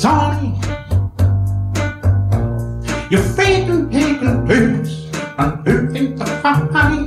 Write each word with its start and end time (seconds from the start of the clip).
Sonny, 0.00 0.58
you're 3.10 3.20
faking, 3.20 3.90
taking 3.90 4.46
pills, 4.46 5.10
and 5.36 5.68
hurting 5.68 6.16
the 6.16 6.24
fine. 6.42 6.99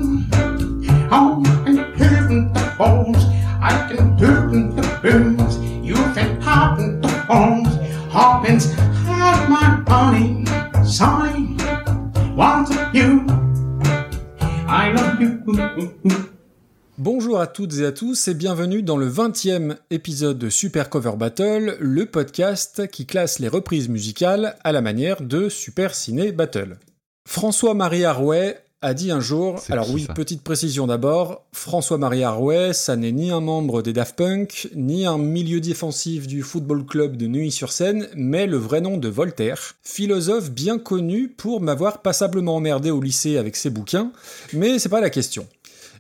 Toutes 17.54 17.78
et 17.78 17.86
à 17.86 17.92
tous 17.92 18.30
et 18.30 18.34
bienvenue 18.34 18.82
dans 18.82 18.98
le 18.98 19.08
20e 19.08 19.76
épisode 19.92 20.40
de 20.40 20.50
Super 20.50 20.90
Cover 20.90 21.12
Battle, 21.16 21.78
le 21.80 22.08
podcast 22.08 22.88
qui 22.88 23.06
classe 23.06 23.38
les 23.38 23.48
reprises 23.48 23.90
musicales 23.90 24.56
à 24.64 24.72
la 24.72 24.82
manière 24.82 25.22
de 25.22 25.50
Super 25.50 25.94
Ciné 25.94 26.32
Battle. 26.32 26.80
François-Marie 27.28 28.06
Arouet 28.06 28.58
a 28.82 28.96
dit 28.96 29.12
un 29.12 29.20
jour, 29.20 29.62
alors 29.70 29.88
oui, 29.92 30.08
petite 30.16 30.42
précision 30.42 30.88
d'abord, 30.88 31.46
François-Marie 31.52 32.24
Arouet, 32.24 32.74
ça 32.74 32.96
n'est 32.96 33.12
ni 33.12 33.30
un 33.30 33.40
membre 33.40 33.84
des 33.84 33.94
Daft 33.94 34.16
Punk, 34.16 34.70
ni 34.76 35.06
un 35.06 35.20
milieu 35.20 35.62
défensif 35.62 36.26
du 36.26 36.42
football 36.42 36.84
club 36.88 37.18
de 37.18 37.28
Neuilly-sur-Seine, 37.28 38.08
mais 38.16 38.48
le 38.48 38.58
vrai 38.58 38.82
nom 38.82 38.98
de 38.98 39.10
Voltaire, 39.10 39.76
philosophe 39.84 40.50
bien 40.50 40.80
connu 40.80 41.30
pour 41.30 41.62
m'avoir 41.62 42.02
passablement 42.02 42.56
emmerdé 42.56 42.90
au 42.90 43.00
lycée 43.00 43.38
avec 43.38 43.56
ses 43.56 43.70
bouquins, 43.70 44.12
mais 44.54 44.80
c'est 44.80 44.90
pas 44.90 45.02
la 45.02 45.12
question. 45.12 45.46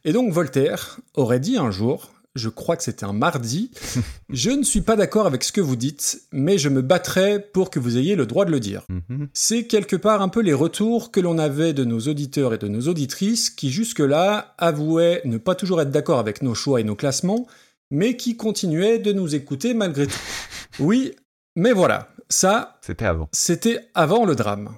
Et 0.06 0.12
donc 0.12 0.32
Voltaire 0.34 1.00
aurait 1.14 1.40
dit 1.40 1.58
un 1.58 1.72
jour, 1.72 2.12
je 2.36 2.50
crois 2.50 2.76
que 2.76 2.84
c'était 2.84 3.06
un 3.06 3.14
mardi, 3.14 3.72
je 4.30 4.50
ne 4.50 4.64
suis 4.64 4.82
pas 4.82 4.96
d'accord 4.96 5.28
avec 5.28 5.44
ce 5.44 5.52
que 5.52 5.62
vous 5.62 5.76
dites, 5.76 6.24
mais 6.32 6.58
je 6.58 6.70
me 6.70 6.82
battrai 6.82 7.40
pour 7.40 7.70
que 7.70 7.80
vous 7.80 7.98
ayez 7.98 8.16
le 8.16 8.26
droit 8.26 8.46
de 8.46 8.52
le 8.52 8.60
dire. 8.60 8.84
Mhm. 8.90 9.30
C'est 9.34 9.66
quelque 9.66 9.96
part 9.96 10.22
un 10.22 10.30
peu 10.30 10.42
les 10.42 10.54
retours 10.54 11.12
que 11.12 11.20
l'on 11.20 11.38
avait 11.38 11.73
de 11.73 11.86
nos 11.86 12.00
auditeurs 12.00 12.54
et 12.54 12.58
de 12.58 12.68
nos 12.68 12.82
auditrices 12.88 13.50
qui 13.50 13.70
jusque-là 13.70 14.56
avouaient 14.58 15.22
ne 15.26 15.38
pas 15.38 15.56
toujours 15.56 15.82
être 15.82 15.92
d'accord 15.92 16.20
avec 16.20 16.42
nos 16.42 16.56
choix 16.56 16.82
et 16.82 16.84
nos 16.84 16.95
classements, 16.95 17.48
mais 17.92 18.17
qui 18.17 18.36
continuaient 18.36 19.00
de 19.00 19.14
nous 19.14 19.36
écouter 19.36 19.73
malgré 19.73 20.08
tout. 20.08 20.20
Oui, 20.80 21.14
mais 21.56 21.72
voilà, 21.72 22.10
ça, 22.30 22.80
C'était 22.82 23.06
avant. 23.06 23.30
c'était 23.32 23.80
avant 23.94 24.26
le 24.26 24.34
drame. 24.34 24.70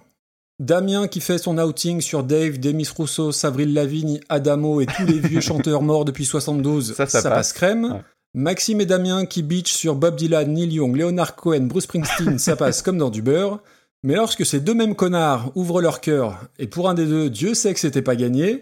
Damien 0.60 1.08
qui 1.08 1.20
fait 1.20 1.38
son 1.38 1.58
outing 1.58 2.00
sur 2.02 2.24
Dave, 2.24 2.60
Demis 2.60 2.88
Rousseau, 2.96 3.32
Avril 3.46 3.74
Lavigne, 3.74 4.20
Adamo 4.30 4.80
et 4.82 4.86
tous 4.86 5.06
les 5.06 5.20
vieux 5.20 5.42
chanteurs 5.42 5.82
morts 5.82 6.06
depuis 6.06 6.26
72, 6.26 6.94
Ça, 6.96 7.06
ça 7.08 7.22
passe. 7.30 7.52
crème. 7.54 7.84
Ouais. 7.86 8.02
Maxime 8.34 8.82
et 8.82 8.86
Damien 8.86 9.26
qui 9.26 9.44
bitch 9.44 9.72
sur 9.74 9.96
Bob 9.96 10.16
Dylan, 10.16 10.52
Neil 10.54 10.74
Young, 10.74 10.96
Leonard 10.96 11.36
Cohen, 11.36 11.62
Bruce 11.68 11.86
Springsteen, 11.86 12.38
ça 12.40 12.56
passe 12.56 12.82
comme 12.82 12.98
dans 12.98 13.10
du 13.10 13.22
beurre. 13.22 13.60
Mais 14.04 14.16
lorsque 14.16 14.46
ces 14.46 14.60
deux 14.60 14.74
mêmes 14.76 14.94
connards 14.96 15.52
ouvrent 15.56 15.82
leur 15.82 16.00
cœur, 16.00 16.40
et 16.60 16.68
pour 16.68 16.90
un 16.90 16.94
des 16.94 17.06
deux, 17.06 17.30
Dieu 17.30 17.54
sait 17.56 17.74
que 17.74 17.80
c'était 17.80 18.04
pas 18.04 18.16
gagné, 18.16 18.60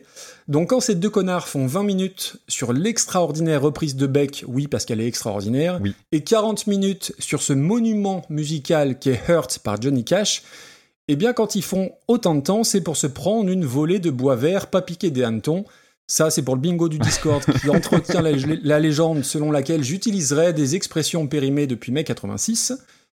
donc 0.48 0.70
quand 0.70 0.80
ces 0.80 0.96
deux 0.96 1.10
connards 1.10 1.48
font 1.50 1.66
20 1.66 1.84
minutes 1.84 2.38
sur 2.48 2.72
l'extraordinaire 2.72 3.62
reprise 3.62 3.96
de 3.98 4.08
Beck, 4.08 4.46
oui 4.48 4.68
parce 4.68 4.86
qu'elle 4.86 5.02
est 5.02 5.08
extraordinaire, 5.08 5.80
Oui. 5.82 5.96
et 6.14 6.24
40 6.24 6.68
minutes 6.68 7.14
sur 7.20 7.42
ce 7.42 7.52
monument 7.52 8.24
musical 8.30 9.00
qui 9.00 9.10
est 9.10 9.20
Hurt 9.28 9.60
par 9.60 9.82
Johnny 9.82 10.06
Cash, 10.06 10.44
eh 11.14 11.16
bien, 11.16 11.34
quand 11.34 11.56
ils 11.56 11.64
font 11.64 11.92
autant 12.08 12.36
de 12.36 12.42
temps, 12.42 12.64
c'est 12.64 12.82
pour 12.82 12.98
se 12.98 13.08
prendre 13.08 13.50
une 13.50 13.66
volée 13.66 14.00
de 14.00 14.10
bois 14.10 14.36
vert, 14.36 14.68
pas 14.68 14.82
piqué 14.82 15.12
des 15.12 15.24
hannetons. 15.24 15.66
Ça, 16.08 16.30
c'est 16.30 16.42
pour 16.42 16.56
le 16.56 16.62
bingo 16.62 16.90
du 16.90 17.00
Discord 17.00 17.44
qui 17.62 17.70
entretient 17.70 18.22
la, 18.22 18.32
la 18.32 18.80
légende 18.80 19.24
selon 19.24 19.52
laquelle 19.52 19.84
j'utiliserais 19.84 20.54
des 20.54 20.76
expressions 20.76 21.28
périmées 21.28 21.68
depuis 21.68 21.92
mai 21.92 22.04
86. 22.04 22.74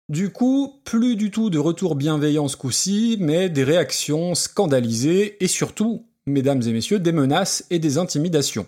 Du 0.09 0.31
coup, 0.31 0.81
plus 0.85 1.17
du 1.17 1.31
tout 1.33 1.51
de 1.51 1.59
retour 1.59 1.97
bienveillant 1.97 2.47
ce 2.47 2.57
coup-ci, 2.57 3.17
mais 3.19 3.49
des 3.49 3.65
réactions 3.65 4.35
scandalisées 4.37 5.43
et 5.43 5.49
surtout, 5.49 6.07
mesdames 6.27 6.63
et 6.63 6.73
messieurs, 6.73 7.01
des 7.01 7.13
menaces 7.13 7.65
et 7.71 7.79
des 7.81 7.99
intimidations. 7.99 8.67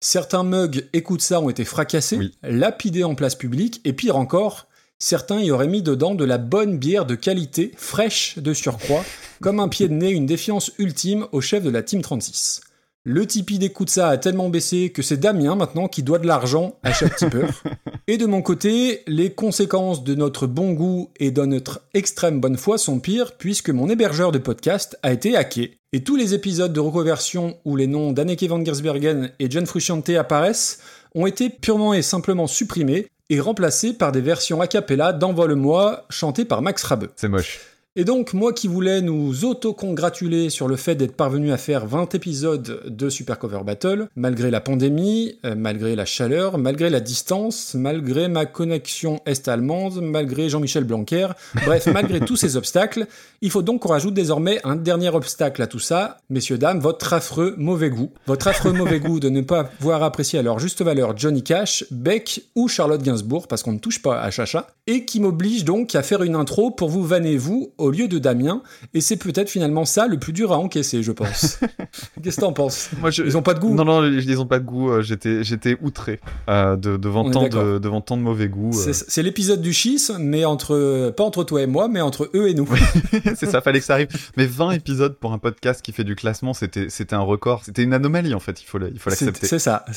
Certains 0.00 0.42
mugs 0.42 0.88
écoute 0.92 1.22
ça 1.22 1.40
ont 1.40 1.48
été 1.48 1.64
fracassés, 1.64 2.18
Oui. 2.18 2.34
lapidés 2.42 3.04
en 3.04 3.14
place 3.14 3.36
publique, 3.36 3.80
et 3.84 3.92
pire 3.92 4.16
encore, 4.16 4.66
certains 5.04 5.40
y 5.40 5.50
auraient 5.50 5.68
mis 5.68 5.82
dedans 5.82 6.14
de 6.14 6.24
la 6.24 6.38
bonne 6.38 6.78
bière 6.78 7.04
de 7.04 7.14
qualité, 7.14 7.72
fraîche 7.76 8.38
de 8.38 8.54
surcroît, 8.54 9.04
comme 9.42 9.60
un 9.60 9.68
pied 9.68 9.86
de 9.86 9.92
nez, 9.92 10.10
une 10.10 10.24
défiance 10.24 10.72
ultime 10.78 11.26
au 11.32 11.42
chef 11.42 11.62
de 11.62 11.68
la 11.68 11.82
Team 11.82 12.00
36. 12.00 12.62
Le 13.04 13.26
Tipeee 13.26 13.58
d'écoute 13.58 13.90
ça 13.90 14.08
a 14.08 14.16
tellement 14.16 14.48
baissé 14.48 14.88
que 14.88 15.02
c'est 15.02 15.18
Damien 15.18 15.56
maintenant 15.56 15.88
qui 15.88 16.02
doit 16.02 16.18
de 16.18 16.26
l'argent 16.26 16.78
à 16.82 16.94
chaque 16.94 17.16
tipeur. 17.16 17.50
Et 18.06 18.16
de 18.16 18.24
mon 18.24 18.40
côté, 18.40 19.02
les 19.06 19.34
conséquences 19.34 20.04
de 20.04 20.14
notre 20.14 20.46
bon 20.46 20.72
goût 20.72 21.10
et 21.20 21.30
de 21.30 21.44
notre 21.44 21.82
extrême 21.92 22.40
bonne 22.40 22.56
foi 22.56 22.78
sont 22.78 22.98
pires 22.98 23.36
puisque 23.36 23.68
mon 23.68 23.90
hébergeur 23.90 24.32
de 24.32 24.38
podcast 24.38 24.98
a 25.02 25.12
été 25.12 25.36
hacké. 25.36 25.76
Et 25.92 26.02
tous 26.02 26.16
les 26.16 26.32
épisodes 26.32 26.72
de 26.72 26.80
reconversion 26.80 27.58
où 27.66 27.76
les 27.76 27.86
noms 27.86 28.12
d'Anneke 28.12 28.44
van 28.44 28.64
Giersbergen 28.64 29.32
et 29.38 29.50
John 29.50 29.66
Frusciante 29.66 30.08
apparaissent 30.10 30.80
ont 31.14 31.26
été 31.26 31.50
purement 31.50 31.94
et 31.94 32.02
simplement 32.02 32.46
supprimés 32.46 33.06
et 33.30 33.40
remplacés 33.40 33.94
par 33.94 34.12
des 34.12 34.20
versions 34.20 34.60
a 34.60 34.66
cappella 34.66 35.12
d'Envole-moi 35.12 36.04
chantées 36.10 36.44
par 36.44 36.62
Max 36.62 36.82
Rabeux. 36.82 37.10
C'est 37.16 37.28
moche. 37.28 37.60
Et 37.96 38.04
donc, 38.04 38.34
moi 38.34 38.52
qui 38.52 38.66
voulais 38.66 39.02
nous 39.02 39.44
auto-congratuler 39.44 40.50
sur 40.50 40.66
le 40.66 40.74
fait 40.74 40.96
d'être 40.96 41.14
parvenu 41.14 41.52
à 41.52 41.56
faire 41.56 41.86
20 41.86 42.16
épisodes 42.16 42.82
de 42.88 43.08
Super 43.08 43.38
Cover 43.38 43.60
Battle, 43.64 44.08
malgré 44.16 44.50
la 44.50 44.60
pandémie, 44.60 45.38
euh, 45.44 45.54
malgré 45.56 45.94
la 45.94 46.04
chaleur, 46.04 46.58
malgré 46.58 46.90
la 46.90 46.98
distance, 46.98 47.74
malgré 47.74 48.26
ma 48.26 48.46
connexion 48.46 49.20
est-allemande, 49.26 50.00
malgré 50.02 50.48
Jean-Michel 50.48 50.82
Blanquer, 50.82 51.28
bref, 51.64 51.86
malgré 51.92 52.18
tous 52.18 52.34
ces 52.34 52.56
obstacles, 52.56 53.06
il 53.42 53.50
faut 53.52 53.62
donc 53.62 53.82
qu'on 53.82 53.90
rajoute 53.90 54.14
désormais 54.14 54.58
un 54.64 54.74
dernier 54.74 55.10
obstacle 55.10 55.62
à 55.62 55.68
tout 55.68 55.78
ça, 55.78 56.16
messieurs, 56.30 56.58
dames, 56.58 56.80
votre 56.80 57.12
affreux 57.12 57.54
mauvais 57.58 57.90
goût. 57.90 58.10
Votre 58.26 58.48
affreux 58.48 58.72
mauvais 58.72 58.98
goût 58.98 59.20
de 59.20 59.28
ne 59.28 59.40
pas 59.40 59.70
voir 59.78 60.02
apprécier 60.02 60.40
à 60.40 60.42
leur 60.42 60.58
juste 60.58 60.82
valeur 60.82 61.16
Johnny 61.16 61.44
Cash, 61.44 61.84
Beck 61.92 62.42
ou 62.56 62.66
Charlotte 62.66 63.04
Gainsbourg, 63.04 63.46
parce 63.46 63.62
qu'on 63.62 63.74
ne 63.74 63.78
touche 63.78 64.02
pas 64.02 64.20
à 64.20 64.32
Chacha, 64.32 64.66
et 64.88 65.04
qui 65.04 65.20
m'oblige 65.20 65.64
donc 65.64 65.94
à 65.94 66.02
faire 66.02 66.24
une 66.24 66.34
intro 66.34 66.72
pour 66.72 66.88
vous 66.88 67.04
vanner 67.04 67.36
vous 67.36 67.72
au 67.84 67.90
lieu 67.90 68.08
de 68.08 68.18
Damien, 68.18 68.62
et 68.94 69.00
c'est 69.00 69.16
peut-être 69.16 69.48
finalement 69.50 69.84
ça 69.84 70.06
le 70.06 70.18
plus 70.18 70.32
dur 70.32 70.52
à 70.52 70.58
encaisser, 70.58 71.02
je 71.02 71.12
pense. 71.12 71.58
Qu'est-ce 72.22 72.36
que 72.36 72.40
t'en 72.40 72.52
penses? 72.52 72.90
Moi, 73.00 73.10
je... 73.10 73.22
Ils 73.22 73.36
ont 73.36 73.42
pas 73.42 73.54
de 73.54 73.60
goût 73.60 73.74
Non, 73.74 73.84
non, 73.84 74.04
ils 74.04 74.40
ont 74.40 74.46
pas 74.46 74.58
de 74.58 74.64
goût. 74.64 74.90
euh, 74.90 75.02
J'étais, 75.02 75.44
j'étais 75.44 75.76
outré 75.82 76.20
euh, 76.48 76.76
de, 76.76 76.96
devant, 76.96 77.30
tant 77.30 77.48
de, 77.48 77.78
devant 77.78 78.00
tant 78.00 78.16
de 78.16 78.22
mauvais 78.22 78.48
goût. 78.48 78.70
euh. 78.74 78.92
C'est 78.92 79.22
l'épisode 79.22 79.60
du 79.60 79.72
schisme, 79.72 80.18
mais 80.18 80.44
entre 80.44 81.10
pas 81.16 81.24
entre 81.24 81.44
toi 81.44 81.62
et 81.62 81.66
moi, 81.66 81.88
mais 81.88 82.00
entre 82.00 82.30
eux 82.34 82.48
et 82.48 82.54
nous. 82.54 82.68
c'est 83.36 83.46
ça, 83.46 83.60
fallait 83.60 83.80
que 83.80 83.84
ça 83.86 83.94
arrive. 83.94 84.08
Mais 84.36 84.46
20 84.46 84.72
épisodes 84.72 85.16
pour 85.16 85.32
un 85.32 85.38
podcast 85.38 85.82
qui 85.82 85.92
fait 85.92 86.04
du 86.04 86.16
classement, 86.16 86.54
c'était, 86.54 86.88
c'était 86.88 87.14
un 87.14 87.20
record. 87.20 87.62
C'était 87.64 87.82
une 87.82 87.92
anomalie 87.94 88.34
en 88.34 88.40
fait. 88.40 88.62
Il 88.62 88.66
faut, 88.66 88.78
il 88.80 88.98
faut 88.98 89.10
l'accepter. 89.10 89.46
c'est 89.46 89.58
ça. 89.58 89.84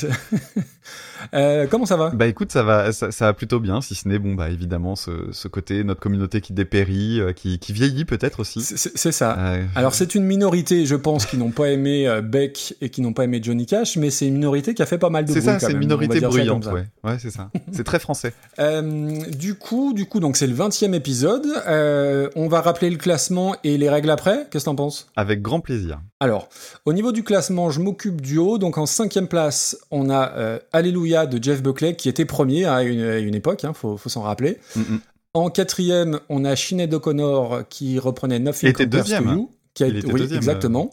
Euh, 1.33 1.65
comment 1.69 1.85
ça 1.85 1.97
va? 1.97 2.11
Bah 2.11 2.27
écoute, 2.27 2.51
ça 2.51 2.61
va, 2.63 2.91
ça, 2.91 3.11
ça 3.11 3.25
va 3.25 3.33
plutôt 3.33 3.59
bien, 3.59 3.81
si 3.81 3.95
ce 3.95 4.07
n'est 4.07 4.19
bon, 4.19 4.35
bah 4.35 4.49
évidemment 4.49 4.95
ce, 4.95 5.11
ce 5.31 5.47
côté 5.47 5.83
notre 5.83 5.99
communauté 5.99 6.41
qui 6.41 6.53
dépérit, 6.53 7.19
qui, 7.35 7.57
qui 7.59 7.73
vieillit 7.77 8.05
peut-être 8.05 8.39
aussi. 8.39 8.61
C'est- 8.61 8.77
C'est 8.77 8.97
c'est 8.97 9.11
ça. 9.11 9.37
Euh, 9.37 9.63
Alors 9.75 9.93
c'est 9.93 10.15
une 10.15 10.23
minorité, 10.23 10.85
je 10.85 10.95
pense, 10.95 11.25
qui 11.25 11.37
n'ont 11.37 11.51
pas 11.51 11.69
aimé 11.69 12.07
euh, 12.07 12.21
Beck 12.21 12.75
et 12.81 12.89
qui 12.89 13.01
n'ont 13.01 13.13
pas 13.13 13.23
aimé 13.23 13.39
Johnny 13.41 13.65
Cash, 13.65 13.95
mais 13.97 14.09
c'est 14.09 14.27
une 14.27 14.33
minorité 14.35 14.73
qui 14.73 14.81
a 14.81 14.85
fait 14.85 14.97
pas 14.97 15.09
mal 15.09 15.25
de 15.25 15.31
c'est 15.31 15.39
bruit. 15.41 15.45
ça, 15.45 15.59
quand 15.59 15.67
c'est 15.67 15.71
une 15.73 15.79
minorité 15.79 16.19
ça 16.19 16.27
bruyante, 16.27 16.63
ça. 16.65 16.73
ouais. 16.73 16.85
Ouais, 17.03 17.17
c'est 17.19 17.29
ça. 17.31 17.49
c'est 17.71 17.83
très 17.83 17.99
français. 17.99 18.33
Euh, 18.59 19.11
du 19.37 19.53
coup, 19.55 19.93
du 19.93 20.05
coup, 20.05 20.19
donc 20.19 20.35
c'est 20.35 20.47
le 20.47 20.55
20e 20.55 20.93
épisode. 20.95 21.45
Euh, 21.67 22.27
on 22.35 22.47
va 22.47 22.61
rappeler 22.61 22.89
le 22.89 22.97
classement 22.97 23.55
et 23.63 23.77
les 23.77 23.87
règles 23.89 24.09
après. 24.09 24.47
Qu'est-ce 24.49 24.65
que 24.65 24.69
t'en 24.71 24.75
penses? 24.75 25.09
Avec 25.15 25.41
grand 25.43 25.59
plaisir. 25.59 25.99
Alors, 26.19 26.49
au 26.85 26.93
niveau 26.93 27.11
du 27.11 27.23
classement, 27.23 27.69
je 27.69 27.79
m'occupe 27.81 28.19
du 28.21 28.39
haut. 28.39 28.57
Donc 28.57 28.77
en 28.79 28.87
cinquième 28.87 29.27
place, 29.27 29.77
on 29.91 30.09
a 30.09 30.59
Alléluia 30.73 31.27
de 31.27 31.41
Jeff 31.43 31.61
Buckley 31.61 31.95
qui 31.95 32.09
était 32.09 32.25
premier 32.25 32.65
à 32.65 32.81
une, 32.81 33.01
à 33.01 33.17
une 33.19 33.35
époque, 33.35 33.63
hein, 33.63 33.73
faut, 33.73 33.95
faut 33.97 34.09
s'en 34.09 34.21
rappeler. 34.23 34.57
Mm, 34.75 34.79
mm. 34.81 34.99
En 35.37 35.51
quatrième, 35.51 36.19
on 36.29 36.45
a 36.45 36.55
Sinead 36.55 36.91
O'Connor 36.95 37.61
qui 37.69 37.99
reprenait 37.99 38.39
Nothing 38.39 38.69
Il 38.69 38.71
était 38.71 38.85
deuxième, 38.87 39.27
hein. 39.27 39.47
Qui 39.75 39.83
a 39.83 39.87
Il 39.87 39.97
était 39.97 40.11
oui, 40.11 40.21
deuxième, 40.21 40.37
exactement. 40.37 40.89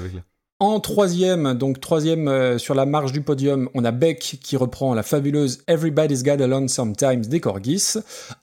Avec- 0.00 0.22
En 0.60 0.78
troisième, 0.78 1.54
donc 1.54 1.80
troisième 1.80 2.28
euh, 2.28 2.58
sur 2.58 2.76
la 2.76 2.86
marge 2.86 3.10
du 3.10 3.22
podium, 3.22 3.68
on 3.74 3.84
a 3.84 3.90
Beck 3.90 4.38
qui 4.40 4.56
reprend 4.56 4.94
la 4.94 5.02
fabuleuse 5.02 5.62
Everybody's 5.66 6.22
Got 6.22 6.40
Alone 6.40 6.68
Sometimes 6.68 7.22
des 7.22 7.40
Corgis. 7.40 7.94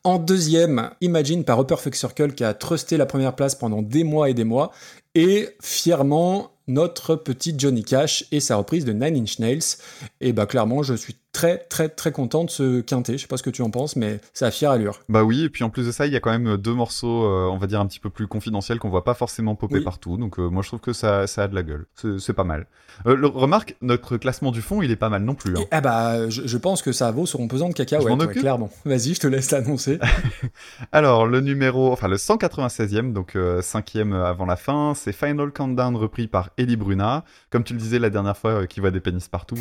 En 0.03 0.19
deuxième, 0.19 0.89
Imagine 0.99 1.45
par 1.45 1.61
Upper 1.61 1.77
Fuck 1.77 1.95
Circle 1.95 2.33
qui 2.33 2.43
a 2.43 2.53
trusté 2.53 2.97
la 2.97 3.05
première 3.05 3.33
place 3.33 3.55
pendant 3.55 3.81
des 3.81 4.03
mois 4.03 4.29
et 4.29 4.33
des 4.33 4.43
mois. 4.43 4.73
Et 5.13 5.47
fièrement, 5.61 6.51
notre 6.67 7.15
petit 7.15 7.53
Johnny 7.57 7.83
Cash 7.83 8.25
et 8.33 8.41
sa 8.41 8.57
reprise 8.57 8.83
de 8.83 8.91
Nine 8.91 9.15
Inch 9.15 9.39
Nails. 9.39 9.77
Et 10.19 10.33
bah 10.33 10.47
clairement, 10.47 10.83
je 10.83 10.95
suis 10.95 11.15
très 11.35 11.57
très 11.57 11.89
très 11.89 12.13
content 12.13 12.45
de 12.45 12.49
ce 12.49 12.79
quintet. 12.79 13.17
Je 13.17 13.23
sais 13.23 13.27
pas 13.27 13.35
ce 13.35 13.43
que 13.43 13.49
tu 13.49 13.61
en 13.61 13.69
penses, 13.69 13.97
mais 13.97 14.21
ça 14.33 14.47
a 14.47 14.51
fière 14.51 14.71
allure. 14.71 15.01
Bah 15.09 15.23
oui, 15.25 15.43
et 15.43 15.49
puis 15.49 15.65
en 15.65 15.69
plus 15.69 15.85
de 15.85 15.91
ça, 15.91 16.07
il 16.07 16.13
y 16.13 16.15
a 16.15 16.21
quand 16.21 16.31
même 16.31 16.55
deux 16.55 16.73
morceaux, 16.73 17.25
euh, 17.25 17.49
on 17.51 17.57
va 17.57 17.67
dire 17.67 17.81
un 17.81 17.85
petit 17.87 17.99
peu 17.99 18.09
plus 18.09 18.25
confidentiels 18.27 18.79
qu'on 18.79 18.89
voit 18.89 19.03
pas 19.03 19.13
forcément 19.15 19.53
popper 19.55 19.75
Oui. 19.79 19.83
partout. 19.83 20.15
Donc 20.15 20.39
euh, 20.39 20.47
moi 20.49 20.61
je 20.63 20.69
trouve 20.69 20.79
que 20.79 20.93
ça, 20.93 21.27
ça 21.27 21.43
a 21.43 21.47
de 21.49 21.55
la 21.55 21.63
gueule. 21.63 21.85
C'est 22.19 22.33
pas 22.33 22.45
mal. 22.45 22.67
Euh, 23.05 23.15
le- 23.17 23.27
remarque, 23.27 23.75
notre 23.81 24.15
classement 24.15 24.51
du 24.51 24.61
fond, 24.61 24.81
il 24.81 24.89
est 24.91 24.95
pas 24.95 25.09
mal 25.09 25.23
non 25.23 25.35
plus. 25.35 25.51
hein. 25.57 25.61
Et- 25.61 25.67
ah 25.71 25.81
bah, 25.81 26.29
je, 26.29 26.43
je 26.47 26.57
pense 26.57 26.81
que 26.81 26.93
ça 26.93 27.11
vaut 27.11 27.25
sur 27.25 27.41
un 27.41 27.47
pesant 27.47 27.67
de 27.67 27.73
cacahuètes, 27.73 28.07
Je 28.07 28.13
m'en 28.13 28.17
ouais, 28.17 28.33
clairement. 28.33 28.69
Vas-y, 28.85 29.13
je 29.15 29.19
te 29.19 29.27
laisse 29.27 29.51
l'annoncer. 29.51 29.99
Alors, 30.91 31.25
le 31.27 31.41
numéro, 31.41 31.91
enfin 31.91 32.07
le 32.07 32.15
196e, 32.17 33.11
donc 33.13 33.35
euh, 33.35 33.61
cinquième 33.61 34.13
avant 34.13 34.45
la 34.45 34.55
fin, 34.55 34.93
c'est 34.95 35.11
Final 35.11 35.51
Countdown 35.51 35.95
repris 35.95 36.27
par 36.27 36.51
Ellie 36.57 36.75
Bruna. 36.77 37.23
Comme 37.49 37.63
tu 37.63 37.73
le 37.73 37.79
disais 37.79 37.99
la 37.99 38.09
dernière 38.09 38.37
fois, 38.37 38.51
euh, 38.51 38.65
qui 38.65 38.79
voit 38.79 38.91
des 38.91 38.99
pénis 39.01 39.27
partout. 39.27 39.55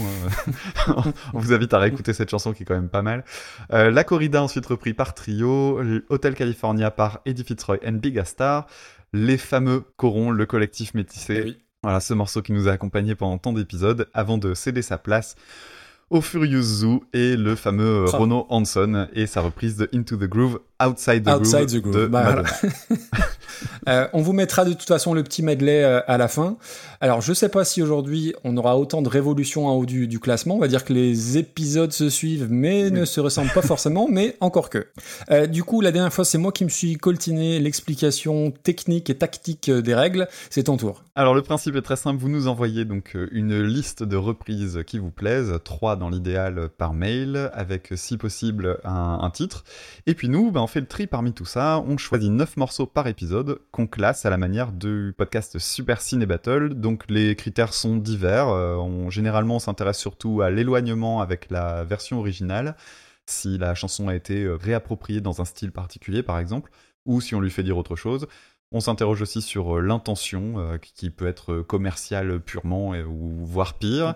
hein. 0.89 0.95
On 1.35 1.39
vous 1.39 1.53
à 1.73 1.79
réécouter 1.79 2.13
cette 2.13 2.31
chanson 2.31 2.53
qui 2.53 2.63
est 2.63 2.67
quand 2.67 2.75
même 2.75 2.89
pas 2.89 3.03
mal. 3.03 3.25
Euh, 3.73 3.91
la 3.91 4.05
Corrida 4.05 4.43
ensuite 4.43 4.67
repris 4.67 4.95
par 4.95 5.15
Trio, 5.15 5.81
Hotel 6.09 6.35
California 6.35 6.91
par 6.91 7.21
Eddie 7.27 7.45
Fitzroy 7.45 7.79
and 7.87 7.95
Big 7.95 8.23
Star, 8.25 8.67
les 9.13 9.39
fameux 9.39 9.85
Corons, 9.97 10.31
le 10.31 10.47
collectif 10.47 10.95
métissé. 10.95 11.37
Eh 11.39 11.45
oui. 11.45 11.59
Voilà 11.83 12.01
ce 12.01 12.15
morceau 12.15 12.41
qui 12.41 12.53
nous 12.53 12.67
a 12.69 12.73
accompagnés 12.73 13.15
pendant 13.15 13.37
tant 13.39 13.53
d'épisodes 13.53 14.09
avant 14.15 14.39
de 14.39 14.55
céder 14.55 14.81
sa 14.83 14.97
place 14.97 15.35
au 16.11 16.21
Furious 16.21 16.63
Zoo 16.63 17.05
et 17.13 17.37
le 17.37 17.55
fameux. 17.57 18.05
Rono 18.07 18.47
Hanson 18.49 19.09
et 19.15 19.27
sa 19.27 19.41
reprise 19.41 19.77
de 19.77 19.89
Into 19.95 20.17
the 20.17 20.25
Groove, 20.25 20.61
Outside 20.83 21.25
the 21.25 21.29
Outside 21.29 21.67
Groove, 21.67 21.73
the 21.73 21.83
Groove. 21.83 21.97
de 21.97 22.07
Bah, 22.07 22.25
Madonna. 22.25 22.49
Euh, 23.89 24.07
on 24.13 24.23
vous 24.23 24.33
mettra 24.33 24.65
de 24.65 24.73
toute 24.73 24.89
façon 24.89 25.15
le 25.15 25.23
petit 25.23 25.43
medley 25.43 25.83
euh, 25.83 26.01
à 26.07 26.19
la 26.19 26.29
fin. 26.29 26.57
Alors, 27.01 27.21
je 27.21 27.33
sais 27.33 27.49
pas 27.49 27.65
si 27.65 27.83
aujourd'hui 27.83 28.35
on 28.45 28.57
aura 28.57 28.79
autant 28.79 29.03
de 29.03 29.09
révolutions 29.09 29.67
en 29.67 29.75
haut 29.75 29.87
du, 29.87 30.07
du 30.09 30.19
classement. 30.19 30.57
On 30.57 30.61
va 30.61 30.69
dire 30.69 30.85
que 30.85 30.93
les 30.93 31.39
épisodes 31.39 31.93
se 31.93 32.09
suivent, 32.09 32.49
mais 32.51 32.91
ne 32.91 33.05
se 33.05 33.21
ressemblent 33.21 33.53
pas 33.53 33.63
forcément, 33.63 34.09
mais 34.09 34.37
encore 34.41 34.71
que. 34.71 34.87
Euh, 35.31 35.47
du 35.47 35.65
coup, 35.65 35.81
la 35.81 35.93
dernière 35.93 36.13
fois, 36.13 36.25
c'est 36.25 36.39
moi 36.39 36.53
qui 36.53 36.65
me 36.65 36.71
suis 36.71 36.97
coltiné 36.97 37.61
l'explication 37.61 38.51
technique 38.51 39.11
et 39.11 39.17
tactique 39.17 39.71
des 39.71 39.95
règles. 39.95 40.29
C'est 40.51 40.65
ton 40.65 40.77
tour. 40.77 41.03
Alors 41.17 41.35
le 41.35 41.43
principe 41.43 41.77
est 41.77 41.83
très 41.83 41.95
simple, 41.95 42.21
vous 42.21 42.29
nous 42.29 42.49
envoyez 42.49 42.85
donc 42.85 43.17
une 43.31 43.63
liste 43.63 44.03
de 44.03 44.17
reprises 44.17 44.81
qui 44.85 44.99
vous 44.99 45.13
plaisent, 45.13 45.53
trois 45.63 45.95
dans 45.95 46.09
l'idéal 46.09 46.69
par 46.77 46.93
mail, 46.93 47.51
avec 47.53 47.93
si 47.95 48.17
possible 48.17 48.79
un, 48.83 49.21
un 49.23 49.31
titre. 49.31 49.63
Et 50.07 50.15
puis 50.15 50.29
nous, 50.29 50.51
ben, 50.51 50.61
on 50.61 50.67
fait 50.67 50.81
le 50.81 50.87
tri 50.87 51.07
parmi 51.07 51.33
tout 51.33 51.45
ça, 51.45 51.81
on 51.87 51.97
choisit 51.99 52.33
neuf 52.33 52.57
morceaux 52.57 52.87
par 52.87 53.07
épisode 53.07 53.44
qu'on 53.71 53.87
classe 53.87 54.27
à 54.27 54.31
la 54.31 54.37
manière 54.37 54.73
du 54.73 55.15
podcast 55.17 55.59
Super 55.59 56.01
Ciné 56.01 56.27
Battle. 56.27 56.75
Donc 56.75 57.05
les 57.09 57.37
critères 57.37 57.73
sont 57.75 57.97
divers, 57.97 58.49
Euh, 58.49 58.77
on, 58.77 59.11
généralement 59.11 59.59
s'intéresse 59.59 59.99
surtout 59.99 60.43
à 60.43 60.51
l'éloignement 60.51 61.21
avec 61.21 61.51
la 61.51 61.85
version 61.85 62.19
originale, 62.19 62.77
si 63.27 63.59
la 63.59 63.75
chanson 63.75 64.09
a 64.09 64.15
été 64.15 64.45
euh, 64.45 64.57
réappropriée 64.57 65.21
dans 65.21 65.41
un 65.41 65.45
style 65.45 65.73
particulier 65.73 66.23
par 66.23 66.39
exemple, 66.39 66.71
ou 67.07 67.21
si 67.21 67.35
on 67.35 67.41
lui 67.41 67.51
fait 67.51 67.63
dire 67.63 67.77
autre 67.77 67.97
chose. 67.97 68.27
On 68.77 68.81
s'interroge 68.81 69.23
aussi 69.23 69.41
sur 69.41 69.77
euh, 69.77 69.81
l'intention, 69.81 70.55
euh, 70.59 70.79
qui 70.79 71.09
peut 71.11 71.27
être 71.29 71.53
euh, 71.53 71.63
commerciale 71.63 72.41
purement, 72.41 72.95
et- 72.95 73.05
ou 73.05 73.45
voire 73.47 73.75
pire. 73.75 74.15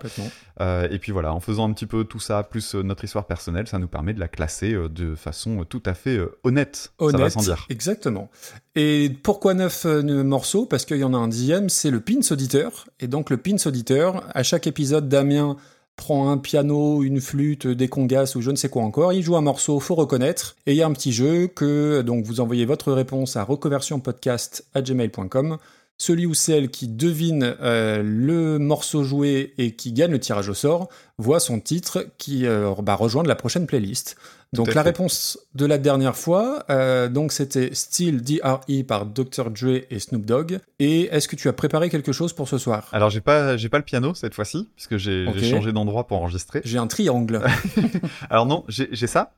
Euh, 0.59 0.87
et 0.91 0.99
puis 0.99 1.11
voilà, 1.13 1.33
en 1.33 1.39
faisant 1.39 1.67
un 1.69 1.73
petit 1.73 1.85
peu 1.85 2.03
tout 2.03 2.19
ça, 2.19 2.43
plus 2.43 2.75
notre 2.75 3.05
histoire 3.05 3.25
personnelle, 3.25 3.67
ça 3.67 3.79
nous 3.79 3.87
permet 3.87 4.13
de 4.13 4.19
la 4.19 4.27
classer 4.27 4.75
de 4.89 5.15
façon 5.15 5.63
tout 5.63 5.81
à 5.85 5.93
fait 5.93 6.17
euh, 6.17 6.37
honnête. 6.43 6.91
Ça 6.99 7.05
va 7.05 7.05
Honnête, 7.07 7.31
sans 7.31 7.39
dire. 7.41 7.65
exactement. 7.69 8.29
Et 8.75 9.09
pourquoi 9.23 9.53
neuf 9.53 9.85
morceaux? 9.85 10.65
Parce 10.65 10.83
qu'il 10.85 10.97
y 10.97 11.03
en 11.05 11.13
a 11.13 11.17
un 11.17 11.29
dixième, 11.29 11.69
c'est 11.69 11.89
le 11.89 12.01
Pins 12.01 12.19
Auditeur. 12.29 12.85
Et 12.99 13.07
donc 13.07 13.29
le 13.29 13.37
Pins 13.37 13.55
Auditeur, 13.65 14.23
à 14.33 14.43
chaque 14.43 14.67
épisode, 14.67 15.07
Damien 15.07 15.55
prend 15.99 16.31
un 16.31 16.37
piano, 16.37 17.03
une 17.03 17.19
flûte, 17.19 17.67
des 17.67 17.89
congas 17.89 18.31
ou 18.35 18.41
je 18.41 18.51
ne 18.51 18.55
sais 18.55 18.69
quoi 18.69 18.83
encore, 18.83 19.11
il 19.11 19.21
joue 19.21 19.35
un 19.35 19.41
morceau, 19.41 19.81
faut 19.81 19.95
reconnaître, 19.95 20.55
et 20.65 20.71
il 20.71 20.77
y 20.77 20.81
a 20.81 20.87
un 20.87 20.93
petit 20.93 21.11
jeu 21.11 21.47
que 21.47 22.01
donc 22.01 22.23
vous 22.23 22.39
envoyez 22.39 22.63
votre 22.65 22.93
réponse 22.93 23.35
à 23.35 23.43
reconversionpodcast@gmail.com. 23.43 25.57
Celui 26.01 26.25
ou 26.25 26.33
celle 26.33 26.69
qui 26.69 26.87
devine 26.87 27.57
euh, 27.61 28.01
le 28.01 28.57
morceau 28.57 29.03
joué 29.03 29.53
et 29.57 29.75
qui 29.75 29.91
gagne 29.91 30.11
le 30.11 30.19
tirage 30.19 30.47
au 30.47 30.53
sort 30.53 30.87
voit 31.17 31.41
son 31.41 31.59
titre 31.59 32.07
qui 32.17 32.45
euh, 32.45 32.73
bah, 32.81 32.95
rejoindre 32.95 33.27
la 33.27 33.35
prochaine 33.35 33.67
playlist. 33.67 34.15
Donc 34.53 34.73
la 34.73 34.81
réponse 34.81 35.37
de 35.53 35.65
la 35.65 35.77
dernière 35.77 36.15
fois, 36.15 36.63
euh, 36.69 37.09
donc 37.09 37.33
c'était 37.33 37.69
Still 37.73 38.23
D.R.E. 38.23 38.83
par 38.83 39.05
Dr. 39.05 39.51
Dre 39.51 39.81
et 39.91 39.99
Snoop 39.99 40.25
Dogg. 40.25 40.59
Et 40.79 41.03
est-ce 41.11 41.27
que 41.27 41.35
tu 41.35 41.49
as 41.49 41.53
préparé 41.53 41.89
quelque 41.89 42.13
chose 42.13 42.33
pour 42.33 42.47
ce 42.47 42.57
soir? 42.57 42.87
Alors 42.91 43.09
j'ai 43.09 43.21
pas, 43.21 43.57
j'ai 43.57 43.69
pas 43.69 43.77
le 43.77 43.83
piano 43.83 44.15
cette 44.15 44.33
fois-ci, 44.33 44.69
puisque 44.75 44.97
j'ai 44.97 45.27
changé 45.51 45.71
d'endroit 45.73 46.07
pour 46.07 46.17
enregistrer. 46.17 46.61
J'ai 46.63 46.77
un 46.79 46.87
triangle. 46.87 47.41
Alors 48.29 48.45
non, 48.47 48.63
j'ai 48.69 49.05
ça, 49.05 49.33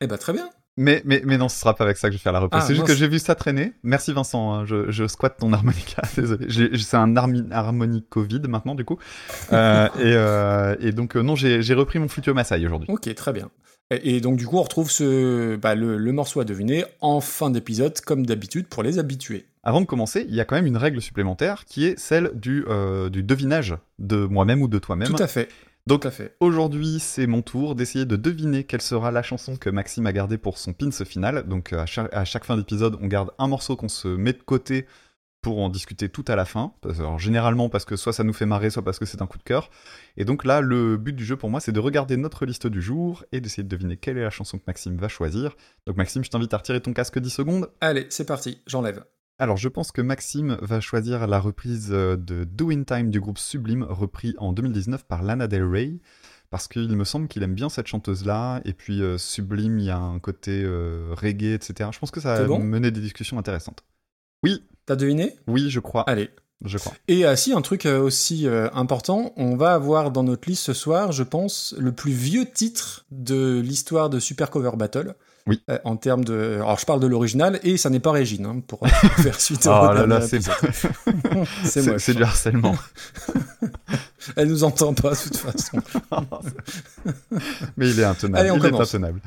eh 0.00 0.06
ben 0.06 0.16
très 0.16 0.32
bien. 0.32 0.48
Mais, 0.78 1.02
mais, 1.04 1.22
mais 1.24 1.36
non, 1.38 1.48
ce 1.48 1.58
sera 1.58 1.74
pas 1.74 1.82
avec 1.82 1.96
ça 1.96 2.08
que 2.08 2.12
je 2.12 2.18
vais 2.18 2.22
faire 2.22 2.32
la 2.32 2.38
reprise. 2.38 2.62
Ah, 2.62 2.66
c'est 2.66 2.74
juste 2.74 2.86
que 2.86 2.94
j'ai 2.94 3.08
vu 3.08 3.18
ça 3.18 3.34
traîner. 3.34 3.72
Merci 3.82 4.12
Vincent, 4.12 4.52
hein, 4.52 4.64
je, 4.64 4.90
je 4.90 5.08
squatte 5.08 5.36
ton 5.38 5.52
harmonica, 5.52 6.02
désolé. 6.16 6.46
C'est 6.78 6.96
un 6.96 7.16
harmonico 7.16 8.22
vide 8.22 8.48
maintenant 8.48 8.74
du 8.74 8.84
coup. 8.84 8.98
Euh, 9.50 9.88
et, 9.98 10.12
euh, 10.14 10.76
et 10.78 10.92
donc 10.92 11.16
euh, 11.16 11.22
non, 11.22 11.34
j'ai 11.34 11.62
j'ai 11.62 11.72
repris 11.72 11.98
mon 11.98 12.06
flûte 12.06 12.28
Maasai 12.28 12.64
aujourd'hui. 12.66 12.88
Ok, 12.90 13.12
très 13.14 13.32
bien. 13.32 13.50
Et, 13.90 14.16
et 14.16 14.20
donc 14.20 14.36
du 14.36 14.46
coup, 14.46 14.58
on 14.58 14.62
retrouve 14.62 14.90
ce, 14.90 15.56
bah, 15.56 15.74
le, 15.74 15.96
le 15.96 16.12
morceau 16.12 16.40
à 16.40 16.44
deviner 16.44 16.84
en 17.00 17.20
fin 17.20 17.50
d'épisode, 17.50 17.98
comme 18.00 18.26
d'habitude 18.26 18.68
pour 18.68 18.82
les 18.82 18.98
habitués. 18.98 19.46
Avant 19.64 19.80
de 19.80 19.86
commencer, 19.86 20.24
il 20.28 20.34
y 20.34 20.40
a 20.40 20.44
quand 20.44 20.56
même 20.56 20.66
une 20.66 20.76
règle 20.76 21.02
supplémentaire 21.02 21.64
qui 21.66 21.84
est 21.86 21.98
celle 21.98 22.30
du, 22.34 22.64
euh, 22.68 23.10
du 23.10 23.22
devinage 23.22 23.76
de 23.98 24.24
moi-même 24.24 24.62
ou 24.62 24.68
de 24.68 24.78
toi-même. 24.78 25.08
Tout 25.08 25.22
à 25.22 25.26
fait. 25.26 25.48
Donc 25.88 26.04
à 26.04 26.10
fait. 26.10 26.36
aujourd'hui, 26.40 26.98
c'est 27.00 27.26
mon 27.26 27.40
tour 27.40 27.74
d'essayer 27.74 28.04
de 28.04 28.16
deviner 28.16 28.64
quelle 28.64 28.82
sera 28.82 29.10
la 29.10 29.22
chanson 29.22 29.56
que 29.56 29.70
Maxime 29.70 30.04
a 30.06 30.12
gardée 30.12 30.36
pour 30.36 30.58
son 30.58 30.74
pins 30.74 30.90
final. 30.90 31.48
Donc 31.48 31.72
euh, 31.72 31.82
à 32.12 32.24
chaque, 32.26 32.44
fin 32.44 32.58
d'épisode, 32.58 32.98
on 33.00 33.06
garde 33.06 33.30
un 33.38 33.46
morceau 33.46 33.74
qu'on 33.74 33.88
se 33.88 34.06
met 34.06 34.34
de 34.34 34.42
côté 34.42 34.84
pour 35.40 35.60
en 35.60 35.70
discuter 35.70 36.10
tout 36.10 36.26
à 36.28 36.36
la 36.36 36.44
fin. 36.44 36.74
Alors, 36.84 37.18
généralement 37.18 37.70
parce 37.70 37.86
que 37.86 37.96
soit 37.96 38.12
ça 38.12 38.22
nous 38.22 38.34
fait 38.34 38.44
marrer, 38.44 38.68
soit 38.68 38.84
parce 38.84 38.98
que 38.98 39.06
c'est 39.06 39.22
un 39.22 39.26
coup 39.26 39.38
de 39.38 39.42
cœur. 39.42 39.70
Et 40.18 40.26
donc 40.26 40.44
là, 40.44 40.60
le 40.60 40.98
but 40.98 41.14
du 41.14 41.24
jeu 41.24 41.36
pour 41.36 41.48
moi, 41.48 41.58
c'est 41.58 41.72
de 41.72 41.80
regarder 41.80 42.18
notre 42.18 42.44
liste 42.44 42.66
du 42.66 42.82
jour 42.82 43.24
et 43.32 43.40
d'essayer 43.40 43.62
de 43.62 43.68
deviner 43.68 43.96
quelle 43.96 44.18
est 44.18 44.24
la 44.24 44.30
chanson 44.30 44.58
que 44.58 44.64
Maxime 44.66 44.98
va 44.98 45.08
choisir. 45.08 45.56
Donc 45.86 45.96
Maxime, 45.96 46.22
je 46.22 46.28
t'invite 46.28 46.52
à 46.52 46.58
retirer 46.58 46.82
ton 46.82 46.92
casque 46.92 47.18
10 47.18 47.30
secondes. 47.30 47.70
Allez, 47.80 48.04
c'est 48.10 48.26
parti, 48.26 48.60
j'enlève. 48.66 49.04
Alors, 49.40 49.56
je 49.56 49.68
pense 49.68 49.92
que 49.92 50.02
Maxime 50.02 50.58
va 50.62 50.80
choisir 50.80 51.28
la 51.28 51.38
reprise 51.38 51.90
euh, 51.92 52.16
de 52.16 52.42
Do 52.42 52.70
In 52.70 52.82
Time 52.82 53.10
du 53.10 53.20
groupe 53.20 53.38
Sublime, 53.38 53.84
repris 53.84 54.34
en 54.38 54.52
2019 54.52 55.04
par 55.04 55.22
Lana 55.22 55.46
Del 55.46 55.62
Rey, 55.62 56.00
parce 56.50 56.66
qu'il 56.66 56.96
me 56.96 57.04
semble 57.04 57.28
qu'il 57.28 57.44
aime 57.44 57.54
bien 57.54 57.68
cette 57.68 57.86
chanteuse-là, 57.86 58.60
et 58.64 58.72
puis 58.72 59.00
euh, 59.00 59.16
Sublime, 59.16 59.78
il 59.78 59.86
y 59.86 59.90
a 59.90 59.98
un 59.98 60.18
côté 60.18 60.62
euh, 60.64 61.14
reggae, 61.16 61.54
etc. 61.54 61.90
Je 61.92 61.98
pense 62.00 62.10
que 62.10 62.20
ça 62.20 62.34
va 62.34 62.44
bon 62.46 62.58
mener 62.58 62.90
des 62.90 63.00
discussions 63.00 63.38
intéressantes. 63.38 63.84
Oui, 64.42 64.64
T'as 64.86 64.96
deviné? 64.96 65.36
Oui, 65.46 65.68
je 65.68 65.80
crois, 65.80 66.02
Allez. 66.08 66.30
je 66.64 66.78
crois. 66.78 66.94
Et 67.06 67.26
euh, 67.26 67.36
si, 67.36 67.52
un 67.52 67.60
truc 67.60 67.84
aussi 67.86 68.46
important, 68.72 69.32
on 69.36 69.54
va 69.54 69.74
avoir 69.74 70.10
dans 70.10 70.22
notre 70.22 70.48
liste 70.48 70.64
ce 70.64 70.72
soir, 70.72 71.12
je 71.12 71.22
pense, 71.22 71.74
le 71.78 71.92
plus 71.92 72.12
vieux 72.12 72.46
titre 72.46 73.04
de 73.10 73.60
l'histoire 73.60 74.10
de 74.10 74.18
Super 74.18 74.50
Cover 74.50 74.72
Battle. 74.76 75.14
Oui. 75.48 75.62
Euh, 75.70 75.78
en 75.84 75.96
termes 75.96 76.24
de... 76.24 76.56
Alors 76.56 76.78
je 76.78 76.86
parle 76.86 77.00
de 77.00 77.06
l'original, 77.06 77.58
et 77.62 77.76
ça 77.76 77.90
n'est 77.90 78.00
pas 78.00 78.12
Régine, 78.12 78.46
hein, 78.46 78.60
pour 78.66 78.84
euh, 78.84 78.88
faire 78.88 79.40
suite 79.40 79.66
au 79.66 79.70
Oh 79.70 79.92
là 79.92 80.06
là, 80.06 80.20
c'est. 80.28 80.40
C'est 81.64 81.98
c'est 81.98 82.14
du 82.14 82.22
harcèlement. 82.22 82.76
Elle 84.36 84.48
nous 84.48 84.62
entend 84.64 84.94
pas, 84.94 85.10
de 85.10 85.16
toute 85.16 85.36
façon. 85.36 85.78
Mais 87.76 87.90
il 87.90 87.98
est 87.98 88.04
intenable. 88.04 88.38
Allez, 88.38 88.50
on 88.50 88.56
il 88.58 88.66
est 88.66 88.70
commence. 88.70 88.94
intenable. 88.94 89.20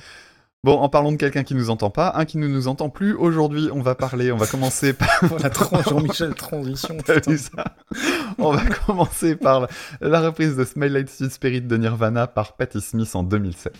Bon, 0.63 0.77
en 0.77 0.89
parlant 0.89 1.11
de 1.11 1.17
quelqu'un 1.17 1.41
qui 1.43 1.55
nous 1.55 1.71
entend 1.71 1.89
pas, 1.89 2.13
un 2.15 2.25
qui 2.25 2.37
ne 2.37 2.47
nous 2.47 2.67
entend 2.67 2.89
plus, 2.89 3.15
aujourd'hui, 3.15 3.69
on 3.73 3.81
va 3.81 3.95
parler, 3.95 4.31
on 4.31 4.37
va 4.37 4.45
commencer 4.45 4.93
par 4.93 5.09
la 5.41 5.49
tran- 5.49 5.81
Jean-Michel 5.89 6.35
transition. 6.35 6.97
Vu 7.27 7.37
ça? 7.39 7.75
On 8.37 8.51
va 8.51 8.63
commencer 8.85 9.35
par 9.35 9.67
la, 10.01 10.21
reprise 10.21 10.55
de 10.55 10.63
Smile 10.63 10.93
Like 10.93 11.07
Teen 11.07 11.31
Spirit 11.31 11.61
de 11.61 11.77
Nirvana 11.77 12.27
par 12.27 12.53
Patti 12.53 12.79
Smith 12.79 13.09
en 13.15 13.23
2007. 13.23 13.73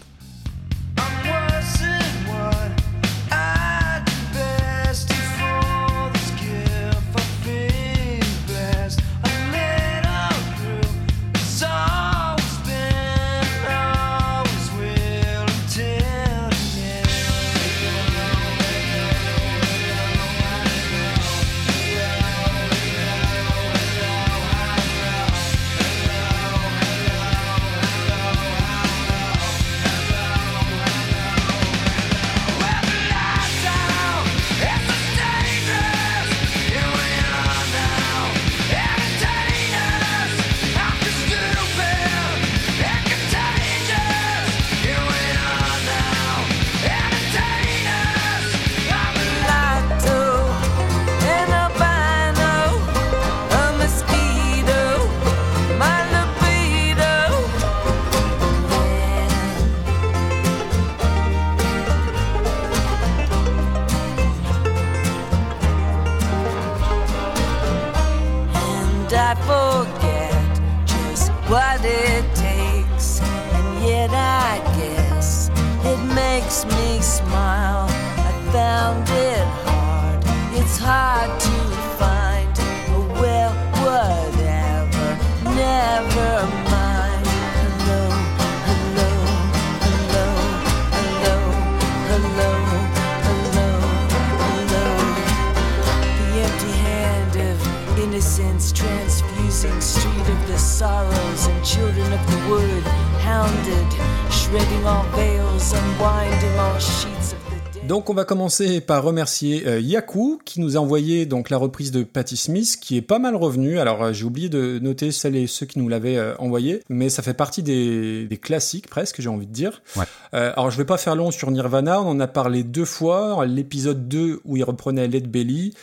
Commencer 108.51 108.81
par 108.81 109.03
remercier 109.03 109.65
euh, 109.65 109.79
Yaku 109.79 110.41
qui 110.43 110.59
nous 110.59 110.75
a 110.75 110.79
envoyé 110.81 111.25
donc 111.25 111.49
la 111.49 111.55
reprise 111.55 111.91
de 111.91 112.03
Patti 112.03 112.35
Smith 112.35 112.77
qui 112.81 112.97
est 112.97 113.01
pas 113.01 113.17
mal 113.17 113.35
revenue. 113.35 113.79
Alors 113.79 114.03
euh, 114.03 114.13
j'ai 114.13 114.25
oublié 114.25 114.49
de 114.49 114.77
noter 114.79 115.11
celles 115.11 115.37
et 115.37 115.47
ceux 115.47 115.65
qui 115.65 115.79
nous 115.79 115.87
l'avaient 115.87 116.17
euh, 116.17 116.35
envoyé, 116.37 116.83
mais 116.89 117.09
ça 117.09 117.23
fait 117.23 117.33
partie 117.33 117.63
des, 117.63 118.25
des 118.25 118.37
classiques 118.37 118.89
presque, 118.89 119.21
j'ai 119.21 119.29
envie 119.29 119.47
de 119.47 119.53
dire. 119.53 119.81
Ouais. 119.95 120.03
Euh, 120.33 120.51
alors 120.53 120.69
je 120.69 120.77
vais 120.77 120.85
pas 120.85 120.97
faire 120.97 121.15
long 121.15 121.31
sur 121.31 121.49
Nirvana, 121.49 122.01
on 122.01 122.09
en 122.09 122.19
a 122.19 122.27
parlé 122.27 122.63
deux 122.63 122.83
fois, 122.83 123.45
l'épisode 123.45 124.09
2 124.09 124.41
où 124.43 124.57
ils 124.57 124.63
reprenaient 124.63 125.07
Led 125.07 125.31
Belly 125.31 125.73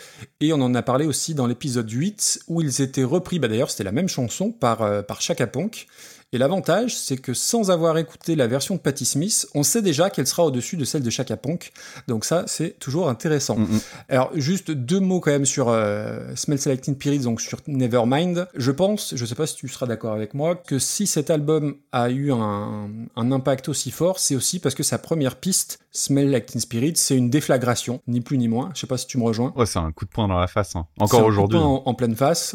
et 0.40 0.52
on 0.52 0.60
en 0.60 0.74
a 0.74 0.82
parlé 0.82 1.06
aussi 1.06 1.34
dans 1.34 1.46
l'épisode 1.46 1.90
8 1.90 2.40
où 2.48 2.60
ils 2.60 2.82
étaient 2.82 3.04
repris, 3.04 3.38
bah 3.38 3.48
d'ailleurs 3.48 3.70
c'était 3.70 3.84
la 3.84 3.92
même 3.92 4.08
chanson 4.08 4.50
par, 4.52 5.06
par 5.06 5.22
Chaka 5.22 5.46
Ponk. 5.46 5.86
Et 6.34 6.36
l'avantage, 6.38 6.94
c'est 6.94 7.16
que 7.16 7.32
sans 7.32 7.70
avoir 7.70 7.96
écouté 7.96 8.36
la 8.36 8.46
version 8.46 8.74
de 8.74 8.80
Patti 8.80 9.06
Smith, 9.06 9.46
on 9.54 9.62
sait 9.62 9.80
déjà 9.80 10.10
qu'elle 10.10 10.26
sera 10.26 10.44
au-dessus 10.44 10.76
de 10.76 10.84
celle 10.84 11.02
de 11.02 11.08
Chaka 11.08 11.38
Ponk. 11.38 11.72
Donc 12.06 12.26
ça, 12.26 12.44
c'est 12.46 12.78
toujours 12.78 13.08
intéressant. 13.08 13.56
Mm, 13.56 13.62
mm. 13.62 13.80
Alors, 14.10 14.30
juste 14.34 14.70
deux 14.70 15.00
mots 15.00 15.20
quand 15.20 15.30
même 15.30 15.46
sur 15.46 15.70
euh, 15.70 16.34
Smells 16.36 16.60
Like 16.66 16.82
Teen 16.82 16.96
Spirit, 16.96 17.20
donc 17.20 17.40
sur 17.40 17.60
Nevermind. 17.66 18.46
Je 18.54 18.70
pense, 18.70 19.14
je 19.16 19.24
sais 19.24 19.34
pas 19.34 19.46
si 19.46 19.54
tu 19.56 19.68
seras 19.68 19.86
d'accord 19.86 20.12
avec 20.12 20.34
moi, 20.34 20.54
que 20.54 20.78
si 20.78 21.06
cet 21.06 21.30
album 21.30 21.76
a 21.92 22.10
eu 22.10 22.30
un, 22.30 22.90
un 23.16 23.32
impact 23.32 23.70
aussi 23.70 23.90
fort, 23.90 24.18
c'est 24.18 24.36
aussi 24.36 24.58
parce 24.58 24.74
que 24.74 24.82
sa 24.82 24.98
première 24.98 25.36
piste, 25.36 25.78
Smell 25.92 26.30
Like 26.30 26.44
Teen 26.44 26.60
Spirit, 26.60 26.92
c'est 26.96 27.16
une 27.16 27.30
déflagration, 27.30 28.02
ni 28.06 28.20
plus 28.20 28.36
ni 28.36 28.48
moins. 28.48 28.68
Je 28.74 28.80
sais 28.80 28.86
pas 28.86 28.98
si 28.98 29.06
tu 29.06 29.16
me 29.16 29.24
rejoins. 29.24 29.54
Ouais, 29.56 29.64
c'est 29.64 29.78
un 29.78 29.90
coup 29.92 30.04
de 30.04 30.10
poing 30.10 30.28
dans 30.28 30.38
la 30.38 30.46
face. 30.46 30.76
hein. 30.76 30.86
Encore 31.00 31.24
aujourd'hui. 31.24 31.58
poing 31.58 31.66
En, 31.66 31.82
en 31.86 31.94
pleine 31.94 32.14
face. 32.14 32.54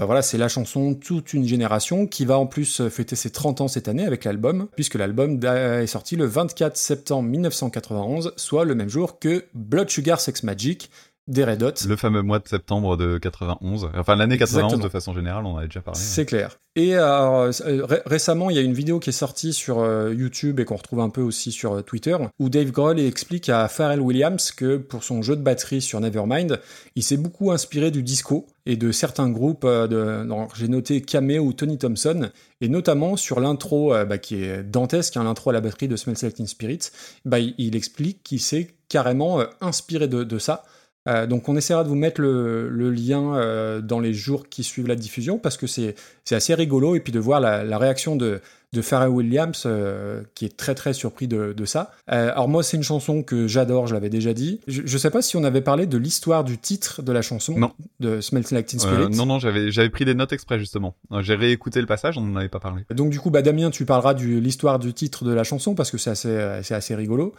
Bah 0.00 0.06
voilà, 0.06 0.22
c'est 0.22 0.38
la 0.38 0.48
chanson 0.48 0.94
toute 0.94 1.34
une 1.34 1.46
génération 1.46 2.06
qui 2.06 2.24
va 2.24 2.38
en 2.38 2.46
plus 2.46 2.88
fêter 2.88 3.16
ses 3.16 3.28
30 3.28 3.60
ans 3.60 3.68
cette 3.68 3.86
année 3.86 4.06
avec 4.06 4.24
l'album, 4.24 4.68
puisque 4.74 4.94
l'album 4.94 5.38
da- 5.38 5.82
est 5.82 5.86
sorti 5.86 6.16
le 6.16 6.24
24 6.24 6.74
septembre 6.78 7.28
1991, 7.28 8.32
soit 8.36 8.64
le 8.64 8.74
même 8.74 8.88
jour 8.88 9.18
que 9.18 9.44
Blood 9.52 9.90
Sugar 9.90 10.18
Sex 10.18 10.42
Magic 10.42 10.90
des 11.30 11.44
Red 11.44 11.62
Hot. 11.62 11.72
Le 11.88 11.96
fameux 11.96 12.22
mois 12.22 12.38
de 12.40 12.48
septembre 12.48 12.96
de 12.96 13.16
91. 13.18 13.90
Enfin, 13.96 14.16
l'année 14.16 14.36
91 14.36 14.64
Exactement. 14.64 14.84
de 14.84 14.88
façon 14.90 15.14
générale, 15.14 15.44
on 15.46 15.50
en 15.54 15.56
avait 15.58 15.68
déjà 15.68 15.80
parlé. 15.80 15.98
C'est 16.00 16.26
clair. 16.26 16.58
Et 16.76 16.94
alors, 16.94 17.50
euh, 17.66 17.84
ré- 17.84 18.02
récemment, 18.06 18.48
il 18.50 18.56
y 18.56 18.58
a 18.58 18.62
une 18.62 18.74
vidéo 18.74 19.00
qui 19.00 19.10
est 19.10 19.12
sortie 19.14 19.52
sur 19.52 19.80
euh, 19.80 20.14
YouTube 20.14 20.60
et 20.60 20.64
qu'on 20.64 20.76
retrouve 20.76 21.00
un 21.00 21.08
peu 21.10 21.20
aussi 21.20 21.50
sur 21.52 21.74
euh, 21.74 21.82
Twitter, 21.82 22.16
où 22.38 22.48
Dave 22.48 22.70
Grohl 22.70 23.00
explique 23.00 23.48
à 23.48 23.66
Pharrell 23.68 24.00
Williams 24.00 24.52
que 24.52 24.76
pour 24.76 25.02
son 25.02 25.22
jeu 25.22 25.34
de 25.36 25.42
batterie 25.42 25.80
sur 25.80 26.00
Nevermind, 26.00 26.60
il 26.94 27.02
s'est 27.02 27.16
beaucoup 27.16 27.50
inspiré 27.50 27.90
du 27.90 28.02
disco 28.04 28.46
et 28.66 28.76
de 28.76 28.92
certains 28.92 29.28
groupes. 29.30 29.64
euh, 29.64 30.46
J'ai 30.56 30.68
noté 30.68 31.00
Cameo 31.02 31.42
ou 31.42 31.52
Tony 31.52 31.76
Thompson, 31.78 32.30
et 32.60 32.68
notamment 32.68 33.16
sur 33.16 33.40
l'intro 33.40 33.90
bah, 34.08 34.18
qui 34.18 34.42
est 34.44 34.62
dantesque, 34.62 35.16
hein, 35.16 35.24
l'intro 35.24 35.50
à 35.50 35.52
la 35.52 35.60
batterie 35.60 35.88
de 35.88 35.96
Smells 35.96 36.16
Like 36.22 36.34
Teen 36.34 36.46
Spirit. 36.46 36.90
Bah, 37.24 37.38
il, 37.40 37.54
il 37.58 37.74
explique 37.74 38.22
qu'il 38.22 38.40
s'est 38.40 38.70
carrément 38.88 39.40
inspiré 39.60 40.06
de, 40.08 40.22
de 40.24 40.38
ça. 40.38 40.64
Euh, 41.08 41.26
donc 41.26 41.48
on 41.48 41.56
essaiera 41.56 41.82
de 41.82 41.88
vous 41.88 41.94
mettre 41.94 42.20
le, 42.20 42.68
le 42.68 42.90
lien 42.90 43.34
euh, 43.34 43.80
dans 43.80 44.00
les 44.00 44.12
jours 44.12 44.48
qui 44.50 44.62
suivent 44.62 44.86
la 44.86 44.96
diffusion 44.96 45.38
parce 45.38 45.56
que 45.56 45.66
c'est 45.66 45.94
assez 46.30 46.54
rigolo 46.54 46.94
et 46.94 47.00
puis 47.00 47.12
de 47.12 47.18
voir 47.18 47.40
la, 47.40 47.64
la 47.64 47.78
réaction 47.78 48.16
de, 48.16 48.40
de 48.74 48.82
Pharrell 48.82 49.08
Williams 49.08 49.62
euh, 49.64 50.22
qui 50.34 50.44
est 50.44 50.54
très 50.56 50.74
très 50.74 50.92
surpris 50.92 51.26
de, 51.26 51.54
de 51.54 51.64
ça. 51.64 51.92
Alors 52.06 52.48
moi 52.48 52.62
c'est 52.62 52.76
une 52.76 52.82
chanson 52.82 53.22
que 53.22 53.46
j'adore, 53.46 53.86
je 53.86 53.94
l'avais 53.94 54.10
déjà 54.10 54.34
dit. 54.34 54.60
Je, 54.66 54.82
je 54.84 54.98
sais 54.98 55.08
pas 55.08 55.22
si 55.22 55.38
on 55.38 55.44
avait 55.44 55.62
parlé 55.62 55.86
de 55.86 55.96
l'histoire 55.96 56.44
du 56.44 56.58
titre 56.58 57.00
de 57.00 57.12
la 57.12 57.22
chanson 57.22 57.58
Non. 57.58 57.72
de 58.00 58.20
Smells 58.20 58.44
Like 58.50 58.66
Teen 58.66 58.78
Spirit. 58.78 59.08
non, 59.16 59.24
non, 59.24 59.38
j'avais, 59.38 59.88
pris 59.88 60.04
des 60.04 60.14
notes 60.14 60.34
exprès 60.34 60.58
justement. 60.58 60.96
J'ai 61.20 61.34
réécouté 61.34 61.80
le 61.80 61.86
passage, 61.86 62.18
on 62.18 62.20
n'en 62.20 62.36
avait 62.36 62.50
pas 62.50 62.60
parlé. 62.60 62.82
Donc 62.90 63.08
du 63.08 63.18
coup, 63.20 63.30
bah, 63.30 63.40
Damien, 63.40 63.70
tu 63.70 63.86
parleras 63.86 64.12
de 64.12 64.22
l'histoire 64.24 64.78
du 64.78 64.92
titre 64.92 65.24
de 65.24 65.32
la 65.32 65.44
chanson 65.44 65.74
parce 65.74 65.90
que 65.90 65.96
c'est 65.96 66.10
assez, 66.10 66.60
c'est 66.62 66.74
assez 66.74 66.94
rigolo. 66.94 67.34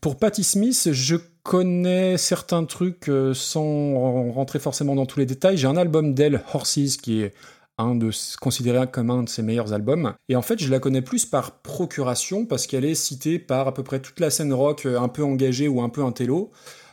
Pour 0.00 0.16
Patti 0.16 0.44
Smith, 0.44 0.88
je 0.92 1.16
connais 1.42 2.16
certains 2.18 2.64
trucs 2.64 3.08
euh, 3.08 3.34
sans 3.34 4.32
rentrer 4.32 4.58
forcément 4.58 4.94
dans 4.94 5.06
tous 5.06 5.18
les 5.18 5.26
détails. 5.26 5.56
J'ai 5.56 5.66
un 5.66 5.76
album 5.76 6.14
d'elle, 6.14 6.42
Horses, 6.54 6.96
qui 6.96 7.22
est 7.22 7.34
un 7.78 7.94
de, 7.94 8.10
considéré 8.40 8.86
comme 8.90 9.10
un 9.10 9.22
de 9.22 9.28
ses 9.28 9.42
meilleurs 9.42 9.72
albums. 9.72 10.14
Et 10.28 10.36
en 10.36 10.42
fait, 10.42 10.62
je 10.62 10.70
la 10.70 10.78
connais 10.78 11.02
plus 11.02 11.26
par 11.26 11.62
procuration 11.62 12.46
parce 12.46 12.66
qu'elle 12.66 12.84
est 12.84 12.94
citée 12.94 13.38
par 13.38 13.66
à 13.66 13.74
peu 13.74 13.82
près 13.82 14.00
toute 14.00 14.20
la 14.20 14.30
scène 14.30 14.52
rock 14.52 14.86
euh, 14.86 15.00
un 15.00 15.08
peu 15.08 15.24
engagée 15.24 15.68
ou 15.68 15.82
un 15.82 15.88
peu 15.88 16.04
intello. 16.04 16.50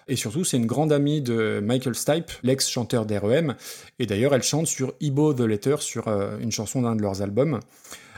Et 0.07 0.15
surtout, 0.15 0.43
c'est 0.43 0.57
une 0.57 0.65
grande 0.65 0.91
amie 0.91 1.21
de 1.21 1.59
Michael 1.63 1.93
Stipe, 1.93 2.31
l'ex-chanteur 2.41 3.05
d'REM. 3.05 3.55
Et 3.99 4.07
d'ailleurs, 4.07 4.33
elle 4.33 4.41
chante 4.41 4.65
sur 4.65 4.93
Ibo 4.99 5.33
the 5.35 5.41
Letter, 5.41 5.75
sur 5.79 6.07
euh, 6.07 6.39
une 6.39 6.51
chanson 6.51 6.81
d'un 6.81 6.95
de 6.95 7.03
leurs 7.03 7.21
albums. 7.21 7.59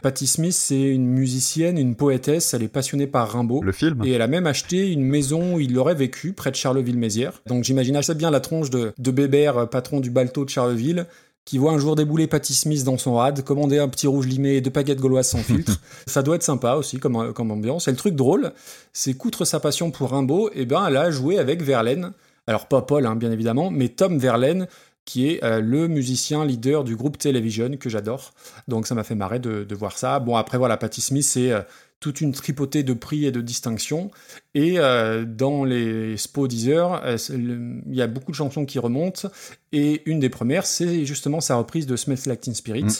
Patti 0.01 0.25
Smith, 0.25 0.53
c'est 0.53 0.81
une 0.81 1.05
musicienne, 1.05 1.77
une 1.77 1.95
poétesse, 1.95 2.53
elle 2.53 2.63
est 2.63 2.67
passionnée 2.67 3.07
par 3.07 3.31
Rimbaud. 3.31 3.61
Le 3.61 3.71
film 3.71 4.01
Et 4.03 4.11
elle 4.11 4.21
a 4.21 4.27
même 4.27 4.47
acheté 4.47 4.91
une 4.91 5.03
maison 5.03 5.55
où 5.55 5.59
il 5.59 5.77
aurait 5.77 5.95
vécu, 5.95 6.33
près 6.33 6.49
de 6.49 6.55
Charleville-Mézières. 6.55 7.41
Donc 7.45 7.63
j'imagine 7.63 7.95
assez 7.95 8.15
bien 8.15 8.31
la 8.31 8.39
tronche 8.39 8.71
de, 8.71 8.93
de 8.97 9.11
Bébert, 9.11 9.57
euh, 9.57 9.65
patron 9.67 9.99
du 9.99 10.09
Balto 10.09 10.43
de 10.43 10.49
Charleville, 10.49 11.05
qui 11.45 11.57
voit 11.57 11.71
un 11.71 11.77
jour 11.77 11.95
débouler 11.95 12.27
Patti 12.27 12.53
Smith 12.53 12.83
dans 12.83 12.97
son 12.97 13.15
rad, 13.15 13.43
commander 13.43 13.77
un 13.77 13.87
petit 13.87 14.07
rouge 14.07 14.27
limé 14.27 14.55
et 14.55 14.61
deux 14.61 14.71
paquettes 14.71 14.99
gauloises 14.99 15.29
sans 15.29 15.43
filtre. 15.43 15.79
Ça 16.07 16.23
doit 16.23 16.35
être 16.35 16.43
sympa 16.43 16.73
aussi 16.73 16.97
comme, 16.97 17.33
comme 17.33 17.51
ambiance. 17.51 17.87
Et 17.87 17.91
le 17.91 17.97
truc 17.97 18.15
drôle, 18.15 18.53
c'est 18.93 19.13
qu'outre 19.13 19.45
sa 19.45 19.59
passion 19.59 19.91
pour 19.91 20.11
Rimbaud, 20.11 20.49
eh 20.53 20.65
ben, 20.65 20.85
elle 20.87 20.97
a 20.97 21.11
joué 21.11 21.37
avec 21.37 21.61
Verlaine. 21.61 22.11
Alors 22.47 22.67
pas 22.67 22.81
Paul, 22.81 23.05
hein, 23.05 23.15
bien 23.15 23.31
évidemment, 23.31 23.69
mais 23.69 23.89
Tom 23.89 24.17
Verlaine, 24.17 24.67
qui 25.05 25.29
est 25.29 25.43
euh, 25.43 25.61
le 25.61 25.87
musicien 25.87 26.45
leader 26.45 26.83
du 26.83 26.95
groupe 26.95 27.17
Television 27.17 27.75
que 27.77 27.89
j'adore. 27.89 28.33
Donc 28.67 28.87
ça 28.87 28.95
m'a 28.95 29.03
fait 29.03 29.15
marrer 29.15 29.39
de, 29.39 29.63
de 29.63 29.75
voir 29.75 29.97
ça. 29.97 30.19
Bon 30.19 30.35
après 30.35 30.57
voilà, 30.57 30.77
Patti 30.77 31.01
Smith 31.01 31.23
c'est 31.23 31.51
euh, 31.51 31.61
toute 32.01 32.19
une 32.19 32.33
tripotée 32.33 32.83
de 32.83 32.93
prix 32.93 33.25
et 33.25 33.31
de 33.31 33.41
distinctions. 33.41 34.11
Et 34.55 34.79
euh, 34.79 35.23
dans 35.23 35.63
les 35.63 36.17
Spo 36.17 36.47
Deezer, 36.47 37.01
il 37.29 37.81
y 37.95 38.01
a 38.01 38.07
beaucoup 38.07 38.31
de 38.31 38.35
chansons 38.35 38.65
qui 38.65 38.79
remontent. 38.79 39.29
Et 39.71 40.01
une 40.09 40.19
des 40.19 40.29
premières, 40.29 40.65
c'est 40.65 41.05
justement 41.05 41.39
sa 41.41 41.55
reprise 41.55 41.85
de 41.85 41.95
Smells 41.95 42.25
Like 42.25 42.41
Teen 42.41 42.55
Spirit. 42.55 42.83
Mm. 42.83 42.91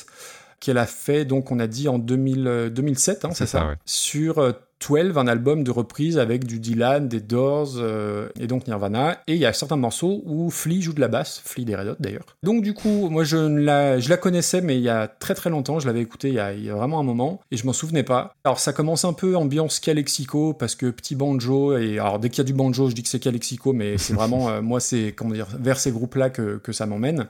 Qu'elle 0.60 0.77
a 0.77 0.86
fait, 0.86 1.25
donc 1.25 1.51
on 1.51 1.58
a 1.58 1.65
dit 1.65 1.88
en 1.88 1.98
2000, 1.98 2.48
euh, 2.48 2.70
2007, 2.70 3.25
hein, 3.25 3.29
c'est 3.31 3.39
C'est 3.39 3.46
ça, 3.48 3.60
ça, 3.60 3.67
ouais. 3.70 3.75
sur 3.86 4.53
12, 4.88 5.17
un 5.17 5.27
album 5.27 5.63
de 5.63 5.71
reprise 5.71 6.17
avec 6.17 6.45
du 6.45 6.59
Dylan, 6.59 7.07
des 7.07 7.19
Doors 7.19 7.73
euh, 7.77 8.29
et 8.39 8.47
donc 8.47 8.67
Nirvana. 8.67 9.21
Et 9.27 9.33
il 9.33 9.39
y 9.39 9.45
a 9.45 9.53
certains 9.53 9.75
morceaux 9.75 10.21
où 10.25 10.50
Flea 10.50 10.81
joue 10.81 10.93
de 10.93 11.00
la 11.00 11.07
basse, 11.07 11.41
Flea 11.45 11.65
des 11.65 11.75
Red 11.75 11.88
Hot 11.88 11.95
d'ailleurs. 12.00 12.25
Donc 12.43 12.63
du 12.63 12.73
coup, 12.73 13.09
moi 13.09 13.23
je, 13.23 13.38
la, 13.38 14.00
je 14.00 14.09
la 14.09 14.17
connaissais, 14.17 14.61
mais 14.61 14.77
il 14.77 14.83
y 14.83 14.89
a 14.89 15.07
très 15.07 15.35
très 15.35 15.50
longtemps, 15.50 15.79
je 15.79 15.88
l'avais 15.88 16.01
écouté 16.01 16.29
il 16.29 16.35
y, 16.35 16.39
a, 16.39 16.53
il 16.53 16.63
y 16.63 16.69
a 16.69 16.75
vraiment 16.75 17.00
un 17.00 17.03
moment, 17.03 17.41
et 17.51 17.57
je 17.57 17.65
m'en 17.65 17.73
souvenais 17.73 18.03
pas. 18.03 18.35
Alors 18.43 18.59
ça 18.59 18.73
commence 18.73 19.05
un 19.05 19.13
peu 19.13 19.35
ambiance 19.35 19.79
Calexico, 19.79 20.53
parce 20.53 20.75
que 20.75 20.88
petit 20.88 21.15
banjo, 21.15 21.77
et 21.77 22.00
alors 22.00 22.19
dès 22.19 22.29
qu'il 22.29 22.39
y 22.39 22.41
a 22.41 22.45
du 22.45 22.53
banjo, 22.53 22.89
je 22.89 22.95
dis 22.95 23.03
que 23.03 23.09
c'est 23.09 23.19
Calexico, 23.19 23.73
mais 23.73 23.97
c'est 23.97 24.13
vraiment, 24.13 24.50
euh, 24.51 24.61
moi 24.61 24.79
c'est, 24.79 25.13
comment 25.15 25.33
dire, 25.33 25.47
vers 25.59 25.79
ces 25.79 25.91
groupes-là 25.91 26.29
que, 26.29 26.57
que 26.57 26.71
ça 26.71 26.85
m'emmène. 26.85 27.27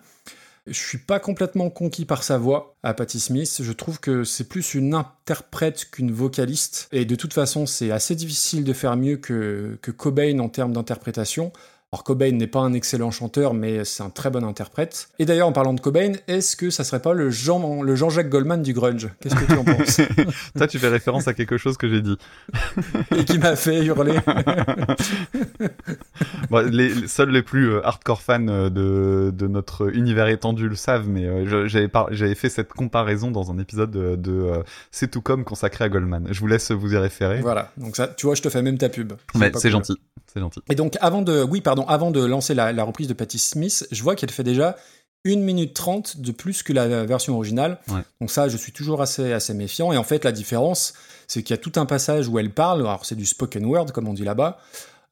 Je 0.67 0.77
suis 0.77 0.99
pas 0.99 1.19
complètement 1.19 1.71
conquis 1.71 2.05
par 2.05 2.21
sa 2.21 2.37
voix 2.37 2.75
à 2.83 2.93
Patti 2.93 3.19
Smith. 3.19 3.61
Je 3.63 3.71
trouve 3.71 3.99
que 3.99 4.23
c'est 4.23 4.47
plus 4.47 4.75
une 4.75 4.93
interprète 4.93 5.89
qu'une 5.89 6.11
vocaliste. 6.11 6.87
Et 6.91 7.03
de 7.05 7.15
toute 7.15 7.33
façon, 7.33 7.65
c'est 7.65 7.89
assez 7.89 8.13
difficile 8.15 8.63
de 8.63 8.73
faire 8.73 8.95
mieux 8.95 9.17
que, 9.17 9.79
que 9.81 9.89
Cobain 9.89 10.37
en 10.37 10.49
termes 10.49 10.73
d'interprétation. 10.73 11.51
Alors 11.93 12.05
Cobain 12.05 12.31
n'est 12.31 12.47
pas 12.47 12.61
un 12.61 12.71
excellent 12.71 13.11
chanteur, 13.11 13.53
mais 13.53 13.83
c'est 13.83 14.01
un 14.01 14.09
très 14.09 14.29
bon 14.29 14.45
interprète. 14.45 15.09
Et 15.19 15.25
d'ailleurs, 15.25 15.49
en 15.49 15.51
parlant 15.51 15.73
de 15.73 15.81
Cobain, 15.81 16.13
est-ce 16.29 16.55
que 16.55 16.69
ça 16.69 16.85
serait 16.85 17.01
pas 17.01 17.11
le 17.11 17.29
Jean, 17.29 17.83
le 17.83 17.95
Jean-Jacques 17.97 18.29
Goldman 18.29 18.61
du 18.61 18.71
grunge? 18.71 19.09
Qu'est-ce 19.19 19.35
que 19.35 19.43
tu 19.43 19.57
en 19.57 19.65
penses? 19.65 19.99
Toi, 20.57 20.67
tu 20.67 20.79
fais 20.79 20.87
référence 20.87 21.27
à 21.27 21.33
quelque 21.33 21.57
chose 21.57 21.75
que 21.75 21.89
j'ai 21.89 22.01
dit. 22.01 22.17
Et 23.17 23.25
qui 23.25 23.37
m'a 23.39 23.57
fait 23.57 23.83
hurler. 23.83 24.17
Bon, 26.49 26.69
les, 26.69 27.07
seuls 27.07 27.29
les 27.29 27.43
plus 27.43 27.69
euh, 27.71 27.85
hardcore 27.87 28.21
fans 28.21 28.45
euh, 28.49 28.69
de, 28.69 29.31
de 29.33 29.47
notre 29.47 29.95
univers 29.95 30.27
étendu 30.27 30.67
le 30.67 30.75
savent, 30.75 31.07
mais 31.07 31.25
euh, 31.25 31.67
j'avais 31.67 31.87
par- 31.87 32.07
j'avais 32.11 32.35
fait 32.35 32.49
cette 32.49 32.73
comparaison 32.73 33.31
dans 33.31 33.51
un 33.51 33.57
épisode 33.57 33.89
de, 33.91 34.15
de 34.17 34.51
C'est 34.91 35.09
tout 35.09 35.21
comme 35.21 35.45
consacré 35.45 35.85
à 35.85 35.89
Goldman. 35.89 36.27
Je 36.29 36.39
vous 36.41 36.47
laisse 36.47 36.71
vous 36.71 36.93
y 36.93 36.97
référer. 36.97 37.39
voilà. 37.39 37.71
Donc 37.77 37.95
ça, 37.95 38.07
tu 38.07 38.25
vois, 38.25 38.35
je 38.35 38.41
te 38.41 38.49
fais 38.49 38.61
même 38.61 38.77
ta 38.77 38.89
pub. 38.89 39.13
Mais 39.35 39.49
c'est 39.55 39.61
cool. 39.61 39.71
gentil, 39.71 39.93
c'est 40.33 40.41
gentil. 40.41 40.59
Et 40.69 40.75
donc, 40.75 40.97
avant 40.99 41.21
de, 41.21 41.41
oui, 41.43 41.61
pardon, 41.61 41.80
avant 41.87 42.11
de 42.11 42.23
lancer 42.23 42.53
la, 42.53 42.71
la 42.71 42.83
reprise 42.83 43.07
de 43.07 43.13
Patti 43.13 43.39
Smith, 43.39 43.87
je 43.91 44.03
vois 44.03 44.15
qu'elle 44.15 44.31
fait 44.31 44.43
déjà 44.43 44.77
1 45.25 45.37
minute 45.37 45.73
30 45.73 46.17
de 46.17 46.31
plus 46.31 46.63
que 46.63 46.73
la 46.73 47.05
version 47.05 47.35
originale. 47.35 47.79
Ouais. 47.89 48.01
Donc 48.19 48.31
ça, 48.31 48.49
je 48.49 48.57
suis 48.57 48.71
toujours 48.71 49.01
assez, 49.01 49.33
assez 49.33 49.53
méfiant. 49.53 49.91
Et 49.91 49.97
en 49.97 50.03
fait, 50.03 50.23
la 50.23 50.31
différence, 50.31 50.93
c'est 51.27 51.43
qu'il 51.43 51.53
y 51.55 51.59
a 51.59 51.61
tout 51.61 51.79
un 51.79 51.85
passage 51.85 52.27
où 52.27 52.39
elle 52.39 52.51
parle. 52.51 52.81
Alors 52.81 53.05
c'est 53.05 53.15
du 53.15 53.25
spoken 53.25 53.65
word, 53.65 53.91
comme 53.91 54.07
on 54.07 54.13
dit 54.13 54.23
là-bas. 54.23 54.57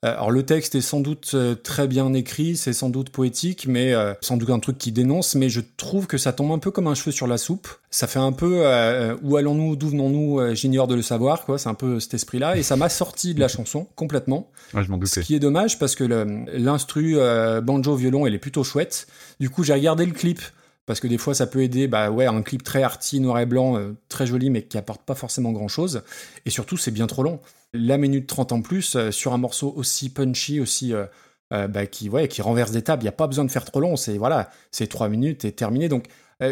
Euh, 0.05 0.13
alors 0.13 0.31
le 0.31 0.43
texte 0.43 0.75
est 0.75 0.81
sans 0.81 1.01
doute 1.01 1.31
euh, 1.33 1.55
très 1.55 1.85
bien 1.87 2.13
écrit, 2.13 2.55
c'est 2.55 2.71
sans 2.71 2.89
doute 2.89 3.09
poétique, 3.09 3.65
mais 3.67 3.93
euh, 3.93 4.13
sans 4.21 4.37
doute 4.37 4.49
un 4.49 4.59
truc 4.59 4.77
qui 4.77 4.93
dénonce, 4.93 5.35
mais 5.35 5.49
je 5.49 5.59
trouve 5.75 6.07
que 6.07 6.17
ça 6.17 6.31
tombe 6.31 6.51
un 6.53 6.59
peu 6.59 6.71
comme 6.71 6.87
un 6.87 6.95
cheveu 6.95 7.11
sur 7.11 7.27
la 7.27 7.37
soupe. 7.37 7.67
Ça 7.91 8.07
fait 8.07 8.19
un 8.19 8.31
peu 8.31 8.61
euh, 8.65 9.17
où 9.23 9.35
allons-nous, 9.35 9.75
d'où 9.75 9.89
venons-nous, 9.89 10.55
j'ignore 10.55 10.87
de 10.87 10.95
le 10.95 11.01
savoir, 11.01 11.43
quoi. 11.43 11.57
C'est 11.57 11.67
un 11.69 11.73
peu 11.73 11.99
cet 11.99 12.13
esprit-là, 12.13 12.55
et 12.55 12.63
ça 12.63 12.77
m'a 12.77 12.87
sorti 12.87 13.33
de 13.33 13.41
la 13.41 13.49
chanson 13.49 13.87
complètement. 13.95 14.49
Ouais, 14.73 14.83
je 14.85 14.89
m'en 14.89 14.97
Ce 14.97 15.01
doutais. 15.15 15.21
qui 15.21 15.35
est 15.35 15.39
dommage 15.39 15.79
parce 15.79 15.95
que 15.95 16.05
l'instru 16.53 17.17
euh, 17.17 17.59
banjo 17.59 17.95
violon, 17.95 18.25
elle 18.25 18.33
est 18.35 18.39
plutôt 18.39 18.63
chouette. 18.63 19.07
Du 19.41 19.49
coup, 19.49 19.63
j'ai 19.63 19.73
regardé 19.73 20.05
le 20.05 20.13
clip 20.13 20.39
parce 20.85 20.99
que 21.01 21.07
des 21.07 21.17
fois 21.17 21.33
ça 21.35 21.45
peut 21.45 21.61
aider. 21.61 21.87
Bah 21.87 22.09
ouais, 22.09 22.25
un 22.25 22.41
clip 22.41 22.63
très 22.63 22.83
arty, 22.83 23.19
noir 23.19 23.39
et 23.39 23.45
blanc, 23.45 23.77
euh, 23.77 23.91
très 24.07 24.25
joli, 24.25 24.49
mais 24.49 24.63
qui 24.63 24.77
apporte 24.77 25.01
pas 25.03 25.13
forcément 25.15 25.51
grand 25.51 25.67
chose. 25.67 26.03
Et 26.45 26.49
surtout, 26.49 26.77
c'est 26.77 26.91
bien 26.91 27.05
trop 27.07 27.21
long. 27.23 27.39
La 27.73 27.97
minute 27.97 28.27
30 28.27 28.51
en 28.51 28.61
plus 28.61 28.95
euh, 28.95 29.11
sur 29.11 29.33
un 29.33 29.37
morceau 29.37 29.71
aussi 29.75 30.09
punchy, 30.09 30.59
aussi 30.59 30.93
euh, 30.93 31.05
euh, 31.53 31.67
bah, 31.67 31.85
qui 31.85 32.09
ouais, 32.09 32.27
qui 32.27 32.41
renverse 32.41 32.71
des 32.71 32.81
tables. 32.81 33.03
Il 33.03 33.05
y 33.05 33.09
a 33.09 33.13
pas 33.13 33.27
besoin 33.27 33.45
de 33.45 33.51
faire 33.51 33.65
trop 33.65 33.79
long. 33.79 33.95
C'est 33.95 34.17
voilà, 34.17 34.49
c'est 34.71 34.87
trois 34.87 35.09
minutes 35.09 35.45
et 35.45 35.51
terminé. 35.51 35.87
Donc 35.89 36.05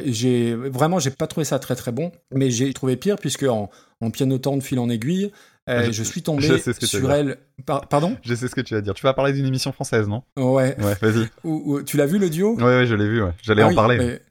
j'ai 0.06 0.54
vraiment 0.54 1.00
j'ai 1.00 1.12
pas 1.12 1.28
trouvé 1.28 1.46
ça 1.46 1.60
très 1.60 1.76
très 1.76 1.92
bon, 1.94 2.12
mais 2.34 2.52
j'ai 2.52 2.74
trouvé 2.74 2.98
pire 2.98 3.16
puisque 3.16 3.44
en, 3.44 3.70
en 4.02 4.12
pianotant 4.12 4.58
de 4.58 4.62
fil 4.62 4.80
en 4.80 4.90
aiguille, 4.90 5.32
euh, 5.70 5.86
Je- 5.86 5.92
je, 5.94 6.04
suis 6.04 6.22
tombé 6.22 6.42
je 6.66 6.86
sur 6.86 7.12
elle. 7.12 7.38
Par- 7.66 7.88
pardon? 7.88 8.18
Je 8.22 8.36
sais 8.36 8.48
ce 8.50 8.56
que 8.56 8.62
tu 8.62 8.74
vas 8.74 8.82
dire. 8.82 8.94
Tu 8.94 9.04
vas 9.04 9.14
parler 9.14 9.32
d'une 9.34 9.46
émission 9.46 9.72
française, 9.72 10.08
non? 10.08 10.24
Ouais. 10.36 10.76
Ouais, 10.82 10.96
vas-y. 11.02 11.84
Tu 11.86 11.96
l'as 11.98 12.06
vu 12.06 12.20
le 12.20 12.30
duo? 12.30 12.56
Ouais, 12.58 12.64
ouais, 12.64 12.86
je 12.86 12.96
l'ai 12.96 13.08
vu, 13.08 13.24
ouais. 13.24 13.32
J'allais 13.44 13.62
Ah 13.62 13.66
en 13.68 13.70
oui, 13.70 13.76
parler. 13.76 13.98
mais- 13.98 14.22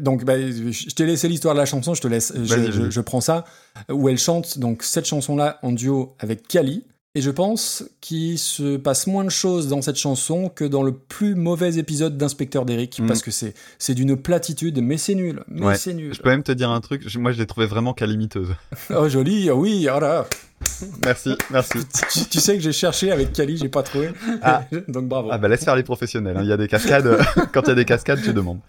donc, 0.00 0.24
bah, 0.24 0.38
je 0.40 0.94
t'ai 0.94 1.04
laissé 1.06 1.28
l'histoire 1.28 1.54
de 1.54 1.60
la 1.60 1.66
chanson, 1.66 1.94
je 1.94 2.00
te 2.00 2.08
laisse, 2.08 2.32
je, 2.34 2.54
Vas-y, 2.54 2.90
je- 2.90 3.00
prends 3.00 3.20
ça, 3.20 3.44
où 3.90 4.08
elle 4.08 4.18
chante 4.18 4.58
donc 4.58 4.82
cette 4.82 5.06
chanson-là 5.06 5.58
en 5.62 5.72
duo 5.72 6.14
avec 6.18 6.48
Kali. 6.48 6.84
Et 7.14 7.22
je 7.22 7.30
pense 7.30 7.82
qu'il 8.02 8.38
se 8.38 8.76
passe 8.76 9.06
moins 9.06 9.24
de 9.24 9.30
choses 9.30 9.68
dans 9.68 9.80
cette 9.80 9.96
chanson 9.96 10.50
que 10.50 10.66
dans 10.66 10.82
le 10.82 10.92
plus 10.92 11.34
mauvais 11.34 11.76
épisode 11.78 12.18
d'Inspecteur 12.18 12.66
d'Eric, 12.66 12.98
Mm. 13.00 13.06
parce 13.06 13.22
que 13.22 13.30
c'est 13.30 13.54
c'est 13.78 13.94
d'une 13.94 14.18
platitude, 14.18 14.82
mais 14.82 14.98
c'est 14.98 15.14
nul, 15.14 15.42
mais 15.48 15.64
Ouais. 15.64 15.76
c'est 15.78 15.94
nul. 15.94 16.12
Je 16.12 16.20
peux 16.20 16.28
même 16.28 16.42
te 16.42 16.52
dire 16.52 16.68
un 16.70 16.80
truc. 16.82 17.02
Moi, 17.16 17.32
je 17.32 17.38
l'ai 17.38 17.46
trouvé 17.46 17.66
vraiment 17.66 17.94
calimiteuse. 17.94 18.54
Oh 18.90 19.08
joli, 19.08 19.48
oh 19.50 19.54
oui, 19.56 19.88
oh 19.90 19.98
là. 19.98 20.26
Merci, 21.04 21.34
merci. 21.50 21.78
tu, 22.12 22.24
tu 22.26 22.38
sais 22.40 22.54
que 22.56 22.62
j'ai 22.62 22.72
cherché 22.72 23.10
avec 23.12 23.32
Kali, 23.32 23.56
j'ai 23.56 23.68
pas 23.68 23.82
trouvé, 23.82 24.10
Ah. 24.42 24.62
donc 24.88 25.06
bravo. 25.08 25.28
Ah 25.32 25.38
bah 25.38 25.48
laisse 25.48 25.64
faire 25.64 25.76
les 25.76 25.82
professionnels. 25.82 26.36
hein. 26.36 26.40
Il 26.42 26.48
y 26.48 26.52
a 26.52 26.56
des 26.56 26.68
cascades. 26.68 27.06
euh, 27.06 27.22
Quand 27.52 27.62
il 27.62 27.68
y 27.68 27.72
a 27.72 27.74
des 27.74 27.84
cascades, 27.84 28.20
tu 28.22 28.32
demandes. 28.32 28.60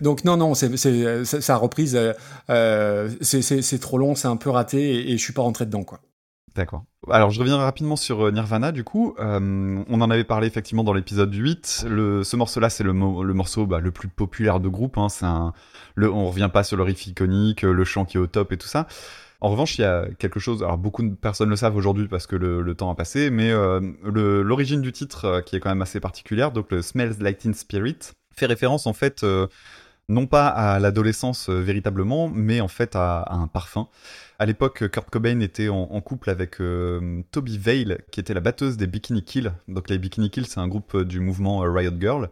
Donc 0.00 0.24
non, 0.24 0.36
non, 0.36 0.54
c'est 0.54 0.74
sa 1.24 1.56
reprise, 1.56 1.94
euh, 1.96 2.12
euh, 2.50 3.08
c'est- 3.20 3.78
trop 3.80 3.98
long, 3.98 4.14
c'est 4.14 4.28
un 4.28 4.36
peu 4.36 4.50
raté, 4.50 4.94
et, 4.94 5.12
et 5.12 5.18
je 5.18 5.22
suis 5.22 5.32
pas 5.32 5.42
rentré 5.42 5.66
dedans, 5.66 5.84
quoi. 5.84 6.00
D'accord. 6.56 6.82
Alors, 7.08 7.30
je 7.30 7.38
reviens 7.38 7.56
rapidement 7.56 7.94
sur 7.94 8.32
Nirvana, 8.32 8.72
du 8.72 8.82
coup. 8.82 9.14
Euh, 9.20 9.80
on 9.88 10.00
en 10.00 10.10
avait 10.10 10.24
parlé 10.24 10.48
effectivement 10.48 10.82
dans 10.82 10.92
l'épisode 10.92 11.32
8. 11.32 11.84
Le, 11.88 12.24
ce 12.24 12.34
morceau-là, 12.34 12.68
c'est 12.68 12.82
le, 12.82 12.92
mo- 12.92 13.22
le 13.22 13.32
morceau 13.32 13.64
bah, 13.66 13.78
le 13.78 13.92
plus 13.92 14.08
populaire 14.08 14.58
de 14.58 14.68
groupe. 14.68 14.98
Hein. 14.98 15.06
Un, 15.22 15.52
le, 15.94 16.10
on 16.12 16.26
revient 16.28 16.50
pas 16.52 16.64
sur 16.64 16.76
le 16.76 16.82
riff 16.82 17.06
iconique, 17.06 17.62
le 17.62 17.84
chant 17.84 18.04
qui 18.04 18.16
est 18.16 18.20
au 18.20 18.26
top 18.26 18.50
et 18.50 18.56
tout 18.56 18.66
ça. 18.66 18.88
En 19.40 19.50
revanche, 19.50 19.78
il 19.78 19.82
y 19.82 19.84
a 19.84 20.08
quelque 20.18 20.40
chose, 20.40 20.64
alors 20.64 20.78
beaucoup 20.78 21.02
de 21.02 21.14
personnes 21.14 21.48
le 21.48 21.54
savent 21.54 21.76
aujourd'hui 21.76 22.08
parce 22.08 22.26
que 22.26 22.34
le, 22.34 22.74
temps 22.74 22.90
a 22.90 22.96
passé, 22.96 23.30
mais 23.30 23.50
euh, 23.50 23.80
l'origine 24.42 24.82
du 24.82 24.92
titre, 24.92 25.24
euh, 25.26 25.40
qui 25.42 25.54
est 25.54 25.60
quand 25.60 25.68
même 25.68 25.82
assez 25.82 26.00
particulière, 26.00 26.50
donc 26.50 26.72
le 26.72 26.82
Smells 26.82 27.18
Like 27.20 27.38
Teen 27.38 27.54
Spirit, 27.54 27.98
fait 28.34 28.46
référence 28.46 28.88
en 28.88 28.92
fait, 28.92 29.22
euh, 29.22 29.46
non 30.08 30.26
pas 30.26 30.48
à 30.48 30.80
l'adolescence 30.80 31.50
véritablement, 31.50 32.28
mais 32.28 32.60
en 32.60 32.66
fait 32.66 32.96
à, 32.96 33.26
un 33.30 33.46
parfum. 33.46 33.88
À 34.40 34.46
l'époque, 34.46 34.88
Kurt 34.90 35.08
Cobain 35.08 35.38
était 35.38 35.68
en, 35.68 36.00
couple 36.00 36.30
avec 36.30 36.58
Toby 37.30 37.58
Vale, 37.58 38.00
qui 38.10 38.20
était 38.20 38.34
la 38.34 38.40
batteuse 38.40 38.76
des 38.76 38.86
Bikini 38.86 39.22
Kill. 39.22 39.52
Donc 39.66 39.90
les 39.90 39.98
Bikini 39.98 40.30
Kill, 40.30 40.46
c'est 40.46 40.60
un 40.60 40.68
groupe 40.68 40.96
du 41.02 41.20
mouvement 41.20 41.58
Riot 41.60 41.92
Girl. 42.00 42.30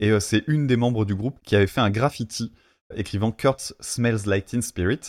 Et 0.00 0.18
c'est 0.20 0.42
une 0.48 0.66
des 0.66 0.76
membres 0.76 1.04
du 1.04 1.14
groupe 1.14 1.38
qui 1.44 1.54
avait 1.54 1.66
fait 1.66 1.82
un 1.82 1.90
graffiti 1.90 2.50
écrivant 2.96 3.30
Kurt 3.32 3.72
Smells 3.80 4.20
Like 4.26 4.46
Teen 4.46 4.62
Spirit. 4.62 5.00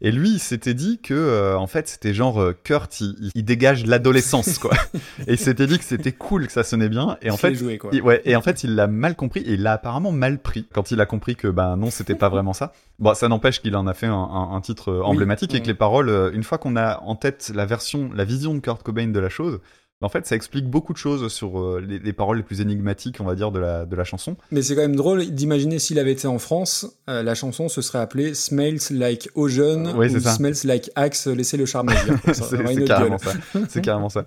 Et 0.00 0.10
lui, 0.10 0.30
il 0.34 0.38
s'était 0.38 0.74
dit 0.74 0.98
que, 1.02 1.14
euh, 1.14 1.56
en 1.56 1.66
fait, 1.66 1.88
c'était 1.88 2.14
genre 2.14 2.40
euh, 2.40 2.56
Kurt, 2.64 3.00
il, 3.00 3.44
dégage 3.44 3.86
l'adolescence, 3.86 4.58
quoi. 4.58 4.72
et 5.26 5.32
il 5.32 5.38
s'était 5.38 5.66
dit 5.66 5.78
que 5.78 5.84
c'était 5.84 6.12
cool, 6.12 6.46
que 6.46 6.52
ça 6.52 6.62
sonnait 6.64 6.88
bien. 6.88 7.16
Et 7.22 7.30
en 7.30 7.36
fait, 7.36 7.50
l'ai 7.50 7.54
joué, 7.56 7.78
quoi. 7.78 7.90
il- 7.92 8.02
ouais, 8.02 8.22
et 8.24 8.36
en 8.36 8.42
fait, 8.42 8.64
il 8.64 8.74
l'a 8.74 8.86
mal 8.86 9.16
compris 9.16 9.40
et 9.40 9.52
il 9.54 9.62
l'a 9.62 9.72
apparemment 9.72 10.12
mal 10.12 10.38
pris 10.38 10.66
quand 10.72 10.90
il 10.90 11.00
a 11.00 11.06
compris 11.06 11.36
que 11.36 11.48
ben 11.48 11.76
non, 11.76 11.90
c'était 11.90 12.14
pas 12.14 12.28
vraiment 12.28 12.52
ça. 12.52 12.72
Bon, 12.98 13.14
ça 13.14 13.28
n'empêche 13.28 13.60
qu'il 13.60 13.76
en 13.76 13.86
a 13.86 13.94
fait 13.94 14.06
un, 14.06 14.12
un- 14.14 14.54
un 14.56 14.60
titre 14.60 14.90
euh, 14.90 15.02
emblématique 15.02 15.54
et 15.54 15.60
que 15.60 15.66
les 15.66 15.74
paroles, 15.74 16.32
une 16.34 16.42
fois 16.42 16.58
qu'on 16.58 16.76
a 16.76 17.00
en 17.02 17.14
tête 17.16 17.52
la 17.54 17.64
version, 17.66 18.10
la 18.14 18.24
vision 18.24 18.54
de 18.54 18.60
Kurt 18.60 18.82
Cobain 18.82 19.06
de 19.08 19.20
la 19.20 19.28
chose, 19.28 19.60
en 20.00 20.08
fait, 20.08 20.26
ça 20.26 20.36
explique 20.36 20.66
beaucoup 20.66 20.92
de 20.92 20.98
choses 20.98 21.32
sur 21.32 21.58
euh, 21.58 21.84
les, 21.86 21.98
les 21.98 22.12
paroles 22.12 22.36
les 22.36 22.42
plus 22.42 22.60
énigmatiques, 22.60 23.20
on 23.20 23.24
va 23.24 23.34
dire, 23.34 23.50
de 23.50 23.58
la, 23.58 23.84
de 23.84 23.96
la 23.96 24.04
chanson. 24.04 24.36
Mais 24.50 24.62
c'est 24.62 24.74
quand 24.74 24.82
même 24.82 24.96
drôle 24.96 25.26
d'imaginer 25.26 25.78
s'il 25.78 25.98
avait 25.98 26.12
été 26.12 26.28
en 26.28 26.38
France, 26.38 26.86
euh, 27.08 27.22
la 27.22 27.34
chanson 27.34 27.68
se 27.68 27.82
serait 27.82 27.98
appelée 27.98 28.34
Smells 28.34 28.80
Like 28.90 29.28
Ocean 29.34 29.96
ou. 29.96 30.18
Smells 30.20 30.64
Like 30.64 30.90
Axe, 30.94 31.26
laissez 31.26 31.56
le 31.56 31.66
charme 31.66 31.88
c'est 32.26 32.34
c'est 32.34 32.84
carrément 32.84 33.18
ça. 33.18 33.32
C'est 33.68 33.82
carrément 33.82 34.08
ça. 34.08 34.24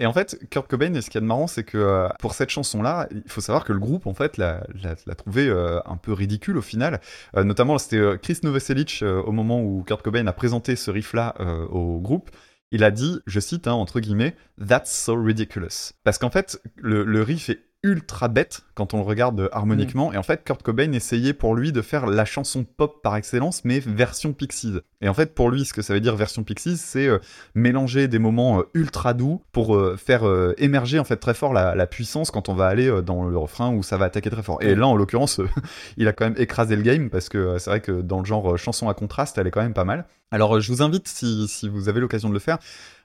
Et 0.00 0.06
en 0.06 0.14
fait, 0.14 0.38
Kurt 0.48 0.66
Cobain, 0.66 0.98
ce 0.98 1.10
qu'il 1.10 1.16
y 1.16 1.18
a 1.18 1.20
de 1.20 1.26
marrant, 1.26 1.46
c'est 1.46 1.62
que 1.62 1.76
euh, 1.76 2.08
pour 2.18 2.32
cette 2.32 2.48
chanson-là, 2.48 3.06
il 3.10 3.30
faut 3.30 3.42
savoir 3.42 3.66
que 3.66 3.74
le 3.74 3.78
groupe, 3.78 4.06
en 4.06 4.14
fait, 4.14 4.38
l'a, 4.38 4.66
l'a, 4.82 4.94
l'a 5.06 5.14
trouvé 5.14 5.46
euh, 5.46 5.78
un 5.84 5.98
peu 5.98 6.14
ridicule 6.14 6.56
au 6.56 6.62
final. 6.62 7.02
Euh, 7.36 7.44
notamment, 7.44 7.76
c'était 7.76 8.18
Chris 8.22 8.38
Novoselic, 8.42 9.02
au 9.02 9.30
moment 9.30 9.60
où 9.60 9.84
Kurt 9.86 10.00
Cobain 10.00 10.26
a 10.26 10.32
présenté 10.32 10.74
ce 10.74 10.90
riff-là 10.90 11.34
au 11.70 11.98
groupe, 11.98 12.30
il 12.70 12.84
a 12.84 12.90
dit, 12.90 13.18
je 13.26 13.40
cite, 13.40 13.66
hein, 13.66 13.72
entre 13.72 14.00
guillemets, 14.00 14.36
That's 14.58 14.90
so 14.90 15.20
ridiculous. 15.20 15.92
Parce 16.04 16.18
qu'en 16.18 16.30
fait, 16.30 16.60
le, 16.76 17.04
le 17.04 17.22
riff 17.22 17.48
est 17.50 17.69
ultra 17.82 18.28
bête 18.28 18.62
quand 18.74 18.92
on 18.92 18.98
le 18.98 19.04
regarde 19.04 19.48
harmoniquement. 19.52 20.12
Et 20.12 20.18
en 20.18 20.22
fait, 20.22 20.44
Kurt 20.44 20.62
Cobain 20.62 20.92
essayait 20.92 21.32
pour 21.32 21.54
lui 21.54 21.72
de 21.72 21.80
faire 21.80 22.06
la 22.06 22.24
chanson 22.26 22.64
pop 22.64 23.02
par 23.02 23.16
excellence, 23.16 23.64
mais 23.64 23.80
version 23.80 24.32
Pixies. 24.34 24.80
Et 25.00 25.08
en 25.08 25.14
fait, 25.14 25.34
pour 25.34 25.50
lui, 25.50 25.64
ce 25.64 25.72
que 25.72 25.80
ça 25.80 25.94
veut 25.94 26.00
dire 26.00 26.14
version 26.14 26.42
Pixies, 26.44 26.76
c'est 26.76 27.06
euh, 27.06 27.18
mélanger 27.54 28.06
des 28.06 28.18
moments 28.18 28.60
euh, 28.60 28.62
ultra 28.74 29.14
doux 29.14 29.42
pour 29.52 29.74
euh, 29.74 29.96
faire 29.96 30.22
émerger 30.58 30.98
en 30.98 31.04
fait 31.04 31.16
très 31.16 31.32
fort 31.34 31.52
la, 31.54 31.74
la 31.74 31.86
puissance 31.86 32.30
quand 32.30 32.48
on 32.50 32.54
va 32.54 32.66
aller 32.66 33.00
dans 33.02 33.24
le 33.24 33.38
refrain 33.38 33.72
où 33.74 33.82
ça 33.82 33.96
va 33.96 34.06
attaquer 34.06 34.30
très 34.30 34.42
fort. 34.42 34.58
Et 34.62 34.66
Ouais. 34.66 34.74
là, 34.74 34.86
en 34.86 34.94
l'occurrence, 34.96 35.40
il 35.96 36.06
a 36.06 36.12
quand 36.12 36.26
même 36.26 36.34
écrasé 36.38 36.76
le 36.76 36.82
game 36.82 37.08
parce 37.10 37.28
que 37.28 37.56
c'est 37.58 37.70
vrai 37.70 37.80
que 37.80 38.02
dans 38.02 38.18
le 38.18 38.26
genre 38.26 38.58
chanson 38.58 38.88
à 38.88 38.94
contraste, 38.94 39.38
elle 39.38 39.46
est 39.46 39.50
quand 39.50 39.62
même 39.62 39.74
pas 39.74 39.84
mal. 39.84 40.06
Alors, 40.32 40.60
je 40.60 40.70
vous 40.70 40.80
invite, 40.80 41.08
si, 41.08 41.48
si 41.48 41.68
vous 41.68 41.88
avez 41.88 41.98
l'occasion 41.98 42.28
de 42.28 42.34
le 42.34 42.38
faire, 42.40 42.58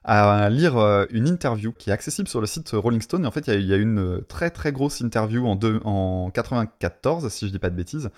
à 0.06 0.50
lire 0.50 0.78
euh, 0.78 1.06
une 1.10 1.28
interview 1.28 1.72
qui 1.74 1.90
est 1.90 1.94
accessible 1.94 2.28
sur 2.28 2.40
le 2.40 2.48
site 2.48 2.72
Rolling 2.74 3.02
Stone. 3.02 3.24
Et 3.24 3.28
en 3.28 3.32
fait, 3.32 3.48
il 3.48 3.62
y 3.62 3.68
y, 3.68 3.74
a 3.74 3.78
une 3.78 4.00
euh, 4.00 4.26
très 4.28 4.52
très 4.52 4.72
grosse 4.72 5.02
interview 5.02 5.46
en, 5.48 5.56
deux, 5.56 5.82
en 5.84 6.30
94, 6.32 7.30
si 7.30 7.48
je 7.48 7.52
dis 7.52 7.60
pas 7.60 7.70
de 7.70 7.76
bêtises, 7.76 8.10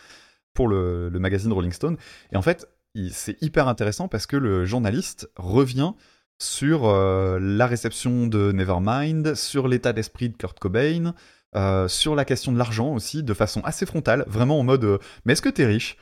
pour 0.54 0.68
le, 0.68 1.10
magazine 1.12 1.54
Rolling 1.54 1.72
Stone. 1.72 1.98
Et 2.32 2.38
en 2.38 2.42
fait, 2.42 2.68
c'est 3.12 3.42
hyper 3.42 3.68
intéressant 3.68 4.08
parce 4.08 4.26
que 4.26 4.38
le 4.38 4.66
journaliste 4.66 5.30
revient 5.38 5.94
sur 6.40 6.86
euh, 6.86 7.40
la 7.42 7.68
réception 7.68 8.28
de 8.28 8.52
Nevermind, 8.52 9.36
sur 9.36 9.68
l'état 9.68 9.94
d'esprit 9.94 10.30
de 10.30 10.38
Kurt 10.38 10.60
Cobain, 10.60 11.14
euh, 11.56 11.88
sur 11.88 12.16
la 12.16 12.26
question 12.26 12.52
de 12.52 12.58
l'argent 12.58 12.94
aussi, 12.94 13.24
de 13.24 13.34
façon 13.34 13.62
assez 13.62 13.86
frontale, 13.86 14.26
vraiment 14.28 14.60
en 14.60 14.64
mode 14.64 14.84
euh, 14.84 14.98
mais 15.26 15.34
est-ce 15.34 15.42
que 15.42 15.50
t'es 15.50 15.66
riche? 15.66 15.98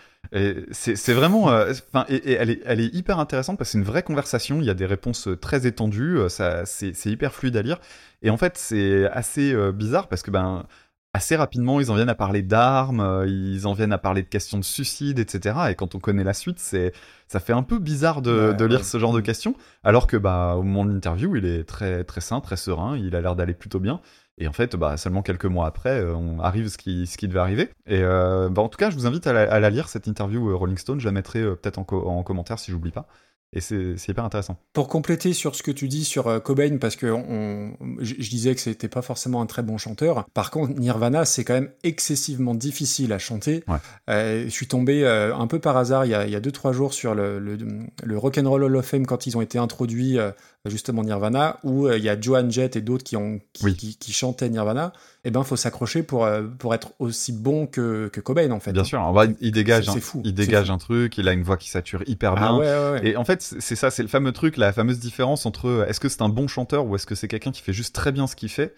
C'est 0.71 1.13
vraiment, 1.13 1.49
euh, 1.49 1.71
enfin, 1.91 2.05
et, 2.09 2.15
et 2.15 2.33
elle, 2.33 2.49
est, 2.49 2.61
elle 2.65 2.79
est 2.81 2.93
hyper 2.93 3.19
intéressante 3.19 3.57
parce 3.57 3.69
que 3.69 3.71
c'est 3.73 3.77
une 3.77 3.83
vraie 3.83 4.03
conversation. 4.03 4.59
Il 4.59 4.65
y 4.65 4.69
a 4.69 4.73
des 4.73 4.85
réponses 4.85 5.27
euh, 5.27 5.35
très 5.38 5.67
étendues, 5.67 6.17
euh, 6.17 6.29
ça, 6.29 6.65
c'est 6.65 6.93
hyper 7.05 7.33
fluide 7.33 7.57
à 7.57 7.61
lire. 7.61 7.79
Et 8.21 8.29
en 8.29 8.38
fait, 8.38 8.57
c'est 8.57 9.05
assez 9.11 9.53
euh, 9.53 9.71
bizarre 9.71 10.07
parce 10.07 10.21
que 10.23 10.31
ben 10.31 10.65
assez 11.13 11.38
rapidement, 11.38 11.79
ils 11.79 11.91
en 11.91 11.95
viennent 11.95 12.09
à 12.09 12.15
parler 12.15 12.41
d'armes, 12.41 13.23
ils 13.25 13.67
en 13.67 13.73
viennent 13.73 13.93
à 13.93 13.97
parler 13.97 14.21
de 14.21 14.27
questions 14.27 14.57
de 14.59 14.65
suicide, 14.65 15.17
etc. 15.17 15.55
Et 15.69 15.75
quand 15.75 15.95
on 15.95 15.99
connaît 15.99 16.25
la 16.25 16.33
suite, 16.33 16.59
c'est 16.59 16.91
ça 17.27 17.39
fait 17.39 17.53
un 17.53 17.63
peu 17.63 17.79
bizarre 17.79 18.21
de, 18.21 18.51
Ouais, 18.51 18.53
de 18.53 18.65
lire 18.65 18.79
ouais. 18.79 18.83
ce 18.83 18.99
genre 18.99 19.13
de 19.13 19.21
questions. 19.21 19.55
Alors 19.83 20.07
que 20.07 20.17
bah 20.17 20.55
au 20.57 20.63
moment 20.63 20.83
de 20.85 20.91
l'interview, 20.93 21.35
il 21.38 21.45
est 21.45 21.63
très 21.63 22.03
très 22.03 22.19
sain, 22.19 22.41
très 22.41 22.57
serein, 22.57 22.97
il 22.97 23.15
a 23.15 23.21
l'air 23.21 23.35
d'aller 23.38 23.53
plutôt 23.53 23.79
bien. 23.79 24.01
Et 24.38 24.48
en 24.48 24.54
fait, 24.54 24.76
bah, 24.76 24.98
seulement 24.98 25.21
quelques 25.21 25.45
mois 25.45 25.65
après, 25.65 26.02
euh, 26.02 26.13
on 26.13 26.39
arrive 26.39 26.67
ce 26.67 26.78
qui, 26.78 27.08
ce 27.08 27.17
qui 27.17 27.28
devait 27.28 27.39
arriver. 27.39 27.69
Et 27.88 28.02
euh, 28.02 28.50
bah, 28.50 28.62
en 28.62 28.69
tout 28.69 28.78
cas, 28.78 28.89
je 28.89 28.95
vous 28.95 29.08
invite 29.08 29.28
à 29.28 29.34
la, 29.34 29.41
à 29.52 29.60
la 29.60 29.69
lire, 29.69 29.88
cette 29.88 30.08
interview 30.08 30.50
euh, 30.50 30.56
Rolling 30.56 30.78
Stone. 30.78 31.00
Je 31.00 31.06
la 31.06 31.12
mettrai 31.13 31.39
euh, 31.39 31.56
peut-être 31.56 31.78
en, 31.78 31.84
co- 31.84 32.08
en 32.08 32.21
commentaire 32.24 32.60
si 32.60 32.71
j'oublie 32.71 32.91
pas. 32.91 33.08
Et 33.54 33.62
c'est 33.62 33.95
hyper 34.10 34.26
intéressant. 34.26 34.58
Pour 34.74 34.89
compléter 34.89 35.32
sur 35.32 35.56
ce 35.56 35.63
que 35.63 35.71
tu 35.71 35.88
dis 35.88 36.04
sur 36.04 36.43
Cobain, 36.43 36.78
parce 36.78 36.98
que 36.98 37.06
on, 37.06 37.78
je, 38.00 38.15
je 38.19 38.30
disais 38.30 38.54
que 38.54 38.60
c'était 38.60 38.89
pas 38.89 39.02
forcément 39.02 39.41
un 39.41 39.45
très 39.45 39.62
bon 39.62 39.78
chanteur. 39.78 40.26
Par 40.34 40.52
contre, 40.52 40.78
Nirvana, 40.78 41.24
c'est 41.24 41.45
quand 41.45 41.54
même 41.54 41.71
excessivement 41.84 42.54
difficile 42.54 43.13
à 43.13 43.17
chanter. 43.17 43.63
Ouais. 43.69 43.78
Euh, 44.10 44.43
je 44.43 44.50
suis 44.50 44.67
tombé 44.67 45.06
euh, 45.06 45.34
un 45.34 45.48
peu 45.48 45.60
par 45.60 45.78
hasard 45.78 46.04
il 46.04 46.10
y 46.12 46.15
a, 46.15 46.26
il 46.26 46.32
y 46.32 46.36
a 46.36 46.41
deux 46.41 46.52
trois 46.52 46.74
jours 46.74 46.93
sur 46.93 47.15
le, 47.15 47.39
le, 47.39 47.58
le 48.04 48.17
Rock 48.17 48.39
and 48.39 48.50
Roll 48.50 48.63
Hall 48.63 48.76
of 48.76 48.86
Fame 48.86 49.06
quand 49.06 49.26
ils 49.26 49.38
ont 49.38 49.41
été 49.41 49.58
introduits 49.58 50.19
euh, 50.19 50.32
justement 50.69 51.04
Nirvana, 51.04 51.60
où 51.63 51.88
euh, 51.88 51.97
il 51.97 52.04
y 52.04 52.10
a 52.10 52.19
Joan 52.19 52.51
Jett 52.51 52.75
et 52.75 52.82
d'autres 52.82 53.04
qui, 53.04 53.15
ont, 53.15 53.39
qui, 53.54 53.65
Oui. 53.65 53.75
qui, 53.75 53.95
qui 53.97 54.12
chantaient 54.13 54.49
Nirvana, 54.49 54.93
eh 55.23 55.32
ben, 55.32 55.43
faut 55.43 55.56
s'accrocher 55.56 56.04
pour, 56.04 56.25
euh, 56.25 56.43
pour 56.43 56.73
être 56.75 56.93
aussi 56.99 57.32
bon 57.34 57.65
que, 57.67 58.08
que 58.12 58.19
Cobain, 58.21 58.51
en 58.51 58.60
fait. 58.60 58.71
Bien 58.73 58.84
sûr, 58.84 59.01
en 59.01 59.12
vrai, 59.13 59.30
il 59.41 59.51
dégage, 59.51 59.89
un, 59.89 59.99
fou, 59.99 60.21
il 60.25 60.34
dégage 60.34 60.67
fou. 60.67 60.73
un 60.73 60.78
truc, 60.78 61.17
il 61.17 61.28
a 61.28 61.34
une 61.34 61.43
voix 61.43 61.58
qui 61.58 61.69
sature 61.69 62.04
hyper 62.08 62.34
Ah 62.34 62.39
bien. 62.39 62.58
ouais, 62.58 62.65
ouais, 62.65 62.91
ouais. 63.01 63.08
Et 63.10 63.17
en 63.17 63.25
fait, 63.25 63.41
c'est 63.41 63.62
c'est 63.62 63.75
ça, 63.75 63.89
c'est 63.91 64.04
le 64.04 64.08
fameux 64.10 64.32
truc, 64.32 64.58
la 64.58 64.71
fameuse 64.73 64.99
différence 64.99 65.45
entre 65.45 65.67
euh, 65.67 65.86
est-ce 65.88 65.99
que 65.99 66.10
c'est 66.10 66.21
un 66.21 66.30
bon 66.30 66.47
chanteur 66.47 66.86
ou 66.86 66.95
est-ce 66.95 67.06
que 67.06 67.15
c'est 67.15 67.28
quelqu'un 67.28 67.51
qui 67.51 67.62
fait 67.62 67.73
juste 67.73 67.95
très 67.95 68.12
bien 68.12 68.28
ce 68.28 68.36
qu'il 68.36 68.49
fait. 68.49 68.73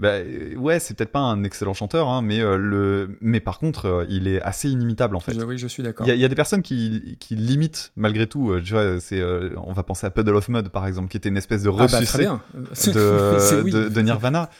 Bah 0.00 0.10
euh, 0.10 0.54
ouais, 0.54 0.78
c'est 0.78 0.96
peut-être 0.96 1.10
pas 1.10 1.18
un 1.18 1.42
excellent 1.42 1.74
chanteur, 1.74 2.08
hein, 2.08 2.22
mais 2.22 2.38
euh, 2.40 2.56
le, 2.56 3.18
mais 3.20 3.40
par 3.40 3.58
contre, 3.58 3.86
euh, 3.86 4.06
il 4.08 4.28
est 4.28 4.40
assez 4.42 4.68
inimitable 4.70 5.16
en 5.16 5.20
fait. 5.20 5.34
Je- 5.34 5.40
oui, 5.44 5.58
je 5.58 5.66
suis 5.66 5.82
d'accord. 5.82 6.06
Il 6.06 6.08
y, 6.08 6.12
a- 6.12 6.14
il 6.14 6.20
y 6.20 6.24
a 6.24 6.28
des 6.28 6.36
personnes 6.36 6.62
qui, 6.62 7.16
qui 7.18 7.34
limitent 7.34 7.90
malgré 7.96 8.28
tout. 8.28 8.52
euh, 8.52 8.62
Tu 8.62 8.74
vois, 8.74 9.00
c'est, 9.00 9.20
on 9.56 9.72
va 9.72 9.82
penser 9.82 10.06
à 10.06 10.10
Puddle 10.10 10.36
of 10.36 10.48
Mud 10.48 10.68
par 10.68 10.86
exemple, 10.86 11.08
qui 11.08 11.16
était 11.16 11.28
une 11.30 11.36
espèce 11.36 11.64
de 11.64 11.70
Ah 11.76 11.86
bah, 11.90 11.98
bien. 12.16 12.40
de, 12.54 13.62
oui. 13.64 13.72
de, 13.72 13.88
de 13.88 14.00
Nirvana. 14.00 14.50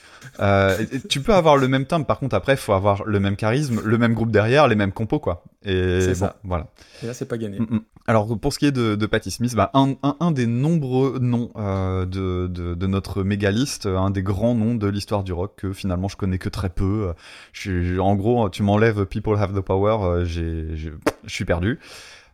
Tu 1.08 1.20
peux 1.20 1.34
avoir 1.34 1.56
le 1.56 1.68
même 1.68 1.84
timbre, 1.86 2.06
par 2.06 2.18
contre 2.18 2.34
après, 2.34 2.54
il 2.54 2.58
faut 2.58 2.72
avoir 2.72 3.04
le 3.04 3.20
même 3.20 3.36
charisme, 3.36 3.80
le 3.84 3.98
même 3.98 4.14
groupe 4.14 4.30
derrière, 4.30 4.66
les 4.68 4.74
mêmes 4.76 4.92
compos 4.92 5.20
quoi. 5.20 5.44
Et 5.64 6.00
C'est 6.00 6.08
bon, 6.10 6.14
ça. 6.14 6.36
voilà. 6.44 6.68
Et 7.02 7.06
là, 7.06 7.14
c'est 7.14 7.26
pas 7.26 7.38
gagné. 7.38 7.60
Mm, 7.60 7.66
mm. 7.70 7.80
Alors 8.06 8.38
pour 8.38 8.52
ce 8.52 8.58
qui 8.58 8.66
est 8.66 8.72
de, 8.72 8.94
de 8.94 9.06
Patti 9.06 9.30
Smith, 9.30 9.54
bah, 9.54 9.70
un, 9.74 9.94
un, 10.02 10.16
un 10.20 10.30
des 10.30 10.46
nombreux 10.46 11.18
noms 11.20 11.50
de, 11.56 12.46
de, 12.46 12.74
de 12.74 12.86
notre 12.86 13.22
méga 13.22 13.50
liste, 13.50 13.86
un 13.86 14.10
des 14.10 14.22
grands 14.22 14.54
noms 14.54 14.74
de 14.74 14.86
l'histoire 14.88 15.24
du 15.28 15.32
rock 15.34 15.52
que 15.56 15.72
finalement 15.74 16.08
je 16.08 16.16
connais 16.16 16.38
que 16.38 16.48
très 16.48 16.70
peu. 16.70 17.12
Je, 17.52 17.98
en 17.98 18.14
gros, 18.16 18.48
tu 18.48 18.62
m'enlèves 18.62 19.04
People 19.04 19.36
Have 19.38 19.52
the 19.54 19.60
Power, 19.60 19.98
euh, 20.02 20.24
j'ai, 20.24 20.74
je 20.74 20.90
suis 21.26 21.44
perdu. 21.44 21.78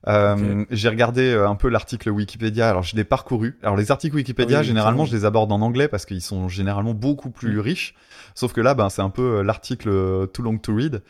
Euh, 0.07 0.65
J'ai 0.71 0.89
regardé 0.91 1.23
euh, 1.33 1.49
un 1.49 1.55
peu 1.57 1.69
l'article 1.69 2.11
Wikipédia, 2.11 2.69
alors 2.69 2.83
je 2.83 2.95
l'ai 2.95 3.05
parcouru. 3.05 3.59
Alors 3.63 3.75
les 3.77 3.91
articles 3.91 4.15
Wikipédia, 4.15 4.59
Ah 4.59 4.61
oui, 4.61 4.67
généralement, 4.67 5.07
je 5.07 5.17
les 5.17 5.25
aborde 5.25 5.51
en 5.51 5.61
anglais 5.63 5.89
parce 5.89 6.05
qu'ils 6.05 6.21
sont 6.21 6.49
généralement 6.49 6.95
beaucoup 6.95 7.31
plus 7.31 7.57
Mm. 7.57 7.61
riches. 7.61 7.95
Sauf 8.35 8.53
que 8.53 8.61
là, 8.61 8.75
ben, 8.75 8.91
c'est 8.91 9.03
un 9.03 9.11
peu 9.11 9.43
l'article 9.43 10.29
Too 10.33 10.43
Long 10.43 10.59
to 10.59 10.75
Read. 10.75 11.03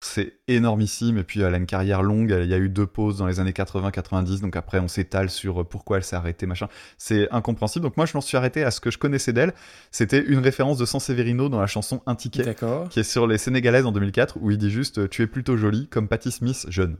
C'est 0.00 0.34
énormissime 0.46 1.18
et 1.18 1.24
puis 1.24 1.40
elle 1.40 1.52
a 1.52 1.56
une 1.56 1.66
carrière 1.66 2.02
longue. 2.02 2.30
Il 2.40 2.48
y 2.48 2.54
a 2.54 2.58
eu 2.58 2.68
deux 2.68 2.86
pauses 2.86 3.18
dans 3.18 3.26
les 3.26 3.40
années 3.40 3.50
80-90, 3.50 4.40
donc 4.40 4.54
après 4.54 4.78
on 4.78 4.86
s'étale 4.86 5.28
sur 5.28 5.62
euh, 5.62 5.64
pourquoi 5.64 5.96
elle 5.96 6.04
s'est 6.04 6.14
arrêtée, 6.14 6.46
machin. 6.46 6.68
C'est 6.98 7.28
incompréhensible. 7.32 7.82
Donc 7.82 7.96
moi 7.96 8.06
je 8.06 8.14
m'en 8.14 8.20
suis 8.20 8.36
arrêté 8.36 8.62
à 8.62 8.70
ce 8.70 8.80
que 8.80 8.92
je 8.92 8.98
connaissais 8.98 9.32
d'elle. 9.32 9.54
C'était 9.90 10.22
une 10.22 10.38
référence 10.38 10.78
de 10.78 10.86
Sanseverino 10.86 11.48
dans 11.48 11.60
la 11.60 11.66
chanson 11.66 12.00
Un 12.06 12.14
ticket, 12.14 12.54
qui 12.90 13.00
est 13.00 13.04
sur 13.04 13.26
les 13.26 13.38
Sénégalaises 13.38 13.86
en 13.86 13.92
2004, 13.92 14.38
où 14.40 14.52
il 14.52 14.58
dit 14.58 14.70
juste 14.70 14.98
euh, 14.98 15.08
Tu 15.08 15.22
es 15.22 15.26
plutôt 15.26 15.56
jolie 15.56 15.88
comme 15.88 16.06
Patti 16.06 16.30
Smith 16.30 16.66
jeune. 16.68 16.96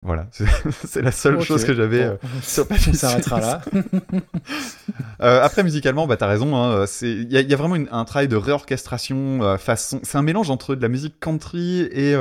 Voilà, 0.00 0.28
c'est 0.84 1.02
la 1.02 1.10
seule 1.10 1.40
chose 1.40 1.64
que 1.64 1.74
j'avais. 1.74 2.04
Bon. 2.06 2.12
euh, 2.12 2.16
sur 2.40 2.68
Patti 2.68 2.90
On 2.90 2.92
s'arrêtera 2.94 3.40
là. 3.40 3.60
Euh, 5.20 5.42
après 5.42 5.64
musicalement, 5.64 6.06
bah 6.06 6.16
t'as 6.16 6.28
raison. 6.28 6.54
hein, 6.56 6.84
il 7.02 7.32
y, 7.32 7.36
a- 7.36 7.40
il 7.40 7.50
y 7.50 7.54
a 7.54 7.56
vraiment 7.56 7.74
une- 7.74 7.88
un 7.90 8.04
travail 8.04 8.28
de 8.28 8.36
réorchestration 8.36 9.42
euh, 9.42 9.56
façon. 9.58 9.98
C'est 10.04 10.16
un 10.16 10.22
mélange 10.22 10.48
entre 10.50 10.76
de 10.76 10.82
la 10.82 10.86
musique 10.88 11.18
country 11.18 11.80
et 11.80 12.14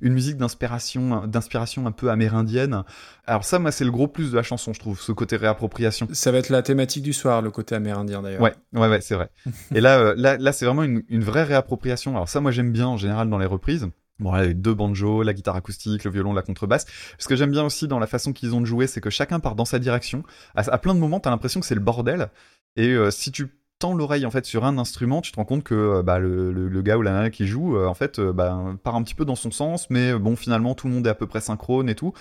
une 0.00 0.12
musique 0.12 0.36
d'inspiration, 0.36 1.26
d'inspiration 1.26 1.84
un 1.88 1.90
peu 1.90 2.10
amérindienne. 2.10 2.84
Alors 3.26 3.44
ça, 3.44 3.58
moi, 3.58 3.72
c'est 3.72 3.84
le 3.84 3.90
gros 3.90 4.06
plus 4.06 4.30
de 4.30 4.36
la 4.36 4.44
chanson, 4.44 4.72
je 4.72 4.78
trouve, 4.78 5.00
ce 5.00 5.10
côté 5.10 5.36
réappropriation. 5.36 6.06
Ça 6.12 6.30
va 6.30 6.38
être 6.38 6.50
la 6.50 6.62
thématique 6.62 7.02
du 7.02 7.12
soir, 7.12 7.42
le 7.42 7.50
côté 7.50 7.74
amérindien 7.74 8.22
d'ailleurs. 8.22 8.40
Ouais, 8.40 8.54
ouais, 8.72 8.88
ouais, 8.88 9.00
c'est 9.00 9.16
vrai. 9.16 9.30
et 9.74 9.80
là, 9.80 10.14
là, 10.16 10.36
là, 10.38 10.52
c'est 10.52 10.64
vraiment 10.66 10.84
une, 10.84 11.02
une 11.08 11.24
vraie 11.24 11.42
réappropriation. 11.42 12.12
Alors 12.14 12.28
ça, 12.28 12.40
moi, 12.40 12.52
j'aime 12.52 12.70
bien 12.70 12.86
en 12.86 12.96
général 12.96 13.28
dans 13.28 13.38
les 13.38 13.46
reprises. 13.46 13.88
Bon, 14.20 14.34
les 14.36 14.54
deux 14.54 14.74
banjos, 14.74 15.22
la 15.22 15.34
guitare 15.34 15.56
acoustique, 15.56 16.04
le 16.04 16.10
violon, 16.10 16.32
la 16.32 16.42
contrebasse. 16.42 16.86
Ce 17.18 17.26
que 17.26 17.34
j'aime 17.34 17.50
bien 17.50 17.64
aussi 17.64 17.88
dans 17.88 17.98
la 17.98 18.06
façon 18.06 18.32
qu'ils 18.32 18.54
ont 18.54 18.60
de 18.60 18.66
jouer, 18.66 18.86
c'est 18.86 19.00
que 19.00 19.10
chacun 19.10 19.40
part 19.40 19.56
dans 19.56 19.64
sa 19.64 19.78
direction. 19.78 20.22
À, 20.54 20.62
à 20.70 20.78
plein 20.78 20.94
de 20.94 21.00
moments, 21.00 21.18
t'as 21.18 21.30
l'impression 21.30 21.60
que 21.60 21.66
c'est 21.66 21.74
le 21.74 21.80
bordel. 21.80 22.30
Et 22.76 22.90
euh, 22.90 23.10
si 23.10 23.32
tu 23.32 23.48
l'oreille 23.92 24.24
en 24.24 24.30
fait 24.30 24.46
sur 24.46 24.64
un 24.64 24.78
instrument, 24.78 25.20
tu 25.20 25.32
te 25.32 25.36
rends 25.36 25.44
compte 25.44 25.62
que 25.64 25.74
euh, 25.74 26.02
bah, 26.02 26.18
le, 26.18 26.52
le- 26.52 26.68
le 26.68 26.82
gars 26.82 26.96
ou 26.96 27.02
la 27.02 27.12
nana 27.12 27.28
qui 27.30 27.46
joue, 27.46 27.76
euh, 27.76 27.86
en 27.86 27.94
fait, 27.94 28.18
euh, 28.18 28.32
bah, 28.32 28.58
part 28.82 28.94
un 28.94 29.02
petit 29.02 29.14
peu 29.14 29.24
dans 29.26 29.34
son 29.34 29.50
sens, 29.50 29.90
mais 29.90 30.14
bon, 30.14 30.36
finalement, 30.36 30.74
tout 30.74 30.86
le 30.86 30.94
monde 30.94 31.06
est 31.06 31.10
à 31.10 31.14
peu 31.14 31.26
près 31.26 31.40
synchrone 31.42 31.88
et 31.90 31.94
tout. 31.94 32.14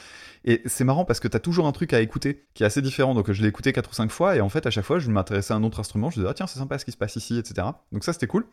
Et 0.43 0.62
c'est 0.65 0.84
marrant 0.84 1.06
parce 1.06 1.21
que 1.21 1.30
t'as 1.30 1.39
toujours 1.39 1.67
un 1.67 1.71
truc 1.71 1.93
à 1.93 2.02
écouter 2.02 2.45
qui 2.54 2.63
est 2.63 2.65
assez 2.65 2.82
différent. 2.82 3.13
Donc 3.13 3.32
je 3.32 3.41
l'ai 3.41 3.47
écouté 3.47 3.71
quatre 3.71 3.91
ou 3.91 3.93
cinq 3.93 4.12
fois 4.12 4.36
et 4.36 4.41
en 4.41 4.49
fait 4.49 4.65
à 4.65 4.71
chaque 4.71 4.84
fois 4.84 4.99
je 4.99 5.10
m'intéressais 5.10 5.54
à 5.54 5.56
un 5.58 5.63
autre 5.63 5.80
instrument. 5.80 6.10
Je 6.10 6.15
disais 6.15 6.28
ah 6.30 6.34
tiens 6.34 6.47
c'est 6.47 6.60
sympa 6.60 6.78
ce 6.78 6.84
qui 6.84 6.91
se 6.91 6.97
passe 6.97 7.15
ici, 7.15 7.38
etc. 7.38 7.65
Donc 7.93 8.04
ça 8.04 8.12
c'était 8.12 8.28
cool. 8.28 8.45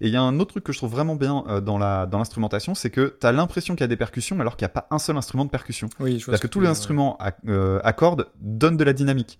Et 0.00 0.06
il 0.06 0.12
y 0.14 0.16
a 0.16 0.22
un 0.22 0.38
autre 0.40 0.52
truc 0.52 0.64
que 0.64 0.72
je 0.72 0.78
trouve 0.78 0.92
vraiment 0.92 1.14
bien 1.16 1.44
dans 1.62 1.76
la 1.76 2.06
dans 2.06 2.16
l'instrumentation, 2.18 2.74
c'est 2.74 2.88
que 2.88 3.14
t'as 3.20 3.32
l'impression 3.32 3.74
qu'il 3.74 3.82
y 3.82 3.84
a 3.84 3.88
des 3.88 3.96
percussions 3.96 4.40
alors 4.40 4.56
qu'il 4.56 4.64
n'y 4.64 4.70
a 4.70 4.80
pas 4.80 4.86
un 4.90 4.98
seul 4.98 5.16
instrument 5.18 5.44
de 5.44 5.50
percussion. 5.50 5.88
Oui, 6.00 6.18
je 6.18 6.24
vois 6.24 6.32
Parce 6.32 6.40
ce 6.40 6.46
que 6.46 6.50
tous 6.50 6.60
les 6.60 6.68
instruments 6.68 7.18
à, 7.18 7.32
euh, 7.48 7.80
à 7.84 7.92
cordes 7.92 8.28
donnent 8.40 8.76
de 8.78 8.84
la 8.84 8.92
dynamique. 8.94 9.38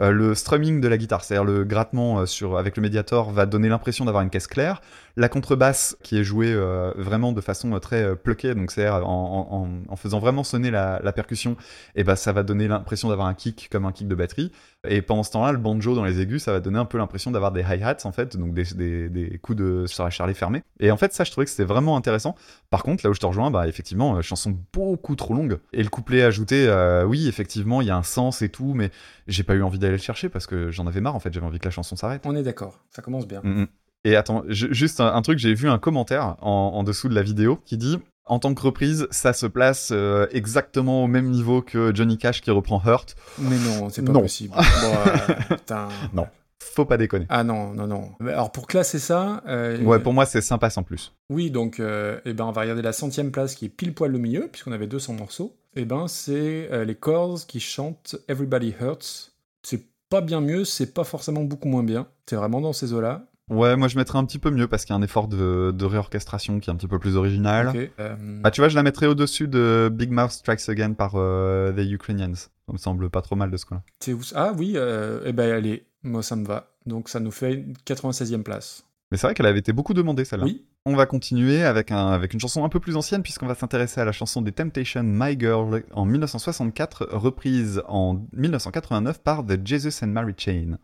Euh, 0.00 0.10
le 0.12 0.34
strumming 0.34 0.80
de 0.80 0.88
la 0.88 0.96
guitare, 0.96 1.24
c'est-à-dire 1.24 1.44
le 1.44 1.64
grattement 1.64 2.20
euh, 2.20 2.26
sur, 2.26 2.56
avec 2.56 2.76
le 2.76 2.82
médiator, 2.82 3.32
va 3.32 3.46
donner 3.46 3.68
l'impression 3.68 4.04
d'avoir 4.04 4.22
une 4.22 4.30
caisse 4.30 4.46
claire. 4.46 4.80
La 5.16 5.28
contrebasse, 5.28 5.96
qui 6.02 6.18
est 6.18 6.24
jouée 6.24 6.52
euh, 6.52 6.92
vraiment 6.96 7.32
de 7.32 7.40
façon 7.40 7.76
très 7.80 8.14
pluckée, 8.14 8.54
donc 8.54 8.70
c'est-à-dire 8.70 9.06
en, 9.08 9.96
faisant 9.96 10.20
vraiment 10.20 10.44
sonner 10.44 10.70
la, 10.70 11.00
la 11.02 11.12
percussion, 11.12 11.56
et 11.96 12.04
ben 12.04 12.14
ça 12.14 12.32
va 12.32 12.44
donner 12.44 12.68
l'impression 12.68 13.08
d'avoir 13.08 13.26
un 13.26 13.34
kick 13.34 13.68
comme 13.70 13.84
un 13.84 13.92
kick 13.92 14.06
de 14.06 14.14
batterie. 14.14 14.52
Et 14.86 15.02
pendant 15.02 15.24
ce 15.24 15.32
temps-là, 15.32 15.50
le 15.50 15.58
banjo 15.58 15.94
dans 15.96 16.04
les 16.04 16.20
aigus, 16.20 16.42
ça 16.44 16.52
va 16.52 16.60
donner 16.60 16.78
un 16.78 16.84
peu 16.84 16.98
l'impression 16.98 17.32
d'avoir 17.32 17.50
des 17.50 17.62
hi-hats 17.62 17.96
en 18.04 18.12
fait, 18.12 18.36
donc 18.36 18.54
des, 18.54 18.62
des, 18.74 19.08
des 19.08 19.38
coups 19.38 19.58
de 19.58 19.86
sur 19.86 20.04
la 20.04 20.34
fermée. 20.34 20.62
Et 20.78 20.92
en 20.92 20.96
fait, 20.96 21.12
ça, 21.12 21.24
je 21.24 21.32
trouvais 21.32 21.46
que 21.46 21.50
c'était 21.50 21.64
vraiment 21.64 21.96
intéressant. 21.96 22.36
Par 22.70 22.84
contre, 22.84 23.04
là 23.04 23.10
où 23.10 23.14
je 23.14 23.18
te 23.18 23.26
rejoins, 23.26 23.50
bah 23.50 23.66
effectivement, 23.66 24.16
euh, 24.16 24.22
chanson 24.22 24.56
beaucoup 24.72 25.16
trop 25.16 25.34
longue. 25.34 25.58
Et 25.72 25.82
le 25.82 25.88
couplet 25.88 26.22
ajouté, 26.22 26.66
euh, 26.68 27.04
oui, 27.04 27.26
effectivement, 27.26 27.80
il 27.80 27.88
y 27.88 27.90
a 27.90 27.96
un 27.96 28.04
sens 28.04 28.40
et 28.42 28.50
tout, 28.50 28.72
mais 28.74 28.90
j'ai 29.26 29.42
pas 29.42 29.54
eu 29.54 29.62
envie 29.62 29.80
d'aller 29.80 29.96
le 29.96 29.98
chercher 30.02 30.28
parce 30.28 30.46
que 30.46 30.70
j'en 30.70 30.86
avais 30.86 31.00
marre 31.00 31.16
en 31.16 31.20
fait. 31.20 31.32
J'avais 31.32 31.46
envie 31.46 31.58
que 31.58 31.64
la 31.64 31.72
chanson 31.72 31.96
s'arrête. 31.96 32.22
On 32.24 32.36
est 32.36 32.42
d'accord, 32.44 32.78
ça 32.90 33.02
commence 33.02 33.26
bien. 33.26 33.40
Mm, 33.42 33.62
mm. 33.62 33.66
Et 34.04 34.14
attends, 34.14 34.44
je- 34.46 34.72
juste 34.72 35.00
un, 35.00 35.12
un 35.12 35.22
truc, 35.22 35.40
j'ai 35.40 35.54
vu 35.54 35.68
un 35.68 35.78
commentaire 35.78 36.36
en, 36.40 36.70
en 36.74 36.84
dessous 36.84 37.08
de 37.08 37.14
la 37.16 37.22
vidéo 37.22 37.60
qui 37.64 37.76
dit 37.76 37.98
en 38.28 38.38
tant 38.38 38.54
que 38.54 38.62
reprise, 38.62 39.06
ça 39.10 39.32
se 39.32 39.46
place 39.46 39.90
euh, 39.92 40.26
exactement 40.32 41.04
au 41.04 41.06
même 41.06 41.28
niveau 41.30 41.62
que 41.62 41.92
Johnny 41.94 42.18
Cash 42.18 42.40
qui 42.40 42.50
reprend 42.50 42.80
Hurt. 42.84 43.16
Mais 43.38 43.56
non, 43.58 43.88
c'est 43.90 44.02
pas 44.02 44.12
Non. 44.12 44.20
possible. 44.22 44.54
Bon, 44.54 44.62
euh. 45.72 45.88
Non. 46.12 46.26
Faut 46.60 46.84
pas 46.84 46.96
déconner. 46.96 47.26
Ah 47.28 47.44
non, 47.44 47.72
non, 47.74 47.86
non. 47.86 48.10
Alors 48.20 48.52
pour 48.52 48.66
classer 48.66 48.98
ça, 48.98 49.42
euh, 49.48 49.80
Ouais, 49.82 49.98
pour 50.00 50.12
moi, 50.12 50.26
c'est 50.26 50.40
sympa 50.40 50.70
sans 50.70 50.82
plus. 50.82 51.14
oui, 51.30 51.50
donc 51.50 51.80
eh 51.80 52.32
ben, 52.32 52.44
on 52.44 52.52
va 52.52 52.60
regarder 52.62 52.82
la 52.82 52.92
centième 52.92 53.30
place 53.30 53.54
qui 53.54 53.64
est 53.66 53.68
pile 53.68 53.94
poil 53.94 54.14
au 54.14 54.18
milieu, 54.18 54.48
puisqu'on 54.50 54.72
avait 54.72 54.86
200 54.86 55.14
morceaux. 55.14 55.56
Et 55.76 55.84
ben 55.84 56.08
c'est 56.08 56.68
les 56.84 56.94
Corrs 56.94 57.46
qui 57.46 57.60
chantent 57.60 58.16
Everybody 58.28 58.74
Hurts. 58.80 59.32
C'est 59.62 59.84
pas 60.08 60.20
bien 60.20 60.40
mieux, 60.40 60.64
c'est 60.64 60.92
pas 60.94 61.04
forcément 61.04 61.42
beaucoup 61.42 61.68
moins 61.68 61.82
bien. 61.84 62.06
C'est 62.26 62.36
vraiment 62.36 62.60
dans 62.60 62.72
ces 62.72 62.92
eaux-là. 62.92 63.26
Ouais, 63.50 63.76
moi 63.76 63.88
je 63.88 63.96
mettrais 63.96 64.18
un 64.18 64.24
petit 64.24 64.38
peu 64.38 64.50
mieux 64.50 64.66
parce 64.68 64.84
qu'il 64.84 64.92
y 64.92 64.96
a 64.96 64.98
un 64.98 65.02
effort 65.02 65.28
de, 65.28 65.72
de 65.74 65.84
réorchestration 65.84 66.60
qui 66.60 66.68
est 66.68 66.72
un 66.72 66.76
petit 66.76 66.88
peu 66.88 66.98
plus 66.98 67.16
original. 67.16 67.68
Ok, 67.68 67.90
euh, 68.00 68.16
Bah 68.42 68.50
tu 68.50 68.60
vois, 68.60 68.68
je 68.68 68.76
la 68.76 68.82
mettrais 68.82 69.06
au-dessus 69.06 69.48
de 69.48 69.90
Big 69.92 70.10
Mouth 70.10 70.30
Strikes 70.32 70.68
Again 70.68 70.92
par 70.92 71.12
euh, 71.14 71.72
The 71.72 71.90
Ukrainians. 71.90 72.34
Ça 72.34 72.72
me 72.72 72.78
semble 72.78 73.08
pas 73.10 73.22
trop 73.22 73.36
mal 73.36 73.50
de 73.50 73.56
ce 73.56 73.64
où- 74.12 74.20
Ah 74.34 74.52
oui, 74.56 74.72
euh, 74.76 75.20
eh 75.24 75.32
ben 75.32 75.50
allez, 75.52 75.86
moi 76.02 76.22
ça 76.22 76.36
me 76.36 76.44
va. 76.44 76.68
Donc 76.86 77.08
ça 77.08 77.20
nous 77.20 77.30
fait 77.30 77.54
une 77.54 77.74
96e 77.86 78.42
place. 78.42 78.84
Mais 79.10 79.16
c'est 79.16 79.26
vrai 79.26 79.32
qu'elle 79.34 79.46
avait 79.46 79.58
été 79.60 79.72
beaucoup 79.72 79.94
demandée 79.94 80.26
celle-là. 80.26 80.44
Oui, 80.44 80.66
On 80.84 80.94
va 80.94 81.06
continuer 81.06 81.62
avec, 81.64 81.90
un, 81.92 82.08
avec 82.08 82.34
une 82.34 82.40
chanson 82.40 82.62
un 82.64 82.68
peu 82.68 82.78
plus 82.80 82.96
ancienne 82.96 83.22
puisqu'on 83.22 83.46
va 83.46 83.54
s'intéresser 83.54 84.02
à 84.02 84.04
la 84.04 84.12
chanson 84.12 84.42
des 84.42 84.52
Temptations 84.52 85.02
My 85.02 85.38
Girl 85.38 85.82
en 85.92 86.04
1964, 86.04 87.08
reprise 87.12 87.82
en 87.88 88.26
1989 88.34 89.22
par 89.22 89.46
The 89.46 89.66
Jesus 89.66 90.04
and 90.04 90.08
Mary 90.08 90.34
Chain. 90.36 90.76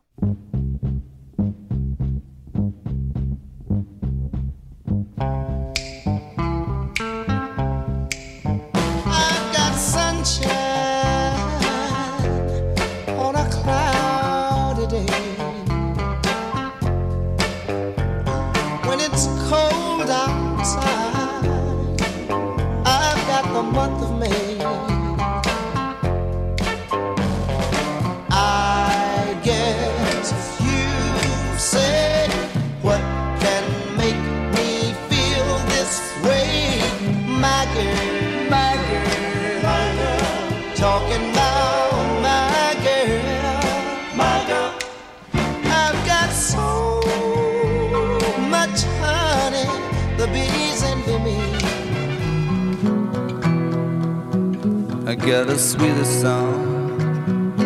I 55.06 55.14
got 55.14 55.50
a 55.50 55.58
sweeter 55.58 56.04
song 56.06 57.56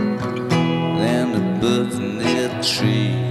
than 0.99 1.31
the 1.33 1.61
birds 1.61 1.95
in 1.95 2.19
the 2.19 2.49
tree. 2.61 3.28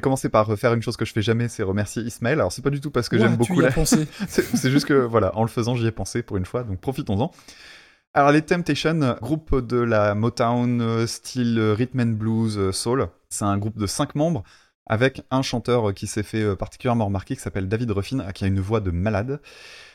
Vais 0.00 0.02
commencer 0.02 0.28
par 0.28 0.46
refaire 0.46 0.72
une 0.74 0.82
chose 0.82 0.96
que 0.96 1.04
je 1.04 1.12
fais 1.12 1.22
jamais, 1.22 1.48
c'est 1.48 1.62
remercier 1.62 2.02
Ismaël. 2.02 2.40
Alors, 2.40 2.52
c'est 2.52 2.62
pas 2.62 2.70
du 2.70 2.80
tout 2.80 2.90
parce 2.90 3.08
que 3.08 3.18
j'aime 3.18 3.36
beaucoup 3.36 3.60
la... 3.60 3.70
c'est 4.28 4.70
juste 4.70 4.86
que, 4.86 4.94
voilà, 4.94 5.36
en 5.36 5.42
le 5.42 5.48
faisant, 5.48 5.76
j'y 5.76 5.86
ai 5.86 5.92
pensé 5.92 6.22
pour 6.22 6.36
une 6.36 6.46
fois, 6.46 6.64
donc 6.64 6.80
profitons-en. 6.80 7.30
Alors, 8.14 8.32
les 8.32 8.42
Temptations, 8.42 9.16
groupe 9.20 9.64
de 9.64 9.76
la 9.76 10.14
Motown, 10.14 10.80
euh, 10.80 11.06
style 11.06 11.58
euh, 11.58 11.74
rhythm 11.74 12.00
and 12.00 12.06
blues, 12.16 12.58
euh, 12.58 12.72
soul. 12.72 13.06
C'est 13.28 13.44
un 13.44 13.56
groupe 13.56 13.78
de 13.78 13.86
cinq 13.86 14.16
membres 14.16 14.42
avec 14.90 15.22
un 15.30 15.40
chanteur 15.40 15.90
euh, 15.90 15.92
qui 15.92 16.08
s'est 16.08 16.24
fait 16.24 16.42
euh, 16.42 16.56
particulièrement 16.56 17.06
remarquer 17.06 17.36
qui 17.36 17.40
s'appelle 17.40 17.68
David 17.68 17.92
Ruffin, 17.92 18.18
euh, 18.18 18.32
qui 18.32 18.42
a 18.42 18.48
une 18.48 18.60
voix 18.60 18.80
de 18.80 18.90
malade. 18.90 19.40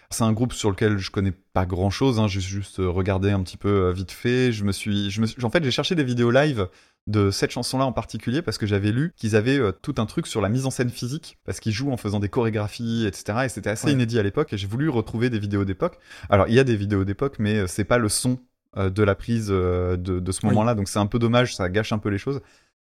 C'est 0.09 0.23
un 0.23 0.33
groupe 0.33 0.53
sur 0.53 0.69
lequel 0.69 0.97
je 0.97 1.11
connais 1.11 1.33
pas 1.53 1.65
grand 1.65 1.89
chose, 1.89 2.19
hein, 2.19 2.27
j'ai 2.27 2.41
juste 2.41 2.79
euh, 2.79 2.89
regardé 2.89 3.31
un 3.31 3.41
petit 3.41 3.57
peu 3.57 3.69
euh, 3.87 3.91
vite 3.91 4.11
fait. 4.11 4.51
Je 4.51 4.63
me 4.63 4.71
suis, 4.71 5.09
je 5.11 5.19
me 5.21 5.25
suis- 5.25 5.43
en 5.43 5.49
fait, 5.49 5.63
j'ai 5.63 5.71
cherché 5.71 5.95
des 5.95 6.03
vidéos 6.03 6.31
live 6.31 6.67
de 7.07 7.29
cette 7.31 7.51
chanson-là 7.51 7.85
en 7.85 7.91
particulier 7.91 8.41
parce 8.41 8.57
que 8.57 8.65
j'avais 8.65 8.91
lu 8.91 9.13
qu'ils 9.15 9.35
avaient 9.35 9.59
euh, 9.59 9.71
tout 9.71 9.95
un 9.97 10.05
truc 10.05 10.25
sur 10.27 10.41
la 10.41 10.49
mise 10.49 10.65
en 10.65 10.71
scène 10.71 10.89
physique 10.89 11.37
parce 11.45 11.59
qu'ils 11.59 11.71
jouent 11.73 11.91
en 11.91 11.97
faisant 11.97 12.19
des 12.19 12.29
chorégraphies, 12.29 13.05
etc. 13.05 13.39
Et 13.45 13.49
c'était 13.49 13.69
assez 13.69 13.87
Ouais. 13.87 13.93
inédit 13.93 14.17
à 14.19 14.23
l'époque. 14.23 14.53
Et 14.53 14.57
j'ai 14.57 14.67
voulu 14.67 14.89
retrouver 14.89 15.29
des 15.29 15.39
vidéos 15.39 15.65
d'époque. 15.65 15.97
Alors, 16.29 16.47
il 16.47 16.53
y 16.53 16.59
a 16.59 16.63
des 16.63 16.75
vidéos 16.75 17.03
d'époque, 17.03 17.35
mais 17.39 17.67
c'est 17.67 17.83
pas 17.83 17.97
le 17.97 18.09
son 18.09 18.39
de 18.77 19.03
la 19.03 19.15
prise 19.15 19.47
de, 19.47 19.95
de 19.97 20.31
ce 20.33 20.39
Oui. 20.43 20.49
moment-là. 20.49 20.75
Donc, 20.75 20.89
c'est 20.89 20.99
un 20.99 21.05
peu 21.05 21.17
dommage, 21.17 21.55
ça 21.55 21.69
gâche 21.69 21.93
un 21.93 21.97
peu 21.97 22.09
les 22.09 22.17
choses. 22.17 22.41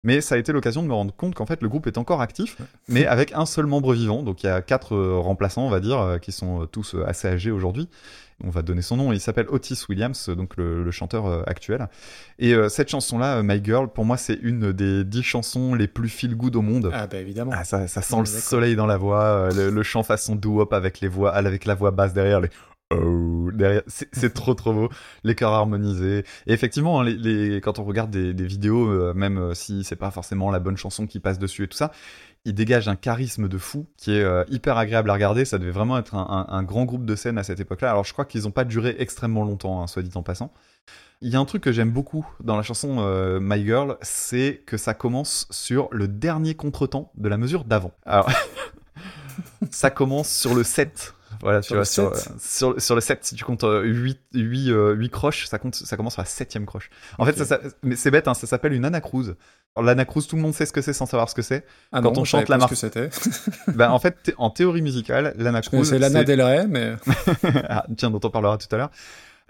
Mais 0.05 0.21
ça 0.21 0.37
a 0.37 0.39
été 0.39 0.53
l'occasion 0.53 0.83
de 0.83 0.89
me 0.89 0.95
rendre 0.95 1.13
compte 1.13 1.35
qu'en 1.35 1.45
fait 1.45 1.61
le 1.61 1.69
groupe 1.69 1.89
est 1.89 1.99
encore 1.99 2.21
actif, 2.21 2.57
mais 2.89 3.05
avec 3.05 3.33
un 3.33 3.47
seul 3.47 3.67
membre 3.67 3.95
vivant. 3.95 4.23
Donc 4.23 4.45
il 4.45 4.47
y 4.47 4.49
a 4.49 4.63
quatre 4.63 4.95
euh, 4.95 5.19
remplaçants, 5.19 5.67
on 5.67 5.71
va 5.71 5.81
dire, 5.81 5.99
euh, 5.99 6.19
qui 6.19 6.31
sont 6.31 6.63
euh, 6.63 6.67
tous 6.67 6.95
assez 7.07 7.27
âgés 7.27 7.51
aujourd'hui. 7.51 7.89
On 8.45 8.51
va 8.51 8.63
donner 8.63 8.83
son 8.83 8.97
nom. 8.97 9.13
Il 9.13 9.19
s'appelle 9.19 9.47
Otis 9.49 9.87
Williams, 9.89 10.29
donc 10.29 10.57
le, 10.57 10.85
le 10.85 10.91
chanteur 10.93 11.49
actuel. 11.49 11.89
Et 12.39 12.55
euh, 12.55 12.69
cette 12.69 12.89
chanson-là, 12.89 13.43
My 13.43 13.61
Girl, 13.65 13.89
pour 13.89 14.05
moi, 14.05 14.17
c'est 14.17 14.39
une 14.41 14.71
des 14.71 15.03
dix 15.03 15.25
chansons 15.25 15.75
les 15.75 15.89
plus 15.89 16.09
feel 16.09 16.37
good 16.37 16.55
au 16.55 16.63
monde. 16.63 16.93
Ah, 16.95 17.09
bah 17.09 17.19
évidemment. 17.19 17.51
Ah, 17.53 17.65
ça, 17.65 17.89
ça 17.89 18.01
sent 18.01 18.21
le 18.21 18.27
soleil 18.27 18.77
dans 18.77 18.87
la 18.87 18.97
voix, 18.97 19.49
le, 19.53 19.71
le 19.71 19.83
chant 19.83 20.05
façon 20.05 20.37
doo-wop 20.37 20.73
avec 20.73 21.01
les 21.01 21.09
voix, 21.09 21.35
avec 21.35 21.65
la 21.65 21.75
voix 21.75 21.91
basse 21.91 22.13
derrière, 22.13 22.41
les 22.41 22.51
oh 22.91 23.29
derrière, 23.53 23.83
c'est 23.87 24.33
trop 24.33 24.55
trop 24.55 24.73
beau, 24.73 24.89
les 25.25 25.35
chœurs 25.35 25.53
harmonisés. 25.53 26.25
Et 26.47 26.53
effectivement, 26.53 27.03
hein, 27.03 27.07
quand 27.63 27.79
on 27.79 27.85
regarde 27.85 28.11
des, 28.11 28.47
vidéos, 28.47 28.89
euh, 28.89 29.13
même 29.15 29.39
euh, 29.39 29.55
si 29.55 29.85
c'est 29.85 29.97
pas 29.97 30.11
forcément 30.11 30.51
la 30.51 30.61
bonne 30.61 30.77
chanson 30.77 31.07
qui 31.07 31.21
passe 31.21 31.39
dessus 31.39 31.65
et 31.65 31.69
tout 31.69 31.77
ça, 31.77 31.93
il 32.45 32.55
dégage 32.55 32.89
un 32.89 32.97
charisme 32.97 33.49
de 33.49 33.59
fou 33.59 33.87
qui 33.97 34.13
est 34.13 34.23
euh, 34.23 34.45
hyper 34.49 34.79
agréable 34.79 35.11
à 35.11 35.15
regarder. 35.15 35.45
Ça 35.45 35.59
devait 35.59 35.73
vraiment 35.73 35.99
être 35.99 36.15
un, 36.15 36.63
grand 36.63 36.85
groupe 36.85 37.05
de 37.05 37.17
scène 37.17 37.37
à 37.39 37.43
cette 37.43 37.61
époque-là. 37.61 37.91
Alors 37.91 38.05
je 38.05 38.13
crois 38.13 38.25
qu'ils 38.25 38.47
ont 38.47 38.53
pas 38.53 38.65
duré 38.65 38.97
extrêmement 38.99 39.45
longtemps, 39.45 39.83
hein, 39.83 39.87
soit 39.87 40.03
dit 40.03 40.11
en 40.15 40.23
passant. 40.23 40.53
Il 41.21 41.31
y 41.31 41.37
a 41.37 41.41
un 41.41 41.45
truc 41.45 41.63
que 41.63 41.73
j'aime 41.73 41.91
beaucoup 41.91 42.25
dans 42.41 42.57
la 42.57 42.63
chanson 42.63 43.05
My 43.41 43.65
Girl, 43.65 43.99
c'est 44.03 44.63
que 44.67 44.77
ça 44.77 44.95
commence 44.95 45.49
sur 45.51 45.89
le 45.91 46.07
dernier 46.07 46.55
contretemps 46.55 47.11
de 47.17 47.29
la 47.29 47.37
mesure 47.37 47.65
d'avant. 47.65 47.91
Alors, 48.07 48.31
ça 49.71 49.91
commence 49.91 50.29
sur 50.31 50.55
le 50.55 50.63
7. 50.63 51.15
Voilà, 51.43 51.63
Sur 51.63 51.69
tu 51.69 51.73
le 51.75 51.79
vois, 51.81 51.85
sur, 51.85 52.17
7? 52.17 52.41
sur, 52.41 52.81
sur 52.81 52.95
le 52.95 53.01
7, 53.01 53.25
si 53.25 53.35
tu 53.35 53.45
comptes 53.45 53.65
8, 53.65 54.19
8, 54.35 54.71
8 54.95 55.11
croches, 55.11 55.47
ça, 55.47 55.59
compte, 55.59 55.75
ça 55.75 55.97
commence 55.97 56.15
sur 56.15 56.23
la 56.23 56.27
septième 56.27 56.67
croche. 56.67 56.91
En 57.19 57.25
fait, 57.25 57.37
ça, 57.37 57.45
ça- 57.45 57.61
mais 57.83 57.97
c'est 57.97 58.11
bête, 58.11 58.29
hein, 58.29 58.35
ça 58.35 58.47
s'appelle 58.47 58.73
une 58.73 58.85
anacrouse. 58.85 59.37
L'anacrouse, 59.81 60.27
tout 60.27 60.37
le 60.37 60.43
monde 60.43 60.55
sait 60.55 60.67
ce 60.67 60.73
que 60.73 60.81
c'est 60.83 60.93
sans 60.93 61.07
savoir 61.07 61.29
ce 61.31 61.35
que 61.35 61.43
c'est. 61.43 61.65
Ah 61.93 62.01
quand 62.03 62.13
non, 62.15 62.23
on 62.23 62.25
chante 62.25 62.49
la 62.49 62.57
pas 62.57 62.59
Mar- 62.59 62.69
ce 62.69 62.75
que 62.75 62.79
c'était. 62.81 63.11
ben, 63.75 63.91
en 63.91 63.99
fait, 63.99 64.33
en 64.39 64.51
théorie 64.51 64.83
musicale, 64.83 65.35
l'anacrouse. 65.39 65.89
C'est 65.91 65.99
Lana 65.99 66.25
Del 66.25 66.43
Rey, 66.43 66.67
mais 66.67 66.95
ah, 67.69 67.87
tiens, 67.97 68.11
dont 68.11 68.21
on 68.25 68.31
parlera 68.31 68.59
tout 68.59 68.67
à 68.75 68.79
l'heure. 68.79 68.91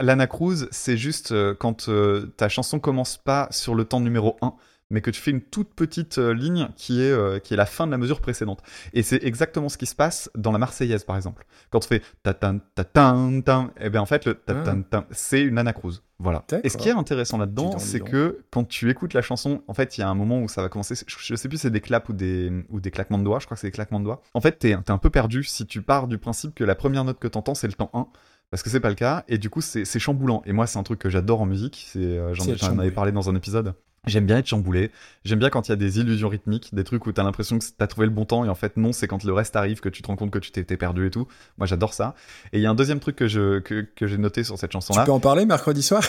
L'anacrouse, 0.01 0.69
c'est 0.71 0.97
juste 0.97 1.33
euh, 1.33 1.55
quand 1.59 1.89
euh, 1.89 2.33
ta 2.37 2.49
chanson 2.49 2.79
commence 2.79 3.17
pas 3.17 3.49
sur 3.51 3.75
le 3.75 3.85
temps 3.85 4.01
numéro 4.01 4.37
1, 4.43 4.53
mais 4.91 5.01
que 5.01 5.11
tu 5.11 5.21
fais 5.21 5.31
une 5.31 5.43
toute 5.43 5.75
petite 5.75 6.19
euh, 6.19 6.33
ligne 6.33 6.69
qui 6.77 7.03
est, 7.03 7.11
euh, 7.11 7.39
qui 7.39 7.55
est 7.55 7.57
la 7.57 7.67
fin 7.67 7.87
de 7.87 7.91
la 7.91 7.99
mesure 7.99 8.21
précédente. 8.21 8.63
Et 8.95 9.03
c'est 9.03 9.23
exactement 9.23 9.69
ce 9.69 9.77
qui 9.77 9.87
se 9.87 9.95
passe 9.95 10.31
dans 10.35 10.53
la 10.53 10.59
Marseillaise, 10.59 11.05
par 11.05 11.17
exemple. 11.17 11.47
Quand 11.71 11.85
on 11.85 11.89
fait 11.89 12.03
ta 12.23 12.35
tan 12.35 12.59
ta 12.75 12.85
tan 12.85 13.41
tan, 13.43 13.71
et 13.79 13.91
bien 13.91 14.01
en 14.01 14.07
fait, 14.07 14.25
le 14.25 14.35
ta 14.35 14.55
tan 14.55 14.83
tan, 14.83 15.05
c'est 15.11 15.43
une 15.43 15.59
anacrouse. 15.59 16.03
Voilà. 16.21 16.45
Et 16.65 16.69
ce 16.69 16.77
qui 16.77 16.89
est 16.89 16.93
intéressant 16.93 17.39
là-dedans, 17.39 17.79
c'est 17.79 18.01
que 18.01 18.41
quand 18.51 18.65
tu 18.65 18.91
écoutes 18.91 19.15
la 19.15 19.23
chanson, 19.23 19.63
en 19.69 19.75
fait, 19.75 19.99
il 19.99 20.01
y 20.01 20.05
a 20.05 20.09
un 20.09 20.15
moment 20.15 20.41
où 20.41 20.49
ça 20.49 20.63
va 20.63 20.69
commencer. 20.69 20.97
Je, 21.07 21.35
sais 21.37 21.49
plus, 21.49 21.59
si 21.59 21.63
c'est 21.63 21.71
des 21.71 21.81
claps 21.81 22.09
ou 22.09 22.13
des, 22.13 22.51
ou 22.71 22.81
des 22.81 22.91
claquements 22.91 23.19
de 23.19 23.25
doigts. 23.25 23.39
Je 23.39 23.45
crois 23.45 23.55
que 23.55 23.61
c'est 23.61 23.69
des 23.69 23.73
claquements 23.73 24.01
de 24.01 24.05
doigts. 24.05 24.23
En 24.35 24.41
fait, 24.41 24.59
t'es 24.59 24.71
es 24.71 24.91
un 24.91 24.99
peu 24.99 25.11
perdu 25.11 25.45
si 25.45 25.65
tu 25.67 25.81
pars 25.81 26.09
du 26.09 26.19
principe 26.19 26.55
que 26.57 26.65
la 26.65 26.75
première 26.75 27.05
note 27.05 27.21
que 27.21 27.29
t'entends, 27.29 27.55
c'est 27.55 27.69
le 27.69 27.75
temps 27.75 27.91
1 27.95 28.09
parce 28.51 28.63
que 28.63 28.71
c'est 28.71 28.81
pas 28.81 28.89
le 28.89 28.95
cas 28.95 29.25
et 29.29 29.37
du 29.37 29.51
coup 29.51 29.61
c'est 29.61 29.85
chamboulant 29.99 30.43
et 30.47 30.55
moi 30.55 30.67
c'est 30.67 30.79
un 30.79 30.83
truc 30.83 30.99
que 30.99 31.11
j'adore 31.11 31.43
en 31.43 31.45
musique 31.45 31.85
c'est 31.87 31.99
euh, 31.99 32.33
j'en 32.33 32.79
avais 32.79 32.91
parlé 32.91 33.13
dans 33.13 33.29
un 33.29 33.35
épisode 33.35 33.75
j'aime 34.09 34.27
bien 34.27 34.39
être 34.39 34.47
chamboulé 34.47 34.91
j'aime 35.25 35.39
bien 35.39 35.51
quand 35.51 35.69
il 35.69 35.71
y 35.71 35.73
a 35.73 35.77
des 35.77 35.99
illusions 36.01 36.29
rythmiques 36.29 36.75
des 36.75 36.85
trucs 36.85 37.07
où 37.07 37.13
t'as 37.13 37.23
l'impression 37.23 37.59
que 37.59 37.65
t'as 37.77 37.87
trouvé 37.87 38.07
le 38.07 38.13
bon 38.13 38.25
temps 38.25 38.45
et 38.45 38.49
en 38.49 38.55
fait 38.55 38.77
non 38.77 38.93
c'est 38.93 39.07
quand 39.09 39.23
le 39.25 39.33
reste 39.33 39.57
arrive 39.57 39.81
que 39.81 39.89
tu 39.89 40.03
te 40.03 40.07
rends 40.09 40.17
compte 40.17 40.31
que 40.31 40.39
tu 40.39 40.51
t'étais 40.51 40.77
perdu 40.77 41.07
et 41.07 41.11
tout 41.11 41.27
moi 41.59 41.67
j'adore 41.67 41.95
ça 41.95 42.15
et 42.53 42.59
il 42.59 42.63
y 42.63 42.67
a 42.67 42.71
un 42.71 42.75
deuxième 42.75 43.01
truc 43.01 43.17
que 43.17 43.29
je 43.29 43.59
que, 43.61 43.87
que 43.95 44.07
j'ai 44.07 44.19
noté 44.19 44.45
sur 44.45 44.59
cette 44.59 44.73
chanson 44.73 44.95
tu 44.95 45.01
peux 45.05 45.13
en 45.13 45.21
parler 45.21 45.45
mercredi 45.47 45.83
soir? 45.83 46.03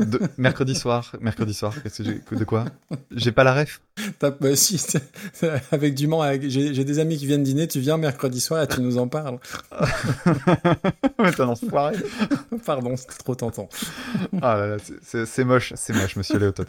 De- 0.00 0.20
mercredi 0.38 0.74
soir 0.74 1.12
mercredi 1.20 1.52
soir 1.54 1.74
qu'est-ce 1.82 2.02
que 2.02 2.08
j'ai 2.30 2.36
de 2.38 2.44
quoi? 2.44 2.64
J'ai 3.14 3.32
pas 3.32 3.44
la 3.44 3.54
ref 3.54 3.80
T'as- 4.20 4.30
bah, 4.30 4.54
si, 4.54 4.78
c'est- 4.78 5.02
avec 5.72 5.94
du 5.96 6.06
Mans, 6.06 6.22
avec- 6.22 6.48
j'ai 6.48 6.72
j'ai 6.72 6.84
des 6.84 7.00
amis 7.00 7.16
qui 7.16 7.26
viennent 7.26 7.42
dîner, 7.42 7.66
tu 7.66 7.80
viens 7.80 7.96
mercredi 7.96 8.40
soir 8.40 8.62
et 8.62 8.68
tu 8.68 8.80
nous 8.80 8.96
en 8.96 9.08
parles. 9.08 9.38
Mais 11.18 11.32
t'es 11.32 11.40
un 11.42 11.48
enfoiré. 11.48 11.96
Pardon, 12.64 12.96
c'était 12.96 13.14
trop 13.16 13.34
tentant. 13.34 13.68
Ah 14.40 14.56
là 14.56 14.66
là, 14.68 14.76
c'est- 14.82 14.94
c'est 15.02 15.26
c'est 15.26 15.44
moche, 15.44 15.72
c'est 15.76 15.92
moche, 15.94 16.14
monsieur 16.16 16.38
Léotot. 16.38 16.64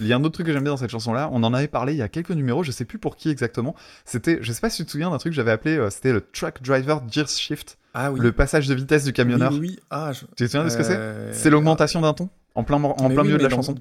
Il 0.00 0.06
y 0.06 0.12
a 0.12 0.16
un 0.16 0.24
autre 0.24 0.34
truc 0.34 0.46
que 0.46 0.52
j'aime 0.52 0.62
bien 0.64 0.72
dans 0.72 0.76
cette 0.78 0.90
chanson-là, 0.90 1.28
on 1.32 1.42
en 1.44 1.54
avait 1.54 1.68
parlé 1.68 1.92
il 1.92 1.98
y 1.98 2.02
a 2.02 2.08
quelques 2.08 2.30
numéros, 2.30 2.62
je 2.62 2.70
sais 2.72 2.84
plus 2.84 2.98
pour 2.98 3.16
qui 3.16 3.30
exactement. 3.30 3.74
C'était, 4.04 4.38
je 4.40 4.52
sais 4.52 4.60
pas 4.60 4.70
si 4.70 4.78
tu 4.78 4.86
te 4.86 4.90
souviens 4.90 5.10
d'un 5.10 5.18
truc 5.18 5.32
que 5.32 5.36
j'avais 5.36 5.50
appelé, 5.52 5.76
euh, 5.76 5.90
c'était 5.90 6.12
le 6.12 6.20
Truck 6.20 6.62
Driver 6.62 7.02
Gear 7.10 7.28
Shift, 7.28 7.78
Ah 7.94 8.10
oui. 8.12 8.20
le 8.20 8.32
passage 8.32 8.66
de 8.68 8.74
vitesse 8.74 9.04
du 9.04 9.12
camionneur. 9.12 9.52
Oui, 9.52 9.58
oui. 9.60 9.78
Ah, 9.90 10.12
je- 10.12 10.20
Tu 10.36 10.44
te 10.44 10.44
souviens 10.46 10.64
de 10.64 10.68
ce 10.68 10.76
que 10.76 10.82
c'est? 10.82 10.96
Euh, 10.96 11.32
C'est 11.32 11.50
l'augmentation 11.50 12.00
d'un 12.00 12.12
ton 12.14 12.28
en 12.54 12.64
plein, 12.64 12.76
en 12.82 13.08
mais 13.08 13.14
plein 13.14 13.22
oui, 13.22 13.28
milieu 13.28 13.38
de 13.38 13.42
la 13.42 13.48
dans- 13.48 13.56
chanson. 13.56 13.74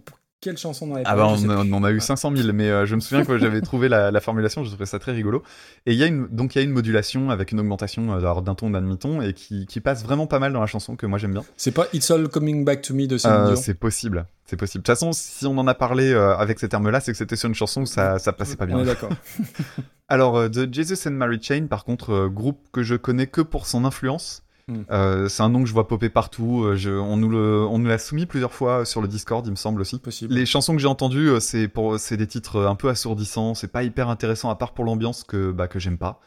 Quelle 0.43 0.57
chanson 0.57 0.91
on 0.91 0.95
avait 0.95 1.03
Ah 1.05 1.15
bah 1.15 1.25
on, 1.29 1.49
on 1.49 1.71
en 1.71 1.85
a 1.85 1.91
eu 1.91 2.01
500 2.01 2.35
000, 2.35 2.51
mais 2.51 2.69
euh, 2.69 2.85
je 2.85 2.95
me 2.95 2.99
souviens 2.99 3.23
que 3.23 3.37
j'avais 3.37 3.61
trouvé 3.61 3.87
la, 3.87 4.11
la 4.11 4.19
formulation, 4.19 4.65
je 4.65 4.69
trouvais 4.69 4.85
ça 4.85 4.99
très 4.99 5.13
rigolo. 5.13 5.41
Et 5.85 5.93
il 5.93 5.97
y 5.97 6.03
a 6.03 6.07
une, 6.07 6.27
donc 6.27 6.53
il 6.53 6.57
y 6.57 6.61
a 6.61 6.65
une 6.65 6.73
modulation 6.73 7.29
avec 7.29 7.53
une 7.53 7.61
augmentation 7.61 8.13
euh, 8.13 8.41
d'un 8.41 8.53
ton, 8.53 8.69
d'un 8.69 8.81
demi-ton, 8.81 9.21
et 9.21 9.31
qui, 9.31 9.65
qui 9.67 9.79
passe 9.79 10.03
vraiment 10.03 10.27
pas 10.27 10.39
mal 10.39 10.51
dans 10.51 10.59
la 10.59 10.65
chanson 10.65 10.97
que 10.97 11.05
moi 11.05 11.17
j'aime 11.17 11.31
bien. 11.31 11.45
C'est 11.55 11.71
pas 11.71 11.87
It's 11.93 12.11
All 12.11 12.27
Coming 12.27 12.65
Back 12.65 12.81
to 12.81 12.93
Me 12.93 13.07
de 13.07 13.17
Céline 13.17 13.37
Euh, 13.37 13.55
c'est 13.55 13.73
possible, 13.73 14.25
c'est 14.43 14.57
possible. 14.57 14.81
De 14.81 14.85
toute 14.85 14.93
façon, 14.93 15.13
si 15.13 15.45
on 15.45 15.57
en 15.57 15.67
a 15.67 15.75
parlé 15.75 16.11
euh, 16.11 16.35
avec 16.35 16.59
ces 16.59 16.67
termes-là, 16.67 16.99
c'est 16.99 17.13
que 17.13 17.17
c'était 17.17 17.37
sur 17.37 17.47
une 17.47 17.55
chanson 17.55 17.83
où 17.83 17.85
ça, 17.85 18.19
ça 18.19 18.33
passait 18.33 18.57
pas 18.57 18.65
bien. 18.65 18.79
On 18.79 18.81
est 18.81 18.85
d'accord. 18.85 19.11
Alors, 20.09 20.51
The 20.51 20.73
Jesus 20.73 21.07
and 21.07 21.13
Mary 21.13 21.39
Chain, 21.41 21.67
par 21.69 21.85
contre, 21.85 22.27
groupe 22.27 22.59
que 22.73 22.83
je 22.83 22.95
connais 22.95 23.27
que 23.27 23.39
pour 23.39 23.65
son 23.65 23.85
influence. 23.85 24.42
Mm. 24.67 24.75
Euh, 24.91 25.27
c'est 25.27 25.43
un 25.43 25.49
nom 25.49 25.61
que 25.61 25.67
je 25.67 25.73
vois 25.73 25.87
popper 25.87 26.09
partout. 26.09 26.63
euh, 26.63 26.75
je- 26.75 26.89
on 26.91 27.17
nous 27.17 27.29
le- 27.29 27.65
on 27.69 27.79
nous 27.79 27.87
l'a 27.87 27.97
soumis 27.97 28.25
plusieurs 28.25 28.53
fois 28.53 28.85
sur 28.85 29.01
le 29.01 29.07
Discord, 29.07 29.45
il 29.45 29.51
me 29.51 29.55
semble 29.55 29.81
aussi. 29.81 29.99
Possible. 29.99 30.33
Les 30.33 30.45
chansons 30.45 30.73
que 30.75 30.81
j'ai 30.81 30.87
entendues, 30.87 31.29
euh, 31.29 31.39
c'est 31.39 31.67
pour, 31.67 31.99
c'est 31.99 32.15
des 32.17 32.27
titres 32.27 32.57
euh, 32.57 32.67
un 32.69 32.75
peu 32.75 32.87
assourdissants. 32.89 33.55
C'est 33.55 33.67
pas 33.71 33.83
hyper 33.83 34.07
intéressant 34.09 34.49
à 34.49 34.55
part 34.55 34.73
pour 34.73 34.85
l'ambiance 34.85 35.23
que, 35.23 35.51
bah, 35.51 35.67
que 35.67 35.79
j'aime 35.79 35.97
pas. 35.97 36.21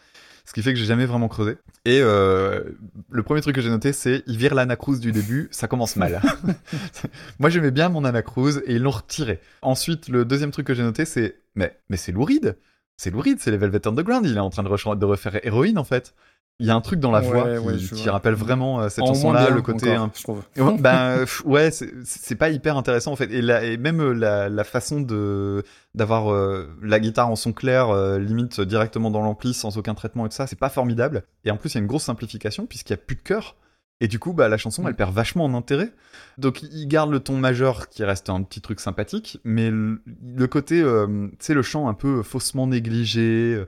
Ce 0.44 0.52
qui 0.52 0.62
fait 0.62 0.72
que 0.72 0.78
j'ai 0.78 0.84
jamais 0.84 1.06
vraiment 1.06 1.26
creusé. 1.26 1.56
Et 1.86 1.98
euh, 2.02 2.62
le 3.10 3.22
premier 3.24 3.40
truc 3.40 3.56
que 3.56 3.60
j'ai 3.60 3.68
noté, 3.70 3.92
c'est 3.92 4.22
ils 4.28 4.36
virent 4.36 4.54
l'anacrouse 4.54 5.00
du 5.00 5.10
début, 5.10 5.48
ça 5.50 5.66
commence 5.66 5.96
mal. 5.96 6.20
Moi 7.38 7.50
j'aimais 7.50 7.70
bien 7.70 7.88
mon 7.88 8.04
anacrouse 8.04 8.62
et 8.66 8.74
ils 8.74 8.82
l'ont 8.82 8.90
retiré. 8.90 9.40
Ensuite, 9.62 10.08
le 10.08 10.24
deuxième 10.24 10.50
truc 10.52 10.66
que 10.66 10.74
j'ai 10.74 10.82
noté, 10.82 11.04
c'est 11.04 11.36
mais 11.54 11.76
mais 11.88 11.96
c'est 11.96 12.12
louride. 12.12 12.56
C'est 12.96 13.10
louride, 13.10 13.38
c'est 13.40 13.50
les 13.50 13.56
Velvet 13.58 13.86
Underground. 13.86 14.24
Il 14.24 14.36
est 14.36 14.40
en 14.40 14.50
train 14.50 14.62
de, 14.62 14.68
re- 14.68 14.96
de 14.98 15.04
refaire 15.04 15.44
héroïne 15.44 15.78
en 15.78 15.84
fait. 15.84 16.14
Il 16.58 16.66
y 16.66 16.70
a 16.70 16.74
un 16.74 16.80
truc 16.80 17.00
dans 17.00 17.10
la 17.10 17.20
voix 17.20 17.60
ouais, 17.60 17.76
qui, 17.76 18.08
rappelle 18.08 18.32
vraiment 18.32 18.80
euh, 18.80 18.88
cette 18.88 19.04
chanson-là, 19.04 19.50
le 19.50 19.60
côté 19.60 19.90
encore, 19.92 20.04
un 20.04 20.10
je 20.16 20.22
trouve. 20.22 20.42
Ben 20.80 21.18
pff, 21.20 21.42
ouais, 21.44 21.70
c'est- 21.70 22.34
pas 22.34 22.48
hyper 22.48 22.78
intéressant 22.78 23.12
en 23.12 23.16
fait. 23.16 23.30
Et, 23.30 23.42
la, 23.42 23.62
et 23.64 23.76
même 23.76 24.00
euh, 24.00 24.12
la, 24.14 24.48
la 24.48 24.64
façon 24.64 25.00
de 25.02 25.62
d'avoir 25.94 26.32
euh, 26.32 26.66
la 26.82 26.98
guitare 26.98 27.28
en 27.28 27.36
son 27.36 27.52
clair, 27.52 27.90
euh, 27.90 28.18
limite 28.18 28.60
directement 28.62 29.10
dans 29.10 29.20
l'ampli, 29.22 29.52
sans 29.52 29.76
aucun 29.76 29.94
traitement 29.94 30.24
et 30.24 30.30
tout 30.30 30.34
ça, 30.34 30.46
c'est 30.46 30.58
pas 30.58 30.70
formidable. 30.70 31.24
Et 31.44 31.50
en 31.50 31.58
plus, 31.58 31.70
il 31.70 31.74
y 31.74 31.78
a 31.78 31.80
une 31.80 31.86
grosse 31.86 32.04
simplification 32.04 32.64
puisqu'il 32.64 32.92
y 32.92 32.94
a 32.94 32.98
plus 32.98 33.16
de 33.16 33.22
chœur. 33.22 33.56
Et 34.00 34.08
du 34.08 34.18
coup, 34.18 34.32
bah, 34.34 34.48
la 34.48 34.58
chanson, 34.58 34.82
Mm. 34.82 34.88
elle 34.88 34.94
perd 34.96 35.14
vachement 35.14 35.44
en 35.46 35.54
intérêt. 35.54 35.90
Donc, 36.36 36.62
il 36.62 36.86
garde 36.86 37.10
le 37.10 37.20
ton 37.20 37.36
majeur 37.38 37.88
qui 37.88 38.04
reste 38.04 38.28
un 38.28 38.42
petit 38.42 38.60
truc 38.60 38.78
sympathique, 38.80 39.40
mais 39.44 39.70
le, 39.70 40.02
le 40.22 40.46
côté, 40.46 40.82
euh, 40.82 41.28
tu 41.32 41.36
sais, 41.40 41.54
le 41.54 41.62
chant 41.62 41.88
un 41.88 41.94
peu 41.94 42.22
faussement 42.22 42.66
négligé, 42.66 43.54
euh, 43.54 43.66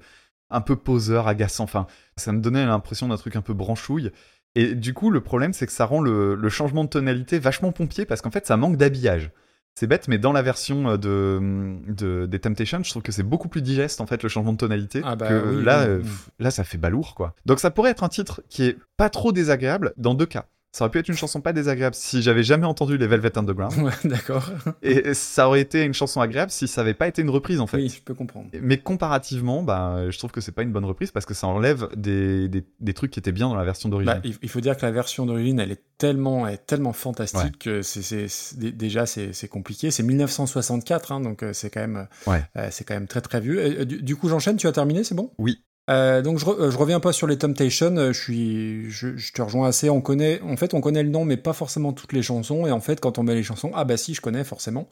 un 0.50 0.60
peu 0.60 0.76
poseur, 0.76 1.28
agaçant. 1.28 1.64
Enfin, 1.64 1.86
ça 2.18 2.32
me 2.32 2.40
donnait 2.40 2.64
l'impression 2.66 3.08
d'un 3.08 3.16
truc 3.16 3.36
un 3.36 3.40
peu 3.42 3.54
branchouille. 3.54 4.10
Et 4.54 4.74
du 4.74 4.94
coup, 4.94 5.10
le 5.10 5.20
problème, 5.20 5.52
c'est 5.52 5.66
que 5.66 5.72
ça 5.72 5.84
rend 5.86 6.00
le, 6.00 6.34
le 6.34 6.48
changement 6.48 6.84
de 6.84 6.88
tonalité 6.88 7.38
vachement 7.38 7.70
pompier 7.72 8.04
parce 8.06 8.20
qu'en 8.22 8.30
fait, 8.30 8.46
ça 8.46 8.56
manque 8.56 8.76
d'habillage. 8.76 9.30
C'est 9.74 9.86
bête, 9.86 10.08
mais 10.08 10.18
dans 10.18 10.32
la 10.32 10.42
version 10.42 10.88
euh, 10.90 10.96
de, 10.96 11.78
de- 11.92 12.26
des 12.26 12.38
Temptations, 12.40 12.82
je 12.82 12.90
trouve 12.90 13.02
que 13.02 13.12
c'est 13.12 13.22
beaucoup 13.22 13.48
plus 13.48 13.62
digeste 13.62 14.00
en 14.00 14.06
fait 14.06 14.22
le 14.24 14.28
changement 14.28 14.52
de 14.52 14.58
tonalité. 14.58 15.02
Ah 15.04 15.14
bah 15.14 15.28
que 15.28 15.56
oui, 15.56 15.62
là, 15.64 15.82
oui, 15.84 15.88
euh, 15.88 16.02
là, 16.40 16.50
ça 16.50 16.64
fait 16.64 16.78
balourd 16.78 17.14
quoi. 17.14 17.34
Donc 17.46 17.60
ça 17.60 17.70
pourrait 17.70 17.90
être 17.92 18.02
un 18.02 18.08
titre 18.08 18.42
qui 18.48 18.64
est 18.64 18.76
pas 18.96 19.08
trop 19.10 19.30
désagréable 19.30 19.92
dans 19.96 20.14
deux 20.14 20.26
cas. 20.26 20.46
Ça 20.70 20.84
aurait 20.84 20.90
pu 20.90 20.98
être 20.98 21.08
une 21.08 21.16
chanson 21.16 21.40
pas 21.40 21.54
désagréable 21.54 21.94
si 21.96 22.20
j'avais 22.20 22.42
jamais 22.42 22.66
entendu 22.66 22.98
les 22.98 23.06
Velvet 23.06 23.36
Underground, 23.38 23.74
Ouais, 23.82 23.92
d'accord. 24.04 24.50
et 24.82 25.14
ça 25.14 25.48
aurait 25.48 25.62
été 25.62 25.82
une 25.82 25.94
chanson 25.94 26.20
agréable 26.20 26.50
si 26.50 26.68
ça 26.68 26.82
avait 26.82 26.92
pas 26.94 27.08
été 27.08 27.22
une 27.22 27.30
reprise 27.30 27.58
en 27.60 27.66
fait. 27.66 27.78
Oui, 27.78 27.88
je 27.88 28.02
peux 28.02 28.12
comprendre. 28.14 28.48
Mais 28.60 28.76
comparativement, 28.76 29.62
bah, 29.62 30.10
je 30.10 30.18
trouve 30.18 30.30
que 30.30 30.40
c'est 30.42 30.52
pas 30.52 30.62
une 30.62 30.72
bonne 30.72 30.84
reprise 30.84 31.10
parce 31.10 31.24
que 31.24 31.32
ça 31.34 31.46
enlève 31.46 31.88
des, 31.96 32.48
des, 32.48 32.64
des 32.80 32.94
trucs 32.94 33.10
qui 33.10 33.18
étaient 33.18 33.32
bien 33.32 33.48
dans 33.48 33.54
la 33.56 33.64
version 33.64 33.88
d'origine. 33.88 34.20
Bah, 34.22 34.30
il 34.42 34.48
faut 34.50 34.60
dire 34.60 34.76
que 34.76 34.84
la 34.84 34.92
version 34.92 35.24
d'origine, 35.24 35.58
elle 35.58 35.72
est 35.72 35.82
tellement, 35.96 36.46
elle 36.46 36.54
est 36.54 36.66
tellement 36.66 36.92
fantastique 36.92 37.42
Ouais. 37.44 37.50
que 37.58 37.82
c'est, 37.82 38.02
c'est- 38.02 38.28
c'est- 38.28 38.58
dé- 38.58 38.70
déjà 38.72 39.06
c'est, 39.06 39.32
c'est 39.32 39.48
compliqué. 39.48 39.90
C'est 39.90 40.02
1964, 40.02 41.12
hein, 41.12 41.20
donc 41.20 41.42
euh, 41.42 41.52
c'est 41.52 41.70
quand 41.70 41.80
même, 41.80 42.06
Ouais. 42.26 42.42
euh, 42.56 42.68
c'est 42.70 42.84
quand 42.84 42.94
même 42.94 43.06
très 43.08 43.20
très 43.22 43.40
vieux. 43.40 43.58
Euh, 43.58 43.84
Du, 43.84 44.02
du 44.02 44.16
coup, 44.16 44.28
j'enchaîne. 44.28 44.56
Tu 44.58 44.66
as 44.66 44.72
terminé, 44.72 45.02
c'est 45.02 45.14
bon? 45.14 45.32
Oui. 45.38 45.64
Euh, 45.88 46.20
donc 46.20 46.40
euh, 46.46 46.70
je 46.70 46.76
reviens 46.76 47.00
pas 47.00 47.12
sur 47.12 47.26
les 47.26 47.38
Temptations. 47.38 47.96
euh, 47.96 48.12
Je 48.12 48.20
suis, 48.20 48.90
je, 48.90 49.32
te 49.32 49.42
rejoins 49.42 49.68
assez. 49.68 49.88
On 49.88 50.00
connaît, 50.00 50.40
en 50.42 50.56
fait, 50.56 50.74
on 50.74 50.80
connaît 50.80 51.02
le 51.02 51.08
nom, 51.08 51.24
mais 51.24 51.36
pas 51.36 51.52
forcément 51.52 51.92
toutes 51.92 52.12
les 52.12 52.22
chansons. 52.22 52.66
Et 52.66 52.70
en 52.70 52.80
fait, 52.80 53.00
quand 53.00 53.18
on 53.18 53.22
met 53.22 53.34
les 53.34 53.42
chansons, 53.42 53.70
ah 53.74 53.84
bah 53.84 53.96
si, 53.96 54.14
je 54.14 54.20
connais 54.20 54.44
forcément. 54.44 54.88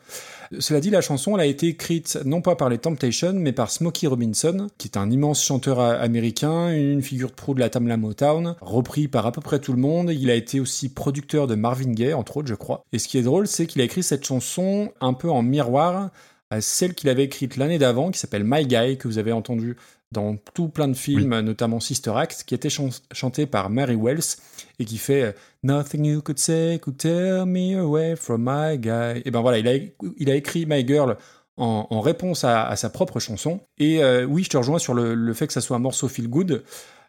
Cela 0.58 0.80
dit, 0.80 0.90
la 0.90 1.00
chanson, 1.00 1.36
elle 1.36 1.42
a 1.42 1.46
été 1.46 1.68
écrite 1.68 2.18
non 2.24 2.40
pas 2.40 2.56
par 2.56 2.68
les 2.68 2.78
Temptations, 2.78 3.34
mais 3.34 3.52
par 3.52 3.70
Smokey 3.70 4.06
Robinson, 4.06 4.68
qui 4.78 4.88
est 4.88 4.96
un 4.96 5.10
immense 5.10 5.44
chanteur 5.44 5.80
américain, 5.80 6.70
une 6.70 7.02
figure 7.02 7.30
de 7.30 7.34
proue 7.34 7.54
de 7.54 7.60
la 7.60 7.68
Tamla 7.68 7.96
Motown, 7.96 8.56
repris 8.60 9.08
par 9.08 9.26
à 9.26 9.32
peu 9.32 9.40
près 9.40 9.58
tout 9.58 9.72
le 9.72 9.80
monde. 9.80 10.10
Il 10.10 10.30
a 10.30 10.34
été 10.34 10.60
aussi 10.60 10.88
producteur 10.88 11.46
de 11.46 11.54
Marvin 11.54 11.92
Gaye, 11.92 12.14
entre 12.14 12.38
autres, 12.38 12.48
je 12.48 12.54
crois. 12.54 12.84
Et 12.92 12.98
ce 12.98 13.08
qui 13.08 13.18
est 13.18 13.22
drôle, 13.22 13.46
c'est 13.46 13.66
qu'il 13.66 13.80
a 13.80 13.84
écrit 13.84 14.02
cette 14.02 14.24
chanson 14.24 14.92
un 15.00 15.12
peu 15.12 15.30
en 15.30 15.42
miroir 15.42 16.10
à 16.50 16.60
celle 16.60 16.94
qu'il 16.94 17.08
avait 17.08 17.24
écrite 17.24 17.56
l'année 17.56 17.78
d'avant, 17.78 18.10
qui 18.10 18.20
s'appelle 18.20 18.44
My 18.44 18.66
Guy, 18.66 18.98
que 18.98 19.08
vous 19.08 19.18
avez 19.18 19.32
entendu 19.32 19.76
dans 20.12 20.36
tout 20.54 20.68
plein 20.68 20.88
de 20.88 20.94
films, 20.94 21.40
notamment 21.40 21.80
Sister 21.80 22.12
Act, 22.16 22.44
qui 22.46 22.54
était 22.54 22.70
chan- 22.70 22.90
chanté 23.12 23.46
par 23.46 23.70
Mary 23.70 23.96
Wells 23.96 24.36
et 24.78 24.84
qui 24.84 24.98
fait 24.98 25.22
euh, 25.22 25.32
Nothing 25.64 26.04
you 26.04 26.22
could 26.22 26.38
say 26.38 26.78
could 26.80 26.96
tear 26.96 27.44
me 27.44 27.76
away 27.76 28.14
from 28.16 28.42
my 28.48 28.78
guy. 28.78 29.20
Et 29.24 29.30
ben 29.30 29.40
voilà, 29.40 29.58
il 29.58 29.66
a, 29.68 29.74
il 30.16 30.30
a 30.30 30.36
écrit 30.36 30.64
My 30.64 30.86
Girl 30.86 31.16
en, 31.56 31.86
en 31.90 32.00
réponse 32.00 32.44
à, 32.44 32.68
à 32.68 32.76
sa 32.76 32.88
propre 32.88 33.18
chanson. 33.18 33.60
Et 33.78 34.02
euh, 34.02 34.24
oui, 34.24 34.44
je 34.44 34.50
te 34.50 34.56
rejoins 34.56 34.78
sur 34.78 34.94
le, 34.94 35.14
le 35.14 35.34
fait 35.34 35.48
que 35.48 35.52
ça 35.52 35.60
soit 35.60 35.76
un 35.76 35.80
morceau 35.80 36.06
feel 36.08 36.28
good. 36.28 36.62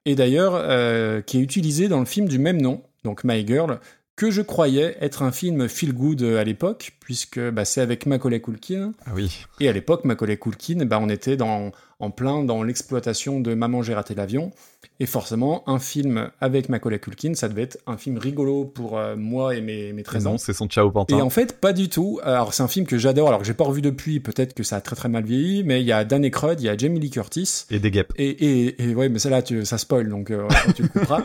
Et 0.05 0.15
d'ailleurs, 0.15 0.53
euh, 0.55 1.21
qui 1.21 1.37
est 1.37 1.41
utilisé 1.41 1.89
dans 1.89 1.99
le 1.99 2.05
film 2.05 2.27
du 2.27 2.39
même 2.39 2.61
nom, 2.61 2.81
donc 3.03 3.23
My 3.23 3.45
Girl, 3.45 3.79
que 4.15 4.31
je 4.31 4.41
croyais 4.41 4.97
être 5.01 5.21
un 5.21 5.31
film 5.31 5.67
feel 5.69 5.93
good 5.93 6.23
à 6.23 6.43
l'époque, 6.43 6.93
puisque 6.99 7.39
bah, 7.51 7.65
c'est 7.65 7.81
avec 7.81 8.07
Macaulay 8.07 8.41
Culkin. 8.41 8.93
Ah 9.05 9.11
oui. 9.13 9.45
Et 9.59 9.69
à 9.69 9.73
l'époque, 9.73 10.05
Macaulay 10.05 10.37
Culkin, 10.37 10.85
bah, 10.85 10.97
on 10.99 11.09
était 11.09 11.37
dans, 11.37 11.71
en 11.99 12.11
plein 12.11 12.43
dans 12.43 12.63
l'exploitation 12.63 13.39
de 13.39 13.53
Maman, 13.53 13.81
j'ai 13.81 13.93
raté 13.93 14.15
l'avion. 14.15 14.51
Et 14.99 15.05
forcément, 15.05 15.63
un 15.67 15.77
film 15.77 16.31
avec 16.41 16.69
Macaulay 16.69 16.97
Culkin, 16.97 17.35
ça 17.35 17.49
devait 17.49 17.63
être 17.63 17.77
un 17.85 17.97
film 17.97 18.17
rigolo 18.17 18.65
pour 18.65 18.97
euh, 18.97 19.15
moi 19.15 19.55
et 19.55 19.61
mes, 19.61 19.93
mes 19.93 20.01
13 20.01 20.27
ans. 20.27 20.31
Non, 20.31 20.37
c'est 20.37 20.53
son 20.53 20.67
Ciao 20.67 20.89
Pantin. 20.89 21.17
Et 21.17 21.21
en 21.21 21.29
fait, 21.29 21.59
pas 21.59 21.71
du 21.71 21.87
tout. 21.87 22.19
Alors, 22.23 22.53
c'est 22.53 22.63
un 22.63 22.67
film 22.67 22.87
que 22.87 22.97
j'adore, 22.97 23.27
alors 23.27 23.39
que 23.41 23.45
j'ai 23.45 23.53
pas 23.53 23.63
revu 23.63 23.81
depuis, 23.81 24.19
peut-être 24.19 24.55
que 24.55 24.63
ça 24.63 24.77
a 24.77 24.81
très 24.81 24.95
très 24.95 25.09
mal 25.09 25.23
vieilli, 25.23 25.63
mais 25.63 25.81
il 25.81 25.85
y 25.85 25.91
a 25.91 26.03
Dan 26.03 26.25
Aykroyd, 26.25 26.59
il 26.59 26.65
y 26.65 26.69
a 26.69 26.75
Jamie 26.75 26.99
Lee 26.99 27.11
Curtis. 27.11 27.65
Et 27.69 27.79
des 27.79 27.91
guêpes. 27.91 28.11
Et, 28.17 28.29
et, 28.29 28.89
et 28.89 28.95
ouais, 28.95 29.07
mais 29.09 29.19
ça 29.19 29.29
là, 29.29 29.43
tu, 29.43 29.63
ça 29.65 29.77
spoil, 29.77 30.09
donc 30.09 30.31
euh, 30.31 30.47
tu 30.75 30.81
le 30.81 30.87
couperas. 30.87 31.21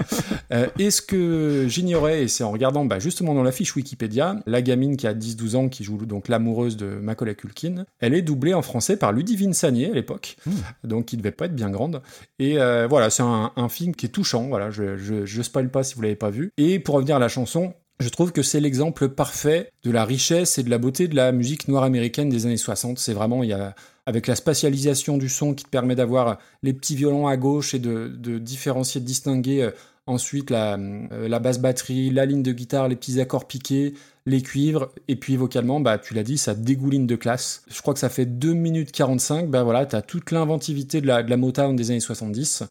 Euh, 0.52 0.66
et 0.78 0.90
ce 0.90 1.00
que 1.00 1.66
j'ignorais, 1.68 2.24
et 2.24 2.28
c'est 2.28 2.44
en 2.44 2.50
regardant 2.50 2.84
bah, 2.84 2.98
justement 2.98 3.34
dans 3.34 3.42
la 3.42 3.52
fiche 3.52 3.74
Wikipédia, 3.74 4.36
la 4.46 4.60
gamine 4.60 4.98
qui 4.98 5.06
a 5.06 5.14
10-12 5.14 5.56
ans, 5.56 5.68
qui 5.68 5.82
joue 5.82 6.04
donc 6.04 6.28
l'amoureuse 6.28 6.76
de 6.76 6.86
Macaulay 6.86 7.34
Culkin, 7.34 7.86
elle 8.00 8.14
est 8.14 8.22
doublée 8.22 8.52
en 8.52 8.62
français 8.62 8.98
par 8.98 9.12
Ludivine 9.12 9.54
Sagné 9.54 9.90
à 9.90 9.94
l'époque, 9.94 10.36
donc 10.84 11.06
qui 11.06 11.16
devait 11.16 11.32
pas 11.32 11.46
être 11.46 11.54
bien 11.54 11.70
grande. 11.70 12.02
Et 12.38 12.58
euh, 12.58 12.86
voilà, 12.88 13.10
c'est 13.10 13.22
un, 13.22 13.52
un 13.56 13.68
film 13.68 13.94
qui 13.94 14.06
est 14.06 14.10
touchant, 14.10 14.48
voilà, 14.48 14.70
je, 14.70 14.96
je, 14.96 15.24
je 15.24 15.42
spoil 15.42 15.70
pas 15.70 15.82
si 15.82 15.94
vous 15.94 16.02
l'avez 16.02 16.16
pas 16.16 16.30
vu. 16.30 16.52
Et 16.56 16.78
pour 16.78 16.94
revenir 16.96 17.16
à 17.16 17.18
la 17.18 17.28
chanson, 17.28 17.74
je 18.00 18.08
trouve 18.08 18.32
que 18.32 18.42
c'est 18.42 18.60
l'exemple 18.60 19.08
parfait 19.08 19.70
de 19.84 19.90
la 19.90 20.04
richesse 20.04 20.58
et 20.58 20.62
de 20.62 20.70
la 20.70 20.78
beauté 20.78 21.08
de 21.08 21.14
la 21.14 21.32
musique 21.32 21.68
noire 21.68 21.84
américaine 21.84 22.28
des 22.28 22.46
années 22.46 22.56
60. 22.56 22.98
C'est 22.98 23.12
vraiment, 23.14 23.42
il 23.42 23.50
y 23.50 23.52
a, 23.52 23.74
avec 24.06 24.26
la 24.26 24.34
spatialisation 24.34 25.16
du 25.16 25.28
son 25.28 25.54
qui 25.54 25.64
te 25.64 25.70
permet 25.70 25.94
d'avoir 25.94 26.38
les 26.62 26.72
petits 26.72 26.96
violons 26.96 27.28
à 27.28 27.36
gauche 27.36 27.74
et 27.74 27.78
de, 27.78 28.08
de 28.08 28.38
différencier, 28.38 29.00
de 29.00 29.06
distinguer 29.06 29.62
euh, 29.62 29.70
ensuite 30.06 30.50
la, 30.50 30.76
euh, 30.76 31.28
la 31.28 31.38
basse 31.38 31.60
batterie, 31.60 32.10
la 32.10 32.26
ligne 32.26 32.42
de 32.42 32.52
guitare, 32.52 32.88
les 32.88 32.96
petits 32.96 33.20
accords 33.20 33.46
piqués, 33.46 33.94
les 34.26 34.42
cuivres, 34.42 34.90
et 35.08 35.16
puis 35.16 35.36
vocalement, 35.36 35.80
bah, 35.80 35.98
tu 35.98 36.14
l'as 36.14 36.22
dit, 36.22 36.38
ça 36.38 36.54
dégouline 36.54 37.06
de 37.06 37.16
classe. 37.16 37.62
Je 37.68 37.80
crois 37.82 37.94
que 37.94 38.00
ça 38.00 38.08
fait 38.08 38.26
2 38.26 38.52
minutes 38.52 38.92
45, 38.92 39.48
bah 39.48 39.62
voilà, 39.62 39.86
t'as 39.86 40.02
toute 40.02 40.30
l'inventivité 40.30 41.00
de 41.00 41.06
la, 41.06 41.22
de 41.22 41.30
la 41.30 41.36
Motown 41.36 41.76
des 41.76 41.90
années 41.90 42.00
70. 42.00 42.64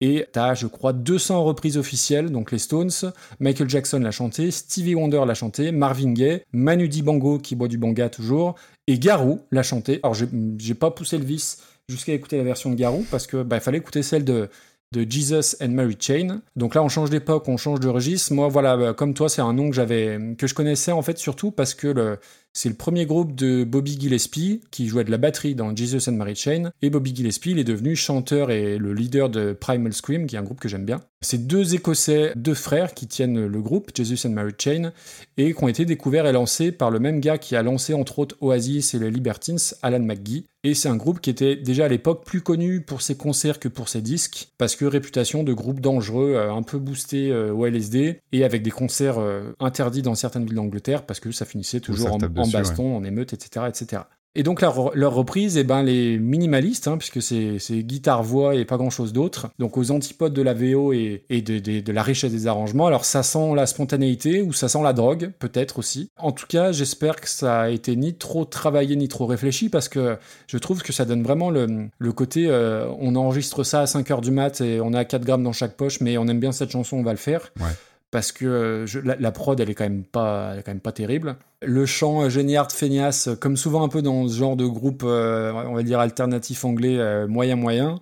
Et 0.00 0.26
t'as, 0.32 0.54
je 0.54 0.66
crois, 0.66 0.92
200 0.92 1.44
reprises 1.44 1.78
officielles, 1.78 2.30
donc 2.30 2.52
les 2.52 2.58
Stones, 2.58 2.90
Michael 3.38 3.70
Jackson 3.70 4.00
l'a 4.00 4.10
chanté, 4.10 4.50
Stevie 4.50 4.94
Wonder 4.94 5.22
l'a 5.26 5.34
chanté, 5.34 5.70
Marvin 5.72 6.12
Gaye, 6.12 6.42
Manu 6.52 6.88
Dibango 6.88 7.38
qui 7.38 7.54
boit 7.54 7.68
du 7.68 7.78
banga 7.78 8.08
toujours, 8.08 8.56
et 8.86 8.98
Garou 8.98 9.40
l'a 9.50 9.62
chanté. 9.62 10.00
Alors 10.02 10.14
j'ai 10.14 10.74
pas 10.74 10.90
poussé 10.90 11.16
le 11.16 11.24
vice 11.24 11.62
jusqu'à 11.88 12.12
écouter 12.12 12.36
la 12.36 12.44
version 12.44 12.70
de 12.70 12.74
Garou 12.74 13.06
parce 13.10 13.26
que 13.26 13.42
bah, 13.42 13.60
fallait 13.60 13.78
écouter 13.78 14.02
celle 14.02 14.24
de 14.24 14.48
de 14.92 15.06
Jesus 15.08 15.56
and 15.60 15.70
Mary 15.70 15.96
Chain. 15.98 16.40
Donc 16.56 16.74
là, 16.74 16.82
on 16.82 16.88
change 16.88 17.10
d'époque, 17.10 17.48
on 17.48 17.56
change 17.56 17.80
de 17.80 17.88
registre. 17.88 18.32
Moi, 18.32 18.48
voilà, 18.48 18.76
bah, 18.76 18.94
comme 18.94 19.14
toi, 19.14 19.28
c'est 19.28 19.42
un 19.42 19.52
nom 19.52 19.70
que 19.70 19.76
j'avais, 19.76 20.18
que 20.38 20.46
je 20.46 20.54
connaissais 20.54 20.92
en 20.92 21.02
fait 21.02 21.18
surtout 21.18 21.50
parce 21.50 21.74
que 21.74 21.88
le, 21.88 22.18
c'est 22.56 22.68
le 22.68 22.76
premier 22.76 23.04
groupe 23.04 23.34
de 23.34 23.64
Bobby 23.64 23.98
Gillespie 24.00 24.60
qui 24.70 24.86
jouait 24.86 25.02
de 25.02 25.10
la 25.10 25.18
batterie 25.18 25.56
dans 25.56 25.74
Jesus 25.74 26.08
and 26.08 26.14
Mary 26.14 26.36
Chain. 26.36 26.70
Et 26.82 26.88
Bobby 26.88 27.14
Gillespie, 27.14 27.50
il 27.50 27.58
est 27.58 27.64
devenu 27.64 27.96
chanteur 27.96 28.52
et 28.52 28.78
le 28.78 28.94
leader 28.94 29.28
de 29.28 29.52
Primal 29.52 29.92
Scream, 29.92 30.26
qui 30.26 30.36
est 30.36 30.38
un 30.38 30.44
groupe 30.44 30.60
que 30.60 30.68
j'aime 30.68 30.84
bien. 30.84 31.00
C'est 31.20 31.46
deux 31.46 31.74
Écossais, 31.74 32.32
deux 32.36 32.54
frères 32.54 32.94
qui 32.94 33.08
tiennent 33.08 33.46
le 33.46 33.60
groupe 33.60 33.90
Jesus 33.94 34.28
and 34.28 34.32
Mary 34.32 34.52
Chain 34.56 34.92
et 35.36 35.52
qui 35.52 35.64
ont 35.64 35.68
été 35.68 35.84
découverts 35.84 36.26
et 36.26 36.32
lancés 36.32 36.70
par 36.70 36.90
le 36.90 37.00
même 37.00 37.20
gars 37.20 37.38
qui 37.38 37.56
a 37.56 37.62
lancé 37.62 37.92
entre 37.92 38.20
autres 38.20 38.36
Oasis 38.40 38.94
et 38.94 38.98
les 38.98 39.10
Libertines, 39.10 39.58
Alan 39.82 40.00
McGee. 40.00 40.46
Et 40.64 40.72
c'est 40.72 40.88
un 40.88 40.96
groupe 40.96 41.20
qui 41.20 41.28
était 41.28 41.56
déjà 41.56 41.84
à 41.84 41.88
l'époque 41.88 42.24
plus 42.24 42.40
connu 42.40 42.80
pour 42.80 43.02
ses 43.02 43.16
concerts 43.16 43.60
que 43.60 43.68
pour 43.68 43.90
ses 43.90 44.00
disques, 44.00 44.48
parce 44.56 44.76
que 44.76 44.86
réputation 44.86 45.44
de 45.44 45.52
groupe 45.52 45.80
dangereux, 45.80 46.32
euh, 46.36 46.54
un 46.54 46.62
peu 46.62 46.78
boosté 46.78 47.30
euh, 47.30 47.52
au 47.52 47.66
LSD, 47.66 48.20
et 48.32 48.44
avec 48.44 48.62
des 48.62 48.70
concerts 48.70 49.18
euh, 49.18 49.52
interdits 49.60 50.00
dans 50.00 50.14
certaines 50.14 50.46
villes 50.46 50.54
d'Angleterre, 50.54 51.04
parce 51.04 51.20
que 51.20 51.32
ça 51.32 51.44
finissait 51.44 51.80
toujours 51.80 52.14
en, 52.14 52.18
tape 52.18 52.32
en 52.44 52.58
baston, 52.58 52.96
en 52.96 53.04
émeute, 53.04 53.32
etc. 53.32 53.66
etc. 53.68 54.02
Et 54.36 54.42
donc 54.42 54.62
leur, 54.62 54.96
leur 54.96 55.14
reprise, 55.14 55.56
eh 55.56 55.62
ben, 55.62 55.84
les 55.84 56.18
minimalistes, 56.18 56.88
hein, 56.88 56.98
puisque 56.98 57.22
c'est 57.22 57.60
c'est 57.60 57.84
guitare-voix 57.84 58.56
et 58.56 58.64
pas 58.64 58.76
grand-chose 58.76 59.12
d'autre, 59.12 59.46
donc 59.60 59.76
aux 59.78 59.92
antipodes 59.92 60.32
de 60.34 60.42
la 60.42 60.54
VO 60.54 60.92
et, 60.92 61.24
et 61.30 61.40
de, 61.40 61.60
de- 61.60 61.78
de 61.78 61.92
la 61.92 62.02
richesse 62.02 62.32
des 62.32 62.48
arrangements, 62.48 62.86
alors 62.88 63.04
ça 63.04 63.22
sent 63.22 63.54
la 63.54 63.66
spontanéité 63.66 64.42
ou 64.42 64.52
ça 64.52 64.66
sent 64.66 64.82
la 64.82 64.92
drogue, 64.92 65.30
peut-être 65.38 65.78
aussi. 65.78 66.10
En 66.18 66.32
tout 66.32 66.46
cas, 66.48 66.72
j'espère 66.72 67.14
que 67.20 67.28
ça 67.28 67.60
a 67.60 67.68
été 67.70 67.94
ni 67.94 68.14
trop 68.14 68.44
travaillé 68.44 68.96
ni 68.96 69.06
trop 69.06 69.26
réfléchi, 69.26 69.68
parce 69.68 69.88
que 69.88 70.16
je 70.48 70.58
trouve 70.58 70.82
que 70.82 70.92
ça 70.92 71.04
donne 71.04 71.22
vraiment 71.22 71.50
le, 71.50 71.86
le 71.96 72.12
côté, 72.12 72.46
euh, 72.48 72.88
on 72.98 73.14
enregistre 73.14 73.62
ça 73.62 73.82
à 73.82 73.86
5 73.86 74.10
heures 74.10 74.20
du 74.20 74.32
mat 74.32 74.60
et 74.60 74.80
on 74.80 74.94
a 74.94 75.04
4 75.04 75.24
grammes 75.24 75.44
dans 75.44 75.52
chaque 75.52 75.76
poche, 75.76 76.00
mais 76.00 76.18
on 76.18 76.26
aime 76.26 76.40
bien 76.40 76.50
cette 76.50 76.70
chanson, 76.72 76.96
on 76.96 77.04
va 77.04 77.12
le 77.12 77.18
faire 77.18 77.52
Ouais. 77.60 77.66
Parce 78.14 78.30
que 78.30 78.44
euh, 78.44 79.16
la, 79.18 79.32
prod 79.32 79.58
elle 79.58 79.68
est 79.70 79.74
quand 79.74 79.82
même 79.82 80.04
pas 80.04 80.54
quand 80.64 80.70
même 80.70 80.78
pas 80.78 80.92
terrible. 80.92 81.34
Le 81.62 81.84
chant 81.84 82.22
euh, 82.22 82.28
géniard 82.28 82.70
feignasse 82.70 83.26
euh, 83.26 83.34
comme 83.34 83.56
souvent 83.56 83.82
un 83.82 83.88
peu 83.88 84.02
dans 84.02 84.28
ce 84.28 84.36
genre 84.36 84.54
de 84.54 84.64
groupe 84.66 85.02
on 85.02 85.74
va 85.74 85.82
dire 85.82 85.98
alternatif 85.98 86.64
anglais 86.64 87.26
moyen 87.26 87.56
moyen. 87.56 87.98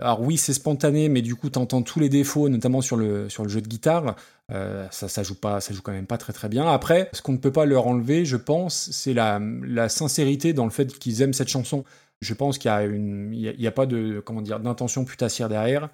Alors 0.00 0.20
oui 0.20 0.36
c'est 0.36 0.52
spontané 0.52 1.08
mais 1.08 1.22
du 1.22 1.34
coup 1.34 1.48
t'entends 1.48 1.80
tous 1.80 1.98
les 1.98 2.10
défauts 2.10 2.50
notamment 2.50 2.82
sur 2.82 2.98
le 2.98 3.30
sur 3.30 3.42
le 3.42 3.48
jeu 3.48 3.62
de 3.62 3.66
guitare. 3.68 4.16
Ça 4.50 5.08
ça 5.08 5.22
joue 5.22 5.34
pas 5.34 5.62
ça 5.62 5.72
joue 5.72 5.80
quand 5.80 5.92
même 5.92 6.06
pas 6.06 6.18
très 6.18 6.34
très 6.34 6.50
bien. 6.50 6.66
Après 6.66 7.08
ce 7.14 7.22
qu'on 7.22 7.32
ne 7.32 7.38
peut 7.38 7.50
pas 7.50 7.64
leur 7.64 7.86
enlever 7.86 8.26
je 8.26 8.36
pense 8.36 8.90
c'est 8.92 9.14
la 9.14 9.88
sincérité 9.88 10.52
dans 10.52 10.64
le 10.64 10.70
fait 10.70 10.98
qu'ils 10.98 11.22
aiment 11.22 11.32
cette 11.32 11.48
chanson 11.48 11.84
Je 12.20 12.32
pense 12.32 12.56
qu'il 12.58 12.70
y 12.70 12.72
a 12.72 12.82
une, 12.84 13.34
il 13.34 13.40
y 13.40 13.48
a, 13.48 13.52
il 13.52 13.60
y 13.60 13.66
a 13.66 13.70
pas 13.72 13.84
de, 13.86 14.22
comment 14.24 14.40
dire, 14.40 14.58
d'intention 14.60 15.04
putassière 15.04 15.48
derrière, 15.48 15.90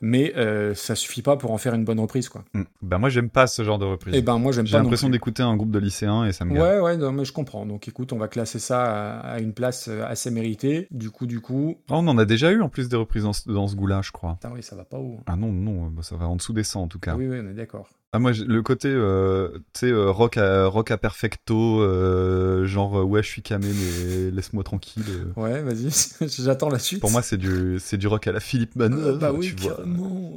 mais 0.00 0.32
euh, 0.36 0.74
ça 0.74 0.94
suffit 0.94 1.22
pas 1.22 1.36
pour 1.36 1.50
en 1.50 1.58
faire 1.58 1.74
une 1.74 1.84
bonne 1.84 1.98
reprise, 1.98 2.28
quoi. 2.28 2.44
Mm. 2.54 2.62
Bah 2.82 2.98
moi 2.98 3.08
j'aime 3.08 3.30
pas 3.30 3.46
ce 3.46 3.64
genre 3.64 3.78
de 3.78 3.84
reprise. 3.84 4.14
Et 4.14 4.22
ben 4.22 4.38
moi 4.38 4.52
j'aime 4.52 4.66
J'ai 4.66 4.76
l'impression 4.76 5.08
d'écouter 5.08 5.42
un 5.42 5.56
groupe 5.56 5.70
de 5.70 5.78
lycéens 5.78 6.24
et 6.24 6.32
ça 6.32 6.44
me. 6.44 6.52
Ouais, 6.52 6.78
ouais, 6.78 6.96
non, 6.96 7.10
mais 7.12 7.24
je 7.24 7.32
comprends. 7.32 7.66
Donc 7.66 7.88
écoute, 7.88 8.12
on 8.12 8.18
va 8.18 8.28
classer 8.28 8.58
ça 8.58 8.84
à, 9.20 9.32
à 9.32 9.40
une 9.40 9.54
place 9.54 9.88
euh, 9.88 10.04
assez 10.06 10.30
méritée. 10.30 10.86
Du 10.90 11.10
coup, 11.10 11.26
du 11.26 11.40
coup, 11.40 11.76
Oh, 11.90 11.94
on 11.94 12.06
en 12.08 12.18
a 12.18 12.24
déjà 12.24 12.52
eu 12.52 12.62
en 12.62 12.68
plus 12.68 12.88
des 12.88 12.96
reprises 12.96 13.24
dans 13.24 13.32
ce, 13.32 13.50
dans 13.50 13.66
ce 13.66 13.74
goût-là, 13.74 14.02
je 14.02 14.12
crois. 14.12 14.34
putain, 14.34 14.52
oui, 14.54 14.62
ça 14.62 14.76
va 14.76 14.84
pas 14.84 14.98
où 14.98 15.20
Ah 15.26 15.36
non, 15.36 15.50
non, 15.52 15.88
bah, 15.88 16.02
ça 16.02 16.16
va 16.16 16.26
en 16.28 16.36
dessous 16.36 16.52
des 16.52 16.64
100 16.64 16.82
en 16.82 16.88
tout 16.88 16.98
cas. 17.00 17.16
Oui, 17.16 17.26
oui, 17.26 17.38
on 17.42 17.48
est 17.50 17.54
d'accord. 17.54 17.88
Ah 18.14 18.18
moi 18.18 18.32
le 18.32 18.60
côté 18.62 18.88
euh, 18.88 19.48
tu 19.72 19.80
sais 19.80 19.86
euh, 19.86 20.10
rock 20.10 20.36
à 20.36 20.66
rock 20.66 20.90
à 20.90 20.98
perfecto 20.98 21.80
euh, 21.80 22.66
genre 22.66 23.06
ouais 23.08 23.22
je 23.22 23.28
suis 23.28 23.40
camé 23.40 23.68
mais 23.68 24.30
laisse-moi 24.30 24.62
tranquille. 24.64 25.02
euh. 25.08 25.40
Ouais, 25.40 25.62
vas-y, 25.62 25.88
j'attends 26.42 26.68
la 26.68 26.78
suite. 26.78 27.00
Pour 27.00 27.10
moi 27.10 27.22
c'est 27.22 27.38
du 27.38 27.78
c'est 27.82 27.96
du 27.96 28.06
rock 28.08 28.26
à 28.26 28.32
la 28.32 28.40
Philippe 28.40 28.76
Manœuvre, 28.76 29.16
Euh, 29.16 29.16
bah 29.16 29.32
oui, 29.32 29.54
tu 29.56 29.62
vois. 29.62 29.76
carrément. 29.76 30.34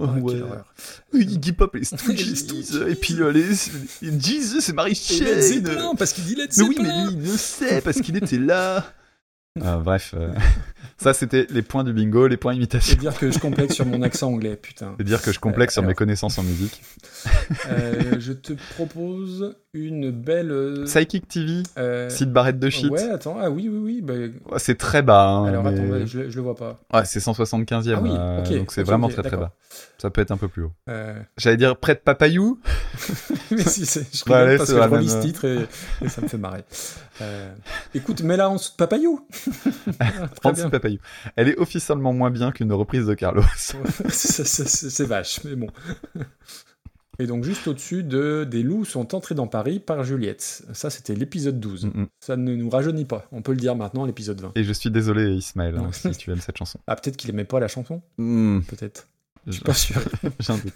Ah, 0.00 0.04
ouais. 0.18 0.34
Iggy 1.14 1.52
Pop 1.52 1.76
les 1.76 1.84
Stooges 2.34 2.74
et 2.88 2.96
puis 2.96 3.14
les, 3.32 3.54
Jesus 4.18 4.60
c'est 4.60 4.72
Marie 4.72 5.00
Et 5.10 5.20
Led 5.20 5.34
Chain. 5.34 5.40
Zeppelin, 5.42 5.94
parce 5.96 6.12
qu'il 6.12 6.24
dit 6.24 6.34
Led 6.34 6.50
Mais 6.56 6.64
oui 6.64 6.76
mais 6.82 6.88
lui 6.88 7.12
il 7.12 7.20
le 7.30 7.36
sait 7.36 7.80
parce 7.82 8.00
qu'il 8.00 8.16
était 8.16 8.38
là. 8.38 8.84
Ah, 9.64 9.78
bref, 9.78 10.14
euh, 10.16 10.32
ça 10.98 11.12
c'était 11.14 11.46
les 11.50 11.62
points 11.62 11.84
du 11.84 11.92
bingo, 11.92 12.26
les 12.26 12.36
points 12.36 12.54
imitation. 12.54 12.94
C'est 12.94 13.00
dire 13.00 13.16
que 13.18 13.30
je 13.30 13.38
complexe 13.38 13.74
sur 13.74 13.86
mon 13.86 14.02
accent 14.02 14.28
anglais, 14.28 14.56
putain. 14.56 14.94
C'est 14.98 15.04
dire 15.04 15.22
que 15.22 15.32
je 15.32 15.38
complexe 15.40 15.74
sur 15.74 15.80
alors. 15.82 15.88
mes 15.90 15.94
connaissances 15.94 16.38
en 16.38 16.42
musique. 16.42 16.82
Euh, 17.70 18.16
je 18.18 18.32
te 18.32 18.52
propose 18.74 19.56
une 19.74 20.10
belle. 20.10 20.50
euh, 20.50 20.84
Psychic 20.84 21.28
TV, 21.28 21.62
euh, 21.78 22.08
Sid 22.10 22.30
Barrett 22.32 22.58
de 22.58 22.70
shit. 22.70 22.90
Ouais, 22.90 23.10
attends, 23.10 23.36
ah 23.40 23.50
oui, 23.50 23.68
oui, 23.70 23.78
oui. 23.78 24.00
bah, 24.02 24.14
Ouais, 24.52 24.58
C'est 24.58 24.76
très 24.76 25.02
bas. 25.02 25.26
hein, 25.26 25.46
alors 25.46 25.62
mais- 25.64 25.70
attends, 25.70 25.86
bah, 25.88 26.06
je, 26.06 26.30
je 26.30 26.36
le 26.36 26.42
vois 26.42 26.54
pas. 26.56 26.78
Ouais, 26.92 27.04
c'est 27.04 27.20
175e. 27.20 27.94
Ah 27.96 28.00
oui, 28.02 28.10
euh, 28.12 28.40
ok, 28.42 28.56
donc 28.58 28.72
c'est 28.72 28.82
vraiment 28.82 29.08
très 29.08 29.22
très 29.22 29.36
bas. 29.36 29.52
Ça 29.98 30.10
peut 30.10 30.20
être 30.20 30.30
un 30.30 30.36
peu 30.36 30.48
plus 30.48 30.62
haut. 30.62 30.72
J'allais 31.36 31.56
dire 31.56 31.76
près 31.76 31.94
de 31.94 32.00
Papayou. 32.00 32.60
mais 33.50 33.62
si, 33.62 33.84
c'est- 33.86 34.06
je 34.14 34.24
rigole 34.24 34.56
parce 34.56 34.70
c'est 34.70 34.76
que 34.76 34.82
je 34.82 34.88
relis 34.88 35.08
ce 35.08 35.20
titre 35.20 35.44
et, 35.44 35.58
et 36.04 36.08
ça 36.08 36.22
me 36.22 36.28
fait 36.28 36.38
marrer. 36.38 36.64
Euh, 37.22 37.54
écoute, 37.94 38.22
mets-la 38.22 38.48
en 38.50 38.54
dessous 38.56 38.72
de 38.72 38.76
Papayou. 38.76 39.26
Très 39.98 40.48
En 40.48 40.52
dessous 40.52 40.64
de 40.64 40.68
Papayou. 40.70 40.98
Elle 41.36 41.48
est 41.48 41.58
officiellement 41.58 42.12
moins 42.12 42.30
bien 42.30 42.52
qu'une 42.52 42.72
reprise 42.72 43.06
de 43.06 43.14
Carlos. 43.14 43.42
C'est- 44.08 45.04
vache, 45.04 45.40
mais 45.44 45.56
bon. 45.56 45.68
Et 47.18 47.26
donc 47.26 47.44
juste 47.44 47.66
au-dessus 47.66 48.02
de 48.02 48.44
Des 48.44 48.62
loups 48.62 48.84
sont 48.84 49.14
entrés 49.14 49.34
dans 49.34 49.46
Paris 49.46 49.80
par 49.80 50.04
Juliette. 50.04 50.64
Ça, 50.74 50.90
c'était 50.90 51.14
l'épisode 51.14 51.58
12. 51.58 51.86
Mm, 51.86 51.88
mm. 52.02 52.06
Ça 52.20 52.36
ne 52.36 52.54
nous 52.54 52.68
rajeunit 52.68 53.06
pas. 53.06 53.26
On 53.32 53.40
peut 53.40 53.52
le 53.52 53.58
dire 53.58 53.74
maintenant, 53.74 54.04
l'épisode 54.04 54.40
20. 54.40 54.52
Et 54.54 54.64
je 54.64 54.72
suis 54.72 54.90
désolé 54.90 55.32
Ismaël 55.34 55.76
hein, 55.78 55.88
si 55.92 56.10
tu 56.10 56.30
aimes 56.30 56.40
cette 56.40 56.58
chanson. 56.58 56.78
Ah, 56.86 56.96
peut-être 56.96 57.16
qu'il 57.16 57.30
aimait 57.30 57.44
pas 57.44 57.60
la 57.60 57.68
chanson 57.68 58.02
Hmm, 58.18 58.60
Peut-être. 58.60 59.08
Je- 59.46 59.52
suis 59.52 59.62
pas 59.62 59.74
sûr. 59.74 60.00
J'ai 60.40 60.52
un 60.52 60.58
doute. 60.58 60.74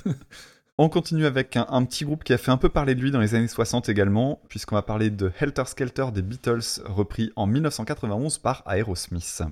On 0.83 0.89
continue 0.89 1.27
avec 1.27 1.59
un, 1.59 1.85
petit 1.85 2.07
groupe 2.07 2.25
qui 2.25 2.33
a 2.33 2.39
fait 2.39 2.51
un 2.51 2.57
peu 2.57 2.71
parler 2.71 2.95
de 2.95 3.03
lui 3.03 3.11
dans 3.11 3.21
les 3.21 3.35
années 3.35 3.49
60 3.49 3.91
également, 3.91 4.41
puisqu'on 4.49 4.77
va 4.77 4.81
parler 4.81 5.11
de 5.11 5.31
Helter 5.39 5.67
Skelter 5.67 6.07
des 6.11 6.23
Beatles, 6.23 6.81
repris 6.87 7.31
en 7.37 7.45
1991 7.47 8.39
par 8.39 8.63
Aerosmith. 8.67 9.43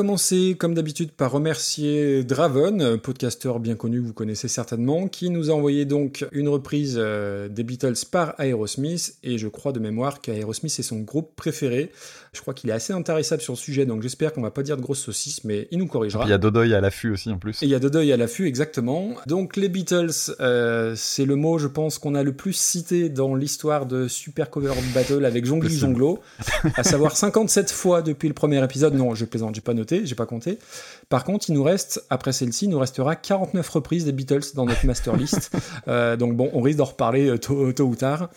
Commencer, 0.00 0.56
comme 0.58 0.72
d'habitude, 0.72 1.12
par 1.12 1.30
remercier 1.30 2.24
Draven, 2.24 2.96
podcasteur 2.96 3.60
bien 3.60 3.74
connu 3.74 4.00
que 4.00 4.06
vous 4.06 4.14
connaissez 4.14 4.48
certainement, 4.48 5.08
qui 5.08 5.28
nous 5.28 5.50
a 5.50 5.52
envoyé 5.52 5.84
donc 5.84 6.26
une 6.32 6.48
reprise 6.48 6.96
euh, 6.96 7.48
des 7.48 7.64
Beatles 7.64 8.06
par 8.10 8.34
Aerosmith, 8.40 9.16
et 9.22 9.36
je 9.36 9.46
crois 9.46 9.72
de 9.72 9.78
mémoire 9.78 10.22
qu'Aerosmith 10.22 10.78
est 10.78 10.82
son 10.82 11.00
groupe 11.00 11.36
préféré. 11.36 11.92
Je 12.32 12.40
crois 12.40 12.54
qu'il 12.54 12.70
est 12.70 12.72
assez 12.72 12.92
intéressable 12.92 13.42
sur 13.42 13.54
le 13.54 13.58
sujet, 13.58 13.86
donc 13.86 14.02
j'espère 14.02 14.32
qu'on 14.32 14.40
va 14.40 14.52
pas 14.52 14.62
dire 14.62 14.76
de 14.76 14.82
grosses 14.82 15.00
saucisses, 15.00 15.42
mais 15.42 15.66
il 15.72 15.78
nous 15.78 15.88
corrigera. 15.88 16.24
Il 16.24 16.30
y 16.30 16.32
a 16.32 16.38
Dodoy 16.38 16.72
à 16.72 16.80
l'affût 16.80 17.10
aussi 17.10 17.28
en 17.30 17.38
plus. 17.38 17.60
Et 17.60 17.66
il 17.66 17.70
y 17.70 17.74
a 17.74 17.80
Dodoy 17.80 18.12
à 18.12 18.16
l'affût, 18.16 18.46
exactement. 18.46 19.16
Donc 19.26 19.56
les 19.56 19.68
Beatles, 19.68 20.10
euh, 20.38 20.94
c'est 20.96 21.24
le 21.24 21.34
mot, 21.34 21.58
je 21.58 21.66
pense, 21.66 21.98
qu'on 21.98 22.14
a 22.14 22.22
le 22.22 22.32
plus 22.32 22.52
cité 22.52 23.08
dans 23.08 23.34
l'histoire 23.34 23.84
de 23.84 24.06
Super 24.06 24.48
Cover 24.48 24.72
Battle 24.94 25.24
avec 25.24 25.44
Jongli. 25.44 25.76
Jonglo, 25.76 26.20
à 26.76 26.84
savoir 26.84 27.16
57 27.16 27.72
fois 27.72 28.00
depuis 28.00 28.28
le 28.28 28.34
premier 28.34 28.62
épisode. 28.62 28.94
Non, 28.94 29.16
je 29.16 29.24
plaisante, 29.24 29.56
j'ai 29.56 29.60
pas 29.60 29.74
noté, 29.74 30.06
j'ai 30.06 30.14
pas 30.14 30.26
compté. 30.26 30.60
Par 31.08 31.24
contre, 31.24 31.50
il 31.50 31.54
nous 31.54 31.64
reste, 31.64 32.04
après 32.10 32.30
celle-ci, 32.30 32.66
il 32.66 32.70
nous 32.70 32.78
restera 32.78 33.16
49 33.16 33.68
reprises 33.68 34.04
des 34.04 34.12
Beatles 34.12 34.54
dans 34.54 34.66
notre 34.66 34.86
master 34.86 35.16
list. 35.16 35.50
Euh, 35.88 36.16
donc 36.16 36.36
bon, 36.36 36.50
on 36.52 36.60
risque 36.60 36.78
d'en 36.78 36.84
reparler 36.84 37.28
euh, 37.28 37.38
tôt, 37.38 37.72
tôt 37.72 37.84
ou 37.84 37.96
tard. 37.96 38.28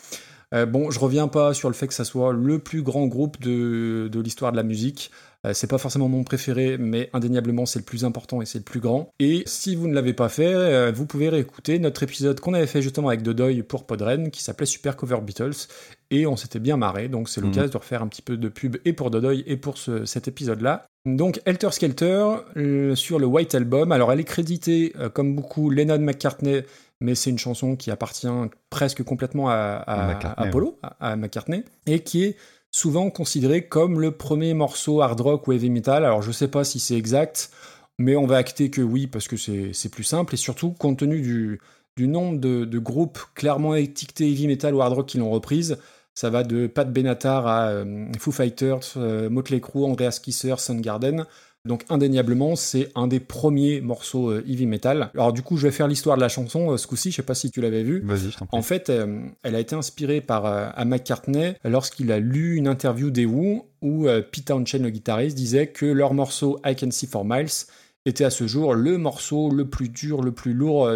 Euh, 0.54 0.66
bon, 0.66 0.92
je 0.92 1.00
reviens 1.00 1.28
pas 1.28 1.54
sur 1.54 1.70
le 1.70 1.74
fait 1.76 1.88
que 1.88 1.94
ça 1.94 2.04
soit 2.06 2.32
le 2.34 2.60
plus 2.60 2.82
grand 2.84 3.08
groupe 3.08 3.42
de, 3.42 4.08
de 4.12 4.20
l'histoire 4.20 4.52
de 4.52 4.58
la 4.58 4.64
musique. 4.64 5.10
Euh, 5.46 5.52
c'est 5.54 5.68
pas 5.68 5.78
forcément 5.78 6.08
mon 6.08 6.24
préféré, 6.24 6.78
mais 6.78 7.10
indéniablement 7.12 7.66
c'est 7.66 7.80
le 7.80 7.84
plus 7.86 8.06
important 8.06 8.42
et 8.42 8.46
c'est 8.46 8.60
le 8.60 8.64
plus 8.64 8.80
grand. 8.80 9.10
Et 9.20 9.44
si 9.46 9.76
vous 9.76 9.88
ne 9.90 9.94
l'avez 9.94 10.14
pas 10.14 10.30
fait, 10.30 10.46
euh, 10.54 10.92
vous 10.96 11.06
pouvez 11.06 11.28
réécouter 11.28 11.80
notre 11.80 12.04
épisode 12.04 12.40
qu'on 12.40 12.54
avait 12.54 12.68
fait 12.68 12.82
justement 12.82 13.10
avec 13.10 13.24
Dodoy 13.24 13.62
pour 13.64 13.86
Podren, 13.86 14.32
qui 14.32 14.42
s'appelait 14.44 14.66
Super 14.68 14.96
Cover 14.96 15.18
Beatles, 15.22 15.68
et 16.12 16.26
on 16.28 16.38
s'était 16.38 16.60
bien 16.60 16.78
marré, 16.78 17.10
donc 17.10 17.28
c'est 17.28 17.42
Mhm. 17.42 17.48
l'occasion 17.48 17.72
de 17.72 17.78
refaire 17.78 18.04
un 18.04 18.08
petit 18.08 18.22
peu 18.22 18.38
de 18.38 18.48
pub 18.48 18.78
et 18.86 18.94
pour 18.94 19.10
Dodoy 19.12 19.44
et 19.48 19.58
pour 19.58 19.78
ce- 19.78 20.06
cet 20.06 20.28
épisode-là. 20.30 20.86
Donc 21.06 21.42
Helter 21.46 21.72
Skelter 21.72 22.26
euh, 22.56 22.96
sur 22.96 23.20
le 23.20 23.26
White 23.26 23.54
Album, 23.56 23.92
alors 23.92 24.14
elle 24.14 24.22
est 24.22 24.24
créditée 24.26 24.94
comme 25.14 25.36
beaucoup 25.36 25.70
Lennon 25.70 26.00
McCartney, 26.00 26.64
mais 27.04 27.16
c'est 27.16 27.30
une 27.30 27.38
chanson 27.38 27.76
qui 27.76 27.92
appartient 27.92 28.28
presque 28.70 29.04
complètement 29.04 29.50
à, 29.50 29.56
à, 29.86 30.08
McCartney, 30.08 30.46
à 30.46 30.48
Apollo, 30.48 30.80
à, 30.82 31.12
à 31.12 31.16
McCartney, 31.18 31.66
et 31.86 32.00
qui 32.00 32.24
est 32.24 32.38
souvent 32.72 33.10
considéré 33.10 33.68
comme 33.68 34.00
le 34.00 34.12
premier 34.12 34.54
morceau 34.54 35.02
hard 35.02 35.20
rock 35.20 35.48
ou 35.48 35.52
heavy 35.52 35.70
metal. 35.70 36.06
Alors 36.06 36.22
je 36.22 36.32
sais 36.32 36.48
pas 36.48 36.64
si 36.64 36.80
c'est 36.80 36.96
exact, 36.96 37.52
mais 38.00 38.16
on 38.16 38.26
va 38.26 38.38
acter 38.38 38.70
que 38.70 38.82
oui, 38.82 39.08
parce 39.08 39.28
que 39.28 39.36
c'est 39.36 39.72
c'est 39.74 39.90
plus 39.90 40.06
simple, 40.06 40.34
et 40.34 40.38
surtout 40.38 40.72
compte 40.72 41.00
tenu 41.00 41.22
du, 41.22 41.60
du 41.98 42.08
nombre 42.08 42.40
de, 42.40 42.64
de 42.64 42.80
groupes 42.80 43.20
clairement 43.36 43.76
étiquetés 43.76 44.30
heavy 44.30 44.48
metal 44.48 44.74
ou 44.74 44.82
hard 44.82 44.94
rock 44.94 45.08
qui 45.08 45.18
l'ont 45.18 45.30
reprise, 45.30 45.78
ça 46.16 46.30
va 46.30 46.44
de 46.44 46.68
Pat 46.68 46.92
Benatar 46.92 47.48
à 47.48 47.68
euh, 47.68 48.06
Foo 48.18 48.32
Fighters, 48.32 48.94
euh, 48.98 49.30
Motley 49.30 49.60
Crue, 49.60 49.84
Andreas 49.84 50.20
Kisser, 50.24 50.56
Soundgarden. 50.58 51.26
Donc 51.66 51.86
indéniablement, 51.88 52.58
c'est 52.58 52.90
un 52.94 53.08
des 53.08 53.22
premiers 53.22 53.80
morceaux 53.80 54.32
euh, 54.32 54.44
heavy 54.46 54.66
metal. 54.66 55.10
Alors 55.14 55.32
du 55.32 55.42
coup, 55.44 55.56
je 55.56 55.66
vais 55.66 55.72
faire 55.72 55.88
l'histoire 55.88 56.18
de 56.18 56.22
la 56.22 56.28
chanson 56.28 56.72
euh, 56.72 56.78
ce 56.78 56.88
coup-ci, 56.88 57.10
je 57.12 57.16
sais 57.16 57.24
pas 57.24 57.36
si 57.36 57.52
tu 57.52 57.62
l'avais 57.62 57.84
vu. 57.84 58.02
Vas-y, 58.04 58.32
je. 58.32 58.38
En 58.52 58.62
fait, 58.62 58.90
euh, 58.90 59.22
elle 59.44 59.56
a 59.56 59.62
été 59.62 59.74
inspirée 59.74 60.20
par 60.20 60.46
à 60.46 60.84
McCartney 60.84 61.54
lorsqu'il 61.64 62.12
a 62.12 62.20
lu 62.20 62.58
une 62.58 62.68
interview 62.68 63.12
des 63.12 63.26
Who 63.26 63.66
où 63.82 64.08
Pete 64.32 64.46
Townshend, 64.46 64.80
le 64.80 64.90
guitariste, 64.90 65.38
disait 65.38 65.68
que 65.68 65.86
leur 65.86 66.14
morceau 66.14 66.60
I 66.66 66.76
Can 66.76 66.92
See 66.92 67.08
For 67.08 67.24
Miles 67.24 67.68
était 68.06 68.26
à 68.26 68.30
ce 68.30 68.46
jour 68.46 68.74
le 68.74 68.98
morceau 68.98 69.50
le 69.50 69.66
plus 69.70 69.88
dur, 69.88 70.22
le 70.22 70.34
plus 70.34 70.54
lourd 70.54 70.88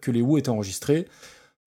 que 0.00 0.10
les 0.10 0.22
Who 0.22 0.38
aient 0.38 0.48
enregistré. 0.48 1.06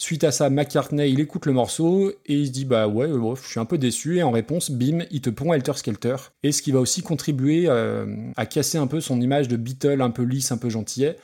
Suite 0.02 0.24
à 0.24 0.32
ça, 0.32 0.50
McCartney, 0.50 1.12
il 1.12 1.20
écoute 1.20 1.46
le 1.46 1.52
morceau 1.52 2.10
et 2.26 2.34
il 2.34 2.48
se 2.48 2.52
dit 2.52 2.64
bah 2.64 2.88
ouais, 2.88 3.08
ouais, 3.08 3.36
je 3.44 3.50
suis 3.50 3.60
un 3.60 3.66
peu 3.66 3.78
déçu 3.78 4.18
et 4.18 4.24
en 4.24 4.32
réponse, 4.32 4.72
bim, 4.72 5.00
il 5.12 5.20
te 5.20 5.30
pond 5.30 5.52
Helter 5.54 5.74
Skelter. 5.76 6.16
Et 6.42 6.54
ce 6.54 6.62
qui 6.62 6.72
va 6.72 6.80
aussi 6.80 7.02
contribuer 7.02 7.66
euh, 7.68 8.06
à 8.38 8.46
casser 8.46 8.78
un 8.78 8.88
peu 8.88 9.02
son 9.02 9.20
image 9.20 9.50
de 9.50 9.58
Beatle 9.58 10.02
un 10.02 10.10
peu 10.10 10.24
lisse, 10.24 10.54
un 10.54 10.58
peu 10.58 10.70
gentillet. 10.70 11.18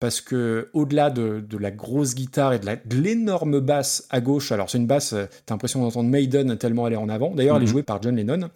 Parce 0.00 0.20
que 0.20 0.68
au-delà 0.74 1.10
de, 1.10 1.40
de 1.40 1.58
la 1.58 1.72
grosse 1.72 2.14
guitare 2.14 2.52
et 2.52 2.60
de 2.60 2.96
l'énorme 2.96 3.58
basse 3.58 4.06
à 4.10 4.20
gauche, 4.20 4.52
alors 4.52 4.70
c'est 4.70 4.78
une 4.78 4.86
basse, 4.86 5.12
euh, 5.14 5.24
t'as 5.46 5.54
l'impression 5.54 5.80
d'entendre 5.80 6.08
Maiden 6.08 6.56
tellement 6.56 6.86
elle 6.86 6.92
est 6.92 6.96
en 6.96 7.08
avant. 7.08 7.34
D'ailleurs, 7.34 7.56
elle 7.56 7.62
est 7.62 7.66
Mhm. 7.66 7.70
jouée 7.72 7.82
par 7.82 8.00
John 8.00 8.14
Lennon. 8.14 8.48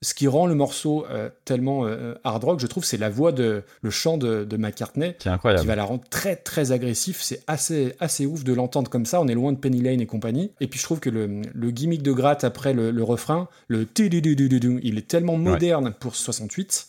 Ce 0.00 0.14
qui 0.14 0.28
rend 0.28 0.46
le 0.46 0.54
morceau 0.54 1.06
euh, 1.10 1.28
tellement 1.44 1.84
euh, 1.84 2.14
hard 2.22 2.44
rock, 2.44 2.60
je 2.60 2.68
trouve, 2.68 2.84
c'est 2.84 2.98
la 2.98 3.10
voix 3.10 3.32
de 3.32 3.64
le 3.82 3.90
chant 3.90 4.16
de, 4.16 4.44
de 4.44 4.56
McCartney 4.56 5.16
Qui 5.18 5.28
va 5.66 5.74
la 5.76 5.84
rendre 5.84 6.04
très 6.08 6.36
très 6.36 6.70
agressif. 6.70 7.20
C'est 7.20 7.42
assez 7.48 7.96
assez 7.98 8.24
ouf 8.24 8.44
de 8.44 8.52
l'entendre 8.52 8.90
comme 8.90 9.06
ça. 9.06 9.20
On 9.20 9.26
est 9.26 9.34
loin 9.34 9.52
de 9.52 9.58
Penny 9.58 9.80
Lane 9.80 10.00
et 10.00 10.06
compagnie. 10.06 10.52
Et 10.60 10.68
puis 10.68 10.78
je 10.78 10.84
trouve 10.84 11.00
que 11.00 11.10
le, 11.10 11.42
le 11.52 11.70
gimmick 11.72 12.02
de 12.02 12.12
gratte 12.12 12.44
après 12.44 12.74
le, 12.74 12.92
le 12.92 13.02
refrain, 13.02 13.48
le 13.66 13.86
il 13.98 14.98
est 14.98 15.08
tellement 15.08 15.36
moderne 15.36 15.92
pour 15.98 16.14
68 16.14 16.86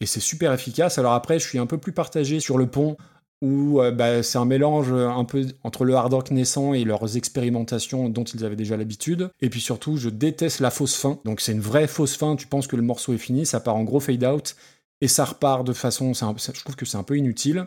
et 0.00 0.06
c'est 0.06 0.20
super 0.20 0.52
efficace. 0.52 0.98
Alors 0.98 1.12
après, 1.12 1.38
je 1.38 1.46
suis 1.46 1.58
un 1.58 1.66
peu 1.66 1.78
plus 1.78 1.92
partagé 1.92 2.40
sur 2.40 2.58
le 2.58 2.66
pont 2.66 2.96
où 3.42 3.80
euh, 3.80 3.90
bah, 3.90 4.22
c'est 4.22 4.38
un 4.38 4.44
mélange 4.44 4.92
euh, 4.92 5.08
un 5.08 5.24
peu 5.24 5.44
entre 5.64 5.84
le 5.84 5.94
hard 5.94 6.14
rock 6.14 6.30
naissant 6.30 6.72
et 6.72 6.84
leurs 6.84 7.16
expérimentations 7.16 8.08
dont 8.08 8.24
ils 8.24 8.44
avaient 8.44 8.56
déjà 8.56 8.76
l'habitude. 8.76 9.30
Et 9.40 9.50
puis 9.50 9.60
surtout, 9.60 9.96
je 9.96 10.08
déteste 10.08 10.60
la 10.60 10.70
fausse 10.70 10.96
fin. 10.96 11.18
Donc 11.24 11.40
c'est 11.40 11.52
une 11.52 11.60
vraie 11.60 11.88
fausse 11.88 12.16
fin. 12.16 12.36
Tu 12.36 12.46
penses 12.46 12.68
que 12.68 12.76
le 12.76 12.82
morceau 12.82 13.12
est 13.12 13.18
fini, 13.18 13.44
ça 13.44 13.60
part 13.60 13.76
en 13.76 13.82
gros 13.82 14.00
fade 14.00 14.24
out 14.24 14.54
et 15.00 15.08
ça 15.08 15.24
repart 15.24 15.66
de 15.66 15.72
façon. 15.72 16.12
je 16.14 16.60
trouve 16.60 16.76
que 16.76 16.86
c'est 16.86 16.96
un 16.96 17.02
peu 17.02 17.18
inutile. 17.18 17.66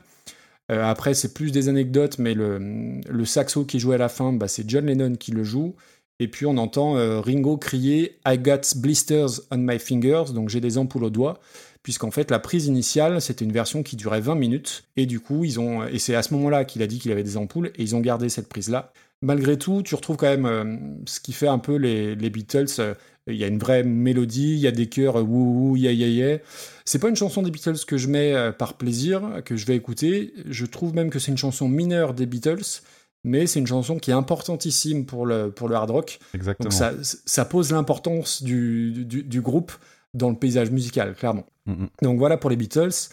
Euh, 0.71 0.83
après, 0.83 1.13
c'est 1.13 1.33
plus 1.33 1.51
des 1.51 1.67
anecdotes, 1.67 2.17
mais 2.17 2.33
le, 2.33 3.25
saxo 3.25 3.65
qui 3.65 3.79
joué 3.79 3.95
à 3.95 3.99
la 3.99 4.09
fin, 4.09 4.31
bah, 4.31 4.47
c'est 4.47 4.67
John 4.67 4.85
Lennon 4.85 5.15
qui 5.15 5.31
le 5.31 5.43
joue. 5.43 5.75
Et 6.19 6.29
puis 6.29 6.45
on 6.45 6.55
entend 6.55 6.93
Ringo 7.21 7.57
crier 7.57 8.19
I 8.25 8.37
got 8.37 8.61
blisters 8.77 9.41
on 9.51 9.57
my 9.57 9.77
fingers, 9.77 10.31
donc 10.33 10.47
j'ai 10.47 10.61
des 10.61 10.77
ampoules 10.77 11.03
aux 11.03 11.09
doigts, 11.09 11.41
puisqu'en 11.85 12.09
fait 12.09 12.31
la 12.31 12.39
prise 12.39 12.65
initiale 12.65 13.21
c'était 13.21 13.45
une 13.45 13.51
version 13.51 13.83
qui 13.83 13.95
durait 13.95 14.19
20 14.21 14.33
minutes, 14.33 14.85
et 14.97 15.05
du 15.05 15.19
coup 15.19 15.45
ils 15.45 15.59
ont 15.59 15.85
et 15.85 15.99
c'est 15.99 16.15
à 16.15 16.23
ce 16.23 16.33
moment-là 16.33 16.65
qu'il 16.65 16.81
a 16.81 16.87
dit 16.87 16.97
qu'il 16.97 17.11
avait 17.11 17.23
des 17.23 17.37
ampoules, 17.37 17.67
et 17.75 17.83
ils 17.83 17.95
ont 17.95 17.99
gardé 18.01 18.27
cette 18.27 18.49
prise 18.49 18.69
là. 18.69 18.91
Malgré 19.21 19.57
tout, 19.57 19.81
tu 19.83 19.95
retrouves 19.95 20.17
quand 20.17 20.27
même 20.27 20.45
euh, 20.45 20.77
ce 21.05 21.19
qui 21.19 21.31
fait 21.31 21.47
un 21.47 21.57
peu 21.59 21.75
les, 21.77 22.15
les 22.15 22.29
Beatles. 22.29 22.65
euh, 22.79 22.93
Il 23.27 23.35
y 23.37 23.43
a 23.43 23.47
une 23.47 23.57
vraie 23.59 23.83
mélodie, 23.83 24.53
il 24.53 24.59
y 24.59 24.67
a 24.67 24.71
des 24.71 24.87
chœurs 24.87 25.17
euh, 25.19 25.21
wouh 25.23 25.69
wouh, 25.69 25.75
ya 25.77 25.91
ya 25.91 26.07
ya. 26.07 26.37
C'est 26.83 26.99
pas 26.99 27.07
une 27.09 27.15
chanson 27.15 27.41
des 27.41 27.49
Beatles 27.49 27.85
que 27.87 27.97
je 27.97 28.07
mets 28.07 28.33
euh, 28.33 28.51
par 28.51 28.73
plaisir, 28.73 29.41
que 29.45 29.55
je 29.55 29.65
vais 29.65 29.75
écouter. 29.75 30.33
Je 30.49 30.65
trouve 30.65 30.93
même 30.93 31.09
que 31.09 31.17
c'est 31.19 31.31
une 31.31 31.37
chanson 31.37 31.67
mineure 31.69 32.13
des 32.13 32.25
Beatles, 32.25 32.81
mais 33.23 33.47
c'est 33.47 33.59
une 33.59 33.67
chanson 33.67 33.97
qui 33.97 34.11
est 34.11 34.13
importantissime 34.13 35.05
pour 35.05 35.25
le, 35.25 35.49
pour 35.49 35.69
le 35.69 35.75
hard 35.75 35.91
rock. 35.91 36.19
Exactement. 36.33 36.65
Donc 36.69 36.73
ça, 36.73 36.91
ça 37.25 37.45
pose 37.45 37.71
l'importance 37.71 38.43
du, 38.43 39.05
du, 39.05 39.23
du 39.23 39.41
groupe 39.41 39.71
dans 40.13 40.29
le 40.29 40.35
paysage 40.35 40.71
musical, 40.71 41.15
clairement. 41.15 41.45
Mhm. 41.65 41.89
Donc 42.01 42.17
voilà 42.17 42.37
pour 42.37 42.49
les 42.49 42.55
Beatles. 42.55 43.09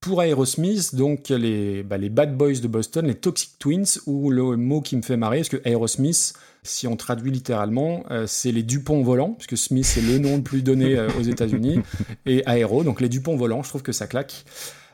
Pour 0.00 0.22
Aerosmith, 0.22 0.94
donc 0.94 1.28
les, 1.28 1.82
bah, 1.82 1.98
les 1.98 2.08
Bad 2.08 2.34
Boys 2.34 2.60
de 2.62 2.68
Boston, 2.68 3.06
les 3.06 3.16
Toxic 3.16 3.58
Twins, 3.58 3.98
ou 4.06 4.30
le 4.30 4.56
mot 4.56 4.80
qui 4.80 4.96
me 4.96 5.02
fait 5.02 5.18
marrer, 5.18 5.38
parce 5.38 5.50
que 5.50 5.60
Aerosmith, 5.68 6.32
si 6.62 6.86
on 6.86 6.96
traduit 6.96 7.30
littéralement, 7.30 8.04
euh, 8.10 8.26
c'est 8.26 8.50
les 8.50 8.62
Dupont 8.62 9.02
volants, 9.02 9.34
puisque 9.34 9.58
Smith 9.58 9.84
c'est 9.84 10.00
le 10.00 10.18
nom 10.18 10.36
le 10.36 10.42
plus 10.42 10.62
donné 10.62 10.96
euh, 10.96 11.10
aux 11.18 11.22
États-Unis, 11.22 11.80
et 12.26 12.42
Aero, 12.46 12.82
donc 12.82 13.02
les 13.02 13.10
Dupont 13.10 13.36
volants, 13.36 13.62
je 13.62 13.68
trouve 13.68 13.82
que 13.82 13.92
ça 13.92 14.06
claque. 14.06 14.46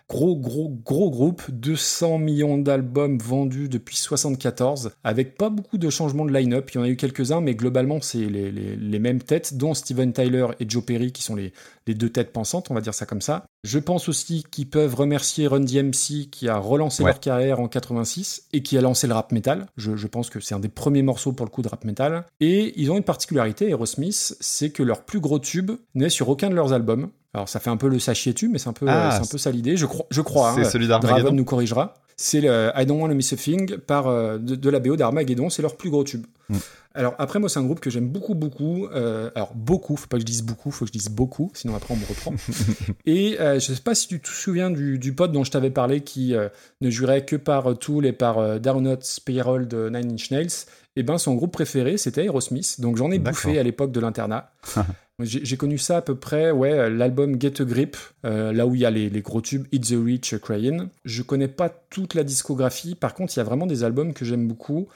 Gros, 0.09 0.37
gros, 0.37 0.69
gros 0.85 1.11
groupe, 1.11 1.43
200 1.51 2.19
millions 2.19 2.59
d'albums 2.59 3.19
vendus 3.19 3.69
depuis 3.69 3.97
74, 3.97 4.93
avec 5.03 5.37
pas 5.37 5.51
beaucoup 5.51 5.79
de 5.79 5.91
changements 5.91 6.25
de 6.25 6.33
line-up. 6.33 6.71
Il 6.71 6.77
y 6.77 6.79
en 6.79 6.85
a 6.85 6.89
eu 6.89 6.95
quelques-uns, 6.97 7.41
mais 7.41 7.57
globalement, 7.57 8.01
c'est 8.01 8.19
les, 8.19 8.53
les- 8.53 8.77
les 8.77 8.99
mêmes 9.01 9.21
têtes, 9.21 9.57
dont 9.57 9.75
Steven 9.75 10.13
Tyler 10.13 10.47
et 10.61 10.67
Joe 10.69 10.85
Perry, 10.85 11.11
qui 11.11 11.25
sont 11.25 11.35
les, 11.35 11.53
les 11.89 11.95
deux 11.95 12.09
têtes 12.09 12.33
pensantes, 12.33 12.71
on 12.71 12.75
va 12.75 12.81
dire 12.81 12.95
ça 12.95 13.05
comme 13.05 13.21
ça. 13.21 13.47
Je 13.65 13.81
pense 13.81 14.09
aussi 14.09 14.45
qu'ils 14.49 14.71
peuvent 14.71 14.95
remercier 14.95 15.49
Run 15.49 15.61
DMC, 15.65 16.31
qui 16.31 16.49
a 16.49 16.57
relancé 16.57 17.03
Ouais. 17.03 17.11
leur 17.11 17.19
carrière 17.19 17.59
en 17.59 17.67
86 17.67 18.45
et 18.53 18.63
qui 18.63 18.79
a 18.79 18.81
lancé 18.83 19.09
le 19.09 19.15
rap 19.15 19.33
metal. 19.33 19.67
Je, 19.77 19.97
je 19.97 20.07
pense 20.07 20.31
que 20.31 20.39
c'est 20.39 20.55
un 20.55 20.61
des 20.61 20.69
premiers 20.69 21.03
morceaux 21.03 21.33
pour 21.33 21.45
le 21.47 21.51
coup 21.51 21.63
de 21.63 21.69
rap 21.69 21.85
metal. 21.85 22.25
Et 22.39 22.81
ils 22.81 22.93
ont 22.93 22.97
une 22.97 23.03
particularité, 23.03 23.69
Aerosmith, 23.71 24.37
c'est 24.41 24.71
que 24.71 24.85
leur 24.85 25.03
plus 25.05 25.19
gros 25.19 25.41
tube 25.41 25.73
n'est 25.97 26.11
sur 26.11 26.29
aucun 26.29 26.49
de 26.49 26.55
leurs 26.55 26.73
albums. 26.73 27.09
Alors 27.37 27.51
ça 27.51 27.61
fait 27.61 27.69
un 27.69 27.77
peu 27.77 27.89
le 27.89 27.99
sachiez-tu, 27.99 28.49
mais 28.49 28.57
c'est 28.57 28.71
un 28.71 28.73
peu, 28.73 28.87
Ah, 28.89 29.11
c'est 29.13 29.23
un 29.23 29.31
peu 29.31 29.37
ça 29.37 29.51
l'idée. 29.51 29.77
Je 29.77 29.85
crois, 29.85 30.07
je 30.11 30.23
crois. 30.23 30.55
C'est 30.55 30.63
hein. 30.63 30.71
celui 30.71 30.89
Draven 30.89 31.37
nous 31.37 31.45
corrigera. 31.45 31.93
C'est 32.17 32.41
le 32.41 32.71
I 32.75 32.87
Don't 32.87 32.99
Want 32.99 33.11
to 33.11 33.15
Miss 33.15 33.35
a 33.35 33.37
Thing 33.37 33.77
par, 33.77 34.07
euh, 34.07 34.39
de, 34.39 34.55
de 34.55 34.71
la 34.71 34.81
BO 34.81 34.97
d'Armageddon, 34.97 35.51
c'est 35.51 35.61
leur 35.61 35.77
plus 35.77 35.91
gros 35.91 36.03
tube. 36.03 36.25
Mm. 36.49 36.57
Alors 36.95 37.15
après, 37.19 37.39
moi, 37.39 37.51
c'est 37.51 37.59
un 37.59 37.65
groupe 37.65 37.81
que 37.81 37.91
j'aime 37.91 38.09
beaucoup, 38.09 38.35
beaucoup. 38.35 38.87
euh, 38.87 39.29
alors 39.35 39.53
beaucoup, 39.55 39.97
faut 39.97 40.07
pas 40.07 40.17
que 40.17 40.23
je 40.23 40.27
dise 40.27 40.43
beaucoup, 40.43 40.71
faut 40.71 40.87
que 40.87 40.89
je 40.89 40.99
dise 40.99 41.11
beaucoup, 41.11 41.51
sinon 41.53 41.77
après 41.77 41.93
on 41.93 41.99
me 41.99 42.07
reprend. 42.07 42.33
et 43.05 43.39
euh, 43.39 43.61
je 43.61 43.75
sais 43.75 43.83
pas 43.83 43.95
si 43.95 44.09
tu 44.09 44.19
te 44.19 44.29
souviens 44.29 44.71
du, 44.71 44.99
du 44.99 45.13
pote 45.13 45.31
dont 45.31 45.45
je 45.45 45.51
t'avais 45.51 45.69
parlé 45.69 46.01
qui 46.01 46.35
euh, 46.35 46.49
ne 46.81 46.89
jurait 46.89 47.27
que 47.27 47.37
par 47.37 47.77
Tool 47.77 48.07
et 48.07 48.13
par 48.13 48.59
Downot 48.61 48.97
Spiral 49.03 49.69
de 49.69 49.91
Nine 49.91 50.13
Inch 50.13 50.31
Nails. 50.31 50.65
Et 50.99 51.03
ben 51.03 51.19
son 51.19 51.35
groupe 51.35 51.53
préféré, 51.53 51.99
c'était 51.99 52.25
Aerosmith. 52.25 52.81
Donc 52.81 52.97
j'en 52.97 53.11
ai 53.11 53.19
bouffé 53.19 53.59
à 53.59 53.63
l'époque 53.63 53.93
de 53.93 54.01
l'internat. 54.01 54.51
J'ai 55.23 55.57
connu 55.57 55.79
ça 55.79 55.97
à 55.97 56.03
peu 56.03 56.15
près, 56.15 56.51
ouais, 56.51 56.73
euh, 56.73 56.91
l'album 56.91 57.41
Get 57.41 57.63
a 57.63 57.65
Grip, 57.65 57.97
euh, 58.27 58.53
là 58.53 58.67
où 58.67 58.75
il 58.75 58.83
y 58.83 58.85
a 58.85 58.91
les, 58.91 59.09
les 59.09 59.23
gros 59.23 59.41
tubes 59.41 59.67
It's 59.73 59.89
the 59.89 59.95
euh, 59.95 60.39
Crying. 60.39 60.89
Je 61.07 61.23
connais 61.23 61.49
pas 61.49 61.71
toute 61.71 62.13
la 62.13 62.23
discographie, 62.23 62.95
par 62.95 63.15
contre, 63.15 63.33
il 63.35 63.39
y 63.39 63.41
a 63.41 63.45
vraiment 63.45 63.67
des 63.67 63.83
albums 63.83 64.13
que 64.13 64.27
j'aime 64.27 64.47
beaucoup. 64.47 64.89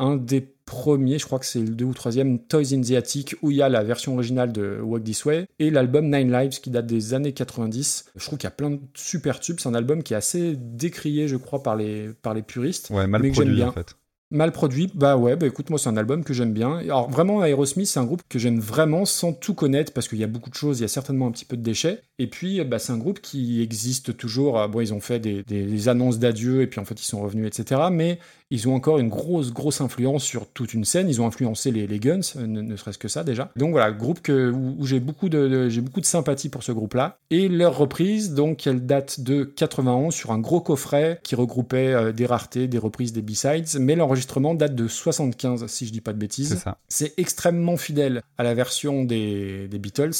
Un 0.00 0.16
des 0.16 0.40
premiers, 0.64 1.20
je 1.20 1.26
crois 1.26 1.38
que 1.38 1.46
c'est 1.46 1.60
le 1.60 1.68
deux 1.68 1.84
ou 1.84 1.94
troisième, 1.94 2.40
Toys 2.40 2.72
in 2.74 2.80
the 2.80 2.90
Attic, 2.92 3.36
où 3.42 3.52
il 3.52 3.58
y 3.58 3.62
a 3.62 3.68
la 3.68 3.84
version 3.84 4.14
originale 4.14 4.50
de 4.50 4.80
Walk 4.82 5.04
This 5.04 5.24
Way, 5.24 5.46
et 5.60 5.70
l'album 5.70 6.10
Nine 6.10 6.32
Lives 6.32 6.60
qui 6.60 6.70
date 6.70 6.86
des 6.86 7.14
années 7.14 7.32
90. 7.32 8.06
Je 8.16 8.24
trouve 8.24 8.36
qu'il 8.36 8.46
y 8.46 8.48
a 8.48 8.52
plein 8.52 8.70
de 8.70 8.80
super 8.94 9.38
tubes. 9.38 9.60
C'est 9.60 9.68
un 9.68 9.74
album 9.74 10.02
qui 10.02 10.12
est 10.12 10.16
assez 10.16 10.56
décrié, 10.56 11.28
je 11.28 11.36
crois, 11.36 11.62
par 11.62 11.76
les, 11.76 12.08
par 12.22 12.34
les 12.34 12.42
puristes. 12.42 12.90
Ouais, 12.90 13.06
mal 13.06 13.22
mais 13.22 13.30
que 13.30 13.36
j'aime 13.36 13.54
bien. 13.54 13.68
en 13.68 13.72
fait. 13.72 13.94
Mal 14.30 14.52
produit, 14.52 14.90
bah 14.94 15.16
ouais, 15.16 15.36
bah 15.36 15.46
écoute, 15.46 15.70
moi 15.70 15.78
c'est 15.78 15.88
un 15.88 15.96
album 15.96 16.22
que 16.22 16.34
j'aime 16.34 16.52
bien. 16.52 16.76
Alors 16.80 17.08
vraiment, 17.08 17.42
Aerosmith, 17.42 17.86
c'est 17.86 17.98
un 17.98 18.04
groupe 18.04 18.20
que 18.28 18.38
j'aime 18.38 18.60
vraiment 18.60 19.06
sans 19.06 19.32
tout 19.32 19.54
connaître 19.54 19.90
parce 19.94 20.06
qu'il 20.06 20.18
y 20.18 20.24
a 20.24 20.26
beaucoup 20.26 20.50
de 20.50 20.54
choses, 20.54 20.80
il 20.80 20.82
y 20.82 20.84
a 20.84 20.88
certainement 20.88 21.26
un 21.28 21.30
petit 21.30 21.46
peu 21.46 21.56
de 21.56 21.62
déchets. 21.62 22.02
Et 22.18 22.26
puis, 22.26 22.62
bah, 22.64 22.78
c'est 22.78 22.92
un 22.92 22.98
groupe 22.98 23.20
qui 23.22 23.62
existe 23.62 24.18
toujours. 24.18 24.58
Ah, 24.60 24.68
Bon, 24.68 24.82
ils 24.82 24.92
ont 24.92 25.00
fait 25.00 25.18
des- 25.18 25.42
des 25.44 25.88
annonces 25.88 26.18
d'adieu 26.18 26.60
et 26.60 26.66
puis 26.66 26.78
en 26.78 26.84
fait 26.84 27.00
ils 27.00 27.06
sont 27.06 27.22
revenus, 27.22 27.46
etc. 27.46 27.80
Mais 27.90 28.18
ils 28.50 28.66
ont 28.68 28.74
encore 28.74 28.98
une 28.98 29.08
grosse, 29.10 29.52
grosse 29.52 29.80
influence 29.82 30.24
sur 30.24 30.46
toute 30.48 30.72
une 30.72 30.84
scène. 30.84 31.08
Ils 31.08 31.20
ont 31.20 31.26
influencé 31.26 31.70
les, 31.70 31.86
les 31.86 31.98
Guns, 31.98 32.20
euh, 32.36 32.46
ne, 32.46 32.62
ne 32.62 32.76
serait-ce 32.76 32.96
que 32.98 33.08
ça 33.08 33.22
déjà. 33.24 33.50
Donc 33.56 33.72
voilà, 33.72 33.92
groupe 33.92 34.20
que, 34.22 34.50
où, 34.50 34.76
où 34.78 34.86
j'ai 34.86 35.00
beaucoup 35.00 35.28
de, 35.28 35.48
de- 35.48 35.68
j'ai 35.68 35.80
beaucoup 35.82 36.00
de 36.00 36.06
sympathie 36.06 36.48
pour 36.48 36.62
ce 36.62 36.72
groupe-là. 36.72 37.18
Et 37.30 37.48
leur 37.48 37.76
reprise, 37.76 38.32
donc, 38.32 38.66
elle 38.66 38.86
date 38.86 39.20
de 39.20 39.44
91 39.44 40.14
sur 40.14 40.30
un 40.32 40.38
gros 40.38 40.60
coffret 40.62 41.20
qui 41.22 41.34
regroupait 41.34 41.92
euh, 41.92 42.12
des 42.12 42.24
raretés, 42.26 42.68
des 42.68 42.78
reprises, 42.78 43.12
des 43.12 43.22
B-sides. 43.22 43.78
Mais 43.80 43.96
l'enregistrement 43.96 44.54
date 44.54 44.74
de 44.74 44.88
75, 44.88 45.66
si 45.66 45.86
je 45.86 45.92
dis 45.92 46.00
pas 46.00 46.12
de 46.12 46.16
C'est 46.16 46.20
bêtises. 46.20 46.56
ça. 46.58 46.78
C'est 46.88 47.12
extrêmement 47.18 47.76
fidèle 47.76 48.22
à 48.38 48.42
la 48.44 48.54
version 48.54 49.04
des, 49.04 49.68
des 49.68 49.78
Beatles. 49.78 50.12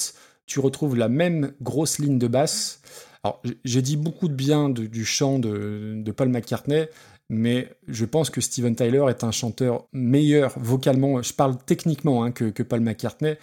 Tu 0.46 0.60
retrouves 0.60 0.96
la 0.96 1.08
même 1.08 1.52
grosse 1.62 1.98
ligne 1.98 2.18
de 2.18 2.26
basse. 2.26 2.80
Alors, 3.24 3.42
j'ai 3.64 3.82
dit 3.82 3.96
beaucoup 3.96 4.28
de 4.28 4.34
bien 4.34 4.68
de- 4.68 4.86
du 4.86 5.04
chant 5.04 5.38
de, 5.38 5.94
de 5.96 6.12
Paul 6.12 6.28
McCartney, 6.28 6.86
mais 7.28 7.68
je 7.86 8.04
pense 8.04 8.30
que 8.30 8.40
Steven 8.40 8.74
Tyler 8.74 9.04
est 9.08 9.24
un 9.24 9.30
chanteur 9.30 9.86
meilleur 9.92 10.52
vocalement, 10.58 11.22
je 11.22 11.32
parle 11.32 11.56
techniquement, 11.66 12.22
hein, 12.22 12.32
que, 12.32 12.44
que 12.46 12.62
Paul 12.62 12.80
McCartney. 12.80 13.36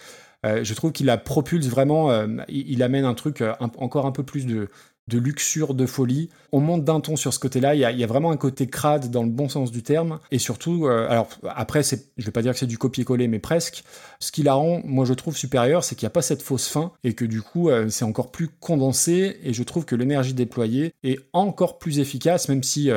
Euh, 0.44 0.64
je 0.64 0.74
trouve 0.74 0.92
qu'il 0.92 1.06
la 1.06 1.18
propulse 1.18 1.66
vraiment, 1.66 2.10
euh, 2.10 2.26
il, 2.48 2.82
amène 2.82 3.04
un 3.04 3.14
truc 3.14 3.40
euh, 3.40 3.52
encore 3.60 4.06
un 4.06 4.12
peu 4.12 4.22
plus 4.22 4.46
de, 4.46 4.68
de 5.08 5.18
luxure, 5.18 5.74
de 5.74 5.86
folie. 5.86 6.28
On 6.52 6.60
monte 6.60 6.84
d'un 6.84 7.00
ton 7.00 7.16
sur 7.16 7.32
ce 7.32 7.38
côté-là. 7.38 7.74
Il 7.74 7.80
y, 7.80 8.04
a, 8.04 8.06
vraiment 8.06 8.30
un 8.30 8.36
côté 8.36 8.66
crade 8.66 9.10
dans 9.10 9.22
le 9.22 9.30
bon 9.30 9.48
sens 9.48 9.72
du 9.72 9.82
terme. 9.82 10.20
Et 10.30 10.38
surtout, 10.38 10.86
alors 10.86 11.28
après, 11.48 11.82
je 11.82 12.24
vais 12.24 12.32
pas 12.32 12.42
dire 12.42 12.52
que 12.52 12.58
c'est 12.58 12.66
du 12.66 12.78
copier-coller, 12.78 13.28
mais 13.28 13.38
presque. 13.38 13.84
Ce 14.20 14.32
qui 14.32 14.42
la 14.42 14.54
rend, 14.54 14.80
moi 14.84 15.04
je 15.04 15.14
trouve 15.14 15.36
supérieure, 15.36 15.84
c'est 15.84 15.94
qu'il 15.94 16.06
n'y 16.06 16.10
a 16.10 16.10
pas 16.10 16.22
cette 16.22 16.42
fausse 16.42 16.68
fin 16.68 16.92
et 17.04 17.14
que 17.14 17.24
du 17.24 17.40
coup, 17.40 17.70
c'est 17.88 18.04
encore 18.04 18.32
plus 18.32 18.48
condensé. 18.48 19.38
Et 19.44 19.52
je 19.52 19.62
trouve 19.62 19.84
que 19.84 19.94
l'énergie 19.94 20.34
déployée 20.34 20.92
est 21.04 21.18
encore 21.32 21.78
plus 21.78 22.00
efficace, 22.00 22.48
même 22.48 22.64
si 22.64 22.90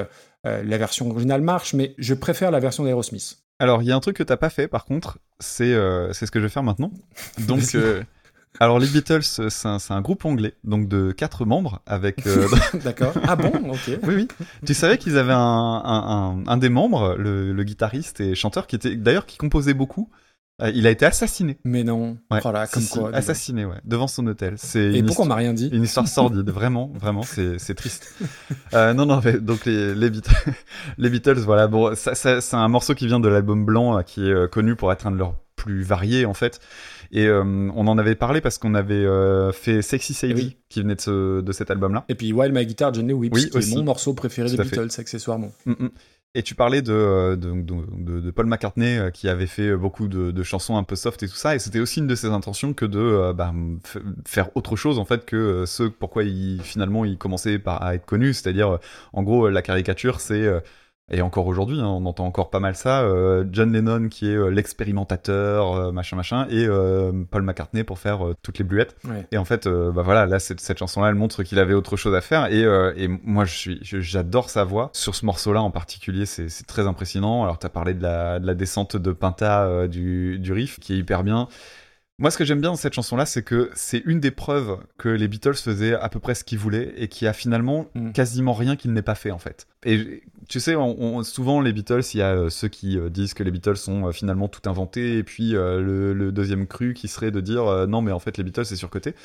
euh, 0.45 0.63
la 0.63 0.77
version 0.77 1.09
originale 1.09 1.41
marche. 1.41 1.73
Mais 1.73 1.95
je 1.97 2.13
préfère 2.13 2.51
la 2.51 2.59
version 2.59 2.83
d'Aerosmith. 2.83 3.37
Alors, 3.59 3.81
il 3.81 3.87
y 3.89 3.91
a 3.91 3.95
un 3.95 3.99
truc 3.99 4.15
que 4.15 4.23
t'as 4.23 4.37
pas 4.37 4.49
fait, 4.49 4.67
par 4.67 4.85
contre, 4.85 5.19
c'est 5.39 5.73
euh, 5.73 6.13
ce 6.13 6.25
que 6.25 6.39
je 6.39 6.45
vais 6.45 6.49
faire 6.49 6.63
maintenant. 6.63 6.91
Donc, 7.39 7.75
euh, 7.75 8.03
Alors 8.59 8.79
les 8.79 8.87
Beatles, 8.87 9.21
euh, 9.39 9.49
c'est 9.49 9.67
un, 9.67 9.77
un 9.89 10.01
groupe 10.01 10.23
anglais, 10.25 10.55
donc 10.63 10.87
de 10.87 11.11
quatre 11.11 11.45
membres, 11.45 11.81
avec. 11.85 12.23
D'accord. 12.83 13.13
Ah 13.27 13.35
bon, 13.35 13.51
ok. 13.69 13.79
oui, 14.03 14.15
oui. 14.15 14.27
Tu 14.65 14.73
savais 14.73 14.97
qu'ils 14.97 15.17
avaient 15.17 15.33
un, 15.33 15.37
un, 15.37 16.39
un, 16.39 16.47
un 16.47 16.57
des 16.57 16.69
membres, 16.69 17.15
le, 17.17 17.51
le 17.53 17.63
guitariste 17.63 18.21
et 18.21 18.33
chanteur, 18.33 18.65
qui 18.65 18.75
était 18.75 18.95
d'ailleurs 18.95 19.25
qui 19.25 19.37
composait 19.37 19.73
beaucoup. 19.73 20.09
Euh, 20.61 20.71
il 20.73 20.85
a 20.87 20.91
été 20.91 21.05
assassiné. 21.05 21.57
Mais 21.63 21.83
non. 21.83 22.17
Ouais. 22.31 22.39
Oh 22.43 22.51
comme 22.71 22.81
si, 22.83 22.97
quoi. 22.99 23.13
assassiné, 23.15 23.65
ouais, 23.65 23.77
devant 23.85 24.07
son 24.07 24.25
hôtel. 24.27 24.55
C'est 24.57 24.93
Et 24.93 25.03
pourquoi 25.03 25.25
on 25.25 25.27
m'a 25.27 25.35
rien 25.35 25.53
dit 25.53 25.69
Une 25.71 25.83
histoire 25.83 26.07
sordide, 26.07 26.49
vraiment, 26.49 26.91
vraiment, 26.99 27.23
c'est 27.23 27.75
triste. 27.75 28.13
Euh, 28.73 28.93
non, 28.93 29.05
non, 29.07 29.19
mais 29.23 29.33
donc 29.39 29.65
les, 29.65 29.95
les, 29.95 30.09
Beatles, 30.11 30.31
les 30.99 31.09
Beatles, 31.09 31.39
voilà, 31.39 31.67
bon, 31.67 31.95
ça, 31.95 32.13
ça- 32.13 32.39
c'est 32.41 32.55
un 32.55 32.67
morceau 32.67 32.93
qui 32.93 33.07
vient 33.07 33.19
de 33.19 33.27
l'album 33.27 33.65
blanc, 33.65 33.97
euh, 33.97 34.01
qui 34.03 34.21
est 34.27 34.31
euh, 34.31 34.47
connu 34.47 34.75
pour 34.75 34.91
être 34.91 35.07
un 35.07 35.11
de 35.11 35.17
leurs 35.17 35.33
plus 35.55 35.81
variés, 35.81 36.25
en 36.25 36.33
fait. 36.35 36.59
Et 37.11 37.25
euh, 37.25 37.43
on 37.43 37.87
en 37.87 37.97
avait 37.97 38.13
parlé 38.15 38.39
parce 38.41 38.59
qu'on 38.59 38.75
avait 38.75 38.93
euh, 38.93 39.51
fait 39.51 39.81
Sexy 39.81 40.13
Sadie, 40.13 40.33
Oui. 40.35 40.57
qui 40.69 40.81
venait 40.81 40.95
de, 40.95 41.01
ce, 41.01 41.41
de 41.41 41.51
cet 41.51 41.71
album-là. 41.71 42.05
Et 42.09 42.13
puis 42.15 42.31
Wild 42.31 42.53
My 42.53 42.65
Guitar, 42.67 42.93
Johnny 42.93 43.13
Whips, 43.13 43.33
Oui, 43.33 43.49
qui 43.49 43.57
aussi. 43.57 43.73
est 43.73 43.75
mon 43.77 43.83
morceau 43.83 44.13
préféré 44.13 44.49
des. 44.51 44.57
Beatles, 44.57 44.89
accessoirement. 44.99 45.51
Mm, 45.65 45.71
mm. 45.71 45.89
Et 46.35 46.43
tu 46.43 46.53
parlais 46.53 46.83
de, 46.83 46.93
euh, 46.93 47.35
de, 47.35 47.51
de, 47.63 48.19
de- 48.21 48.31
Paul 48.31 48.45
McCartney 48.45 48.97
euh, 48.99 49.09
qui 49.09 49.27
avait 49.27 49.47
fait 49.47 49.75
beaucoup 49.75 50.07
de, 50.07 50.29
de 50.29 50.43
chansons 50.43 50.77
un 50.77 50.83
peu 50.83 50.95
soft 50.95 51.23
et 51.23 51.27
tout 51.27 51.33
ça, 51.35 51.55
et 51.55 51.59
c'était 51.59 51.79
aussi 51.79 52.01
une 52.01 52.07
de 52.07 52.13
ses 52.13 52.27
intentions 52.27 52.73
que 52.75 52.85
de 52.85 52.99
euh, 52.99 53.33
bah, 53.33 53.51
faire 54.27 54.55
autre 54.55 54.75
chose 54.75 54.99
en 54.99 55.05
fait 55.05 55.25
que 55.25 55.35
euh, 55.35 55.65
ce 55.65 55.83
pourquoi 55.83 56.23
il 56.23 56.61
finalement 56.61 57.03
il 57.03 57.17
commençait 57.17 57.57
par 57.57 57.81
à 57.81 57.95
être 57.95 58.05
connu, 58.05 58.33
c'est-à-dire 58.35 58.75
euh, 58.75 58.77
en 59.13 59.23
gros 59.23 59.49
la 59.49 59.63
caricature 59.63 60.19
c'est 60.21 60.43
euh, 60.43 60.59
et 61.11 61.21
encore 61.21 61.47
aujourd'hui, 61.47 61.79
hein, 61.79 61.87
on 61.87 62.05
entend 62.05 62.25
encore 62.25 62.49
pas 62.49 62.59
mal 62.59 62.75
ça. 62.75 63.01
euh, 63.01 63.43
John 63.51 63.71
Lennon 63.71 64.09
qui 64.09 64.29
est 64.29 64.35
euh, 64.35 64.49
l'expérimentateur, 64.49 65.73
euh, 65.73 65.91
machin 65.91 66.15
machin, 66.15 66.47
et 66.49 66.65
euh, 66.65 67.11
Paul 67.29 67.43
McCartney 67.43 67.83
pour 67.83 67.99
faire 67.99 68.25
euh, 68.25 68.35
toutes 68.41 68.57
les 68.57 68.63
bluettes. 68.63 68.95
Ouais. 69.05 69.27
Et 69.31 69.37
en 69.37 69.45
fait, 69.45 69.67
bah 69.67 70.01
voilà, 70.03 70.25
là, 70.25 70.39
cette, 70.39 70.59
cette 70.59 70.79
chanson-là, 70.79 71.09
elle 71.09 71.15
montre 71.15 71.43
qu'il 71.43 71.59
avait 71.59 71.73
autre 71.73 71.97
chose 71.97 72.15
à 72.15 72.21
faire. 72.21 72.47
Et, 72.51 72.63
euh, 72.63 72.93
et 72.95 73.07
moi, 73.07 73.45
je 73.45 73.55
suis, 73.55 73.79
j'adore 73.81 74.49
sa 74.49 74.63
voix. 74.63 74.89
Sur 74.93 75.15
ce 75.15 75.25
morceau-là 75.25 75.61
en 75.61 75.71
particulier, 75.71 76.25
c'est, 76.25 76.49
c'est 76.49 76.65
très 76.65 76.87
impressionnant. 76.87 77.43
Alors, 77.43 77.59
t'as 77.59 77.69
parlé 77.69 77.93
de 77.93 78.03
la, 78.03 78.39
de 78.39 78.47
la 78.47 78.53
descente 78.53 78.97
de 78.97 79.11
Pinta 79.11 79.87
du, 79.87 80.39
du 80.39 80.53
riff, 80.53 80.79
qui 80.79 80.93
est 80.93 80.97
hyper 80.97 81.23
bien. 81.23 81.47
Moi, 82.19 82.31
ce 82.31 82.37
que 82.37 82.43
j'aime 82.43 82.59
bien 82.59 82.71
dans 82.71 82.75
cette 82.75 82.93
chanson-là, 82.93 83.25
c'est 83.25 83.43
que 83.43 83.71
c'est 83.75 84.03
une 84.05 84.19
des 84.19 84.31
preuves 84.31 84.77
que 84.97 85.07
les 85.07 85.29
Beatles 85.29 85.55
faisaient 85.55 85.93
à 85.93 86.09
peu 86.09 86.19
près 86.19 86.35
ce 86.35 86.43
qu'ils 86.43 86.59
voulaient 86.59 86.93
et 86.97 87.07
qu'il 87.07 87.25
y 87.25 87.27
a 87.29 87.33
finalement 87.33 87.87
Mm. 87.95 88.11
quasiment 88.11 88.51
rien 88.53 88.75
qu'ils 88.75 88.91
n'aient 88.91 89.01
pas 89.01 89.15
fait, 89.15 89.31
en 89.31 89.37
fait. 89.39 89.67
Et 89.85 90.21
tu 90.49 90.59
sais, 90.59 90.75
on, 90.75 91.01
on- 91.01 91.23
souvent, 91.23 91.61
les 91.61 91.71
Beatles, 91.71 92.01
il 92.13 92.17
y 92.17 92.21
a 92.21 92.31
euh, 92.35 92.49
ceux 92.49 92.67
qui 92.67 92.99
euh, 92.99 93.09
disent 93.09 93.33
que 93.33 93.41
les 93.43 93.51
Beatles 93.51 93.77
sont 93.77 94.07
euh, 94.07 94.11
finalement 94.11 94.49
tout 94.49 94.69
inventés 94.69 95.17
et 95.17 95.23
puis 95.23 95.55
euh, 95.55 95.79
le, 95.79 96.13
le 96.13 96.33
deuxième 96.33 96.67
cru 96.67 96.93
qui 96.93 97.07
serait 97.07 97.31
de 97.31 97.39
dire 97.39 97.65
euh, 97.65 97.87
non, 97.87 98.01
mais 98.01 98.11
en 98.11 98.19
fait, 98.19 98.37
les 98.37 98.43
Beatles, 98.43 98.65
c'est 98.65 98.75
surcoté. 98.75 99.15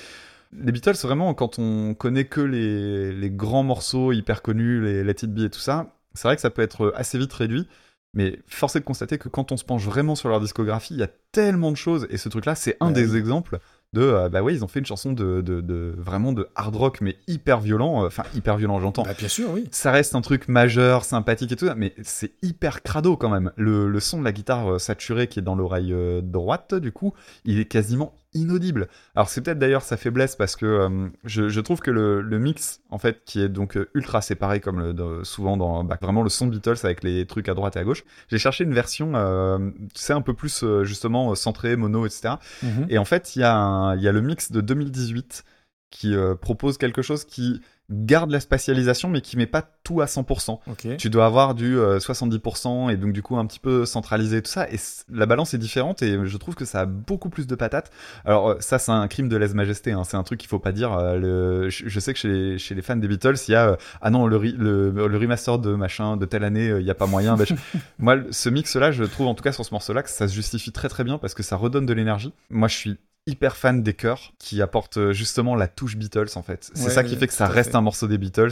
Les 0.56 0.70
Beatles, 0.70 0.94
vraiment, 1.02 1.34
quand 1.34 1.58
on 1.58 1.94
connaît 1.94 2.26
que 2.26 2.40
les, 2.40 3.12
les 3.12 3.30
grands 3.30 3.64
morceaux 3.64 4.12
hyper 4.12 4.40
connus, 4.40 4.80
les 4.84 5.02
Let 5.02 5.16
It 5.24 5.34
Be 5.34 5.40
et 5.40 5.50
tout 5.50 5.58
ça, 5.58 5.88
c'est 6.14 6.28
vrai 6.28 6.36
que 6.36 6.42
ça 6.42 6.50
peut 6.50 6.62
être 6.62 6.92
assez 6.94 7.18
vite 7.18 7.32
réduit. 7.32 7.66
Mais 8.14 8.38
force 8.46 8.76
est 8.76 8.80
de 8.80 8.84
constater 8.84 9.18
que 9.18 9.28
quand 9.28 9.52
on 9.52 9.56
se 9.56 9.64
penche 9.64 9.84
vraiment 9.84 10.14
sur 10.14 10.28
leur 10.28 10.40
discographie, 10.40 10.94
il 10.94 11.00
y 11.00 11.02
a 11.02 11.10
tellement 11.32 11.70
de 11.70 11.76
choses. 11.76 12.06
Et 12.10 12.16
ce 12.16 12.28
truc-là, 12.28 12.54
c'est 12.54 12.76
un 12.80 12.88
Ouais. 12.88 12.92
des 12.92 13.16
exemples 13.16 13.58
de. 13.92 14.00
euh, 14.02 14.28
bah 14.28 14.42
ouais, 14.42 14.54
ils 14.54 14.64
ont 14.64 14.68
fait 14.68 14.78
une 14.78 14.86
chanson 14.86 15.12
de, 15.12 15.40
de, 15.40 15.60
de- 15.60 15.94
vraiment 15.98 16.32
de 16.32 16.48
hard 16.54 16.76
rock, 16.76 17.00
mais 17.00 17.16
hyper 17.26 17.60
violent. 17.60 18.04
euh, 18.04 18.06
Enfin, 18.06 18.22
hyper 18.34 18.56
violent, 18.56 18.80
j'entends. 18.80 19.02
Bah, 19.02 19.14
bien 19.18 19.28
sûr, 19.28 19.50
oui. 19.52 19.68
Ça 19.72 19.90
reste 19.92 20.14
un 20.14 20.20
truc 20.20 20.48
majeur, 20.48 21.04
sympathique 21.04 21.50
et 21.52 21.56
tout 21.56 21.66
ça, 21.66 21.74
mais 21.74 21.94
c'est 22.02 22.32
hyper 22.42 22.82
crado 22.82 23.16
quand 23.16 23.30
même. 23.30 23.50
Le, 23.56 23.88
le 23.88 24.00
son 24.00 24.18
de 24.20 24.24
la 24.24 24.32
guitare 24.32 24.74
euh, 24.74 24.78
saturée 24.78 25.26
qui 25.28 25.38
est 25.40 25.42
dans 25.42 25.54
l'oreille 25.56 25.94
droite, 26.22 26.74
du 26.74 26.92
coup, 26.92 27.12
il 27.44 27.58
est 27.58 27.64
quasiment 27.66 28.14
inaudible. 28.34 28.88
Alors 29.14 29.28
c'est 29.28 29.40
peut-être 29.40 29.58
d'ailleurs 29.58 29.82
sa 29.82 29.96
faiblesse 29.96 30.36
parce 30.36 30.56
que 30.56 30.66
euh, 30.66 31.08
je, 31.24 31.48
je 31.48 31.60
trouve 31.60 31.80
que 31.80 31.90
le, 31.90 32.20
le 32.20 32.38
mix, 32.38 32.80
en 32.90 32.98
fait, 32.98 33.22
qui 33.24 33.40
est 33.40 33.48
donc 33.48 33.76
euh, 33.76 33.88
ultra 33.94 34.20
séparé 34.20 34.60
comme 34.60 34.80
le, 34.80 34.92
de- 34.92 35.22
souvent 35.24 35.56
dans 35.56 35.84
bah, 35.84 35.98
vraiment 36.02 36.22
le 36.22 36.28
son 36.28 36.46
Beatles 36.46 36.76
avec 36.84 37.02
les 37.02 37.26
trucs 37.26 37.48
à 37.48 37.54
droite 37.54 37.76
et 37.76 37.78
à 37.78 37.84
gauche, 37.84 38.04
j'ai 38.28 38.38
cherché 38.38 38.64
une 38.64 38.74
version, 38.74 39.12
euh, 39.14 39.58
tu 39.94 40.00
sais, 40.02 40.12
un 40.12 40.20
peu 40.22 40.34
plus 40.34 40.62
euh, 40.64 40.84
justement 40.84 41.34
centrée, 41.34 41.76
mono, 41.76 42.06
etc. 42.06 42.40
Mhm. 42.62 42.86
Et 42.88 42.98
en 42.98 43.04
fait, 43.04 43.36
il 43.36 43.40
y, 43.40 43.44
a 43.44 43.94
il 43.96 44.02
y 44.02 44.08
a 44.08 44.12
le 44.12 44.20
mix 44.20 44.52
de 44.52 44.60
2018 44.60 45.44
qui 45.90 46.14
euh, 46.14 46.34
propose 46.34 46.76
quelque 46.78 47.02
chose 47.02 47.24
qui 47.24 47.60
garde 47.90 48.30
la 48.30 48.40
spatialisation 48.40 49.08
mais 49.10 49.20
qui 49.20 49.36
met 49.36 49.46
pas 49.46 49.62
tout 49.82 50.00
à 50.00 50.06
100%. 50.06 50.58
Ok. 50.70 50.96
Tu 50.96 51.10
dois 51.10 51.26
avoir 51.26 51.54
du 51.54 51.78
euh, 51.78 51.98
70% 51.98 52.90
et 52.90 52.96
donc 52.96 53.12
du 53.12 53.22
coup 53.22 53.36
un 53.36 53.46
petit 53.46 53.58
peu 53.58 53.84
centralisé 53.84 54.38
et 54.38 54.42
tout 54.42 54.50
ça 54.50 54.68
et 54.70 54.76
la 55.12 55.26
balance 55.26 55.52
est 55.54 55.58
différente 55.58 56.02
et 56.02 56.18
je 56.24 56.36
trouve 56.38 56.54
que 56.54 56.64
ça 56.64 56.80
a 56.80 56.86
beaucoup 56.86 57.28
plus 57.28 57.46
de 57.46 57.54
patates. 57.54 57.90
Alors 58.24 58.50
euh, 58.50 58.56
ça 58.60 58.78
c'est 58.78 58.92
un 58.92 59.06
crime 59.08 59.28
de 59.28 59.36
lèse-majesté, 59.36 59.92
hein. 59.92 60.04
c'est 60.04 60.16
un 60.16 60.22
truc 60.22 60.40
qu'il 60.40 60.48
faut 60.48 60.58
pas 60.58 60.72
dire. 60.72 60.92
euh, 60.94 61.16
le... 61.64 61.68
je, 61.70 62.00
sais 62.00 62.12
que 62.12 62.18
chez 62.18 62.28
les, 62.28 62.58
chez 62.58 62.74
les 62.74 62.82
fans 62.82 62.96
des 62.96 63.08
Beatles 63.08 63.34
il 63.48 63.52
y 63.52 63.54
a 63.54 63.68
euh, 63.70 63.76
ah 64.00 64.10
non 64.10 64.26
le, 64.26 64.38
le, 64.38 64.90
le 64.90 65.18
remaster 65.18 65.58
de 65.58 65.74
machin 65.74 66.16
de 66.16 66.24
telle 66.24 66.44
année 66.44 66.68
euh, 66.70 66.80
il 66.80 66.86
y 66.86 66.90
a 66.90 66.94
pas 66.94 67.06
moyen. 67.06 67.36
Bah, 67.36 67.44
je- 67.46 67.54
Moi 67.98 68.16
ce 68.30 68.48
mix 68.48 68.76
là 68.76 68.92
je 68.92 69.04
trouve 69.04 69.26
en 69.26 69.34
tout 69.34 69.42
cas 69.44 69.52
sur 69.52 69.64
ce 69.64 69.72
morceau 69.74 69.92
là 69.92 70.02
que 70.02 70.10
ça 70.10 70.26
se 70.28 70.34
justifie 70.34 70.72
très 70.72 70.88
très 70.88 71.04
bien 71.04 71.18
parce 71.18 71.34
que 71.34 71.42
ça 71.42 71.56
redonne 71.56 71.86
de 71.86 71.92
l'énergie. 71.92 72.32
Moi 72.50 72.68
je 72.68 72.76
suis 72.76 72.96
hyper 73.26 73.56
fan 73.56 73.82
des 73.82 73.94
chœurs 73.94 74.32
qui 74.38 74.60
apportent 74.60 74.98
euh, 74.98 75.12
justement 75.12 75.56
la 75.56 75.66
touche 75.68 75.96
Beatles 75.96 76.28
en 76.36 76.42
fait. 76.42 76.70
C'est 76.74 76.84
Ouais, 76.84 76.90
ça 76.90 77.04
qui 77.04 77.16
fait 77.16 77.26
que 77.26 77.32
ça 77.32 77.46
reste 77.48 77.70
fait. 77.70 77.76
un 77.76 77.80
morceau 77.80 78.06
des 78.06 78.18
Beatles. 78.18 78.50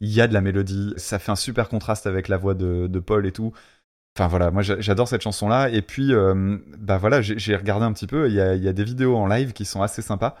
Il 0.00 0.08
y 0.10 0.20
a 0.20 0.26
de 0.28 0.32
la 0.34 0.40
mélodie, 0.40 0.94
ça 0.96 1.18
fait 1.18 1.32
un 1.32 1.36
super 1.36 1.68
contraste 1.68 2.06
avec 2.06 2.28
la 2.28 2.36
voix 2.38 2.54
de, 2.54 2.86
de 2.86 2.98
Paul 3.00 3.26
et 3.26 3.32
tout. 3.32 3.52
Enfin 4.18 4.28
voilà, 4.28 4.50
moi 4.50 4.62
j'a- 4.62 4.80
j'adore 4.80 5.08
cette 5.08 5.22
chanson 5.22 5.48
là. 5.48 5.68
Et 5.70 5.82
puis 5.82 6.14
euh, 6.14 6.58
bah 6.78 6.98
voilà, 6.98 7.22
j'ai 7.22 7.38
j'ai 7.38 7.56
regardé 7.56 7.84
un 7.86 7.92
petit 7.92 8.06
peu. 8.06 8.28
Il 8.28 8.34
y 8.34 8.40
a, 8.40 8.54
il 8.54 8.62
y 8.62 8.68
a 8.68 8.72
des 8.72 8.84
vidéos 8.84 9.16
en 9.16 9.26
live 9.26 9.52
qui 9.52 9.64
sont 9.66 9.82
assez 9.82 10.02
sympas, 10.02 10.36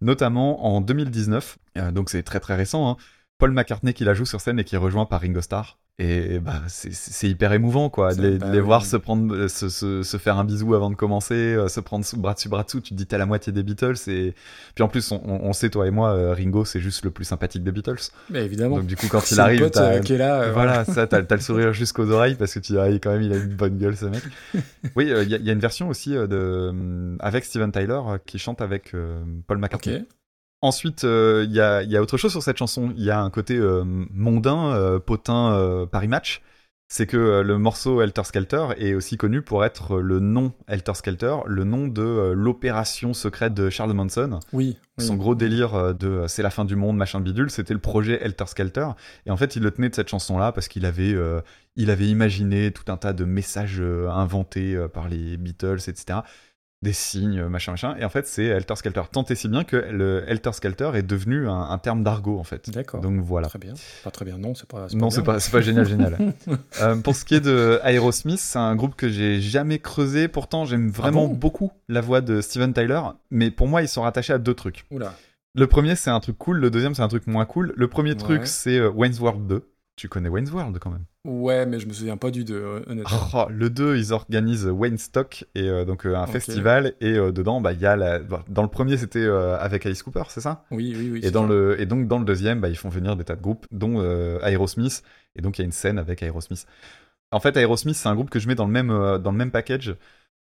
notamment 0.00 0.66
en 0.66 0.80
2019. 0.80 1.58
euh, 1.78 1.92
donc 1.92 2.10
c'est 2.10 2.22
très 2.24 2.40
très 2.40 2.56
récent. 2.56 2.90
hein. 2.90 2.96
Paul 3.38 3.52
McCartney 3.52 3.94
qui 3.94 4.04
la 4.04 4.14
joue 4.14 4.26
sur 4.26 4.40
scène 4.40 4.58
et 4.60 4.64
qui 4.64 4.74
est 4.74 4.78
rejoint 4.78 5.06
par 5.06 5.20
Ringo 5.22 5.40
Starr. 5.42 5.78
Et 6.00 6.38
bah 6.38 6.62
c'est- 6.68 7.28
hyper 7.28 7.52
émouvant 7.52 7.90
quoi, 7.90 8.14
de 8.14 8.22
les, 8.22 8.38
de 8.38 8.46
les 8.52 8.60
voir 8.60 8.84
se 8.86 8.96
prendre, 8.96 9.34
euh, 9.34 9.48
se, 9.48 9.68
se, 9.68 10.04
se 10.04 10.16
faire 10.16 10.38
un 10.38 10.44
bisou 10.44 10.72
avant 10.76 10.90
de 10.90 10.94
commencer, 10.94 11.34
euh, 11.34 11.66
se 11.66 11.80
prendre 11.80 12.04
sous, 12.04 12.16
bras 12.16 12.34
dessus 12.34 12.48
bras 12.48 12.62
dessous. 12.62 12.80
Tu 12.80 12.90
te 12.90 12.94
dis 12.94 13.04
t'as 13.06 13.18
la 13.18 13.26
moitié 13.26 13.52
des 13.52 13.64
Beatles 13.64 13.96
et 14.06 14.32
puis 14.76 14.84
en 14.84 14.88
plus 14.88 15.10
on, 15.10 15.20
on- 15.24 15.40
on 15.48 15.52
sait 15.52 15.70
toi 15.70 15.88
et 15.88 15.90
moi, 15.90 16.10
euh, 16.12 16.32
Ringo 16.34 16.64
c'est 16.64 16.78
juste 16.78 17.04
le 17.04 17.10
plus 17.10 17.24
sympathique 17.24 17.64
des 17.64 17.72
Beatles. 17.72 17.96
Mais 18.30 18.44
évidemment. 18.44 18.76
Donc 18.76 18.86
du 18.86 18.94
coup 18.94 19.08
quand 19.10 19.28
il 19.32 19.40
arrive, 19.40 19.70
t'as- 19.70 19.94
euh, 19.94 20.00
qui 20.00 20.12
est 20.12 20.18
là. 20.18 20.52
voilà, 20.52 20.84
ça, 20.84 21.08
t'as, 21.08 21.20
t'as 21.22 21.34
le 21.34 21.40
sourire 21.42 21.72
jusqu'aux 21.72 22.08
oreilles 22.12 22.36
parce 22.36 22.54
que 22.54 22.60
tu 22.60 22.74
dis, 22.74 22.78
ah, 22.78 22.86
quand 23.02 23.10
même, 23.10 23.22
il 23.22 23.32
a 23.32 23.36
une 23.36 23.56
bonne 23.56 23.76
gueule, 23.76 23.96
ce 23.96 24.04
mec. 24.04 24.22
oui, 24.94 25.06
il 25.22 25.28
y, 25.28 25.34
a- 25.34 25.38
y 25.38 25.50
a 25.50 25.52
une 25.52 25.58
version 25.58 25.88
aussi 25.88 26.10
de, 26.12 27.16
avec 27.18 27.44
Steven 27.44 27.72
Tyler 27.72 27.98
qui 28.24 28.38
chante 28.38 28.60
avec 28.60 28.94
Paul. 29.48 29.58
McCartney. 29.58 30.04
Ensuite, 30.60 31.04
il 31.04 31.50
y, 31.52 31.60
a, 31.60 31.82
y 31.82 31.96
a 31.96 32.02
autre 32.02 32.16
chose 32.16 32.32
sur 32.32 32.42
cette 32.42 32.56
chanson. 32.56 32.92
Il 32.96 33.04
y 33.04 33.10
a 33.10 33.20
un 33.20 33.30
côté 33.30 33.56
euh, 33.56 33.84
mondain, 33.84 34.72
euh, 34.74 34.98
potin, 34.98 35.52
euh, 35.52 35.86
Paris 35.86 36.08
Match. 36.08 36.42
C'est 36.90 37.06
que 37.06 37.18
euh, 37.18 37.42
le 37.42 37.58
morceau 37.58 38.00
Helter 38.00 38.24
Skelter 38.24 38.68
est 38.78 38.94
aussi 38.94 39.18
connu 39.18 39.42
pour 39.42 39.62
être 39.62 39.98
le 40.00 40.20
nom 40.20 40.54
Helter 40.68 40.94
Skelter, 40.94 41.36
le 41.44 41.64
nom 41.64 41.86
de 41.86 42.00
euh, 42.00 42.32
l'opération 42.32 43.12
secrète 43.12 43.52
de 43.52 43.68
Charles 43.68 43.92
Manson. 43.92 44.40
Oui. 44.54 44.78
oui. 44.96 45.04
Son 45.04 45.16
gros 45.16 45.34
délire 45.34 45.74
euh, 45.74 45.92
de 45.92 46.08
euh, 46.08 46.28
c'est 46.28 46.42
la 46.42 46.48
fin 46.48 46.64
du 46.64 46.76
monde, 46.76 46.96
machin 46.96 47.20
bidule, 47.20 47.50
c'était 47.50 47.74
le 47.74 47.80
projet 47.80 48.18
Helter 48.24 48.46
Skelter. 48.46 48.88
Et 49.26 49.30
en 49.30 49.36
fait, 49.36 49.54
il 49.54 49.62
le 49.62 49.70
tenait 49.70 49.90
de 49.90 49.94
cette 49.94 50.08
chanson-là 50.08 50.50
parce 50.52 50.66
qu'il 50.66 50.86
avait, 50.86 51.12
euh, 51.12 51.42
il 51.76 51.90
avait 51.90 52.06
imaginé 52.08 52.72
tout 52.72 52.90
un 52.90 52.96
tas 52.96 53.12
de 53.12 53.26
messages 53.26 53.80
euh, 53.80 54.08
inventés 54.08 54.74
euh, 54.74 54.88
par 54.88 55.10
les 55.10 55.36
Beatles, 55.36 55.80
etc. 55.88 56.20
Des 56.80 56.92
signes, 56.92 57.42
machin, 57.46 57.72
machin. 57.72 57.96
Et 57.98 58.04
en 58.04 58.08
fait, 58.08 58.24
c'est 58.28 58.44
Helter 58.44 58.76
Skelter. 58.76 59.02
Tant 59.10 59.24
et 59.24 59.34
si 59.34 59.48
bien 59.48 59.64
que 59.64 59.76
le 59.76 60.22
Helter 60.28 60.52
Skelter 60.52 60.92
est 60.94 61.02
devenu 61.02 61.48
un, 61.48 61.52
un 61.70 61.78
terme 61.78 62.04
d'argot, 62.04 62.38
en 62.38 62.44
fait. 62.44 62.70
D'accord. 62.70 63.00
Donc 63.00 63.20
voilà. 63.20 63.48
Très 63.48 63.58
bien. 63.58 63.74
Pas 64.04 64.12
très 64.12 64.24
bien. 64.24 64.38
Non, 64.38 64.54
c'est 64.54 64.68
pas. 64.68 64.86
Non, 64.92 65.10
c'est 65.10 65.24
pas, 65.24 65.38
pas 65.50 65.60
génial, 65.60 65.86
génial. 65.88 66.16
Euh, 66.80 66.94
pour 66.96 67.16
ce 67.16 67.24
qui 67.24 67.34
est 67.34 67.40
de 67.40 67.80
Aerosmith, 67.82 68.38
c'est 68.38 68.58
un 68.60 68.76
groupe 68.76 68.94
que 68.94 69.08
j'ai 69.08 69.40
jamais 69.40 69.80
creusé. 69.80 70.28
Pourtant, 70.28 70.64
j'aime 70.66 70.88
vraiment 70.90 71.26
bon 71.26 71.34
beaucoup 71.34 71.72
la 71.88 72.00
voix 72.00 72.20
de 72.20 72.40
Steven 72.40 72.72
Tyler. 72.72 73.00
Mais 73.32 73.50
pour 73.50 73.66
moi, 73.66 73.82
ils 73.82 73.88
sont 73.88 74.02
rattachés 74.02 74.32
à 74.32 74.38
deux 74.38 74.54
trucs. 74.54 74.84
Oula. 74.92 75.14
Le 75.54 75.66
premier, 75.66 75.96
c'est 75.96 76.10
un 76.10 76.20
truc 76.20 76.38
cool. 76.38 76.58
Le 76.58 76.70
deuxième, 76.70 76.94
c'est 76.94 77.02
un 77.02 77.08
truc 77.08 77.26
moins 77.26 77.44
cool. 77.46 77.72
Le 77.76 77.88
premier 77.88 78.10
Ouais. 78.10 78.16
truc, 78.16 78.46
c'est 78.46 78.78
euh, 78.78 78.90
Wayne's 78.90 79.18
World 79.18 79.46
2. 79.48 79.64
Tu 79.98 80.08
connais 80.08 80.28
Wayne's 80.28 80.52
World 80.52 80.78
quand 80.78 80.90
même. 80.90 81.06
Ouais, 81.24 81.66
mais 81.66 81.80
je 81.80 81.88
me 81.88 81.92
souviens 81.92 82.16
pas 82.16 82.30
du 82.30 82.44
2, 82.44 82.54
euh, 82.54 82.80
honnêtement. 82.86 83.18
Oh, 83.34 83.46
le 83.50 83.68
2, 83.68 83.96
ils 83.96 84.12
organisent 84.12 84.68
Wayne 84.68 84.96
Stock 84.96 85.44
et 85.56 85.68
euh, 85.68 85.84
donc 85.84 86.06
euh, 86.06 86.14
un 86.14 86.28
festival. 86.28 86.94
Et 87.00 87.14
euh, 87.14 87.32
dedans, 87.32 87.60
bah, 87.60 87.72
il 87.72 87.80
y 87.80 87.86
a 87.86 87.96
la... 87.96 88.20
bon, 88.20 88.38
dans 88.48 88.62
le 88.62 88.68
premier, 88.68 88.96
c'était 88.96 89.26
avec 89.26 89.84
Alice 89.86 90.04
Cooper, 90.04 90.22
c'est 90.28 90.40
ça? 90.40 90.64
Oui, 90.70 90.94
oui, 90.96 91.10
oui. 91.14 91.20
et, 91.24 91.32
dans 91.32 91.42
ça. 91.42 91.48
le, 91.48 91.80
et 91.80 91.86
donc 91.86 92.06
dans 92.06 92.20
le 92.20 92.24
deuxième, 92.24 92.60
bah, 92.60 92.68
ils 92.68 92.76
font 92.76 92.88
venir 92.88 93.16
des 93.16 93.24
tas 93.24 93.34
de 93.34 93.42
groupes, 93.42 93.66
dont 93.72 94.00
Aerosmith. 94.40 95.02
Et 95.34 95.42
donc 95.42 95.58
il 95.58 95.62
y 95.62 95.64
a 95.64 95.66
une 95.66 95.72
scène 95.72 95.98
avec 95.98 96.22
Aerosmith. 96.22 96.64
En 97.32 97.40
fait, 97.40 97.56
Aerosmith, 97.56 97.96
c'est 97.96 98.08
un 98.08 98.14
groupe 98.14 98.30
que 98.30 98.38
je 98.38 98.46
mets 98.46 98.54
dans 98.54 98.66
le 98.66 98.72
même, 98.72 98.88
dans 98.88 99.32
le 99.32 99.36
même 99.36 99.50
package. 99.50 99.96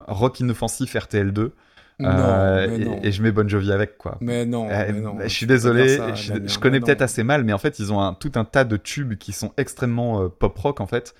Rock 0.06 0.38
Inoffensif 0.38 0.94
RTL2. 0.94 1.50
Non, 2.00 2.08
Euh, 2.10 2.66
mais 2.68 2.76
et, 2.80 2.84
non. 2.84 3.00
et 3.02 3.12
je 3.12 3.22
mets 3.22 3.30
Bon 3.32 3.48
Jovi 3.48 3.72
avec, 3.72 3.98
quoi. 3.98 4.16
Mais 4.20 4.44
non, 4.46 4.68
Euh, 4.70 4.84
mais 4.92 5.00
non. 5.00 5.16
je 5.22 5.28
suis 5.28 5.46
désolé, 5.46 5.96
ça, 5.96 6.14
je, 6.14 6.58
connais 6.58 6.80
peut-être 6.80 7.02
assez 7.02 7.22
mal, 7.22 7.44
mais 7.44 7.52
en 7.52 7.58
fait, 7.58 7.78
ils 7.78 7.92
ont 7.92 8.00
un, 8.00 8.14
tout 8.14 8.32
un 8.36 8.44
tas 8.44 8.64
de 8.64 8.76
tubes 8.76 9.14
qui 9.16 9.32
sont 9.32 9.52
extrêmement 9.56 10.22
euh, 10.22 10.28
pop 10.28 10.56
rock, 10.58 10.80
en 10.80 10.86
fait. 10.86 11.14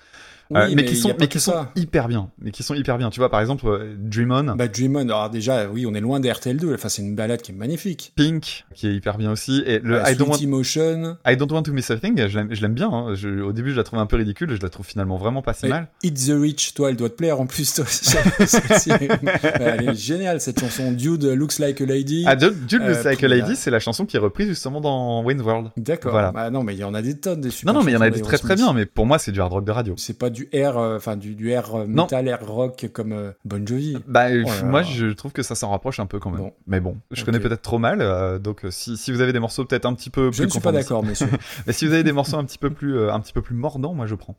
Oui, 0.51 0.59
Euh, 0.59 0.67
mais, 0.69 0.75
mais 0.75 0.85
qui 0.85 0.95
sont, 0.97 1.13
mais 1.19 1.27
qui 1.27 1.39
sont 1.39 1.65
hyper 1.75 2.07
bien. 2.07 2.29
Mais 2.41 2.51
qui 2.51 2.61
sont 2.61 2.73
hyper 2.75 2.97
bien. 2.97 3.09
Tu 3.09 3.19
vois, 3.19 3.29
par 3.29 3.39
exemple, 3.39 3.65
euh, 3.67 3.95
Dream 3.97 4.31
On, 4.31 4.55
Bah 4.55 4.67
Dream 4.67 4.95
On, 4.97 4.99
alors 4.99 5.29
déjà, 5.29 5.67
oui, 5.69 5.85
on 5.85 5.93
est 5.93 6.01
loin 6.01 6.19
des 6.19 6.29
RTL2. 6.29 6.73
Enfin, 6.73 6.89
c'est 6.89 7.01
une 7.01 7.15
balade 7.15 7.41
qui 7.41 7.51
est 7.51 7.55
magnifique. 7.55 8.11
Pink, 8.15 8.65
qui 8.75 8.87
est 8.87 8.93
hyper 8.93 9.17
bien 9.17 9.31
aussi. 9.31 9.63
Et 9.65 9.79
le 9.79 9.95
Euh, 10.01 10.11
I, 10.11 10.15
don't 10.15 10.29
want, 10.29 10.37
Emotion, 10.41 11.17
I 11.25 11.37
Don't 11.37 11.51
Want 11.51 11.63
to 11.63 11.71
Miss 11.73 11.89
a 11.89 11.97
Thing, 11.97 12.27
je 12.27 12.37
l'aime- 12.37 12.73
bien. 12.73 12.89
hein. 12.91 13.15
Je- 13.15 13.41
au 13.41 13.53
début, 13.53 13.71
je 13.71 13.77
la 13.77 13.83
trouvais 13.83 14.01
un 14.01 14.05
peu 14.05 14.17
ridicule. 14.17 14.53
Je 14.55 14.61
la 14.61 14.69
trouve 14.69 14.85
finalement 14.85 15.17
vraiment 15.17 15.41
pas 15.41 15.53
si 15.53 15.65
et 15.67 15.69
mal. 15.69 15.87
Hit 16.03 16.15
the 16.27 16.31
Rich, 16.37 16.73
toi, 16.73 16.89
elle 16.89 16.95
doit 16.97 17.09
te 17.09 17.15
plaire 17.15 17.39
en 17.39 17.45
plus. 17.45 17.73
toi. 17.73 17.85
Elle 19.59 19.89
est 19.89 19.95
géniale 19.95 20.41
cette 20.41 20.59
chanson. 20.59 20.91
Dude 20.91 21.23
looks 21.23 21.59
like 21.59 21.81
a 21.81 21.85
lady. 21.85 22.23
Ah, 22.27 22.35
Dude 22.35 22.65
Dude 22.65 22.81
Looks 22.81 22.97
Euh, 22.97 23.03
Like 23.03 23.23
a 23.23 23.27
Lady, 23.27 23.55
c'est 23.55 23.71
la 23.71 23.79
chanson 23.79 24.05
qui 24.05 24.17
est 24.17 24.19
reprise 24.19 24.47
justement 24.47 24.81
dans 24.81 25.23
Wayne's 25.23 25.43
World. 25.43 25.71
D'accord. 25.77 26.11
Voilà. 26.11 26.31
Bah 26.31 26.49
non, 26.49 26.63
mais 26.63 26.73
il 26.75 26.79
y 26.79 26.83
en 26.83 26.93
a 26.93 27.01
des 27.01 27.17
tonnes 27.17 27.41
des 27.41 27.49
super 27.49 27.73
Non, 27.73 27.79
non, 27.79 27.85
mais 27.85 27.91
il 27.91 27.95
y 27.95 27.97
en 27.97 28.01
a 28.01 28.09
des 28.09 28.21
très 28.21 28.37
très 28.37 28.55
bien. 28.55 28.73
Mais 28.73 28.85
pour 28.85 29.05
moi, 29.05 29.17
c'est 29.19 29.31
du 29.31 29.39
hard 29.41 29.51
rock 29.53 29.65
de 29.65 29.71
radio. 29.71 29.93
C'est 29.97 30.17
pas 30.17 30.29
du 30.29 30.40
air, 30.51 30.77
euh, 30.77 30.97
enfin 30.97 31.17
du, 31.17 31.35
du 31.35 31.49
air 31.51 31.75
euh, 31.75 31.85
metal, 31.87 32.27
air 32.27 32.45
rock 32.45 32.87
comme 32.93 33.13
euh, 33.13 33.31
Bon 33.45 33.65
Jovi. 33.65 33.97
Bah, 34.07 34.27
Oh 34.31 34.65
moi, 34.65 34.81
je 34.81 35.07
trouve 35.07 35.31
que 35.31 35.43
ça 35.43 35.55
s'en 35.55 35.69
rapproche 35.69 35.99
un 35.99 36.05
peu 36.05 36.19
quand 36.19 36.29
même. 36.31 36.41
Bon. 36.41 36.53
Mais 36.67 36.79
bon, 36.79 36.97
je 37.11 37.23
connais 37.25 37.39
peut-être 37.39 37.61
trop 37.61 37.79
mal. 37.79 38.39
donc, 38.39 38.65
si, 38.69 38.97
si 38.97 39.11
vous 39.11 39.21
avez 39.21 39.33
des 39.33 39.39
morceaux 39.39 39.65
peut-être 39.65 39.85
un 39.85 39.93
petit 39.93 40.09
peu 40.09 40.31
Je 40.31 40.37
plus 40.37 40.45
ne 40.45 40.49
suis 40.51 40.59
pas 40.59 40.71
d'accord, 40.71 41.03
messieurs. 41.03 41.29
Mais 41.67 41.73
si 41.73 41.85
vous 41.85 41.93
avez 41.93 42.03
des 42.03 42.11
morceaux 42.11 42.37
un 42.37 42.45
petit 42.45 42.57
peu 42.57 42.69
plus, 42.69 43.09
un 43.09 43.19
petit 43.19 43.33
peu 43.33 43.41
plus 43.41 43.55
mordants, 43.55 43.93
moi 43.93 44.07
je 44.07 44.15
prends. 44.15 44.35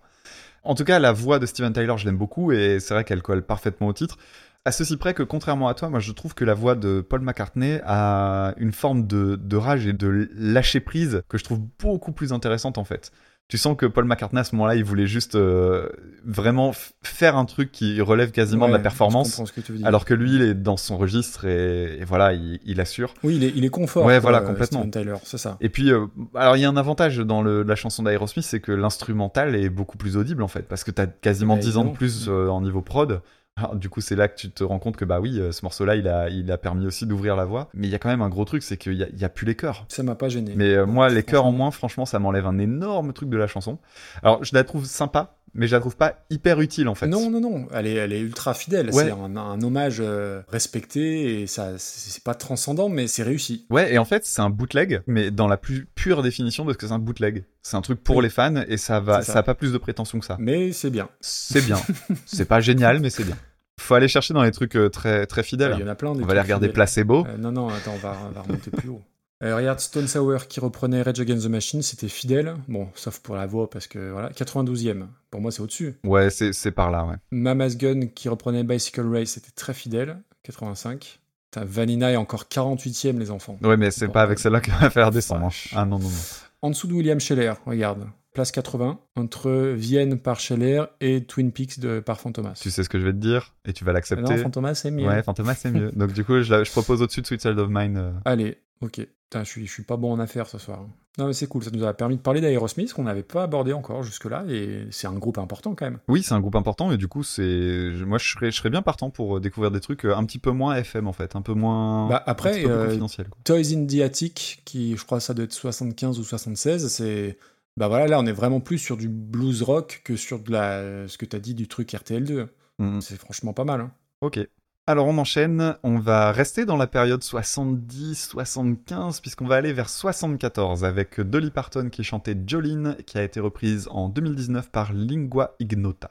En 0.64 0.74
tout 0.74 0.84
cas, 0.84 0.98
la 0.98 1.12
voix 1.12 1.38
de 1.38 1.46
Steven 1.46 1.72
Tyler, 1.72 1.94
je 1.96 2.04
l'aime 2.04 2.16
beaucoup 2.16 2.52
et 2.52 2.78
c'est 2.78 2.94
vrai 2.94 3.04
qu'elle 3.04 3.22
colle 3.22 3.42
parfaitement 3.42 3.88
au 3.88 3.92
titre. 3.92 4.16
À 4.64 4.70
ceci 4.70 4.96
près 4.96 5.12
que, 5.12 5.24
contrairement 5.24 5.66
à 5.66 5.74
toi, 5.74 5.88
moi 5.88 5.98
je 5.98 6.12
trouve 6.12 6.34
que 6.34 6.44
la 6.44 6.54
voix 6.54 6.76
de 6.76 7.00
Paul 7.00 7.20
McCartney 7.20 7.80
a 7.84 8.54
une 8.58 8.70
forme 8.70 9.08
de, 9.08 9.34
de 9.34 9.56
rage 9.56 9.88
et 9.88 9.92
de 9.92 10.28
lâcher 10.36 10.78
prise 10.78 11.22
que 11.28 11.36
je 11.36 11.42
trouve 11.42 11.60
beaucoup 11.80 12.12
plus 12.12 12.32
intéressante 12.32 12.78
en 12.78 12.84
fait. 12.84 13.10
Tu 13.52 13.58
sens 13.58 13.76
que 13.76 13.84
Paul 13.84 14.06
McCartney 14.06 14.40
à 14.40 14.44
ce 14.44 14.54
moment-là, 14.54 14.76
il 14.76 14.82
voulait 14.82 15.06
juste 15.06 15.34
euh, 15.34 15.86
vraiment 16.24 16.72
faire 17.02 17.36
un 17.36 17.44
truc 17.44 17.70
qui 17.70 18.00
relève 18.00 18.30
quasiment 18.30 18.66
de 18.66 18.72
la 18.72 18.78
performance, 18.78 19.26
Je 19.26 19.32
comprends 19.32 19.44
ce 19.44 19.52
que 19.52 19.60
tu 19.60 19.72
veux 19.72 19.76
dire. 19.78 19.86
alors 19.86 20.06
que 20.06 20.14
lui, 20.14 20.36
il 20.36 20.40
est 20.40 20.54
dans 20.54 20.78
son 20.78 20.96
registre 20.96 21.44
et, 21.44 21.98
et 22.00 22.04
voilà, 22.06 22.32
il, 22.32 22.60
il 22.64 22.80
assure. 22.80 23.12
oui, 23.22 23.36
il 23.36 23.44
est, 23.44 23.52
il 23.54 23.62
est 23.62 23.68
confort. 23.68 24.06
Ouais, 24.06 24.14
quoi, 24.14 24.20
voilà, 24.20 24.38
euh, 24.38 24.46
complètement. 24.46 24.88
Tyler, 24.88 25.16
c'est 25.24 25.36
ça. 25.36 25.58
Et 25.60 25.68
puis, 25.68 25.92
euh, 25.92 26.06
alors 26.34 26.56
il 26.56 26.60
y 26.60 26.64
a 26.64 26.68
un 26.70 26.78
avantage 26.78 27.18
dans 27.18 27.42
le- 27.42 27.62
la 27.62 27.74
chanson 27.76 28.02
d'Aerosmith, 28.02 28.46
c'est 28.46 28.60
que 28.60 28.72
l'instrumental 28.72 29.54
est 29.54 29.68
beaucoup 29.68 29.98
plus 29.98 30.16
audible 30.16 30.42
en 30.42 30.48
fait, 30.48 30.62
parce 30.66 30.82
que 30.82 30.90
t'as 30.90 31.04
quasiment 31.06 31.56
Bah, 31.56 31.60
10 31.60 31.76
ans 31.76 31.84
de 31.84 31.90
plus 31.90 32.28
euh, 32.28 32.48
en 32.48 32.62
niveau 32.62 32.80
prod. 32.80 33.20
Alors, 33.56 33.76
du 33.76 33.90
coup, 33.90 34.00
c'est 34.00 34.16
là 34.16 34.28
que 34.28 34.36
tu 34.36 34.50
te 34.50 34.64
rends 34.64 34.78
compte 34.78 34.96
que 34.96 35.04
bah 35.04 35.20
oui, 35.20 35.38
euh, 35.38 35.52
ce 35.52 35.62
morceau-là, 35.64 35.96
il 35.96 36.08
a, 36.08 36.30
il 36.30 36.50
a 36.50 36.56
permis 36.56 36.86
aussi 36.86 37.06
d'ouvrir 37.06 37.36
la 37.36 37.44
voix. 37.44 37.68
Mais 37.74 37.86
il 37.86 37.90
y 37.90 37.94
a 37.94 37.98
quand 37.98 38.08
même 38.08 38.22
un 38.22 38.30
gros 38.30 38.46
truc, 38.46 38.62
c'est 38.62 38.78
qu'il 38.78 38.94
y 38.94 39.20
y 39.20 39.24
a 39.24 39.28
plus 39.28 39.44
les 39.46 39.54
chœurs. 39.54 39.84
Ça 39.88 40.02
m'a 40.02 40.14
pas 40.14 40.30
gêné. 40.30 40.54
Mais 40.56 40.72
euh, 40.72 40.86
moi, 40.86 41.10
les 41.10 41.22
chœurs 41.22 41.44
en 41.44 41.52
moins, 41.52 41.70
franchement, 41.70 42.06
ça 42.06 42.18
m'enlève 42.18 42.46
un 42.46 42.58
énorme 42.58 43.12
truc 43.12 43.28
de 43.28 43.36
la 43.36 43.46
chanson. 43.46 43.78
Alors, 44.22 44.42
je 44.42 44.54
la 44.54 44.64
trouve 44.64 44.86
sympa, 44.86 45.36
mais 45.54 45.66
je 45.66 45.74
la 45.74 45.80
trouve 45.80 45.96
pas 45.96 46.24
hyper 46.30 46.60
utile 46.60 46.88
en 46.88 46.94
fait. 46.94 47.06
Non, 47.06 47.30
non, 47.30 47.40
non, 47.40 47.66
elle 47.74 47.86
est, 47.86 47.94
elle 47.94 48.12
est 48.12 48.20
ultra 48.20 48.54
fidèle. 48.54 48.86
Ouais. 48.90 49.04
C'est 49.04 49.10
un, 49.10 49.36
un 49.36 49.62
hommage 49.62 49.98
euh, 50.00 50.42
respecté 50.48 51.42
et 51.42 51.46
ça, 51.46 51.72
c'est 51.78 52.22
pas 52.24 52.34
transcendant, 52.34 52.88
mais 52.88 53.06
c'est 53.06 53.22
réussi. 53.22 53.66
Ouais, 53.70 53.92
et 53.92 53.98
en 53.98 54.04
fait, 54.04 54.24
c'est 54.24 54.40
un 54.42 54.50
bootleg, 54.50 55.02
mais 55.06 55.30
dans 55.30 55.48
la 55.48 55.56
plus 55.56 55.86
pure 55.94 56.22
définition 56.22 56.64
de 56.64 56.72
ce 56.72 56.78
que 56.78 56.86
c'est 56.86 56.92
un 56.92 56.98
bootleg. 56.98 57.44
C'est 57.62 57.76
un 57.76 57.82
truc 57.82 58.02
pour 58.02 58.16
Oui. 58.16 58.24
les 58.24 58.30
fans 58.30 58.62
et 58.68 58.76
ça 58.76 59.00
va, 59.00 59.22
ça. 59.22 59.34
ça 59.34 59.38
a 59.40 59.42
pas 59.42 59.54
plus 59.54 59.72
de 59.72 59.78
prétention 59.78 60.18
que 60.18 60.26
ça. 60.26 60.36
Mais 60.40 60.72
c'est 60.72 60.90
bien. 60.90 61.08
C'est 61.20 61.64
bien. 61.64 61.78
c'est 62.26 62.44
pas 62.46 62.60
génial, 62.60 63.00
mais 63.00 63.10
c'est 63.10 63.24
bien. 63.24 63.36
Faut 63.80 63.94
aller 63.94 64.08
chercher 64.08 64.34
dans 64.34 64.42
les 64.42 64.52
trucs 64.52 64.76
euh, 64.76 64.88
très, 64.90 65.26
très 65.26 65.42
fidèles. 65.42 65.74
Il 65.78 65.80
y 65.80 65.84
en 65.84 65.88
a 65.88 65.94
plein. 65.94 66.14
des 66.14 66.22
On 66.22 66.26
va 66.26 66.32
aller 66.32 66.40
regarder 66.40 66.66
fidèles. 66.66 66.74
Placebo. 66.74 67.26
Euh, 67.26 67.36
non, 67.36 67.52
non, 67.52 67.68
attends, 67.68 67.94
on 67.94 67.98
va, 67.98 68.16
on 68.28 68.32
va 68.32 68.42
remonter 68.42 68.70
plus 68.70 68.88
haut. 68.88 69.02
Euh, 69.42 69.56
regarde 69.56 69.80
Stone 69.80 70.06
Sour 70.06 70.46
qui 70.46 70.60
reprenait 70.60 71.02
Rage 71.02 71.18
Against 71.20 71.46
the 71.46 71.50
Machine, 71.50 71.82
c'était 71.82 72.08
fidèle. 72.08 72.54
Bon, 72.68 72.88
sauf 72.94 73.18
pour 73.18 73.34
la 73.34 73.46
voix, 73.46 73.68
parce 73.68 73.86
que 73.88 74.10
voilà, 74.12 74.30
92e. 74.30 75.06
Pour 75.30 75.40
moi, 75.40 75.50
c'est 75.50 75.60
au-dessus. 75.62 75.94
Ouais, 76.04 76.30
c'est 76.30 76.52
c'est 76.52 76.70
par 76.70 76.90
là, 76.90 77.04
ouais. 77.04 77.16
Mama's 77.32 77.76
Gun 77.76 78.06
qui 78.14 78.28
reprenait 78.28 78.62
Bicycle 78.62 79.06
Race, 79.12 79.30
c'était 79.30 79.50
très 79.50 79.74
fidèle. 79.74 80.18
85. 80.44 81.18
Putain, 81.50 81.64
Vanina 81.66 82.12
est 82.12 82.16
encore 82.16 82.44
48e, 82.44 83.18
les 83.18 83.30
enfants. 83.30 83.58
Ouais, 83.62 83.76
mais 83.76 83.90
c'est 83.90 84.06
Bon, 84.06 84.12
pas 84.12 84.22
avec 84.22 84.38
celle-là 84.38 84.60
qu'on 84.60 84.72
va 84.76 84.90
faire 84.90 85.10
descendre. 85.10 85.46
hein. 85.46 85.70
Ah 85.74 85.84
non, 85.84 85.98
non, 85.98 86.08
non. 86.08 86.14
En 86.62 86.70
dessous 86.70 86.86
de 86.86 86.94
William 86.94 87.18
Scheller, 87.20 87.52
regarde. 87.66 88.06
Place 88.32 88.50
80, 88.52 88.98
entre 89.16 89.72
Vienne 89.74 90.18
par 90.18 90.40
Scheller 90.40 90.84
et 91.02 91.24
Twin 91.24 91.52
Peaks 91.52 91.80
de, 91.80 92.00
par 92.00 92.18
Fantomas. 92.18 92.58
Tu 92.62 92.70
sais 92.70 92.82
ce 92.82 92.88
que 92.88 92.98
je 92.98 93.04
vais 93.04 93.12
te 93.12 93.18
dire 93.18 93.54
et 93.66 93.74
tu 93.74 93.84
vas 93.84 93.90
Ah 93.90 93.94
l'accepter. 93.94 94.36
non, 94.36 94.42
Fantomas, 94.42 94.74
c'est 94.76 94.90
mieux. 94.90 95.06
Ouais, 95.06 95.22
Fantomas, 95.22 95.54
c'est 95.54 95.70
mieux. 95.70 95.90
Donc, 95.96 96.12
du 96.14 96.24
coup, 96.24 96.40
je, 96.40 96.64
je 96.64 96.70
propose 96.70 97.02
au-dessus 97.02 97.20
de 97.20 97.26
Sweet 97.26 97.42
Child 97.42 97.58
of 97.58 97.68
Mine. 97.68 97.96
euh. 97.98 98.12
Allez, 98.24 98.56
ok. 98.80 99.06
Putain, 99.32 99.44
je 99.44 99.48
suis, 99.48 99.66
je 99.66 99.72
suis 99.72 99.82
pas 99.82 99.96
bon 99.96 100.12
en 100.12 100.18
affaires 100.18 100.46
ce 100.46 100.58
soir. 100.58 100.86
Non, 101.16 101.26
mais 101.26 101.32
c'est 101.32 101.46
cool, 101.46 101.64
ça 101.64 101.70
nous 101.72 101.84
a 101.84 101.94
permis 101.94 102.16
de 102.16 102.20
parler 102.20 102.42
d'Aerosmith 102.42 102.92
qu'on 102.92 103.04
n'avait 103.04 103.22
pas 103.22 103.44
abordé 103.44 103.72
encore 103.72 104.02
jusque-là, 104.02 104.44
et 104.46 104.86
c'est 104.90 105.06
un 105.06 105.14
groupe 105.14 105.38
important 105.38 105.74
quand 105.74 105.86
même. 105.86 106.00
Oui, 106.06 106.22
c'est 106.22 106.34
un 106.34 106.40
groupe 106.40 106.54
important 106.54 106.92
et 106.92 106.98
du 106.98 107.08
coup, 107.08 107.22
c'est. 107.22 107.92
Moi, 108.04 108.18
je 108.18 108.28
serais, 108.28 108.50
je 108.50 108.56
serais 108.58 108.68
bien 108.68 108.82
partant 108.82 109.08
pour 109.08 109.38
euh, 109.38 109.40
découvrir 109.40 109.70
des 109.70 109.80
trucs 109.80 110.04
euh, 110.04 110.14
un 110.14 110.26
petit 110.26 110.38
peu 110.38 110.50
moins 110.50 110.74
FM 110.74 111.08
en 111.08 111.14
fait, 111.14 111.34
un 111.34 111.40
peu 111.40 111.54
moins. 111.54 112.10
Bah, 112.10 112.22
après, 112.26 112.62
peu 112.62 112.70
euh, 112.70 112.84
confidentiel. 112.88 113.28
Toys 113.42 113.72
in 113.72 113.86
the 113.86 114.02
Attic, 114.02 114.60
qui 114.66 114.98
je 114.98 115.04
crois 115.06 115.18
ça 115.18 115.32
doit 115.32 115.46
être 115.46 115.54
75 115.54 116.18
ou 116.18 116.24
76, 116.24 116.88
c'est. 116.88 117.38
Bah 117.78 117.88
voilà, 117.88 118.08
là 118.08 118.20
on 118.20 118.26
est 118.26 118.32
vraiment 118.32 118.60
plus 118.60 118.76
sur 118.76 118.98
du 118.98 119.08
blues 119.08 119.62
rock 119.62 120.02
que 120.04 120.14
sur 120.14 120.40
de 120.40 120.52
la, 120.52 121.08
ce 121.08 121.16
que 121.16 121.24
t'as 121.24 121.38
dit 121.38 121.54
du 121.54 121.68
truc 121.68 121.90
RTL2. 121.90 122.48
Mhm. 122.80 123.00
C'est 123.00 123.16
franchement 123.16 123.54
pas 123.54 123.64
mal. 123.64 123.80
Hein. 123.80 123.92
Ok. 124.20 124.40
Alors 124.88 125.06
on 125.06 125.16
enchaîne, 125.16 125.76
on 125.84 126.00
va 126.00 126.32
rester 126.32 126.64
dans 126.64 126.76
la 126.76 126.88
période 126.88 127.22
70-75 127.22 129.20
puisqu'on 129.20 129.46
va 129.46 129.54
aller 129.54 129.72
vers 129.72 129.88
74 129.88 130.84
avec 130.84 131.20
Dolly 131.20 131.52
Parton 131.52 131.88
qui 131.88 132.02
chantait 132.02 132.36
Jolene 132.44 132.96
qui 133.06 133.16
a 133.16 133.22
été 133.22 133.38
reprise 133.38 133.86
en 133.92 134.08
2019 134.08 134.72
par 134.72 134.92
Lingua 134.92 135.54
Ignota. 135.60 136.10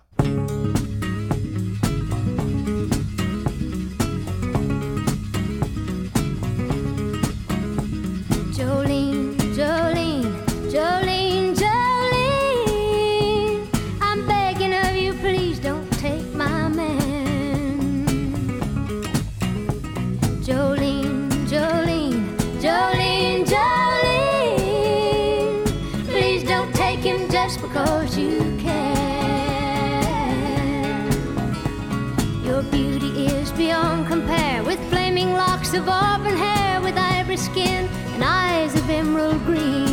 Of 35.73 35.87
auburn 35.87 36.35
hair, 36.35 36.81
with 36.81 36.97
ivory 36.97 37.37
skin 37.37 37.87
and 38.13 38.23
eyes 38.23 38.75
of 38.75 38.89
emerald 38.89 39.43
green. 39.45 39.87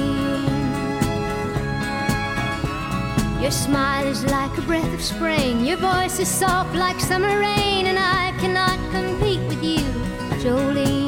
Your 3.40 3.52
smile 3.52 4.06
is 4.06 4.24
like 4.24 4.56
a 4.58 4.62
breath 4.62 4.92
of 4.92 5.00
spring, 5.00 5.64
your 5.64 5.76
voice 5.76 6.18
is 6.18 6.28
soft 6.28 6.74
like 6.74 6.98
summer 6.98 7.38
rain, 7.38 7.86
and 7.86 7.98
I 7.98 8.32
cannot 8.40 8.78
compete 8.90 9.40
with 9.48 9.62
you. 9.62 9.84
Jolene, 10.42 11.07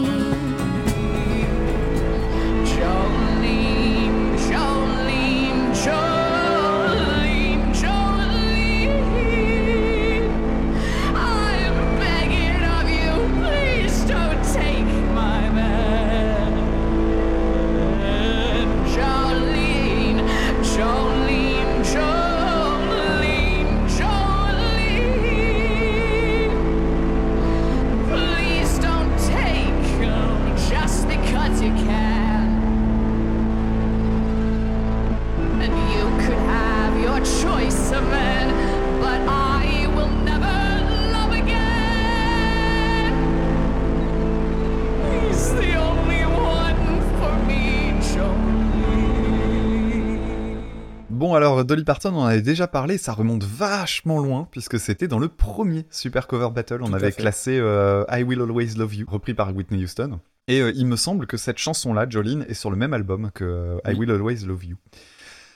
Bon 51.21 51.35
alors 51.35 51.67
Dolly 51.67 51.85
Parton 51.85 52.15
on 52.15 52.21
en 52.21 52.25
avait 52.25 52.41
déjà 52.41 52.67
parlé, 52.67 52.97
ça 52.97 53.13
remonte 53.13 53.45
vachement 53.45 54.21
loin 54.21 54.49
puisque 54.51 54.81
c'était 54.81 55.07
dans 55.07 55.19
le 55.19 55.29
premier 55.29 55.85
Super 55.91 56.27
Cover 56.27 56.49
Battle, 56.51 56.79
on 56.81 56.87
Tout 56.87 56.95
avait 56.95 57.13
classé 57.13 57.59
euh, 57.59 58.07
I 58.11 58.23
Will 58.23 58.41
Always 58.41 58.75
Love 58.79 58.95
You, 58.95 59.07
repris 59.07 59.35
par 59.35 59.55
Whitney 59.55 59.85
Houston. 59.85 60.19
Et 60.49 60.63
euh, 60.63 60.73
il 60.75 60.87
me 60.87 60.97
semble 60.97 61.27
que 61.27 61.37
cette 61.37 61.59
chanson-là, 61.59 62.07
Jolene, 62.09 62.47
est 62.49 62.55
sur 62.55 62.71
le 62.71 62.79
même 62.79 62.95
album 62.95 63.31
que 63.35 63.45
euh, 63.45 63.79
I 63.87 63.93
Will 63.93 64.11
Always 64.11 64.47
Love 64.47 64.65
You. 64.65 64.77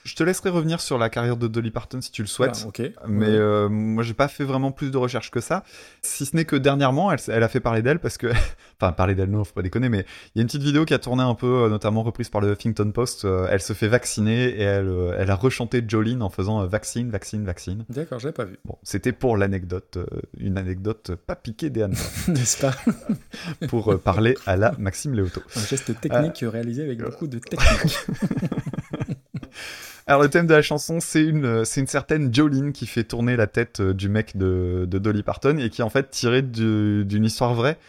Je 0.05 0.13
te 0.13 0.21
laisserai 0.21 0.51
revenir 0.51 0.81
sur 0.81 0.99
la 0.99 1.09
carrière 1.09 1.35
de 1.35 1.47
Dolly 1.47 1.71
Parton 1.71 1.99
si 1.99 2.11
tu 2.11 2.21
le 2.21 2.27
souhaites. 2.27 2.57
Voilà, 2.57 2.67
ok. 2.67 3.07
Mais 3.07 3.25
euh, 3.27 3.69
moi, 3.69 4.03
j'ai 4.03 4.13
pas 4.13 4.27
fait 4.27 4.43
vraiment 4.43 4.71
plus 4.71 4.91
de 4.91 4.97
recherches 4.97 5.31
que 5.31 5.39
ça. 5.39 5.63
Si 6.03 6.27
ce 6.27 6.35
n'est 6.35 6.45
que 6.45 6.55
dernièrement, 6.55 7.11
elle, 7.11 7.41
a 7.41 7.47
fait 7.47 7.59
parler 7.59 7.81
d'elle 7.81 7.97
parce 7.97 8.19
que, 8.19 8.27
enfin, 8.79 8.91
parler 8.91 9.15
d'elle, 9.15 9.31
non, 9.31 9.43
faut 9.43 9.55
pas 9.55 9.63
déconner, 9.63 9.89
mais 9.89 10.05
il 10.35 10.37
y 10.37 10.39
a 10.39 10.41
une 10.43 10.47
petite 10.47 10.61
vidéo 10.61 10.85
qui 10.85 10.93
a 10.93 10.99
tourné 10.99 11.23
un 11.23 11.33
peu, 11.33 11.63
euh, 11.63 11.69
notamment 11.69 12.03
reprise 12.03 12.29
par 12.29 12.39
le 12.39 12.51
Huffington 12.51 12.91
Post. 12.91 13.25
euh, 13.25 13.47
elle 13.49 13.61
se 13.61 13.73
fait 13.73 13.87
vacciner 13.87 14.43
et 14.49 14.61
elle, 14.61 14.87
euh, 14.87 15.17
elle 15.17 15.31
a 15.31 15.35
rechanté 15.35 15.83
Jolene 15.87 16.21
en 16.21 16.29
faisant 16.29 16.63
vaccine, 16.67 17.09
vaccine, 17.09 17.43
vaccine. 17.43 17.83
D'accord, 17.89 18.19
j'avais 18.19 18.31
pas 18.31 18.45
vu. 18.45 18.59
Bon, 18.63 18.77
c'était 18.83 19.11
pour 19.11 19.37
l'anecdote, 19.37 19.97
une 20.37 20.59
anecdote 20.59 21.15
pas 21.15 21.35
piquée 21.35 21.71
des 21.71 21.85
N'est-ce 22.27 22.61
pas? 22.61 22.75
Pour 23.69 23.99
parler 23.99 24.37
à 24.45 24.55
la 24.55 24.73
Maxime 24.77 25.15
Léoto. 25.15 25.41
Un 25.55 25.61
geste 25.61 25.99
technique 25.99 26.43
réalisé 26.47 26.83
avec 26.83 27.01
beaucoup 27.01 27.25
de 27.25 27.39
technique. 27.39 27.97
Alors 30.07 30.21
le 30.21 30.29
thème 30.29 30.45
de 30.45 30.53
la 30.53 30.61
chanson, 30.61 30.99
c'est 30.99 31.23
une, 31.23 31.45
euh, 31.45 31.63
c'est 31.63 31.81
une 31.81 31.87
certaine 31.87 32.31
Jolene 32.33 32.73
qui 32.73 32.85
fait 32.85 33.03
tourner 33.03 33.35
la 33.35 33.47
tête 33.47 33.79
euh, 33.79 33.93
du 33.93 34.07
mec 34.07 34.37
de, 34.37 34.85
de 34.87 34.99
Dolly 34.99 35.23
Parton 35.23 35.57
et 35.57 35.71
qui 35.71 35.81
en 35.81 35.89
fait 35.89 36.11
tirée 36.11 36.43
du- 36.43 37.05
d'une 37.05 37.25
histoire 37.25 37.55
vraie 37.55 37.79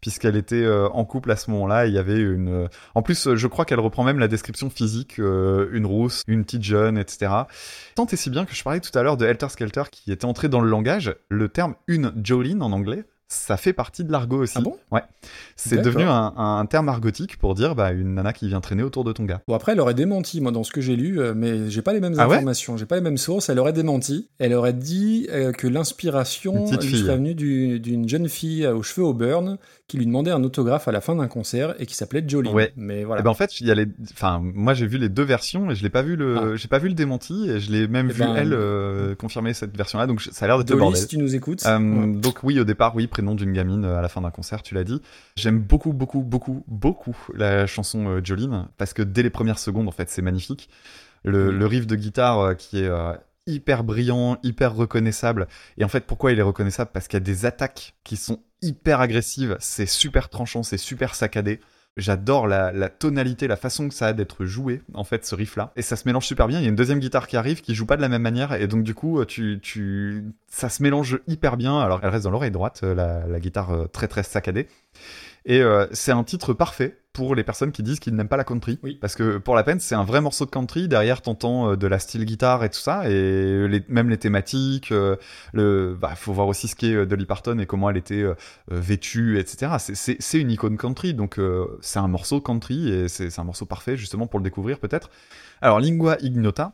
puisqu'elle 0.00 0.36
était 0.36 0.62
euh, 0.62 0.86
en 0.90 1.04
couple 1.04 1.32
à 1.32 1.36
ce 1.36 1.50
moment-là. 1.50 1.86
Il 1.86 1.94
y 1.94 1.98
avait 1.98 2.20
une. 2.20 2.68
En 2.94 3.02
plus, 3.02 3.34
je 3.34 3.46
crois 3.48 3.64
qu'elle 3.64 3.80
reprend 3.80 4.04
même 4.04 4.18
la 4.20 4.28
description 4.28 4.70
physique, 4.70 5.16
une 5.18 5.86
rousse, 5.86 6.22
une 6.28 6.44
petite 6.44 6.62
jeune, 6.62 6.98
etc. 6.98 7.32
Tant 7.96 8.06
et 8.06 8.16
si 8.16 8.28
bien 8.30 8.44
que 8.44 8.54
je 8.54 8.62
parlais 8.62 8.80
tout 8.80 8.96
à 8.96 9.02
l'heure 9.02 9.16
de 9.16 9.24
Helter 9.24 9.48
Skelter 9.48 9.84
qui 9.90 10.12
était 10.12 10.26
entré 10.26 10.48
dans 10.50 10.60
le 10.60 10.68
langage. 10.68 11.16
Le 11.30 11.48
terme 11.48 11.74
une 11.88 12.12
Jolene 12.22 12.62
en 12.62 12.70
anglais, 12.72 13.04
ça 13.28 13.56
fait 13.56 13.72
partie 13.72 14.04
de 14.04 14.12
l'argot 14.12 14.38
aussi. 14.42 14.54
Ah 14.56 14.60
bon? 14.60 14.76
Ouais. 14.92 15.02
C'est 15.56 15.80
devenu 15.80 16.04
un, 16.04 16.32
un 16.36 16.66
terme 16.66 16.88
argotique 16.88 17.36
pour 17.38 17.54
dire 17.54 17.74
bah, 17.74 17.90
une 17.92 18.14
nana 18.14 18.32
qui 18.32 18.46
vient 18.48 18.60
traîner 18.60 18.82
autour 18.82 19.02
de 19.04 19.12
ton 19.12 19.24
gars. 19.24 19.40
Bon 19.48 19.54
après 19.54 19.72
elle 19.72 19.80
aurait 19.80 19.94
démenti 19.94 20.40
moi 20.40 20.52
dans 20.52 20.62
ce 20.62 20.70
que 20.72 20.80
j'ai 20.80 20.94
lu 20.96 21.20
euh, 21.20 21.32
mais 21.34 21.70
j'ai 21.70 21.80
pas 21.82 21.92
les 21.92 22.00
mêmes 22.00 22.14
Ah 22.18 22.28
ouais? 22.28 22.36
informations, 22.36 22.76
j'ai 22.76 22.86
pas 22.86 22.96
les 22.96 23.00
mêmes 23.00 23.16
sources, 23.16 23.48
elle 23.48 23.58
aurait 23.58 23.72
démenti. 23.72 24.28
Elle 24.38 24.52
aurait 24.52 24.72
dit 24.74 25.26
euh, 25.30 25.52
que 25.52 25.66
l'inspiration 25.66 26.66
lui 26.70 26.96
serait 26.98 27.16
venue 27.16 27.34
du- 27.34 27.80
d'une 27.80 28.08
jeune 28.08 28.28
fille 28.28 28.66
aux 28.66 28.82
cheveux 28.82 29.06
au 29.06 29.14
burn 29.14 29.58
qui 29.88 29.96
lui 29.98 30.06
demandait 30.06 30.30
un 30.30 30.42
autographe 30.44 30.88
à 30.88 30.92
la 30.92 31.00
fin 31.00 31.14
d'un 31.16 31.28
concert 31.28 31.74
et 31.78 31.86
qui 31.86 31.94
s'appelait 31.94 32.24
Jolene. 32.26 32.52
Ouais. 32.54 32.72
Mais 32.76 33.04
voilà. 33.04 33.20
Eh 33.20 33.24
ben 33.24 33.30
en 33.30 33.34
fait, 33.34 33.60
il 33.60 33.66
y 33.66 33.70
a 33.70 33.74
les, 33.74 33.86
enfin 34.12 34.40
moi 34.42 34.74
j'ai 34.74 34.86
vu 34.86 34.98
les 34.98 35.08
deux 35.08 35.22
versions 35.24 35.70
et 35.70 35.74
je 35.74 35.82
l'ai 35.82 35.90
pas 35.90 36.02
vu 36.02 36.16
le, 36.16 36.36
Ah. 36.38 36.56
j'ai 36.56 36.68
pas 36.68 36.78
vu 36.78 36.88
le 36.88 36.94
démenti 36.94 37.48
et 37.50 37.60
je 37.60 37.70
l'ai 37.72 37.86
même 37.88 38.08
Eh 38.10 38.12
vu 38.14 38.20
ben, 38.20 38.34
elle 38.36 38.52
euh, 38.52 39.14
confirmer 39.14 39.54
cette 39.54 39.76
version-là, 39.76 40.06
donc 40.06 40.20
ça 40.22 40.44
a 40.44 40.48
l'air 40.48 40.58
le 40.58 40.64
Dolly, 40.64 40.78
bordel. 40.80 41.00
si 41.00 41.06
tu 41.06 41.18
nous 41.18 41.34
écoutes. 41.34 41.64
Euh, 41.66 41.78
ouais. 41.78 42.06
Donc 42.20 42.38
oui, 42.42 42.58
au 42.60 42.64
départ, 42.64 42.94
oui, 42.96 43.06
prénom 43.14 43.36
d'une 43.36 43.52
gamine 43.52 43.84
euh, 43.84 43.98
à 43.98 44.02
la 44.02 44.08
fin 44.08 44.20
d'un 44.20 44.32
concert, 44.32 44.62
tu 44.62 44.74
l'as 44.74 44.82
dit. 44.82 45.00
J'aime 45.36 45.60
beaucoup, 45.60 45.92
beaucoup, 45.92 46.22
beaucoup, 46.22 46.64
beaucoup 46.66 47.16
la 47.32 47.66
chanson 47.68 48.08
euh, 48.08 48.20
Jolene 48.24 48.66
parce 48.76 48.92
que 48.92 49.02
dès 49.02 49.22
les 49.22 49.30
premières 49.30 49.60
secondes, 49.60 49.86
en 49.86 49.92
fait, 49.92 50.10
c'est 50.10 50.22
magnifique. 50.22 50.68
Le, 51.22 51.52
le 51.52 51.66
riff 51.66 51.86
de 51.86 51.94
guitare 51.94 52.40
euh, 52.40 52.54
qui 52.54 52.80
est 52.80 52.90
hyper 53.46 53.84
brillant, 53.84 54.38
hyper 54.42 54.74
reconnaissable. 54.74 55.46
Et 55.78 55.84
en 55.84 55.88
fait, 55.88 56.06
pourquoi 56.06 56.32
il 56.32 56.38
est 56.38 56.42
reconnaissable? 56.42 56.90
Parce 56.92 57.06
qu'il 57.06 57.16
y 57.16 57.22
a 57.22 57.24
des 57.24 57.46
attaques 57.46 57.94
qui 58.02 58.16
sont 58.16 58.40
hyper 58.62 59.00
agressives. 59.00 59.56
C'est 59.60 59.86
super 59.86 60.28
tranchant, 60.28 60.64
c'est 60.64 60.76
super 60.78 61.14
saccadé. 61.14 61.60
J'adore 61.96 62.48
la, 62.48 62.88
tonalité, 62.88 63.46
la 63.46 63.56
façon 63.56 63.88
que 63.88 63.94
ça 63.94 64.08
a 64.08 64.12
d'être 64.12 64.44
joué, 64.44 64.82
en 64.94 65.04
fait, 65.04 65.24
ce 65.24 65.36
riff-là. 65.36 65.72
Et 65.76 65.82
ça 65.82 65.94
se 65.94 66.08
mélange 66.08 66.26
super 66.26 66.48
bien. 66.48 66.58
Il 66.58 66.62
y 66.62 66.66
a 66.66 66.68
une 66.68 66.74
deuxième 66.74 66.98
guitare 66.98 67.28
qui 67.28 67.36
arrive, 67.36 67.60
qui 67.60 67.74
joue 67.76 67.86
pas 67.86 67.96
de 67.96 68.02
la 68.02 68.08
même 68.08 68.22
manière. 68.22 68.52
Et 68.54 68.66
donc, 68.66 68.82
du 68.82 68.94
coup, 68.94 69.24
tu, 69.24 69.60
tu, 69.62 70.24
ça 70.48 70.68
se 70.68 70.82
mélange 70.82 71.20
hyper 71.28 71.56
bien. 71.56 71.78
Alors, 71.78 72.00
elle 72.02 72.08
reste 72.08 72.24
dans 72.24 72.30
l'oreille 72.30 72.50
droite, 72.50 72.80
euh, 72.82 72.94
la, 72.94 73.26
la 73.28 73.38
guitare 73.38 73.70
euh, 73.70 73.86
très, 73.86 74.08
très 74.08 74.24
saccadée. 74.24 74.66
Et 75.46 75.60
euh, 75.60 75.86
c'est 75.92 76.12
un 76.12 76.24
titre 76.24 76.54
parfait 76.54 76.98
pour 77.12 77.36
les 77.36 77.44
personnes 77.44 77.70
qui 77.70 77.82
disent 77.84 78.00
qu'ils 78.00 78.14
n'aiment 78.16 78.28
pas 78.28 78.36
la 78.36 78.44
country. 78.44 78.78
Oui. 78.82 78.98
Parce 79.00 79.14
que, 79.14 79.38
pour 79.38 79.54
la 79.54 79.62
peine, 79.62 79.78
c'est 79.78 79.94
un 79.94 80.02
vrai 80.02 80.20
morceau 80.20 80.46
de 80.46 80.50
country. 80.50 80.88
Derrière, 80.88 81.22
t'entends 81.22 81.70
euh, 81.70 81.76
de 81.76 81.86
la 81.86 81.98
style 82.00 82.24
guitare 82.24 82.64
et 82.64 82.70
tout 82.70 82.80
ça. 82.80 83.08
Et 83.08 83.68
les, 83.68 83.84
même 83.88 84.10
les 84.10 84.16
thématiques, 84.18 84.90
euh, 84.90 85.16
le, 85.52 85.96
bah, 86.00 86.14
faut 86.16 86.32
voir 86.32 86.48
aussi 86.48 86.66
ce 86.66 86.74
qu'est 86.74 86.94
euh, 86.94 87.06
Dolly 87.06 87.26
Parton 87.26 87.58
et 87.58 87.66
comment 87.66 87.88
elle 87.90 87.98
était 87.98 88.22
euh, 88.22 88.34
euh, 88.72 88.80
vêtue, 88.80 89.38
etc. 89.38 89.72
C'est- 89.78 90.40
une 90.40 90.50
icône 90.50 90.76
country, 90.76 91.14
donc 91.14 91.38
euh, 91.38 91.78
c'est 91.80 92.00
un 92.00 92.08
morceau 92.08 92.40
country 92.40 92.88
et 92.88 93.08
c'est 93.08 93.38
un 93.38 93.44
morceau 93.44 93.66
parfait 93.66 93.96
justement 93.96 94.26
pour 94.26 94.40
le 94.40 94.44
découvrir 94.44 94.80
peut-être. 94.80 95.10
Alors 95.62 95.78
Lingua 95.78 96.16
Ignota, 96.20 96.72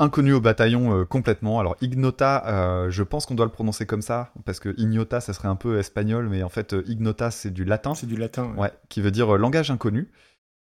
inconnu 0.00 0.32
au 0.32 0.40
bataillon 0.40 0.98
euh, 0.98 1.04
complètement. 1.04 1.60
Alors 1.60 1.76
Ignota, 1.80 2.42
euh, 2.46 2.90
je 2.90 3.02
pense 3.04 3.26
qu'on 3.26 3.34
doit 3.34 3.46
le 3.46 3.52
prononcer 3.52 3.86
comme 3.86 4.02
ça 4.02 4.32
parce 4.44 4.58
que 4.58 4.74
Ignota, 4.78 5.20
ça 5.20 5.32
serait 5.32 5.48
un 5.48 5.56
peu 5.56 5.78
espagnol, 5.78 6.28
mais 6.28 6.42
en 6.42 6.48
fait 6.48 6.72
euh, 6.72 6.82
Ignota 6.88 7.30
c'est 7.30 7.50
du 7.50 7.64
latin, 7.64 7.94
C'est 7.94 8.06
du 8.06 8.16
latin. 8.16 8.52
ouais. 8.54 8.62
ouais, 8.62 8.72
qui 8.88 9.00
veut 9.00 9.12
dire 9.12 9.36
langage 9.36 9.70
inconnu. 9.70 10.10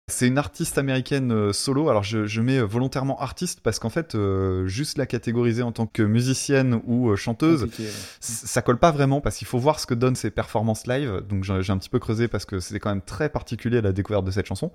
C'est 0.07 0.27
une 0.27 0.39
artiste 0.39 0.79
américaine 0.79 1.53
solo. 1.53 1.87
Alors 1.87 2.01
je, 2.01 2.25
je 2.25 2.41
mets 2.41 2.59
volontairement 2.59 3.21
artiste 3.21 3.61
parce 3.61 3.77
qu'en 3.77 3.91
fait, 3.91 4.17
juste 4.65 4.97
la 4.97 5.05
catégoriser 5.05 5.61
en 5.61 5.71
tant 5.71 5.85
que 5.85 6.01
musicienne 6.01 6.81
ou 6.87 7.15
chanteuse, 7.15 7.65
ouais. 7.65 7.85
ça 8.19 8.63
colle 8.63 8.79
pas 8.79 8.89
vraiment 8.89 9.21
parce 9.21 9.37
qu'il 9.37 9.45
faut 9.45 9.59
voir 9.59 9.79
ce 9.79 9.85
que 9.85 9.93
donnent 9.93 10.15
ses 10.15 10.31
performances 10.31 10.87
live. 10.87 11.21
Donc 11.29 11.43
j'ai 11.43 11.71
un 11.71 11.77
petit 11.77 11.91
peu 11.91 11.99
creusé 11.99 12.27
parce 12.27 12.45
que 12.45 12.59
c'était 12.59 12.79
quand 12.79 12.89
même 12.89 13.03
très 13.03 13.29
particulier 13.29 13.77
à 13.77 13.81
la 13.81 13.91
découverte 13.91 14.25
de 14.25 14.31
cette 14.31 14.47
chanson. 14.47 14.71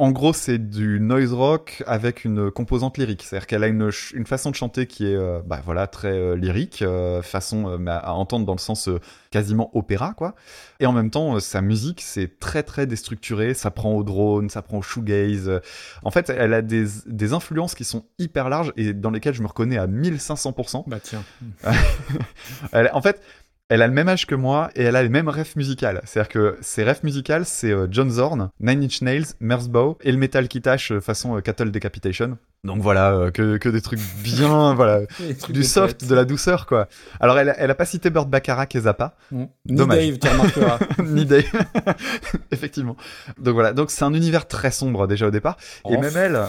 En 0.00 0.12
gros, 0.12 0.32
c'est 0.32 0.58
du 0.58 1.00
noise 1.00 1.32
rock 1.32 1.82
avec 1.84 2.24
une 2.24 2.52
composante 2.52 2.98
lyrique. 2.98 3.24
C'est-à-dire 3.24 3.48
qu'elle 3.48 3.64
a 3.64 3.66
une, 3.66 3.90
une 4.14 4.26
façon 4.26 4.50
de 4.50 4.54
chanter 4.54 4.86
qui 4.86 5.04
est, 5.06 5.16
euh, 5.16 5.40
bah 5.44 5.60
voilà, 5.64 5.88
très 5.88 6.12
euh, 6.12 6.36
lyrique, 6.36 6.82
euh, 6.82 7.20
façon 7.20 7.68
euh, 7.68 7.86
à, 7.88 7.96
à 7.96 8.12
entendre 8.12 8.46
dans 8.46 8.52
le 8.52 8.60
sens 8.60 8.86
euh, 8.86 9.00
quasiment 9.32 9.76
opéra, 9.76 10.14
quoi. 10.14 10.36
Et 10.78 10.86
en 10.86 10.92
même 10.92 11.10
temps, 11.10 11.40
sa 11.40 11.62
musique, 11.62 12.00
c'est 12.00 12.38
très 12.38 12.62
très 12.62 12.86
déstructuré. 12.86 13.54
Ça 13.54 13.72
prend 13.72 13.92
au 13.92 14.04
drone, 14.04 14.48
ça 14.50 14.62
prend 14.62 14.78
au 14.78 14.82
shoegaze. 14.82 15.50
En 16.04 16.12
fait, 16.12 16.30
elle 16.30 16.54
a 16.54 16.62
des, 16.62 16.84
des 17.06 17.32
influences 17.32 17.74
qui 17.74 17.82
sont 17.84 18.04
hyper 18.20 18.48
larges 18.48 18.72
et 18.76 18.94
dans 18.94 19.10
lesquelles 19.10 19.34
je 19.34 19.42
me 19.42 19.48
reconnais 19.48 19.78
à 19.78 19.88
1500%. 19.88 20.84
Bah 20.86 20.98
tiens. 21.02 21.24
Elle- 22.72 22.90
en 22.92 23.02
fait, 23.02 23.20
elle 23.68 23.82
a 23.82 23.86
le 23.86 23.92
même 23.92 24.08
âge 24.08 24.26
que 24.26 24.34
moi 24.34 24.70
et 24.74 24.82
elle 24.82 24.96
a 24.96 25.02
les 25.02 25.08
mêmes 25.08 25.28
rêves 25.28 25.52
musicales. 25.56 26.00
C'est-à-dire 26.04 26.30
que 26.30 26.58
ses 26.62 26.84
rêves 26.84 27.00
musicales, 27.02 27.44
c'est 27.44 27.70
euh, 27.70 27.86
John 27.90 28.10
Zorn, 28.10 28.50
Nine 28.60 28.84
Inch 28.84 29.02
Nails, 29.02 29.26
Merzbow 29.40 29.98
et 30.02 30.10
le 30.10 30.18
métal 30.18 30.48
qui 30.48 30.62
euh, 30.90 31.00
façon 31.00 31.36
euh, 31.36 31.40
Cattle 31.40 31.70
Decapitation. 31.70 32.38
Donc 32.64 32.82
voilà, 32.82 33.12
euh, 33.12 33.30
que, 33.30 33.56
que 33.56 33.68
des 33.68 33.80
trucs 33.80 34.00
bien, 34.22 34.74
voilà, 34.76 35.02
trucs 35.38 35.54
du 35.54 35.62
soft, 35.62 36.04
de 36.04 36.14
la 36.14 36.24
douceur, 36.24 36.66
quoi. 36.66 36.88
Alors 37.20 37.38
elle, 37.38 37.54
elle 37.56 37.70
a 37.70 37.74
pas 37.74 37.84
cité 37.84 38.10
Burt 38.10 38.28
Bacharach 38.28 38.74
et 38.74 38.80
Zappa, 38.80 39.14
Mm. 39.30 39.44
Ni. 39.66 39.86
Dave, 39.86 40.18
tu 40.18 40.28
remarqueras. 40.28 40.78
ni 41.04 41.24
Dave. 41.26 41.44
Effectivement. 42.50 42.96
Donc 43.38 43.54
voilà, 43.54 43.72
donc 43.72 43.90
c'est 43.90 44.04
un 44.04 44.12
univers 44.14 44.48
très 44.48 44.70
sombre 44.70 45.06
déjà 45.06 45.26
au 45.26 45.30
départ. 45.30 45.56
Et 45.88 45.96
Oh. 45.96 46.00
même 46.00 46.16
elle, 46.16 46.40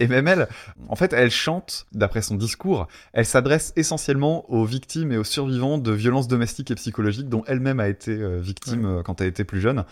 et 0.00 0.06
même 0.08 0.26
elle, 0.28 0.48
en 0.88 0.96
fait, 0.96 1.12
elle 1.12 1.30
chante, 1.30 1.86
d'après 1.92 2.22
son 2.22 2.34
discours, 2.34 2.88
elle 3.12 3.26
s'adresse 3.26 3.72
essentiellement 3.76 4.50
aux 4.50 4.64
victimes 4.64 5.12
et 5.12 5.16
aux 5.18 5.24
survivants 5.24 5.78
de 5.78 5.92
violences 5.92 6.28
domestiques 6.28 6.70
et 6.70 6.74
psychologiques 6.74 7.28
dont 7.28 7.44
elle-même 7.46 7.80
a 7.80 7.88
été 7.88 8.12
euh, 8.12 8.38
victime 8.40 8.86
euh, 8.86 9.02
quand 9.02 9.20
elle 9.20 9.28
était 9.28 9.44
plus 9.44 9.60
jeune. 9.60 9.84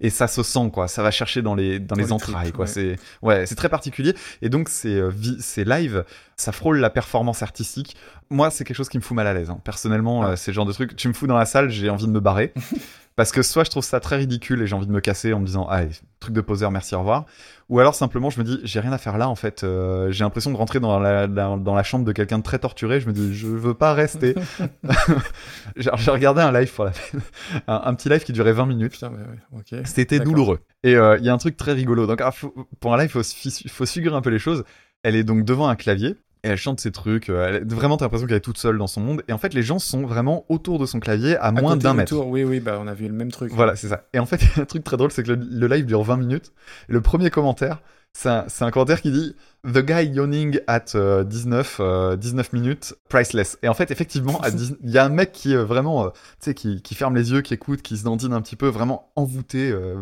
Et 0.00 0.10
ça 0.10 0.28
se 0.28 0.42
sent, 0.44 0.70
quoi. 0.72 0.86
Ça 0.86 1.02
va 1.02 1.10
chercher 1.10 1.42
dans 1.42 1.54
les, 1.56 1.80
dans 1.80 1.94
Dans 1.94 1.94
les 1.96 2.04
les 2.04 2.12
entrailles, 2.12 2.52
quoi. 2.52 2.66
ouais. 2.66 2.70
C'est, 2.70 2.96
ouais, 3.22 3.46
c'est 3.46 3.56
très 3.56 3.68
particulier. 3.78 4.14
Et 4.42 4.48
donc, 4.48 4.68
c'est, 4.68 4.88
euh, 4.94 5.10
c'est 5.40 5.64
live. 5.64 6.04
Ça 6.36 6.52
frôle 6.52 6.78
la 6.78 6.90
performance 6.90 7.42
artistique. 7.42 7.96
Moi, 8.30 8.50
c'est 8.50 8.64
quelque 8.64 8.76
chose 8.76 8.88
qui 8.88 8.98
me 8.98 9.02
fout 9.02 9.14
mal 9.16 9.26
à 9.26 9.34
l'aise. 9.34 9.50
hein. 9.50 9.60
Personnellement, 9.64 10.22
Ah. 10.22 10.30
euh, 10.30 10.36
c'est 10.36 10.50
le 10.50 10.54
genre 10.54 10.66
de 10.66 10.72
truc. 10.72 10.94
Tu 10.96 11.08
me 11.08 11.12
fous 11.14 11.26
dans 11.26 11.38
la 11.38 11.46
salle, 11.46 11.70
j'ai 11.70 11.88
envie 11.90 12.06
de 12.06 12.10
me 12.12 12.20
barrer. 12.20 12.52
Parce 13.18 13.32
que 13.32 13.42
soit 13.42 13.64
je 13.64 13.70
trouve 13.70 13.82
ça 13.82 13.98
très 13.98 14.14
ridicule 14.14 14.62
et 14.62 14.68
j'ai 14.68 14.76
envie 14.76 14.86
de 14.86 14.92
me 14.92 15.00
casser 15.00 15.32
en 15.32 15.40
me 15.40 15.44
disant, 15.44 15.66
ah, 15.68 15.80
truc 16.20 16.32
de 16.32 16.40
poseur, 16.40 16.70
merci, 16.70 16.94
au 16.94 17.00
revoir. 17.00 17.26
Ou 17.68 17.80
alors 17.80 17.96
simplement, 17.96 18.30
je 18.30 18.38
me 18.38 18.44
dis, 18.44 18.60
j'ai 18.62 18.78
rien 18.78 18.92
à 18.92 18.98
faire 18.98 19.18
là, 19.18 19.28
en 19.28 19.34
fait. 19.34 19.64
Euh, 19.64 20.12
j'ai 20.12 20.22
l'impression 20.22 20.52
de 20.52 20.56
rentrer 20.56 20.78
dans 20.78 21.00
la, 21.00 21.26
dans, 21.26 21.56
dans 21.56 21.74
la 21.74 21.82
chambre 21.82 22.04
de 22.04 22.12
quelqu'un 22.12 22.38
de 22.38 22.44
très 22.44 22.60
torturé. 22.60 23.00
Je 23.00 23.08
me 23.08 23.12
dis, 23.12 23.34
je 23.34 23.48
veux 23.48 23.74
pas 23.74 23.92
rester. 23.92 24.36
J'ai 25.76 26.10
regardé 26.12 26.42
un 26.42 26.52
live 26.52 26.72
pour 26.72 26.84
la 26.84 26.92
peine. 26.92 27.20
Un, 27.66 27.82
un 27.86 27.94
petit 27.94 28.08
live 28.08 28.22
qui 28.22 28.32
durait 28.32 28.52
20 28.52 28.66
minutes. 28.66 29.02
Ouais. 29.02 29.82
C'était 29.84 30.20
douloureux. 30.20 30.60
Et 30.84 30.94
euh, 30.94 31.18
il 31.18 31.24
y 31.24 31.28
a 31.28 31.34
un 31.34 31.38
truc 31.38 31.56
très 31.56 31.72
rigolo. 31.72 32.06
Donc, 32.06 32.20
ah, 32.20 32.30
faut- 32.30 32.54
pour 32.78 32.94
un 32.94 32.98
live, 32.98 33.10
il 33.12 33.22
faut, 33.22 33.68
faut 33.68 33.86
figurer 33.86 34.14
un 34.14 34.20
peu 34.22 34.30
les 34.30 34.38
choses. 34.38 34.62
Elle 35.02 35.16
est 35.16 35.24
donc 35.24 35.44
devant 35.44 35.68
un 35.68 35.74
clavier. 35.76 36.14
Et 36.44 36.48
elle 36.48 36.56
chante 36.56 36.80
ses 36.80 36.92
trucs. 36.92 37.28
euh, 37.30 37.58
Elle, 37.60 37.66
vraiment, 37.66 37.96
t'as 37.96 38.04
l'impression 38.04 38.26
qu'elle 38.26 38.36
est 38.36 38.40
toute 38.40 38.58
seule 38.58 38.78
dans 38.78 38.86
son 38.86 39.00
monde. 39.00 39.22
Et 39.28 39.32
en 39.32 39.38
fait, 39.38 39.54
les 39.54 39.62
gens 39.62 39.78
sont 39.78 40.06
vraiment 40.06 40.44
autour 40.48 40.78
de 40.78 40.86
son 40.86 41.00
clavier 41.00 41.36
à, 41.36 41.46
À 41.46 41.52
moins 41.52 41.76
d'un 41.76 41.94
mètre. 41.94 42.14
Oui, 42.16 42.44
oui, 42.44 42.60
bah 42.60 42.78
on 42.80 42.86
a 42.86 42.94
vu 42.94 43.06
le 43.08 43.14
même 43.14 43.30
truc. 43.32 43.52
Voilà, 43.52 43.74
c'est 43.76 43.88
ça. 43.88 44.04
Et 44.12 44.18
en 44.18 44.26
fait, 44.26 44.40
un 44.60 44.64
truc 44.64 44.84
très 44.84 44.96
drôle, 44.96 45.10
c'est 45.10 45.22
que 45.22 45.32
le, 45.32 45.40
le 45.50 45.66
live 45.66 45.84
dure 45.86 46.02
20 46.02 46.16
minutes. 46.16 46.52
Et 46.88 46.92
le 46.92 47.00
premier 47.00 47.30
commentaire, 47.30 47.82
c'est 48.12 48.64
un, 48.64 48.70
commentaire 48.72 49.00
qui 49.00 49.12
dit 49.12 49.36
The 49.64 49.78
guy 49.78 50.06
yawning 50.06 50.60
at 50.66 50.86
euh, 50.96 51.22
19, 51.22 51.76
euh, 51.80 52.16
19 52.16 52.52
minutes, 52.52 52.94
priceless. 53.08 53.58
Et 53.62 53.68
en 53.68 53.74
fait, 53.74 53.90
effectivement, 53.90 54.40
à 54.40 54.50
10 54.50 54.76
il 54.82 54.90
y 54.90 54.98
a 54.98 55.04
un 55.04 55.08
mec 55.08 55.30
qui 55.30 55.52
est 55.52 55.56
vraiment, 55.56 56.06
euh, 56.06 56.08
tu 56.10 56.16
sais, 56.40 56.54
qui, 56.54 56.82
qui 56.82 56.94
ferme 56.96 57.14
les 57.14 57.30
yeux, 57.30 57.42
qui 57.42 57.54
écoute, 57.54 57.82
qui 57.82 57.96
se 57.96 58.04
dandine 58.04 58.32
un 58.32 58.40
petit 58.40 58.56
peu, 58.56 58.66
vraiment 58.68 59.10
envoûté. 59.14 59.70
euh. 59.70 59.96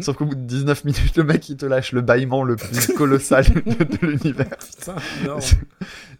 Sauf 0.00 0.16
qu'au 0.16 0.24
bout 0.24 0.34
de 0.34 0.40
19 0.40 0.84
minutes, 0.84 1.16
le 1.16 1.24
mec, 1.24 1.46
il 1.48 1.56
te 1.56 1.66
lâche 1.66 1.92
le 1.92 2.00
bâillement 2.00 2.42
le 2.42 2.56
plus 2.56 2.86
colossal 2.96 3.44
de, 3.44 3.84
de 3.84 4.06
l'univers. 4.06 4.56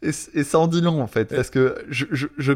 Et, 0.02 0.10
et 0.34 0.44
ça 0.44 0.58
en 0.58 0.66
dit 0.66 0.80
long, 0.82 1.00
en 1.00 1.06
fait, 1.06 1.34
parce 1.34 1.50
que 1.50 1.82
je, 1.88 2.06
je, 2.10 2.26
je 2.36 2.52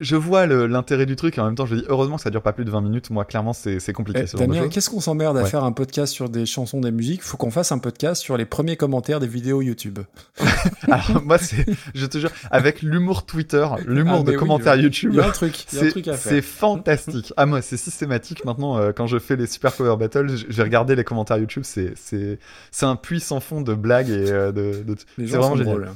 je 0.00 0.14
vois 0.14 0.46
l'intérêt 0.46 1.06
du 1.06 1.16
truc 1.16 1.36
et 1.38 1.40
en 1.40 1.46
même 1.46 1.56
temps 1.56 1.66
je 1.66 1.74
dis 1.74 1.84
heureusement 1.88 2.16
que 2.16 2.22
ça 2.22 2.30
dure 2.30 2.42
pas 2.42 2.52
plus 2.52 2.64
de 2.64 2.70
20 2.70 2.82
minutes. 2.82 3.10
Moi, 3.10 3.24
clairement, 3.24 3.52
c'est 3.52 3.92
compliqué 3.92 4.24
Eh, 4.40 4.68
qu'est-ce 4.68 4.90
qu'on 4.90 5.00
s'emmerde 5.00 5.36
à 5.36 5.42
Ouais. 5.42 5.48
faire 5.50 5.64
un 5.64 5.72
podcast 5.72 6.12
sur 6.12 6.28
des 6.28 6.46
chansons, 6.46 6.80
des 6.80 6.92
musiques? 6.92 7.22
Faut 7.22 7.36
qu'on 7.36 7.50
fasse 7.50 7.72
un 7.72 7.78
podcast 7.78 8.22
sur 8.22 8.36
les 8.36 8.44
premiers 8.44 8.76
commentaires 8.76 9.18
des 9.18 9.26
vidéos 9.26 9.60
YouTube. 9.60 9.98
Alors, 10.88 11.22
moi, 11.24 11.38
c'est, 11.38 11.66
je 11.94 12.06
te 12.06 12.18
jure, 12.18 12.30
avec 12.50 12.82
l'humour 12.82 13.26
Twitter, 13.26 13.66
l'humour 13.86 14.18
Ah, 14.20 14.22
de 14.24 14.30
oui, 14.32 14.36
commentaires 14.36 14.74
oui. 14.76 14.82
YouTube. 14.82 15.10
Il 15.14 15.16
y 15.18 15.20
a 15.20 15.26
un 15.26 15.30
truc, 15.30 15.66
C'est 15.68 16.42
fantastique. 16.42 17.32
Ah 17.36 17.46
moi 17.46 17.60
c'est 17.62 17.76
systématique 17.76 18.44
maintenant 18.44 18.78
euh, 18.78 18.92
quand 18.92 19.06
je 19.06 19.18
fais 19.18 19.36
les 19.36 19.46
super 19.46 19.74
cover 19.76 19.96
battles, 19.96 20.26
vais 20.28 20.62
regarder 20.62 20.94
les 20.94 21.04
commentaires 21.04 21.38
YouTube, 21.38 21.62
c'est 21.64 21.92
c'est 21.96 22.38
c'est 22.70 22.86
un 22.86 22.96
puits 22.96 23.20
sans 23.20 23.40
fond 23.40 23.60
de 23.62 23.74
blagues 23.74 24.10
et 24.10 24.30
euh, 24.30 24.52
de, 24.52 24.82
de- 24.84 24.96
c'est 25.16 25.24
vraiment 25.36 25.56
génial. 25.56 25.66
drôles. 25.74 25.88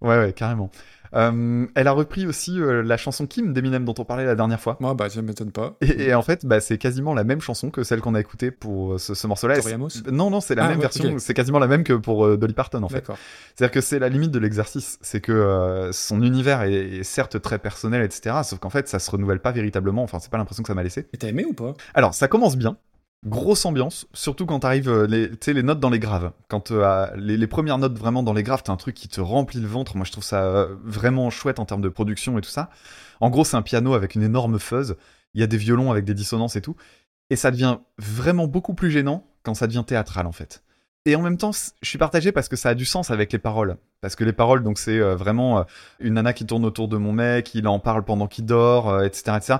Ouais 0.00 0.18
ouais 0.18 0.32
carrément. 0.32 0.70
Euh, 1.14 1.66
elle 1.74 1.86
a 1.88 1.92
repris 1.92 2.26
aussi 2.26 2.58
euh, 2.60 2.82
la 2.82 2.96
chanson 2.96 3.26
Kim 3.26 3.52
d'Eminem 3.52 3.84
dont 3.84 3.94
on 3.98 4.04
parlait 4.04 4.24
la 4.24 4.34
dernière 4.34 4.60
fois. 4.60 4.76
Moi, 4.80 4.94
bah, 4.94 5.10
ça 5.10 5.20
m'étonne 5.22 5.50
pas. 5.52 5.76
Et, 5.80 6.04
et 6.04 6.14
en 6.14 6.22
fait, 6.22 6.46
bah, 6.46 6.60
c'est 6.60 6.78
quasiment 6.78 7.14
la 7.14 7.24
même 7.24 7.40
chanson 7.40 7.70
que 7.70 7.82
celle 7.82 8.00
qu'on 8.00 8.14
a 8.14 8.20
écoutée 8.20 8.50
pour 8.50 8.94
euh, 8.94 8.98
ce, 8.98 9.14
ce 9.14 9.26
morceau-là. 9.26 9.56
Non, 10.10 10.30
non, 10.30 10.40
c'est 10.40 10.54
la 10.54 10.64
Ah, 10.64 10.68
même 10.68 10.78
ouais, 10.78 10.82
version. 10.82 11.16
C'est 11.18 11.34
quasiment 11.34 11.58
la 11.58 11.66
même 11.66 11.84
que 11.84 11.92
pour 11.92 12.24
euh, 12.26 12.36
Dolly 12.36 12.54
Parton, 12.54 12.82
en 12.82 12.88
fait. 12.88 13.04
C'est-à-dire 13.54 13.72
que 13.72 13.80
c'est 13.80 13.98
la 13.98 14.08
limite 14.08 14.30
de 14.30 14.38
l'exercice. 14.38 14.98
C'est 15.02 15.20
que 15.20 15.32
euh, 15.32 15.92
son 15.92 16.22
univers 16.22 16.62
est, 16.62 16.72
est 16.72 17.02
certes 17.02 17.40
très 17.42 17.58
personnel, 17.58 18.02
etc. 18.02 18.36
Sauf 18.44 18.58
qu'en 18.58 18.70
fait, 18.70 18.88
ça 18.88 18.98
se 18.98 19.10
renouvelle 19.10 19.40
pas 19.40 19.52
véritablement. 19.52 20.02
Enfin, 20.02 20.18
c'est 20.18 20.30
pas 20.30 20.38
l'impression 20.38 20.62
que 20.62 20.68
ça 20.68 20.74
m'a 20.74 20.82
laissé. 20.82 21.06
Et 21.12 21.18
t'as 21.18 21.28
aimé 21.28 21.44
ou 21.44 21.52
pas? 21.52 21.74
Alors, 21.94 22.14
ça 22.14 22.28
commence 22.28 22.56
bien. 22.56 22.76
Grosse 23.24 23.64
ambiance, 23.66 24.08
surtout 24.14 24.46
quand 24.46 24.58
t'arrives, 24.58 24.88
euh, 24.88 25.06
les, 25.06 25.30
les 25.46 25.62
notes 25.62 25.78
dans 25.78 25.90
les 25.90 26.00
graves. 26.00 26.32
Quand 26.48 26.72
euh, 26.72 27.06
les, 27.14 27.36
les 27.36 27.46
premières 27.46 27.78
notes 27.78 27.96
vraiment 27.96 28.24
dans 28.24 28.32
les 28.32 28.42
graves, 28.42 28.64
t'as 28.64 28.72
un 28.72 28.76
truc 28.76 28.96
qui 28.96 29.06
te 29.06 29.20
remplit 29.20 29.60
le 29.60 29.68
ventre. 29.68 29.96
Moi, 29.96 30.04
je 30.04 30.10
trouve 30.10 30.24
ça 30.24 30.42
euh, 30.42 30.74
vraiment 30.82 31.30
chouette 31.30 31.60
en 31.60 31.64
termes 31.64 31.82
de 31.82 31.88
production 31.88 32.36
et 32.36 32.40
tout 32.40 32.50
ça. 32.50 32.68
En 33.20 33.30
gros, 33.30 33.44
c'est 33.44 33.56
un 33.56 33.62
piano 33.62 33.94
avec 33.94 34.16
une 34.16 34.24
énorme 34.24 34.58
fuzz. 34.58 34.96
Il 35.34 35.40
y 35.40 35.44
a 35.44 35.46
des 35.46 35.56
violons 35.56 35.92
avec 35.92 36.04
des 36.04 36.14
dissonances 36.14 36.56
et 36.56 36.60
tout. 36.60 36.74
Et 37.30 37.36
ça 37.36 37.52
devient 37.52 37.78
vraiment 37.96 38.48
beaucoup 38.48 38.74
plus 38.74 38.90
gênant 38.90 39.24
quand 39.44 39.54
ça 39.54 39.68
devient 39.68 39.84
théâtral, 39.86 40.26
en 40.26 40.32
fait. 40.32 40.64
Et 41.06 41.14
en 41.14 41.22
même 41.22 41.38
temps, 41.38 41.52
je 41.52 41.88
suis 41.88 41.98
partagé 41.98 42.32
parce 42.32 42.48
que 42.48 42.56
ça 42.56 42.70
a 42.70 42.74
du 42.74 42.84
sens 42.84 43.12
avec 43.12 43.32
les 43.32 43.38
paroles. 43.38 43.76
Parce 44.00 44.16
que 44.16 44.24
les 44.24 44.32
paroles, 44.32 44.64
donc, 44.64 44.78
c'est 44.78 44.98
vraiment 44.98 45.64
une 46.00 46.14
nana 46.14 46.32
qui 46.32 46.44
tourne 46.44 46.64
autour 46.64 46.88
de 46.88 46.96
mon 46.96 47.12
mec, 47.12 47.54
il 47.54 47.68
en 47.68 47.78
parle 47.78 48.04
pendant 48.04 48.26
qu'il 48.26 48.46
dort, 48.46 49.02
etc., 49.02 49.36
etc. 49.36 49.54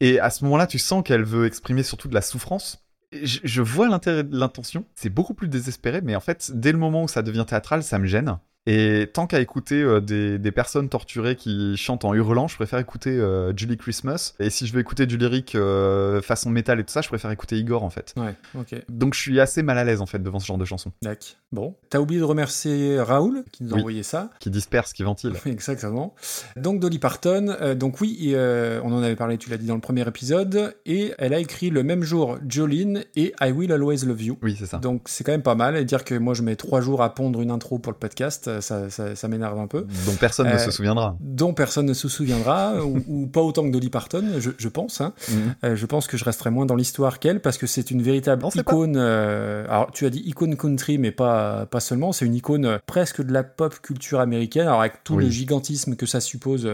Et 0.00 0.20
à 0.20 0.30
ce 0.30 0.44
moment-là, 0.44 0.68
tu 0.68 0.78
sens 0.78 1.02
qu'elle 1.04 1.24
veut 1.24 1.46
exprimer 1.46 1.82
surtout 1.82 2.08
de 2.08 2.14
la 2.14 2.22
souffrance. 2.22 2.87
Je 3.12 3.62
vois 3.62 3.88
l'intérêt 3.88 4.24
de 4.24 4.36
l'intention. 4.36 4.84
C'est 4.94 5.08
beaucoup 5.08 5.34
plus 5.34 5.48
désespéré, 5.48 6.00
mais 6.02 6.14
en 6.14 6.20
fait, 6.20 6.50
dès 6.54 6.72
le 6.72 6.78
moment 6.78 7.04
où 7.04 7.08
ça 7.08 7.22
devient 7.22 7.44
théâtral, 7.46 7.82
ça 7.82 7.98
me 7.98 8.06
gêne. 8.06 8.38
Et 8.70 9.08
tant 9.10 9.26
qu'à 9.26 9.40
écouter 9.40 9.80
euh, 9.80 10.02
des, 10.02 10.38
des 10.38 10.52
personnes 10.52 10.90
torturées 10.90 11.36
qui 11.36 11.74
chantent 11.78 12.04
en 12.04 12.12
hurlant, 12.12 12.48
je 12.48 12.54
préfère 12.54 12.78
écouter 12.78 13.08
euh, 13.08 13.56
Julie 13.56 13.78
Christmas. 13.78 14.34
Et 14.40 14.50
si 14.50 14.66
je 14.66 14.74
veux 14.74 14.80
écouter 14.80 15.06
du 15.06 15.16
lyrique 15.16 15.54
euh, 15.54 16.20
façon 16.20 16.50
métal 16.50 16.78
et 16.78 16.84
tout 16.84 16.92
ça, 16.92 17.00
je 17.00 17.08
préfère 17.08 17.30
écouter 17.30 17.56
Igor 17.56 17.82
en 17.82 17.88
fait. 17.88 18.12
Ouais, 18.18 18.34
ok. 18.54 18.74
Donc 18.90 19.14
je 19.14 19.20
suis 19.20 19.40
assez 19.40 19.62
mal 19.62 19.78
à 19.78 19.84
l'aise 19.84 20.02
en 20.02 20.06
fait 20.06 20.22
devant 20.22 20.38
ce 20.38 20.44
genre 20.46 20.58
de 20.58 20.66
chansons 20.66 20.92
D'accord. 21.00 21.28
Bon. 21.50 21.74
T'as 21.88 21.98
oublié 21.98 22.20
de 22.20 22.26
remercier 22.26 23.00
Raoul 23.00 23.42
qui 23.52 23.64
nous 23.64 23.70
a 23.70 23.76
Oui. 23.76 23.80
envoyé 23.80 24.02
ça. 24.02 24.28
qui 24.38 24.50
dispersent, 24.50 24.92
qui 24.92 25.02
ventilent. 25.02 25.32
Exactement. 25.46 26.14
Donc 26.56 26.78
Dolly 26.78 26.98
Parton, 26.98 27.56
donc 27.74 28.02
oui, 28.02 28.32
et, 28.32 28.36
on 28.84 28.92
en 28.92 29.02
avait 29.02 29.16
parlé, 29.16 29.38
tu 29.38 29.48
l'as 29.48 29.56
dit 29.56 29.66
dans 29.66 29.76
le 29.76 29.80
premier 29.80 30.06
épisode, 30.06 30.76
et 30.84 31.14
elle 31.16 31.32
a 31.32 31.38
écrit 31.38 31.70
le 31.70 31.82
même 31.82 32.02
jour 32.02 32.36
Jolene 32.46 33.02
et 33.16 33.32
I 33.40 33.50
Will 33.50 33.72
Always 33.72 34.04
Love 34.04 34.22
You. 34.22 34.38
Oui, 34.42 34.56
c'est 34.58 34.66
ça. 34.66 34.76
Donc 34.76 35.04
c'est 35.06 35.24
quand 35.24 35.32
même 35.32 35.42
pas 35.42 35.54
mal, 35.54 35.74
et 35.74 35.86
dire 35.86 36.04
que 36.04 36.14
moi 36.14 36.34
je 36.34 36.42
mets 36.42 36.56
trois 36.56 36.82
jours 36.82 37.00
à 37.00 37.14
pondre 37.14 37.40
une 37.40 37.50
intro 37.50 37.78
pour 37.78 37.92
le 37.92 37.98
podcast, 37.98 38.57
euh, 38.58 38.60
ça, 38.60 38.90
ça, 38.90 39.16
ça 39.16 39.28
m'énerve 39.28 39.58
un 39.58 39.66
peu. 39.66 39.86
Dont 40.06 40.14
personne 40.20 40.46
ne 40.48 40.52
Euh, 40.54 40.58
se 40.58 40.70
souviendra. 40.70 41.16
Dont 41.20 41.54
personne 41.54 41.86
ne 41.86 41.94
se 41.94 42.08
souviendra, 42.08 42.84
ou, 42.84 42.98
ou 43.08 43.26
pas 43.26 43.40
autant 43.40 43.64
que 43.64 43.70
Dolly 43.70 43.88
Parton, 43.90 44.24
je, 44.38 44.50
je 44.56 44.68
pense. 44.68 45.00
hein. 45.00 45.12
Mhm. 45.30 45.54
Euh, 45.64 45.76
je 45.76 45.86
pense 45.86 46.06
que 46.06 46.16
je 46.16 46.24
resterai 46.24 46.50
moins 46.50 46.66
dans 46.66 46.74
l'histoire 46.76 47.18
qu'elle 47.18 47.40
parce 47.40 47.58
que 47.58 47.66
c'est 47.66 47.90
une 47.90 48.02
véritable 48.02 48.44
icône. 48.54 48.96
euh, 48.96 49.64
alors 49.68 49.90
tu 49.92 50.06
as 50.06 50.10
dit 50.10 50.22
icône 50.26 50.56
country, 50.56 50.98
mais 50.98 51.10
pas 51.10 51.66
pas 51.66 51.80
seulement. 51.80 52.12
C'est 52.12 52.26
une 52.26 52.34
icône 52.34 52.64
euh, 52.66 52.78
presque 52.86 53.22
de 53.24 53.32
la 53.32 53.42
pop 53.44 53.74
culture 53.80 54.20
américaine. 54.20 54.66
Alors 54.68 54.80
avec 54.80 55.04
tout 55.04 55.14
Oui. 55.14 55.24
le 55.24 55.30
gigantisme 55.30 55.96
que 55.96 56.06
ça 56.06 56.20
suppose. 56.20 56.68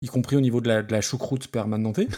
Y 0.00 0.06
compris 0.06 0.36
au 0.36 0.40
niveau 0.40 0.60
de 0.60 0.68
la, 0.68 0.82
de 0.82 0.92
la 0.92 1.00
choucroute 1.00 1.48
permanente. 1.48 2.00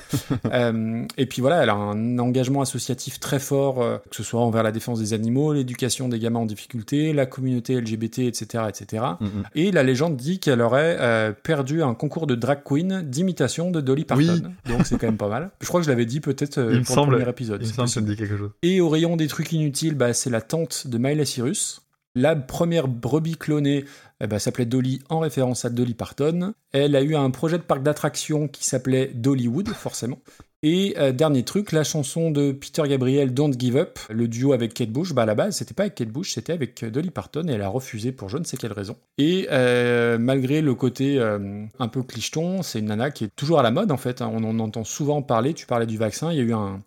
Euh, 0.53 1.05
et 1.16 1.26
puis 1.26 1.41
voilà, 1.43 1.62
elle 1.62 1.68
a 1.68 1.74
un 1.74 2.18
engagement 2.18 2.61
associatif 2.61 3.20
très 3.20 3.39
fort, 3.39 3.81
euh, 3.83 3.99
que 4.11 4.16
ce 4.16 4.22
soit 4.22 4.41
envers 4.41 4.62
la 4.62 4.72
défense 4.72 4.99
des 4.99 5.12
animaux, 5.12 5.53
l'éducation 5.53 6.09
des 6.09 6.18
gamins 6.18 6.41
en 6.41 6.47
difficulté, 6.47 7.12
la 7.12 7.26
communauté 7.26 7.81
LGBT, 7.81 8.20
etc. 8.20 8.64
etc. 8.68 9.05
Mhm. 9.20 9.28
Et 9.55 9.70
la 9.70 9.83
légende 9.83 10.16
dit 10.16 10.39
qu'elle 10.41 10.61
aurait 10.61 10.97
euh, 10.99 11.33
perdu 11.33 11.83
un 11.83 11.95
concours 11.95 12.26
de 12.26 12.35
drag 12.35 12.62
queen 12.64 13.03
d'imitation 13.03 13.70
de 13.70 13.81
Dolly 13.81 14.05
Parton. 14.05 14.24
Oui. 14.24 14.72
Donc 14.72 14.87
c'est 14.87 14.99
quand 14.99 15.07
même 15.07 15.16
pas 15.16 15.28
mal. 15.28 15.51
Je 15.61 15.66
crois 15.68 15.81
que 15.81 15.85
je 15.87 15.91
l'avais 15.91 16.07
dit 16.07 16.20
peut-être 16.20 16.61
pour 16.85 16.95
semble- 16.95 17.12
le 17.12 17.18
premier 17.18 17.31
épisode. 17.31 17.61
Il 17.62 17.68
me 17.68 17.72
semble 17.72 17.89
que 17.89 17.95
ça 17.95 18.01
me 18.01 18.07
dit 18.07 18.16
quelque 18.16 18.37
chose. 18.37 18.51
Et 18.62 18.81
au 18.81 18.89
rayon 18.89 19.16
des 19.16 19.28
trucs 19.28 19.53
inutiles, 19.53 19.95
bah, 19.95 20.12
c'est 20.12 20.31
la 20.31 20.41
tante 20.41 20.87
de 20.89 20.99
Miley 20.99 21.24
Cyrus. 21.24 21.83
La 22.15 22.35
première 22.35 22.89
brebis 22.89 23.37
clonée 23.37 23.85
eh 24.21 24.27
ben, 24.27 24.39
s'appelait 24.39 24.67
Dolly 24.67 25.01
en 25.09 25.21
référence 25.21 25.65
à 25.65 25.71
Dolly 25.71 25.95
Parton. 25.95 26.55
Elle 26.73 26.97
a 26.97 27.03
eu 27.03 27.15
un 27.15 27.31
projet 27.31 27.57
de 27.59 27.63
parc 27.63 27.83
d'attractions 27.83 28.49
qui 28.49 28.65
s'appelait 28.65 29.13
Dollywood, 29.15 29.69
forcément. 29.69 30.19
Et 30.63 30.95
euh, 30.99 31.13
dernier 31.13 31.43
truc, 31.43 31.73
la 31.73 31.85
chanson 31.85 32.31
de 32.31 32.53
Peter 32.53 32.83
Gabriel, 32.87 33.33
Don't 33.33 33.55
Give 33.59 33.77
Up, 33.79 33.99
le 34.11 34.29
duo 34.29 34.53
avec 34.53 34.75
Kate 34.75 34.91
Bush, 34.91 35.15
bah 35.15 35.23
à 35.23 35.27
la 35.27 35.35
base, 35.35 35.57
c'était 35.57 35.73
pas 35.73 35.85
avec 35.85 35.95
Kate 35.95 36.11
Bush, 36.11 36.35
c'était 36.35 36.53
avec 36.53 36.83
euh, 36.83 36.91
Dolly 36.91 37.11
Parton 37.11 37.49
et 37.49 37.53
elle 37.53 37.63
a 37.63 37.69
refusé 37.69 38.13
pour 38.13 38.29
je 38.29 38.37
ne 38.37 38.45
sais 38.45 38.59
quelle 38.59 38.75
raison. 38.75 38.97
Et 39.17 39.49
euh, 39.51 40.19
malgré 40.19 40.61
le 40.61 40.75
côté 40.75 41.19
euh, 41.19 41.65
un 41.79 41.89
peu 41.89 42.03
clicheton, 42.03 42.63
c'est 42.63 42.81
une 42.81 42.87
nana 42.87 43.11
qui 43.11 43.25
est 43.25 43.35
toujours 43.37 43.59
à 43.59 43.63
la 43.63 43.71
mode 43.71 43.91
en 43.91 43.97
fait. 43.97 44.21
hein. 44.21 44.31
On 44.35 44.45
en 44.45 44.59
entend 44.59 44.85
souvent 44.85 45.23
parler. 45.23 45.55
Tu 45.55 45.65
parlais 45.65 45.87
du 45.87 45.97
vaccin, 45.97 46.31
il 46.31 46.37
y 46.37 46.41
a 46.41 46.45
eu 46.45 46.53
un, 46.53 46.83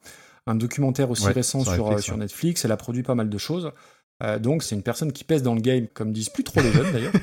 un 0.46 0.54
documentaire 0.56 1.10
aussi 1.10 1.26
Ouais, 1.26 1.32
récent 1.32 1.64
sur. 1.64 2.16
Netflix. 2.18 2.66
Elle 2.66 2.72
a 2.74 2.78
produit 2.78 3.02
pas 3.04 3.16
mal 3.16 3.30
de 3.30 3.38
choses. 3.40 3.72
Euh, 4.22 4.40
donc 4.40 4.64
c'est 4.64 4.76
une 4.76 4.84
personne 4.84 5.12
qui 5.12 5.24
pèse 5.24 5.44
dans 5.44 5.56
le 5.56 5.62
game, 5.62 5.88
comme 5.88 6.14
disent 6.14 6.30
plus 6.30 6.44
trop 6.44 6.62
les 6.62 6.72
jeunes 6.72 6.92
d'ailleurs. 6.92 7.14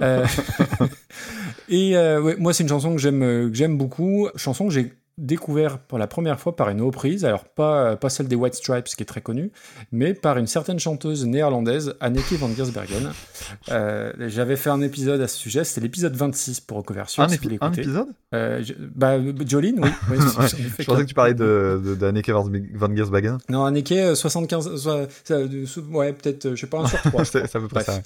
Euh, 0.00 0.26
et 1.68 1.96
euh, 1.96 2.20
ouais, 2.20 2.36
moi 2.36 2.52
c'est 2.52 2.62
une 2.62 2.68
chanson 2.68 2.92
que 2.94 3.00
j'aime 3.00 3.22
euh, 3.22 3.48
que 3.48 3.54
j'aime 3.54 3.78
beaucoup, 3.78 4.28
chanson 4.36 4.66
que 4.68 4.74
j'ai 4.74 4.92
découvert 5.18 5.78
pour 5.78 5.98
la 5.98 6.06
première 6.06 6.38
fois 6.38 6.54
par 6.56 6.68
une 6.68 6.82
reprise, 6.82 7.24
alors 7.24 7.44
pas, 7.44 7.96
pas 7.96 8.10
celle 8.10 8.28
des 8.28 8.36
White 8.36 8.54
Stripes 8.54 8.84
qui 8.84 9.02
est 9.02 9.06
très 9.06 9.20
connue, 9.22 9.50
mais 9.90 10.12
par 10.12 10.36
une 10.36 10.46
certaine 10.46 10.78
chanteuse 10.78 11.24
néerlandaise, 11.24 11.94
Anneke 12.00 12.32
van 12.38 12.48
Giersbergen. 12.54 13.10
Euh, 13.70 14.12
J'avais 14.28 14.56
fait 14.56 14.70
un 14.70 14.80
épisode 14.80 15.20
à 15.20 15.28
ce 15.28 15.36
sujet, 15.36 15.62
c'était 15.64 15.80
l'épisode 15.80 16.14
26 16.16 16.60
pour 16.60 16.78
Reconversion. 16.78 17.22
Un, 17.22 17.28
si 17.28 17.36
épi- 17.36 17.58
un 17.60 17.72
épisode? 17.72 18.08
Euh, 18.34 18.62
je- 18.62 18.72
bah, 18.76 19.18
Jolene, 19.46 19.80
oui. 19.82 19.88
Je 20.78 20.84
pensais 20.84 21.02
que 21.02 21.08
tu 21.08 21.14
parlais 21.14 21.34
de, 21.34 21.80
de, 21.84 21.94
d'Anneke 21.94 22.30
Van 22.30 22.94
Giersbergen. 22.94 23.38
Non, 23.48 23.64
Anneke, 23.64 23.92
euh, 23.92 24.14
75, 24.16 24.76
soit- 24.76 25.06
ça, 25.24 25.44
de- 25.44 25.64
sous- 25.64 25.82
ouais, 25.92 26.12
peut-être, 26.12 26.46
euh, 26.46 26.56
je 26.56 26.60
sais 26.62 26.66
pas, 26.66 26.78
un 26.80 26.86
sur 26.88 27.00
trois. 27.02 27.24
c'est 27.24 27.42
à 27.42 27.60
peu 27.60 27.68
près 27.68 27.84
ça. 27.84 28.00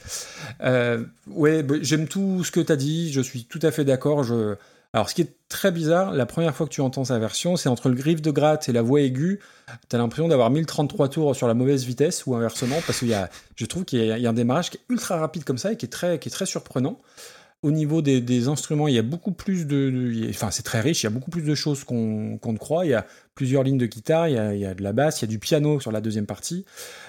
Euh, 0.62 1.04
ouais, 1.28 1.62
bah, 1.62 1.76
j'aime 1.80 2.06
tout 2.06 2.44
ce 2.44 2.50
que 2.50 2.60
tu 2.60 2.72
as 2.72 2.76
dit, 2.76 3.12
je 3.12 3.20
suis 3.20 3.44
tout 3.44 3.60
à 3.62 3.70
fait 3.70 3.84
d'accord. 3.84 4.22
Je... 4.24 4.54
Alors, 4.92 5.08
ce 5.08 5.14
qui 5.14 5.22
est 5.22 5.36
très 5.48 5.70
bizarre, 5.70 6.12
la 6.12 6.26
première 6.26 6.54
fois 6.54 6.66
que 6.66 6.72
tu 6.72 6.80
entends 6.80 7.04
sa 7.04 7.18
version, 7.20 7.56
c'est 7.56 7.68
entre 7.68 7.88
le 7.88 7.94
griffe 7.94 8.22
de 8.22 8.32
gratte 8.32 8.68
et 8.68 8.72
la 8.72 8.82
voix 8.82 9.00
aiguë, 9.00 9.38
tu 9.88 9.96
as 9.96 9.98
l'impression 9.98 10.26
d'avoir 10.26 10.50
1033 10.50 11.08
tours 11.08 11.36
sur 11.36 11.46
la 11.46 11.54
mauvaise 11.54 11.84
vitesse 11.84 12.26
ou 12.26 12.34
inversement, 12.34 12.76
parce 12.86 12.98
qu'il 12.98 13.08
y 13.08 13.14
a, 13.14 13.30
je 13.54 13.66
trouve 13.66 13.84
qu'il 13.84 14.04
y, 14.04 14.26
a 14.26 14.30
un 14.30 14.32
démarrage 14.32 14.70
qui 14.70 14.78
est 14.78 14.92
ultra 14.92 15.18
rapide 15.18 15.44
comme 15.44 15.58
ça 15.58 15.72
et 15.72 15.76
qui 15.76 15.86
est 15.86 15.90
très, 15.90 16.18
qui 16.18 16.28
est 16.28 16.32
très 16.32 16.46
surprenant. 16.46 16.98
Au 17.62 17.70
niveau 17.70 18.02
des, 18.02 18.48
instruments, 18.48 18.88
il 18.88 18.94
y 18.94 18.98
a 18.98 19.02
beaucoup 19.02 19.32
plus 19.32 19.66
de. 19.66 20.26
enfin, 20.30 20.50
c'est 20.50 20.62
très 20.62 20.80
riche, 20.80 21.02
il 21.02 21.06
y 21.06 21.08
a 21.08 21.10
beaucoup 21.10 21.30
plus 21.30 21.42
de 21.42 21.54
choses 21.54 21.84
qu'on 21.84 22.38
qu'on 22.38 22.54
ne 22.54 22.58
croit. 22.58 22.86
Il 22.86 22.90
y 22.90 22.94
a 22.94 23.06
plusieurs 23.34 23.62
lignes 23.62 23.76
de 23.76 23.84
guitare, 23.84 24.28
il 24.28 24.34
y, 24.34 24.38
a, 24.38 24.54
il 24.54 24.60
y 24.60 24.64
a 24.64 24.72
de 24.72 24.82
la 24.82 24.94
basse, 24.94 25.20
il 25.20 25.26
y 25.26 25.28
a 25.28 25.28
du 25.28 25.38
piano 25.38 25.78
sur 25.78 25.92
la 25.92 26.00
deuxième 26.00 26.24
partie. 26.24 26.64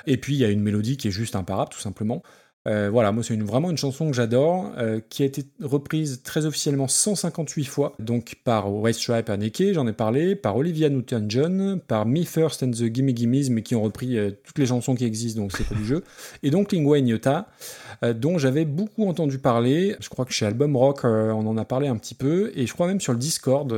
Et 0.08 0.18
puis, 0.18 0.36
il 0.36 0.40
y 0.40 0.46
a 0.46 0.50
une 0.50 0.62
mélodie 0.62 0.98
qui 0.98 1.08
est 1.08 1.12
juste 1.12 1.38
imparable, 1.38 1.72
tout 1.72 1.80
simplement. 1.80 2.22
Euh, 2.68 2.90
voilà, 2.92 3.12
moi 3.12 3.24
c'est 3.24 3.36
vraiment 3.42 3.72
une 3.72 3.78
chanson 3.78 4.08
que 4.12 4.16
j'adore, 4.16 4.72
euh, 4.78 5.00
qui 5.10 5.24
a 5.24 5.26
été 5.26 5.46
reprise 5.62 6.22
très 6.24 6.46
officiellement 6.46 6.88
158 6.88 7.66
fois, 7.66 7.94
donc 7.98 8.36
par 8.44 8.72
White 8.72 8.96
Stripe 8.96 9.30
et 9.30 9.32
Anneke, 9.32 9.64
j'en 9.74 9.88
ai 9.88 9.94
parlé, 9.94 10.36
par 10.36 10.56
Olivia 10.58 10.90
Newton-John, 10.90 11.80
par 11.88 12.06
Me 12.06 12.24
First 12.24 12.62
and 12.62 12.72
the 12.72 12.94
Gimme 12.94 13.16
Gimmes, 13.16 13.50
mais 13.50 13.64
qui 13.64 13.74
ont 13.74 13.82
repris 13.82 14.16
euh, 14.16 14.30
toutes 14.44 14.60
les 14.60 14.68
chansons 14.68 14.94
qui 14.94 15.06
existent, 15.06 15.42
donc 15.42 15.54
c'est 15.58 15.68
pas 15.68 15.74
du 15.74 15.86
jeu, 15.86 16.04
et 16.44 16.52
donc 16.52 16.72
Lingua 16.72 17.00
Ignota, 17.00 17.48
dont 18.16 18.38
j'avais 18.38 18.66
beaucoup 18.66 19.08
entendu 19.08 19.38
parler, 19.38 19.96
je 20.00 20.10
crois 20.10 20.26
que 20.26 20.32
chez 20.32 20.46
Album 20.46 20.76
Rock 20.76 21.04
on 21.04 21.46
en 21.46 21.58
a 21.58 21.66
parlé 21.66 21.88
un 21.88 21.98
petit 21.98 22.16
peu, 22.16 22.52
et 22.56 22.66
je 22.66 22.74
crois 22.74 22.88
même 22.88 23.00
sur 23.02 23.14
le 23.14 23.20
Discord, 23.20 23.72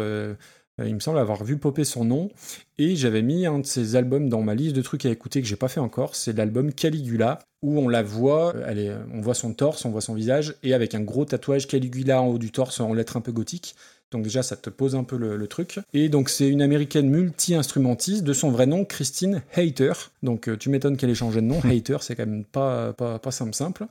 il 0.79 0.95
me 0.95 0.99
semble 0.99 1.19
avoir 1.19 1.43
vu 1.43 1.57
popper 1.57 1.83
son 1.83 2.05
nom, 2.05 2.29
et 2.77 2.95
j'avais 2.95 3.21
mis 3.21 3.45
un 3.45 3.59
de 3.59 3.65
ses 3.65 3.95
albums 3.95 4.29
dans 4.29 4.41
ma 4.41 4.55
liste 4.55 4.75
de 4.75 4.81
trucs 4.81 5.05
à 5.05 5.09
écouter 5.09 5.41
que 5.41 5.47
j'ai 5.47 5.55
pas 5.55 5.67
fait 5.67 5.79
encore, 5.79 6.15
c'est 6.15 6.33
l'album 6.33 6.73
Caligula, 6.73 7.39
où 7.61 7.79
on 7.79 7.87
la 7.87 8.03
voit, 8.03 8.53
elle 8.67 8.79
est, 8.79 8.91
on 9.13 9.21
voit 9.21 9.35
son 9.35 9.53
torse, 9.53 9.85
on 9.85 9.91
voit 9.91 10.01
son 10.01 10.15
visage, 10.15 10.55
et 10.63 10.73
avec 10.73 10.95
un 10.95 11.01
gros 11.01 11.25
tatouage 11.25 11.67
Caligula 11.67 12.21
en 12.21 12.27
haut 12.27 12.37
du 12.37 12.51
torse 12.51 12.79
en 12.79 12.93
lettres 12.93 13.17
un 13.17 13.21
peu 13.21 13.31
gothiques. 13.31 13.75
Donc 14.13 14.23
déjà, 14.23 14.43
ça 14.43 14.55
te 14.55 14.69
pose 14.69 14.95
un 14.95 15.03
peu 15.03 15.17
le, 15.17 15.37
le 15.37 15.47
truc. 15.47 15.79
Et 15.93 16.07
donc 16.07 16.29
c'est 16.29 16.47
une 16.47 16.61
américaine 16.61 17.09
multi-instrumentiste 17.09 18.23
de 18.23 18.33
son 18.33 18.51
vrai 18.51 18.67
nom, 18.67 18.85
Christine 18.85 19.41
Hayter. 19.55 19.93
Donc 20.21 20.47
euh, 20.47 20.55
tu 20.55 20.69
m'étonnes 20.69 20.97
qu'elle 20.97 21.09
ait 21.09 21.15
changé 21.15 21.41
de 21.41 21.47
nom. 21.47 21.59
Hayter, 21.65 21.97
c'est 22.01 22.15
quand 22.15 22.27
même 22.27 22.45
pas, 22.45 22.93
pas, 22.93 23.17
pas 23.17 23.31
simple 23.31 23.55
simple. 23.55 23.87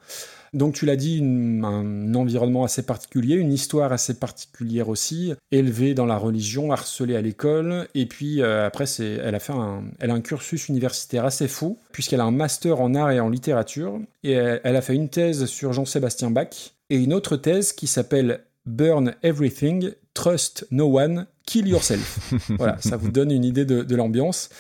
Donc 0.55 0.75
tu 0.75 0.85
l'as 0.85 0.97
dit, 0.97 1.19
une- 1.19 1.65
un 1.65 2.15
environnement 2.15 2.65
assez 2.65 2.83
particulier, 2.83 3.37
une 3.37 3.53
histoire 3.53 3.93
assez 3.93 4.15
particulière 4.15 4.89
aussi, 4.91 5.33
élevée 5.51 5.95
dans 5.95 6.05
la 6.07 6.17
religion, 6.19 6.73
harcelée 6.73 7.17
à 7.17 7.23
l'école, 7.23 7.89
et 7.95 8.05
puis 8.07 8.43
euh, 8.43 8.67
après 8.67 8.85
c'est, 8.87 9.13
elle 9.25 9.35
a 9.35 9.39
fait 9.41 9.55
un, 9.55 9.85
elle 9.99 10.11
a 10.11 10.15
un 10.15 10.21
cursus 10.21 10.69
universitaire 10.69 11.25
assez 11.25 11.49
fou, 11.49 11.79
puisqu'elle 11.93 12.21
a 12.21 12.25
un 12.25 12.31
master 12.31 12.81
en 12.81 12.95
art 12.95 13.11
et 13.11 13.21
en 13.21 13.31
littérature, 13.31 13.99
et 14.25 14.33
elle, 14.33 14.61
elle 14.65 14.77
a 14.77 14.83
fait 14.83 14.95
une 14.95 15.09
thèse 15.09 15.47
sur 15.47 15.73
Jean-Sébastien 15.73 16.31
Bach, 16.31 16.75
et 16.91 16.97
une 16.97 17.15
autre 17.15 17.37
thèse 17.37 17.73
qui 17.73 17.87
s'appelle 17.87 18.41
Burn 18.67 19.15
Everything, 19.23 19.93
Trust 20.15 20.67
No 20.71 20.99
One, 21.01 21.27
Kill 21.47 21.67
Yourself. 21.67 22.33
voilà, 22.59 22.77
ça 22.81 22.97
vous 22.99 23.11
donne 23.11 23.31
une 23.31 23.45
idée 23.45 23.65
de, 23.65 23.83
de 23.83 23.97
l'ambiance. 23.97 24.51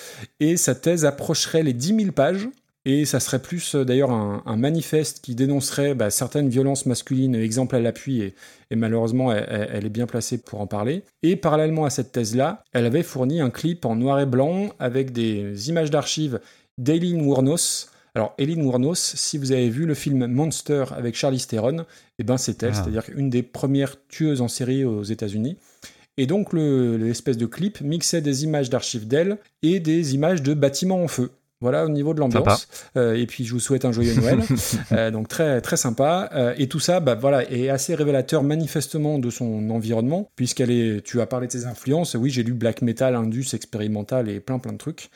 Et 0.40 0.56
sa 0.56 0.74
thèse 0.74 1.04
approcherait 1.04 1.62
les 1.62 1.74
10 1.74 1.94
000 1.96 2.12
pages. 2.12 2.48
Et 2.84 3.04
ça 3.04 3.20
serait 3.20 3.40
plus 3.40 3.76
euh, 3.76 3.84
d'ailleurs 3.84 4.10
un, 4.10 4.42
un 4.44 4.56
manifeste 4.56 5.20
qui 5.22 5.34
dénoncerait 5.36 5.94
bah, 5.94 6.10
certaines 6.10 6.48
violences 6.48 6.84
masculines, 6.86 7.34
exemple 7.36 7.76
à 7.76 7.80
l'appui, 7.80 8.20
et, 8.22 8.34
et 8.70 8.76
malheureusement 8.76 9.32
elle, 9.32 9.86
est 9.86 9.88
bien 9.88 10.06
placée 10.06 10.38
pour 10.38 10.60
en 10.60 10.66
parler. 10.66 11.04
Et 11.22 11.36
parallèlement 11.36 11.84
à 11.84 11.90
cette 11.90 12.10
thèse-là, 12.12 12.64
elle 12.72 12.86
avait 12.86 13.04
fourni 13.04 13.40
un 13.40 13.50
clip 13.50 13.84
en 13.84 13.94
noir 13.94 14.18
et 14.18 14.26
blanc 14.26 14.70
avec 14.80 15.12
des 15.12 15.68
images 15.68 15.90
d'archives 15.90 16.40
d'Eileen 16.78 17.20
Wuornos. 17.24 17.88
Alors 18.14 18.34
Eileen 18.36 18.62
Wuornos, 18.62 18.98
si 19.14 19.38
vous 19.38 19.52
avez 19.52 19.70
vu 19.70 19.86
le 19.86 19.94
film 19.94 20.26
Monster 20.26 20.84
avec 20.96 21.14
Charlize 21.14 21.46
Theron, 21.46 21.86
eh 22.18 22.24
ben 22.24 22.36
c'est 22.36 22.62
elle, 22.62 22.72
Ah. 22.72 22.74
c'est-à-dire 22.74 23.04
une 23.16 23.30
des 23.30 23.42
premières 23.44 23.94
tueuses 24.08 24.40
en 24.42 24.48
série 24.48 24.84
aux 24.84 25.02
États-Unis. 25.04 25.56
Et 26.18 26.26
donc 26.26 26.52
le- 26.52 26.96
l'espèce 26.98 27.38
de 27.38 27.46
clip 27.46 27.80
mixait 27.80 28.20
des 28.20 28.44
images 28.44 28.68
d'archives 28.68 29.06
d'elle 29.08 29.38
et 29.62 29.80
des 29.80 30.14
images 30.14 30.42
de 30.42 30.52
bâtiments 30.52 31.02
en 31.02 31.08
feu. 31.08 31.30
Voilà 31.62 31.86
au 31.86 31.88
niveau 31.88 32.12
de 32.12 32.18
l'ambiance. 32.18 32.66
Euh, 32.96 33.14
et 33.14 33.24
puis 33.26 33.44
je 33.44 33.52
vous 33.52 33.60
souhaite 33.60 33.84
un 33.84 33.92
joyeux 33.92 34.14
Noël. 34.14 34.40
Euh, 34.92 35.10
donc 35.10 35.28
très 35.28 35.60
très 35.60 35.76
sympa. 35.76 36.28
Euh, 36.34 36.54
et 36.58 36.66
tout 36.66 36.80
ça, 36.80 37.00
bah 37.00 37.14
voilà, 37.14 37.48
est 37.50 37.68
assez 37.68 37.94
révélateur 37.94 38.42
manifestement 38.42 39.18
de 39.18 39.30
son 39.30 39.70
environnement, 39.70 40.30
puisqu'elle 40.34 40.70
est. 40.70 41.02
Tu 41.04 41.20
as 41.20 41.26
parlé 41.26 41.46
de 41.46 41.52
ses 41.52 41.66
influences. 41.66 42.14
Oui, 42.14 42.30
j'ai 42.30 42.42
lu 42.42 42.52
black 42.52 42.82
metal, 42.82 43.14
indus, 43.14 43.54
expérimental 43.54 44.28
et 44.28 44.40
plein 44.40 44.58
plein 44.58 44.72
de 44.72 44.78
trucs. 44.78 45.10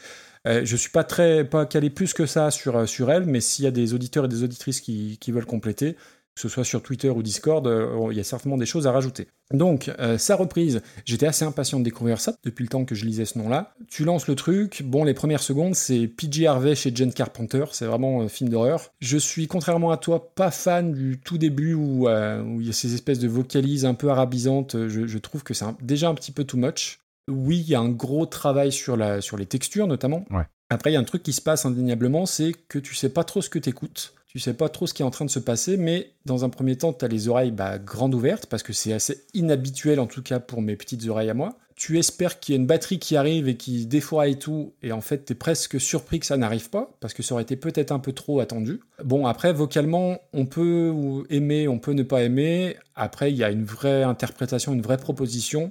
Euh, 0.46 0.62
je 0.64 0.76
suis 0.76 0.90
pas 0.90 1.04
très 1.04 1.44
pas 1.44 1.66
calé 1.66 1.90
plus 1.90 2.14
que 2.14 2.26
ça 2.26 2.50
sur 2.50 2.88
sur 2.88 3.10
elle, 3.10 3.26
mais 3.26 3.40
s'il 3.40 3.64
y 3.64 3.68
a 3.68 3.72
des 3.72 3.92
auditeurs 3.92 4.26
et 4.26 4.28
des 4.28 4.44
auditrices 4.44 4.80
qui, 4.80 5.18
qui 5.20 5.32
veulent 5.32 5.46
compléter, 5.46 5.96
que 6.36 6.42
ce 6.42 6.48
soit 6.48 6.64
sur 6.64 6.82
Twitter 6.82 7.08
ou 7.08 7.22
Discord, 7.22 7.66
euh, 7.66 8.08
il 8.10 8.16
y 8.16 8.20
a 8.20 8.24
certainement 8.24 8.58
des 8.58 8.66
choses 8.66 8.86
à 8.86 8.92
rajouter. 8.92 9.26
Donc, 9.52 9.90
euh, 9.98 10.18
sa 10.18 10.36
reprise, 10.36 10.82
j'étais 11.06 11.26
assez 11.26 11.46
impatient 11.46 11.78
de 11.78 11.84
découvrir 11.84 12.20
ça 12.20 12.36
depuis 12.44 12.62
le 12.62 12.68
temps 12.68 12.84
que 12.84 12.94
je 12.94 13.06
lisais 13.06 13.24
ce 13.24 13.38
nom-là. 13.38 13.74
Tu 13.88 14.04
lances 14.04 14.28
le 14.28 14.34
truc, 14.34 14.82
bon, 14.84 15.04
les 15.04 15.14
premières 15.14 15.42
secondes, 15.42 15.74
c'est 15.74 16.06
PJ 16.06 16.44
Harvey 16.44 16.74
chez 16.74 16.92
John 16.94 17.10
Carpenter, 17.10 17.64
c'est 17.72 17.86
vraiment 17.86 18.20
un 18.20 18.28
film 18.28 18.50
d'horreur. 18.50 18.92
Je 19.00 19.16
suis, 19.16 19.46
contrairement 19.46 19.90
à 19.90 19.96
toi, 19.96 20.34
pas 20.34 20.50
fan 20.50 20.92
du 20.92 21.18
tout 21.18 21.38
début 21.38 21.72
où, 21.72 22.06
euh, 22.06 22.42
où 22.42 22.60
il 22.60 22.66
y 22.66 22.70
a 22.70 22.74
ces 22.74 22.92
espèces 22.92 23.18
de 23.18 23.28
vocalises 23.28 23.86
un 23.86 23.94
peu 23.94 24.10
arabisantes. 24.10 24.76
Je, 24.88 25.06
je 25.06 25.18
trouve 25.18 25.42
que 25.42 25.54
c'est 25.54 25.64
déjà 25.80 26.10
un 26.10 26.14
petit 26.14 26.32
peu 26.32 26.44
too 26.44 26.58
much. 26.58 26.98
Oui, 27.28 27.60
il 27.60 27.70
y 27.70 27.74
a 27.74 27.80
un 27.80 27.88
gros 27.88 28.26
travail 28.26 28.72
sur, 28.72 28.98
la, 28.98 29.22
sur 29.22 29.38
les 29.38 29.46
textures 29.46 29.86
notamment. 29.86 30.26
Ouais. 30.30 30.44
Après, 30.68 30.90
il 30.90 30.94
y 30.94 30.96
a 30.96 31.00
un 31.00 31.04
truc 31.04 31.22
qui 31.22 31.32
se 31.32 31.40
passe 31.40 31.64
indéniablement, 31.64 32.26
c'est 32.26 32.52
que 32.68 32.78
tu 32.78 32.94
sais 32.94 33.08
pas 33.08 33.24
trop 33.24 33.40
ce 33.40 33.48
que 33.48 33.58
t'écoutes. 33.58 34.15
Tu 34.36 34.40
sais 34.40 34.52
pas 34.52 34.68
trop 34.68 34.86
ce 34.86 34.92
qui 34.92 35.00
est 35.00 35.04
en 35.06 35.10
train 35.10 35.24
de 35.24 35.30
se 35.30 35.38
passer, 35.38 35.78
mais 35.78 36.10
dans 36.26 36.44
un 36.44 36.50
premier 36.50 36.76
temps, 36.76 36.92
tu 36.92 37.02
as 37.06 37.08
les 37.08 37.28
oreilles 37.28 37.52
bah, 37.52 37.78
grandes 37.78 38.14
ouvertes, 38.14 38.44
parce 38.44 38.62
que 38.62 38.74
c'est 38.74 38.92
assez 38.92 39.24
inhabituel, 39.32 39.98
en 39.98 40.06
tout 40.06 40.22
cas 40.22 40.40
pour 40.40 40.60
mes 40.60 40.76
petites 40.76 41.08
oreilles 41.08 41.30
à 41.30 41.32
moi. 41.32 41.56
Tu 41.74 41.98
espères 41.98 42.38
qu'il 42.38 42.54
y 42.54 42.58
a 42.58 42.60
une 42.60 42.66
batterie 42.66 42.98
qui 42.98 43.16
arrive 43.16 43.48
et 43.48 43.56
qui 43.56 43.86
défouraille 43.86 44.38
tout, 44.38 44.74
et 44.82 44.92
en 44.92 45.00
fait, 45.00 45.24
tu 45.24 45.32
es 45.32 45.34
presque 45.34 45.80
surpris 45.80 46.20
que 46.20 46.26
ça 46.26 46.36
n'arrive 46.36 46.68
pas, 46.68 46.94
parce 47.00 47.14
que 47.14 47.22
ça 47.22 47.32
aurait 47.32 47.44
été 47.44 47.56
peut-être 47.56 47.92
un 47.92 47.98
peu 47.98 48.12
trop 48.12 48.40
attendu. 48.40 48.80
Bon, 49.02 49.26
après, 49.26 49.54
vocalement, 49.54 50.18
on 50.34 50.44
peut 50.44 50.92
aimer, 51.30 51.66
on 51.66 51.78
peut 51.78 51.94
ne 51.94 52.02
pas 52.02 52.22
aimer. 52.22 52.76
Après, 52.94 53.32
il 53.32 53.38
y 53.38 53.44
a 53.44 53.50
une 53.50 53.64
vraie 53.64 54.02
interprétation, 54.02 54.74
une 54.74 54.82
vraie 54.82 54.98
proposition. 54.98 55.70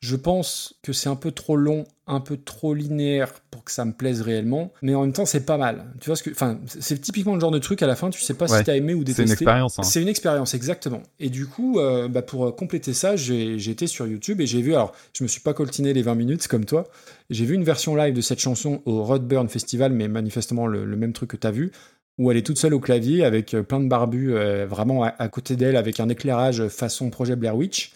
Je 0.00 0.16
pense 0.16 0.74
que 0.82 0.94
c'est 0.94 1.10
un 1.10 1.14
peu 1.16 1.30
trop 1.30 1.56
long, 1.56 1.84
un 2.06 2.20
peu 2.20 2.38
trop 2.38 2.72
linéaire 2.72 3.34
pour 3.50 3.64
que 3.64 3.70
ça 3.70 3.84
me 3.84 3.92
plaise 3.92 4.22
réellement, 4.22 4.72
mais 4.80 4.94
en 4.94 5.02
même 5.02 5.12
temps 5.12 5.26
c'est 5.26 5.44
pas 5.44 5.58
mal. 5.58 5.84
Tu 6.00 6.06
vois 6.08 6.16
ce 6.16 6.22
que, 6.22 6.30
enfin, 6.30 6.58
c'est 6.66 6.98
typiquement 7.02 7.34
le 7.34 7.40
genre 7.40 7.50
de 7.50 7.58
truc 7.58 7.82
à 7.82 7.86
la 7.86 7.96
fin, 7.96 8.08
tu 8.08 8.20
sais 8.22 8.32
pas 8.32 8.50
Ouais. 8.50 8.58
si 8.58 8.64
t'as 8.64 8.76
aimé 8.76 8.94
ou 8.94 9.00
C'est 9.00 9.04
détesté. 9.04 9.22
une 9.24 9.32
expérience. 9.32 9.78
hein. 9.78 9.82
C'est 9.82 10.00
une 10.00 10.08
expérience, 10.08 10.54
exactement. 10.54 11.02
Et 11.18 11.28
du 11.28 11.46
coup, 11.46 11.78
euh, 11.78 12.08
bah, 12.08 12.22
pour 12.22 12.46
euh, 12.46 12.50
compléter 12.50 12.94
ça, 12.94 13.14
j'ai 13.16 13.56
été 13.70 13.86
sur 13.86 14.06
YouTube 14.06 14.40
et 14.40 14.46
j'ai 14.46 14.62
vu, 14.62 14.72
alors 14.74 14.92
je 15.12 15.22
me 15.22 15.28
suis 15.28 15.42
pas 15.42 15.52
coltiné 15.52 15.92
les 15.92 16.00
20 16.02 16.14
minutes 16.14 16.48
comme 16.48 16.64
toi, 16.64 16.88
j'ai 17.28 17.44
vu 17.44 17.54
une 17.54 17.64
version 17.64 17.94
live 17.94 18.14
de 18.14 18.22
cette 18.22 18.40
chanson 18.40 18.80
au 18.86 19.04
Rodburn 19.04 19.48
Festival, 19.50 19.92
mais 19.92 20.08
manifestement 20.08 20.66
le, 20.66 20.86
le 20.86 20.96
même 20.96 21.12
truc 21.12 21.30
que 21.32 21.36
t'as 21.36 21.50
vu, 21.50 21.72
où 22.16 22.30
elle 22.30 22.38
est 22.38 22.42
toute 22.46 22.58
seule 22.58 22.72
au 22.74 22.80
clavier 22.80 23.22
avec 23.24 23.52
euh, 23.52 23.62
plein 23.62 23.80
de 23.80 23.88
barbus 23.88 24.32
euh, 24.34 24.66
vraiment 24.66 25.04
à, 25.04 25.08
à 25.18 25.28
côté 25.28 25.56
d'elle 25.56 25.76
avec 25.76 26.00
un 26.00 26.08
éclairage 26.08 26.66
façon 26.68 27.10
projet 27.10 27.36
Blair 27.36 27.54
Witch. 27.54 27.92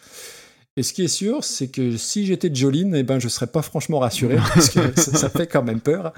Et 0.77 0.83
ce 0.83 0.93
qui 0.93 1.05
est 1.05 1.09
sûr, 1.09 1.45
c'est 1.45 1.68
que 1.68 1.97
si 1.97 2.27
j'étais 2.27 2.53
Jolene, 2.53 2.97
eh 2.97 3.03
ben, 3.05 3.20
je 3.20 3.29
serais 3.29 3.47
pas 3.47 3.62
franchement 3.62 4.01
rassuré, 4.01 4.37
parce 4.55 4.70
que 4.70 5.01
ça, 5.01 5.29
fait 5.29 5.47
quand 5.47 5.62
même 5.62 5.81
peur. 5.81 6.12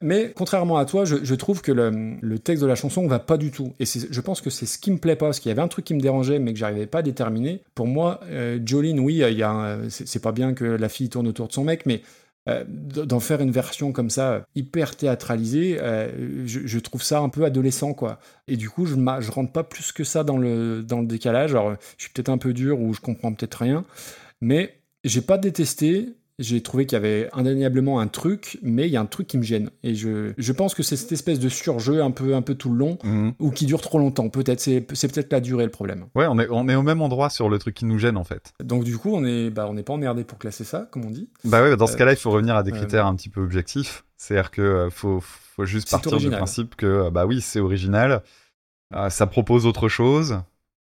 Mais 0.00 0.32
contrairement 0.36 0.76
à 0.76 0.84
toi, 0.84 1.04
je, 1.04 1.34
trouve 1.34 1.62
que 1.62 1.72
le, 1.72 2.38
texte 2.38 2.62
de 2.62 2.68
la 2.68 2.74
chanson 2.74 3.06
va 3.08 3.18
pas 3.18 3.36
du 3.36 3.50
tout. 3.50 3.72
Et 3.80 3.84
je 3.86 4.20
pense 4.20 4.40
que 4.40 4.50
c'est 4.50 4.66
ce 4.66 4.78
qui 4.78 4.90
me 4.90 4.98
plaît 4.98 5.16
pas, 5.16 5.26
parce 5.26 5.40
qu'il 5.40 5.48
y 5.48 5.52
avait 5.52 5.62
un 5.62 5.68
truc 5.68 5.84
qui 5.84 5.94
me 5.94 6.00
dérangeait, 6.00 6.38
mais 6.38 6.52
que 6.52 6.58
j'arrivais 6.58 6.86
pas 6.86 6.98
à 6.98 7.02
déterminer. 7.02 7.62
Pour 7.74 7.86
moi, 7.86 8.20
euh, 8.24 8.60
Jolene, 8.64 9.00
oui, 9.00 9.22
c'est 9.88 10.22
pas 10.22 10.32
bien 10.32 10.54
que 10.54 10.64
la 10.64 10.88
fille 10.88 11.08
tourne 11.08 11.26
autour 11.26 11.48
de 11.48 11.52
son 11.52 11.64
mec, 11.64 11.86
mais 11.86 12.02
euh, 12.48 12.64
d'en 12.66 13.18
faire 13.20 13.40
une 13.40 13.50
version 13.50 13.92
comme 13.92 14.10
ça, 14.10 14.46
hyper 14.54 14.94
théâtralisée, 14.96 15.78
euh, 15.80 16.46
je, 16.46 16.78
trouve 16.78 17.02
ça 17.02 17.18
un 17.18 17.28
peu 17.28 17.44
adolescent, 17.44 17.92
quoi. 17.92 18.20
Et 18.46 18.56
du 18.56 18.70
coup, 18.70 18.86
je, 18.86 18.94
je 18.94 19.30
rentre 19.32 19.52
pas 19.52 19.64
plus 19.64 19.90
que 19.90 20.04
ça 20.04 20.22
dans 20.22 20.38
le, 20.38 20.82
dans 20.82 21.00
le 21.00 21.06
décalage. 21.06 21.52
Alors, 21.52 21.74
je 21.96 22.04
suis 22.04 22.12
peut-être 22.12 22.28
un 22.28 22.38
peu 22.38 22.52
dur 22.52 22.80
ou 22.80 22.94
je 22.94 23.00
comprends 23.00 23.32
peut-être 23.32 23.56
rien, 23.62 23.84
mais 24.40 24.78
j'ai 25.04 25.22
pas 25.22 25.38
détesté. 25.38 26.14
J'ai 26.38 26.62
trouvé 26.62 26.84
qu'il 26.84 26.96
y 26.96 26.98
avait 26.98 27.30
indéniablement 27.32 27.98
un 27.98 28.08
truc, 28.08 28.58
mais 28.62 28.86
il 28.86 28.90
y 28.92 28.96
a 28.98 29.00
un 29.00 29.06
truc 29.06 29.26
qui 29.26 29.38
me 29.38 29.42
gêne. 29.42 29.70
Et 29.82 29.94
je, 29.94 30.34
je 30.36 30.52
pense 30.52 30.74
que 30.74 30.82
c'est 30.82 30.96
cette 30.96 31.12
espèce 31.12 31.38
de 31.40 31.48
surjeu 31.48 32.02
un 32.02 32.10
peu, 32.10 32.34
un 32.34 32.42
peu 32.42 32.54
tout 32.54 32.70
le 32.70 32.76
long, 32.76 32.98
Mhm. 33.04 33.32
ou 33.38 33.50
qui 33.50 33.64
dure 33.64 33.80
trop 33.80 33.98
longtemps. 33.98 34.28
Peut-être, 34.28 34.60
c'est, 34.60 34.86
c'est 34.92 35.10
peut-être 35.10 35.32
la 35.32 35.40
durée 35.40 35.64
le 35.64 35.70
problème. 35.70 36.06
Ouais, 36.14 36.26
on 36.28 36.38
est, 36.38 36.46
on 36.50 36.68
est 36.68 36.74
au 36.74 36.82
même 36.82 37.00
endroit 37.00 37.30
sur 37.30 37.48
le 37.48 37.58
truc 37.58 37.74
qui 37.74 37.86
nous 37.86 37.98
gêne 37.98 38.18
en 38.18 38.24
fait. 38.24 38.52
Donc 38.62 38.84
du 38.84 38.98
coup, 38.98 39.14
on 39.14 39.24
est, 39.24 39.48
bah, 39.48 39.66
on 39.70 39.72
n'est 39.72 39.82
pas 39.82 39.94
emmerdé 39.94 40.24
pour 40.24 40.36
classer 40.36 40.64
ça, 40.64 40.86
comme 40.90 41.06
on 41.06 41.10
dit. 41.10 41.30
Bah 41.44 41.62
ouais, 41.62 41.74
dans 41.74 41.86
ce 41.86 41.94
Euh, 41.94 41.96
cas-là, 41.96 42.12
il 42.12 42.18
faut 42.18 42.30
revenir 42.30 42.54
à 42.54 42.62
des 42.62 42.72
euh, 42.72 42.76
critères 42.76 43.06
un 43.06 43.14
petit 43.16 43.30
peu 43.30 43.40
objectifs. 43.40 44.04
C'est-à-dire 44.18 44.50
que 44.50 44.60
euh, 44.60 44.90
faut, 44.90 45.20
faut 45.22 45.64
juste 45.64 45.90
partir 45.90 46.12
original. 46.12 46.32
du 46.34 46.36
principe 46.36 46.74
que 46.76 47.08
bah 47.08 47.24
oui, 47.24 47.40
c'est 47.40 47.60
original. 47.60 48.22
Ça 49.08 49.26
propose 49.26 49.64
autre 49.66 49.88
chose. 49.88 50.38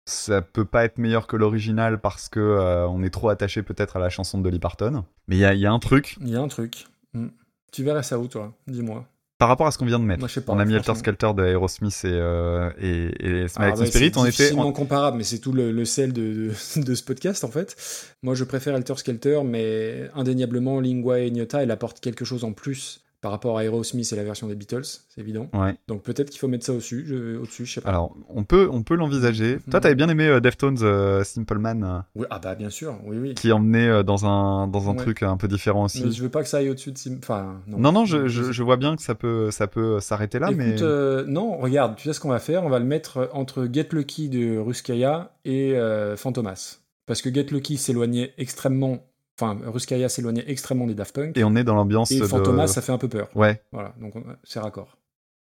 Ça 0.09 0.41
peut 0.41 0.63
pas 0.63 0.85
être 0.85 0.97
meilleur 0.99 1.27
que 1.27 1.35
l'original 1.35 1.99
parce 1.99 2.29
que 2.29 2.39
euh, 2.39 2.87
on 2.87 3.03
est 3.03 3.09
trop 3.09 3.27
attaché 3.27 3.61
peut-être 3.61 3.97
à 3.97 3.99
la 3.99 4.09
chanson 4.09 4.37
de 4.37 4.43
Dolly 4.43 4.59
Parton. 4.59 5.03
Mais 5.27 5.35
il 5.35 5.39
y 5.39 5.45
a, 5.45 5.53
il 5.53 5.59
y 5.59 5.65
a 5.65 5.71
un 5.71 5.79
truc 5.79 6.15
Il 6.21 6.29
y 6.29 6.35
a 6.37 6.39
un 6.41 6.47
truc. 6.47 6.85
Hmm. 7.13 7.27
Tu 7.73 7.83
verrais 7.83 8.03
ça 8.03 8.17
où, 8.17 8.27
toi? 8.27 8.53
Dis-moi. 8.67 9.05
par 9.37 9.49
rapport 9.49 9.67
à 9.67 9.71
ce 9.71 9.77
qu'on 9.77 9.85
vient 9.85 9.99
de 9.99 10.05
mettre. 10.05 10.21
Moi, 10.21 10.29
pas, 10.45 10.53
on 10.53 10.59
a 10.59 10.63
mis 10.65 10.75
Alter. 10.75 10.95
Skelter 10.95 11.31
de 11.35 11.43
Aerosmith 11.43 12.01
et, 12.05 12.07
euh, 12.07 12.71
et, 12.79 13.43
et 13.43 13.47
Smile 13.49 13.71
Ah, 13.73 13.77
ouais, 13.77 13.83
Teen 13.83 13.85
Spirit. 13.87 14.11
c'est 14.13 14.17
On 14.19 14.25
était, 14.25 14.53
on- 14.53 14.71
comparable, 14.71 15.17
mais 15.17 15.23
c'est 15.23 15.39
tout 15.39 15.51
le, 15.51 15.71
le 15.73 15.83
sel 15.85 16.13
de, 16.13 16.51
de, 16.77 16.81
de 16.81 16.95
ce 16.95 17.03
podcast, 17.03 17.43
en 17.43 17.49
fait. 17.51 17.75
Moi, 18.23 18.33
je 18.33 18.45
préfère 18.45 18.75
Alter 18.75 18.95
Skelter, 18.95 19.41
mais 19.43 20.09
indéniablement, 20.15 20.79
Lingua 20.79 21.19
Ignota, 21.19 21.61
elle 21.61 21.71
apporte 21.71 21.99
quelque 21.99 22.23
chose 22.23 22.45
en 22.45 22.53
plus 22.53 23.01
par 23.27 23.31
rapport 23.33 23.57
à 23.57 23.65
Aerosmith 23.65 24.13
et 24.13 24.15
la 24.15 24.23
version 24.23 24.47
des 24.47 24.55
Beatles, 24.55 24.85
c'est 24.85 25.19
évident. 25.19 25.49
Ouais. 25.53 25.75
Donc 25.89 26.01
peut-être 26.01 26.29
qu'il 26.29 26.39
faut 26.39 26.47
mettre 26.47 26.65
ça 26.65 26.71
au-dessus, 26.71 27.03
je, 27.05 27.35
au-dessus, 27.37 27.65
je 27.65 27.73
sais 27.73 27.81
pas. 27.81 27.89
Alors, 27.89 28.15
on 28.29 28.45
peut, 28.45 28.69
on 28.71 28.83
peut 28.83 28.95
l'envisager. 28.95 29.57
Toi, 29.69 29.79
Mhm. 29.79 29.81
t'avais 29.81 29.95
bien 29.95 30.07
aimé 30.07 30.27
euh, 30.27 30.39
Deftones 30.39 30.77
euh, 30.81 31.25
Simple 31.25 31.57
Man, 31.57 31.83
euh, 31.83 31.99
Oui, 32.15 32.25
ah 32.29 32.39
bah 32.39 32.55
bien 32.55 32.69
sûr, 32.69 32.97
oui, 33.05 33.17
oui. 33.17 33.33
qui 33.33 33.51
emmenait 33.51 33.89
euh, 33.89 34.01
dans 34.03 34.25
un, 34.25 34.69
dans 34.69 34.89
un 34.89 34.93
Ouais. 34.93 35.03
truc 35.03 35.23
un 35.23 35.35
peu 35.35 35.49
différent 35.49 35.83
aussi. 35.83 36.05
Mais 36.05 36.11
je 36.11 36.23
veux 36.23 36.29
pas 36.29 36.41
que 36.41 36.47
ça 36.47 36.57
aille 36.59 36.69
au-dessus 36.69 36.93
de... 36.93 36.97
Sim- 36.97 37.17
Enfin, 37.21 37.59
non. 37.67 37.79
Non, 37.79 37.91
non, 37.91 38.05
je, 38.05 38.29
je, 38.29 38.53
je 38.53 38.63
vois 38.63 38.77
bien 38.77 38.95
que 38.95 39.01
ça 39.01 39.13
peut, 39.13 39.51
ça 39.51 39.67
peut 39.67 39.99
s'arrêter 39.99 40.39
là, 40.39 40.47
Écoute, 40.51 40.57
mais 40.65 40.81
euh, 40.81 41.25
non, 41.27 41.57
regarde, 41.57 41.97
tu 41.97 42.07
sais 42.07 42.13
ce 42.13 42.21
qu'on 42.21 42.29
va 42.29 42.39
faire? 42.39 42.63
On 42.63 42.69
va 42.69 42.79
le 42.79 42.85
mettre 42.85 43.29
entre 43.33 43.67
Get 43.69 43.89
Lucky 43.91 44.29
de 44.29 44.57
Ruskaya 44.57 45.31
et 45.43 45.75
Fantomas. 46.15 46.79
Parce 47.05 47.21
que 47.21 47.33
Get 47.33 47.47
Lucky 47.51 47.75
s'éloignait 47.77 48.33
extrêmement... 48.37 48.99
Enfin, 49.39 49.59
Ruskaya 49.65 50.09
s'éloignait 50.09 50.43
extrêmement 50.49 50.87
des 50.87 50.95
Daft 50.95 51.13
Punk. 51.15 51.37
et 51.37 51.43
on 51.43 51.55
est 51.55 51.63
dans 51.63 51.75
l'ambiance 51.75 52.11
Et 52.11 52.19
de. 52.19 52.25
Fantomas, 52.25 52.67
ça 52.67 52.81
fait 52.81 52.91
un 52.91 52.97
peu 52.97 53.07
peur. 53.07 53.29
Ouais, 53.35 53.61
Voilà, 53.71 53.93
donc 54.01 54.15
on- 54.15 54.23
c'est 54.43 54.59
raccord. 54.59 54.97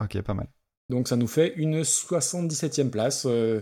ok, 0.03 0.21
pas 0.23 0.35
mal. 0.35 0.47
Donc 0.89 1.09
ça 1.09 1.17
nous 1.17 1.27
fait 1.29 1.55
une 1.57 1.83
77e 1.85 2.91
place. 2.91 3.25
euh, 3.27 3.61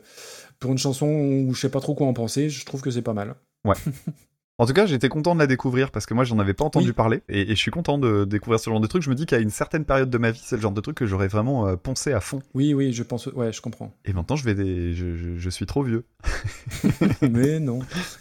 pour 0.61 0.73
une 0.73 0.79
chanson 0.79 1.07
où 1.07 1.55
je 1.55 1.61
sais 1.61 1.71
pas 1.71 1.81
trop 1.81 1.95
quoi 1.95 2.07
en 2.07 2.13
penser, 2.13 2.49
je 2.51 2.65
trouve 2.67 2.81
que 2.83 2.91
c'est 2.91 3.03
pas 3.03 3.13
mal. 3.15 3.37
En 4.61 4.67
tout 4.67 4.73
cas, 4.73 4.87
j'étais 4.87 5.09
content 5.09 5.37
de 5.37 5.39
la 5.41 5.47
découvrir 5.47 5.93
parce 5.93 6.05
que 6.05 6.15
moi, 6.15 6.25
j'en 6.25 6.41
avais 6.41 6.53
pas 6.53 6.65
entendu 6.65 6.89
Oui. 6.89 6.93
parler 6.93 7.23
et, 7.29 7.43
et 7.43 7.55
je 7.55 7.61
suis 7.61 7.71
content 7.71 7.97
de 7.97 8.25
découvrir 8.25 8.59
ce 8.59 8.69
genre 8.69 8.81
de 8.81 8.89
truc. 8.89 9.03
Je 9.05 9.09
me 9.11 9.15
dis 9.15 9.25
qu'à 9.25 9.39
une 9.39 9.51
certaine 9.51 9.85
période 9.85 10.11
de 10.11 10.19
ma 10.19 10.33
vie, 10.33 10.41
c'est 10.43 10.57
le 10.57 10.63
genre 10.63 10.73
de 10.73 10.81
truc 10.81 10.97
que 10.97 11.07
j'aurais 11.07 11.29
vraiment 11.29 11.69
euh, 11.69 11.77
poncé 11.77 12.13
à 12.13 12.19
fond. 12.19 12.43
Oui, 12.55 12.75
oui, 12.75 12.93
je 12.93 13.05
pense. 13.05 13.27
Ouais, 13.29 13.53
je 13.53 13.61
comprends. 13.61 13.95
Et 14.05 14.13
maintenant, 14.13 14.35
je 14.35 14.45
vais 14.45 14.55
des... 14.57 14.95
je, 14.95 15.15
je- 15.15 15.37
je 15.37 15.51
suis 15.51 15.65
trop 15.65 15.85
vieux. 15.85 16.05
Mais 17.23 17.61
non, 17.61 17.79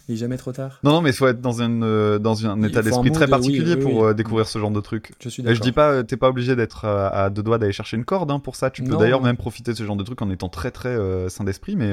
il 0.08 0.14
est 0.14 0.18
jamais 0.18 0.36
trop 0.36 0.52
tard. 0.52 0.78
Non, 0.84 0.92
non, 0.92 1.00
mais 1.00 1.10
il 1.10 1.16
faut 1.16 1.26
être 1.26 1.40
dans, 1.40 1.60
une, 1.60 1.82
euh, 1.82 2.20
dans 2.20 2.46
un 2.46 2.62
état 2.62 2.82
d'esprit 2.82 3.10
très 3.10 3.26
particulier 3.26 3.74
oui, 3.74 3.82
oui, 3.84 3.92
pour 3.92 4.04
euh, 4.04 4.14
découvrir 4.14 4.46
ce 4.46 4.60
genre 4.60 4.70
de 4.70 4.80
truc. 4.80 5.10
Je 5.20 5.28
suis 5.28 5.42
Et 5.42 5.46
d'accord. 5.46 5.56
je 5.56 5.62
dis 5.62 5.72
pas, 5.72 5.90
euh, 5.90 6.02
t'es 6.04 6.16
pas 6.16 6.28
obligé 6.28 6.54
d'être 6.54 6.84
à 6.84 7.30
deux 7.30 7.42
doigts 7.42 7.58
d'aller 7.58 7.72
chercher 7.72 7.96
une 7.96 8.04
corde 8.04 8.30
hein, 8.30 8.38
pour 8.38 8.54
ça. 8.54 8.70
Tu 8.70 8.84
peux 8.84 8.96
d'ailleurs 8.96 9.22
même 9.22 9.36
profiter 9.36 9.72
de 9.72 9.76
ce 9.76 9.82
genre 9.84 9.96
de 9.96 10.04
truc 10.04 10.22
en 10.22 10.30
étant 10.30 10.48
très 10.48 10.70
très 10.70 10.96
sain 11.28 11.42
d'esprit, 11.42 11.74
mais 11.74 11.92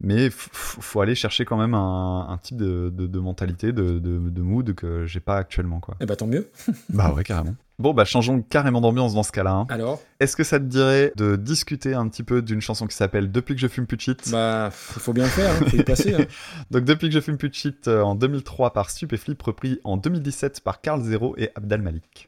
mais 0.00 0.28
faut 0.30 1.00
aller 1.00 1.14
chercher 1.14 1.44
quand 1.44 1.56
même 1.56 1.74
un, 1.74 2.26
un 2.28 2.38
type 2.38 2.56
de, 2.56 2.90
de, 2.94 3.06
de 3.06 3.18
mentalité, 3.18 3.72
de, 3.72 3.98
de, 3.98 4.18
de 4.18 4.42
mood 4.42 4.74
que 4.74 5.06
j'ai 5.06 5.20
pas 5.20 5.36
actuellement 5.36 5.80
quoi. 5.80 5.96
Eh 6.00 6.06
bah 6.06 6.16
tant 6.16 6.26
mieux. 6.26 6.50
bah 6.90 7.12
ouais 7.12 7.24
carrément. 7.24 7.54
Bon 7.78 7.94
bah 7.94 8.04
changeons 8.04 8.42
carrément 8.42 8.82
d'ambiance 8.82 9.14
dans 9.14 9.22
ce 9.22 9.32
cas-là. 9.32 9.52
hein. 9.52 9.66
Alors, 9.70 10.02
Est-ce 10.20 10.36
que 10.36 10.44
ça 10.44 10.58
te 10.58 10.64
dirait 10.64 11.12
de 11.16 11.36
discuter 11.36 11.94
un 11.94 12.08
petit 12.08 12.22
peu 12.22 12.42
d'une 12.42 12.60
chanson 12.60 12.86
qui 12.86 12.94
s'appelle 12.94 13.32
Depuis 13.32 13.54
que 13.54 13.60
je 13.60 13.68
fume 13.68 13.86
plus 13.86 13.96
de 13.96 14.02
shit 14.02 14.30
bah, 14.30 14.70
il 14.96 15.00
faut 15.00 15.14
bien 15.14 15.24
le 15.24 15.30
faire, 15.30 15.50
hein, 15.50 15.64
faut 15.66 15.76
y 15.78 15.82
passer. 15.82 16.14
hein. 16.14 16.26
Donc 16.70 16.84
Depuis 16.84 17.08
que 17.08 17.14
je 17.14 17.20
fume 17.20 17.38
plus 17.38 17.48
de 17.48 17.54
shit 17.54 17.88
euh, 17.88 18.02
en 18.02 18.14
2003 18.16 18.74
par 18.74 18.90
Stupéflip, 18.90 19.40
repris 19.42 19.80
en 19.84 19.96
2017 19.96 20.60
par 20.60 20.82
Carl 20.82 21.00
Zero 21.02 21.34
et 21.38 21.50
Abdal 21.54 21.80
Malik. 21.80 22.26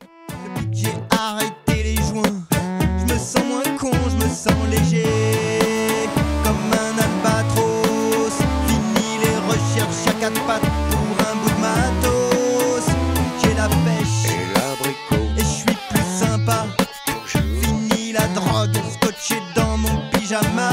Depuis 0.57 0.71
que 0.71 0.77
j'ai 0.89 0.95
arrêté 1.11 1.83
les 1.83 1.97
joints, 1.97 2.47
je 3.07 3.13
me 3.13 3.19
sens 3.19 3.45
moins 3.47 3.77
con, 3.77 3.91
je 4.09 4.25
me 4.25 4.31
sens 4.31 4.55
léger. 4.71 5.42
Quatre 10.23 10.47
pattes 10.47 10.63
pour 10.91 11.27
un 11.29 11.35
bout 11.35 11.51
de 11.51 11.61
matos. 11.61 12.87
J'ai 13.43 13.55
la 13.55 13.67
pêche 13.69 14.31
Et 14.31 14.47
l'abricot, 14.55 15.27
et 15.37 15.41
je 15.41 15.45
suis 15.45 15.79
plus 15.91 16.09
sympa. 16.21 16.67
Fini 17.27 18.13
la 18.13 18.29
drogue, 18.29 18.79
scotché 18.95 19.43
dans 19.57 19.77
mon 19.77 20.01
pyjama. 20.13 20.72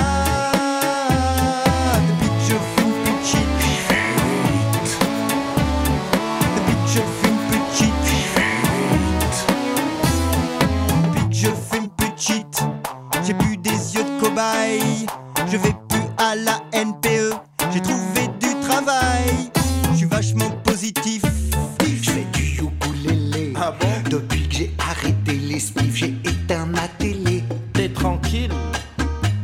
Les 25.60 25.91
j'ai 25.94 26.14
éteint 26.23 26.65
ma 26.65 26.88
télé. 26.98 27.44
T'es 27.73 27.90
tranquille, 27.90 28.52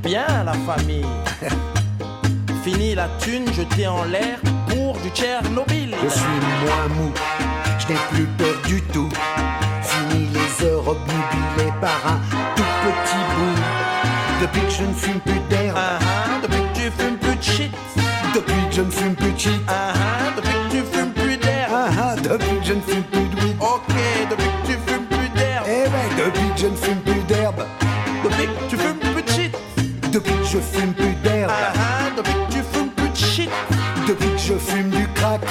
bien 0.03 0.25
la 0.45 0.53
famille. 0.53 1.05
Fini 2.63 2.95
la 2.95 3.07
thune 3.19 3.45
jetée 3.53 3.87
en 3.87 4.05
l'air 4.05 4.39
pour 4.69 4.97
du 4.99 5.09
Tchernobyl. 5.09 5.93
Je 6.03 6.09
suis 6.09 6.39
moins 6.63 6.87
mou, 6.95 7.11
je 7.79 7.87
n'ai 7.93 7.99
plus 8.11 8.25
peur 8.37 8.55
du 8.65 8.81
tout. 8.93 9.09
Fini 9.81 10.27
les 10.33 10.65
heures 10.65 10.87
obnubilées 10.87 11.73
par 11.81 11.99
un 12.07 12.19
tout 12.55 12.63
petit 12.85 13.23
bout. 13.35 13.61
Depuis 14.41 14.61
que 14.61 14.71
je 14.71 14.83
ne 14.83 14.93
fume 14.93 15.19
plus 15.19 15.39
d'air, 15.49 15.73
Ah 15.75 15.99
ah, 16.01 16.39
depuis 16.41 16.61
que 16.73 16.79
tu 16.79 16.91
fumes 16.97 17.17
plus 17.17 17.35
de 17.35 17.43
shit. 17.43 17.71
depuis 18.33 18.69
que 18.69 18.75
je 18.75 18.81
ne 18.81 18.91
fume 18.91 19.15
plus 19.15 19.31
de 19.31 19.39
shit. 19.39 19.61
Ah 19.67 19.93
depuis 20.35 20.53
que 20.53 20.71
tu 20.77 20.97
fumes 20.97 21.11
plus 21.13 21.37
d'air. 21.37 21.67
Ah 21.71 21.89
ah, 21.99 22.15
depuis 22.15 22.54
je 26.65 26.69
ne 26.71 26.75
fume 26.77 27.01
plus 27.01 27.21
d'herbe, 27.27 27.63
Depuis 28.23 28.47
que 28.47 28.69
tu 28.69 28.77
fumes 28.77 28.97
plus 28.97 29.21
de 29.21 29.29
shit. 29.29 29.55
depuis 30.11 30.31
que 30.33 30.45
je 30.45 30.57
fume 30.57 30.93
plus 30.93 31.13
d'herbe, 31.23 31.51
Ah 31.53 31.73
ah, 31.75 32.11
depuis 32.17 32.33
que 32.33 32.53
tu 32.53 32.63
fumes 32.73 32.89
plus 32.89 33.09
de 33.09 33.15
shit. 33.15 33.49
depuis 34.07 34.29
que 34.31 34.37
je 34.39 34.53
fume 34.55 34.89
du 34.89 35.07
crack. 35.13 35.41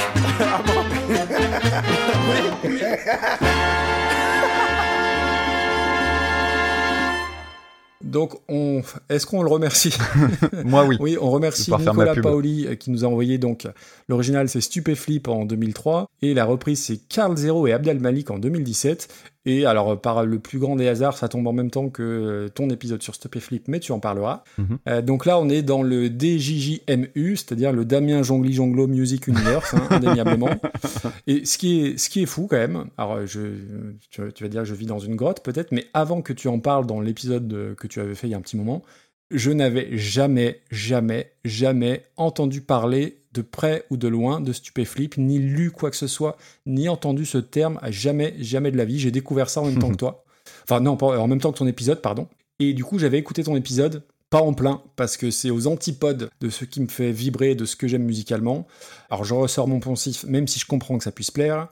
Donc, 8.03 8.35
on... 8.49 8.83
est-ce 9.09 9.25
qu'on 9.27 9.43
le 9.43 9.49
remercie? 9.49 9.95
Moi 10.65 10.85
oui. 10.85 10.97
Oui, 11.01 11.17
on 11.21 11.31
remercie 11.31 11.73
Nicolas. 11.73 12.15
Paoli 12.15 12.67
euh, 12.67 12.75
qui 12.75 12.91
nous 12.91 13.05
a 13.05 13.09
envoyé 13.09 13.39
donc 13.39 13.67
l'original 14.09 14.49
c'est 14.49 14.61
Stupéflip 14.61 15.27
en 15.27 15.45
2003 15.47 16.07
et 16.23 16.35
la 16.35 16.45
reprise 16.45 16.83
c'est 16.83 16.99
Carl 17.09 17.37
Zero 17.37 17.67
et 17.67 17.73
Abdel 17.73 18.01
Malik 18.01 18.31
en 18.31 18.39
2017 18.39 19.09
et 19.47 19.67
alors 19.67 19.93
euh, 19.93 19.97
par 19.97 20.25
le 20.25 20.39
plus 20.39 20.59
grand 20.59 20.77
des 20.77 20.89
hasards 20.89 21.17
ça 21.17 21.29
tombe 21.29 21.47
en 21.47 21.53
même 21.53 21.71
temps 21.71 21.91
que 21.91 22.03
euh, 22.03 22.49
ton 22.49 22.71
épisode 22.71 23.03
sur 23.03 23.15
Stupéflip 23.15 23.69
mais 23.69 23.81
tu 23.81 23.93
en 23.93 24.01
parleras. 24.01 24.43
Mhm. 24.59 24.79
Euh, 24.89 25.03
donc 25.03 25.27
là 25.27 25.39
on 25.39 25.49
est 25.49 25.63
dans 25.63 25.83
le 25.83 26.07
DJJMU 26.09 27.37
c'est-à-dire 27.37 27.73
le 27.73 27.85
Damien 27.85 28.23
Jongli 28.23 28.53
Jonglo 28.53 28.87
Music 28.87 29.27
Universe 29.27 29.75
hein, 29.75 29.87
indéniablement 29.91 30.51
et 31.27 31.45
ce 31.45 31.59
qui 31.59 31.85
est 31.85 31.99
ce 31.99 32.09
qui 32.09 32.23
est 32.23 32.27
fou 32.27 32.47
quand 32.49 32.57
même 32.57 32.87
alors 32.97 33.27
je 33.27 33.41
tu, 34.11 34.23
tu 34.35 34.43
vas 34.45 34.49
dire 34.49 34.65
je 34.65 34.75
vis 34.75 34.87
dans 34.87 34.99
une 34.99 35.17
grotte 35.17 35.43
peut-être 35.43 35.73
mais 35.73 35.87
avant 35.95 36.23
que 36.23 36.33
tu 36.33 36.49
en 36.49 36.59
parles 36.59 36.87
dans 36.87 37.01
l'épisode 37.01 37.47
de- 37.49 37.75
que 37.79 37.87
tu 37.87 38.01
avais 38.01 38.15
fait 38.15 38.27
il 38.27 38.31
y 38.31 38.35
a 38.35 38.39
un 38.39 38.43
petit 38.43 38.57
moment 38.57 38.83
je 39.31 39.51
n'avais 39.51 39.97
jamais, 39.97 40.61
jamais, 40.71 41.33
jamais 41.45 42.05
entendu 42.17 42.61
parler 42.61 43.17
de 43.35 43.43
près 43.43 43.85
ou 43.91 43.97
de 43.97 44.09
loin 44.09 44.41
de 44.41 44.53
stupéflip, 44.53 45.19
ni 45.19 45.39
lu 45.39 45.71
quoi 45.71 45.91
que 45.91 45.97
ce 45.97 46.07
soit, 46.07 46.37
ni 46.65 46.89
entendu 46.89 47.27
ce 47.27 47.39
terme, 47.39 47.79
à 47.83 47.91
jamais, 47.91 48.35
jamais 48.39 48.71
de 48.71 48.77
la 48.77 48.85
vie. 48.85 48.99
J'ai 48.99 49.11
découvert 49.11 49.51
ça 49.51 49.61
en 49.61 49.67
même 49.67 49.79
temps 49.79 49.91
que 49.91 49.97
toi. 49.99 50.25
Enfin, 50.63 50.81
non, 50.81 50.97
en 51.03 51.29
même 51.29 51.41
temps 51.41 51.53
que 51.53 51.59
ton 51.59 51.67
épisode, 51.67 52.01
pardon. 52.01 52.29
Et 52.61 52.73
du 52.73 52.85
coup, 52.85 52.99
j'avais 52.99 53.19
écouté 53.19 53.43
ton 53.43 53.57
épisode, 53.57 54.05
pas 54.31 54.41
en 54.41 54.55
plein, 54.55 54.83
parce 54.97 55.17
que 55.17 55.31
c'est 55.31 55.51
aux 55.51 55.67
antipodes 55.67 56.31
de 56.41 56.49
ce 56.49 56.65
qui 56.65 56.81
me 56.81 56.87
fait 56.87 57.13
vibrer, 57.13 57.55
de 57.55 57.65
ce 57.65 57.77
que 57.77 57.89
j'aime 57.89 58.05
musicalement. 58.05 58.67
Alors, 59.11 59.25
je 59.25 59.35
ressors 59.35 59.69
mon 59.69 59.81
poncif, 59.81 60.25
même 60.25 60.47
si 60.47 60.61
je 60.61 60.67
comprends 60.67 60.97
que 60.97 61.05
ça 61.05 61.13
puisse 61.13 61.31
plaire. 61.31 61.69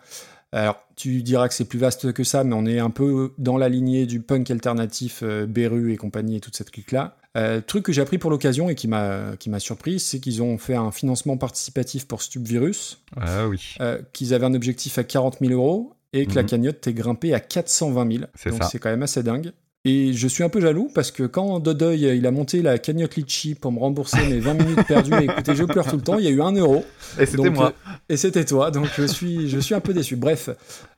Alors, 0.53 0.77
tu 0.97 1.23
diras 1.23 1.49
que 1.49 1.55
c'est 1.55 1.65
plus 1.65 1.79
vaste 1.79 2.13
que 2.13 2.25
ça, 2.25 2.45
mais 2.45 2.55
on 2.55 2.67
est 2.67 2.79
un 2.79 2.91
peu 2.91 3.33
dans 3.39 3.57
la 3.57 3.69
lignée 3.69 4.05
du 4.07 4.21
punk 4.21 4.51
alternatif, 4.51 5.21
euh, 5.23 5.47
Beru 5.47 5.93
et 5.93 5.97
compagnie 5.97 6.37
et 6.37 6.41
toute 6.41 6.55
cette 6.57 6.71
clique-là. 6.71 7.17
Euh, 7.39 7.63
truc 7.63 7.85
que 7.87 7.93
j'ai 7.93 8.03
appris 8.03 8.19
pour 8.19 8.31
l'occasion 8.31 8.69
et 8.69 8.75
qui 8.75 8.89
m'a 8.89 9.37
qui 9.39 9.49
m'a 9.49 9.59
surpris, 9.59 9.99
c'est 9.99 10.21
qu'ils 10.21 10.43
ont 10.43 10.59
fait 10.59 10.75
un 10.75 10.91
financement 10.91 11.39
participatif 11.39 12.07
pour 12.07 12.21
Stupvirus, 12.21 13.03
Ah 13.19 13.49
oui. 13.49 13.75
euh, 13.81 14.03
qu'ils 14.13 14.35
avaient 14.35 14.45
un 14.45 14.53
objectif 14.53 14.99
à 14.99 15.05
40 15.05 15.39
000 15.41 15.53
euros 15.55 15.95
et 16.13 16.27
que 16.27 16.35
la 16.35 16.43
Mhm. 16.43 16.49
cagnotte 16.51 16.87
est 16.87 16.93
grimpée 16.93 17.33
à 17.33 17.41
420 17.41 18.13
000. 18.19 18.25
C'est 18.35 18.51
Donc 18.51 18.63
ça. 18.63 18.69
c'est 18.71 18.79
quand 18.79 18.91
même 18.91 19.03
assez 19.03 19.23
dingue. 19.23 19.53
Et 19.85 20.13
je 20.13 20.29
suis 20.29 20.45
un 20.45 20.49
peu 20.49 20.61
jaloux 20.61 20.89
parce 20.95 21.11
que 21.11 21.25
quand 21.25 21.59
Dodoy 21.59 22.03
il 22.03 22.27
a 22.27 22.31
monté 22.31 22.63
la 22.63 22.79
cagnotte 22.79 23.17
Litchi 23.17 23.57
pour 23.57 23.73
me 23.73 23.81
rembourser 23.81 24.25
mes 24.29 24.39
20 24.39 24.55
minutes 24.55 24.87
perdues, 24.87 25.13
et 25.15 25.25
écoutez, 25.25 25.57
je 25.57 25.65
pleure 25.65 25.87
tout 25.89 25.97
le 25.97 26.03
temps, 26.03 26.19
il 26.19 26.25
y 26.25 26.29
a 26.29 26.31
eu 26.31 26.41
un 26.41 26.53
euro. 26.53 26.85
Et 27.19 27.27
c'était 27.27 27.51
moi. 27.51 27.73
euh, 27.87 27.91
et 28.09 28.17
c'était 28.17 28.45
toi, 28.45 28.71
donc 28.71 28.87
je 28.97 29.03
suis, 29.03 29.49
je 29.49 29.59
suis 29.59 29.75
un 29.75 29.81
peu 29.81 29.93
déçu. 29.93 30.15
Bref, 30.15 30.51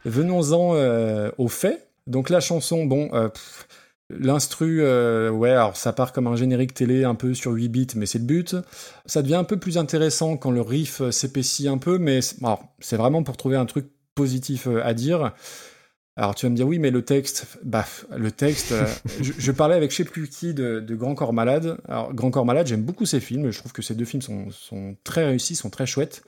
venons-en 0.05 0.75
euh, 0.75 1.31
aux 1.39 1.49
faits. 1.49 1.89
Donc 2.07 2.29
la 2.29 2.41
chanson, 2.41 2.85
bon, 2.85 3.09
euh, 3.15 3.31
l'instru, 4.11 4.83
euh, 4.83 5.31
ouais, 5.31 5.53
alors 5.53 5.79
ça 5.79 5.95
part 5.95 6.13
comme 6.13 6.27
un 6.27 6.37
générique 6.37 6.75
télé 6.75 7.05
un 7.05 7.15
peu 7.15 7.33
sur 7.33 7.53
8 7.53 7.69
bits, 7.71 7.87
mais 7.97 8.05
c'est 8.05 8.19
le 8.19 8.25
but. 8.27 8.55
Ça 9.07 9.23
devient 9.23 9.37
un 9.37 9.45
peu 9.45 9.57
plus 9.57 9.79
intéressant 9.79 10.37
quand 10.37 10.51
le 10.51 10.61
riff 10.61 11.01
s'épaissit 11.09 11.69
un 11.69 11.79
peu, 11.79 11.97
mais 11.97 12.21
c'est 12.81 12.97
vraiment 12.97 13.23
pour 13.23 13.39
trouver 13.39 13.57
un 13.57 13.65
truc 13.65 13.87
positif 14.15 14.69
à 14.83 14.93
dire. 14.93 15.33
Alors 16.17 16.35
tu 16.37 16.47
vas 16.47 16.51
me 16.51 16.57
dire 16.57 16.67
oui 16.67 16.79
mais 16.79 16.91
le 16.91 17.03
texte, 17.05 17.59
bah 17.65 17.85
le 18.17 18.31
texte, 18.31 18.73
euh, 18.73 18.87
je, 19.21 19.33
je 19.37 19.53
parlais 19.53 19.75
avec 19.75 19.91
je 19.91 19.97
sais 19.97 20.05
plus 20.05 20.29
qui 20.29 20.55
de, 20.55 20.79
de 20.79 20.95
Grand 20.95 21.15
Corps 21.15 21.33
Malade. 21.33 21.79
Alors 21.89 22.15
Grand 22.15 22.31
Corps 22.31 22.47
Malade 22.47 22.67
j'aime 22.69 22.83
beaucoup 22.83 23.05
ces 23.07 23.21
films, 23.21 23.51
je 23.51 23.59
trouve 23.59 23.73
que 23.73 23.83
ces 23.83 23.95
deux 23.95 24.05
films 24.05 24.23
sont, 24.23 24.51
sont 24.51 24.97
très 25.03 25.25
réussis, 25.25 25.57
sont 25.57 25.71
très 25.71 25.87
chouettes. 25.87 26.23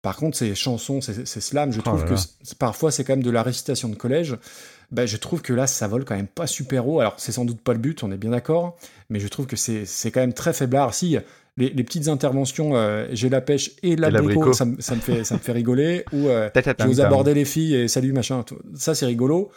Par 0.00 0.16
contre 0.16 0.36
ces 0.38 0.54
chansons, 0.54 1.00
ces, 1.00 1.26
ces 1.26 1.40
slams, 1.40 1.72
je 1.72 1.80
Oh 1.80 1.82
trouve 1.82 2.04
là 2.04 2.10
que 2.16 2.54
parfois 2.54 2.90
c'est 2.90 3.04
quand 3.04 3.14
même 3.14 3.22
de 3.22 3.30
la 3.30 3.42
récitation 3.42 3.88
de 3.88 3.96
collège. 3.96 4.36
Bah, 4.90 5.04
je 5.04 5.18
trouve 5.18 5.42
que 5.42 5.52
là 5.52 5.66
ça 5.66 5.86
vole 5.88 6.06
quand 6.06 6.16
même 6.16 6.28
pas 6.28 6.46
super 6.46 6.88
haut. 6.88 7.00
Alors 7.00 7.14
c'est 7.18 7.32
sans 7.32 7.44
doute 7.44 7.60
pas 7.60 7.74
le 7.74 7.78
but, 7.78 8.02
on 8.02 8.10
est 8.10 8.16
bien 8.16 8.30
d'accord, 8.30 8.78
mais 9.10 9.20
je 9.20 9.28
trouve 9.28 9.46
que 9.46 9.56
c'est 9.56 9.84
c'est 9.84 10.10
quand 10.10 10.20
même 10.20 10.32
très 10.32 10.54
faiblard. 10.54 10.94
Si 10.94 11.18
les, 11.58 11.70
les 11.70 11.84
petites 11.84 12.08
interventions, 12.08 12.76
euh, 12.76 13.06
j'ai 13.12 13.28
la 13.28 13.40
pêche 13.40 13.72
et 13.82 13.96
l'abricot, 13.96 14.52
ça, 14.54 14.64
me- 14.64 14.80
ça 14.80 14.94
me 14.94 15.00
fait 15.00 15.24
ça 15.24 15.34
me 15.34 15.40
fait 15.40 15.52
rigoler. 15.52 16.04
Ou 16.12 16.28
euh, 16.28 16.48
Ta-ta-tam-tam. 16.50 16.86
J'ose 16.88 17.00
aborder 17.00 17.34
les 17.34 17.44
filles 17.44 17.74
et 17.74 17.88
salut 17.88 18.12
machin. 18.12 18.42
tout. 18.44 18.58
Ça 18.74 18.94
c'est 18.94 19.06
rigolo. 19.06 19.50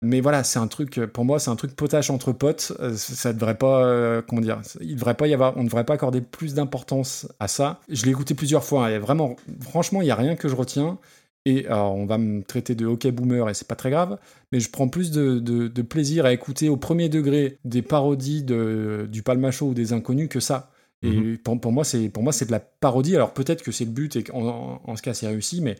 Mais 0.00 0.20
voilà, 0.20 0.44
c'est 0.44 0.60
un 0.60 0.68
truc, 0.68 1.00
pour 1.12 1.24
moi, 1.24 1.40
c'est 1.40 1.50
un 1.50 1.56
truc 1.56 1.74
potache 1.74 2.08
entre 2.10 2.30
potes. 2.30 2.72
Euh, 2.78 2.94
Ça 2.94 3.32
devrait 3.32 3.58
pas, 3.58 3.82
euh, 3.84 4.22
comment 4.22 4.40
dire, 4.40 4.60
il 4.80 4.94
devrait 4.94 5.14
pas 5.16 5.26
y 5.26 5.34
avoir, 5.34 5.56
on 5.56 5.60
ne 5.62 5.64
devrait 5.64 5.84
pas 5.84 5.94
accorder 5.94 6.20
plus 6.20 6.54
d'importance 6.54 7.26
à 7.40 7.48
ça. 7.48 7.80
Je 7.88 8.04
l'ai 8.04 8.12
écouté 8.12 8.34
plusieurs 8.34 8.62
fois. 8.64 8.86
hein, 8.86 8.90
et 8.90 8.98
vraiment, 8.98 9.34
franchement, 9.60 10.00
il 10.00 10.06
y 10.06 10.12
a 10.12 10.14
rien 10.14 10.36
que 10.36 10.46
je 10.48 10.54
retiens. 10.54 10.98
Et 11.46 11.66
alors, 11.66 11.96
on 11.96 12.06
va 12.06 12.16
me 12.18 12.42
traiter 12.44 12.76
de 12.76 12.86
hockey 12.86 13.10
boomer 13.10 13.48
et 13.48 13.54
c'est 13.54 13.66
pas 13.66 13.74
très 13.74 13.90
grave. 13.90 14.18
Mais 14.52 14.60
je 14.60 14.70
prends 14.70 14.88
plus 14.88 15.10
de, 15.10 15.40
de- 15.40 15.66
de 15.66 15.82
plaisir 15.82 16.26
à 16.26 16.32
écouter 16.32 16.68
au 16.68 16.76
premier 16.76 17.08
degré 17.08 17.58
des 17.64 17.82
parodies 17.82 18.44
de, 18.44 19.08
du 19.10 19.24
Palmacho 19.24 19.66
ou 19.68 19.74
des 19.74 19.92
inconnus 19.92 20.28
que 20.28 20.38
ça. 20.40 20.70
Et 21.02 21.10
Mhm. 21.10 21.38
pour, 21.38 21.60
pour 21.60 21.72
moi, 21.72 21.84
c'est 21.84 22.08
pour 22.08 22.22
moi 22.22 22.32
c'est 22.32 22.46
de 22.46 22.52
la 22.52 22.60
parodie. 22.60 23.14
Alors 23.16 23.32
peut-être 23.34 23.62
que 23.62 23.72
c'est 23.72 23.84
le 23.84 23.90
but 23.92 24.16
et 24.16 24.24
qu'en 24.24 24.42
en, 24.48 24.82
en 24.84 24.96
ce 24.96 25.02
cas 25.02 25.14
c'est 25.14 25.28
réussi, 25.28 25.60
mais 25.60 25.76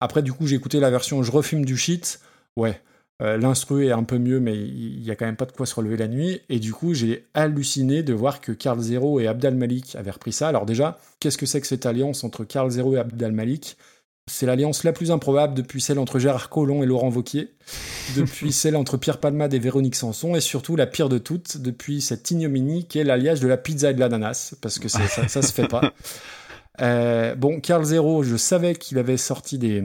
après 0.00 0.22
du 0.22 0.32
coup 0.32 0.46
j'ai 0.46 0.56
écouté 0.56 0.80
la 0.80 0.90
version 0.90 1.22
je 1.22 1.30
refume 1.32 1.64
du 1.64 1.76
shit. 1.76 2.20
Ouais, 2.56 2.80
euh, 3.22 3.36
l'instru 3.36 3.86
est 3.86 3.92
un 3.92 4.04
peu 4.04 4.18
mieux, 4.18 4.40
mais 4.40 4.54
il 4.56 5.02
y 5.02 5.10
a 5.10 5.16
quand 5.16 5.26
même 5.26 5.36
pas 5.36 5.46
de 5.46 5.52
quoi 5.52 5.66
se 5.66 5.74
relever 5.74 5.96
la 5.96 6.08
nuit. 6.08 6.40
Et 6.48 6.58
du 6.60 6.72
coup 6.72 6.94
j'ai 6.94 7.26
halluciné 7.34 8.02
de 8.02 8.12
voir 8.14 8.40
que 8.40 8.52
Carl 8.52 8.80
Zero 8.80 9.20
et 9.20 9.26
Abdal 9.26 9.54
Malik 9.54 9.96
avaient 9.96 10.10
repris 10.12 10.32
ça. 10.32 10.48
Alors 10.48 10.66
déjà, 10.66 10.98
qu'est-ce 11.20 11.38
que 11.38 11.46
c'est 11.46 11.60
que 11.60 11.66
cette 11.66 11.86
alliance 11.86 12.24
entre 12.24 12.44
Carl 12.44 12.70
Zero 12.70 12.94
et 12.96 12.98
Abdal 12.98 13.32
Malik? 13.32 13.76
C'est 14.26 14.46
l'alliance 14.46 14.84
la 14.84 14.92
plus 14.92 15.10
improbable 15.10 15.54
depuis 15.54 15.80
celle 15.80 15.98
entre 15.98 16.18
Gérard 16.18 16.48
Collomb 16.48 16.82
et 16.82 16.86
Laurent 16.86 17.10
Vauquier, 17.10 17.54
depuis 18.16 18.52
celle 18.54 18.76
entre 18.76 18.96
Pierre 18.96 19.18
Palmade 19.18 19.52
et 19.54 19.58
Véronique 19.58 19.96
Sanson, 19.96 20.34
et 20.34 20.40
surtout 20.40 20.76
la 20.76 20.86
pire 20.86 21.08
de 21.08 21.18
toutes, 21.18 21.58
depuis 21.58 22.00
cette 22.00 22.30
ignominie 22.30 22.86
qui 22.86 22.98
est 22.98 23.04
l'alliage 23.04 23.40
de 23.40 23.48
la 23.48 23.56
pizza 23.56 23.90
et 23.90 23.94
de 23.94 24.00
l'ananas, 24.00 24.54
parce 24.60 24.78
que 24.78 24.88
ça, 24.88 25.06
ça 25.06 25.42
se 25.42 25.52
fait 25.52 25.68
pas. 25.68 25.92
Euh, 26.80 27.36
bon, 27.36 27.60
Carl 27.60 27.84
Zero, 27.84 28.24
je 28.24 28.36
savais 28.36 28.74
qu'il 28.74 28.98
avait 28.98 29.16
sorti 29.16 29.58
des, 29.58 29.80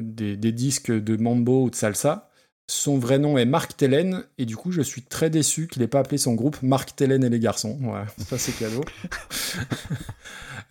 des, 0.00 0.38
des 0.38 0.52
disques 0.52 0.90
de 0.90 1.16
mambo 1.18 1.64
ou 1.64 1.70
de 1.70 1.74
salsa. 1.74 2.29
Son 2.70 2.98
vrai 2.98 3.18
nom 3.18 3.36
est 3.36 3.46
Marc 3.46 3.76
Tellen, 3.76 4.22
et 4.38 4.46
du 4.46 4.56
coup, 4.56 4.70
je 4.70 4.80
suis 4.80 5.02
très 5.02 5.28
déçu 5.28 5.66
qu'il 5.66 5.82
n'ait 5.82 5.88
pas 5.88 5.98
appelé 5.98 6.18
son 6.18 6.34
groupe 6.34 6.62
Marc 6.62 6.94
Tellen 6.94 7.24
et 7.24 7.28
les 7.28 7.40
garçons. 7.40 7.76
Ouais, 7.82 8.04
ça 8.16 8.38
c'est 8.38 8.52
cadeau. 8.52 8.84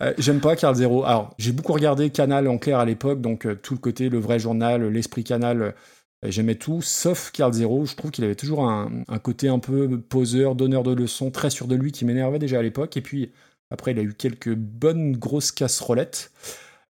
Euh, 0.02 0.14
J'aime 0.16 0.40
pas 0.40 0.56
Carl 0.56 0.74
Zero. 0.74 1.04
Alors, 1.04 1.34
j'ai 1.36 1.52
beaucoup 1.52 1.74
regardé 1.74 2.08
Canal 2.08 2.48
en 2.48 2.56
clair 2.56 2.78
à 2.78 2.86
l'époque, 2.86 3.20
donc 3.20 3.44
euh, 3.44 3.54
tout 3.54 3.74
le 3.74 3.80
côté, 3.80 4.08
le 4.08 4.18
vrai 4.18 4.38
journal, 4.38 4.82
l'esprit 4.88 5.24
Canal, 5.24 5.60
euh, 5.60 5.72
j'aimais 6.24 6.54
tout, 6.54 6.80
sauf 6.80 7.30
Carl 7.32 7.52
Zero. 7.52 7.84
Je 7.84 7.96
trouve 7.96 8.10
qu'il 8.10 8.24
avait 8.24 8.34
toujours 8.34 8.64
un, 8.64 8.90
un 9.08 9.18
côté 9.18 9.48
un 9.48 9.58
peu 9.58 10.00
poseur, 10.00 10.54
donneur 10.54 10.84
de 10.84 10.94
leçons, 10.94 11.30
très 11.30 11.50
sûr 11.50 11.66
de 11.66 11.74
lui, 11.74 11.92
qui 11.92 12.06
m'énervait 12.06 12.38
déjà 12.38 12.60
à 12.60 12.62
l'époque. 12.62 12.96
Et 12.96 13.02
puis, 13.02 13.30
après, 13.70 13.90
il 13.90 13.98
a 13.98 14.02
eu 14.02 14.14
quelques 14.14 14.54
bonnes 14.54 15.18
grosses 15.18 15.52
casserolettes. 15.52 16.32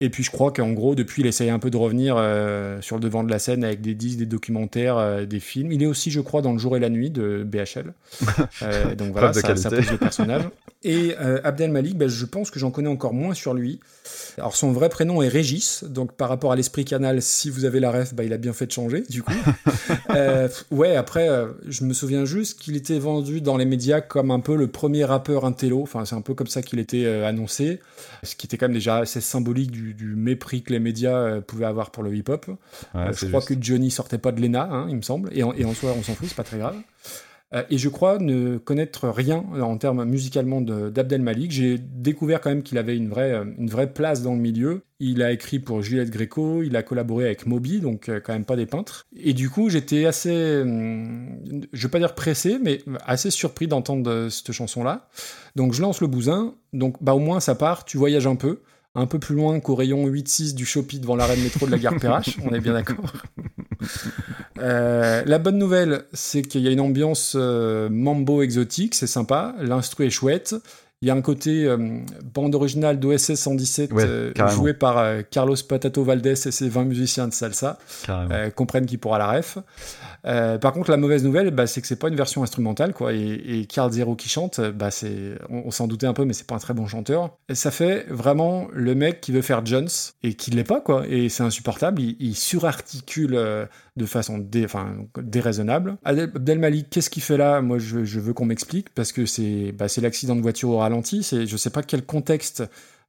Et 0.03 0.09
puis, 0.09 0.23
je 0.23 0.31
crois 0.31 0.51
qu'en 0.51 0.73
gros, 0.73 0.95
depuis, 0.95 1.21
il 1.21 1.27
essaye 1.27 1.51
un 1.51 1.59
peu 1.59 1.69
de 1.69 1.77
revenir 1.77 2.15
euh, 2.17 2.81
sur 2.81 2.97
le 2.97 3.03
devant 3.03 3.23
de 3.23 3.31
la 3.31 3.39
scène 3.39 3.65
avec 3.65 3.83
des 3.83 3.95
disques, 3.95 4.17
des 4.19 4.25
documentaires, 4.25 4.97
euh, 4.97 5.27
des 5.27 5.41
films. 5.41 5.73
Il 5.73 5.83
est 5.83 5.87
aussi, 5.87 6.11
je 6.11 6.21
crois, 6.21 6.41
dans 6.41 6.55
Le 6.55 6.59
jour 6.59 6.75
et 6.75 6.81
la 6.81 6.89
nuit 6.89 7.11
de 7.11 7.45
BHL. 7.45 7.93
Euh, 8.63 8.95
donc 8.95 9.13
voilà, 9.13 9.33
ça, 9.33 9.57
ça 9.57 9.71
pose 9.71 9.91
le 9.91 9.97
personnage. 9.97 10.43
Et 10.83 11.15
Abdel 11.17 11.71
Malik, 11.71 11.97
ben, 11.97 12.09
je 12.09 12.25
pense 12.25 12.51
que 12.51 12.59
j'en 12.59 12.71
connais 12.71 12.89
encore 12.89 13.15
moins 13.15 13.33
sur 13.33 13.55
lui. 13.55 13.81
Alors 14.39 14.57
son 14.57 14.73
vrai 14.73 14.89
prénom 14.89 15.23
est 15.23 15.29
Régis, 15.29 15.85
donc 15.85 16.13
par 16.13 16.29
rapport 16.29 16.53
à 16.53 16.57
l'esprit 16.57 16.85
canal, 16.85 17.23
si 17.23 17.49
vous 17.49 17.65
avez 17.65 17.81
la 17.81 17.91
ref, 17.91 18.15
bah, 18.15 18.25
il 18.25 18.33
a 18.33 18.39
bien 18.39 18.53
fait 18.53 18.67
de 18.67 18.73
changer, 18.73 19.03
du 19.09 19.23
coup. 19.23 19.33
Ouais, 20.71 20.97
après, 20.97 21.29
je 21.69 21.85
me 21.85 21.93
souviens 21.93 22.25
juste 22.25 22.61
qu'il 22.61 22.77
était 22.77 22.99
vendu 22.99 23.41
dans 23.41 23.57
les 23.57 23.65
médias 23.65 24.01
comme 24.01 24.31
un 24.31 24.41
peu 24.41 24.57
le 24.57 24.67
premier 24.67 25.05
rappeur 25.05 25.45
intello, 25.45 25.83
enfin 25.83 26.05
c'est 26.05 26.15
un 26.15 26.21
peu 26.21 26.35
comme 26.35 26.47
ça 26.47 26.63
qu'il 26.63 26.79
était 26.79 27.07
annoncé, 27.07 27.81
ce 28.23 28.35
qui 28.35 28.47
était 28.47 28.57
quand 28.57 28.67
même 28.67 28.75
déjà 28.75 28.99
assez 28.99 29.21
symbolique 29.21 29.71
du, 29.71 29.90
du 29.95 30.15
mépris 30.17 30.63
que 30.63 30.73
les 30.73 30.79
médias 30.81 31.17
euh, 31.19 31.41
pouvaient 31.41 31.67
avoir 31.67 31.91
pour 31.91 32.03
le 32.03 32.15
hip-hop. 32.15 32.47
Ouais, 32.49 32.55
Euh, 32.95 33.13
je 33.13 33.27
crois 33.27 33.41
juste. 33.41 33.55
que 33.59 33.65
Johnny 33.65 33.91
sortait 33.91 34.19
pas 34.19 34.33
de 34.33 34.41
l'ENA, 34.41 34.69
hein, 34.71 34.87
il 34.89 34.97
me 34.97 35.03
semble, 35.03 35.31
et 35.33 35.43
en, 35.43 35.53
et 35.53 35.65
en 35.65 35.75
soi 35.75 35.93
on 35.99 36.03
s'en 36.03 36.15
fout, 36.15 36.29
c'est 36.29 36.37
pas 36.37 36.45
très 36.45 36.59
grave. 36.59 36.77
Euh, 37.53 37.65
et 37.69 37.79
je 37.79 37.89
crois 37.89 38.19
ne 38.21 38.59
connaître 38.59 39.09
rien 39.09 39.45
en 39.61 39.77
termes 39.77 40.05
musicalement 40.05 40.61
de- 40.61 40.89
d'Abdel 40.89 41.21
Malik. 41.21 41.51
J'ai 41.51 41.79
découvert 41.79 42.41
quand 42.41 42.51
même 42.51 42.63
qu'il 42.63 42.79
avait 42.79 42.97
une 42.97 43.09
vraie, 43.09 43.43
une 43.59 43.69
vraie 43.69 43.93
place 43.93 44.23
dans 44.23 44.35
le 44.35 44.39
milieu. 44.41 44.83
Il 45.01 45.21
a 45.21 45.33
écrit 45.33 45.59
pour 45.59 45.83
Juliette 45.83 46.11
Gréco, 46.11 46.63
il 46.63 46.77
a 46.77 46.85
collaboré 46.85 47.25
avec 47.25 47.47
Moby, 47.47 47.81
donc 47.81 48.09
quand 48.25 48.33
même 48.35 48.45
pas 48.45 48.55
des 48.55 48.67
peintres. 48.67 49.05
Et 49.17 49.33
du 49.33 49.51
coup, 49.51 49.69
j'étais 49.69 50.07
assez, 50.07 50.61
hum, 50.61 51.41
je 51.73 51.87
vais 51.89 51.91
pas 51.91 51.99
dire 51.99 52.15
pressé, 52.15 52.57
mais 52.63 52.83
assez 53.05 53.31
surpris 53.33 53.67
d'entendre 53.67 54.29
cette 54.31 54.53
chanson-là. 54.53 55.09
Donc 55.57 55.73
je 55.73 55.83
lance 55.83 56.01
le 56.01 56.07
bousin, 56.07 56.55
donc 56.73 57.03
bah 57.03 57.15
au 57.15 57.19
moins 57.19 57.41
ça 57.41 57.57
part, 57.57 57.85
tu 57.85 57.97
voyages 57.99 58.29
un 58.29 58.37
peu. 58.37 58.61
Un 58.97 59.07
peu 59.07 59.19
plus 59.21 59.37
loin 59.37 59.61
qu'au 59.61 59.77
rayon 59.77 60.09
8-6 60.09 60.55
du 60.55 60.67
Shopee 60.67 60.99
devant 60.99 61.15
l'arrêt 61.15 61.37
de 61.37 61.43
métro 61.43 61.65
de 61.67 61.71
la 61.71 61.79
gare 61.79 61.97
Perrache, 62.01 62.37
on 62.45 62.53
est 62.55 62.61
bien 62.61 62.73
d'accord. 62.75 63.13
Euh, 64.59 65.23
la 65.25 65.39
bonne 65.39 65.57
nouvelle, 65.57 66.03
c'est 66.13 66.43
qu'il 66.43 66.61
y 66.61 66.69
a 66.69 66.71
une 66.71 66.81
ambiance 66.81 67.35
euh, 67.35 67.89
mambo 67.91 68.43
exotique, 68.43 68.95
c'est 68.95 69.07
sympa, 69.07 69.55
l'instru 69.59 70.05
est 70.05 70.11
chouette. 70.11 70.55
Il 71.01 71.09
y 71.09 71.11
a 71.11 71.15
un 71.15 71.23
côté 71.23 71.65
euh, 71.65 71.79
bande 72.35 72.55
originale 72.55 73.01
d'OSS 73.01 73.37
117 73.37 73.91
Ouais, 73.95 74.05
euh, 74.05 74.33
carrément. 74.35 74.55
joué 74.55 74.75
par 74.75 75.03
Carlos 75.31 75.57
Patato 75.67 76.05
Valdés 76.05 76.33
et 76.47 76.51
ses 76.51 76.69
20 76.69 76.85
musiciens 76.85 77.27
de 77.27 77.33
salsa 77.33 77.79
comprennent 78.55 78.85
qui 78.85 78.99
pourra 78.99 79.17
la 79.19 79.33
ref. 79.33 79.57
Euh, 80.27 80.59
par 80.59 80.73
contre, 80.73 80.91
la 80.91 80.97
mauvaise 80.97 81.25
nouvelle, 81.25 81.51
bah, 81.51 81.67
c'est 81.67 81.81
que 81.81 81.87
c'est 81.87 81.99
pas 81.99 82.09
une 82.09 82.17
version 82.17 82.43
instrumentale, 82.43 82.93
quoi. 82.93 83.13
Et, 83.13 83.61
et 83.61 83.67
Carl 83.67 83.91
Zero 83.91 84.17
qui 84.17 84.29
chante, 84.29 84.61
bah, 84.61 84.91
c'est, 84.91 85.39
on, 85.49 85.71
s'en 85.71 85.87
doutait 85.87 86.07
un 86.07 86.13
peu, 86.13 86.25
mais 86.25 86.33
c'est 86.33 86.47
pas 86.47 86.55
un 86.55 86.59
très 86.59 86.75
bon 86.75 86.87
chanteur. 86.87 87.37
Ça 87.53 87.71
fait 87.71 88.07
vraiment 88.09 88.69
le 88.73 88.95
mec 88.95 89.21
qui 89.21 89.33
veut 89.33 89.43
faire 89.43 89.65
Jones 89.65 89.89
et 90.23 90.35
qui 90.35 90.51
l'est 90.51 90.65
pas, 90.65 90.81
quoi. 90.81 91.07
Et 91.09 91.29
c'est 91.29 91.43
insupportable. 91.43 92.03
Il, 92.03 92.35
surarticule 92.35 93.35
euh, 93.35 93.67
de 93.97 94.07
façon 94.07 94.39
dé, 94.39 94.65
enfin, 94.65 94.95
déraisonnable. 95.21 95.97
Adel, 96.05 96.31
Abdel 96.35 96.59
Malik, 96.59 96.91
qu'est-ce 96.91 97.11
qu'il 97.11 97.23
fait 97.23 97.37
là? 97.37 97.61
Moi, 97.61 97.79
je, 97.79 98.21
veux 98.21 98.33
qu'on 98.33 98.47
m'explique 98.47 98.91
parce 98.91 99.13
que 99.13 99.27
c'est, 99.27 99.73
bah, 99.73 99.89
c'est 99.89 100.01
l'accident 100.01 100.37
de 100.37 100.43
voiture 100.43 100.71
au 100.71 100.79
ralenti. 100.79 101.23
C'est, 101.23 101.47
je 101.47 101.57
sais 101.57 101.71
pas 101.71 101.83
quel 101.83 102.05
contexte. 102.05 102.63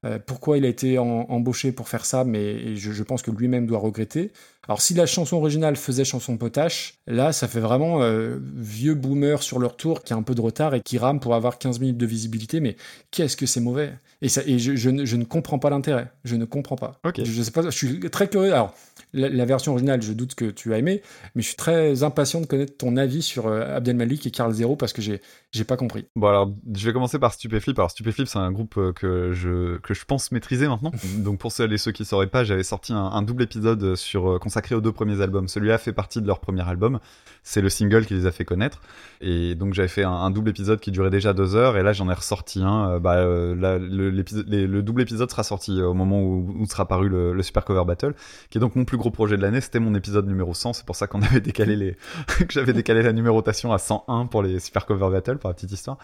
euh, 0.05 0.17
pourquoi 0.25 0.57
il 0.57 0.65
a 0.65 0.67
été 0.67 0.97
embauché 0.97 1.71
pour 1.71 1.88
faire 1.88 2.05
ça, 2.05 2.23
mais 2.23 2.75
je 2.75 3.03
pense 3.03 3.21
que 3.21 3.31
lui-même 3.31 3.67
doit 3.67 3.79
regretter. 3.79 4.31
Alors 4.67 4.81
si 4.81 4.93
la 4.93 5.05
chanson 5.05 5.38
originale 5.38 5.75
faisait 5.75 6.05
chanson 6.05 6.38
potache, 6.38 6.95
là 7.07 7.33
ça 7.33 7.47
fait 7.47 7.59
vraiment 7.59 8.03
euh, 8.03 8.38
vieux 8.55 8.93
boomer 8.93 9.41
sur 9.41 9.57
leur 9.57 9.75
tour 9.75 10.03
qui 10.03 10.13
a 10.13 10.15
un 10.15 10.21
peu 10.21 10.35
de 10.35 10.41
retard 10.41 10.75
et 10.75 10.81
qui 10.81 10.97
rame 10.97 11.19
pour 11.19 11.33
avoir 11.33 11.57
15 11.57 11.79
minutes 11.79 11.97
de 11.97 12.05
visibilité, 12.05 12.59
mais 12.59 12.75
qu'est-ce 13.09 13.35
que 13.35 13.45
c'est 13.47 13.59
mauvais? 13.59 13.93
Et, 14.21 14.29
ça, 14.29 14.41
et 14.45 14.59
je, 14.59 14.75
je 14.75 14.89
ne, 14.91 15.03
je 15.03 15.15
ne 15.15 15.23
comprends 15.23 15.57
pas 15.57 15.71
l'intérêt, 15.71 16.11
je 16.23 16.35
ne 16.35 16.45
comprends 16.45 16.75
pas. 16.75 16.99
Ok. 17.03 17.15
Je, 17.17 17.31
je 17.31 17.41
sais 17.41 17.51
pas, 17.51 17.63
je 17.63 17.69
suis 17.71 17.99
très 18.11 18.27
curieux. 18.27 18.53
Alors 18.53 18.75
la, 19.13 19.29
la 19.29 19.45
version 19.45 19.71
originale, 19.71 20.01
je 20.01 20.13
doute 20.13 20.35
que 20.35 20.45
tu 20.45 20.73
as 20.73 20.77
aimé, 20.77 21.01
mais 21.35 21.41
je 21.41 21.47
suis 21.47 21.57
très 21.57 22.03
impatient 22.03 22.41
de 22.41 22.45
connaître 22.45 22.77
ton 22.77 22.97
avis 22.97 23.21
sur 23.21 23.47
euh, 23.47 23.75
Abdel 23.75 23.95
Malik 23.95 24.25
et 24.25 24.31
Carl 24.31 24.53
Zero 24.53 24.75
parce 24.75 24.93
que 24.93 25.01
j'ai 25.01 25.21
j'ai 25.51 25.63
pas 25.63 25.75
compris. 25.75 26.05
Bon 26.15 26.27
alors, 26.27 26.51
je 26.73 26.85
vais 26.85 26.93
commencer 26.93 27.19
par 27.19 27.33
Stupéflip. 27.33 27.77
Alors 27.77 27.91
Stupéflip, 27.91 28.27
c'est 28.27 28.39
un 28.39 28.51
groupe 28.51 28.77
euh, 28.77 28.93
que 28.93 29.31
je 29.33 29.77
que 29.79 29.93
je 29.93 30.05
pense 30.05 30.31
maîtriser 30.31 30.67
maintenant. 30.67 30.91
Donc 31.17 31.39
pour 31.39 31.51
celles 31.51 31.73
et 31.73 31.77
ceux 31.77 31.91
qui 31.91 32.05
sauraient 32.05 32.27
pas, 32.27 32.43
j'avais 32.43 32.63
sorti 32.63 32.93
un, 32.93 33.05
un 33.05 33.21
double 33.21 33.43
épisode 33.43 33.95
sur 33.95 34.33
euh, 34.33 34.39
consacré 34.52 34.76
aux 34.76 34.82
deux 34.82 34.91
premiers 34.91 35.22
albums. 35.22 35.48
Celui-là 35.48 35.78
fait 35.78 35.94
partie 35.94 36.22
de 36.22 36.28
leur 36.28 36.41
premier 36.41 36.68
album. 36.68 36.99
C'est 37.41 37.61
le 37.61 37.69
single 37.69 38.06
qui 38.06 38.14
les 38.15 38.26
a 38.26 38.32
fait 38.32 38.44
connaître. 38.44 38.82
Et 39.22 39.56
donc 39.56 39.73
j'avais 39.73 39.88
fait 39.88 40.03
un, 40.03 40.30
double 40.30 40.49
épisode 40.49 40.82
qui 40.82 40.91
durait 40.91 41.10
déjà 41.10 41.32
deux 41.32 41.56
heures. 41.56 41.78
Et 41.78 41.84
là 41.84 41.94
j'en 41.94 42.10
ai 42.10 42.14
ressorti 42.14 42.61
un. 42.61 42.90
Euh, 42.90 42.99
bah, 42.99 43.15
euh, 43.15 43.56
là, 43.56 43.78
le, 43.80 44.82
double 44.82 45.03
épisode 45.03 45.32
sera 45.32 45.44
sorti 45.44 45.82
au 45.82 45.94
moment 45.94 46.22
où, 46.22 46.53
où 46.60 46.65
sera 46.65 46.86
paru 46.86 47.07
le, 47.07 47.32
le 47.32 47.44
Super 47.44 47.64
Cover 47.64 47.86
Battle, 47.86 48.14
qui 48.49 48.57
est 48.57 48.61
donc 48.61 48.76
mon 48.76 48.84
plus 48.84 48.98
gros 48.98 49.10
projet 49.10 49.38
de 49.38 49.41
l'année. 49.41 49.61
C'était 49.61 49.80
mon 49.80 49.95
épisode 49.95 50.28
numéro 50.28 50.53
100. 50.53 50.73
C'est 50.73 50.86
pour 50.86 50.98
ça 50.98 51.07
qu'on 51.07 51.22
avait 51.30 51.40
décalé 51.40 51.78
les 51.78 51.95
que 52.28 52.52
j'avais 52.52 52.73
décalé 52.73 53.03
la 53.03 53.14
numérotation 53.14 53.72
à 53.72 53.78
101 53.78 54.26
pour 54.26 54.44
les 54.44 54.60
Super 54.60 54.86
Cover 54.86 55.10
Battle, 55.10 55.38
pour 55.38 55.49
la 55.49 55.53
petite 55.53 55.72
histoire. 55.72 55.98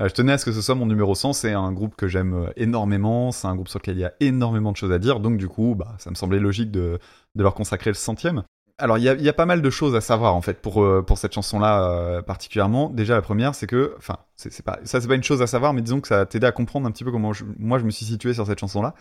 Euh, 0.00 0.08
je 0.08 0.14
tenais 0.14 0.32
à 0.32 0.38
ce 0.38 0.44
que 0.44 0.52
ce 0.52 0.60
soit 0.60 0.74
mon 0.74 0.86
numéro 0.86 1.14
100, 1.14 1.32
c'est 1.34 1.52
un 1.52 1.70
groupe 1.72 1.94
que 1.94 2.08
j'aime 2.08 2.34
euh, 2.34 2.50
énormément, 2.56 3.30
c'est 3.30 3.46
un 3.46 3.54
groupe 3.54 3.68
sur 3.68 3.78
lequel 3.78 3.96
il 3.96 4.00
y 4.00 4.04
a 4.04 4.12
énormément 4.20 4.72
de 4.72 4.76
choses 4.76 4.90
à 4.92 4.98
dire, 4.98 5.20
donc 5.20 5.36
du 5.36 5.46
coup, 5.48 5.74
bah, 5.76 5.94
ça 5.98 6.10
me 6.10 6.16
semblait 6.16 6.40
logique 6.40 6.70
de, 6.72 6.98
de 7.36 7.42
leur 7.42 7.54
consacrer 7.54 7.90
le 7.90 7.94
centième. 7.94 8.42
Alors, 8.76 8.98
il 8.98 9.04
y 9.04 9.08
a, 9.08 9.14
il 9.14 9.22
y 9.22 9.28
a 9.28 9.32
pas 9.32 9.46
mal 9.46 9.62
de 9.62 9.70
choses 9.70 9.94
à 9.94 10.00
savoir, 10.00 10.34
en 10.34 10.42
fait, 10.42 10.60
pour, 10.60 10.82
euh, 10.82 11.00
pour 11.00 11.16
cette 11.16 11.32
chanson-là 11.32 11.88
euh, 11.88 12.22
particulièrement. 12.22 12.90
Déjà, 12.90 13.14
la 13.14 13.22
première, 13.22 13.54
c'est 13.54 13.68
que, 13.68 13.94
enfin, 13.98 14.16
c'est 14.34 14.52
c'est 14.52 14.64
pas, 14.64 14.80
ça, 14.82 15.00
c'est 15.00 15.06
pas 15.06 15.14
une 15.14 15.22
chose 15.22 15.40
à 15.42 15.46
savoir, 15.46 15.72
mais 15.74 15.80
disons 15.80 16.00
que 16.00 16.08
ça 16.08 16.22
a 16.22 16.26
t'aidé 16.26 16.48
à 16.48 16.50
comprendre 16.50 16.88
un 16.88 16.90
petit 16.90 17.04
peu 17.04 17.12
comment 17.12 17.32
je- 17.32 17.44
moi 17.56 17.78
je 17.78 17.84
me 17.84 17.90
suis 17.90 18.04
situé 18.04 18.34
sur 18.34 18.46
cette 18.46 18.58
chanson-là. 18.58 18.94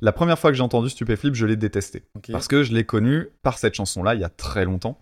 La 0.00 0.10
première 0.10 0.36
fois 0.36 0.50
que 0.50 0.56
j'ai 0.56 0.64
entendu 0.64 0.88
Stupéflip, 0.90 1.36
je 1.36 1.46
l'ai 1.46 1.54
détesté. 1.56 2.02
Parce 2.32 2.48
que 2.48 2.64
je 2.64 2.72
l'ai 2.74 2.84
connu 2.84 3.28
par 3.44 3.58
cette 3.58 3.74
chanson-là 3.74 4.16
il 4.16 4.20
y 4.20 4.24
a 4.24 4.28
très 4.28 4.64
longtemps. 4.64 4.98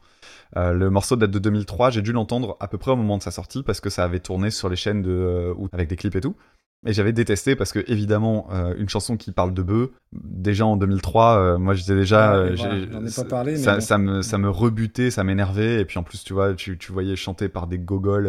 Euh, 0.57 0.73
le 0.73 0.91
morceau 0.91 1.17
date 1.17 1.31
de 1.31 1.39
2003, 1.39 1.91
j'ai 1.91 2.03
dû 2.03 2.13
l'entendre 2.13 2.57
à 2.61 2.69
peu 2.69 2.79
près 2.79 2.91
au 2.91 2.97
moment 2.97 3.19
de 3.19 3.23
sa 3.23 3.31
sortie 3.31 3.63
parce 3.63 3.81
que 3.81 3.91
ça 3.91 4.05
avait 4.05 4.21
tourné 4.21 4.51
sur 4.51 4.69
les 4.69 4.77
chaînes 4.77 5.03
de, 5.03 5.11
euh, 5.11 5.55
avec 5.73 5.89
des 5.89 5.97
clips 5.97 6.17
et 6.17 6.21
tout. 6.21 6.37
Et 6.85 6.93
j'avais 6.93 7.13
détesté 7.13 7.55
parce 7.55 7.73
que 7.73 7.79
évidemment 7.87 8.49
euh, 8.51 8.75
une 8.77 8.89
chanson 8.89 9.17
qui 9.17 9.31
parle 9.31 9.55
de 9.55 9.63
bœufs, 9.63 9.93
déjà 10.13 10.67
en 10.67 10.77
2003, 10.77 11.39
euh, 11.39 11.59
moi 11.59 11.75
j'étais 11.75 11.95
déjà, 11.95 12.35
euh, 12.35 12.57
voilà, 12.57 12.77
ai 12.77 13.15
pas 13.15 13.25
parlé, 13.25 13.53
mais 13.53 13.59
ça, 13.59 13.75
bon. 13.75 13.81
ça 13.81 13.99
me 13.99 14.23
ça 14.23 14.37
me 14.37 14.51
rebutait, 14.51 15.13
ça 15.13 15.23
m'énervait 15.23 15.81
et 15.81 15.85
puis 15.85 15.99
en 15.99 16.03
plus 16.03 16.25
tu 16.25 16.33
vois, 16.33 16.55
tu, 16.55 16.77
tu 16.79 16.91
voyais 16.91 17.15
chanter 17.15 17.49
par 17.49 17.69
des 17.69 17.79
gogoles 17.79 18.29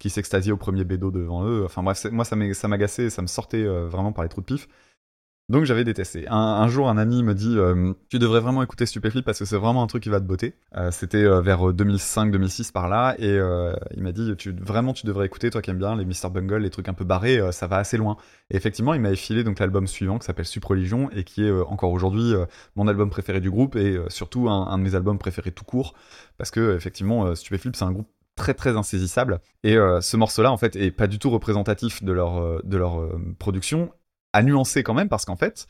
qui 0.00 0.10
s'extasiaient 0.10 0.50
au 0.50 0.56
premier 0.56 0.82
bédo 0.82 1.12
devant 1.12 1.46
eux. 1.46 1.62
Enfin 1.64 1.84
bref, 1.84 2.04
moi 2.10 2.24
ça 2.24 2.36
ça 2.54 2.68
m'agaçait, 2.68 3.08
ça 3.08 3.22
me 3.22 3.28
sortait 3.28 3.64
vraiment 3.64 4.10
par 4.10 4.24
les 4.24 4.28
trous 4.28 4.40
de 4.40 4.46
pif. 4.46 4.68
Donc 5.48 5.64
j'avais 5.64 5.84
détesté. 5.84 6.24
Un, 6.28 6.66
jour, 6.68 6.88
un 6.88 6.96
ami 6.96 7.22
me 7.22 7.34
dit 7.34 7.58
euh, 7.58 7.92
Tu 8.08 8.18
devrais 8.18 8.40
vraiment 8.40 8.62
écouter 8.62 8.86
Stupéflip 8.86 9.24
parce 9.24 9.40
que 9.40 9.44
c'est 9.44 9.56
vraiment 9.56 9.82
un 9.82 9.86
truc 9.86 10.02
qui 10.02 10.08
va 10.08 10.20
te 10.20 10.24
botter. 10.24 10.54
Euh, 10.76 10.90
C'était 10.92 11.24
euh, 11.24 11.42
vers 11.42 11.72
2005-2006 11.72 12.72
par 12.72 12.88
là. 12.88 13.16
Et 13.18 13.38
il 13.94 14.02
m'a 14.02 14.12
dit 14.12 14.34
tu, 14.36 14.54
Vraiment, 14.58 14.92
tu 14.92 15.04
devrais 15.04 15.26
écouter, 15.26 15.50
toi 15.50 15.60
qui 15.60 15.70
aimes 15.70 15.78
bien 15.78 15.96
les 15.96 16.04
Mr. 16.04 16.30
Bungle, 16.32 16.58
les 16.58 16.70
trucs 16.70 16.88
un 16.88 16.94
peu 16.94 17.04
barrés, 17.04 17.40
ça 17.52 17.66
va 17.66 17.76
assez 17.76 17.96
loin. 17.96 18.16
Et 18.50 18.56
effectivement, 18.56 18.94
il 18.94 19.00
m'avait 19.00 19.16
filé 19.16 19.42
donc 19.44 19.58
l'album 19.58 19.86
suivant 19.86 20.18
qui 20.18 20.26
s'appelle 20.26 20.46
Supreligion 20.46 21.10
et 21.10 21.24
qui 21.24 21.44
est 21.44 21.50
encore 21.50 21.90
aujourd'hui 21.90 22.32
mon 22.76 22.86
album 22.86 23.10
préféré 23.10 23.40
du 23.40 23.50
groupe 23.50 23.76
et 23.76 23.98
surtout 24.08 24.48
un, 24.48 24.78
de 24.78 24.82
mes 24.82 24.94
albums 24.94 25.18
préférés 25.18 25.52
tout 25.52 25.64
court. 25.64 25.94
Parce 26.38 26.50
que, 26.50 26.76
effectivement, 26.76 27.34
Stupéflip, 27.34 27.76
c'est 27.76 27.84
un 27.84 27.92
groupe 27.92 28.08
très 28.36 28.54
très 28.54 28.76
insaisissable. 28.76 29.40
Et 29.64 29.74
ce 29.74 30.16
morceau-là, 30.16 30.52
en 30.52 30.56
fait, 30.56 30.76
est 30.76 30.92
pas 30.92 31.08
du 31.08 31.18
tout 31.18 31.30
représentatif 31.30 32.02
de 32.04 32.12
leur, 32.12 32.62
de 32.64 32.76
leur 32.76 33.06
production, 33.38 33.90
à 34.32 34.42
nuancer 34.42 34.82
quand 34.82 34.94
même, 34.94 35.08
parce 35.08 35.24
qu'en 35.24 35.36
fait, 35.36 35.66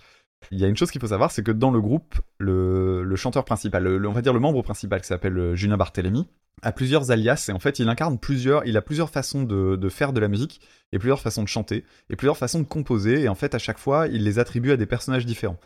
il 0.51 0.59
y 0.59 0.65
a 0.65 0.69
une 0.69 0.77
chose 0.77 0.91
qu'il 0.91 1.01
faut 1.01 1.09
savoir, 1.09 1.31
c'est 1.31 1.43
que 1.43 1.53
dans 1.53 1.71
le 1.71 1.81
groupe, 1.81 2.15
le, 2.39 3.15
chanteur 3.17 3.45
principal, 3.45 3.87
on 4.07 4.13
va 4.13 4.23
dire 4.23 4.33
le 4.33 4.41
membre 4.41 4.63
principal 4.63 5.01
qui 5.01 5.07
s'appelle 5.07 5.39
euh, 5.39 5.55
Julien 5.55 5.77
Barthélémy, 5.77 6.29
a 6.63 6.73
plusieurs 6.73 7.11
alias 7.11 7.47
et 7.49 7.53
en 7.53 7.59
fait 7.59 7.79
il 7.79 7.89
incarne 7.89 8.19
plusieurs, 8.19 8.65
il 8.67 8.77
a 8.77 8.83
plusieurs 8.83 9.11
façons 9.11 9.43
de, 9.43 9.89
faire 9.89 10.13
de 10.13 10.21
la 10.21 10.29
musique 10.29 10.61
et 10.93 10.99
plusieurs 10.99 11.21
façons 11.21 11.43
de 11.43 11.49
chanter 11.49 11.85
et 12.09 12.15
plusieurs 12.15 12.37
façons 12.37 12.61
de 12.61 12.65
composer 12.65 13.23
et 13.23 13.29
en 13.29 13.35
fait 13.35 13.55
à 13.55 13.59
chaque 13.59 13.79
fois 13.79 14.07
il 14.07 14.23
les 14.23 14.39
attribue 14.39 14.71
à 14.71 14.77
des 14.77 14.87
personnages 14.87 15.27
différents. 15.27 15.59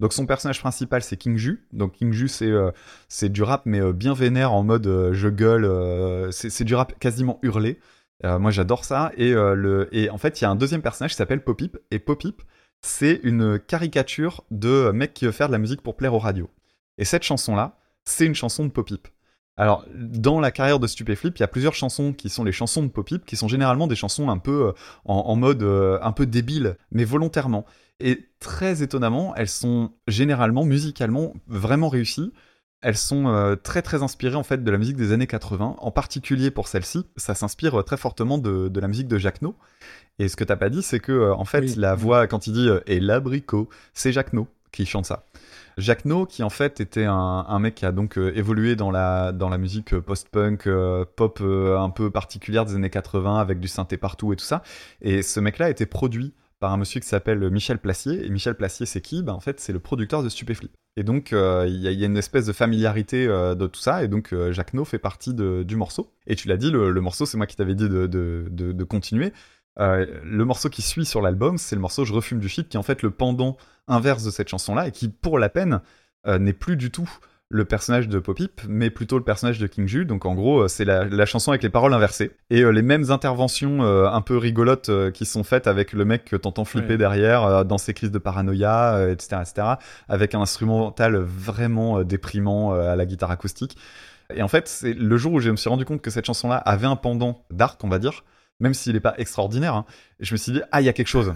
Donc 0.00 0.12
son 0.12 0.26
personnage 0.26 0.60
principal 0.60 1.02
c'est 1.02 1.16
King 1.16 1.38
Ju. 1.38 1.66
Donc 1.72 1.92
King 1.92 2.12
Ju 2.12 2.28
c'est 2.28 2.50
euh, 2.50 2.70
du 3.22 3.42
rap 3.42 3.62
mais 3.64 3.80
euh, 3.80 3.92
bien 3.92 4.14
vénère 4.14 4.52
en 4.52 4.62
mode 4.62 5.10
je 5.12 5.28
gueule, 5.28 6.30
c'est 6.30 6.64
du 6.64 6.74
rap 6.74 6.98
quasiment 7.00 7.40
hurlé. 7.42 7.80
Euh, 8.24 8.38
moi 8.38 8.50
j'adore 8.50 8.84
ça 8.84 9.10
et 9.16 9.32
euh, 9.32 9.54
le 9.54 9.88
et 9.94 10.08
en 10.08 10.18
fait 10.18 10.40
il 10.40 10.44
y 10.44 10.46
a 10.46 10.50
un 10.50 10.54
deuxième 10.54 10.82
personnage 10.82 11.10
qui 11.10 11.16
s'appelle 11.16 11.42
Popip 11.42 11.76
et 11.90 11.98
Popip 11.98 12.42
c'est 12.80 13.18
une 13.24 13.58
caricature 13.58 14.44
de 14.52 14.92
mec 14.92 15.14
qui 15.14 15.24
veut 15.24 15.32
faire 15.32 15.48
de 15.48 15.52
la 15.52 15.58
musique 15.58 15.82
pour 15.82 15.96
plaire 15.96 16.14
aux 16.14 16.18
radios. 16.18 16.50
Et 16.96 17.04
cette 17.04 17.24
chanson 17.24 17.56
là 17.56 17.78
c'est 18.04 18.26
une 18.26 18.34
chanson 18.34 18.64
de 18.64 18.70
Popip. 18.70 19.08
Alors, 19.56 19.86
dans 19.94 20.40
la 20.40 20.50
carrière 20.50 20.80
de 20.80 20.86
Stupéflip, 20.88 21.38
il 21.38 21.40
y 21.40 21.44
a 21.44 21.48
plusieurs 21.48 21.74
chansons 21.74 22.12
qui 22.12 22.28
sont 22.28 22.42
les 22.42 22.50
chansons 22.50 22.82
de 22.82 22.88
Popip, 22.88 23.24
qui 23.24 23.36
sont 23.36 23.46
généralement 23.46 23.86
des 23.86 23.94
chansons 23.94 24.28
un 24.28 24.38
peu 24.38 24.66
euh, 24.66 24.72
en, 25.04 25.36
mode 25.36 25.62
un 25.62 26.12
peu 26.12 26.26
débile, 26.26 26.76
mais 26.90 27.04
volontairement. 27.04 27.64
Et 28.00 28.28
très 28.40 28.82
étonnamment, 28.82 29.34
elles 29.36 29.48
sont 29.48 29.92
généralement, 30.08 30.64
musicalement, 30.64 31.34
vraiment 31.46 31.88
réussies. 31.88 32.32
Elles 32.84 32.96
sont 32.98 33.28
euh, 33.28 33.56
très 33.56 33.80
très 33.82 34.02
inspirées 34.02 34.36
en 34.36 34.42
fait 34.42 34.62
de 34.62 34.70
la 34.70 34.76
musique 34.78 34.96
des 34.96 35.12
années 35.12 35.26
80, 35.26 35.76
en 35.78 35.90
particulier 35.90 36.50
pour 36.50 36.68
celle-ci, 36.68 37.06
ça 37.16 37.34
s'inspire 37.34 37.80
euh, 37.80 37.82
très 37.82 37.96
fortement 37.96 38.36
de, 38.38 38.68
de 38.68 38.80
la 38.80 38.88
musique 38.88 39.08
de 39.08 39.16
Jacques 39.18 39.40
No. 39.42 39.56
Et 40.18 40.28
ce 40.28 40.36
que 40.36 40.44
t'as 40.44 40.56
pas 40.56 40.68
dit, 40.68 40.82
c'est 40.82 41.00
que 41.00 41.10
euh, 41.12 41.34
en 41.34 41.44
fait 41.44 41.60
Oui. 41.60 41.74
la 41.76 41.94
voix 41.94 42.26
quand 42.26 42.46
il 42.46 42.52
dit 42.52 42.68
et 42.86 43.00
l'abricot, 43.00 43.68
c'est 43.94 44.12
Jacques 44.12 44.32
No 44.34 44.46
qui 44.70 44.86
chante 44.86 45.06
ça. 45.06 45.24
Jacques 45.78 46.04
No, 46.04 46.26
qui 46.26 46.42
en 46.42 46.50
fait 46.50 46.80
était 46.80 47.04
un, 47.04 47.46
un 47.48 47.58
mec 47.58 47.74
qui 47.76 47.86
a 47.86 47.92
donc 47.92 48.18
euh, 48.18 48.32
évolué 48.36 48.76
dans 48.76 48.90
la, 48.90 49.32
dans 49.32 49.48
la 49.48 49.56
musique 49.58 49.96
post-punk, 49.98 50.66
euh, 50.66 51.04
pop 51.16 51.38
euh, 51.40 51.78
un 51.78 51.90
peu 51.90 52.10
particulière 52.10 52.64
des 52.64 52.74
années 52.74 52.90
80, 52.90 53.38
avec 53.38 53.60
du 53.60 53.68
synthé 53.68 53.96
partout 53.96 54.32
et 54.32 54.36
tout 54.36 54.44
ça. 54.44 54.62
Et 55.00 55.22
ce 55.22 55.40
mec-là 55.40 55.66
a 55.66 55.70
été 55.70 55.86
produit 55.86 56.34
par 56.60 56.72
un 56.72 56.76
monsieur 56.76 57.00
qui 57.00 57.08
s'appelle 57.08 57.48
Michel 57.50 57.78
Placier. 57.78 58.24
Et 58.26 58.30
Michel 58.30 58.54
Placier, 58.56 58.84
c'est 58.86 59.00
qui? 59.00 59.22
Ben, 59.22 59.32
En 59.32 59.40
fait, 59.40 59.58
c'est 59.60 59.72
le 59.72 59.80
producteur 59.80 60.22
de 60.22 60.28
Stupéflip. 60.28 60.72
Et 60.96 61.02
donc, 61.02 61.32
euh, 61.32 61.66
il 61.68 61.76
y, 61.76 61.88
a- 61.88 62.06
une 62.06 62.16
espèce 62.16 62.46
de 62.46 62.52
familiarité 62.52 63.26
euh, 63.26 63.54
de 63.54 63.66
tout 63.66 63.80
ça. 63.80 64.04
Et 64.04 64.08
donc, 64.08 64.32
euh, 64.32 64.52
Jacques 64.52 64.74
No 64.74 64.84
fait 64.84 64.98
partie 64.98 65.34
du 65.34 65.76
morceau. 65.76 66.12
Et 66.26 66.36
tu 66.36 66.48
l'as 66.48 66.56
dit, 66.56 66.70
le, 66.70 66.92
morceau, 67.00 67.26
c'est 67.26 67.36
moi 67.36 67.46
qui 67.46 67.56
t'avais 67.56 67.74
dit 67.74 67.88
de, 67.88 68.84
continuer. 68.84 69.32
Le 69.76 70.42
morceau 70.44 70.68
qui 70.68 70.82
suit 70.82 71.04
sur 71.04 71.20
l'album, 71.20 71.58
c'est 71.58 71.74
le 71.74 71.80
morceau 71.80 72.04
Je 72.04 72.12
refume 72.12 72.38
du 72.38 72.48
shit, 72.48 72.68
qui 72.68 72.76
est 72.76 72.80
en 72.80 72.84
fait 72.84 73.02
le 73.02 73.10
pendant 73.10 73.56
inverse 73.88 74.24
de 74.24 74.30
cette 74.30 74.48
chanson-là, 74.48 74.88
et 74.88 74.92
qui, 74.92 75.08
pour 75.08 75.38
la 75.38 75.48
peine, 75.48 75.80
n'est 76.26 76.52
plus 76.52 76.76
du 76.76 76.90
tout 76.90 77.10
le 77.54 77.64
personnage 77.64 78.08
de 78.08 78.18
Popip, 78.18 78.62
mais 78.68 78.90
plutôt 78.90 79.16
le 79.16 79.22
personnage 79.22 79.60
de 79.60 79.68
King 79.68 79.86
Ju. 79.86 80.04
Donc 80.04 80.26
en 80.26 80.34
gros, 80.34 80.62
euh, 80.62 80.68
c'est 80.68 80.84
la, 80.84 81.04
la 81.04 81.24
chanson 81.24 81.52
avec 81.52 81.62
les 81.62 81.68
paroles 81.70 81.94
inversées. 81.94 82.32
Et 82.50 82.62
euh, 82.62 82.70
les 82.70 82.82
mêmes 82.82 83.12
interventions 83.12 83.84
euh, 83.84 84.08
un 84.08 84.20
peu 84.22 84.36
rigolotes 84.36 84.88
euh, 84.88 85.12
qui 85.12 85.24
sont 85.24 85.44
faites 85.44 85.68
avec 85.68 85.92
le 85.92 86.04
mec 86.04 86.24
que 86.24 86.34
t'entends 86.36 86.64
flipper 86.64 86.94
Ouais. 86.94 86.96
derrière 86.98 87.64
dans 87.64 87.78
ses 87.78 87.94
crises 87.94 88.10
de 88.10 88.18
paranoïa, 88.18 89.06
etc., 89.10 89.36
etc., 89.40 89.68
avec 90.08 90.34
un 90.34 90.40
instrumental 90.40 91.16
vraiment 91.16 92.02
déprimant 92.02 92.72
à 92.74 92.96
la 92.96 93.06
guitare 93.06 93.30
acoustique. 93.30 93.76
Et 94.34 94.42
en 94.42 94.48
fait, 94.48 94.66
c'est 94.68 94.92
le 94.92 95.16
jour 95.16 95.32
où 95.34 95.40
je 95.40 95.50
me 95.50 95.56
suis 95.56 95.70
rendu 95.70 95.84
compte 95.84 96.02
que 96.02 96.10
cette 96.10 96.24
chanson-là 96.26 96.56
avait 96.56 96.86
un 96.86 96.96
pendant 96.96 97.44
dark, 97.50 97.82
on 97.84 97.88
va 97.88 97.98
dire, 97.98 98.24
même 98.60 98.72
s'il 98.74 98.92
n'est 98.92 99.00
pas 99.00 99.14
extraordinaire, 99.18 99.74
hein, 99.74 99.84
je 100.20 100.32
me 100.32 100.36
suis 100.38 100.52
dit, 100.52 100.60
ah, 100.70 100.80
il 100.80 100.84
y 100.84 100.88
a 100.88 100.92
quelque 100.92 101.08
chose. 101.08 101.32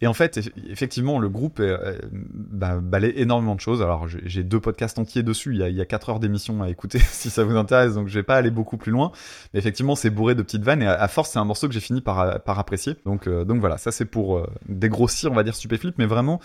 Et 0.00 0.06
en 0.06 0.12
fait, 0.14 0.36
eff- 0.36 0.50
effectivement, 0.68 1.18
le 1.20 1.28
groupe 1.28 1.60
euh, 1.60 1.98
bah, 2.12 2.80
balaye 2.80 3.12
énormément 3.16 3.54
de 3.54 3.60
choses. 3.60 3.80
Alors, 3.82 4.08
j'ai 4.08 4.42
deux 4.42 4.58
podcasts 4.60 4.98
entiers 4.98 5.22
dessus. 5.22 5.52
Il 5.54 5.60
y 5.60 5.62
a, 5.62 5.68
il 5.68 5.76
y 5.76 5.80
a 5.80 5.84
quatre 5.86 6.10
heures 6.10 6.18
d'émission 6.20 6.60
à 6.62 6.68
écouter 6.68 6.98
si 7.04 7.30
ça 7.30 7.44
vous 7.44 7.56
intéresse. 7.56 7.94
Donc, 7.94 8.08
je 8.08 8.14
vais 8.14 8.24
pas 8.24 8.34
aller 8.36 8.50
beaucoup 8.50 8.76
plus 8.76 8.90
loin. 8.92 9.12
Mais 9.54 9.60
effectivement, 9.60 9.94
c'est 9.94 10.10
bourré 10.10 10.34
de 10.34 10.42
petites 10.42 10.64
vannes. 10.64 10.82
Et 10.82 10.86
à, 10.86 10.94
à 11.00 11.08
force, 11.08 11.30
c'est 11.30 11.38
un 11.38 11.44
morceau 11.44 11.68
que 11.68 11.72
j'ai 11.74 11.80
fini 11.80 12.00
par, 12.00 12.42
par 12.42 12.58
apprécier. 12.58 12.96
Donc, 13.06 13.26
euh, 13.28 13.44
donc 13.44 13.60
voilà, 13.60 13.78
ça 13.78 13.92
c'est 13.92 14.04
pour 14.04 14.36
euh, 14.38 14.46
dégrossir, 14.68 15.30
on 15.30 15.34
va 15.36 15.44
dire, 15.44 15.54
Stupéflip. 15.54 15.96
Mais 15.98 16.06
vraiment, 16.06 16.40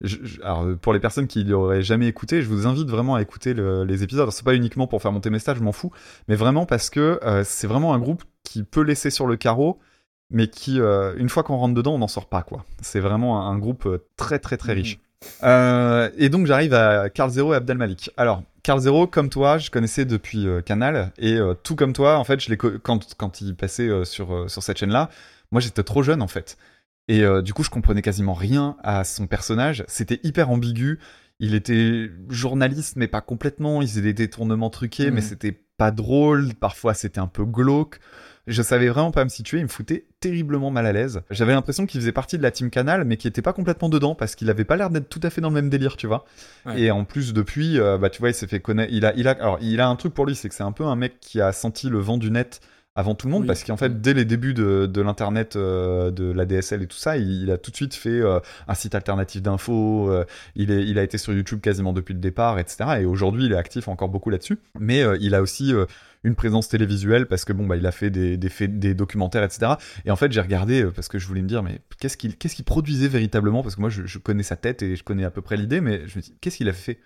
je- 0.00 0.16
je- 0.22 0.40
alors, 0.42 0.64
euh, 0.64 0.76
pour 0.76 0.92
les 0.92 1.00
personnes 1.00 1.26
qui 1.26 1.44
l'auraient 1.44 1.82
jamais 1.82 2.06
écouté, 2.06 2.42
je 2.42 2.48
vous 2.48 2.66
invite 2.66 2.88
vraiment 2.88 3.16
à 3.16 3.22
écouter 3.22 3.54
le- 3.54 3.84
les 3.84 4.02
épisodes. 4.02 4.30
C'est 4.30 4.44
pas 4.44 4.54
uniquement 4.54 4.86
pour 4.86 5.02
faire 5.02 5.12
monter 5.12 5.30
mes 5.30 5.38
stats, 5.38 5.54
je 5.54 5.60
m'en 5.62 5.72
fous. 5.72 5.90
Mais 6.28 6.34
vraiment 6.36 6.66
parce 6.66 6.90
que 6.90 7.18
euh, 7.24 7.42
c'est 7.44 7.66
vraiment 7.66 7.94
un 7.94 7.98
groupe 7.98 8.22
qui 8.44 8.62
peut 8.62 8.82
laisser 8.82 9.10
sur 9.10 9.26
le 9.26 9.36
carreau 9.36 9.78
mais 10.30 10.48
qui, 10.48 10.78
euh, 10.78 11.14
une 11.16 11.30
fois 11.30 11.42
qu'on 11.42 11.56
rentre 11.56 11.74
dedans, 11.74 11.94
on 11.94 11.98
n'en 11.98 12.06
sort 12.08 12.26
pas, 12.28 12.42
quoi. 12.42 12.64
C'est 12.82 13.00
vraiment 13.00 13.40
un, 13.48 13.50
un 13.50 13.58
groupe 13.58 13.88
très, 14.16 14.38
très, 14.38 14.58
très 14.58 14.74
riche. 14.74 14.98
Euh, 15.42 16.10
et 16.18 16.28
donc, 16.28 16.46
j'arrive 16.46 16.74
à 16.74 17.08
Carl 17.08 17.30
Zero 17.30 17.54
et 17.54 17.56
Abdel 17.56 17.78
Malik. 17.78 18.10
Alors, 18.18 18.42
Carl 18.62 18.78
Zero, 18.78 19.06
comme 19.06 19.30
toi, 19.30 19.56
je 19.56 19.70
connaissais 19.70 20.04
depuis 20.04 20.46
Canal, 20.66 21.12
et 21.16 21.38
tout 21.62 21.76
comme 21.76 21.94
toi, 21.94 22.18
en 22.18 22.24
fait, 22.24 22.40
je 22.40 22.54
co- 22.56 22.72
quand, 22.82 23.14
quand 23.16 23.40
il 23.40 23.54
passait 23.56 23.88
euh, 23.88 24.04
sur, 24.04 24.50
sur 24.50 24.62
cette 24.62 24.76
chaîne-là, 24.78 25.08
moi, 25.50 25.62
j'étais 25.62 25.82
trop 25.82 26.02
jeune, 26.02 26.20
en 26.20 26.28
fait. 26.28 26.58
Et 27.08 27.22
euh, 27.24 27.42
du 27.42 27.54
coup, 27.54 27.62
je 27.64 27.70
comprenais 27.70 28.02
quasiment 28.02 28.34
rien 28.34 28.76
à 28.82 29.02
son 29.04 29.26
personnage. 29.26 29.84
C'était 29.88 30.20
hyper 30.22 30.50
ambigu. 30.50 30.98
Il 31.40 31.54
était 31.54 32.10
journaliste, 32.28 32.96
mais 32.96 33.08
pas 33.08 33.20
complètement. 33.20 33.80
Il 33.82 33.88
faisait 33.88 34.02
des 34.02 34.12
détournements 34.14 34.70
truqués, 34.70 35.06
Mhm. 35.08 35.14
mais 35.14 35.20
c'était 35.22 35.58
pas 35.76 35.90
drôle. 35.90 36.54
Parfois, 36.54 36.94
c'était 36.94 37.20
un 37.20 37.28
peu 37.28 37.44
glauque. 37.44 37.98
Je 38.46 38.62
savais 38.62 38.88
vraiment 38.88 39.10
pas 39.10 39.24
me 39.24 39.28
situer, 39.28 39.58
il 39.58 39.64
me 39.64 39.68
foutait 39.68 40.06
terriblement 40.20 40.70
mal 40.70 40.86
à 40.86 40.92
l'aise. 40.92 41.20
J'avais 41.30 41.52
l'impression 41.52 41.84
qu'il 41.84 42.00
faisait 42.00 42.12
partie 42.12 42.38
de 42.38 42.42
la 42.42 42.50
team 42.50 42.70
Canal, 42.70 43.04
mais 43.04 43.18
qui 43.18 43.28
était 43.28 43.42
pas 43.42 43.52
complètement 43.52 43.90
dedans, 43.90 44.14
parce 44.14 44.34
qu'il 44.34 44.48
avait 44.48 44.64
pas 44.64 44.76
l'air 44.76 44.88
d'être 44.88 45.10
tout 45.10 45.20
à 45.22 45.28
fait 45.28 45.42
dans 45.42 45.50
le 45.50 45.54
même 45.54 45.68
délire, 45.68 45.98
tu 45.98 46.06
vois. 46.06 46.24
Ouais. 46.64 46.80
Et 46.80 46.90
en 46.90 47.04
plus, 47.04 47.34
depuis, 47.34 47.78
euh, 47.78 47.98
bah, 47.98 48.08
tu 48.08 48.20
vois, 48.20 48.30
il 48.30 48.34
s'est 48.34 48.46
fait 48.46 48.60
connaître. 48.60 48.90
Il 48.90 49.04
a, 49.04 49.12
il 49.16 49.28
a, 49.28 49.32
alors, 49.32 49.58
il 49.60 49.78
a 49.82 49.88
un 49.88 49.96
truc 49.96 50.14
pour 50.14 50.24
lui, 50.24 50.34
c'est 50.34 50.48
que 50.48 50.54
c'est 50.54 50.62
un 50.62 50.72
peu 50.72 50.84
un 50.84 50.96
mec 50.96 51.20
qui 51.20 51.42
a 51.42 51.52
senti 51.52 51.90
le 51.90 51.98
vent 51.98 52.16
du 52.16 52.30
net 52.30 52.60
avant 52.94 53.14
tout 53.14 53.28
le 53.28 53.32
monde, 53.32 53.42
Oui. 53.42 53.46
parce 53.46 53.62
qu'en 53.62 53.76
fait, 53.76 54.00
dès 54.00 54.12
les 54.12 54.24
débuts 54.24 54.54
de, 54.54 54.86
de 54.86 55.00
l'internet, 55.00 55.54
euh, 55.54 56.10
de 56.10 56.32
la 56.32 56.46
DSL 56.46 56.82
et 56.82 56.86
tout 56.88 56.96
ça, 56.96 57.16
il, 57.16 57.44
il 57.44 57.50
a 57.52 57.56
tout 57.56 57.70
de 57.70 57.76
suite 57.76 57.94
fait 57.94 58.08
euh, 58.20 58.40
un 58.66 58.74
site 58.74 58.94
alternatif 58.96 59.40
d'infos. 59.40 60.10
euh, 60.10 60.24
il, 60.56 60.72
est, 60.72 60.84
il 60.84 60.98
a 60.98 61.04
été 61.04 61.16
sur 61.16 61.32
YouTube 61.32 61.60
quasiment 61.60 61.92
depuis 61.92 62.14
le 62.14 62.18
départ, 62.20 62.58
etc. 62.58 62.98
Et 63.00 63.04
aujourd'hui, 63.04 63.44
il 63.46 63.52
est 63.52 63.56
actif 63.56 63.86
encore 63.86 64.08
beaucoup 64.08 64.30
là-dessus. 64.30 64.58
Mais 64.80 65.04
il 65.20 65.34
a 65.36 65.42
aussi 65.42 65.72
une 66.24 66.34
présence 66.34 66.68
télévisuelle 66.68 67.26
parce 67.26 67.44
que 67.44 67.52
bon, 67.52 67.66
bah, 67.66 67.76
il 67.76 67.86
a 67.86 67.92
fait 67.92 68.10
des, 68.10 68.36
des, 68.36 68.48
faits- 68.48 68.78
des 68.78 68.94
documentaires, 68.94 69.44
etc. 69.44 69.78
Et 70.04 70.10
en 70.10 70.16
fait, 70.16 70.32
j'ai 70.32 70.40
regardé 70.40 70.82
euh, 70.82 70.90
parce 70.90 71.08
que 71.08 71.18
je 71.18 71.26
voulais 71.26 71.42
me 71.42 71.48
dire, 71.48 71.62
mais 71.62 71.80
qu'est-ce 72.00 72.16
qu'il 72.16 72.36
qu'est-ce 72.36 72.54
qu'il 72.56 72.64
produisait 72.64 73.08
véritablement? 73.08 73.62
Parce 73.62 73.76
que 73.76 73.80
moi, 73.80 73.90
je, 73.90 74.04
je 74.06 74.18
connais 74.18 74.42
sa 74.42 74.56
tête 74.56 74.82
et 74.82 74.96
je 74.96 75.04
connais 75.04 75.24
à 75.24 75.30
peu 75.30 75.42
près 75.42 75.56
l'idée, 75.56 75.80
mais 75.80 76.06
je 76.08 76.16
me 76.18 76.22
dis, 76.22 76.34
qu'est-ce 76.40 76.56
qu'il 76.56 76.68
a 76.68 76.72
fait? 76.72 76.98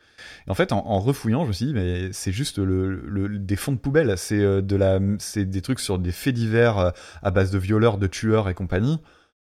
Et 0.46 0.50
en 0.50 0.54
fait, 0.54 0.72
en, 0.72 0.78
en 0.86 0.98
refouillant, 1.00 1.42
je 1.44 1.48
me 1.48 1.52
suis 1.52 1.66
dit, 1.66 1.74
mais 1.74 2.12
c'est 2.12 2.32
juste 2.32 2.58
le, 2.58 3.02
le- 3.06 3.38
des 3.38 3.56
fonds 3.56 3.72
de 3.72 3.78
poubelle. 3.78 4.14
C'est 4.16 4.40
euh, 4.40 4.62
de 4.62 4.76
la, 4.76 4.98
c'est 5.18 5.44
des 5.44 5.62
trucs 5.62 5.80
sur 5.80 5.98
des 5.98 6.12
faits 6.12 6.34
divers 6.34 6.78
euh, 6.78 6.90
à 7.22 7.30
base 7.30 7.50
de 7.50 7.58
violeurs, 7.58 7.98
de 7.98 8.06
tueurs 8.06 8.48
et 8.48 8.54
compagnie. 8.54 8.98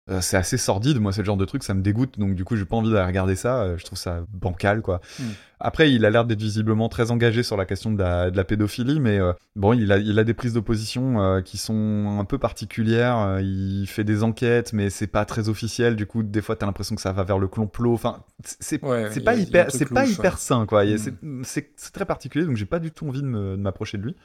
Euh, 0.08 0.20
c'est 0.22 0.36
assez 0.38 0.56
sordide, 0.56 0.98
moi, 0.98 1.12
c'est 1.12 1.20
le 1.20 1.26
genre 1.26 1.36
de 1.36 1.44
truc, 1.44 1.62
ça 1.62 1.72
me 1.74 1.82
dégoûte, 1.82 2.18
donc 2.18 2.34
du 2.34 2.42
coup, 2.44 2.56
j'ai 2.56 2.64
pas 2.64 2.74
envie 2.74 2.90
d'aller 2.90 3.06
regarder 3.06 3.36
ça, 3.36 3.62
euh, 3.62 3.78
je 3.78 3.84
trouve 3.84 3.98
ça 3.98 4.24
bancal, 4.32 4.80
quoi. 4.80 5.00
Mm. 5.20 5.24
Après, 5.60 5.92
il 5.92 6.04
a 6.04 6.10
l'air 6.10 6.24
d'être 6.24 6.40
visiblement 6.40 6.88
très 6.88 7.10
engagé 7.12 7.42
sur 7.44 7.56
la 7.56 7.64
question 7.66 7.92
de 7.92 7.98
la, 8.02 8.30
de 8.30 8.36
la 8.36 8.42
pédophilie, 8.44 8.98
mais 8.98 9.18
euh, 9.20 9.34
bon, 9.56 9.72
il 9.74 9.92
a, 9.92 9.98
il 9.98 10.18
a 10.18 10.24
des 10.24 10.34
prises 10.34 10.54
d'opposition 10.54 11.22
euh, 11.22 11.42
qui 11.42 11.58
sont 11.58 12.16
un 12.18 12.24
peu 12.24 12.38
particulières, 12.38 13.38
il 13.40 13.86
fait 13.86 14.02
des 14.02 14.24
enquêtes, 14.24 14.72
mais 14.72 14.90
c'est 14.90 15.06
pas 15.06 15.24
très 15.26 15.48
officiel, 15.48 15.94
du 15.96 16.06
coup, 16.06 16.22
des 16.24 16.40
fois, 16.42 16.56
t'as 16.56 16.66
l'impression 16.66 16.96
que 16.96 17.02
ça 17.02 17.12
va 17.12 17.22
vers 17.22 17.38
le 17.38 17.46
complot, 17.46 17.92
enfin, 17.94 18.24
c'est 18.42 18.82
Ouais, 18.82 19.10
pas 19.22 19.34
hyper, 19.34 19.70
c'est 19.70 19.86
pas 19.92 20.06
hyper 20.06 20.38
sain, 20.38 20.66
quoi, 20.66 20.84
Il 20.86 20.90
y 20.90 20.94
a- 20.94 21.10
Mm. 21.22 21.42
c'est- 21.44 21.92
très 21.92 22.06
particulier, 22.06 22.46
donc 22.46 22.56
j'ai 22.56 22.66
pas 22.66 22.78
du 22.80 22.90
tout 22.90 23.06
envie 23.06 23.22
de 23.22 23.28
de 23.30 23.56
m'approcher 23.56 23.98
de 23.98 24.02
lui. 24.04 24.16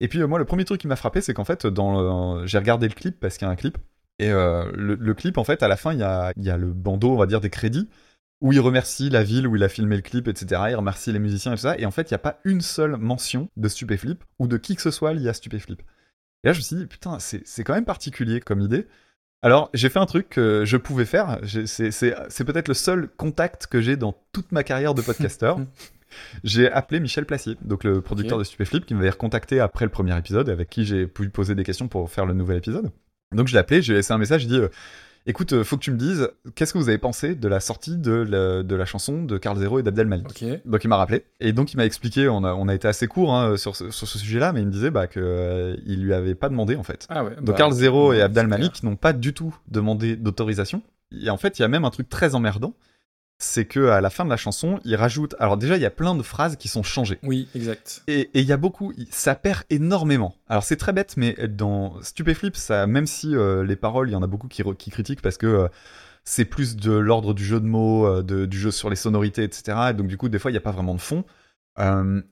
Et 0.00 0.08
puis 0.08 0.20
euh, 0.22 0.26
moi, 0.28 0.38
le 0.38 0.44
premier 0.44 0.64
truc 0.64 0.80
qui 0.80 0.86
m'a 0.86 0.96
frappé, 0.96 1.20
c'est 1.20 1.34
qu'en 1.34 1.44
fait, 1.44 1.66
dans 1.66 2.46
j'ai 2.46 2.58
regardé 2.58 2.86
le 2.86 2.94
clip 2.94 3.18
parce 3.18 3.38
qu'il 3.38 3.46
y 3.46 3.48
a 3.48 3.52
un 3.52 3.56
clip. 3.56 3.76
Et 4.20 4.30
euh, 4.30 4.70
le, 4.74 4.96
le 4.96 5.14
clip, 5.14 5.38
en 5.38 5.44
fait, 5.44 5.62
à 5.62 5.68
la 5.68 5.76
fin, 5.76 5.94
il 5.94 5.98
y 5.98 6.02
a, 6.02 6.34
il 6.36 6.44
y 6.44 6.50
a 6.50 6.58
le 6.58 6.74
bandeau, 6.74 7.12
on 7.12 7.16
va 7.16 7.24
dire, 7.24 7.40
des 7.40 7.48
crédits, 7.48 7.88
où 8.42 8.52
il 8.52 8.60
remercie 8.60 9.08
la 9.08 9.24
ville 9.24 9.46
où 9.46 9.56
il 9.56 9.64
a 9.64 9.68
filmé 9.70 9.96
le 9.96 10.02
clip, 10.02 10.28
etc. 10.28 10.60
Il 10.68 10.76
remercie 10.76 11.10
les 11.10 11.18
musiciens 11.18 11.52
et 11.52 11.54
tout 11.54 11.62
ça. 11.62 11.78
Et 11.78 11.86
en 11.86 11.90
fait, 11.90 12.10
il 12.10 12.12
n'y 12.12 12.16
a 12.16 12.18
pas 12.18 12.38
une 12.44 12.60
seule 12.60 12.98
mention 12.98 13.48
de 13.56 13.66
Stupéflip 13.66 14.22
ou 14.38 14.46
de 14.46 14.58
qui 14.58 14.76
que 14.76 14.82
ce 14.82 14.90
soit 14.90 15.14
lié 15.14 15.30
à 15.30 15.32
Stupéflip. 15.32 15.80
Et 16.44 16.48
là, 16.48 16.52
je 16.52 16.58
me 16.58 16.62
suis 16.62 16.76
dit, 16.76 16.86
putain, 16.86 17.18
c'est 17.18 17.64
quand 17.64 17.72
même 17.72 17.86
particulier 17.86 18.40
comme 18.40 18.60
idée. 18.60 18.86
Alors, 19.40 19.70
j'ai 19.72 19.88
fait 19.88 19.98
un 19.98 20.06
truc 20.06 20.28
que 20.28 20.64
je 20.66 20.76
pouvais 20.76 21.06
faire. 21.06 21.40
C'est 21.44 22.44
peut-être 22.44 22.68
le 22.68 22.74
seul 22.74 23.08
contact 23.08 23.68
que 23.68 23.80
j'ai 23.80 23.96
dans 23.96 24.14
toute 24.32 24.52
ma 24.52 24.64
carrière 24.64 24.92
de 24.92 25.00
podcasteur. 25.00 25.58
j'ai 26.44 26.70
appelé 26.70 27.00
Michel 27.00 27.24
Placier, 27.24 27.56
donc 27.62 27.84
le 27.84 28.02
producteur 28.02 28.36
de 28.36 28.44
Stupéflip, 28.44 28.84
qui 28.84 28.92
m'avait 28.92 29.08
recontacté 29.08 29.60
après 29.60 29.86
le 29.86 29.90
premier 29.90 30.16
épisode, 30.18 30.50
avec 30.50 30.68
qui 30.68 30.84
j'ai 30.84 31.06
pu 31.06 31.30
poser 31.30 31.54
des 31.54 31.64
questions 31.64 31.88
pour 31.88 32.10
faire 32.10 32.26
le 32.26 32.34
nouvel 32.34 32.58
épisode. 32.58 32.90
Donc 33.34 33.46
je 33.46 33.52
l'ai 33.52 33.58
appelé, 33.58 33.80
j'ai 33.80 33.94
laissé 33.94 34.12
un 34.12 34.18
message, 34.18 34.42
j'ai 34.42 34.48
dit 34.48 34.58
euh, 34.58 34.68
Écoute, 35.26 35.52
euh, 35.52 35.64
faut 35.64 35.76
que 35.76 35.82
tu 35.82 35.90
me 35.90 35.98
dises, 35.98 36.30
qu'est-ce 36.54 36.72
que 36.72 36.78
vous 36.78 36.88
avez 36.88 36.98
pensé 36.98 37.34
de 37.34 37.46
la 37.46 37.60
sortie 37.60 37.96
de 37.98 38.12
la, 38.12 38.62
de 38.62 38.74
la 38.74 38.84
chanson 38.86 39.22
de 39.22 39.36
Carl 39.36 39.58
Zero 39.58 39.78
et 39.78 39.82
d'Abdel 39.82 40.06
Malik. 40.06 40.44
Donc 40.64 40.82
il 40.82 40.88
m'a 40.88 40.96
rappelé 40.96 41.26
et 41.40 41.52
donc 41.52 41.72
il 41.72 41.76
m'a 41.76 41.84
expliqué. 41.84 42.28
On 42.28 42.42
a, 42.42 42.54
on 42.54 42.68
a 42.68 42.74
été 42.74 42.88
assez 42.88 43.06
court 43.06 43.36
hein, 43.36 43.56
sur 43.56 43.76
ce, 43.76 43.90
sur 43.90 44.08
ce 44.08 44.18
sujet-là, 44.18 44.52
mais 44.52 44.60
il 44.62 44.66
me 44.66 44.72
disait 44.72 44.90
bah, 44.90 45.06
que 45.06 45.20
euh, 45.20 45.76
il 45.86 46.02
lui 46.02 46.14
avait 46.14 46.34
pas 46.34 46.48
demandé 46.48 46.74
en 46.74 46.82
fait. 46.82 47.06
Ah 47.10 47.22
ouais. 47.22 47.36
Donc 47.36 47.46
bah, 47.46 47.52
Carl 47.52 47.72
Zero 47.72 48.12
et 48.12 48.22
Abdel. 48.22 48.46
Malik 48.46 48.82
n'ont 48.82 48.96
pas 48.96 49.12
du 49.12 49.34
tout 49.34 49.54
demandé 49.68 50.16
d'autorisation. 50.16 50.82
Et 51.12 51.28
en 51.28 51.36
fait, 51.36 51.58
il 51.58 51.62
y 51.62 51.64
a 51.64 51.68
même 51.68 51.84
un 51.84 51.90
truc 51.90 52.08
très 52.08 52.34
emmerdant, 52.34 52.74
c'est 53.42 53.64
que 53.64 53.88
à 53.88 54.00
la 54.00 54.10
fin 54.10 54.24
de 54.24 54.30
la 54.30 54.36
chanson, 54.36 54.78
il 54.84 54.94
rajoute. 54.94 55.34
Alors 55.40 55.56
déjà, 55.56 55.76
il 55.76 55.82
y 55.82 55.86
a 55.86 55.90
plein 55.90 56.14
de 56.14 56.22
phrases 56.22 56.56
qui 56.56 56.68
sont 56.68 56.82
changées. 56.82 57.18
Oui, 57.22 57.48
exact. 57.54 58.02
Et 58.06 58.30
et 58.34 58.40
il 58.40 58.44
y 58.46 58.52
a 58.52 58.56
beaucoup, 58.56 58.92
ça 59.10 59.34
perd 59.34 59.62
énormément. 59.70 60.36
Alors 60.48 60.62
c'est 60.62 60.76
très 60.76 60.92
bête, 60.92 61.16
mais 61.16 61.34
dans 61.48 62.00
Stupéflip, 62.02 62.54
ça, 62.56 62.86
même 62.86 63.06
si 63.06 63.34
euh, 63.34 63.64
les 63.64 63.76
paroles, 63.76 64.08
il 64.08 64.12
y 64.12 64.16
en 64.16 64.22
a 64.22 64.26
beaucoup 64.26 64.46
qui, 64.48 64.62
critiquent 64.90 65.22
parce 65.22 65.38
que 65.38 65.46
euh, 65.46 65.68
c'est 66.22 66.44
plus 66.44 66.76
de 66.76 66.92
l'ordre 66.92 67.32
du 67.34 67.44
jeu 67.44 67.60
de 67.60 67.66
mots, 67.66 68.06
euh, 68.06 68.22
de- 68.22 68.44
du 68.46 68.58
jeu 68.58 68.70
sur 68.70 68.90
les 68.90 68.96
sonorités, 68.96 69.42
etc. 69.42 69.78
Et 69.90 69.94
donc 69.94 70.06
du 70.06 70.16
coup, 70.18 70.28
des 70.28 70.38
fois, 70.38 70.50
il 70.50 70.54
n'y 70.54 70.58
a 70.58 70.62
pas 70.62 70.70
vraiment 70.72 70.94
de 70.94 71.00
fond. 71.00 71.24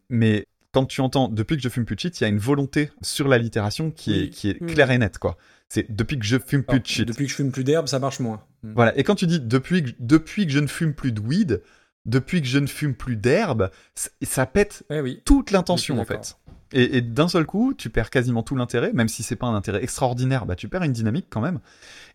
Mais 0.09 0.47
quand 0.73 0.85
tu 0.85 1.01
entends 1.01 1.29
depuis 1.29 1.57
que 1.57 1.63
je 1.63 1.69
fume 1.69 1.85
plus 1.85 1.97
de 1.97 2.01
shit, 2.01 2.21
il 2.21 2.25
y 2.25 2.27
a 2.27 2.29
une 2.29 2.39
volonté 2.39 2.91
sur 3.03 3.29
l'allitération 3.29 3.91
qui 3.91 4.11
Oui. 4.11 4.19
est, 4.25 4.29
qui 4.31 4.51
est 4.51 4.61
Mm. 4.61 4.67
claire 4.67 4.91
et 4.91 4.99
nette, 4.99 5.19
quoi. 5.19 5.37
C'est 5.69 5.95
depuis 5.95 6.19
que 6.19 6.25
je 6.25 6.39
fume 6.39 6.63
plus 6.63 6.81
de 6.81 6.87
shit. 6.87 7.07
Depuis 7.07 7.25
que 7.27 7.31
je 7.31 7.37
fume 7.37 7.51
plus 7.53 7.65
d'herbe, 7.65 7.89
ça 7.89 7.99
marche 7.99 8.21
moins. 8.21 8.43
Mm. 8.63 8.73
Voilà. 8.75 8.99
Et 8.99 9.03
quand 9.05 9.15
tu 9.15 9.27
dis 9.27 9.39
depuis 9.41 9.83
que, 9.85 9.91
depuis 10.01 10.47
que 10.47 10.53
je 10.53 10.59
ne 10.61 10.67
fume 10.67 10.95
plus 10.95 11.13
de 11.13 11.21
weed, 11.21 11.63
depuis 12.07 12.41
que 12.41 12.49
je 12.49 12.59
ne 12.59 12.67
fume 12.67 12.95
plus 12.95 13.17
d'herbe, 13.17 13.71
ça, 13.95 14.09
ça 14.23 14.47
pète 14.47 14.83
Eh 14.91 15.01
oui. 15.01 15.21
toute 15.27 15.51
l'intention 15.51 15.99
en 15.99 16.05
fait. 16.05 16.37
Et, 16.73 16.99
et 16.99 17.01
d'un 17.01 17.29
seul 17.29 17.47
coup, 17.47 17.73
tu 17.75 17.89
perds 17.91 18.11
quasiment 18.11 18.43
tout 18.43 18.55
l'intérêt, 18.55 18.93
même 18.93 19.09
si 19.09 19.23
c'est 19.23 19.37
pas 19.37 19.47
un 19.47 19.55
intérêt 19.55 19.83
extraordinaire, 19.83 20.45
bah 20.45 20.55
tu 20.55 20.69
perds 20.69 20.83
une 20.83 20.93
dynamique 20.93 21.27
quand 21.31 21.41
même. 21.41 21.61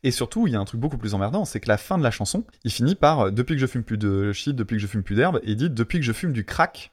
Et 0.04 0.12
surtout, 0.12 0.46
il 0.48 0.54
y 0.54 0.56
a 0.56 0.60
un 0.60 0.66
truc 0.66 0.80
beaucoup 0.80 0.98
plus 1.00 1.14
emmerdant, 1.16 1.44
c'est 1.46 1.60
que 1.60 1.68
la 1.68 1.78
fin 1.78 1.98
de 1.98 2.04
la 2.04 2.12
chanson, 2.12 2.44
il 2.64 2.72
finit 2.72 2.94
par 2.96 3.20
euh, 3.20 3.32
depuis 3.32 3.56
que 3.56 3.62
je 3.62 3.66
fume 3.66 3.84
plus 3.84 3.98
de 3.98 4.32
shit, 4.32 4.56
depuis 4.56 4.76
que 4.76 4.82
je 4.82 4.88
fume 4.88 5.02
plus 5.04 5.16
d'herbe, 5.16 5.40
et 5.44 5.52
il 5.52 5.56
dit 5.58 5.70
depuis 5.72 6.00
que 6.00 6.06
je 6.06 6.12
fume 6.12 6.34
du 6.34 6.46
crack. 6.46 6.92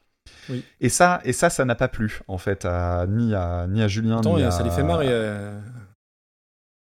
Oui. 0.49 0.65
Et 0.81 0.89
ça, 0.89 1.20
et 1.24 1.32
ça, 1.35 1.51
ça 1.51 1.65
n'a 1.66 1.74
pas 1.74 1.89
plu 1.89 2.20
en 2.28 2.39
fait 2.39 2.65
à, 2.65 3.07
ni 3.09 3.35
à 3.35 3.66
ni 3.69 3.82
à 3.82 3.89
Julien 3.89 4.19
Attends, 4.20 4.37
ni 4.37 4.43
et 4.43 4.45
à... 4.47 4.51
ça 4.51 4.62
les 4.62 4.70
fait 4.70 4.82
marrer. 4.82 5.07
euh, 5.11 5.59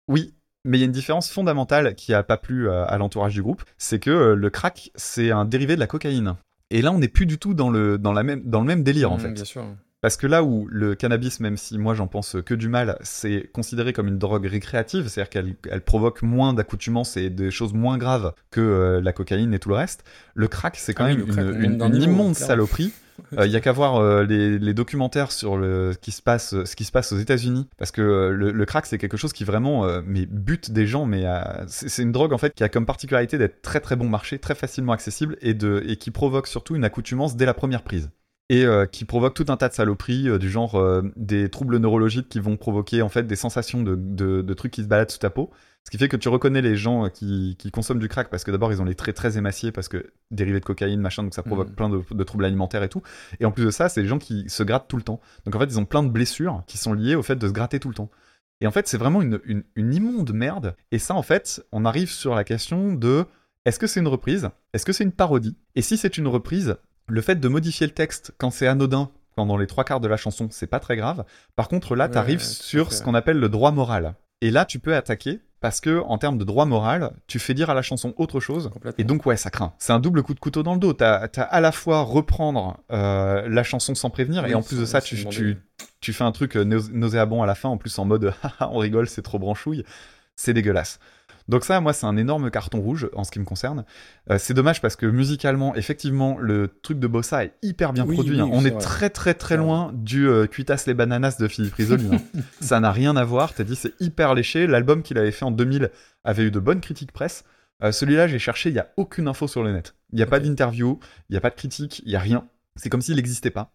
Oui, 0.08 0.34
mais 0.64 0.78
il 0.78 0.82
y 0.82 0.84
a 0.84 0.86
une 0.88 0.92
différence 0.92 1.30
fondamentale 1.32 1.96
qui 1.96 2.14
a 2.14 2.24
pas 2.24 2.38
plu 2.38 2.70
à, 2.70 2.84
à 2.84 2.98
l'entourage 2.98 3.34
du 3.34 3.42
groupe, 3.44 3.64
c'est 3.78 4.00
que 4.00 4.10
euh, 4.10 4.36
le 4.36 4.50
crack, 4.50 4.92
c'est 4.96 5.32
un 5.32 5.46
dérivé 5.46 5.76
de 5.76 5.80
la 5.80 5.88
cocaïne. 5.88 6.36
Et 6.72 6.82
là, 6.82 6.92
on 6.92 7.00
n'est 7.00 7.08
plus 7.08 7.26
du 7.26 7.38
tout 7.38 7.54
dans 7.54 7.70
le, 7.70 7.98
dans, 7.98 8.14
la 8.14 8.24
même, 8.24 8.42
dans 8.44 8.60
le 8.62 8.66
même 8.68 8.84
délire, 8.84 9.12
en 9.12 9.18
mm, 9.18 9.20
fait. 9.20 9.32
Bien 9.32 9.46
sûr. 9.46 9.66
Parce 10.02 10.18
que 10.18 10.28
là 10.28 10.44
où 10.44 10.68
le 10.70 10.94
cannabis, 10.94 11.40
même 11.40 11.58
si 11.58 11.80
moi 11.80 11.96
j'en 11.96 12.06
pense 12.06 12.36
que 12.46 12.54
du 12.54 12.70
mal, 12.70 12.98
c'est 13.02 13.50
considéré 13.54 13.92
comme 13.92 14.08
une 14.08 14.20
drogue 14.20 14.46
récréative, 14.46 15.08
c'est-à-dire 15.08 15.30
qu'elle 15.32 15.56
elle 15.72 15.82
provoque 15.82 16.22
moins 16.22 16.54
d'accoutumance 16.54 17.18
et 17.18 17.32
des 17.32 17.50
choses 17.50 17.74
moins 17.74 17.98
graves 17.98 18.34
que 18.52 18.62
euh, 18.62 19.02
la 19.02 19.14
cocaïne 19.14 19.52
et 19.56 19.58
tout 19.60 19.70
le 19.70 19.76
reste, 19.76 20.04
le 20.36 20.48
crack, 20.48 20.76
c'est 20.78 20.94
quand 20.94 21.06
Ah 21.06 21.08
même 21.16 21.26
crack, 21.26 21.44
une, 21.46 21.64
une- 21.64 21.82
une 21.84 22.02
immonde 22.04 22.36
saloperie. 22.36 22.94
Il 23.44 23.52
y 23.52 23.56
a 23.56 23.62
qu'à 23.62 23.72
voir 23.72 23.98
euh, 23.98 24.24
les, 24.24 24.74
documentaires 24.74 25.32
sur 25.32 25.58
le, 25.58 25.94
ce, 25.94 25.98
qui 25.98 26.12
se 26.12 26.22
passe, 26.22 26.64
ce 26.64 26.76
qui 26.76 26.84
se 26.84 26.92
passe 26.92 27.12
aux 27.12 27.18
États-Unis, 27.18 27.68
parce 27.78 27.92
que 27.92 28.02
euh, 28.02 28.32
le, 28.32 28.66
crack 28.66 28.86
c'est 28.86 28.98
quelque 28.98 29.18
chose 29.18 29.34
qui 29.34 29.44
vraiment 29.44 29.86
euh, 29.86 30.02
mais 30.06 30.26
bute 30.26 30.72
des 30.72 30.88
gens, 30.88 31.06
mais 31.06 31.26
euh, 31.26 31.42
c'est 31.68 32.02
une 32.02 32.12
drogue 32.12 32.34
en 32.34 32.38
fait 32.38 32.54
qui 32.54 32.64
a 32.64 32.70
comme 32.70 32.86
particularité 32.86 33.38
d'être 33.38 33.62
très 33.62 33.80
très 33.80 33.96
bon 33.96 34.10
marché, 34.10 34.40
très 34.40 34.56
facilement 34.56 34.94
accessible 34.94 35.38
et, 35.42 35.54
de, 35.54 35.84
et 35.88 35.96
qui 35.98 36.12
provoque 36.12 36.48
surtout 36.48 36.76
une 36.76 36.84
accoutumance 36.84 37.36
dès 37.36 37.46
la 37.46 37.54
première 37.54 37.84
prise. 37.84 38.10
Et 38.50 38.64
euh, 38.66 38.86
qui 38.86 39.06
provoque 39.06 39.34
tout 39.34 39.46
un 39.48 39.58
tas 39.58 39.70
de 39.70 39.74
saloperies 39.74 40.30
euh, 40.30 40.38
du 40.38 40.52
genre 40.52 40.76
euh, 40.76 41.02
des 41.16 41.50
troubles 41.50 41.78
neurologiques 41.78 42.30
qui 42.30 42.40
vont 42.40 42.58
provoquer 42.58 43.02
en 43.02 43.10
fait 43.10 43.24
des 43.24 43.36
sensations 43.36 43.82
de, 43.82 43.96
de, 43.96 44.44
de 44.44 44.54
trucs 44.54 44.72
qui 44.72 44.84
se 44.84 44.88
baladent 44.88 45.10
sous 45.10 45.18
ta 45.18 45.32
peau 45.32 45.50
ce 45.86 45.92
qui 45.92 45.98
fait 46.00 46.08
que 46.10 46.18
tu 46.18 46.30
reconnais 46.30 46.62
les 46.64 46.76
gens 46.76 47.06
euh, 47.06 47.10
qui, 47.10 47.56
qui 47.60 47.70
consomment 47.72 48.00
du 48.00 48.08
crack 48.08 48.30
parce 48.30 48.44
que 48.44 48.50
d'abord 48.52 48.74
ils 48.74 48.82
ont 48.82 48.86
les 48.86 48.96
traits 48.96 49.16
très 49.16 49.38
émaciés 49.38 49.72
parce 49.72 49.88
que 49.88 50.12
dérivés 50.32 50.60
de 50.60 50.66
cocaïne 50.66 51.00
machin 51.00 51.22
donc 51.24 51.34
ça 51.36 51.44
provoque 51.44 51.70
Mhm. 51.70 51.76
plein 51.76 51.90
de, 51.90 52.02
de 52.12 52.24
troubles 52.24 52.46
alimentaires 52.46 52.82
et 52.84 52.90
tout. 52.90 53.04
Et 53.40 53.46
en 53.46 53.52
plus 53.52 53.66
de 53.66 53.72
ça 53.72 53.88
c'est 53.88 54.02
des 54.02 54.08
gens 54.08 54.18
qui 54.18 54.50
se 54.50 54.64
grattent 54.64 54.88
tout 54.88 54.98
le 54.98 55.04
temps. 55.04 55.20
Donc 55.46 55.56
en 55.56 55.60
fait 55.60 55.66
ils 55.66 55.80
ont 55.80 55.86
plein 55.86 56.02
de 56.04 56.10
blessures 56.10 56.64
qui 56.68 56.78
sont 56.78 56.94
liées 56.94 57.16
au 57.16 57.24
fait 57.24 57.36
de 57.36 57.48
se 57.48 57.54
gratter 57.54 57.80
tout 57.80 57.90
le 57.90 57.96
temps. 57.96 58.10
Et 58.62 58.68
en 58.68 58.72
fait 58.72 58.88
c'est 58.88 58.98
vraiment 58.98 59.22
une, 59.22 59.40
une, 59.46 59.64
une 59.76 59.94
immonde 59.94 60.34
merde. 60.34 60.76
Et 60.92 60.98
ça 61.00 61.14
en 61.14 61.22
fait 61.22 61.64
on 61.72 61.86
arrive 61.86 62.10
sur 62.10 62.34
la 62.34 62.44
question 62.44 62.94
de 62.94 63.26
est-ce 63.66 63.78
que 63.80 63.88
c'est 63.88 64.00
une 64.00 64.08
reprise? 64.08 64.50
Est-ce 64.74 64.86
que 64.86 64.94
c'est 64.94 65.04
une 65.04 65.12
parodie? 65.12 65.56
Et 65.76 65.82
si 65.82 65.98
c'est 65.98 66.18
une 66.18 66.28
reprise, 66.28 66.78
le 67.08 67.22
fait 67.22 67.36
de 67.36 67.48
modifier 67.48 67.86
le 67.86 67.94
texte 67.94 68.34
quand 68.38 68.50
c'est 68.50 68.68
anodin, 68.68 69.10
pendant 69.36 69.58
les 69.58 69.68
trois 69.68 69.84
quarts 69.84 70.00
de 70.00 70.08
la 70.08 70.18
chanson, 70.18 70.48
c'est 70.50 70.66
pas 70.68 70.80
très 70.80 70.96
grave. 70.96 71.26
Par 71.56 71.68
contre, 71.68 71.96
là, 71.96 72.08
tout 72.08 72.18
à 72.18 72.40
sur 72.40 72.94
ce 72.94 73.04
qu'on 73.04 73.14
appelle 73.16 73.38
le 73.38 73.50
droit 73.50 73.72
moral. 73.72 74.16
Et 74.42 74.52
là, 74.52 74.66
tu 74.66 74.80
peux 74.80 74.96
attaquer 74.96 75.40
parce 75.62 75.82
que, 75.82 76.02
en 76.02 76.18
termes 76.18 76.38
de 76.38 76.44
droit 76.44 76.66
moral, 76.66 77.14
tu 77.26 77.40
fais 77.40 77.56
dire 77.56 77.70
à 77.70 77.74
la 77.74 77.82
chanson 77.82 78.14
autre 78.18 78.40
chose. 78.40 78.70
Et 79.00 79.04
donc, 79.04 79.26
ouais, 79.26 79.38
ça 79.38 79.50
craint. 79.50 79.74
C'est 79.80 79.94
un 79.94 80.00
double 80.00 80.22
coup 80.22 80.34
de 80.34 80.40
couteau 80.40 80.62
dans 80.62 80.74
le 80.74 80.80
dos. 80.80 80.94
T'as 80.94 81.26
as 81.26 81.42
à 81.42 81.60
la 81.60 81.72
fois 81.72 82.02
reprendre 82.02 82.78
euh, 82.92 83.48
la 83.50 83.64
chanson 83.64 83.96
sans 83.96 84.10
prévenir, 84.12 84.44
Oui, 84.44 84.52
et 84.52 84.56
en 84.56 84.62
plus 84.62 84.80
de 84.80 84.86
ça, 84.86 85.02
tu, 85.02 85.26
tu, 85.26 85.58
tu 86.02 86.14
fais 86.14 86.24
un 86.24 86.32
truc 86.32 86.56
euh, 86.56 86.64
nauséabond 86.64 87.42
à 87.42 87.48
la 87.48 87.56
fin, 87.56 87.70
en 87.70 87.78
plus 87.78 87.98
en 87.98 88.06
mode 88.06 88.34
on 88.60 88.78
rigole, 88.78 89.08
c'est 89.08 89.24
trop 89.24 89.40
branchouille. 89.40 89.84
C'est 90.36 90.54
dégueulasse. 90.54 91.00
Donc 91.48 91.64
ça, 91.64 91.80
moi, 91.80 91.94
c'est 91.94 92.06
un 92.08 92.18
énorme 92.18 92.50
carton 92.50 92.80
rouge 92.82 93.08
en 93.14 93.24
ce 93.24 93.32
qui 93.32 93.40
me 93.40 93.46
concerne. 93.46 93.86
Euh, 94.32 94.38
c'est 94.40 94.54
dommage 94.56 94.82
parce 94.82 94.96
que 94.96 95.06
musicalement, 95.06 95.76
effectivement, 95.76 96.38
le 96.40 96.68
truc 96.82 97.00
de 97.00 97.08
Bossa 97.08 97.44
est 97.46 97.54
hyper 97.62 97.94
bien 97.94 98.06
Oui, 98.06 98.16
produit. 98.16 98.36
oui, 98.36 98.42
hein. 98.42 98.50
On 98.52 98.66
est 98.66 98.78
très 98.80 99.10
très 99.12 99.34
très 99.36 99.56
loin 99.58 99.92
du 99.94 100.28
euh, 100.28 100.48
Cuitas 100.48 100.84
les 100.88 100.94
bananas 100.96 101.38
de 101.40 101.48
Philippe 101.48 101.76
Risoli. 101.76 102.10
hein. 102.12 102.40
ça 102.62 102.80
n'a 102.80 102.92
rien 102.92 103.16
à 103.16 103.24
voir. 103.24 103.54
T'as 103.54 103.64
dit 103.64 103.76
c'est 103.76 103.94
hyper 104.02 104.34
léché. 104.34 104.66
L'album 104.68 105.04
qu'il 105.04 105.18
avait 105.20 105.32
fait 105.32 105.46
en 105.46 105.52
2000 105.52 105.92
avait 106.24 106.44
eu 106.44 106.52
de 106.52 106.60
bonnes 106.60 106.82
critiques 106.82 107.12
presse. 107.12 107.44
Euh, 107.84 107.92
Celui-là, 107.92 108.28
j'ai 108.28 108.40
cherché, 108.40 108.70
il 108.70 108.76
y 108.76 108.80
a 108.80 108.88
aucune 108.98 109.28
info 109.28 109.48
sur 109.48 109.62
le 109.62 109.72
net. 109.74 109.94
Il 110.14 110.16
n'y 110.16 110.24
a 110.24 110.28
pas 110.28 110.40
d'interview, 110.40 110.98
il 111.30 111.34
n'y 111.34 111.38
a 111.38 111.42
pas 111.42 111.50
de 111.50 111.56
critique, 111.56 112.02
il 112.06 112.12
y 112.12 112.16
a 112.16 112.20
rien. 112.20 112.48
C'est 112.78 112.90
comme 112.90 113.02
s'il 113.02 113.16
n'existait 113.16 113.52
pas. 113.52 113.72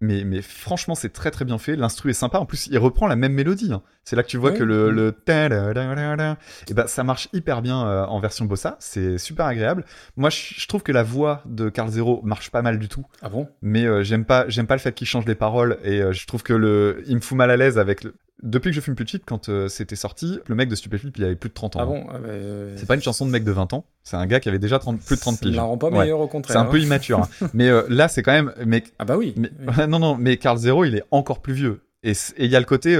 Mais, 0.00 0.24
mais 0.24 0.42
franchement, 0.42 0.96
c'est 0.96 1.10
très 1.10 1.30
très 1.30 1.44
bien 1.44 1.56
fait. 1.58 1.76
L'instru 1.76 2.10
est 2.10 2.14
sympa. 2.14 2.38
En 2.38 2.46
plus, 2.46 2.66
il 2.66 2.78
reprend 2.78 3.06
la 3.06 3.14
même 3.14 3.32
mélodie. 3.32 3.72
hein. 3.72 3.82
C'est 4.02 4.16
là 4.16 4.24
que 4.24 4.28
tu 4.28 4.38
vois 4.38 4.50
que 4.50 4.64
le, 4.64 4.90
le 4.90 5.12
ta-da-da-da-da, 5.12 6.36
eh 6.68 6.74
ben, 6.74 6.88
ça 6.88 7.04
marche 7.04 7.28
hyper 7.32 7.62
bien 7.62 7.86
euh, 7.86 8.04
en 8.06 8.18
version 8.18 8.46
bossa. 8.46 8.76
C'est 8.80 9.18
super 9.18 9.46
agréable. 9.46 9.84
Moi, 10.16 10.30
je 10.30 10.54
je 10.56 10.66
trouve 10.66 10.82
que 10.82 10.90
la 10.90 11.04
voix 11.04 11.42
de 11.46 11.68
Carl 11.68 11.88
Zero 11.90 12.20
marche 12.24 12.50
pas 12.50 12.62
mal 12.62 12.78
du 12.80 12.88
tout. 12.88 13.06
Ah 13.22 13.28
bon? 13.28 13.48
Mais 13.62 13.84
euh, 13.84 14.02
j'aime 14.02 14.24
pas, 14.24 14.48
j'aime 14.48 14.66
pas 14.66 14.74
le 14.74 14.80
fait 14.80 14.92
qu'il 14.94 15.06
change 15.06 15.26
les 15.26 15.34
paroles. 15.36 15.78
Et 15.84 16.00
euh, 16.02 16.12
je 16.12 16.26
trouve 16.26 16.42
que 16.42 16.52
le, 16.52 17.04
il 17.06 17.16
me 17.16 17.20
fout 17.20 17.36
mal 17.38 17.50
à 17.52 17.56
l'aise 17.56 17.78
avec 17.78 18.02
le... 18.02 18.14
Depuis 18.42 18.70
que 18.70 18.74
je 18.76 18.80
fume 18.80 18.94
plus 18.94 19.04
de 19.04 19.10
shit, 19.10 19.22
quand 19.26 19.48
euh, 19.48 19.68
c'était 19.68 19.96
sorti, 19.96 20.38
le 20.46 20.54
mec 20.54 20.68
de 20.68 20.74
Stupéflip, 20.74 21.16
il 21.18 21.24
avait 21.24 21.36
plus 21.36 21.48
de 21.50 21.54
30 21.54 21.76
ans. 21.76 21.78
Ah 21.80 21.82
hein. 21.82 21.86
bon 21.86 22.06
Ah 22.10 22.18
bah, 22.18 22.28
euh, 22.28 22.74
C'est 22.76 22.86
pas 22.86 22.94
une 22.94 23.02
chanson 23.02 23.26
de 23.26 23.30
mec 23.30 23.44
de 23.44 23.52
20 23.52 23.72
ans. 23.74 23.84
C'est 24.02 24.16
un 24.16 24.26
gars 24.26 24.40
qui 24.40 24.48
avait 24.48 24.58
déjà 24.58 24.78
30 24.78 25.00
plus 25.00 25.16
de 25.16 25.20
30 25.20 25.34
Ça 25.36 25.44
ne 25.44 25.48
piges. 25.50 25.56
la 25.56 25.62
rend 25.64 25.76
pas 25.78 25.88
Ouais. 25.90 25.98
meilleure 26.00 26.20
au 26.20 26.28
contraire. 26.28 26.54
C'est 26.56 26.58
un 26.66 26.70
peu 26.70 26.78
hein. 26.78 26.80
immature. 26.80 27.20
hein. 27.20 27.48
mais 27.54 27.68
euh, 27.68 27.82
là, 27.88 28.08
c'est 28.08 28.22
quand 28.22 28.32
même. 28.32 28.52
Mais, 28.64 28.82
Ah 28.98 29.04
bah 29.04 29.16
oui. 29.16 29.34
mais- 29.36 29.50
oui. 29.66 29.86
non, 29.88 29.98
non, 29.98 30.16
mais 30.16 30.36
Carl 30.36 30.56
Zero, 30.58 30.84
il 30.84 30.94
est 30.94 31.04
encore 31.10 31.40
plus 31.42 31.52
vieux. 31.54 31.82
Et 32.02 32.12
il 32.38 32.46
y 32.50 32.56
a 32.56 32.60
le 32.60 32.66
côté. 32.66 32.96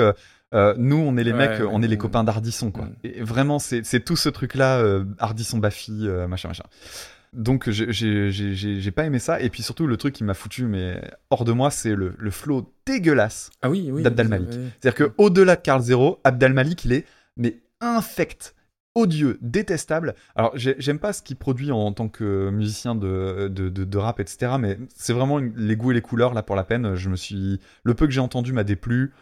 nous, 0.76 0.96
on 0.96 1.16
est 1.16 1.24
les 1.24 1.32
Ouais, 1.32 1.38
mecs, 1.58 1.62
on 1.70 1.80
est 1.82 1.86
les 1.86 1.92
ouais. 1.92 1.96
copains 1.96 2.22
d'Ardisson, 2.24 2.70
quoi. 2.70 2.84
Mm. 2.84 2.92
Et 3.04 3.22
vraiment, 3.22 3.58
c'est 3.58 4.00
tout 4.04 4.16
ce 4.16 4.28
truc-là, 4.28 4.84
Ardisson 5.18 5.58
Baffy, 5.58 6.06
machin, 6.28 6.48
machin. 6.48 6.64
Donc, 7.32 7.70
j'ai- 7.70 8.90
pas 8.90 9.04
aimé 9.04 9.18
ça. 9.20 9.40
Et 9.40 9.50
puis 9.50 9.62
surtout, 9.62 9.86
le 9.86 9.96
truc 9.96 10.14
qui 10.14 10.24
m'a 10.24 10.34
foutu, 10.34 10.64
mais 10.64 11.00
hors 11.30 11.44
de 11.44 11.52
moi, 11.52 11.70
c'est 11.70 11.94
le, 11.94 12.14
le 12.18 12.30
flow 12.30 12.72
dégueulasse. 12.86 13.50
Ah 13.62 13.70
oui, 13.70 13.88
oui. 13.92 14.02
d'Abdel 14.02 14.26
vous 14.26 14.30
Malik. 14.30 14.48
avez- 14.48 14.64
C'est-à-dire 14.80 14.94
que 14.94 15.12
au 15.18 15.30
delà 15.30 15.56
de 15.56 15.60
Carl 15.60 15.80
Zero, 15.80 16.18
Abdel 16.24 16.52
Malik, 16.52 16.84
il 16.84 16.92
est 16.92 17.04
mais 17.36 17.58
infect, 17.80 18.54
odieux, 18.96 19.38
détestable. 19.40 20.14
Alors 20.34 20.50
j'ai- 20.56 20.74
j'aime 20.78 20.98
pas 20.98 21.12
ce 21.12 21.22
qu'il 21.22 21.36
produit 21.36 21.70
en 21.70 21.92
tant 21.92 22.08
que 22.08 22.50
musicien 22.50 22.96
de, 22.96 23.46
de, 23.48 23.68
de- 23.68 23.84
de 23.84 23.98
rap, 23.98 24.18
etc. 24.18 24.52
Mais 24.58 24.78
c'est 24.96 25.12
vraiment 25.12 25.38
une- 25.38 25.54
les 25.56 25.76
goûts 25.76 25.92
et 25.92 25.94
les 25.94 26.02
couleurs 26.02 26.34
là 26.34 26.42
pour 26.42 26.56
la 26.56 26.64
peine. 26.64 26.96
Je 26.96 27.08
me 27.08 27.16
suis 27.16 27.60
le 27.84 27.94
peu 27.94 28.06
que 28.06 28.12
j'ai 28.12 28.20
entendu 28.20 28.52
m'a 28.52 28.64
déplu. 28.64 29.12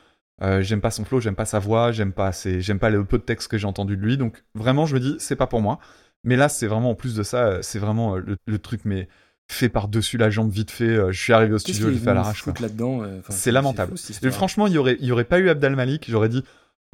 Euh, 0.41 0.63
j'aime 0.63 0.81
pas 0.81 0.91
son 0.93 1.05
flow, 1.05 1.21
j'aime 1.21 1.35
pas 1.35 1.45
sa 1.45 1.59
voix, 1.59 1.93
j'aime 1.93 2.13
pas 2.13 2.33
ses- 2.33 2.61
j'aime 2.63 2.79
pas 2.79 2.91
le 2.91 3.05
peu 3.05 3.19
de 3.19 3.25
texte 3.25 3.49
que 3.51 3.59
j'ai 3.59 3.67
entendu 3.67 3.97
de 3.97 4.03
lui. 4.03 4.17
Donc 4.17 4.43
vraiment, 4.55 4.87
je 4.87 4.95
me 4.95 5.01
dis 5.01 5.17
c'est 5.19 5.37
pas 5.37 5.47
pour 5.49 5.61
moi. 5.61 5.79
Mais 6.25 6.37
là, 6.37 6.49
c'est 6.49 6.67
vraiment 6.67 6.91
en 6.91 6.95
plus 6.95 7.15
de 7.15 7.23
ça, 7.23 7.47
euh, 7.47 7.59
c'est 7.63 7.79
vraiment 7.79 8.17
euh, 8.17 8.21
le, 8.21 8.37
le 8.47 8.59
truc 8.59 8.83
mais 8.85 9.09
fait 9.51 9.69
par 9.69 9.89
dessus 9.89 10.19
la 10.19 10.31
jambe 10.31 10.51
vite 10.51 10.71
fait. 10.71 10.85
Euh, 10.85 11.13
Je 11.13 11.21
suis 11.23 11.33
arrivé 11.33 11.55
au 11.55 11.59
studio, 11.59 11.91
j'ai 11.91 11.99
fait 11.99 12.11
à 12.11 12.15
l'arrache. 12.15 12.45
là-dedans 12.47 13.03
euh, 13.03 13.21
C'est 13.31 13.53
lamentable. 13.53 13.97
fou, 13.97 14.13
Et 14.27 14.31
franchement, 14.31 14.67
il 14.67 14.75
y 14.75 14.79
aurait, 14.79 14.97
il 15.01 15.07
y 15.07 15.13
aurait 15.13 15.25
pas 15.25 15.39
eu 15.39 15.49
Abdel 15.49 15.75
Malik, 15.75 16.07
j'aurais 16.11 16.29
dit, 16.29 16.45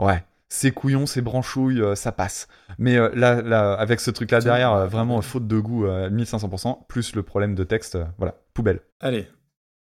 ouais, 0.00 0.22
c'est 0.48 0.70
couillon, 0.70 1.06
c'est 1.06 1.20
branchouille, 1.20 1.80
euh, 1.82 1.94
ça 1.96 2.12
passe. 2.12 2.46
Mais 2.78 2.96
euh, 2.96 3.10
là, 3.14 3.42
là, 3.42 3.72
avec 3.72 3.98
ce 4.00 4.10
truc-là 4.12 4.40
derrière, 4.40 4.86
vraiment 4.86 5.20
faute 5.20 5.48
de 5.48 5.58
goût, 5.58 5.86
euh, 5.86 6.08
1500%, 6.10 6.86
plus 6.86 7.16
le 7.16 7.22
problème 7.24 7.54
de 7.56 7.64
texte, 7.64 7.98
voilà, 8.18 8.36
poubelle. 8.52 8.80
Allez. 9.00 9.26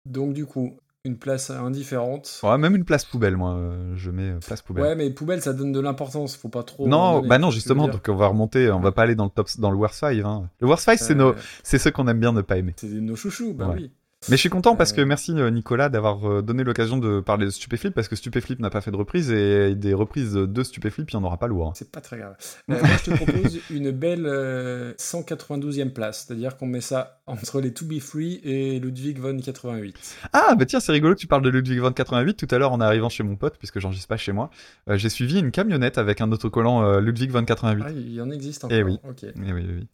Donc 0.05 0.33
du 0.33 0.45
coup, 0.47 0.77
une 1.05 1.17
place 1.17 1.49
indifférente. 1.49 2.39
Ouais, 2.43 2.57
même 2.57 2.75
une 2.77 2.85
place 2.85 3.03
poubelle, 3.03 3.35
moi, 3.35 3.55
euh, 3.55 3.93
je 3.97 4.09
mets 4.09 4.29
euh, 4.31 4.39
place 4.39 4.61
poubelle. 4.61 4.83
Ouais, 4.85 4.95
mais 4.95 5.09
poubelle, 5.09 5.41
ça 5.41 5.51
donne 5.51 5.73
de 5.73 5.79
l'importance. 5.81 6.37
Faut 6.37 6.47
pas 6.47 6.63
trop. 6.63 6.87
non, 6.87 7.15
donner, 7.15 7.27
bah 7.27 7.37
non, 7.39 7.51
justement, 7.51 7.89
donc 7.89 8.05
on 8.07 8.15
va 8.15 8.27
remonter, 8.27 8.71
on 8.71 8.79
va 8.79 8.93
pas 8.93 9.01
aller 9.03 9.15
dans 9.15 9.25
le 9.25 9.29
top, 9.29 9.49
dans 9.57 9.69
le 9.69 9.75
worst 9.75 9.99
five. 9.99 10.25
Hein. 10.25 10.49
Le 10.61 10.67
worst 10.67 10.89
five, 10.89 10.97
c'est 10.97 11.11
Euh, 11.13 11.15
nos, 11.15 11.35
c'est 11.61 11.77
ceux 11.77 11.91
qu'on 11.91 12.07
aime 12.07 12.19
bien 12.21 12.31
ne 12.31 12.41
pas 12.41 12.57
aimer. 12.57 12.73
C'est 12.77 12.87
nos 12.87 13.17
chouchous, 13.17 13.53
bah 13.53 13.67
Ouais. 13.67 13.75
oui. 13.75 13.91
Mais 14.29 14.35
je 14.37 14.41
suis 14.41 14.49
content 14.49 14.75
parce 14.75 14.91
Euh, 14.93 14.95
que 14.97 15.01
merci 15.01 15.31
euh, 15.33 15.49
Nicolas 15.49 15.89
d'avoir 15.89 16.29
euh, 16.29 16.41
donné 16.41 16.63
l'occasion 16.63 16.97
de 16.97 17.19
parler 17.19 17.45
de 17.45 17.51
Stupéflip 17.51 17.93
parce 17.93 18.07
que 18.07 18.15
Stupéflip 18.15 18.59
n'a 18.59 18.69
pas 18.69 18.81
fait 18.81 18.91
de 18.91 18.95
reprise 18.95 19.31
et 19.31 19.75
des 19.75 19.93
reprises 19.93 20.33
de 20.33 20.63
Stupéflip, 20.63 21.11
il 21.11 21.17
n'y 21.17 21.21
en 21.23 21.25
aura 21.25 21.37
pas 21.37 21.47
lourd. 21.47 21.67
hein. 21.69 21.73
C'est 21.75 21.91
pas 21.91 22.01
très 22.01 22.17
grave. 22.17 22.35
Euh, 22.69 22.79
moi, 22.79 22.89
je 23.05 23.11
te 23.11 23.15
propose 23.15 23.59
une 23.69 23.91
belle 23.91 24.25
euh, 24.25 24.93
192e 24.99 25.89
place, 25.91 26.25
c'est-à-dire 26.27 26.57
qu'on 26.57 26.67
met 26.67 26.81
ça 26.81 27.21
entre 27.27 27.61
les 27.61 27.73
To 27.73 27.85
Be 27.85 27.99
Free 27.99 28.39
et 28.43 28.79
Ludwig 28.79 29.19
von 29.19 29.37
88. 29.37 29.95
Ah, 30.33 30.55
bah 30.57 30.65
tiens, 30.65 30.79
c'est 30.79 30.91
rigolo 30.91 31.15
que 31.15 31.19
tu 31.19 31.27
parles 31.27 31.43
de 31.43 31.49
Ludwig 31.49 31.79
von 31.79 31.91
88. 31.91 32.35
Tout 32.37 32.47
à 32.53 32.57
l'heure, 32.57 32.71
en 32.71 32.81
arrivant 32.81 33.09
chez 33.09 33.23
mon 33.23 33.35
pote, 33.35 33.57
puisque 33.57 33.79
j'enregistre 33.79 34.07
pas 34.07 34.17
chez 34.17 34.31
moi, 34.31 34.49
euh, 34.89 34.97
j'ai 34.97 35.09
suivi 35.09 35.39
une 35.39 35.51
camionnette 35.51 35.97
avec 35.97 36.21
un 36.21 36.31
autocollant 36.31 36.83
euh, 36.83 36.99
Ludwig 37.01 37.31
von 37.31 37.43
88. 37.43 37.83
Ah, 37.85 37.91
il 37.91 38.13
y 38.13 38.21
en 38.21 38.29
existe 38.31 38.63
encore. 38.63 38.77
Eh 38.77 38.83
oui. 38.83 38.99
Ok. 39.07 39.23
Eh 39.23 39.31
oui, 39.35 39.51
oui, 39.53 39.65
oui. 39.79 39.87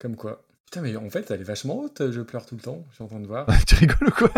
Comme 0.00 0.16
quoi. 0.16 0.43
Putain, 0.66 0.80
mais 0.80 0.96
en 0.96 1.08
fait, 1.10 1.30
elle 1.30 1.40
est 1.40 1.44
vachement 1.44 1.78
haute, 1.80 2.10
je 2.10 2.20
pleure 2.20 2.46
tout 2.46 2.56
le 2.56 2.60
temps, 2.60 2.84
je 2.90 2.94
suis 2.96 3.04
en 3.04 3.06
train 3.08 3.20
de 3.20 3.26
voir. 3.26 3.46
tu 3.66 3.74
rigoles 3.76 4.08
ou 4.08 4.10
quoi 4.10 4.30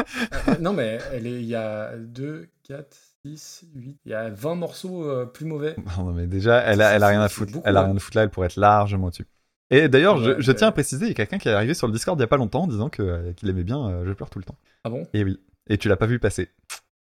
Euh, 0.49 0.55
non, 0.61 0.73
mais 0.73 0.99
elle 1.13 1.27
est, 1.27 1.41
il 1.41 1.47
y 1.47 1.55
a 1.55 1.97
2, 1.97 2.49
4, 2.69 2.97
6, 3.25 3.65
8. 3.75 3.97
Il 4.05 4.11
y 4.11 4.15
a 4.15 4.29
20 4.31 4.55
morceaux 4.57 5.09
euh, 5.09 5.25
plus 5.25 5.47
mauvais. 5.47 5.77
Non, 5.99 6.13
mais 6.13 6.27
déjà, 6.27 6.59
elle 6.61 6.83
a, 6.83 6.91
elle 6.95 7.03
a 7.03 7.09
rien 7.09 7.23
à 7.23 7.29
foutre. 7.29 7.53
beaucoup, 7.53 7.67
Elle 7.67 7.77
a 7.77 7.83
rien 7.85 7.97
à 7.97 7.99
foutre 7.99 8.17
là, 8.19 8.23
elle 8.25 8.31
pourrait 8.31 8.47
être 8.47 8.57
largement 8.57 9.07
au-dessus. 9.07 9.27
Et 9.71 9.89
d'ailleurs, 9.89 10.19
je, 10.19 10.31
Ouais, 10.31 10.37
je 10.39 10.49
ouais. 10.51 10.55
tiens 10.57 10.69
à 10.69 10.73
préciser, 10.73 11.07
il 11.07 11.09
y 11.09 11.13
a 11.13 11.15
quelqu'un 11.15 11.39
qui 11.39 11.49
est 11.49 11.53
arrivé 11.53 11.75
sur 11.75 11.87
le 11.87 11.93
Discord 11.93 12.19
il 12.19 12.23
y 12.23 12.25
a 12.25 12.29
pas 12.29 12.37
longtemps 12.37 12.65
en 12.65 12.67
disant 12.69 12.89
que, 12.91 13.03
euh, 13.03 13.33
qu'il 13.33 13.49
aimait 13.49 13.65
bien 13.65 13.85
euh, 13.89 14.05
Je 14.07 14.13
pleure 14.13 14.31
tout 14.31 14.39
le 14.39 14.45
temps. 14.45 14.57
Ah 14.85 14.91
bon? 14.91 15.07
Et 15.15 15.25
oui. 15.25 15.41
Et 15.69 15.79
tu 15.79 15.89
l'as 15.89 15.97
pas 15.97 16.07
vu 16.07 16.19
passer. 16.21 16.51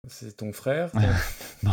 C'est 0.09 0.37
ton 0.37 0.53
frère 0.53 0.91
Non. 1.63 1.73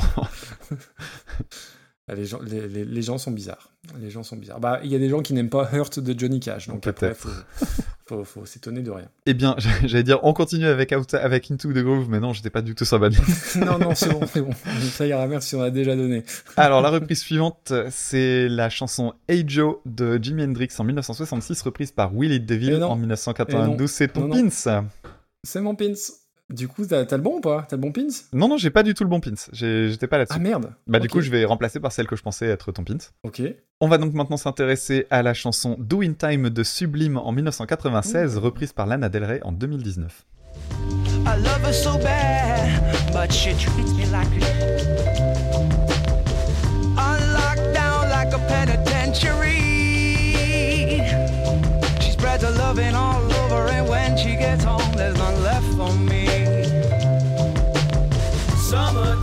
Ah, 2.10 2.16
les, 2.16 2.26
gens, 2.26 2.40
les, 2.46 2.68
les- 2.68 2.84
les 2.84 3.02
gens 3.02 3.18
sont 3.18 3.32
bizarres. 3.32 3.70
Les 4.02 4.10
gens 4.10 4.24
sont 4.24 4.36
bizarres. 4.36 4.60
Bah, 4.60 4.82
il 4.84 4.92
y 4.92 4.96
a 4.96 5.00
des 5.00 5.08
gens 5.08 5.22
qui 5.22 5.34
n'aiment 5.34 5.50
pas 5.50 5.70
Hurt 5.72 6.00
de 6.00 6.20
Johnny 6.20 6.42
Cash, 6.42 6.68
donc 6.68 6.86
après, 6.86 7.12
Peut-être. 7.14 7.18
faut, 7.18 7.78
faut, 8.06 8.24
faut 8.26 8.46
s'étonner 8.46 8.82
de 8.82 8.92
rien. 8.92 9.08
Eh 9.26 9.34
bien, 9.34 9.56
j'allais 9.86 10.04
dire, 10.04 10.20
on 10.24 10.34
continue 10.34 10.66
avec, 10.66 10.92
Out- 10.92 11.14
avec 11.14 11.50
Into 11.50 11.72
the 11.72 11.78
Groove, 11.78 12.10
mais 12.10 12.20
non, 12.20 12.34
j'étais 12.34 12.50
pas 12.50 12.62
du 12.62 12.76
tout 12.76 12.84
sur 12.84 13.00
la 13.00 13.08
bonne 13.10 13.18
non, 13.66 13.80
non, 13.80 13.96
c'est 13.96 14.10
bon, 14.10 14.20
c'est 14.28 14.42
bon. 14.42 14.52
Ça 14.92 15.06
ira, 15.08 15.26
merci, 15.28 15.56
on 15.56 15.62
a 15.62 15.70
déjà 15.70 15.96
donné. 15.96 16.24
Alors, 16.58 16.82
la 16.82 16.90
reprise 16.90 17.22
suivante, 17.22 17.72
c'est 17.90 18.50
la 18.50 18.70
chanson 18.70 19.14
Hey 19.30 19.46
Joe 19.48 19.78
de 19.86 20.20
Jimi 20.22 20.44
Hendrix 20.44 20.70
en 20.80 20.84
1966, 20.84 21.62
reprise 21.62 21.92
par 21.94 22.14
Willie 22.14 22.42
DeVille 22.42 22.80
Eh 22.82 22.84
en 22.84 22.98
Eh 22.98 23.00
1992. 23.00 23.80
non. 23.80 23.88
C'est 23.88 24.08
ton 24.10 24.28
non. 24.28 24.50
pins. 24.50 24.86
C'est 25.46 25.62
mon 25.62 25.76
pins. 25.76 25.94
Du 26.50 26.68
coup, 26.68 26.86
t'as 26.86 27.06
le 27.10 27.18
bon 27.18 27.38
ou 27.38 27.42
pas? 27.42 27.66
T'as 27.68 27.78
le 27.78 27.82
bon 27.82 27.92
pins? 27.92 28.08
Non, 28.34 28.48
non, 28.48 28.58
j'ai 28.58 28.70
pas 28.70 28.84
du 28.84 28.94
tout 28.94 29.04
le 29.04 29.10
bon 29.10 29.20
pins. 29.20 29.32
J'étais 29.54 30.08
pas 30.08 30.18
là-dessus. 30.18 30.38
Ah 30.38 30.42
merde 30.42 30.74
bah, 30.88 31.00
du 31.00 31.10
coup, 31.10 31.22
je 31.22 31.32
vais 31.32 31.46
remplacer 31.46 31.80
par 31.80 31.92
celle 31.92 32.06
que 32.06 32.16
je 32.16 32.22
pensais 32.22 32.48
être 32.48 32.72
ton 32.72 32.84
pins. 32.84 32.98
Ok. 33.24 33.42
On 33.80 33.88
va 33.88 33.98
donc 33.98 34.14
maintenant 34.14 34.38
s'intéresser 34.38 35.08
à 35.10 35.24
la 35.24 35.34
chanson 35.34 35.76
Do 35.80 36.02
in 36.02 36.14
Time 36.14 36.50
de 36.50 36.64
Sublime 36.64 37.18
en 37.18 37.32
1996, 37.32 38.38
reprise 38.38 38.74
par 38.74 38.86
Lana 38.86 39.10
Del 39.10 39.24
Rey 39.24 39.40
en 39.44 39.52
2019. 39.52 40.26
I 41.26 41.38
love 41.42 41.64
her 41.66 41.74
so 41.74 41.98
bad, 41.98 42.82
but 43.14 43.32
she 43.32 43.54
treats 43.56 43.94
me 43.94 44.06
like 44.12 44.28
a 44.28 44.42
on 46.98 47.20
lockdown 47.34 48.10
like 48.12 48.34
a 48.34 48.40
penitentiary. 48.48 49.54
She 52.02 52.12
spreads 52.12 52.44
her 52.44 52.52
loving 52.52 52.94
all 52.94 53.24
over, 53.46 53.68
and 53.70 53.88
when 53.90 54.16
she 54.18 54.36
gets 54.36 54.64
home, 54.64 54.82
Summertime, 58.74 59.23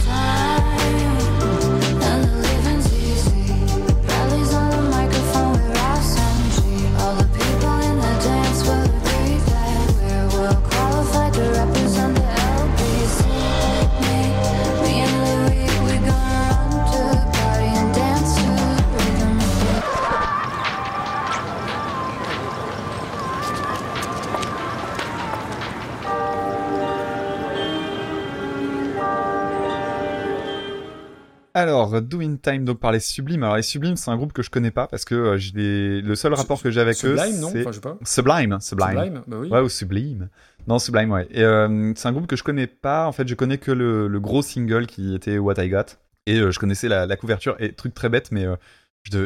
Alors, 31.53 32.01
Do 32.01 32.21
in 32.21 32.37
Time, 32.37 32.63
donc 32.65 32.79
par 32.79 32.91
les 32.91 32.99
Sublimes. 32.99 33.43
Alors, 33.43 33.57
les 33.57 33.61
Sublimes, 33.61 33.97
c'est 33.97 34.09
un 34.09 34.17
groupe 34.17 34.33
que 34.33 34.41
je 34.41 34.49
connais 34.49 34.71
pas 34.71 34.87
parce 34.87 35.05
que 35.05 35.15
euh, 35.15 35.37
j'ai 35.37 36.01
le 36.01 36.15
seul 36.15 36.33
rapport 36.33 36.61
que 36.61 36.71
j'ai 36.71 36.79
avec 36.79 36.95
eux, 37.03 37.17
Sublime, 37.17 37.39
non 37.39 37.47
Enfin, 37.47 37.63
je 37.67 37.71
sais 37.71 37.81
pas. 37.81 37.97
Sublime, 38.03 38.57
Sublime. 38.61 38.95
Sublime, 38.95 39.23
bah 39.27 39.37
oui. 39.39 39.49
Ouais, 39.49 39.59
ou 39.59 39.69
Sublime. 39.69 40.29
Non, 40.67 40.79
Sublime, 40.79 41.11
ouais. 41.11 41.27
Et 41.31 41.43
euh, 41.43 41.93
c'est 41.95 42.07
un 42.07 42.11
groupe 42.13 42.27
que 42.27 42.35
je 42.35 42.43
connais 42.43 42.67
pas. 42.67 43.07
En 43.07 43.11
fait, 43.11 43.27
je 43.27 43.35
connais 43.35 43.57
que 43.57 43.71
le, 43.71 44.07
le 44.07 44.19
gros 44.19 44.41
single 44.41 44.87
qui 44.87 45.13
était 45.13 45.37
What 45.37 45.63
I 45.63 45.69
Got. 45.69 45.97
Et 46.27 46.39
euh, 46.39 46.51
je 46.51 46.59
connaissais 46.59 46.87
la, 46.87 47.05
la 47.05 47.17
couverture. 47.17 47.55
Et 47.59 47.73
truc 47.73 47.93
très 47.93 48.09
bête, 48.09 48.31
mais 48.31 48.45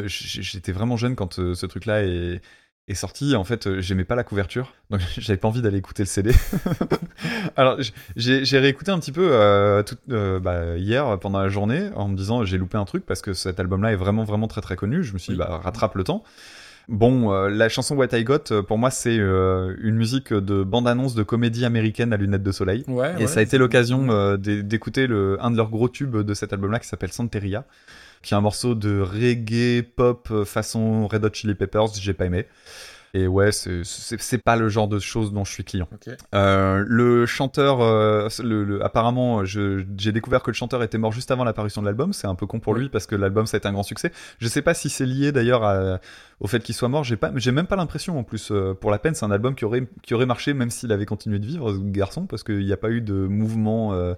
j'étais 0.06 0.72
vraiment 0.72 0.96
jeune 0.96 1.14
quand 1.14 1.34
ce 1.34 1.66
truc-là 1.66 2.02
est, 2.04 2.40
est 2.88 2.94
sorti. 2.94 3.34
En 3.34 3.44
fait, 3.44 3.66
euh, 3.66 3.80
j'aimais 3.80 4.04
pas 4.04 4.14
la 4.14 4.24
couverture. 4.24 4.72
Donc, 4.90 5.00
j'avais 5.18 5.36
pas 5.36 5.48
envie 5.48 5.62
d'aller 5.62 5.78
écouter 5.78 6.02
le 6.02 6.08
CD. 6.08 6.32
Alors, 7.56 7.78
j'ai 8.16 8.58
réécouté 8.58 8.90
un 8.90 8.98
petit 8.98 9.12
peu 9.12 9.28
euh, 9.32 9.82
tout- 9.82 9.96
euh, 10.10 10.38
bah, 10.38 10.76
hier 10.76 11.18
pendant 11.18 11.40
la 11.40 11.48
journée 11.48 11.90
en 11.94 12.08
me 12.08 12.16
disant 12.16 12.44
j'ai 12.44 12.58
loupé 12.58 12.78
un 12.78 12.84
truc 12.84 13.04
parce 13.06 13.22
que 13.22 13.32
cet 13.32 13.58
album-là 13.60 13.92
est 13.92 13.96
vraiment, 13.96 14.24
vraiment 14.24 14.48
très, 14.48 14.60
très 14.60 14.76
connu. 14.76 15.02
Je 15.02 15.12
me 15.12 15.18
suis 15.18 15.32
dit, 15.32 15.38
bah, 15.38 15.60
rattrape 15.62 15.94
le 15.96 16.04
temps. 16.04 16.22
Bon, 16.88 17.32
euh, 17.32 17.48
la 17.48 17.68
chanson 17.68 17.96
What 17.96 18.16
I 18.16 18.22
Got, 18.22 18.62
pour 18.62 18.78
moi, 18.78 18.90
c'est 18.90 19.18
euh, 19.18 19.74
une 19.80 19.96
musique 19.96 20.32
de 20.32 20.62
bande-annonce 20.62 21.16
de 21.16 21.24
comédie 21.24 21.64
américaine 21.64 22.12
à 22.12 22.16
lunettes 22.16 22.44
de 22.44 22.52
soleil. 22.52 22.84
Ouais, 22.86 23.12
Et 23.18 23.22
ouais, 23.22 23.26
ça 23.26 23.40
a 23.40 23.42
été 23.42 23.58
l'occasion 23.58 24.08
euh, 24.10 24.36
d'é- 24.36 24.62
d'écouter 24.62 25.08
le, 25.08 25.36
un 25.40 25.50
de 25.50 25.56
leurs 25.56 25.68
gros 25.70 25.88
tubes 25.88 26.16
de 26.16 26.34
cet 26.34 26.52
album-là 26.52 26.78
qui 26.78 26.86
s'appelle 26.86 27.10
Santeria, 27.10 27.64
qui 28.22 28.34
est 28.34 28.36
un 28.36 28.40
morceau 28.40 28.74
de 28.74 29.00
reggae 29.00 29.82
pop 29.82 30.28
euh, 30.30 30.44
façon 30.44 31.06
Red 31.06 31.24
Hot 31.24 31.30
Chili 31.32 31.54
Peppers, 31.54 31.94
j'ai 32.00 32.14
pas 32.14 32.26
aimé. 32.26 32.46
Et 33.14 33.26
ouais, 33.28 33.50
c'est- 33.50 33.82
pas 34.44 34.56
le 34.56 34.68
genre 34.68 34.88
de 34.88 34.98
choses 34.98 35.32
dont 35.32 35.42
je 35.42 35.50
suis 35.50 35.64
client. 35.64 35.88
Euh, 36.34 36.84
le 36.86 37.24
chanteur, 37.24 37.80
euh, 37.80 38.28
le, 38.42 38.62
le- 38.64 38.84
apparemment, 38.84 39.42
j'ai 39.46 40.12
découvert 40.12 40.42
que 40.42 40.50
le 40.50 40.54
chanteur 40.54 40.82
était 40.82 40.98
mort 40.98 41.12
juste 41.12 41.30
avant 41.30 41.42
l'apparition 41.44 41.80
de 41.80 41.86
l'album. 41.86 42.12
C'est 42.12 42.26
un 42.26 42.34
peu 42.34 42.46
con 42.46 42.60
pour 42.60 42.74
lui 42.74 42.90
parce 42.90 43.06
que 43.06 43.14
l'album 43.14 43.46
ça 43.46 43.56
a 43.56 43.58
été 43.58 43.68
un 43.68 43.72
grand 43.72 43.84
succès. 43.84 44.12
Je 44.38 44.48
sais 44.48 44.60
pas 44.60 44.74
si 44.74 44.90
c'est 44.90 45.06
lié 45.06 45.32
d'ailleurs 45.32 45.98
au 46.40 46.46
fait 46.46 46.62
qu'il 46.62 46.74
soit 46.74 46.88
mort. 46.88 47.04
J'ai 47.04 47.16
pas, 47.16 47.30
j'ai 47.36 47.52
même 47.52 47.66
pas 47.68 47.76
l'impression 47.76 48.18
en 48.18 48.22
plus. 48.22 48.52
pour 48.82 48.90
la 48.90 48.98
peine, 48.98 49.14
c'est 49.14 49.24
un 49.24 49.30
album 49.30 49.54
qui 49.54 49.64
aurait 49.64 49.88
qui 50.02 50.12
aurait 50.12 50.26
marché 50.26 50.52
même 50.52 50.68
s'il 50.68 50.92
avait 50.92 51.06
continué 51.06 51.38
de 51.38 51.46
vivre, 51.46 51.72
ce 51.72 51.78
garçon, 51.78 52.26
parce 52.26 52.42
qu'il 52.42 52.66
n'y 52.66 52.72
a 52.72 52.76
pas 52.76 52.90
eu 52.90 53.00
de 53.00 53.14
mouvement. 53.14 53.94
euh, 53.94 54.12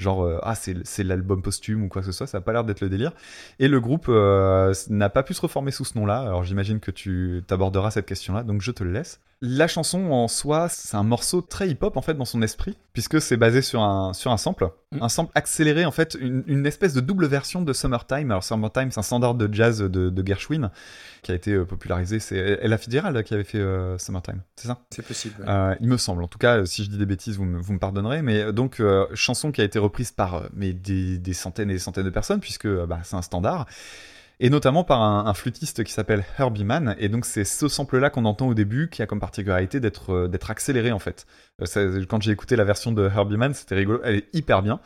Genre, 0.00 0.24
euh, 0.24 0.38
ah, 0.42 0.54
c'est 0.54 1.04
l'album 1.04 1.42
posthume 1.42 1.84
ou 1.84 1.88
quoi 1.88 2.00
que 2.00 2.06
ce 2.06 2.12
soit, 2.12 2.26
ça 2.26 2.38
a 2.38 2.40
pas 2.40 2.52
l'air 2.52 2.64
d'être 2.64 2.80
le 2.80 2.88
délire. 2.88 3.12
Et 3.58 3.68
le 3.68 3.80
groupe 3.80 4.06
euh, 4.08 4.72
n'a 4.88 5.10
pas 5.10 5.22
pu 5.22 5.34
se 5.34 5.42
reformer 5.42 5.70
sous 5.70 5.84
ce 5.84 5.98
nom-là, 5.98 6.20
alors 6.20 6.42
j'imagine 6.42 6.80
que 6.80 6.90
tu 6.90 7.42
t'aborderas 7.46 7.90
cette 7.90 8.06
question-là, 8.06 8.42
donc 8.42 8.62
je 8.62 8.70
te 8.70 8.82
le 8.82 8.92
laisse. 8.92 9.20
La 9.42 9.68
chanson 9.68 10.10
en 10.10 10.28
soi, 10.28 10.68
c'est 10.68 10.98
un 10.98 11.02
morceau 11.02 11.40
très 11.40 11.70
hip-hop 11.70 11.96
en 11.96 12.02
fait 12.02 12.12
dans 12.12 12.26
son 12.26 12.42
esprit, 12.42 12.76
puisque 12.92 13.22
c'est 13.22 13.38
basé 13.38 13.62
sur 13.62 13.82
un, 13.82 14.12
sur 14.12 14.30
un 14.32 14.36
sample, 14.36 14.68
Mm. 14.92 15.02
un 15.04 15.08
sample 15.08 15.30
accéléré 15.36 15.84
en 15.86 15.92
fait, 15.92 16.16
une, 16.20 16.42
une 16.48 16.66
espèce 16.66 16.92
de 16.94 17.00
double 17.00 17.26
version 17.26 17.62
de 17.62 17.72
Summertime. 17.72 18.30
Alors 18.30 18.42
Summertime, 18.44 18.90
c'est 18.90 18.98
un 18.98 19.04
standard 19.04 19.34
de 19.36 19.48
jazz 19.54 19.78
de, 19.78 20.10
de 20.10 20.26
Gershwin 20.26 20.70
qui 21.22 21.30
a 21.32 21.34
été 21.36 21.52
euh, 21.52 21.64
popularisé. 21.64 22.18
C'est 22.18 22.36
Ella 22.36 22.76
Fitzgerald 22.76 23.22
qui 23.22 23.32
avait 23.32 23.44
fait 23.44 23.58
euh, 23.60 23.96
Summertime, 23.98 24.42
c'est 24.56 24.66
ça? 24.66 24.80
C'est 24.90 25.06
possible. 25.06 25.36
ouais. 25.40 25.48
euh, 25.48 25.74
il 25.80 25.88
me 25.88 25.96
semble. 25.96 26.22
En 26.24 26.28
tout 26.28 26.38
cas, 26.38 26.66
si 26.66 26.84
je 26.84 26.90
dis 26.90 26.98
des 26.98 27.06
bêtises, 27.06 27.36
vous 27.36 27.44
me, 27.44 27.58
vous 27.60 27.72
me 27.72 27.78
pardonnerez. 27.78 28.20
Mais 28.20 28.52
donc, 28.52 28.82
chanson 29.14 29.52
qui 29.52 29.60
a 29.60 29.64
été 29.64 29.78
reprise 29.78 30.10
par 30.10 30.42
mais 30.52 30.72
des, 30.74 31.16
des 31.18 31.32
centaines 31.32 31.70
et 31.70 31.74
des 31.74 31.78
centaines 31.78 32.04
de 32.04 32.10
personnes, 32.10 32.40
puisque 32.40 32.68
bah, 32.68 32.98
c'est 33.04 33.16
un 33.16 33.22
standard. 33.22 33.66
Et 34.42 34.48
notamment 34.48 34.84
par 34.84 35.02
un, 35.02 35.34
flûtiste 35.34 35.84
qui 35.84 35.92
s'appelle 35.92 36.24
Herbie 36.38 36.64
Mann. 36.64 36.96
Et 36.98 37.10
donc 37.10 37.26
c'est 37.26 37.44
ce 37.44 37.68
sample-là 37.68 38.08
qu'on 38.08 38.24
entend 38.24 38.48
au 38.48 38.54
début 38.54 38.88
qui 38.88 39.02
a 39.02 39.06
comme 39.06 39.20
particularité 39.20 39.80
d'être 39.80 40.12
euh, 40.12 40.38
accéléré 40.48 40.92
en 40.92 40.98
fait. 40.98 41.26
Euh, 41.76 42.04
quand 42.08 42.22
j'ai 42.22 42.32
écouté 42.32 42.56
la 42.56 42.64
version 42.64 42.90
de 42.90 43.04
Herbie 43.04 43.36
Mann, 43.36 43.52
c'était 43.52 43.74
rigolo. 43.74 44.00
Elle 44.02 44.16
est 44.16 44.28
hyper 44.32 44.62
bien, 44.62 44.80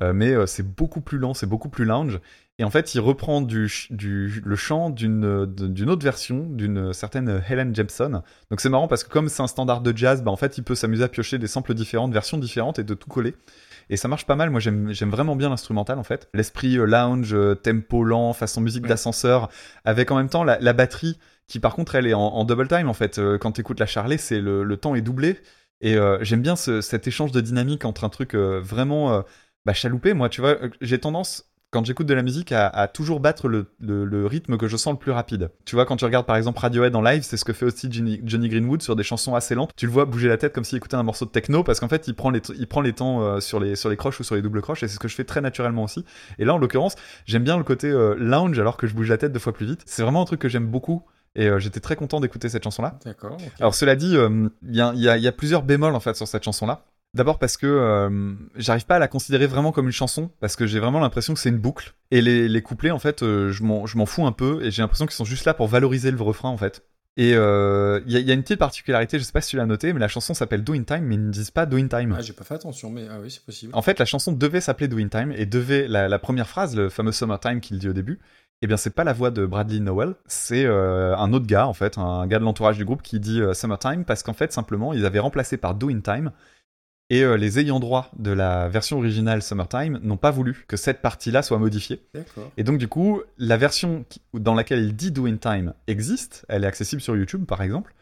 euh, 0.00 0.14
mais 0.14 0.34
c'est 0.46 0.66
beaucoup 0.66 1.02
plus 1.02 1.18
lent, 1.18 1.34
c'est 1.34 1.46
beaucoup 1.46 1.68
plus 1.68 1.84
lounge. 1.84 2.18
Et 2.58 2.64
en 2.64 2.70
fait, 2.70 2.94
il 2.94 3.00
reprend 3.00 3.42
du, 3.42 3.70
du, 3.90 4.40
le 4.44 4.56
chant 4.56 4.88
d'une 4.88 5.24
autre 5.24 6.04
version, 6.04 6.46
d'une 6.48 6.92
certaine 6.92 7.42
Helen 7.48 7.74
Jepson. 7.74 8.22
Donc 8.50 8.60
c'est 8.60 8.68
marrant 8.68 8.86
parce 8.88 9.04
que 9.04 9.10
comme 9.10 9.28
c'est 9.28 9.42
un 9.42 9.48
standard 9.48 9.80
de 9.80 9.94
jazz, 9.94 10.22
bah 10.22 10.30
en 10.30 10.36
fait, 10.36 10.56
il 10.56 10.64
peut 10.64 10.76
s'amuser 10.76 11.02
à 11.02 11.08
piocher 11.08 11.38
des 11.38 11.48
samples 11.48 11.74
différentes, 11.74 12.12
versions 12.12 12.38
différentes 12.38 12.78
et 12.78 12.84
de 12.84 12.94
tout 12.94 13.08
coller. 13.08 13.34
Et 13.90 13.96
ça 13.96 14.08
marche 14.08 14.26
pas 14.26 14.36
mal. 14.36 14.50
Moi, 14.50 14.60
j'aime 14.60 14.90
vraiment 15.10 15.36
bien 15.36 15.48
l'instrumental 15.50 15.98
en 15.98 16.02
fait. 16.04 16.28
L'esprit 16.34 16.76
euh, 16.78 16.84
lounge, 16.86 17.34
euh, 17.34 17.54
tempo 17.54 18.04
lent, 18.04 18.32
façon 18.32 18.60
musique 18.60 18.84
Ouais. 18.84 18.88
d'ascenseur, 18.88 19.50
avec 19.84 20.10
en 20.10 20.16
même 20.16 20.28
temps 20.28 20.44
la, 20.44 20.58
la 20.60 20.72
batterie 20.72 21.18
qui, 21.46 21.60
par 21.60 21.74
contre, 21.74 21.94
elle 21.94 22.06
est 22.06 22.14
en, 22.14 22.20
en 22.20 22.44
double 22.44 22.68
time 22.68 22.88
en 22.88 22.94
fait. 22.94 23.18
Euh, 23.18 23.38
Quand 23.38 23.52
t'écoutes 23.52 23.80
la 23.80 23.86
Charlet, 23.86 24.16
c'est 24.18 24.40
le, 24.40 24.64
le 24.64 24.76
temps 24.76 24.94
est 24.94 25.02
doublé. 25.02 25.38
Et 25.80 25.96
euh, 25.96 26.18
j'aime 26.22 26.40
bien 26.42 26.56
ce- 26.56 26.80
cet 26.80 27.06
échange 27.06 27.32
de 27.32 27.40
dynamique 27.40 27.84
entre 27.84 28.04
un 28.04 28.08
truc 28.08 28.34
euh, 28.34 28.60
vraiment 28.60 29.12
euh, 29.12 29.22
bah, 29.66 29.72
chaloupé. 29.74 30.14
Moi, 30.14 30.28
tu 30.28 30.40
vois, 30.40 30.56
j'ai 30.80 30.98
tendance 30.98 31.46
quand 31.74 31.84
j'écoute 31.84 32.06
de 32.06 32.14
la 32.14 32.22
musique 32.22 32.52
à, 32.52 32.68
à 32.68 32.88
toujours 32.88 33.20
battre 33.20 33.48
le, 33.48 33.66
le- 33.80 34.04
le 34.04 34.26
rythme 34.26 34.56
que 34.56 34.68
je 34.68 34.76
sens 34.76 34.92
le 34.94 34.98
plus 34.98 35.10
rapide. 35.10 35.50
Tu 35.64 35.74
vois, 35.74 35.84
quand 35.84 35.96
tu 35.96 36.04
regardes 36.04 36.24
par 36.24 36.36
exemple 36.36 36.58
Radiohead 36.60 36.94
en 36.96 37.02
live, 37.02 37.22
c'est 37.24 37.36
ce 37.36 37.44
que 37.44 37.52
fait 37.52 37.66
aussi 37.66 37.88
Johnny, 37.90 38.20
Johnny 38.24 38.48
Greenwood 38.48 38.80
sur 38.80 38.96
des 38.96 39.02
chansons 39.02 39.34
assez 39.34 39.54
lentes. 39.54 39.72
Tu 39.76 39.86
le 39.86 39.92
vois 39.92 40.04
bouger 40.04 40.28
la 40.28 40.36
tête 40.38 40.52
comme 40.54 40.64
s'il 40.64 40.76
écoutait 40.78 40.94
un 40.94 41.02
morceau 41.02 41.24
de 41.24 41.30
techno 41.30 41.64
parce 41.64 41.80
qu'en 41.80 41.88
fait, 41.88 42.06
il 42.08 42.14
prend 42.14 42.30
les, 42.30 42.40
il 42.58 42.66
prend 42.68 42.80
les 42.80 42.92
temps 42.92 43.20
euh, 43.22 43.40
sur, 43.40 43.58
les, 43.60 43.74
sur 43.76 43.90
les 43.90 43.96
croches 43.96 44.20
ou 44.20 44.22
sur 44.24 44.36
les 44.36 44.42
doubles 44.42 44.62
croches 44.62 44.82
et 44.84 44.88
c'est 44.88 44.94
ce 44.94 45.00
que 45.00 45.08
je 45.08 45.16
fais 45.16 45.24
très 45.24 45.40
naturellement 45.40 45.82
aussi. 45.82 46.04
Et 46.38 46.44
là, 46.44 46.54
en 46.54 46.58
l'occurrence, 46.58 46.94
j'aime 47.26 47.44
bien 47.44 47.58
le 47.58 47.64
côté 47.64 47.88
euh, 47.90 48.14
lounge 48.18 48.58
alors 48.58 48.76
que 48.76 48.86
je 48.86 48.94
bouge 48.94 49.10
la 49.10 49.18
tête 49.18 49.32
deux 49.32 49.40
fois 49.40 49.52
plus 49.52 49.66
vite. 49.66 49.82
C'est 49.84 50.02
vraiment 50.02 50.22
un 50.22 50.26
truc 50.26 50.40
que 50.40 50.48
j'aime 50.48 50.66
beaucoup. 50.68 51.02
Et 51.36 51.48
euh, 51.48 51.58
j'étais 51.58 51.80
très 51.80 51.96
content 51.96 52.20
d'écouter 52.20 52.48
cette 52.48 52.62
chanson-là. 52.62 52.96
D'accord. 53.04 53.36
Alors 53.58 53.74
cela 53.74 53.96
dit, 53.96 54.14
il 54.14 54.50
y, 54.76 54.80
a, 54.80 54.94
y 54.94 55.26
a 55.26 55.32
plusieurs 55.32 55.64
bémols 55.64 55.96
en 55.96 56.00
fait 56.00 56.14
sur 56.14 56.28
cette 56.28 56.44
chanson-là. 56.44 56.84
D'abord 57.14 57.38
parce 57.38 57.56
que 57.56 57.66
euh, 57.66 58.34
j'arrive 58.56 58.86
pas 58.86 58.96
à 58.96 58.98
la 58.98 59.06
considérer 59.08 59.46
vraiment 59.46 59.70
comme 59.72 59.86
une 59.86 59.92
chanson, 59.92 60.30
parce 60.40 60.56
que 60.56 60.66
j'ai 60.66 60.80
vraiment 60.80 60.98
l'impression 61.00 61.32
que 61.32 61.40
c'est 61.40 61.48
une 61.48 61.58
boucle. 61.58 61.94
Et 62.10 62.20
les, 62.20 62.48
les 62.48 62.62
couplets, 62.62 62.90
en 62.90 62.98
fait, 62.98 63.22
euh, 63.22 63.52
je 63.52 63.62
m'en 63.62 64.06
fous 64.06 64.26
un 64.26 64.32
peu, 64.32 64.64
et 64.64 64.70
j'ai 64.72 64.82
l'impression 64.82 65.06
qu'ils 65.06 65.14
sont 65.14 65.24
juste 65.24 65.44
là 65.44 65.54
pour 65.54 65.68
valoriser 65.68 66.10
le 66.10 66.20
refrain, 66.20 66.48
en 66.48 66.56
fait. 66.56 66.82
Et 67.16 67.34
euh, 67.36 68.00
il 68.06 68.12
y, 68.12 68.16
a- 68.16 68.18
il 68.18 68.26
y 68.26 68.32
a 68.32 68.34
une 68.34 68.42
petite 68.42 68.58
particularité, 68.58 69.20
je 69.20 69.24
sais 69.24 69.30
pas 69.30 69.40
si 69.40 69.50
tu 69.50 69.56
l'as 69.56 69.66
noté, 69.66 69.92
mais 69.92 70.00
la 70.00 70.08
chanson 70.08 70.34
s'appelle 70.34 70.64
Do 70.64 70.72
in 70.74 70.82
Time, 70.82 71.02
mais 71.04 71.14
ils 71.14 71.24
ne 71.24 71.30
disent 71.30 71.52
pas 71.52 71.64
Do 71.66 71.76
in 71.76 71.86
Time. 71.86 72.16
Ah, 72.18 72.20
j'ai 72.20 72.32
pas 72.32 72.42
fait 72.42 72.54
attention, 72.54 72.90
mais 72.90 73.06
ah 73.08 73.18
oui, 73.22 73.30
c'est 73.30 73.44
possible. 73.44 73.70
En 73.76 73.82
fait, 73.82 74.00
la 74.00 74.04
chanson 74.04 74.32
devait 74.32 74.60
s'appeler 74.60 74.88
Do 74.88 74.98
in 74.98 75.06
Time, 75.06 75.32
et 75.36 75.46
devait, 75.46 75.86
la, 75.86 76.08
la 76.08 76.18
première 76.18 76.48
phrase, 76.48 76.74
le 76.74 76.88
fameux 76.88 77.12
Summertime 77.12 77.60
qu'il 77.60 77.78
dit 77.78 77.88
au 77.88 77.92
début, 77.92 78.18
eh 78.62 78.66
bien, 78.66 78.76
c'est 78.76 78.90
pas 78.90 79.04
la 79.04 79.12
voix 79.12 79.30
de 79.30 79.46
Bradley 79.46 79.78
Nowell, 79.78 80.14
c'est 80.26 80.64
euh, 80.64 81.16
un 81.16 81.32
autre 81.32 81.46
gars, 81.46 81.68
en 81.68 81.74
fait, 81.74 81.96
un 81.98 82.26
gars 82.26 82.40
de 82.40 82.44
l'entourage 82.44 82.76
du 82.78 82.84
groupe 82.84 83.02
qui 83.02 83.20
dit 83.20 83.40
euh, 83.40 83.54
Summertime, 83.54 84.04
parce 84.04 84.24
qu'en 84.24 84.32
fait, 84.32 84.52
simplement, 84.52 84.92
ils 84.92 85.06
avaient 85.06 85.20
remplacé 85.20 85.56
par 85.56 85.76
Do 85.76 85.90
in 85.90 86.00
Time, 86.00 86.32
et 87.10 87.22
euh, 87.22 87.36
les 87.36 87.58
ayants 87.58 87.80
droit 87.80 88.10
de 88.18 88.30
la 88.30 88.68
version 88.68 88.98
originale 88.98 89.42
Summertime 89.42 89.98
n'ont 90.02 90.16
pas 90.16 90.30
voulu 90.30 90.64
que 90.68 90.76
cette 90.76 91.02
partie-là 91.02 91.42
soit 91.42 91.58
modifiée. 91.58 92.02
Et 92.56 92.64
donc, 92.64 92.78
du 92.78 92.88
coup, 92.88 93.20
la 93.38 93.56
version 93.56 94.04
qui- 94.08 94.20
dans 94.32 94.54
laquelle 94.54 94.80
il 94.84 94.96
dit 94.96 95.10
Do 95.10 95.26
in 95.26 95.36
Time 95.36 95.74
existe, 95.86 96.44
elle 96.48 96.64
est 96.64 96.66
accessible 96.66 97.02
sur 97.02 97.16
YouTube, 97.16 97.44
par 97.44 97.62
exemple, 97.62 97.94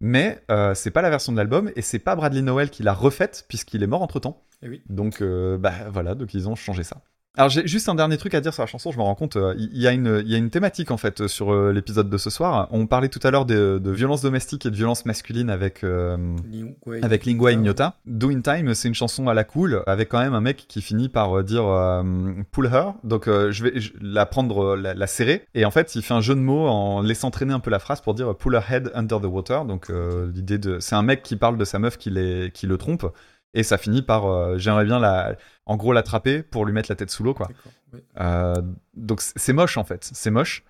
mais 0.00 0.42
euh, 0.50 0.74
c'est 0.74 0.90
pas 0.90 1.02
la 1.02 1.10
version 1.10 1.32
de 1.32 1.36
l'album, 1.38 1.70
et 1.76 1.82
c'est 1.82 1.98
pas 1.98 2.14
Bradley 2.16 2.42
Nowell 2.42 2.70
qui 2.70 2.82
l'a 2.82 2.92
refaite, 2.92 3.44
puisqu'il 3.48 3.82
est 3.82 3.86
mort 3.86 4.02
entre 4.02 4.20
temps. 4.20 4.42
Eh 4.62 4.68
oui. 4.68 4.82
Donc, 4.88 5.22
euh, 5.22 5.58
bah 5.58 5.72
voilà, 5.90 6.14
donc 6.14 6.34
ils 6.34 6.48
ont 6.48 6.54
changé 6.54 6.82
ça. 6.82 7.00
Alors 7.34 7.48
j'ai 7.48 7.66
juste 7.66 7.88
un 7.88 7.94
dernier 7.94 8.18
truc 8.18 8.34
à 8.34 8.42
dire 8.42 8.52
sur 8.52 8.62
la 8.62 8.66
chanson, 8.66 8.90
je 8.92 8.98
me 8.98 9.02
rends 9.02 9.14
compte, 9.14 9.36
euh, 9.36 9.54
il 9.56 9.78
y, 9.80 9.86
a 9.86 9.92
une, 9.92 10.20
il 10.22 10.30
y 10.30 10.34
a 10.34 10.38
une 10.38 10.50
thématique 10.50 10.90
en 10.90 10.98
fait 10.98 11.26
sur 11.28 11.50
euh, 11.50 11.72
l'épisode 11.72 12.10
de 12.10 12.18
ce 12.18 12.28
soir. 12.28 12.68
On 12.72 12.86
parlait 12.86 13.08
tout 13.08 13.20
à 13.22 13.30
l'heure 13.30 13.46
de, 13.46 13.80
de 13.82 13.90
violence 13.90 14.20
domestique 14.20 14.66
et 14.66 14.70
de 14.70 14.76
violence 14.76 15.06
masculine 15.06 15.48
avec, 15.48 15.82
euh, 15.82 16.18
Ling- 16.50 16.74
ouais, 16.84 17.02
avec 17.02 17.24
Lingua 17.24 17.52
Ignota. 17.52 17.94
Do 18.04 18.28
in 18.30 18.42
Time, 18.42 18.74
c'est 18.74 18.88
une 18.88 18.94
chanson 18.94 19.28
à 19.28 19.34
la 19.34 19.44
cool, 19.44 19.82
avec 19.86 20.10
quand 20.10 20.18
même 20.20 20.34
un 20.34 20.42
mec 20.42 20.66
qui 20.68 20.82
finit 20.82 21.08
par 21.08 21.42
dire 21.42 21.64
euh, 21.66 22.02
pull 22.50 22.66
her. 22.66 22.92
Donc 23.02 23.28
euh, 23.28 23.50
je 23.50 23.64
vais 23.64 23.80
je- 23.80 23.92
la 24.02 24.26
prendre, 24.26 24.76
la, 24.76 24.92
la 24.92 25.06
serrer. 25.06 25.46
Et 25.54 25.64
en 25.64 25.70
fait, 25.70 25.94
il 25.94 26.02
fait 26.02 26.12
un 26.12 26.20
jeu 26.20 26.34
de 26.34 26.40
mots 26.40 26.68
en 26.68 27.00
laissant 27.00 27.30
traîner 27.30 27.54
un 27.54 27.60
peu 27.60 27.70
la 27.70 27.78
phrase 27.78 28.02
pour 28.02 28.12
dire 28.12 28.36
pull 28.36 28.54
her 28.56 28.60
head 28.70 28.90
under 28.94 29.18
the 29.18 29.24
water. 29.24 29.64
Donc 29.64 29.90
l'idée 30.34 30.58
de, 30.58 30.80
c'est 30.80 30.96
un 30.96 31.02
mec 31.02 31.22
qui 31.22 31.36
parle 31.36 31.56
de 31.56 31.64
sa 31.64 31.78
meuf 31.78 31.96
qui, 31.96 32.10
les, 32.10 32.50
qui 32.52 32.66
le 32.66 32.76
trompe. 32.76 33.06
Et 33.54 33.62
ça 33.62 33.78
finit 33.78 34.02
par, 34.02 34.26
euh, 34.26 34.58
j'aimerais 34.58 34.84
bien 34.84 34.98
la, 34.98 35.36
en 35.66 35.76
gros 35.76 35.92
l'attraper 35.92 36.42
pour 36.42 36.64
lui 36.64 36.72
mettre 36.72 36.90
la 36.90 36.96
tête 36.96 37.10
sous 37.10 37.22
l'eau, 37.22 37.34
quoi. 37.34 37.48
Oui. 37.92 38.00
Euh, 38.20 38.54
donc 38.94 39.20
c'est 39.20 39.52
moche 39.52 39.76
en 39.76 39.84
fait, 39.84 40.08
c'est 40.12 40.30
moche. 40.30 40.64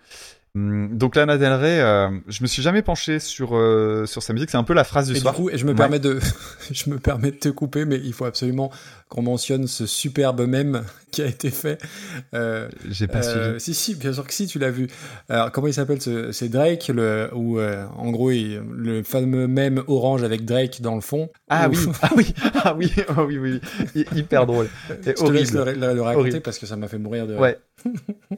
Hum, 0.55 0.99
Donc 0.99 1.17
Lana 1.17 1.39
Del 1.39 1.53
Rey, 1.55 1.81
euh, 1.81 2.11
je 2.29 2.43
me 2.43 2.47
suis 2.47 2.61
jamais 2.61 2.83
penché 2.83 3.21
sur 3.21 3.57
euh, 3.57 4.05
sur 4.05 4.23
sa 4.23 4.35
musique. 4.35 4.51
C'est 4.51 4.59
un 4.59 4.65
peu 4.65 4.75
la 4.75 4.85
phrase 4.85 5.09
du 5.09 5.17
Et 5.17 5.21
soir. 5.21 5.33
du 5.35 5.41
coup, 5.41 5.51
je 5.53 5.65
me 5.65 5.71
Ouais. 5.71 5.75
permets 5.77 5.99
de, 5.99 6.19
je 6.71 6.91
me 6.91 6.99
permets 6.99 7.31
de 7.31 7.37
te 7.37 7.49
couper, 7.49 7.87
mais 7.87 7.97
il 8.05 8.13
faut 8.13 8.27
absolument 8.27 8.71
qu'on 9.09 9.23
mentionne 9.23 9.67
ce 9.67 9.87
superbe 9.87 10.43
mème 10.47 10.85
qui 11.11 11.23
a 11.23 11.27
été 11.27 11.51
fait. 11.51 11.79
Euh, 12.35 12.69
J'ai 12.91 13.07
pas 13.07 13.27
euh, 13.27 13.59
suivi. 13.59 13.61
si, 13.61 13.75
si, 13.75 13.95
bien 13.95 14.13
sûr 14.13 14.27
que 14.27 14.33
si, 14.35 14.47
tu 14.47 14.59
l'as 14.59 14.71
vu. 14.71 14.89
Alors, 15.31 15.53
comment 15.53 15.69
il 15.69 15.75
s'appelle 15.75 16.03
ce- 16.03 16.33
C'est 16.33 16.49
Drake, 16.51 16.89
le, 16.89 17.31
euh, 17.33 17.87
en 17.97 18.11
gros, 18.11 18.31
il- 18.31 18.61
le 18.77 19.03
fameux 19.03 19.47
mème 19.47 19.83
orange 19.87 20.23
avec 20.23 20.45
Drake 20.45 20.83
dans 20.83 20.95
le 20.95 21.01
fond. 21.01 21.31
Ah 21.49 21.69
Où- 21.69 21.73
oui, 21.73 21.79
ah 22.03 22.11
oui, 22.15 22.35
ah 22.65 22.75
oui, 22.77 22.93
ah 23.09 23.25
oui, 23.25 23.39
oui, 23.39 23.61
oui. 23.95 24.03
Hy- 24.03 24.19
hyper 24.19 24.45
drôle. 24.45 24.69
Et 25.07 25.15
Je 25.19 25.25
te 25.25 25.31
laisse 25.33 25.53
le, 25.53 25.65
le- 25.65 25.95
le 25.95 26.03
raconter 26.03 26.29
Horrible. 26.29 26.41
parce 26.41 26.59
que 26.59 26.67
ça 26.67 26.77
m'a 26.77 26.89
fait 26.89 26.99
mourir 26.99 27.27
de. 27.27 27.37
Ouais. 27.37 27.59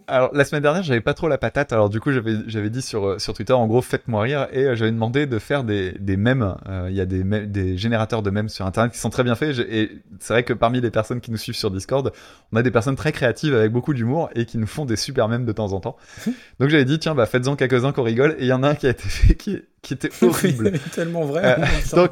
Alors 0.07 0.31
la 0.35 0.45
semaine 0.45 0.63
dernière, 0.63 0.83
j'avais 0.83 1.01
pas 1.01 1.15
trop 1.15 1.29
la 1.29 1.39
patate. 1.39 1.73
Alors 1.73 1.91
du 1.91 2.01
coup, 2.01 2.13
j'avais 2.13 2.35
j'avais 2.47 2.71
dit 2.71 2.83
sur 2.83 3.07
euh, 3.07 3.19
sur 3.19 3.35
Twitter, 3.35 3.53
en 3.53 3.67
gros, 3.67 3.83
faites-moi 3.83 4.23
rire, 4.23 4.49
et 4.53 4.65
euh, 4.65 4.75
j'avais 4.75 4.91
demandé 4.91 5.27
de 5.27 5.39
faire 5.39 5.65
des 5.65 5.93
des 5.93 6.17
mèmes. 6.17 6.55
Euh, 6.69 6.89
Il 6.91 6.97
y 6.97 7.01
a 7.01 7.07
des 7.07 7.77
générateurs 7.77 8.23
de 8.23 8.31
mèmes 8.31 8.49
sur 8.49 8.67
internet 8.67 8.93
qui 8.93 8.99
sont 8.99 9.11
très 9.11 9.25
bien 9.25 9.35
faits. 9.35 9.59
Et 9.59 10.03
c'est 10.21 10.33
vrai 10.35 10.43
que 10.43 10.53
parmi 10.53 10.81
les 10.81 10.91
personnes 10.91 11.21
qui 11.21 11.31
nous 11.31 11.37
suivent 11.37 11.57
sur 11.57 11.71
Discord, 11.71 12.13
on 12.53 12.57
a 12.57 12.63
des 12.63 12.71
personnes 12.71 12.97
très 12.97 13.13
créatives 13.13 13.55
avec 13.55 13.73
beaucoup 13.73 13.95
d'humour 13.95 14.31
et 14.35 14.45
qui 14.47 14.59
nous 14.59 14.67
font 14.67 14.85
des 14.85 14.97
super 14.97 15.29
mèmes 15.29 15.45
de 15.45 15.53
temps 15.53 15.73
en 15.73 15.81
temps. 15.81 15.97
Donc 16.61 16.69
j'avais 16.69 16.85
dit 16.85 16.99
tiens, 16.99 17.15
bah 17.15 17.27
faites-en 17.27 17.57
quelques-uns 17.57 17.93
qu'on 17.93 18.03
rigole. 18.03 18.37
Et 18.39 18.43
il 18.43 18.49
y 18.49 18.53
en 18.53 18.63
a 18.63 18.71
un 18.71 18.75
qui 18.75 18.87
a 18.87 18.91
été 18.91 19.09
fait 19.09 19.35
qui 19.35 19.63
qui 19.85 19.95
était 19.95 20.11
horrible. 20.23 20.73
tellement 20.95 21.25
vrai. 21.25 21.59
Euh, 21.61 21.65
donc, 21.95 22.11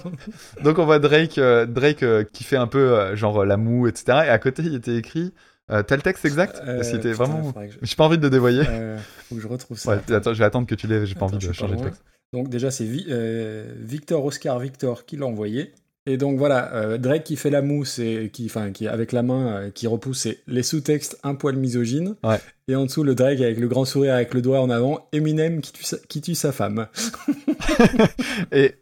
donc 0.63 0.79
on 0.79 0.85
voit 0.85 1.01
Drake, 1.01 1.39
euh, 1.39 1.67
Drake 1.67 2.05
euh, 2.05 2.23
qui 2.33 2.45
fait 2.45 2.57
un 2.57 2.69
peu 2.69 3.17
genre 3.17 3.45
la 3.45 3.57
moue, 3.57 3.89
etc. 3.89 4.05
Et 4.27 4.29
à 4.29 4.39
côté, 4.39 4.63
il 4.63 4.77
était 4.77 4.97
écrit. 4.97 5.33
Euh, 5.71 5.83
T'as 5.83 5.97
le 5.97 6.03
texte 6.03 6.25
exact 6.25 6.61
Euh, 6.67 6.83
putain, 6.83 7.13
vraiment. 7.13 7.55
je- 7.69 7.77
J'ai 7.83 7.95
pas 7.97 8.05
envie 8.05 8.19
de 8.19 8.23
le 8.23 8.31
dévoiler. 8.31 8.65
Euh, 8.69 8.99
faut 9.29 9.37
que 9.37 9.41
je 9.41 9.47
retrouve 9.49 9.79
ça. 9.79 9.93
Ouais, 9.97 10.15
attends, 10.15 10.35
je 10.35 10.39
vais 10.39 10.45
attendre 10.45 10.67
que 10.67 10.75
tu 10.75 10.87
l'aies. 10.87 11.07
J'ai 11.07 11.15
pas 11.15 11.27
Attends, 11.27 11.37
envie 11.37 11.47
de 11.47 11.53
changer 11.53 11.77
de 11.77 11.83
texte. 11.85 12.03
Donc 12.33 12.49
déjà 12.49 12.71
c'est 12.71 12.85
Vi- 12.85 13.07
euh, 13.11 13.73
Victor 13.79 14.25
Oscar 14.25 14.59
Victor 14.59 15.05
qui 15.07 15.17
l'a 15.17 15.27
envoyé. 15.27 15.73
Et 16.05 16.17
donc 16.17 16.37
voilà, 16.37 16.75
euh, 16.75 16.99
Drake 16.99 17.23
qui 17.23 17.37
fait 17.37 17.51
la 17.51 17.63
mousse 17.63 18.01
et 18.01 18.29
qui, 18.33 18.47
enfin, 18.47 18.73
qui 18.73 18.89
avec 18.89 19.13
la 19.13 19.23
main 19.23 19.71
qui 19.73 19.87
repousse 19.87 20.27
les 20.49 20.65
sous-textes 20.65 21.17
un 21.23 21.37
poil 21.37 21.55
misogyne. 21.57 22.17
Ouais. 22.25 22.41
Et 22.67 22.75
en 22.75 22.87
dessous 22.87 23.05
le 23.05 23.15
Drake 23.15 23.41
avec 23.41 23.57
le 23.59 23.69
grand 23.69 23.85
sourire 23.85 24.15
avec 24.15 24.35
le 24.35 24.43
doigt 24.43 24.61
en 24.61 24.69
avant, 24.71 25.07
Eminem 25.13 25.61
qui 25.61 25.73
tue 25.73 25.85
sa, 25.85 25.99
qui 25.99 26.21
tue 26.21 26.35
sa 26.35 26.51
femme. 26.51 26.89
Et 28.53 28.75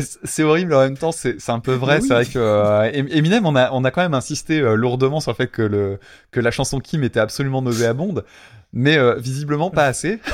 c'est 0.00 0.42
horrible 0.42 0.74
en 0.74 0.80
même 0.80 0.96
temps, 0.96 1.12
c'est 1.12 1.36
un 1.48 1.60
peu 1.60 1.72
vrai. 1.74 1.98
Oui. 2.00 2.06
C'est 2.08 2.14
vrai 2.14 2.26
que 2.26 2.38
euh, 2.38 2.90
Em- 2.92 3.08
Eminem, 3.10 3.46
on 3.46 3.54
a, 3.56 3.70
on 3.72 3.84
a 3.84 3.90
quand 3.90 4.02
même 4.02 4.14
insisté 4.14 4.60
euh, 4.60 4.74
lourdement 4.74 5.20
sur 5.20 5.32
le 5.32 5.36
fait 5.36 5.46
que, 5.48 5.62
le, 5.62 5.98
que 6.30 6.40
la 6.40 6.50
chanson 6.50 6.80
Kim 6.80 7.04
était 7.04 7.20
absolument 7.20 7.62
nauséabonde, 7.62 8.24
mais 8.72 8.96
euh, 8.96 9.14
visiblement 9.16 9.70
pas 9.70 9.86
assez. 9.86 10.20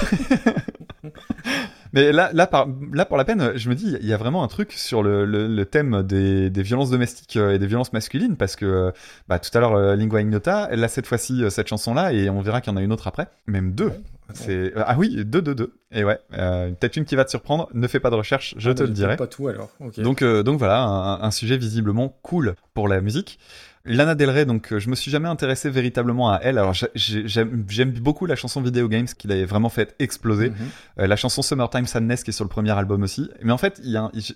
Mais 1.92 2.12
là, 2.12 2.30
là, 2.32 2.46
par, 2.46 2.68
là, 2.92 3.04
pour 3.04 3.16
la 3.16 3.24
peine, 3.24 3.52
je 3.56 3.68
me 3.68 3.74
dis, 3.74 3.96
il 4.00 4.06
y 4.06 4.12
a 4.12 4.16
vraiment 4.16 4.44
un 4.44 4.48
truc 4.48 4.70
sur 4.72 5.02
le, 5.02 5.24
le, 5.24 5.48
le 5.48 5.66
thème 5.66 6.04
des, 6.04 6.48
des 6.48 6.62
violences 6.62 6.90
domestiques 6.90 7.36
euh, 7.36 7.54
et 7.54 7.58
des 7.58 7.66
violences 7.66 7.92
masculines, 7.92 8.36
parce 8.36 8.54
que 8.54 8.92
bah, 9.26 9.40
tout 9.40 9.50
à 9.58 9.60
l'heure, 9.60 9.96
Lingua 9.96 10.20
Ignota, 10.20 10.68
elle 10.70 10.84
a 10.84 10.88
cette 10.88 11.08
fois-ci 11.08 11.42
cette 11.50 11.66
chanson-là, 11.66 12.12
et 12.12 12.30
on 12.30 12.42
verra 12.42 12.60
qu'il 12.60 12.72
y 12.72 12.74
en 12.74 12.76
a 12.76 12.82
une 12.82 12.92
autre 12.92 13.08
après, 13.08 13.26
même 13.48 13.72
deux. 13.72 13.92
C'est 14.34 14.76
euh, 14.76 14.82
ah 14.86 14.96
oui, 14.98 15.24
deux, 15.24 15.42
deux, 15.42 15.54
deux. 15.54 15.72
Et 15.92 16.04
ouais, 16.04 16.18
euh, 16.34 16.70
peut-être 16.72 16.96
une 16.96 17.04
qui 17.04 17.16
va 17.16 17.24
te 17.24 17.30
surprendre. 17.30 17.68
Ne 17.74 17.86
fais 17.88 18.00
pas 18.00 18.10
de 18.10 18.14
recherche, 18.16 18.54
je 18.58 18.70
Ah, 18.70 18.74
te 18.74 18.82
bah, 18.82 18.86
le 18.88 18.92
dirai. 18.94 19.16
Pas 19.16 19.26
tout 19.26 19.48
alors. 19.48 19.70
Donc, 19.98 20.22
euh, 20.22 20.42
donc 20.42 20.58
voilà, 20.58 20.82
un, 20.82 21.22
un 21.22 21.30
sujet 21.30 21.56
visiblement 21.56 22.08
cool 22.22 22.54
pour 22.74 22.88
la 22.88 23.00
musique. 23.00 23.38
Lana 23.86 24.14
Del 24.14 24.28
Rey, 24.28 24.44
donc 24.44 24.76
je 24.76 24.90
me 24.90 24.94
suis 24.94 25.10
jamais 25.10 25.28
intéressé 25.28 25.70
véritablement 25.70 26.30
à 26.30 26.38
elle. 26.42 26.58
Alors 26.58 26.74
j'ai- 26.74 26.88
j'ai- 26.94 27.26
j'aime 27.26 27.90
beaucoup 27.92 28.26
la 28.26 28.36
chanson 28.36 28.60
Video 28.60 28.86
Games 28.88 29.06
qui 29.06 29.26
l'avait 29.26 29.46
vraiment 29.46 29.70
fait 29.70 29.94
exploser. 29.98 30.50
Mhm. 30.50 30.56
Euh, 30.98 31.06
la 31.06 31.16
chanson 31.16 31.40
Summertime 31.40 31.86
Sadness 31.86 32.22
qui 32.22 32.28
est 32.28 32.34
sur 32.34 32.44
le 32.44 32.50
premier 32.50 32.72
album 32.72 33.02
aussi. 33.02 33.30
Mais 33.42 33.52
en 33.52 33.58
fait, 33.58 33.80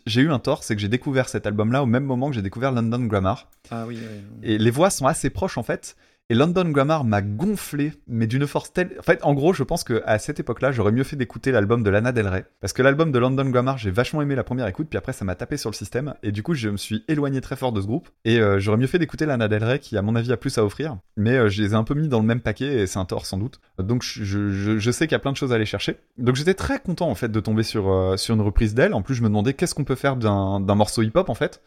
j'ai 0.07 0.23
eu 0.23 0.31
un 0.31 0.39
tort, 0.39 0.65
c'est 0.65 0.75
que 0.75 0.81
j'ai 0.81 0.89
découvert 0.89 1.29
cet 1.29 1.47
album-là 1.47 1.83
au 1.83 1.87
même 1.87 2.05
moment 2.05 2.31
que 2.31 2.35
j'ai 2.35 2.41
découvert 2.43 2.73
London 2.73 3.01
Grammar. 3.05 3.51
Ah 3.71 3.85
oui. 3.87 3.99
oui. 4.01 4.39
Et 4.43 4.57
les 4.57 4.71
voix 4.71 4.89
sont 4.89 5.07
assez 5.07 5.29
proches 5.29 5.59
en 5.59 5.63
fait. 5.63 5.95
Et 6.31 6.35
London 6.35 6.65
Grammar 6.71 7.05
m'a 7.05 7.21
gonflé, 7.21 7.93
mais 8.07 8.27
d'une 8.27 8.47
force 8.47 8.73
telle. 8.73 8.97
En 8.99 9.03
fait, 9.03 9.23
en 9.25 9.35
gros, 9.35 9.53
je 9.53 9.63
pense 9.63 9.85
que 9.85 10.03
à 10.07 10.19
cette 10.19 10.41
époque-là, 10.41 10.73
j'aurais 10.73 10.91
mieux 10.91 11.05
fait 11.05 11.17
d'écouter 11.17 11.53
l'album 11.53 11.83
de 11.83 11.91
Lana 11.91 12.13
Del 12.13 12.29
Rey. 12.29 12.47
Parce 12.63 12.73
que 12.73 12.81
l'album 12.81 13.13
de 13.13 13.19
London 13.19 13.45
Grammar, 13.45 13.77
j'ai 13.77 13.91
vachement 13.91 14.23
aimé 14.23 14.35
la 14.35 14.43
première 14.43 14.67
écoute, 14.67 14.87
puis 14.89 14.97
après, 14.97 15.13
ça 15.13 15.27
m'a 15.27 15.35
tapé 15.35 15.59
sur 15.59 15.69
le 15.69 15.75
système. 15.75 16.15
Et 16.23 16.33
du 16.33 16.43
coup, 16.43 16.55
je 16.55 16.71
me 16.71 16.79
suis 16.79 17.05
éloigné 17.09 17.43
très 17.43 17.57
fort 17.57 17.73
de 17.73 17.83
ce 17.83 17.87
groupe. 17.87 18.09
Et 18.25 18.41
euh, 18.41 18.59
j'aurais 18.59 18.79
mieux 18.79 18.87
fait 18.87 18.99
d'écouter 18.99 19.27
Lana 19.27 19.49
Del 19.49 19.63
Rey, 19.63 19.79
qui, 19.81 19.99
à 19.99 20.03
mon 20.03 20.17
avis, 20.17 20.33
a 20.33 20.39
plus 20.39 20.57
à 20.57 20.65
offrir. 20.65 20.97
Mais 21.19 21.37
euh, 21.37 21.51
je 21.51 21.63
les 21.63 21.73
ai 21.73 21.75
un 21.75 21.85
peu 21.85 21.93
mis 21.93 22.09
dans 22.09 22.21
le 22.21 22.27
même 22.27 22.41
paquet, 22.41 22.81
et 22.81 22.87
c'est 22.87 22.99
un 22.99 23.05
tort 23.05 23.27
sans 23.27 23.37
doute. 23.37 23.61
Donc, 23.79 24.03
je, 24.03 24.91
sais 24.93 25.07
qu'il 25.07 25.13
y 25.13 25.17
a 25.17 25.19
plein 25.19 25.33
de 25.33 25.37
choses 25.37 25.53
à 25.53 25.57
aller 25.57 25.67
chercher. 25.67 25.99
Donc, 26.17 26.37
j'étais 26.37 26.55
très 26.55 26.79
content, 26.79 27.11
en 27.11 27.15
fait, 27.15 27.29
de 27.29 27.41
tomber 27.41 27.65
sur, 27.65 27.93
euh, 27.93 28.17
sur 28.17 28.35
une 28.35 28.41
reprise 28.41 28.73
d'elle. 28.73 28.95
En 28.95 29.03
plus, 29.03 29.15
je 29.15 29.21
me 29.21 29.29
demandais 29.29 29.53
qu'est-ce 29.53 29.75
qu'on 29.75 29.85
peut 29.85 29.95
faire 29.95 30.17
d'un 30.17 30.75
morceau 30.75 31.03
hip-hop, 31.03 31.29
en 31.29 31.35
fait. 31.35 31.61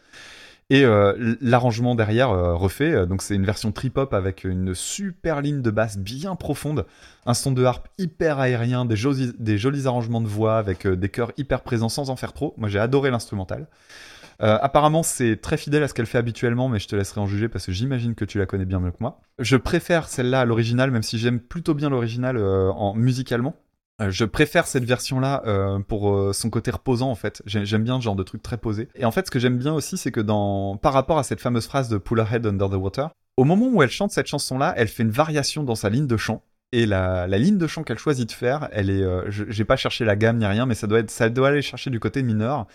Et 0.70 0.84
euh, 0.84 1.36
l'arrangement 1.40 1.94
derrière 1.94 2.30
euh, 2.30 2.54
refait, 2.54 2.92
euh, 2.92 3.06
donc 3.06 3.22
c'est 3.22 3.34
une 3.34 3.46
version 3.46 3.72
trip-hop 3.72 4.12
avec 4.12 4.44
une 4.44 4.74
super 4.74 5.40
ligne 5.40 5.62
de 5.62 5.70
basse 5.70 5.96
bien 5.96 6.34
profonde, 6.36 6.84
un 7.24 7.32
son 7.32 7.52
de 7.52 7.64
harpe 7.64 7.88
hyper 7.96 8.38
aérien, 8.38 8.84
des 8.84 8.96
jolis, 8.96 9.32
des 9.38 9.56
jolis 9.56 9.86
arrangements 9.86 10.20
de 10.20 10.28
voix 10.28 10.58
avec 10.58 10.86
des 10.86 11.08
chœurs 11.08 11.32
hyper 11.38 11.62
présents 11.62 11.88
sans 11.88 12.10
en 12.10 12.16
faire 12.16 12.34
trop. 12.34 12.54
Moi 12.58 12.68
j'ai 12.68 12.78
adoré 12.78 13.10
l'instrumental. 13.10 13.66
Apparemment 14.40 15.02
c'est 15.02 15.40
très 15.40 15.56
fidèle 15.56 15.82
à 15.82 15.88
ce 15.88 15.94
qu'elle 15.94 16.06
fait 16.06 16.18
habituellement, 16.18 16.68
mais 16.68 16.78
je 16.78 16.86
te 16.86 16.94
laisserai 16.94 17.20
en 17.20 17.26
juger 17.26 17.48
parce 17.48 17.66
que 17.66 17.72
j'imagine 17.72 18.14
que 18.14 18.24
tu 18.24 18.38
la 18.38 18.46
connais 18.46 18.66
bien 18.66 18.78
mieux 18.78 18.92
que 18.92 18.98
moi. 19.00 19.20
Je 19.40 19.56
préfère 19.56 20.08
celle-là 20.08 20.40
à 20.40 20.44
l'original, 20.44 20.90
même 20.90 21.02
si 21.02 21.18
j'aime 21.18 21.40
plutôt 21.40 21.74
bien 21.74 21.90
l'original 21.90 22.36
euh, 22.36 22.70
en 22.70 22.94
musicalement. 22.94 23.56
Euh, 24.00 24.10
Je 24.10 24.24
préfère 24.24 24.66
cette 24.66 24.84
version-là 24.84 25.42
euh, 25.46 25.78
pour 25.80 26.14
euh, 26.14 26.32
son 26.32 26.50
côté 26.50 26.70
reposant 26.70 27.10
en 27.10 27.14
fait. 27.14 27.42
J'ai- 27.46 27.66
J'aime 27.66 27.84
bien 27.84 27.98
ce 27.98 28.04
genre 28.04 28.16
de 28.16 28.22
truc 28.22 28.42
très 28.42 28.58
posé. 28.58 28.88
Et 28.94 29.04
en 29.04 29.10
fait, 29.10 29.26
ce 29.26 29.30
que 29.30 29.38
j'aime 29.38 29.58
bien 29.58 29.74
aussi, 29.74 29.96
c'est 29.96 30.12
que 30.12 30.20
dans 30.20 30.76
par 30.76 30.92
rapport 30.92 31.18
à 31.18 31.22
cette 31.22 31.40
fameuse 31.40 31.66
phrase 31.66 31.88
de 31.88 31.98
Pull 31.98 32.20
her 32.20 32.26
head 32.34 32.46
under 32.46 32.68
the 32.70 32.74
water, 32.74 33.10
au 33.36 33.44
moment 33.44 33.66
où 33.68 33.82
elle 33.82 33.90
chante 33.90 34.10
cette 34.12 34.26
chanson-là, 34.26 34.74
elle 34.76 34.88
fait 34.88 35.02
une 35.02 35.10
variation 35.10 35.62
dans 35.64 35.74
sa 35.74 35.88
ligne 35.90 36.06
de 36.06 36.16
chant. 36.16 36.42
Et 36.70 36.84
la, 36.84 37.26
la 37.26 37.38
ligne 37.38 37.56
de 37.56 37.66
chant 37.66 37.82
qu'elle 37.82 37.96
choisit 37.98 38.28
de 38.28 38.32
faire, 38.34 38.68
elle 38.72 38.90
est, 38.90 39.02
euh, 39.02 39.24
j'ai 39.30 39.64
pas 39.64 39.76
cherché 39.76 40.04
la 40.04 40.16
gamme 40.16 40.36
ni 40.36 40.44
rien, 40.44 40.66
mais 40.66 40.74
ça 40.74 40.86
doit 40.86 40.98
être, 40.98 41.10
ça 41.10 41.30
doit 41.30 41.48
aller 41.48 41.62
chercher 41.62 41.88
du 41.88 41.98
côté 41.98 42.22
mineur. 42.22 42.66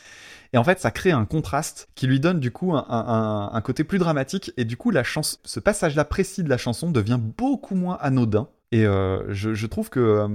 Et 0.52 0.58
en 0.58 0.64
fait, 0.64 0.80
ça 0.80 0.90
crée 0.90 1.12
un 1.12 1.26
contraste 1.26 1.90
qui 1.94 2.08
lui 2.08 2.20
donne 2.20 2.40
du 2.40 2.50
coup 2.50 2.74
un, 2.76 2.86
un- 2.90 3.52
un 3.54 3.62
côté 3.62 3.84
plus 3.84 4.00
dramatique. 4.00 4.52
Et 4.58 4.66
du 4.66 4.78
coup, 4.78 4.90
la 4.90 5.04
chanson, 5.04 5.38
ce 5.44 5.60
passage-là 5.60 6.06
précis 6.06 6.42
de 6.44 6.50
la 6.50 6.58
chanson 6.58 6.90
devient 6.90 7.20
beaucoup 7.20 7.76
moins 7.76 7.98
anodin. 8.02 8.48
Et 8.72 8.86
euh, 8.88 9.32
je, 9.32 9.54
je 9.54 9.68
trouve 9.68 9.92
que 9.92 10.00
euh, 10.00 10.28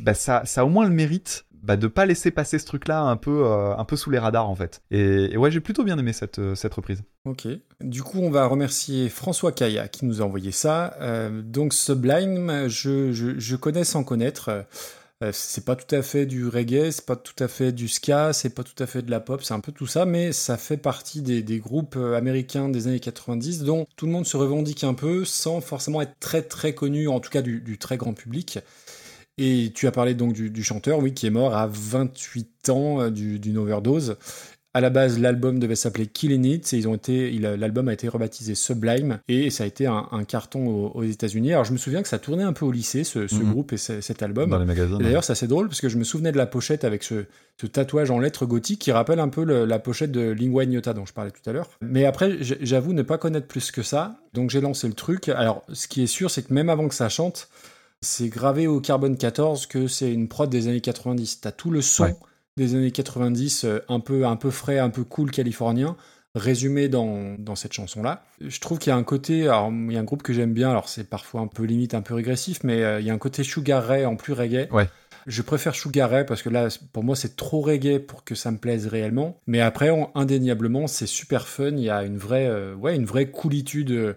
bah, 0.00 0.14
ça, 0.14 0.42
ça 0.44 0.62
a 0.62 0.64
au 0.64 0.68
moins 0.68 0.86
le 0.86 0.94
mérite 0.94 1.44
bah, 1.62 1.76
de 1.76 1.86
pas 1.86 2.06
laisser 2.06 2.30
passer 2.30 2.58
ce 2.58 2.66
truc-là 2.66 3.02
un 3.02 3.16
peu, 3.16 3.44
euh, 3.44 3.76
un 3.76 3.84
peu 3.84 3.96
sous 3.96 4.10
les 4.10 4.18
radars 4.18 4.48
en 4.48 4.54
fait. 4.54 4.80
Et, 4.90 5.36
ouais, 5.36 5.50
j'ai 5.50 5.60
plutôt 5.60 5.84
bien 5.84 5.98
aimé 5.98 6.12
cette, 6.12 6.38
euh, 6.38 6.54
cette 6.54 6.74
reprise. 6.74 7.02
Ok. 7.24 7.46
Du 7.80 8.02
coup, 8.02 8.20
on 8.20 8.30
va 8.30 8.46
remercier 8.46 9.08
François 9.08 9.52
Kaya 9.52 9.88
qui 9.88 10.04
nous 10.04 10.22
a 10.22 10.24
envoyé 10.24 10.52
ça. 10.52 10.96
Euh, 11.00 11.42
donc, 11.42 11.74
Sublime, 11.74 12.68
je, 12.68 13.12
je, 13.12 13.56
connais 13.56 13.84
sans 13.84 14.04
connaître. 14.04 14.66
C'est 15.32 15.64
pas 15.64 15.74
tout 15.74 15.92
à 15.96 16.00
fait 16.00 16.26
du 16.26 16.46
reggae, 16.46 16.92
c'est 16.92 17.04
pas 17.04 17.16
tout 17.16 17.34
à 17.42 17.48
fait 17.48 17.72
du 17.72 17.88
ska, 17.88 18.32
c'est 18.32 18.50
pas 18.50 18.62
tout 18.62 18.80
à 18.80 18.86
fait 18.86 19.02
de 19.02 19.10
la 19.10 19.18
pop, 19.18 19.42
c'est 19.42 19.52
un 19.52 19.58
peu 19.58 19.72
tout 19.72 19.88
ça, 19.88 20.04
mais 20.04 20.30
ça 20.30 20.56
fait 20.56 20.76
partie 20.76 21.22
des, 21.22 21.58
groupes 21.58 21.96
américains 21.96 22.68
des 22.68 22.86
années 22.86 23.00
90 23.00 23.64
dont 23.64 23.88
tout 23.96 24.06
le 24.06 24.12
monde 24.12 24.26
se 24.26 24.36
revendique 24.36 24.84
un 24.84 24.94
peu 24.94 25.24
sans 25.24 25.60
forcément 25.60 26.00
être 26.02 26.14
très 26.20 26.42
très 26.42 26.72
connu, 26.72 27.08
en 27.08 27.18
tout 27.18 27.30
cas 27.30 27.42
du 27.42 27.78
très 27.78 27.96
grand 27.96 28.14
public. 28.14 28.60
Et 29.38 29.70
tu 29.74 29.86
as 29.86 29.92
parlé 29.92 30.14
donc 30.14 30.32
du, 30.32 30.50
du 30.50 30.62
chanteur, 30.62 30.98
oui, 30.98 31.14
qui 31.14 31.26
est 31.26 31.30
mort 31.30 31.54
à 31.54 31.68
28 31.70 32.68
ans 32.70 33.00
euh, 33.02 33.10
du- 33.10 33.38
d'une 33.38 33.58
overdose. 33.58 34.16
À 34.74 34.80
la 34.82 34.90
base, 34.90 35.18
l'album 35.18 35.58
devait 35.58 35.74
s'appeler 35.74 36.06
Killing 36.06 36.44
It, 36.44 36.72
et 36.72 36.76
ils 36.76 36.86
ont 36.86 36.94
été, 36.94 37.30
l'album 37.38 37.88
a 37.88 37.92
été 37.94 38.06
rebaptisé 38.06 38.54
Sublime, 38.54 39.18
et 39.26 39.48
ça 39.50 39.64
a 39.64 39.66
été 39.66 39.86
un, 39.86 40.06
un 40.12 40.24
carton 40.24 40.68
aux, 40.68 40.88
aux 40.94 41.02
États-Unis. 41.04 41.52
Alors 41.52 41.64
je 41.64 41.72
me 41.72 41.78
souviens 41.78 42.02
que 42.02 42.06
ça 42.08 42.18
tournait 42.18 42.42
un 42.44 42.52
peu 42.52 42.66
au 42.66 42.70
lycée, 42.70 43.02
ce, 43.02 43.26
ce 43.26 43.34
Mhm. 43.36 43.50
groupe 43.50 43.72
et 43.72 43.76
ce- 43.78 44.02
cet 44.02 44.22
album. 44.22 44.50
Dans 44.50 44.58
les 44.58 44.66
magazines. 44.66 45.00
Et 45.00 45.04
D'ailleurs, 45.04 45.24
c'est 45.24 45.32
assez 45.32 45.48
drôle 45.48 45.68
parce 45.68 45.80
que 45.80 45.88
je 45.88 45.96
me 45.96 46.04
souvenais 46.04 46.32
de 46.32 46.36
la 46.36 46.46
pochette 46.46 46.84
avec 46.84 47.02
ce, 47.02 47.24
ce 47.60 47.66
tatouage 47.66 48.10
en 48.10 48.18
lettres 48.20 48.44
gothiques 48.44 48.80
qui 48.80 48.92
rappelle 48.92 49.20
un 49.20 49.30
peu 49.30 49.42
le- 49.42 49.64
la 49.64 49.78
pochette 49.78 50.12
de 50.12 50.30
Lingua 50.30 50.64
Ignota 50.64 50.92
dont 50.92 51.06
je 51.06 51.14
parlais 51.14 51.30
tout 51.32 51.48
à 51.48 51.52
l'heure. 51.52 51.70
Mais 51.80 52.04
après, 52.04 52.36
j'avoue 52.40 52.92
ne 52.92 53.02
pas 53.02 53.16
connaître 53.18 53.46
plus 53.48 53.70
que 53.72 53.82
ça, 53.82 54.18
donc 54.34 54.50
j'ai 54.50 54.60
lancé 54.60 54.86
le 54.86 54.94
truc. 54.94 55.28
Alors, 55.30 55.64
ce 55.72 55.88
qui 55.88 56.02
est 56.02 56.06
sûr, 56.06 56.30
c'est 56.30 56.42
que 56.42 56.52
même 56.52 56.68
avant 56.68 56.88
que 56.88 56.94
ça 56.94 57.08
chante, 57.08 57.48
c'est 58.00 58.28
gravé 58.28 58.66
au 58.66 58.80
carbone 58.80 59.16
14 59.16 59.66
que 59.66 59.88
c'est 59.88 60.12
une 60.12 60.28
prod 60.28 60.48
des 60.48 60.68
années 60.68 60.80
90. 60.80 61.40
T'as 61.40 61.52
tout 61.52 61.70
le 61.70 61.82
son 61.82 62.04
Ouais. 62.04 62.14
des 62.56 62.74
années 62.74 62.90
90, 62.92 63.64
euh, 63.64 63.78
un 63.88 64.00
peu, 64.00 64.26
un 64.26 64.36
peu 64.36 64.50
frais, 64.50 64.78
un 64.78 64.90
peu 64.90 65.04
cool 65.04 65.30
californien, 65.30 65.96
résumé 66.34 66.88
dans, 66.88 67.34
dans 67.38 67.56
cette 67.56 67.72
chanson-là. 67.72 68.24
Je 68.40 68.60
trouve 68.60 68.78
qu'il 68.78 68.90
y 68.90 68.92
a 68.92 68.96
un 68.96 69.02
côté, 69.02 69.44
alors 69.48 69.70
il 69.72 69.92
y 69.92 69.96
a 69.96 70.00
un 70.00 70.04
groupe 70.04 70.22
que 70.22 70.32
j'aime 70.32 70.52
bien, 70.52 70.70
alors 70.70 70.88
c'est 70.88 71.04
parfois 71.08 71.40
un 71.40 71.46
peu 71.48 71.64
limite, 71.64 71.94
un 71.94 72.02
peu 72.02 72.14
régressif, 72.14 72.60
mais 72.64 72.82
euh, 72.82 73.00
il 73.00 73.06
y 73.06 73.10
a 73.10 73.14
un 73.14 73.18
côté 73.18 73.42
Sugar 73.42 73.84
Ray 73.84 74.04
en 74.04 74.16
plus 74.16 74.32
reggae. 74.32 74.68
Ouais. 74.72 74.88
Je 75.26 75.42
préfère 75.42 75.74
Sugar 75.74 76.08
Ray 76.08 76.24
parce 76.24 76.42
que 76.42 76.48
là, 76.48 76.68
pour 76.92 77.04
moi, 77.04 77.14
c'est 77.16 77.36
trop 77.36 77.60
reggae 77.60 77.98
pour 77.98 78.24
que 78.24 78.34
ça 78.34 78.50
me 78.50 78.56
plaise 78.58 78.86
réellement. 78.86 79.40
Mais 79.46 79.60
après, 79.60 79.90
on- 79.90 80.10
indéniablement, 80.16 80.86
c'est 80.86 81.06
super 81.06 81.46
fun. 81.48 81.70
Il 81.72 81.80
y 81.80 81.90
a 81.90 82.02
une 82.04 82.16
vraie, 82.16 82.46
euh, 82.46 82.74
ouais, 82.74 82.96
une 82.96 83.04
vraie 83.04 83.30
coolitude 83.30 83.90
euh, 83.90 84.14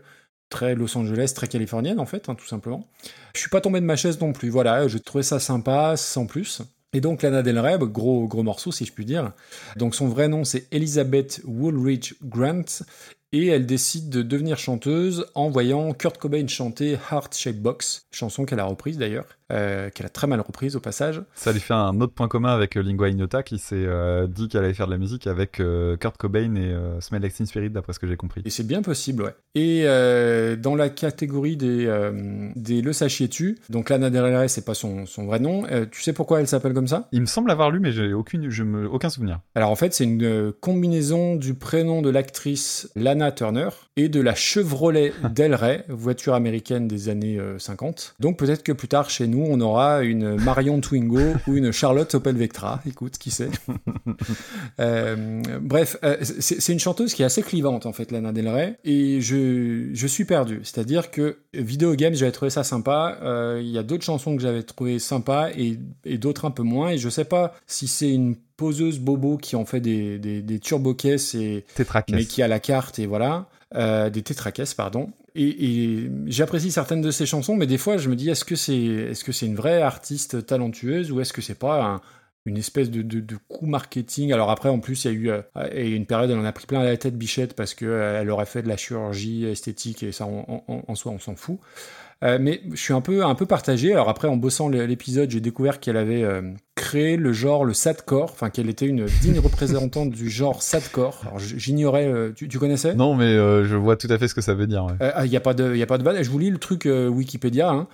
très 0.51 0.75
Los 0.75 0.95
Angeles, 0.95 1.31
très 1.35 1.47
californienne 1.47 1.99
en 1.99 2.05
fait, 2.05 2.29
hein, 2.29 2.35
tout 2.35 2.45
simplement. 2.45 2.85
Je 3.33 3.39
suis 3.39 3.49
pas 3.49 3.61
tombé 3.61 3.79
de 3.79 3.85
ma 3.85 3.95
chaise 3.95 4.19
non 4.19 4.33
plus. 4.33 4.49
Voilà, 4.49 4.87
je 4.87 4.99
trouvais 4.99 5.23
ça 5.23 5.39
sympa, 5.39 5.97
sans 5.97 6.27
plus. 6.27 6.61
Et 6.93 7.01
donc 7.01 7.23
Lana 7.23 7.41
Del 7.41 7.57
Rey, 7.57 7.77
gros 7.79 8.27
gros 8.27 8.43
morceau 8.43 8.71
si 8.71 8.85
je 8.85 8.91
puis 8.91 9.05
dire. 9.05 9.31
Donc 9.77 9.95
son 9.95 10.07
vrai 10.07 10.27
nom 10.27 10.43
c'est 10.43 10.67
Elizabeth 10.71 11.41
Woolridge 11.45 12.13
Grant 12.21 12.83
et 13.33 13.47
elle 13.47 13.65
décide 13.65 14.09
de 14.09 14.21
devenir 14.21 14.57
chanteuse 14.57 15.25
en 15.35 15.49
voyant 15.49 15.93
Kurt 15.93 16.17
Cobain 16.17 16.47
chanter 16.47 16.97
Heart 17.11 17.35
Shaped 17.35 17.61
Box, 17.61 18.05
chanson 18.11 18.45
qu'elle 18.45 18.59
a 18.59 18.65
reprise 18.65 18.97
d'ailleurs, 18.97 19.25
euh, 19.51 19.89
qu'elle 19.89 20.05
a 20.05 20.09
très 20.09 20.27
mal 20.27 20.41
reprise 20.41 20.75
au 20.75 20.79
passage. 20.79 21.21
Ça 21.35 21.51
lui 21.51 21.59
fait 21.59 21.73
un 21.73 21.99
autre 22.01 22.13
point 22.13 22.27
commun 22.27 22.53
avec 22.53 22.75
euh, 22.77 22.81
Lingua 22.81 23.09
Ignota 23.09 23.43
qui 23.43 23.57
s'est 23.57 23.75
euh, 23.75 24.27
dit 24.27 24.47
qu'elle 24.47 24.63
allait 24.63 24.73
faire 24.73 24.87
de 24.87 24.91
la 24.91 24.97
musique 24.97 25.27
avec 25.27 25.59
euh, 25.59 25.97
Kurt 25.97 26.17
Cobain 26.17 26.55
et 26.55 26.75
Smell 26.99 27.21
Like 27.21 27.33
Teen 27.33 27.45
Spirit 27.45 27.69
d'après 27.69 27.93
ce 27.93 27.99
que 27.99 28.07
j'ai 28.07 28.17
compris. 28.17 28.41
Et 28.45 28.49
c'est 28.49 28.67
bien 28.67 28.81
possible, 28.81 29.23
ouais. 29.23 29.35
Et 29.55 29.85
dans 30.57 30.75
la 30.75 30.89
catégorie 30.89 31.57
des, 31.57 32.11
des 32.55 32.81
Le 32.81 32.93
Sachiez-tu, 32.93 33.57
donc 33.69 33.89
Lana 33.89 34.09
Del 34.09 34.23
Rey, 34.23 34.47
c'est 34.47 34.65
pas 34.65 34.73
son, 34.73 35.05
son 35.05 35.25
vrai 35.25 35.39
nom. 35.39 35.63
Tu 35.91 36.01
sais 36.01 36.13
pourquoi 36.13 36.39
elle 36.39 36.47
s'appelle 36.47 36.73
comme 36.73 36.87
ça? 36.87 37.07
Il 37.11 37.21
me 37.21 37.25
semble 37.25 37.51
avoir 37.51 37.71
lu 37.71 37.79
mais 37.79 37.91
j'ai 37.91 38.13
aucune, 38.13 38.49
je 38.49 38.63
me, 38.63 38.87
aucun 38.89 39.09
souvenir. 39.09 39.39
Alors 39.55 39.69
en 39.69 39.75
fait, 39.75 39.93
c'est 39.93 40.03
une 40.03 40.51
combinaison 40.59 41.35
du 41.35 41.53
prénom 41.53 42.01
de 42.01 42.09
l'actrice 42.09 42.89
Lana 42.95 43.20
Turner 43.29 43.69
et 43.97 44.09
de 44.09 44.19
la 44.19 44.33
Chevrolet 44.33 45.13
Del 45.35 45.53
Rey, 45.53 45.85
voiture 45.89 46.33
américaine 46.33 46.87
des 46.87 47.09
années 47.09 47.37
euh, 47.37 47.59
50. 47.59 48.15
Donc 48.19 48.39
peut-être 48.39 48.63
que 48.63 48.71
plus 48.71 48.87
tard 48.87 49.11
chez 49.11 49.27
nous, 49.27 49.45
on 49.47 49.61
aura 49.61 50.01
une 50.01 50.37
Marion 50.37 50.81
Twingo 50.81 51.19
ou 51.47 51.55
une 51.57 51.71
Charlotte 51.71 52.15
Opel 52.15 52.37
Vectra. 52.37 52.81
Écoute, 52.87 53.17
qui 53.19 53.29
sait? 53.29 53.49
Euh, 54.79 55.41
Bref, 55.61 55.97
euh, 56.03 56.17
c'est 56.21 56.71
une 56.71 56.79
chanteuse 56.79 57.13
qui 57.13 57.21
est 57.21 57.25
assez 57.25 57.43
clivante 57.43 57.85
en 57.85 57.93
fait, 57.93 58.11
Lana 58.11 58.31
Del 58.31 58.47
Rey, 58.47 58.77
et 58.83 59.21
je, 59.21 59.89
je 59.93 60.07
suis 60.07 60.25
perdu. 60.25 60.61
C'est-à-dire 60.63 61.11
que 61.11 61.37
Video 61.53 61.93
Games, 61.95 62.13
j'avais 62.13 62.31
trouvé 62.31 62.49
ça 62.49 62.63
sympa. 62.63 63.17
Euh, 63.21 63.59
Il 63.61 63.69
y 63.69 63.77
a 63.77 63.83
d'autres 63.83 64.03
chansons 64.03 64.35
que 64.35 64.41
j'avais 64.41 64.63
trouvé 64.63 64.99
sympas 64.99 65.49
et, 65.51 65.77
et 66.05 66.17
d'autres 66.17 66.45
un 66.45 66.51
peu 66.51 66.63
moins. 66.63 66.89
Et 66.89 66.97
je 66.97 67.09
sais 67.09 67.25
pas 67.25 67.53
si 67.67 67.87
c'est 67.87 68.11
une 68.11 68.35
poseuse 68.61 68.99
bobo 68.99 69.37
qui 69.37 69.55
en 69.55 69.65
fait 69.65 69.81
des, 69.81 70.19
des, 70.19 70.41
des 70.41 70.59
turbo-caisses 70.59 71.33
et 71.35 71.65
mais 72.11 72.25
qui 72.25 72.41
a 72.43 72.47
la 72.47 72.59
carte 72.59 72.99
et 72.99 73.07
voilà. 73.07 73.47
Euh, 73.73 74.09
des 74.09 74.21
tétracaisses 74.21 74.73
pardon. 74.73 75.11
Et, 75.33 75.47
et 75.65 76.11
j'apprécie 76.27 76.71
certaines 76.71 77.01
de 77.01 77.09
ces 77.09 77.25
chansons 77.25 77.55
mais 77.55 77.67
des 77.67 77.77
fois 77.77 77.97
je 77.97 78.09
me 78.09 78.15
dis 78.15 78.29
est-ce 78.29 78.43
que 78.45 78.57
c'est 78.57 78.83
est-ce 79.11 79.23
que 79.23 79.31
c'est 79.31 79.45
une 79.45 79.55
vraie 79.55 79.81
artiste 79.81 80.45
talentueuse 80.45 81.11
ou 81.11 81.21
est-ce 81.21 81.33
que 81.33 81.41
c'est 81.41 81.57
pas 81.67 81.77
un- 81.83 82.01
une 82.45 82.57
espèce 82.57 82.89
de, 82.89 83.01
de, 83.01 83.19
de 83.21 83.37
coup 83.47 83.65
marketing? 83.67 84.33
Alors 84.33 84.49
après 84.51 84.67
en 84.67 84.79
plus 84.79 85.05
il 85.05 85.07
y 85.07 85.11
a 85.11 85.17
eu 85.17 85.29
euh, 85.29 85.41
et 85.71 85.89
une 85.89 86.05
période 86.05 86.29
elle 86.31 86.39
en 86.39 86.43
a 86.43 86.51
pris 86.51 86.65
plein 86.65 86.83
la 86.83 86.97
tête 86.97 87.15
Bichette 87.17 87.53
parce 87.55 87.73
que 87.73 87.85
euh, 87.85 88.19
elle 88.21 88.29
aurait 88.29 88.45
fait 88.45 88.61
de 88.61 88.67
la 88.67 88.77
chirurgie 88.77 89.45
esthétique 89.45 90.03
et 90.03 90.11
ça 90.11 90.25
en- 90.25 90.63
en 90.67 90.95
soi 90.95 91.13
on 91.13 91.19
s'en 91.19 91.35
fout 91.37 91.59
euh, 92.23 92.37
mais 92.39 92.61
je 92.71 92.79
suis 92.79 92.93
un 92.93 93.01
peu, 93.01 93.23
un 93.25 93.33
peu 93.35 93.45
partagé. 93.45 93.93
Alors 93.93 94.09
après, 94.09 94.27
en 94.27 94.37
bossant 94.37 94.69
l'épisode, 94.69 95.29
j'ai 95.31 95.41
découvert 95.41 95.79
qu'elle 95.79 95.97
avait 95.97 96.23
euh, 96.23 96.41
créé 96.75 97.17
le 97.17 97.33
genre 97.33 97.65
le 97.65 97.73
sadcore, 97.73 98.29
enfin 98.31 98.49
qu'elle 98.49 98.69
était 98.69 98.85
une 98.85 99.05
digne 99.21 99.39
représentante 99.43 100.11
du 100.11 100.29
genre 100.29 100.61
sadcore. 100.61 101.21
Alors 101.25 101.39
j'ignorais, 101.39 102.05
euh, 102.07 102.31
tu, 102.35 102.47
tu 102.47 102.59
connaissais? 102.59 102.93
Non 102.95 103.15
mais 103.15 103.33
je 103.35 103.75
vois 103.75 103.97
tout 103.97 104.07
à 104.09 104.17
fait 104.17 104.27
ce 104.27 104.35
que 104.35 104.41
ça 104.41 104.53
veut 104.53 104.67
dire. 104.67 104.85
ouais. 104.85 105.11
Il 105.25 105.29
n'y 105.29 105.37
a 105.37 105.41
pas 105.41 105.53
de, 105.53 105.75
y 105.75 105.81
a 105.83 105.87
pas 105.87 105.97
de 105.97 106.03
vanne. 106.03 106.21
Je 106.23 106.29
vous 106.29 106.39
lis 106.39 106.51
le 106.51 106.57
truc 106.59 106.87
Wikipédia. 106.87 107.69
hein. 107.71 107.87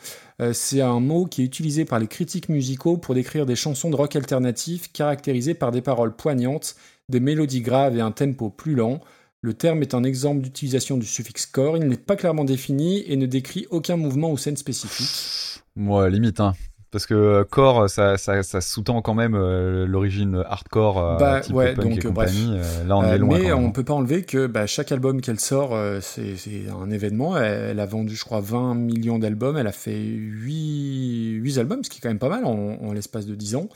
C'est 0.54 0.82
un 0.82 1.00
mot 1.00 1.26
qui 1.26 1.42
est 1.42 1.46
utilisé 1.46 1.86
par 1.86 1.98
les 2.00 2.08
critiques 2.08 2.50
musicaux 2.50 2.98
pour 2.98 3.16
décrire 3.16 3.46
des 3.46 3.56
chansons 3.56 3.90
de 3.90 3.96
rock 3.96 4.16
alternatif 4.16 4.92
caractérisées 4.92 5.54
par 5.56 5.72
des 5.72 5.82
paroles 5.82 6.16
poignantes, 6.16 6.76
des 7.10 7.20
mélodies 7.20 7.62
graves 7.62 7.98
et 7.98 8.02
un 8.02 8.12
tempo 8.12 8.50
plus 8.50 8.76
lent. 8.76 9.00
Le 9.48 9.54
terme 9.54 9.82
est 9.82 9.94
un 9.94 10.04
exemple 10.04 10.42
d'utilisation 10.42 10.98
du 10.98 11.06
suffixe 11.06 11.46
core. 11.46 11.78
Il 11.78 11.88
n'est 11.88 11.96
pas 11.96 12.18
clairement 12.18 12.44
défini 12.44 13.10
et 13.10 13.16
ne 13.16 13.26
décrit 13.26 13.66
aucun 13.70 13.96
mouvement 13.96 14.30
ou 14.30 14.38
scène 14.38 14.58
spécifique. 14.58 15.64
Moi 15.78 16.10
limite 16.10 16.42
hein. 16.42 16.54
Parce 16.92 17.06
que 17.06 17.14
euh, 17.14 17.44
core, 17.46 17.90
ça, 17.90 18.18
ça, 18.18 18.44
ça 18.44 18.60
sous-tend 18.60 19.02
quand 19.02 19.14
même 19.14 19.36
euh, 19.36 19.86
l'origine 19.86 20.44
hardcore, 20.46 20.98
euh, 21.00 21.18
Bah, 21.18 21.40
type 21.40 21.56
ouais, 21.56 21.76
punk 21.76 21.86
donc, 21.86 22.04
et 22.04 22.08
euh, 22.08 22.12
bref. 22.12 22.34
Euh, 22.36 22.84
là, 22.84 22.98
on 22.98 23.04
est 23.06 23.18
loin. 23.18 23.40
mais 23.40 23.54
on 23.54 23.62
même. 23.62 23.72
peut 23.74 23.86
pas 23.86 23.94
enlever 23.94 24.24
que 24.24 24.48
bah, 24.48 24.68
chaque 24.68 24.92
album 24.92 25.22
qu'elle 25.22 25.40
sort, 25.40 25.74
c'est 26.02 26.36
c'est 26.36 26.64
un 26.70 26.90
événement. 26.90 27.38
Elle, 27.38 27.70
elle 27.72 27.80
a 27.80 27.86
vendu, 27.86 28.18
je 28.18 28.26
crois, 28.26 28.42
20 28.42 28.76
millions 28.76 29.18
d'albums. 29.18 29.56
Elle 29.58 29.68
a 29.68 29.72
fait 29.72 29.98
8, 29.98 31.36
8 31.42 31.58
albums, 31.58 31.86
ce 31.86 31.90
qui 31.90 32.00
est 32.00 32.02
quand 32.02 32.10
même 32.10 32.20
pas 32.20 32.30
mal 32.30 32.44
en, 32.44 32.52
en 32.82 32.92
l'espace 32.92 33.26
de 33.26 33.36
10 33.36 33.56
ans. 33.56 33.70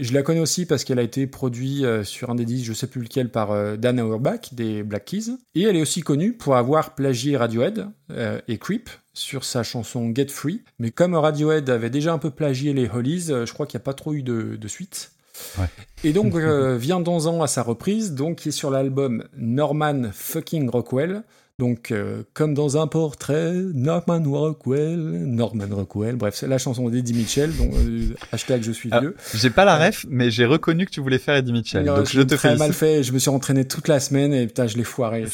Je 0.00 0.12
la 0.12 0.22
connais 0.22 0.40
aussi 0.40 0.66
parce 0.66 0.82
qu'elle 0.82 0.98
a 0.98 1.02
été 1.02 1.26
produite 1.26 1.84
euh, 1.84 2.02
sur 2.02 2.30
un 2.30 2.34
des 2.34 2.44
disques, 2.44 2.66
je 2.66 2.72
sais 2.72 2.88
plus 2.88 3.00
lequel, 3.00 3.30
par 3.30 3.52
euh, 3.52 3.76
Dan 3.76 4.00
Auerbach 4.00 4.52
des 4.52 4.82
Black 4.82 5.04
Keys. 5.04 5.36
Et 5.54 5.62
elle 5.62 5.76
est 5.76 5.82
aussi 5.82 6.00
connue 6.00 6.32
pour 6.32 6.56
avoir 6.56 6.96
plagié 6.96 7.36
Radiohead 7.36 7.86
euh, 8.10 8.40
et 8.48 8.58
Creep 8.58 8.90
sur 9.12 9.44
sa 9.44 9.62
chanson 9.62 10.12
Get 10.12 10.28
Free. 10.28 10.62
Mais 10.80 10.90
comme 10.90 11.14
Radiohead 11.14 11.70
avait 11.70 11.90
déjà 11.90 12.12
un 12.12 12.18
peu 12.18 12.30
plagié 12.30 12.72
les 12.72 12.88
Hollies, 12.88 13.26
je 13.28 13.52
crois 13.52 13.66
qu'il 13.66 13.78
n'y 13.78 13.82
a 13.82 13.84
pas 13.84 13.94
trop 13.94 14.14
eu 14.14 14.22
de, 14.22 14.56
de 14.56 14.68
suite. 14.68 15.12
Ouais. 15.58 15.66
Et 16.04 16.12
donc 16.12 16.34
euh, 16.34 16.76
vient 16.76 17.02
11 17.02 17.26
ans 17.26 17.42
à 17.42 17.46
sa 17.46 17.62
reprise, 17.62 18.12
donc 18.12 18.36
qui 18.36 18.48
est 18.50 18.52
sur 18.52 18.70
l'album 18.70 19.24
Norman 19.36 20.10
fucking 20.12 20.68
Rockwell. 20.68 21.22
Donc 21.60 21.92
euh, 21.92 22.24
comme 22.34 22.52
dans 22.52 22.82
un 22.82 22.88
portrait, 22.88 23.52
Norman 23.52 24.20
Rockwell, 24.24 24.98
Norman 24.98 25.68
Rockwell. 25.70 26.16
Bref, 26.16 26.34
c'est 26.34 26.48
la 26.48 26.58
chanson 26.58 26.88
d'Eddie 26.88 27.14
Mitchell. 27.14 27.56
Donc 27.56 27.72
euh, 27.74 28.08
hashtag 28.32 28.62
je 28.62 28.72
suis 28.72 28.88
Ah, 28.92 28.98
vieux. 29.00 29.14
J'ai 29.34 29.50
pas 29.50 29.64
la 29.64 29.76
ref, 29.78 30.04
mais 30.08 30.32
j'ai 30.32 30.46
reconnu 30.46 30.84
que 30.84 30.90
tu 30.90 31.00
voulais 31.00 31.18
faire 31.18 31.36
Eddie 31.36 31.52
Mitchell. 31.52 31.84
Non, 31.84 31.96
donc 31.96 32.08
je 32.10 32.18
l'ai 32.18 32.26
te 32.26 32.34
très 32.34 32.48
félicite. 32.48 32.58
mal 32.58 32.72
fait. 32.72 33.04
Je 33.04 33.12
me 33.12 33.18
suis 33.20 33.30
entraîné 33.30 33.64
toute 33.66 33.86
la 33.86 34.00
semaine 34.00 34.32
et 34.34 34.46
putain, 34.48 34.66
je 34.66 34.76
l'ai 34.76 34.82
foiré. 34.84 35.26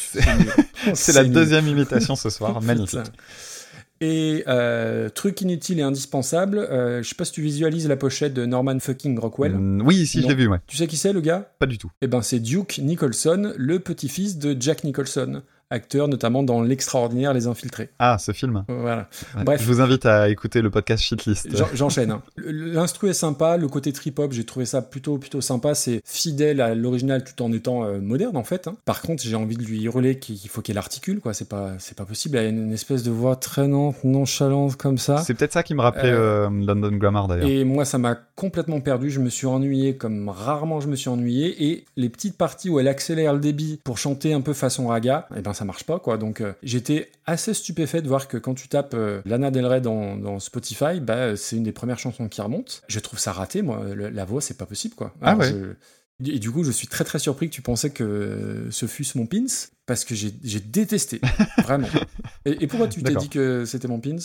C'est- 0.93 1.13
la 1.13 1.23
deuxième 1.23 1.67
imitation 1.67 2.15
ce 2.15 2.29
soir. 2.29 2.61
Magnifique. 2.63 2.99
Et 4.03 4.43
euh, 4.47 5.09
truc 5.09 5.41
inutile 5.41 5.79
et 5.79 5.83
indispensable, 5.83 6.57
euh, 6.59 7.03
je 7.03 7.09
sais 7.09 7.15
pas 7.15 7.25
si 7.25 7.33
tu 7.33 7.41
visualises 7.43 7.87
la 7.87 7.95
pochette 7.95 8.33
de 8.33 8.45
Norman 8.47 8.79
fucking 8.79 9.17
Rockwell. 9.19 9.53
Mm, 9.53 9.81
oui, 9.85 10.07
si, 10.07 10.21
je 10.23 10.27
l'ai 10.27 10.33
vu, 10.35 10.47
ouais. 10.47 10.57
Tu 10.67 10.75
sais 10.77 10.87
qui 10.87 10.97
c'est 10.97 11.13
le 11.13 11.21
gars? 11.21 11.51
Pas 11.59 11.67
du 11.67 11.77
tout. 11.77 11.91
Eh 12.01 12.07
ben 12.07 12.21
c'est 12.23 12.39
Duke 12.39 12.79
Nicholson, 12.81 13.53
le 13.57 13.79
petit-fils 13.79 14.39
de 14.39 14.55
Jack 14.59 14.83
Nicholson, 14.83 15.43
acteur 15.71 16.07
notamment 16.07 16.43
dans 16.43 16.61
l'extraordinaire 16.61 17.33
Les 17.33 17.47
Infiltrés. 17.47 17.89
Ah, 17.99 18.17
ce 18.19 18.31
film. 18.31 18.63
Voilà. 18.67 19.07
Ouais. 19.37 19.43
Bref. 19.43 19.61
Je 19.61 19.67
vous 19.67 19.81
invite 19.81 20.05
à 20.05 20.29
écouter 20.29 20.61
le 20.61 20.69
podcast 20.69 21.03
Shitlist. 21.03 21.47
J'en- 21.55 21.67
J'enchaîne. 21.73 22.11
hein. 22.11 22.21
L'instru 22.37 23.09
est 23.09 23.13
sympa, 23.13 23.57
le 23.57 23.67
côté 23.67 23.91
trip-hop, 23.93 24.31
j'ai 24.33 24.43
trouvé 24.43 24.65
ça 24.65 24.81
plutôt 24.81 25.17
plutôt 25.17 25.41
sympa. 25.41 25.73
C'est 25.75 26.01
fidèle 26.05 26.61
à 26.61 26.75
l'original 26.75 27.23
tout 27.23 27.41
en 27.43 27.51
étant 27.51 27.83
euh, 27.85 27.99
moderne 27.99 28.37
en 28.37 28.43
fait. 28.43 28.67
hein. 28.67 28.75
Par 28.85 29.01
contre, 29.01 29.23
j'ai 29.23 29.35
envie 29.35 29.57
de 29.57 29.63
lui 29.63 29.83
hurler 29.83 30.19
qu'il 30.19 30.37
faut 30.49 30.61
qu'elle 30.61 30.77
articule 30.77 31.19
quoi. 31.19 31.33
C'est 31.33 31.47
pas 31.49 31.71
c'est 31.79 31.97
pas 31.97 32.05
possible. 32.05 32.37
Elle 32.37 32.45
a 32.45 32.49
une 32.49 32.71
espèce 32.73 33.03
de 33.03 33.11
voix 33.11 33.35
traînante, 33.35 34.03
nonchalante 34.03 34.75
comme 34.75 34.97
ça. 34.97 35.17
C'est 35.19 35.33
peut-être 35.33 35.53
ça 35.53 35.63
qui 35.63 35.73
me 35.75 35.81
rappelait 35.81 36.11
Euh, 36.11 36.47
euh, 36.47 36.65
London 36.65 36.91
Grammar 36.97 37.27
d'ailleurs. 37.27 37.47
Et 37.49 37.63
moi, 37.63 37.85
ça 37.85 37.97
m'a 37.97 38.15
complètement 38.35 38.81
perdu. 38.81 39.09
Je 39.09 39.19
me 39.19 39.29
suis 39.29 39.47
ennuyé 39.47 39.95
comme 39.97 40.29
rarement 40.29 40.79
je 40.81 40.87
me 40.87 40.95
suis 40.95 41.09
ennuyé. 41.09 41.63
Et 41.71 41.85
les 41.95 42.09
petites 42.09 42.37
parties 42.37 42.69
où 42.69 42.79
elle 42.79 42.87
accélère 42.87 43.33
le 43.33 43.39
débit 43.39 43.79
pour 43.83 43.97
chanter 43.97 44.33
un 44.33 44.41
peu 44.41 44.53
façon 44.53 44.87
raga, 44.87 45.27
eh 45.35 45.41
ben 45.41 45.53
ça 45.53 45.60
marche 45.65 45.83
pas 45.83 45.99
quoi. 45.99 46.17
Donc 46.17 46.41
euh, 46.41 46.53
j'étais 46.63 47.09
assez 47.25 47.53
stupéfait 47.53 48.01
de 48.01 48.07
voir 48.07 48.27
que 48.27 48.37
quand 48.37 48.53
tu 48.53 48.67
tapes 48.67 48.93
euh, 48.93 49.21
Lana 49.25 49.51
Del 49.51 49.65
Rey 49.65 49.81
dans, 49.81 50.15
dans 50.17 50.39
Spotify, 50.39 50.99
bah, 51.01 51.13
euh, 51.15 51.35
c'est 51.35 51.55
une 51.57 51.63
des 51.63 51.71
premières 51.71 51.99
chansons 51.99 52.27
qui 52.27 52.41
remonte. 52.41 52.81
Je 52.87 52.99
trouve 52.99 53.19
ça 53.19 53.31
raté, 53.31 53.61
moi. 53.61 53.83
Le- 53.93 54.09
la 54.09 54.25
voix, 54.25 54.41
c'est 54.41 54.57
pas 54.57 54.65
possible 54.65 54.95
quoi. 54.95 55.13
Ah 55.21 55.35
ouais. 55.35 55.47
je- 55.49 55.73
Et 56.25 56.39
du 56.39 56.51
coup, 56.51 56.63
je 56.63 56.71
suis 56.71 56.87
très 56.87 57.03
très 57.03 57.19
surpris 57.19 57.49
que 57.49 57.53
tu 57.53 57.61
pensais 57.61 57.89
que 57.89 58.67
ce 58.69 58.85
fût 58.85 59.05
mon 59.15 59.25
pins, 59.25 59.45
parce 59.85 60.05
que 60.05 60.15
j'ai 60.15 60.59
détesté, 60.59 61.19
vraiment. 61.63 61.87
Et, 62.45 62.63
et 62.63 62.67
pourquoi 62.67 62.87
tu 62.87 63.03
t'es 63.03 63.13
dit 63.15 63.29
que 63.29 63.65
c'était 63.65 63.87
mon 63.87 63.99
pins? 63.99 64.15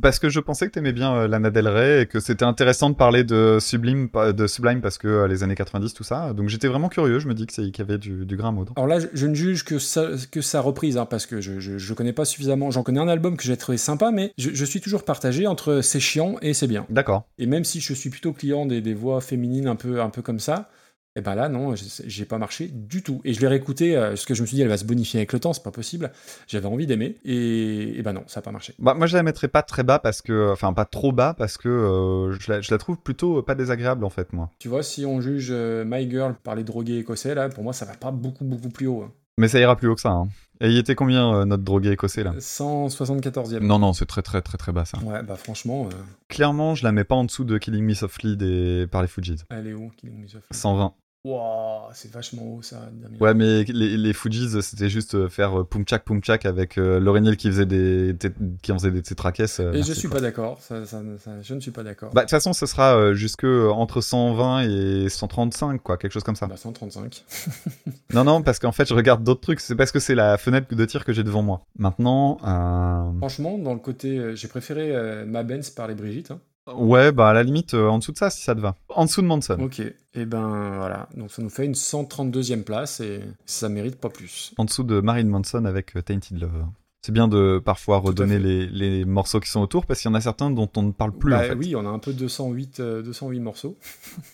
Parce 0.00 0.18
que 0.18 0.28
je 0.28 0.40
pensais 0.40 0.66
que 0.66 0.72
t'aimais 0.72 0.92
bien 0.92 1.14
euh, 1.14 1.28
Lana 1.28 1.50
Del 1.50 1.68
Rey 1.68 2.02
et 2.02 2.06
que 2.06 2.18
c'était 2.18 2.44
intéressant 2.44 2.90
de 2.90 2.96
parler 2.96 3.22
de 3.24 3.58
Sublime, 3.60 4.08
de 4.12 4.46
Sublime 4.46 4.80
parce 4.80 4.98
que 4.98 5.08
euh, 5.08 5.28
les 5.28 5.42
années 5.42 5.54
90, 5.54 5.94
tout 5.94 6.02
ça. 6.02 6.32
Donc 6.32 6.48
j'étais 6.48 6.68
vraiment 6.68 6.88
curieux. 6.88 7.18
Je 7.18 7.28
me 7.28 7.34
dis 7.34 7.46
qu'il 7.46 7.72
y 7.76 7.80
avait 7.80 7.98
du, 7.98 8.24
du 8.26 8.36
grain 8.36 8.48
à 8.48 8.52
moudre. 8.52 8.72
Alors 8.76 8.88
là, 8.88 8.98
je, 9.00 9.06
je 9.12 9.26
ne 9.26 9.34
juge 9.34 9.64
que 9.64 9.78
sa, 9.78 10.08
que 10.30 10.40
sa 10.40 10.60
reprise, 10.60 10.96
hein, 10.96 11.06
parce 11.06 11.26
que 11.26 11.40
je, 11.40 11.60
je, 11.60 11.78
je 11.78 11.94
connais 11.94 12.12
pas 12.12 12.24
suffisamment. 12.24 12.70
J'en 12.70 12.82
connais 12.82 13.00
un 13.00 13.08
album 13.08 13.36
que 13.36 13.44
j'ai 13.44 13.56
trouvé 13.56 13.78
sympa, 13.78 14.10
mais 14.10 14.32
je, 14.38 14.50
je 14.52 14.64
suis 14.64 14.80
toujours 14.80 15.04
partagé 15.04 15.46
entre 15.46 15.82
c'est 15.82 16.00
chiant 16.00 16.36
et 16.42 16.54
c'est 16.54 16.66
bien. 16.66 16.86
D'accord. 16.90 17.28
Et 17.38 17.46
même 17.46 17.64
si 17.64 17.80
je 17.80 17.92
suis 17.92 18.10
plutôt 18.10 18.32
client 18.32 18.66
des, 18.66 18.80
des 18.80 18.94
voix 18.94 19.20
féminines 19.20 19.68
un 19.68 19.76
peu, 19.76 20.00
un 20.00 20.10
peu 20.10 20.22
comme 20.22 20.40
ça, 20.40 20.68
et 21.14 21.20
ben 21.20 21.34
là, 21.34 21.48
non, 21.48 21.74
j'ai 21.76 22.24
pas 22.24 22.38
marché 22.38 22.68
du 22.72 23.02
tout. 23.02 23.20
Et 23.24 23.34
je 23.34 23.40
l'ai 23.40 23.46
réécouté, 23.48 23.96
euh, 23.96 24.08
parce 24.10 24.24
que 24.24 24.34
je 24.34 24.40
me 24.42 24.46
suis 24.46 24.54
dit, 24.56 24.62
elle 24.62 24.68
va 24.68 24.76
se 24.78 24.84
bonifier 24.84 25.20
avec 25.20 25.32
le 25.32 25.40
temps, 25.40 25.52
c'est 25.52 25.62
pas 25.62 25.70
possible. 25.70 26.10
J'avais 26.48 26.66
envie 26.66 26.86
d'aimer, 26.86 27.16
et, 27.24 27.98
et 27.98 28.02
ben 28.02 28.12
non, 28.14 28.24
ça 28.26 28.40
a 28.40 28.42
pas 28.42 28.50
marché. 28.52 28.74
Bah, 28.78 28.94
moi, 28.94 29.06
je 29.06 29.16
la 29.16 29.22
mettrais 29.22 29.48
pas 29.48 29.62
très 29.62 29.82
bas 29.82 29.98
parce 29.98 30.22
que, 30.22 30.50
enfin, 30.52 30.72
pas 30.72 30.84
trop 30.86 31.12
bas 31.12 31.34
parce 31.36 31.58
que 31.58 31.68
euh, 31.68 32.32
je, 32.40 32.50
la, 32.52 32.60
je 32.60 32.70
la 32.72 32.78
trouve 32.78 32.96
plutôt 32.98 33.42
pas 33.42 33.54
désagréable 33.54 34.04
en 34.04 34.10
fait, 34.10 34.32
moi. 34.32 34.50
Tu 34.58 34.68
vois, 34.68 34.82
si 34.82 35.04
on 35.04 35.20
juge 35.20 35.48
euh, 35.50 35.84
My 35.86 36.08
Girl 36.10 36.34
par 36.42 36.54
les 36.54 36.64
drogués 36.64 36.98
écossais, 36.98 37.34
là, 37.34 37.48
pour 37.48 37.62
moi, 37.64 37.72
ça 37.72 37.84
va 37.84 37.92
pas 37.94 38.10
beaucoup, 38.10 38.44
beaucoup 38.44 38.70
plus 38.70 38.86
haut. 38.86 39.02
hein. 39.02 39.12
Mais 39.38 39.48
ça 39.48 39.58
ira 39.58 39.76
plus 39.76 39.88
haut 39.88 39.94
que 39.94 40.00
ça. 40.00 40.10
Hein. 40.10 40.28
Et 40.60 40.68
il 40.68 40.76
était 40.78 40.94
combien 40.94 41.34
euh, 41.34 41.44
notre 41.44 41.62
drogué 41.64 41.90
écossais 41.90 42.22
là? 42.22 42.32
174e. 42.38 43.60
Non, 43.60 43.78
non, 43.78 43.92
c'est 43.92 44.06
très, 44.06 44.22
très, 44.22 44.42
très, 44.42 44.58
très 44.58 44.72
bas 44.72 44.84
ça. 44.84 44.98
Ouais, 44.98 45.22
bah 45.22 45.36
franchement, 45.36 45.88
euh, 45.90 45.96
Clairement, 46.28 46.74
je 46.74 46.84
la 46.84 46.92
mets 46.92 47.04
pas 47.04 47.14
en 47.14 47.24
dessous 47.24 47.44
de 47.44 47.58
Killing 47.58 47.84
Me 47.84 47.94
Softly 47.94 48.36
des... 48.36 48.86
par 48.90 49.02
les 49.02 49.08
Fujis. 49.08 49.36
elle 49.50 49.66
est 49.66 49.72
où 49.72 49.90
Killing 49.96 50.20
Me 50.22 50.28
Softly? 50.28 50.56
120. 50.56 50.94
Wow, 51.24 51.90
c'est 51.94 52.10
vachement 52.10 52.42
haut 52.42 52.62
ça, 52.62 52.80
Damien. 52.92 53.16
Ouais, 53.20 53.32
mais 53.32 53.62
les, 53.62 53.96
les 53.96 54.12
Fujis, 54.12 54.60
c'était 54.60 54.88
juste 54.88 55.14
euh, 55.14 55.28
faire 55.28 55.60
euh, 55.60 55.64
Pumchak 55.64 56.04
Pumchak 56.04 56.44
avec 56.46 56.78
euh, 56.78 56.98
Lauryn 56.98 57.24
Hill 57.24 57.36
qui 57.36 57.46
faisait 57.46 57.64
des, 57.64 58.16
qui 58.60 58.72
en 58.72 58.78
faisait 58.78 58.90
des 58.90 59.02
tétraquesses. 59.02 59.60
euh, 59.60 59.72
Et 59.72 59.84
je 59.84 59.92
suis 59.92 60.08
pas 60.08 60.20
d'accord, 60.20 60.58
ça, 60.60 60.84
ça- 60.84 61.00
ça- 61.20 61.40
je 61.40 61.54
ne 61.54 61.60
suis 61.60 61.70
pas 61.70 61.84
d'accord. 61.84 62.10
Bah, 62.12 62.22
de 62.22 62.24
toute 62.24 62.30
façon, 62.30 62.52
ce 62.52 62.66
sera 62.66 62.96
euh, 62.96 63.14
jusque 63.14 63.44
entre 63.44 64.00
120 64.00 64.62
et 64.68 65.08
135, 65.08 65.80
quoi, 65.80 65.96
quelque 65.96 66.10
chose 66.10 66.24
comme 66.24 66.34
ça. 66.34 66.46
Bah, 66.48 66.56
135. 66.56 67.24
Non, 68.14 68.24
non, 68.24 68.42
parce 68.42 68.58
qu'en 68.58 68.72
fait, 68.72 68.88
je 68.88 68.92
regarde 68.94 69.22
d'autres 69.22 69.40
trucs. 69.40 69.60
C'est 69.60 69.76
parce 69.76 69.92
que 69.92 70.00
c'est 70.00 70.14
la 70.16 70.36
fenêtre 70.38 70.74
de 70.74 70.84
tir 70.84 71.04
que 71.04 71.12
j'ai 71.12 71.22
devant 71.22 71.42
moi. 71.42 71.62
Maintenant, 71.78 72.38
euh... 72.44 73.16
Franchement, 73.18 73.58
dans 73.58 73.72
le 73.74 73.80
côté, 73.80 74.34
j'ai 74.36 74.48
préféré 74.48 75.24
Ma 75.24 75.44
Benz 75.44 75.70
par 75.70 75.86
les 75.86 75.94
Brigitte. 75.94 76.32
hein. 76.32 76.40
Ouais, 76.74 77.12
bah 77.12 77.28
à 77.30 77.32
la 77.32 77.42
limite, 77.42 77.74
euh, 77.74 77.88
en 77.88 77.98
dessous 77.98 78.12
de 78.12 78.18
ça, 78.18 78.30
si 78.30 78.42
ça 78.42 78.54
te 78.54 78.60
va. 78.60 78.76
En 78.88 79.04
dessous 79.04 79.22
de 79.22 79.26
Manson. 79.26 79.58
Ok, 79.60 79.80
et 79.80 80.24
ben 80.26 80.76
voilà, 80.78 81.08
donc 81.16 81.30
ça 81.30 81.42
nous 81.42 81.50
fait 81.50 81.64
une 81.64 81.72
132e 81.74 82.62
place 82.64 83.00
et 83.00 83.20
ça 83.46 83.68
mérite 83.68 83.96
pas 83.96 84.08
plus. 84.08 84.52
En 84.58 84.64
dessous 84.64 84.84
de 84.84 85.00
Marine 85.00 85.28
Manson 85.28 85.64
avec 85.64 85.96
euh, 85.96 86.02
Tainted 86.02 86.38
Love. 86.40 86.66
C'est 87.04 87.12
bien 87.12 87.26
de 87.26 87.60
parfois 87.64 87.98
redonner 87.98 88.38
les, 88.38 88.66
les 88.68 89.04
morceaux 89.04 89.40
qui 89.40 89.50
sont 89.50 89.60
autour 89.60 89.86
parce 89.86 90.00
qu'il 90.00 90.08
y 90.08 90.12
en 90.12 90.14
a 90.14 90.20
certains 90.20 90.52
dont 90.52 90.70
on 90.76 90.82
ne 90.84 90.92
parle 90.92 91.10
plus 91.12 91.32
Bah 91.32 91.38
en 91.38 91.42
fait. 91.42 91.54
oui, 91.54 91.74
on 91.74 91.84
a 91.84 91.88
un 91.88 91.98
peu 91.98 92.12
208, 92.12 92.78
euh, 92.78 93.02
208 93.02 93.40
morceaux. 93.40 93.76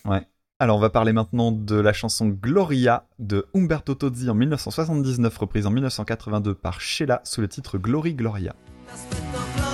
Alors 0.61 0.77
on 0.77 0.79
va 0.79 0.89
parler 0.91 1.13
maintenant 1.13 1.51
de 1.51 1.75
la 1.75 1.93
chanson 1.93 2.27
Gloria 2.27 3.07
de 3.17 3.47
Umberto 3.55 3.95
Tozzi 3.95 4.29
en 4.29 4.35
1979, 4.35 5.35
reprise 5.37 5.65
en 5.65 5.71
1982 5.71 6.53
par 6.53 6.79
Sheila 6.81 7.21
sous 7.23 7.41
le 7.41 7.47
titre 7.47 7.77
Glory 7.79 8.13
Gloria. 8.13 8.53
Gloria, 8.85 9.68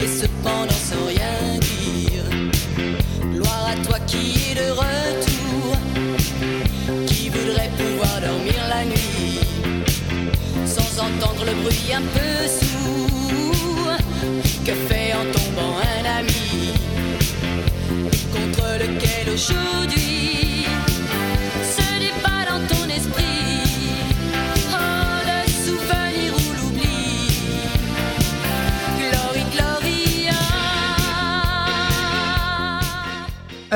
et 0.00 0.06
cependant 0.06 0.70
sans 0.70 1.04
rien 1.06 1.58
dire. 1.60 2.24
Gloire 3.32 3.70
à 3.72 3.76
toi 3.86 3.98
qui 4.06 4.50
es 4.50 4.54
de 4.54 4.70
retour, 4.70 5.76
qui 7.06 7.28
voudrait 7.28 7.70
pouvoir 7.76 8.20
dormir 8.20 8.60
la 8.68 8.84
nuit, 8.84 9.40
sans 10.66 11.00
entendre 11.00 11.44
le 11.44 11.54
bruit 11.62 11.92
un 11.94 12.02
peu 12.02 12.48
sourd 12.60 13.92
que 14.64 14.72
fait 14.72 15.12
en 15.14 15.24
tombant 15.32 15.76
un 15.78 16.18
ami 16.20 16.72
contre 18.32 18.66
lequel 18.80 19.34
aujourd'hui 19.34 19.95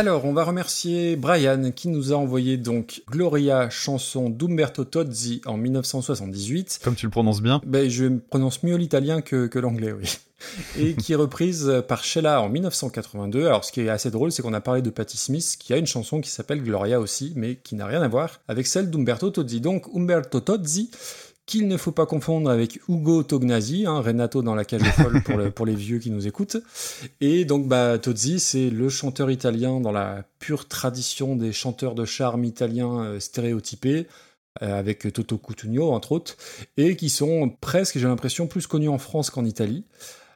Alors, 0.01 0.25
on 0.25 0.33
va 0.33 0.45
remercier 0.45 1.15
Brian 1.15 1.73
qui 1.73 1.89
nous 1.89 2.15
a 2.15 2.17
envoyé 2.17 2.57
donc 2.57 3.03
Gloria, 3.11 3.69
chanson 3.69 4.31
d'Umberto 4.31 4.85
Tozzi 4.85 5.43
en 5.45 5.59
1978. 5.59 6.81
Comme 6.83 6.95
tu 6.95 7.05
le 7.05 7.11
prononces 7.11 7.43
bien. 7.43 7.61
Ben, 7.67 7.87
je 7.87 8.07
prononce 8.31 8.63
mieux 8.63 8.77
l'italien 8.77 9.21
que, 9.21 9.47
que 9.47 9.59
l'anglais, 9.59 9.93
oui. 9.93 10.11
Et 10.79 10.95
qui 10.95 11.13
est 11.13 11.17
reprise 11.17 11.71
par 11.87 12.03
Sheila 12.03 12.41
en 12.41 12.49
1982. 12.49 13.45
Alors, 13.45 13.63
ce 13.63 13.73
qui 13.73 13.83
est 13.83 13.91
assez 13.91 14.11
drôle, 14.11 14.33
c'est 14.33 14.41
qu'on 14.41 14.55
a 14.55 14.63
parlé 14.63 14.81
de 14.81 14.89
Patti 14.89 15.19
Smith, 15.19 15.59
qui 15.61 15.75
a 15.75 15.77
une 15.77 15.87
chanson 15.87 16.23
qui 16.23 16.31
s'appelle 16.31 16.63
Gloria 16.63 16.99
aussi, 16.99 17.35
mais 17.37 17.57
qui 17.57 17.75
n'a 17.75 17.85
rien 17.85 18.01
à 18.01 18.09
voir 18.09 18.41
avec 18.49 18.67
celle 18.67 18.89
d'Umberto 18.89 19.29
Tozzi. 19.29 19.61
Donc, 19.61 19.85
Umberto 19.95 20.41
Tozzi, 20.41 20.91
qu'il 21.51 21.67
ne 21.69 21.77
faut 21.77 21.91
pas 21.93 22.07
confondre 22.07 22.49
avec 22.49 22.81
Ugo 22.89 23.23
Tognazzi, 23.25 23.85
hein, 23.87 24.01
Renato 24.01 24.41
dans 24.43 24.55
la 24.55 24.65
cage 24.65 24.83
aux 24.83 25.03
folles 25.03 25.23
pour, 25.23 25.37
le- 25.37 25.51
pour 25.51 25.67
les 25.67 25.75
vieux 25.75 25.99
qui 25.99 26.11
nous 26.11 26.27
écoutent. 26.27 26.59
Et 27.21 27.45
donc, 27.45 27.67
bah, 27.67 27.99
Tozzi, 27.99 28.39
c'est 28.41 28.71
le 28.71 28.89
chanteur 28.89 29.31
italien 29.31 29.81
dans 29.81 29.93
la 29.93 30.25
pure 30.39 30.69
tradition 30.69 31.35
des 31.35 31.53
chanteurs 31.53 31.95
de 31.95 32.05
charme 32.05 32.45
italiens 32.45 33.01
euh, 33.01 33.21
stéréotypés, 33.21 34.07
euh, 34.63 34.79
avec 34.79 35.13
Toto 35.13 35.39
Cutugno, 35.39 35.91
entre 35.91 36.13
autres, 36.13 36.37
et 36.77 36.97
qui 36.97 37.09
sont 37.11 37.51
presque, 37.61 37.99
j'ai 37.99 38.07
l'impression, 38.07 38.47
plus 38.47 38.67
connus 38.67 38.89
en 38.89 38.99
France 38.99 39.31
qu'en 39.31 39.45
Italie. 39.45 39.85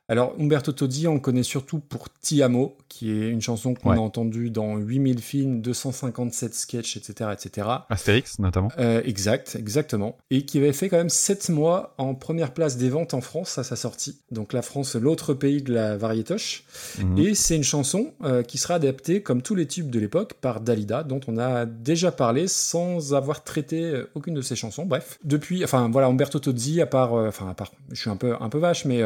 Alors, 0.06 0.34
Umberto 0.38 0.70
Tozzi, 0.72 1.08
on 1.08 1.14
le 1.14 1.20
connaît 1.20 1.42
surtout 1.42 1.78
pour 1.78 2.10
Ti 2.20 2.42
Amo, 2.42 2.76
qui 2.90 3.10
est 3.10 3.30
une 3.30 3.40
chanson 3.40 3.72
qu'on 3.72 3.90
Ouais. 3.90 3.96
a 3.96 4.00
entendue 4.00 4.50
dans 4.50 4.76
8000 4.76 5.20
films, 5.20 5.62
257 5.62 6.54
sketchs, 6.54 6.98
etc., 6.98 7.30
etc. 7.32 7.66
Astérix, 7.88 8.38
notamment. 8.38 8.68
Euh, 8.78 9.00
exact, 9.04 9.56
exactement. 9.58 10.18
Et 10.30 10.44
qui 10.44 10.58
avait 10.58 10.74
fait 10.74 10.90
quand 10.90 10.98
même 10.98 11.08
7 11.08 11.48
mois 11.48 11.94
en 11.96 12.14
première 12.14 12.52
place 12.52 12.76
des 12.76 12.90
ventes 12.90 13.14
en 13.14 13.22
France 13.22 13.56
à 13.56 13.64
sa 13.64 13.76
sortie. 13.76 14.18
Donc 14.30 14.52
la 14.52 14.60
France, 14.60 14.94
l'autre 14.94 15.32
pays 15.32 15.62
de 15.62 15.72
la 15.72 15.96
variétoche. 15.96 16.64
Mhm. 16.98 17.18
Et 17.18 17.34
c'est 17.34 17.56
une 17.56 17.64
chanson 17.64 18.12
euh, 18.24 18.42
qui 18.42 18.58
sera 18.58 18.74
adaptée, 18.74 19.22
comme 19.22 19.40
tous 19.40 19.54
les 19.54 19.66
tubes 19.66 19.88
de 19.88 19.98
l'époque, 19.98 20.34
par 20.34 20.60
Dalida, 20.60 21.02
dont 21.02 21.20
on 21.28 21.38
a 21.38 21.64
déjà 21.64 22.12
parlé 22.12 22.46
sans 22.46 23.14
avoir 23.14 23.42
traité 23.42 23.82
euh, 23.84 24.10
aucune 24.14 24.34
de 24.34 24.42
ses 24.42 24.54
chansons. 24.54 24.84
Bref, 24.84 25.18
depuis, 25.24 25.64
enfin 25.64 25.88
voilà, 25.90 26.08
Umberto 26.08 26.38
Tozzi, 26.40 26.82
à 26.82 26.86
part, 26.86 27.14
euh, 27.14 27.28
enfin 27.28 27.48
à 27.48 27.54
part, 27.54 27.72
je 27.90 27.98
suis 27.98 28.10
un 28.10 28.16
peu, 28.16 28.34
un 28.38 28.50
peu 28.50 28.58
vache, 28.58 28.84
mais 28.84 29.02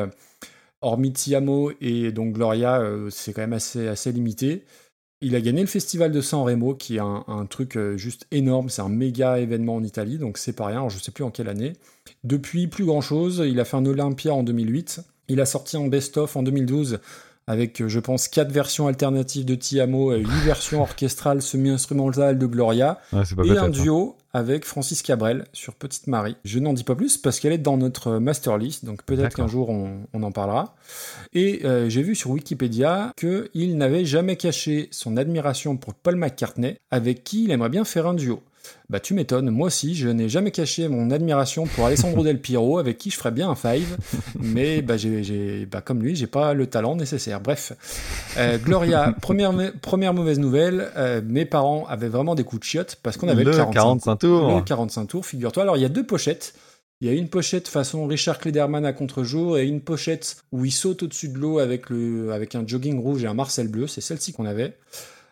hormis 0.81 1.13
Tiamo 1.13 1.73
et 1.81 2.13
donc 2.13 2.35
Gloria, 2.35 2.81
euh, 2.81 3.11
c'est 3.11 3.33
quand 3.33 3.43
même 3.43 3.53
assez, 3.53 3.89
assez 3.89 4.13
limité. 4.13 4.65
Il 5.21 5.35
a 5.35 5.41
gagné 5.41 5.61
le 5.61 5.67
festival 5.67 6.13
de 6.13 6.21
San 6.21 6.43
Remo, 6.43 6.75
qui 6.75 6.97
est 6.97 7.01
un, 7.01 7.25
un 7.27 7.45
truc 7.47 7.77
euh, 7.77 7.97
juste 7.97 8.27
énorme. 8.31 8.69
C'est 8.69 8.83
un 8.83 8.89
méga 8.89 9.41
événement 9.41 9.75
en 9.75 9.83
Italie, 9.83 10.19
donc 10.19 10.39
c'est 10.39 10.53
pas 10.53 10.67
rien. 10.67 10.77
Alors, 10.77 10.91
je 10.91 10.99
sais 10.99 11.11
plus 11.11 11.25
en 11.25 11.31
quelle 11.31 11.49
année. 11.49 11.73
Depuis, 12.23 12.69
plus 12.69 12.85
grand 12.85 13.01
chose. 13.01 13.43
Il 13.45 13.59
a 13.59 13.65
fait 13.65 13.77
un 13.77 13.85
Olympia 13.85 14.33
en 14.33 14.45
2008. 14.45 15.01
Il 15.29 15.41
a 15.41 15.47
sorti 15.47 15.77
un 15.77 15.89
best-of 15.89 16.37
en 16.37 16.43
2012 16.45 17.01
avec, 17.49 17.81
euh, 17.81 17.89
je 17.89 17.99
pense, 17.99 18.29
quatre 18.29 18.53
versions 18.53 18.87
alternatives 18.87 19.47
de 19.47 19.55
Tiamo, 19.55 20.13
et 20.13 20.19
huit 20.19 20.45
versions 20.45 20.83
orchestrales 20.83 21.41
semi-instrumentales 21.41 22.39
de 22.39 22.47
Gloria, 22.47 23.01
pas 23.11 23.23
et 23.45 23.57
un 23.57 23.65
hein. 23.65 23.69
duo 23.71 24.17
avec 24.33 24.65
Francis 24.65 25.03
Cabrel 25.03 25.45
sur 25.53 25.75
Petite 25.75 26.07
Marie. 26.07 26.37
Je 26.45 26.59
n'en 26.59 26.73
dis 26.73 26.85
pas 26.85 26.95
plus 26.95 27.17
parce 27.17 27.41
qu'elle 27.41 27.53
est 27.53 27.59
dans 27.59 27.77
notre 27.77 28.19
master 28.19 28.59
list, 28.59 28.85
donc 28.85 29.03
peut-être 29.05 29.35
qu'un 29.35 29.49
jour 29.49 29.71
on, 29.71 30.01
on 30.13 30.23
en 30.23 30.33
parlera. 30.33 30.75
Et 31.33 31.65
euh, 31.65 31.89
j'ai 31.89 32.03
vu 32.03 32.15
sur 32.15 32.31
Wikipédia 32.31 33.13
qu'il 33.17 33.77
n'avait 33.77 34.05
jamais 34.05 34.37
caché 34.37 34.89
son 34.91 35.17
admiration 35.17 35.77
pour 35.77 35.95
Paul 35.95 36.17
McCartney, 36.17 36.77
avec 36.91 37.25
qui 37.25 37.45
il 37.45 37.51
aimerait 37.51 37.69
bien 37.69 37.85
faire 37.85 38.07
un 38.07 38.15
duo. 38.15 38.43
Bah 38.91 39.01
tu 39.01 39.13
m'étonnes, 39.13 39.51
moi 39.51 39.67
aussi 39.67 39.95
je 39.95 40.09
n'ai 40.09 40.31
jamais 40.31 40.51
caché 40.51 40.89
mon 40.89 41.11
admiration 41.11 41.67
pour 41.67 41.85
Alessandro 41.85 42.23
Del 42.25 42.41
Piero, 42.41 42.79
avec 42.79 42.97
qui 42.97 43.11
je 43.11 43.17
ferais 43.19 43.31
bien 43.31 43.51
un 43.51 43.55
five, 43.55 43.99
mais 44.41 44.81
bah, 44.81 44.97
j'ai, 44.97 45.67
bah, 45.67 45.83
comme 45.83 46.03
lui, 46.03 46.17
j'ai 46.17 46.27
pas 46.27 46.55
le 46.55 46.67
talent 46.67 46.97
nécessaire. 46.97 47.41
Bref, 47.41 47.73
Euh, 48.39 48.57
Gloria, 48.57 49.15
première, 49.21 49.53
première 49.83 50.15
mauvaise 50.15 50.39
nouvelle, 50.39 50.91
euh, 50.97 51.21
mes 51.23 51.45
parents 51.45 51.87
avaient 51.87 52.09
vraiment 52.09 52.35
des 52.35 52.45
coups 52.45 52.61
de 52.61 52.65
chiottes 52.65 52.97
parce 53.03 53.19
qu'on 53.19 53.29
avait 53.29 53.45
le, 53.45 53.51
Le 53.51 53.57
45, 53.57 53.75
45 53.75 54.17
tours. 54.17 54.57
Le 54.57 54.63
45 54.63 55.07
tours, 55.07 55.27
figure-toi. 55.27 55.65
Alors 55.65 55.77
il 55.77 55.83
y 55.83 55.87
a 55.87 55.91
deux 55.91 56.07
pochettes. 56.07 56.55
Il 57.01 57.07
y 57.07 57.11
a 57.11 57.15
une 57.15 57.29
pochette 57.29 57.69
façon 57.69 58.07
Richard 58.07 58.39
Klederman 58.39 58.85
à 58.85 58.93
contre-jour 58.93 59.57
et 59.59 59.67
une 59.67 59.81
pochette 59.83 60.39
où 60.51 60.65
il 60.65 60.73
saute 60.73 61.05
au-dessus 61.05 61.29
de 61.29 61.39
l'eau 61.39 61.59
avec, 61.61 61.91
le, 61.91 62.33
avec 62.33 62.55
un 62.57 62.67
jogging 62.67 62.99
rouge 62.99 63.23
et 63.23 63.27
un 63.29 63.35
Marcel 63.35 63.69
bleu. 63.69 63.87
C'est 63.87 64.01
celle-ci 64.01 64.33
qu'on 64.33 64.47
avait. 64.47 64.77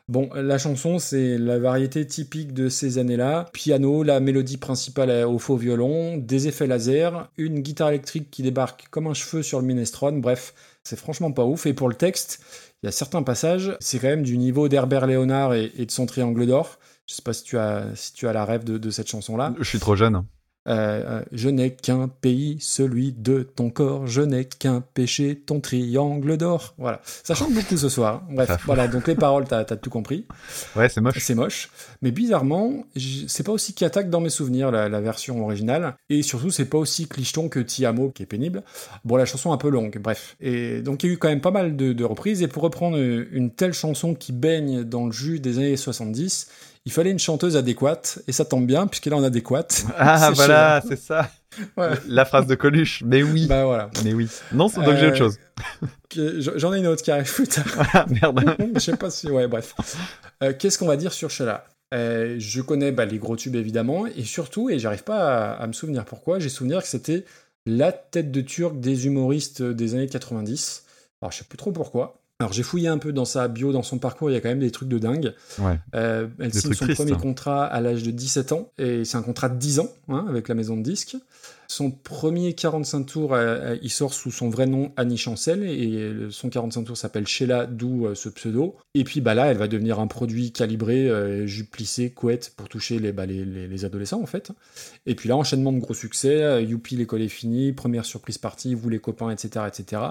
Bon, 0.09 0.31
la 0.35 0.57
chanson, 0.57 1.01
c'est 1.01 1.37
la 1.37 1.59
variété 1.59 2.07
typique 2.07 2.55
de 2.55 2.69
ces 2.69 2.99
années-là. 2.99 3.51
Piano, 3.53 4.05
la 4.05 4.21
mélodie 4.21 4.57
principale 4.57 5.11
au 5.25 5.41
faux 5.41 5.57
violon, 5.57 6.17
des 6.17 6.47
effets 6.47 6.69
laser, 6.69 7.29
une 7.37 7.59
guitare 7.59 7.89
électrique 7.89 8.31
qui 8.31 8.45
débarque 8.45 8.87
comme 8.91 9.09
un 9.09 9.15
cheveu 9.15 9.43
sur 9.43 9.61
le 9.61 9.67
minestrone. 9.67 10.21
Bref, 10.21 10.55
c'est 10.85 10.97
franchement 10.97 11.33
pas 11.33 11.45
ouf. 11.45 11.67
Et 11.67 11.75
pour 11.75 11.89
le 11.89 11.97
texte, 11.97 12.41
il 12.83 12.87
y 12.87 12.89
a 12.89 12.93
certains 12.93 13.25
passages, 13.25 13.77
c'est 13.81 13.99
quand 13.99 14.07
même 14.07 14.23
du 14.23 14.39
niveau 14.39 14.69
d'Herbert 14.69 15.09
Léonard 15.09 15.55
et, 15.55 15.71
de 15.71 15.91
son 15.91 16.07
triangle 16.07 16.47
d'or. 16.47 16.79
Je 17.09 17.15
sais 17.15 17.23
pas 17.23 17.33
si 17.33 17.43
tu 17.43 17.59
as, 17.59 17.87
si 17.97 18.13
tu 18.13 18.29
as 18.29 18.33
la 18.33 18.45
rêve 18.45 18.63
de, 18.63 18.79
de 18.79 18.91
cette 18.91 19.09
chanson-là. 19.09 19.55
Je 19.59 19.65
suis 19.65 19.81
trop 19.81 19.97
jeune. 19.97 20.23
Euh, 20.67 21.21
euh, 21.21 21.23
je 21.33 21.49
n'ai 21.49 21.75
qu'un 21.75 22.09
pays, 22.09 22.57
celui 22.61 23.13
de 23.13 23.43
ton 23.43 23.71
corps. 23.71 24.07
Je 24.07 24.23
n'ai 24.23 24.45
qu'un 24.45 24.81
péché, 24.81 25.37
ton 25.37 25.61
triangle 25.61 26.37
d'or. 26.37 26.75
Voilà. 26.79 27.01
Ça 27.05 27.35
chante 27.35 27.53
beaucoup 27.53 27.77
ce 27.77 27.89
soir. 27.89 28.23
hein. 28.25 28.35
Bref, 28.35 28.59
voilà. 28.65 28.89
Donc 28.89 29.07
les 29.07 29.15
paroles, 29.15 29.45
t'as 29.47 29.61
as 29.61 29.77
tout 29.77 29.91
compris. 29.91 30.27
Ouais, 30.75 30.89
c'est 30.89 31.01
moche. 31.01 31.19
C'est 31.21 31.35
moche. 31.35 31.71
Mais 32.03 32.11
bizarrement, 32.11 32.85
c'est 33.29 33.45
pas 33.45 33.53
aussi 33.53 33.75
qui 33.75 33.85
attaque 33.85 34.11
dans 34.11 34.21
mes 34.21 34.31
souvenirs, 34.31 34.71
la, 34.71 34.89
la 34.89 35.01
version 35.01 35.43
originale. 35.45 35.95
Et 36.11 36.23
surtout, 36.23 36.51
c'est 36.51 36.65
pas 36.65 36.79
aussi 36.79 37.07
clicheton 37.07 37.49
que 37.49 37.61
Tiamo, 37.61 38.11
qui 38.11 38.23
est 38.23 38.27
pénible. 38.27 38.63
Bon, 39.05 39.17
la 39.17 39.25
chanson 39.25 39.51
est 39.51 39.55
un 39.55 39.59
peu 39.59 39.71
longue, 39.71 39.99
bref. 40.01 40.37
Et 40.41 40.81
donc, 40.83 41.03
il 41.05 41.07
y 41.07 41.11
a 41.11 41.13
eu 41.15 41.19
quand 41.19 41.29
même 41.29 41.41
pas 41.41 41.51
mal 41.51 41.77
de, 41.77 41.93
de 41.93 42.05
reprises. 42.05 42.43
Et 42.43 42.49
pour 42.49 42.63
reprendre 42.63 42.97
une, 42.97 43.27
une 43.31 43.51
telle 43.51 43.73
chanson 43.73 44.15
qui 44.15 44.33
baigne 44.33 44.83
dans 44.85 45.07
le 45.07 45.13
jus 45.13 45.41
des 45.41 45.59
années 45.59 45.77
70, 45.77 46.49
il 46.87 46.93
fallait 46.93 47.11
une 47.11 47.19
chanteuse 47.19 47.57
adéquate. 47.57 48.21
Et 48.27 48.33
ça 48.33 48.45
tombe 48.47 48.67
bien, 48.67 48.87
puisqu'elle 48.87 49.13
est 49.13 49.17
en 49.17 49.25
adéquate. 49.25 49.85
Ah, 49.99 50.31
voilà, 50.35 50.83
c'est 50.89 50.97
ça. 50.97 51.31
La 52.09 52.25
phrase 52.25 52.47
de 52.47 52.55
Coluche. 52.55 53.03
Mais 53.05 53.23
oui. 53.23 53.47
Bah 53.47 53.65
voilà. 53.65 53.91
Mais 54.05 54.15
oui. 54.15 54.29
Non, 54.53 54.69
c'est 54.69 54.81
donc 54.83 54.97
j'ai 54.97 55.07
Euh, 55.07 55.09
autre 55.09 55.17
chose. 55.17 55.39
J'en 56.57 56.73
ai 56.73 56.79
une 56.79 56.87
autre 56.87 57.03
qui 57.03 57.11
arrive 57.11 57.33
plus 57.33 57.49
tard. 57.49 57.65
Ah, 57.93 58.07
merde. 58.09 58.57
je 58.75 58.79
sais 58.81 58.97
pas 58.97 59.11
si. 59.11 59.29
Ouais, 59.31 59.47
bref. 59.49 59.75
Euh, 60.43 60.53
Qu'est-ce 60.59 60.79
qu'on 60.79 60.87
va 60.87 60.97
dire 60.97 61.13
sur 61.13 61.31
Sheila 61.31 61.65
Euh, 61.95 62.37
Je 62.39 62.61
connais 62.63 62.93
bah, 62.93 63.05
les 63.05 63.19
gros 63.19 63.37
tubes 63.37 63.57
évidemment, 63.57 64.07
et 64.07 64.25
surtout, 64.25 64.71
et 64.71 64.79
j'arrive 64.79 65.05
pas 65.05 65.53
à, 65.53 65.63
à 65.63 65.67
me 65.67 65.73
souvenir 65.73 66.05
pourquoi, 66.05 66.39
j'ai 66.39 66.49
souvenir 66.49 66.83
que 66.83 66.89
c'était 66.89 67.25
la 67.65 67.91
tête 67.93 68.31
de 68.31 68.41
turc 68.43 68.79
des 68.79 69.07
humoristes 69.07 69.63
des 69.63 69.95
années 69.95 70.07
90. 70.09 70.85
Alors 71.23 71.33
je 71.33 71.39
sais 71.39 71.45
plus 71.45 71.57
trop 71.59 71.73
pourquoi. 71.73 72.21
Alors 72.39 72.53
j'ai 72.53 72.63
fouillé 72.63 72.89
un 72.89 72.99
peu 72.99 73.13
dans 73.15 73.25
sa 73.25 73.49
bio, 73.49 73.73
dans 73.73 73.83
son 73.83 73.99
parcours, 73.99 74.31
il 74.31 74.35
y 74.35 74.37
a 74.37 74.41
quand 74.43 74.51
même 74.51 74.61
des 74.61 74.71
trucs 74.71 74.91
de 74.91 74.99
dingue. 74.99 75.33
Ouais. 75.59 75.79
Euh, 75.95 76.27
elle 76.39 76.51
Des 76.51 76.61
signe 76.61 76.75
son 76.75 76.85
tristes, 76.85 77.01
premier 77.01 77.13
hein. 77.17 77.19
contrat 77.21 77.65
à 77.65 77.81
l'âge 77.81 78.03
de 78.03 78.11
17 78.11 78.53
ans, 78.53 78.71
et 78.77 79.07
c'est 79.07 79.17
un 79.17 79.23
contrat 79.23 79.49
de 79.49 79.57
10 79.59 79.81
ans 79.81 79.89
hein, 80.09 80.27
avec 80.29 80.49
la 80.49 80.55
maison 80.55 80.77
de 80.77 80.83
disques. 80.83 81.17
Son 81.69 81.91
premier 81.91 82.53
45 82.53 83.05
tours, 83.07 83.33
euh, 83.35 83.39
euh, 83.73 83.79
il 83.83 83.91
sort 83.91 84.13
sous 84.15 84.31
son 84.31 84.51
vrai 84.51 84.67
nom 84.67 84.93
Annie 84.99 85.17
Chancel, 85.17 85.65
et 85.65 86.13
son 86.31 86.51
45 86.51 86.85
tours 86.85 86.97
s'appelle 86.99 87.27
Sheila, 87.27 87.65
d'où 87.65 88.07
euh, 88.07 88.15
ce 88.15 88.29
pseudo. 88.29 88.77
Et 88.95 89.03
puis 89.05 89.23
bah 89.23 89.35
là, 89.35 89.47
elle 89.47 89.57
va 89.57 89.67
devenir 89.67 89.99
un 89.99 90.07
produit 90.07 90.53
calibré, 90.53 91.11
jupe 91.49 91.71
plissée, 91.71 92.11
couette, 92.11 92.53
pour 92.57 92.69
toucher 92.69 92.99
les, 92.99 93.13
bah, 93.13 93.25
les, 93.25 93.47
les- 93.47 93.67
les 93.67 93.85
adolescents 93.87 94.21
en 94.23 94.27
fait. 94.27 94.53
Et 95.07 95.15
puis 95.15 95.29
là, 95.31 95.37
enchaînement 95.37 95.73
de 95.73 95.79
gros 95.81 95.95
succès, 95.95 96.63
Youpi, 96.63 96.97
l'école 96.97 97.23
est 97.23 97.29
finie, 97.29 97.73
première 97.73 98.05
surprise 98.05 98.37
partie, 98.39 98.75
vous 98.75 98.91
les 98.91 98.99
copains, 99.01 99.31
etc. 99.31 99.65
etc. 99.67 100.03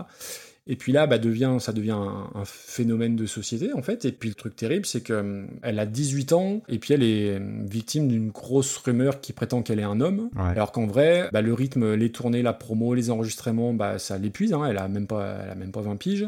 Et 0.68 0.76
puis 0.76 0.92
là, 0.92 1.06
bah, 1.06 1.20
devient, 1.20 1.58
ça 1.60 1.74
devient 1.74 1.92
un, 1.92 2.30
un 2.34 2.44
phénomène 2.46 3.16
de 3.16 3.26
société, 3.28 3.72
en 3.74 3.84
fait. 3.84 4.04
Et 4.06 4.12
puis 4.12 4.30
le 4.30 4.36
truc 4.36 4.56
terrible, 4.56 4.86
c'est 4.86 5.02
qu'elle 5.02 5.80
a 5.80 5.86
18 5.86 6.34
ans, 6.34 6.62
et 6.68 6.80
puis 6.80 6.94
elle 6.96 7.04
est 7.04 7.36
euh, 7.38 7.40
victime 7.66 8.08
d'une 8.08 8.30
grosse 8.30 8.76
rumeur 8.78 9.22
qui 9.22 9.32
prétend 9.32 9.62
qu'elle 9.62 9.80
est 9.80 9.84
un 9.84 10.02
homme. 10.02 10.30
Ouais. 10.36 10.42
Alors 10.50 10.72
qu'en 10.72 10.88
vrai, 10.88 11.30
bah, 11.32 11.42
le 11.42 11.54
rythme, 11.54 11.94
les 11.94 12.12
tournées, 12.12 12.42
la 12.42 12.54
promo, 12.54 12.96
les 12.96 13.12
enregistrements, 13.12 13.74
bah, 13.74 14.00
ça 14.00 14.18
l'épuise. 14.18 14.54
hein. 14.54 14.64
Elle 14.68 14.80
a 14.80 14.88
même 14.88 15.06
pas, 15.08 15.38
elle 15.44 15.52
a 15.52 15.56
même 15.56 15.72
pas 15.72 15.82
20 15.82 15.98
piges. 15.98 16.28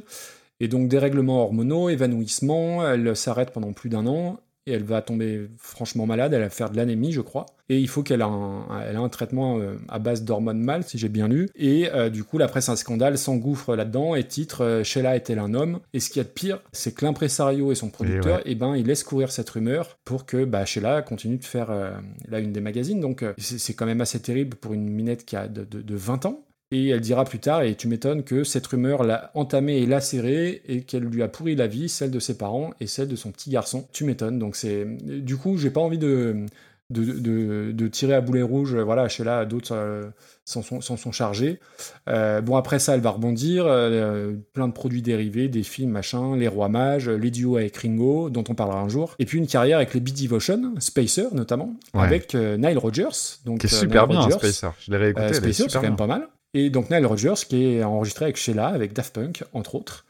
Et 0.60 0.68
donc 0.68 0.88
dérèglements 0.88 1.44
hormonaux, 1.44 1.90
évanouissement, 1.90 2.88
elle 2.88 3.16
s'arrête 3.16 3.52
pendant 3.52 3.74
plus 3.74 3.90
d'un 3.90 4.08
an. 4.08 4.40
Et 4.68 4.74
elle 4.74 4.84
va 4.84 5.02
tomber 5.02 5.48
franchement 5.58 6.06
malade, 6.06 6.34
elle 6.34 6.42
va 6.42 6.50
faire 6.50 6.70
de 6.70 6.78
l'anémie, 6.78 7.12
je 7.12 7.22
crois. 7.22 7.46
Et 7.70 7.80
il 7.80 7.88
faut 7.88 8.04
qu'elle 8.04 8.22
ait 8.22 8.24
un, 8.24 8.66
elle 8.88 8.96
a 8.96 9.00
un 9.00 9.10
traitement 9.10 9.58
euh, 9.60 9.76
à 9.90 9.98
base 10.00 10.24
d'hormones 10.24 10.60
mâles, 10.62 10.84
si 10.84 10.98
j'ai 10.98 11.10
bien 11.10 11.28
lu. 11.28 11.50
Et 11.56 11.90
euh, 11.94 12.10
du 12.10 12.24
coup, 12.24 12.38
la 12.38 12.48
presse 12.48 12.70
un 12.70 12.76
scandale 12.76 13.18
s'engouffre 13.18 13.76
là-dedans 13.76 14.16
et 14.16 14.24
titre 14.26 14.64
euh, 14.64 14.84
Sheila 14.84 15.16
est-elle 15.16 15.40
un 15.40 15.54
homme? 15.54 15.80
Et 15.94 16.00
ce 16.00 16.10
qu'il 16.10 16.18
y 16.18 16.22
a 16.22 16.24
de 16.24 16.30
pire, 16.30 16.60
c'est 16.72 16.94
que 16.94 17.04
l'impresario 17.04 17.72
et 17.72 17.76
son 17.76 17.90
producteur, 17.90 18.38
ouais. 18.38 18.44
eh 18.46 18.56
ben, 18.56 18.76
ils 18.76 18.86
laissent 18.86 19.04
courir 19.04 19.32
cette 19.32 19.50
rumeur 19.50 19.98
pour 20.06 20.26
que 20.26 20.46
bah, 20.46 20.64
Sheila 20.66 21.02
continue 21.02 21.38
de 21.38 21.46
faire 21.46 21.72
euh, 21.72 21.92
la 22.30 22.40
une 22.40 22.52
des 22.54 22.62
magazines. 22.62 23.00
Donc 23.02 23.26
c'est 23.38 23.58
c'est 23.60 23.74
quand 23.74 23.86
même 23.86 24.02
assez 24.02 24.20
terrible 24.22 24.56
pour 24.58 24.74
une 24.74 24.88
minette 24.90 25.26
qui 25.26 25.36
a 25.36 25.48
de, 25.48 25.64
de- 25.66 25.82
de 25.82 25.96
20 25.96 26.26
ans. 26.26 26.42
Et 26.72 26.90
elle 26.90 27.00
dira 27.00 27.24
plus 27.24 27.40
tard, 27.40 27.62
et 27.62 27.76
tu 27.76 27.88
m'étonnes, 27.88 28.24
que 28.24 28.44
cette 28.44 28.68
rumeur 28.68 29.04
l'a 29.04 29.32
entamée 29.36 29.78
et 29.78 29.86
lacérée, 29.86 30.62
et 30.68 30.82
qu'elle 30.82 31.04
lui 31.04 31.24
a 31.24 31.30
pourri 31.30 31.56
la 31.56 31.68
vie, 31.68 31.88
celle 31.88 32.12
de 32.12 32.20
ses 32.20 32.38
parents 32.38 32.72
et 32.82 32.88
celle 32.88 33.08
de 33.08 33.16
son 33.16 33.32
petit 33.32 33.50
garçon. 33.50 33.88
Tu 33.94 34.04
m'étonnes. 34.04 34.38
Donc 34.38 34.56
c'est, 34.58 34.86
du 34.86 35.38
coup, 35.38 35.58
j'ai 35.58 35.70
pas 35.70 35.80
envie 35.82 35.98
de 35.98 36.46
de, 36.90 37.04
de, 37.04 37.72
de 37.74 37.88
tirer 37.90 38.14
à 38.14 38.22
boulet 38.22 38.42
rouge. 38.42 38.74
Voilà, 38.76 39.10
Sheila, 39.10 39.44
d'autres 39.46 39.74
euh, 39.76 40.06
s'en 40.46 40.62
sont, 40.62 41.12
chargés. 41.12 41.60
Euh, 42.08 42.40
bon, 42.40 42.56
après 42.56 42.80
ça, 42.80 42.96
elle 42.96 43.02
va 43.02 43.10
rebondir. 43.12 43.66
euh, 43.68 44.34
plein 44.54 44.68
de 44.70 44.74
produits 44.74 45.02
dérivés, 45.02 45.50
des 45.50 45.64
films, 45.64 45.92
machin, 45.92 46.38
Les 46.38 46.48
Rois 46.48 46.70
Mages, 46.70 47.10
les 47.10 47.30
duos 47.32 47.58
avec 47.58 47.76
Ringo, 47.78 48.30
dont 48.30 48.46
on 48.48 48.56
parlera 48.56 48.80
un 48.80 48.88
jour. 48.88 49.16
Et 49.20 49.26
puis 49.26 49.38
une 49.38 49.48
carrière 49.48 49.78
avec 49.78 49.94
les 49.94 50.00
Beat 50.00 50.22
Devotion, 50.24 50.76
Spacer 50.80 51.28
notamment, 51.34 51.76
Ouais. 51.94 52.04
avec 52.04 52.34
Nile 52.34 52.78
Rodgers. 52.78 53.10
Donc, 53.46 53.60
Qui 53.60 53.66
est 53.68 53.70
super 53.70 54.08
Nile 54.08 54.18
bien, 54.18 54.26
Rodgers. 54.28 54.48
Spacer. 54.50 54.74
Je 54.80 54.92
l'ai 54.92 54.98
réécouté, 54.98 55.34
Spacer, 55.34 55.64
c'est 55.68 55.74
quand 55.74 55.82
même 55.82 55.98
pas 55.98 56.08
mal. 56.08 56.28
Et 56.54 56.70
donc 56.70 56.90
Nile 56.90 57.06
Rodgers 57.06 57.46
qui 57.48 57.64
est 57.64 57.84
enregistré 57.84 58.26
avec 58.26 58.38
Sheila, 58.38 58.68
avec 58.68 58.94
Daft 58.94 59.14
Punk, 59.14 59.44
entre 59.54 59.76
autres. 59.76 60.06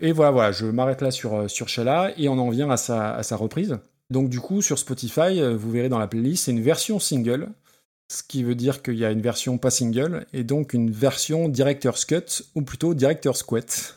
Et 0.00 0.12
voilà, 0.12 0.30
voilà, 0.30 0.52
je 0.52 0.66
m'arrête 0.66 1.02
là 1.02 1.10
sur, 1.10 1.34
euh, 1.34 1.48
sur 1.48 1.68
Sheila 1.68 2.12
et 2.16 2.28
on 2.28 2.38
en 2.38 2.50
vient 2.50 2.70
à 2.70 2.76
sa, 2.76 3.14
à 3.14 3.22
sa 3.22 3.36
reprise. 3.36 3.78
Donc 4.10 4.28
du 4.28 4.40
coup, 4.40 4.62
sur 4.62 4.78
Spotify, 4.78 5.40
euh, 5.40 5.56
vous 5.56 5.70
verrez 5.70 5.88
dans 5.88 5.98
la 5.98 6.06
playlist, 6.06 6.44
c'est 6.44 6.50
une 6.52 6.62
version 6.62 6.98
single, 6.98 7.48
ce 8.08 8.22
qui 8.22 8.44
veut 8.44 8.54
dire 8.54 8.82
qu'il 8.82 8.96
y 8.96 9.06
a 9.06 9.10
une 9.10 9.22
version 9.22 9.56
pas 9.56 9.70
single, 9.70 10.26
et 10.34 10.44
donc 10.44 10.74
une 10.74 10.90
version 10.90 11.48
Director's 11.48 12.04
Cut, 12.04 12.44
ou 12.54 12.60
plutôt 12.60 12.92
Director's 12.92 13.42
Quet, 13.42 13.94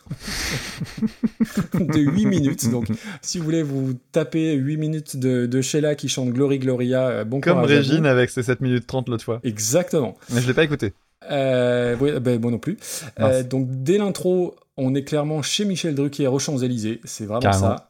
de 1.74 2.00
8 2.00 2.26
minutes. 2.26 2.70
Donc 2.72 2.88
si 3.22 3.40
vous 3.40 3.44
voulez 3.44 3.62
vous 3.62 3.94
taper 4.14 4.54
8 4.54 4.78
minutes 4.78 5.18
de, 5.18 5.46
de 5.46 5.62
Sheila 5.62 5.96
qui 5.96 6.08
chante 6.08 6.30
Glory 6.30 6.60
Gloria, 6.60 7.08
euh, 7.08 7.24
bon 7.26 7.42
Comme. 7.42 7.60
Régine 7.60 8.06
avec 8.06 8.30
ses 8.30 8.44
7 8.44 8.62
minutes 8.62 8.88
30 8.88 9.10
l'autre 9.10 9.26
fois. 9.26 9.42
Exactement. 9.44 10.16
Mais 10.34 10.42
je 10.42 10.48
l'ai 10.48 10.54
pas 10.54 10.64
écouté. 10.64 10.94
Euh, 11.30 11.96
oui, 12.00 12.12
ben, 12.20 12.40
moi 12.40 12.52
non 12.52 12.60
plus. 12.60 12.78
Euh, 13.20 13.44
donc 13.44 13.68
dès 13.70 13.98
l'intro, 13.98 14.56
on 14.78 14.94
est 14.96 15.04
clairement 15.04 15.42
chez 15.42 15.66
Michel 15.66 15.96
Drucker 15.96 16.28
aux 16.28 16.40
Champs-Élysées. 16.40 17.02
C'est 17.04 17.26
vraiment 17.26 17.42
Carrément. 17.42 17.78
ça. 17.78 17.90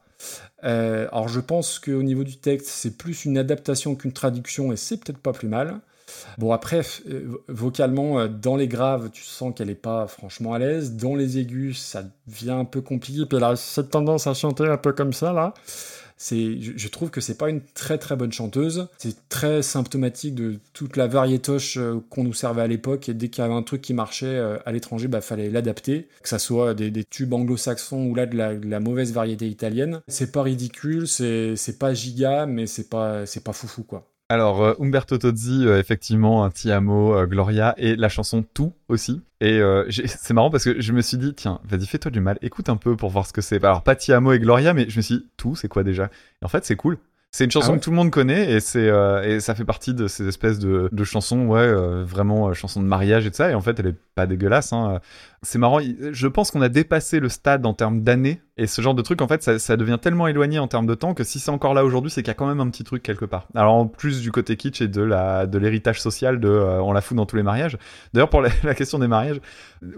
Euh, 0.64 1.06
alors 1.12 1.28
je 1.28 1.40
pense 1.40 1.78
qu'au 1.78 2.02
niveau 2.02 2.24
du 2.24 2.38
texte, 2.38 2.68
c'est 2.68 2.96
plus 2.96 3.24
une 3.24 3.38
adaptation 3.38 3.94
qu'une 3.94 4.12
traduction 4.12 4.72
et 4.72 4.76
c'est 4.76 4.96
peut-être 4.96 5.18
pas 5.18 5.32
plus 5.32 5.48
mal. 5.48 5.80
Bon 6.38 6.52
après, 6.52 6.82
euh, 7.10 7.42
vocalement, 7.48 8.26
dans 8.28 8.56
les 8.56 8.68
graves, 8.68 9.10
tu 9.10 9.22
sens 9.22 9.52
qu'elle 9.54 9.70
est 9.70 9.74
pas 9.74 10.06
franchement 10.06 10.54
à 10.54 10.58
l'aise. 10.58 10.92
Dans 10.94 11.14
les 11.14 11.38
aigus, 11.38 11.78
ça 11.78 12.04
devient 12.26 12.52
un 12.52 12.64
peu 12.64 12.80
compliqué. 12.80 13.26
Puis 13.26 13.36
elle 13.36 13.44
a 13.44 13.56
cette 13.56 13.90
tendance 13.90 14.26
à 14.26 14.34
chanter 14.34 14.64
un 14.64 14.78
peu 14.78 14.92
comme 14.92 15.12
ça 15.12 15.32
là. 15.32 15.52
Je, 16.18 16.88
trouve 16.88 17.10
que 17.10 17.20
c'est 17.20 17.36
pas 17.36 17.50
une 17.50 17.60
très 17.74 17.98
très 17.98 18.16
bonne 18.16 18.32
chanteuse. 18.32 18.88
C'est 18.98 19.28
très 19.28 19.62
symptomatique 19.62 20.34
de 20.34 20.58
toute 20.72 20.96
la 20.96 21.06
variétoche 21.06 21.76
euh, 21.76 22.00
qu'on 22.10 22.24
nous 22.24 22.32
servait 22.32 22.62
à 22.62 22.66
l'époque. 22.66 23.08
Et 23.08 23.14
dès 23.14 23.28
qu'il 23.28 23.42
y 23.42 23.44
avait 23.44 23.54
un 23.54 23.62
truc 23.62 23.82
qui 23.82 23.94
marchait 23.94 24.26
euh, 24.26 24.58
à 24.64 24.72
l'étranger, 24.72 25.08
bah 25.08 25.20
fallait 25.20 25.50
l'adapter. 25.50 26.08
Que 26.22 26.28
ça 26.28 26.38
soit 26.38 26.74
des, 26.74 27.04
tubes 27.04 27.32
anglo-saxons 27.32 28.06
ou 28.06 28.14
là 28.14 28.26
de 28.26 28.36
la, 28.36 28.80
mauvaise 28.80 29.12
variété 29.12 29.48
italienne. 29.48 30.00
C'est 30.08 30.32
pas 30.32 30.42
ridicule, 30.42 31.06
c'est, 31.06 31.56
c'est 31.56 31.78
pas 31.78 31.94
giga, 31.94 32.46
mais 32.46 32.66
c'est 32.66 32.88
pas 32.88 33.26
c'est 33.26 33.44
pas 33.44 33.52
foufou 33.52 33.82
quoi. 33.82 34.08
Alors, 34.28 34.60
euh, 34.60 34.74
Umberto 34.80 35.18
Tozzi, 35.18 35.66
euh, 35.66 35.78
effectivement, 35.78 36.44
un 36.44 36.50
Ti 36.50 36.72
amo, 36.72 37.14
euh, 37.14 37.26
Gloria, 37.26 37.74
et 37.78 37.94
la 37.94 38.08
chanson 38.08 38.44
Tout 38.54 38.72
aussi. 38.88 39.22
Et 39.40 39.60
euh, 39.60 39.88
c'est 40.06 40.34
marrant 40.34 40.50
parce 40.50 40.64
que 40.64 40.80
je 40.80 40.92
me 40.92 41.00
suis 41.00 41.16
dit, 41.16 41.32
tiens, 41.32 41.60
vas-y, 41.64 41.86
fais-toi 41.86 42.10
du 42.10 42.20
mal, 42.20 42.36
écoute 42.42 42.68
un 42.68 42.76
peu 42.76 42.96
pour 42.96 43.10
voir 43.10 43.26
ce 43.26 43.32
que 43.32 43.40
c'est. 43.40 43.62
Alors, 43.64 43.82
pas 43.82 43.94
Ti 43.94 44.12
amo 44.12 44.32
et 44.32 44.40
Gloria, 44.40 44.74
mais 44.74 44.88
je 44.90 44.96
me 44.96 45.02
suis 45.02 45.18
dit, 45.18 45.26
Tout, 45.36 45.54
c'est 45.54 45.68
quoi 45.68 45.84
déjà? 45.84 46.06
Et 46.42 46.44
en 46.44 46.48
fait, 46.48 46.64
c'est 46.64 46.76
cool. 46.76 46.98
C'est 47.36 47.44
une 47.44 47.50
chanson 47.50 47.68
Ah 47.68 47.72
ouais 47.72 47.78
que 47.78 47.84
tout 47.84 47.90
le 47.90 47.96
monde 47.96 48.10
connaît 48.10 48.50
et 48.50 48.60
c'est 48.60 48.88
euh, 48.88 49.22
et 49.22 49.40
ça 49.40 49.54
fait 49.54 49.66
partie 49.66 49.92
de 49.92 50.06
ces 50.06 50.26
espèces 50.26 50.58
de, 50.58 50.88
de 50.90 51.04
chansons, 51.04 51.46
ouais, 51.46 51.60
euh, 51.60 52.02
vraiment 52.02 52.48
euh, 52.48 52.54
chansons 52.54 52.80
de 52.80 52.86
mariage 52.86 53.26
et 53.26 53.30
tout 53.30 53.36
ça. 53.36 53.50
Et 53.50 53.54
en 53.54 53.60
fait, 53.60 53.78
elle 53.78 53.88
est 53.88 53.96
pas 54.14 54.26
dégueulasse. 54.26 54.72
Hein. 54.72 55.00
C'est 55.46 55.60
marrant. 55.60 55.78
Je 55.80 56.26
pense 56.26 56.50
qu'on 56.50 56.60
a 56.60 56.68
dépassé 56.68 57.20
le 57.20 57.28
stade 57.28 57.64
en 57.66 57.72
termes 57.72 58.02
d'années 58.02 58.40
et 58.58 58.66
ce 58.66 58.80
genre 58.80 58.94
de 58.94 59.02
truc, 59.02 59.20
en 59.20 59.28
fait, 59.28 59.42
ça, 59.58 59.76
devient 59.76 59.98
tellement 60.00 60.26
éloigné 60.28 60.58
en 60.58 60.66
termes 60.66 60.86
de 60.86 60.94
temps 60.94 61.12
que 61.12 61.24
si 61.24 61.38
c'est 61.38 61.50
encore 61.50 61.74
là 61.74 61.84
aujourd'hui, 61.84 62.10
c'est 62.10 62.22
qu'il 62.22 62.28
y 62.28 62.30
a 62.30 62.34
quand 62.34 62.46
même 62.46 62.60
un 62.60 62.70
petit 62.70 62.84
truc 62.84 63.02
quelque 63.02 63.26
part. 63.26 63.48
Alors 63.54 63.74
en 63.74 63.86
plus 63.86 64.22
du 64.22 64.32
côté 64.32 64.56
kitsch 64.56 64.80
et 64.80 64.88
de 64.88 65.02
la 65.02 65.46
de 65.46 65.58
l'héritage 65.58 66.00
social 66.00 66.40
euh, 66.42 66.78
on 66.78 66.92
la 66.92 67.02
fout 67.02 67.14
dans 67.18 67.26
tous 67.26 67.36
les 67.36 67.42
mariages. 67.42 67.76
D'ailleurs, 68.14 68.30
pour 68.30 68.40
la, 68.40 68.48
question 68.74 68.98
des 68.98 69.08
mariages, 69.08 69.42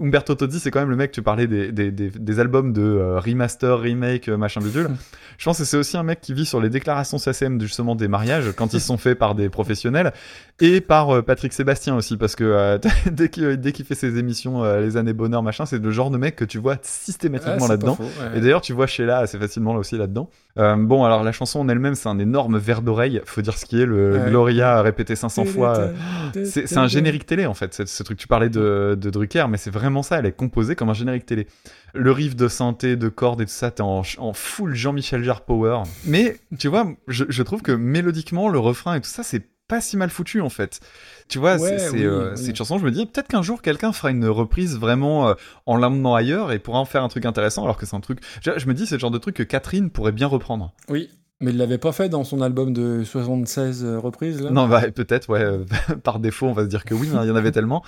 Umberto 0.00 0.34
Tozzi, 0.34 0.58
c'est 0.58 0.72
quand 0.72 0.80
même 0.80 0.90
le 0.90 0.96
mec. 0.96 1.12
Tu 1.12 1.22
parlais 1.22 1.46
des 1.46 1.70
des, 1.70 1.92
des, 1.92 2.40
albums 2.40 2.72
de 2.72 2.82
euh, 2.82 3.20
remaster, 3.20 3.78
remake, 3.78 4.28
euh, 4.28 4.36
machin 4.36 4.60
bidule. 4.60 4.88
Je 5.36 5.44
pense 5.44 5.58
que 5.58 5.64
c'est 5.64 5.76
aussi 5.76 5.96
un 5.96 6.02
mec 6.02 6.20
qui 6.20 6.34
vit 6.34 6.44
sur 6.46 6.60
les 6.60 6.68
déclarations 6.68 7.18
SACM 7.18 7.60
justement 7.60 7.94
des 7.94 8.08
mariages 8.08 8.50
quand 8.56 8.74
ils 8.74 8.80
sont 8.80 8.98
faits 8.98 9.16
par 9.16 9.36
des 9.36 9.50
professionnels 9.50 10.12
et 10.58 10.80
par 10.80 11.22
Patrick 11.24 11.52
Sébastien 11.52 11.94
aussi 11.94 12.16
parce 12.16 12.34
que 12.34 12.80
dès 13.10 13.28
qu'il 13.28 13.84
fait 13.84 13.94
ses 13.94 14.18
émissions 14.18 14.64
les 14.80 14.96
années 14.96 15.12
bonheur 15.12 15.37
machin 15.42 15.66
c'est 15.66 15.78
le 15.82 15.90
genre 15.90 16.10
de 16.10 16.18
mec 16.18 16.36
que 16.36 16.44
tu 16.44 16.58
vois 16.58 16.76
systématiquement 16.82 17.64
Ah, 17.66 17.68
là-dedans 17.68 17.96
ouais. 18.00 18.38
et 18.38 18.40
d'ailleurs 18.40 18.60
tu 18.60 18.72
vois 18.72 18.86
Sheila 18.86 19.18
assez 19.18 19.38
facilement 19.38 19.72
là 19.72 19.80
aussi 19.80 19.96
là-dedans 19.96 20.30
Euh, 20.58 20.76
bon 20.76 21.04
alors 21.04 21.22
la 21.24 21.32
chanson 21.32 21.60
en 21.60 21.68
elle-même 21.68 21.94
c'est 21.94 22.08
un 22.08 22.18
énorme 22.18 22.58
verre 22.58 22.82
d'oreille 22.82 23.20
faut 23.24 23.42
dire 23.42 23.56
ce 23.56 23.64
qui 23.66 23.80
est 23.80 23.86
le 23.86 24.18
Ouais. 24.18 24.30
Gloria 24.30 24.82
répété 24.82 25.14
500 25.16 25.44
fois 25.44 25.88
c'est 26.44 26.76
un 26.76 26.86
générique 26.88 27.26
télé 27.26 27.46
en 27.46 27.54
fait, 27.54 27.86
ce 27.86 28.02
truc. 28.02 28.18
Tu 28.18 28.26
parlais 28.28 28.48
de, 28.48 28.96
de 29.00 29.10
Drucker, 29.10 29.46
mais 29.48 29.56
c'est 29.56 29.70
vraiment 29.70 30.02
ça. 30.02 30.18
Elle 30.18 30.26
est 30.26 30.32
composée 30.32 30.74
comme 30.76 30.88
un 30.90 30.94
générique 30.94 31.26
télé. 31.26 31.46
Le 31.94 32.10
riff 32.12 32.36
de 32.36 32.48
synthé, 32.48 32.96
de 32.96 33.08
cordes 33.08 33.40
et 33.40 33.44
tout 33.44 33.50
ça, 33.52 33.70
t'es 33.70 33.82
en, 33.82 34.02
en 34.18 34.32
full 34.32 34.74
Jean-Michel 34.74 35.22
Jarre 35.24 35.42
Power. 35.42 35.82
Mais 36.06 36.36
tu 36.58 36.68
vois, 36.68 36.86
je, 37.08 37.24
je 37.28 37.42
trouve 37.42 37.62
que 37.62 37.72
mélodiquement, 37.72 38.48
le 38.48 38.58
refrain 38.58 38.94
et 38.96 39.00
tout 39.00 39.08
ça, 39.08 39.22
c'est 39.22 39.42
pas 39.68 39.80
si 39.80 39.96
mal 39.96 40.10
foutu 40.10 40.40
en 40.40 40.48
fait. 40.48 40.80
Tu 41.28 41.38
vois, 41.38 41.56
Ouais, 41.56 41.68
c'est 41.68 41.78
c'est, 41.78 41.90
oui, 41.98 42.04
euh, 42.04 42.30
oui. 42.32 42.36
c'est 42.42 42.50
une 42.50 42.56
chanson, 42.56 42.78
je 42.78 42.84
me 42.84 42.90
dis, 42.90 43.06
peut-être 43.06 43.28
qu'un 43.28 43.42
jour 43.42 43.62
quelqu'un 43.62 43.92
fera 43.92 44.10
une 44.10 44.26
reprise 44.26 44.78
vraiment 44.78 45.28
euh, 45.28 45.34
en 45.66 45.76
l'emmenant 45.76 46.14
ailleurs 46.14 46.50
et 46.52 46.58
pourra 46.58 46.78
en 46.80 46.84
faire 46.86 47.02
un 47.04 47.08
truc 47.08 47.26
intéressant 47.26 47.62
alors 47.64 47.76
que 47.76 47.86
c'est 47.86 47.94
un 47.96 48.00
truc. 48.00 48.20
Je, 48.42 48.50
je 48.56 48.66
me 48.66 48.74
dis, 48.74 48.86
c'est 48.86 48.94
le 48.96 49.00
genre 49.00 49.10
de 49.10 49.18
truc 49.18 49.36
que 49.36 49.42
Catherine 49.42 49.90
pourrait 49.90 50.12
bien 50.12 50.26
reprendre. 50.26 50.72
Oui, 50.88 51.10
mais 51.40 51.50
il 51.52 51.58
l'avait 51.58 51.78
pas 51.78 51.92
fait 51.92 52.08
dans 52.08 52.24
son 52.24 52.40
album 52.40 52.72
de 52.72 53.04
76 53.04 53.84
euh, 53.84 53.98
reprises 53.98 54.40
là? 54.40 54.50
Non, 54.50 54.66
bah, 54.66 54.90
peut-être, 54.90 55.28
ouais. 55.28 55.44
par 56.02 56.18
défaut, 56.18 56.46
on 56.46 56.52
va 56.54 56.62
se 56.64 56.68
dire 56.68 56.84
que 56.84 56.94
oui, 56.94 57.08
hein, 57.14 57.20
il 57.22 57.28
y 57.28 57.30
en 57.30 57.36
avait 57.36 57.52
tellement. 57.52 57.84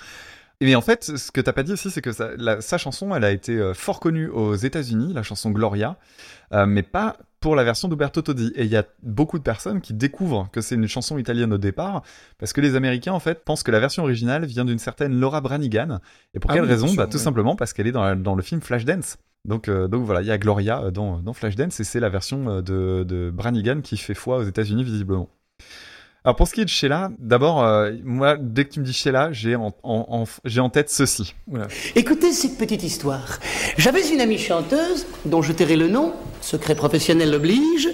Mais 0.61 0.75
en 0.75 0.81
fait, 0.81 1.17
ce 1.17 1.31
que 1.31 1.41
t'as 1.41 1.53
pas 1.53 1.63
dit 1.63 1.73
aussi, 1.73 1.89
c'est 1.89 2.03
que 2.03 2.11
sa, 2.11 2.35
la- 2.37 2.61
sa 2.61 2.77
chanson, 2.77 3.15
elle 3.15 3.23
a 3.23 3.31
été 3.31 3.71
fort 3.73 3.99
connue 3.99 4.27
aux 4.29 4.53
États-Unis, 4.53 5.11
la 5.13 5.23
chanson 5.23 5.49
Gloria, 5.49 5.97
euh, 6.53 6.67
mais 6.67 6.83
pas 6.83 7.17
pour 7.41 7.57
la 7.57 7.65
version 7.65 7.89
d'Uberto 7.89 8.21
Tozzi. 8.21 8.53
Et 8.55 8.63
il 8.63 8.69
y 8.71 8.77
a 8.77 8.85
beaucoup 9.03 9.37
de 9.37 9.43
personnes 9.43 9.81
qui 9.81 9.93
découvrent 9.93 10.47
que 10.53 10.61
c'est 10.61 10.75
une 10.75 10.87
chanson 10.87 11.17
italienne 11.17 11.51
au 11.51 11.57
départ, 11.57 12.03
parce 12.37 12.53
que 12.53 12.61
les 12.61 12.75
Américains, 12.75 13.11
en 13.11 13.19
fait, 13.19 13.43
pensent 13.43 13.63
que 13.63 13.71
la 13.71 13.81
version 13.81 14.03
originale 14.03 14.45
vient 14.45 14.63
d'une 14.63 14.79
certaine 14.79 15.19
Laura 15.19 15.41
Branigan. 15.41 15.99
Et 16.33 16.39
pour 16.39 16.49
Ah 16.51 16.53
quelle 16.53 16.63
oui, 16.63 16.69
raison? 16.69 16.93
Bah, 16.93 17.07
tout 17.07 17.17
ouais. 17.17 17.23
simplement 17.23 17.57
parce 17.57 17.73
qu'elle 17.73 17.87
est 17.87 17.91
dans, 17.91 18.03
la- 18.03 18.15
dans 18.15 18.35
le 18.35 18.43
film 18.43 18.61
Flashdance. 18.61 19.17
Donc, 19.43 19.67
euh, 19.67 19.87
donc 19.87 20.05
voilà, 20.05 20.21
il 20.21 20.27
y 20.27 20.31
a 20.31 20.37
Gloria 20.37 20.83
euh, 20.83 20.91
dans, 20.91 21.17
dans 21.19 21.33
Flashdance, 21.33 21.79
et 21.79 21.83
c'est 21.83 21.99
la 21.99 22.09
version 22.09 22.47
euh, 22.47 22.61
de, 22.61 23.03
de 23.03 23.31
Branigan 23.33 23.81
qui 23.81 23.97
fait 23.97 24.13
foi 24.13 24.37
aux 24.37 24.43
États-Unis, 24.43 24.83
visiblement. 24.83 25.27
Alors 26.23 26.35
pour 26.35 26.47
ce 26.47 26.53
qui 26.53 26.61
est 26.61 26.65
de 26.65 26.69
Sheila, 26.69 27.09
d'abord, 27.17 27.63
euh, 27.63 27.93
moi, 28.03 28.37
dès 28.39 28.65
que 28.65 28.73
tu 28.73 28.79
me 28.79 28.85
dis 28.85 28.93
Sheila, 28.93 29.31
j'ai 29.31 29.55
en, 29.55 29.73
en- 29.81 30.05
en- 30.07 30.23
j'ai 30.45 30.59
en 30.59 30.69
tête 30.69 30.91
ceci. 30.91 31.33
Écoutez 31.95 32.31
cette 32.31 32.59
petite 32.59 32.83
histoire. 32.83 33.39
J'avais 33.79 34.07
une 34.13 34.21
amie 34.21 34.37
chanteuse, 34.37 35.07
dont 35.25 35.41
je 35.41 35.51
tairai 35.51 35.75
le 35.77 35.87
nom, 35.87 36.13
secret 36.41 36.75
professionnel 36.75 37.31
l'oblige, 37.31 37.89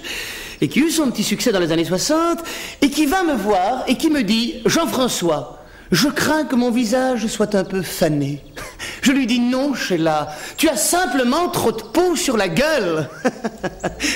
et 0.60 0.68
qui 0.68 0.80
eut 0.80 0.90
son 0.90 1.10
petit 1.10 1.24
succès 1.24 1.52
dans 1.52 1.60
les 1.60 1.72
années 1.72 1.86
60, 1.86 2.40
et 2.82 2.90
qui 2.90 3.06
vint 3.06 3.24
me 3.24 3.34
voir 3.34 3.84
et 3.88 3.96
qui 3.96 4.10
me 4.10 4.22
dit 4.22 4.56
Jean-François, 4.66 5.64
je 5.90 6.08
crains 6.08 6.44
que 6.44 6.56
mon 6.56 6.70
visage 6.70 7.26
soit 7.26 7.54
un 7.54 7.64
peu 7.64 7.82
fané. 7.82 8.44
Je 9.02 9.12
lui 9.12 9.26
dis 9.26 9.40
non, 9.40 9.74
Sheila, 9.74 10.28
tu 10.56 10.68
as 10.68 10.76
simplement 10.76 11.48
trop 11.48 11.72
de 11.72 11.82
peau 11.82 12.14
sur 12.16 12.36
la 12.36 12.48
gueule. 12.48 13.08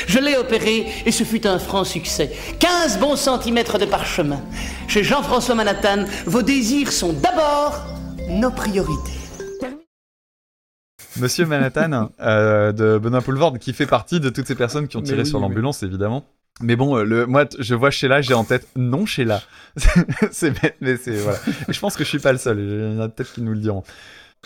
Je 0.06 0.18
l'ai 0.18 0.36
opéré 0.36 0.86
et 1.06 1.12
ce 1.12 1.24
fut 1.24 1.46
un 1.46 1.58
franc 1.58 1.84
succès. 1.84 2.30
15 2.58 2.98
bons 2.98 3.16
centimètres 3.16 3.78
de 3.78 3.86
parchemin. 3.86 4.40
Chez 4.88 5.02
Jean-François 5.02 5.54
Manhattan, 5.54 6.04
vos 6.26 6.42
désirs 6.42 6.92
sont 6.92 7.12
d'abord 7.12 7.80
nos 8.28 8.50
priorités. 8.50 9.12
Monsieur 11.18 11.44
Manhattan 11.44 12.10
euh, 12.20 12.72
de 12.72 12.98
Benoît 12.98 13.20
Poulvord, 13.20 13.58
qui 13.58 13.72
fait 13.72 13.86
partie 13.86 14.18
de 14.18 14.30
toutes 14.30 14.46
ces 14.46 14.54
personnes 14.54 14.88
qui 14.88 14.96
ont 14.96 15.02
tiré 15.02 15.22
oui, 15.22 15.26
sur 15.26 15.38
oui. 15.38 15.42
l'ambulance, 15.42 15.82
évidemment. 15.82 16.24
Mais 16.60 16.76
bon, 16.76 16.96
euh, 16.96 17.04
le, 17.04 17.26
moi, 17.26 17.46
je 17.58 17.74
vois 17.74 17.90
Sheila, 17.90 18.20
j'ai 18.20 18.34
en 18.34 18.44
tête 18.44 18.68
non 18.76 19.06
Sheila. 19.06 19.40
c'est 20.30 20.50
bête, 20.62 20.76
mais 20.80 20.96
c'est 20.96 21.16
voilà. 21.16 21.38
Et 21.68 21.72
je 21.72 21.80
pense 21.80 21.96
que 21.96 22.04
je 22.04 22.08
suis 22.08 22.18
pas 22.18 22.32
le 22.32 22.38
seul. 22.38 22.58
Il 22.60 22.94
y 22.94 22.98
en 22.98 23.00
a 23.00 23.08
peut-être 23.08 23.32
qui 23.32 23.42
nous 23.42 23.52
le 23.52 23.58
diront. 23.58 23.82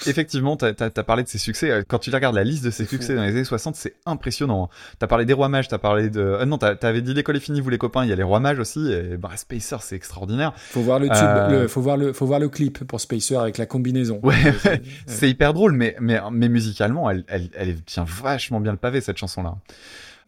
Effectivement, 0.06 0.58
t'as 0.58 0.72
as, 0.78 0.90
parlé 1.02 1.22
de 1.22 1.28
ses 1.28 1.38
succès. 1.38 1.70
Euh, 1.70 1.82
Quand 1.88 1.98
tu 1.98 2.10
regardes 2.10 2.34
la 2.34 2.44
liste 2.44 2.62
de 2.62 2.70
ses 2.70 2.84
succès 2.84 3.14
dans 3.14 3.22
les 3.22 3.30
années 3.30 3.44
60, 3.44 3.76
c'est 3.76 3.94
impressionnant. 4.04 4.68
T'as 4.98 5.06
parlé 5.06 5.24
des 5.24 5.32
Rois 5.32 5.48
Mages, 5.48 5.68
t'as 5.68 5.78
parlé 5.78 6.10
de. 6.10 6.20
Euh, 6.20 6.44
non, 6.44 6.58
t'avais 6.58 7.00
dit 7.00 7.14
l'école 7.14 7.36
est 7.36 7.40
finie, 7.40 7.62
vous 7.62 7.70
les 7.70 7.78
copains. 7.78 8.04
Il 8.04 8.10
y 8.10 8.12
a 8.12 8.16
les 8.16 8.22
Rois 8.22 8.38
Mages 8.40 8.58
aussi. 8.58 8.92
Et 8.92 9.16
bah, 9.16 9.30
Spacer, 9.36 9.78
c'est 9.80 9.96
extraordinaire. 9.96 10.52
Faut 10.54 10.82
voir 10.82 10.98
le 10.98 11.06
tube, 11.08 11.16
Euh, 11.18 11.62
le- 11.62 11.68
faut 11.68 11.80
voir 11.80 11.96
le, 11.96 12.12
faut 12.12 12.26
voir 12.26 12.40
le 12.40 12.50
clip 12.50 12.84
pour 12.84 13.00
Spacer 13.00 13.36
avec 13.36 13.56
la 13.56 13.64
combinaison. 13.64 14.20
Ouais, 14.22 14.34
ouais. 14.66 14.82
c'est- 15.06 15.30
hyper 15.30 15.54
drôle, 15.54 15.72
mais, 15.72 15.96
mais, 15.98 16.20
mais 16.30 16.50
musicalement, 16.50 17.08
elle, 17.10 17.24
elle, 17.28 17.48
elle 17.56 17.80
tient 17.82 18.04
vachement 18.06 18.60
bien 18.60 18.72
le 18.72 18.78
pavé, 18.78 19.00
cette 19.00 19.16
chanson-là. 19.16 19.54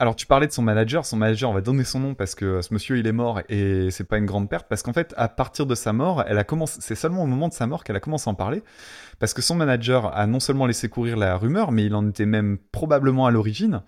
Alors, 0.01 0.15
tu 0.15 0.27
parlais 0.27 0.47
de 0.47 0.53
son 0.53 0.63
manager. 0.63 1.05
Son 1.05 1.17
manager, 1.17 1.51
on 1.51 1.55
va 1.55 1.61
donner 1.61 1.83
son 1.83 1.99
nom 1.99 2.15
parce 2.15 2.37
que 2.37 2.63
ce 2.63 2.73
monsieur, 2.73 2.99
il 2.99 3.07
est 3.09 3.13
mort 3.13 3.41
et 3.49 3.91
c'est 3.91 4.05
pas 4.05 4.19
une 4.19 4.27
grande 4.27 4.49
perte 4.49 4.67
parce 4.69 4.83
qu'en 4.83 4.93
fait, 4.93 5.13
à 5.17 5.29
partir 5.29 5.67
de 5.67 5.75
sa 5.75 5.93
mort, 5.93 6.23
elle 6.29 6.39
a 6.39 6.45
commencé, 6.45 6.79
c'est 6.81 6.95
seulement 6.95 7.25
au 7.25 7.27
moment 7.27 7.49
de 7.49 7.53
sa 7.53 7.67
mort 7.67 7.83
qu'elle 7.83 7.97
a 7.97 8.01
commencé 8.01 8.29
à 8.29 8.33
en 8.33 8.35
parler 8.37 8.63
parce 9.19 9.35
que 9.35 9.43
son 9.43 9.57
manager 9.57 10.17
a 10.17 10.29
non 10.29 10.39
seulement 10.39 10.67
laissé 10.67 10.89
courir 10.89 11.17
la 11.17 11.37
rumeur, 11.37 11.73
mais 11.73 11.85
il 11.85 11.95
en 11.97 12.09
était 12.09 12.27
même 12.27 12.59
probablement 12.71 13.27
à 13.27 13.33
l'origine. 13.33 13.83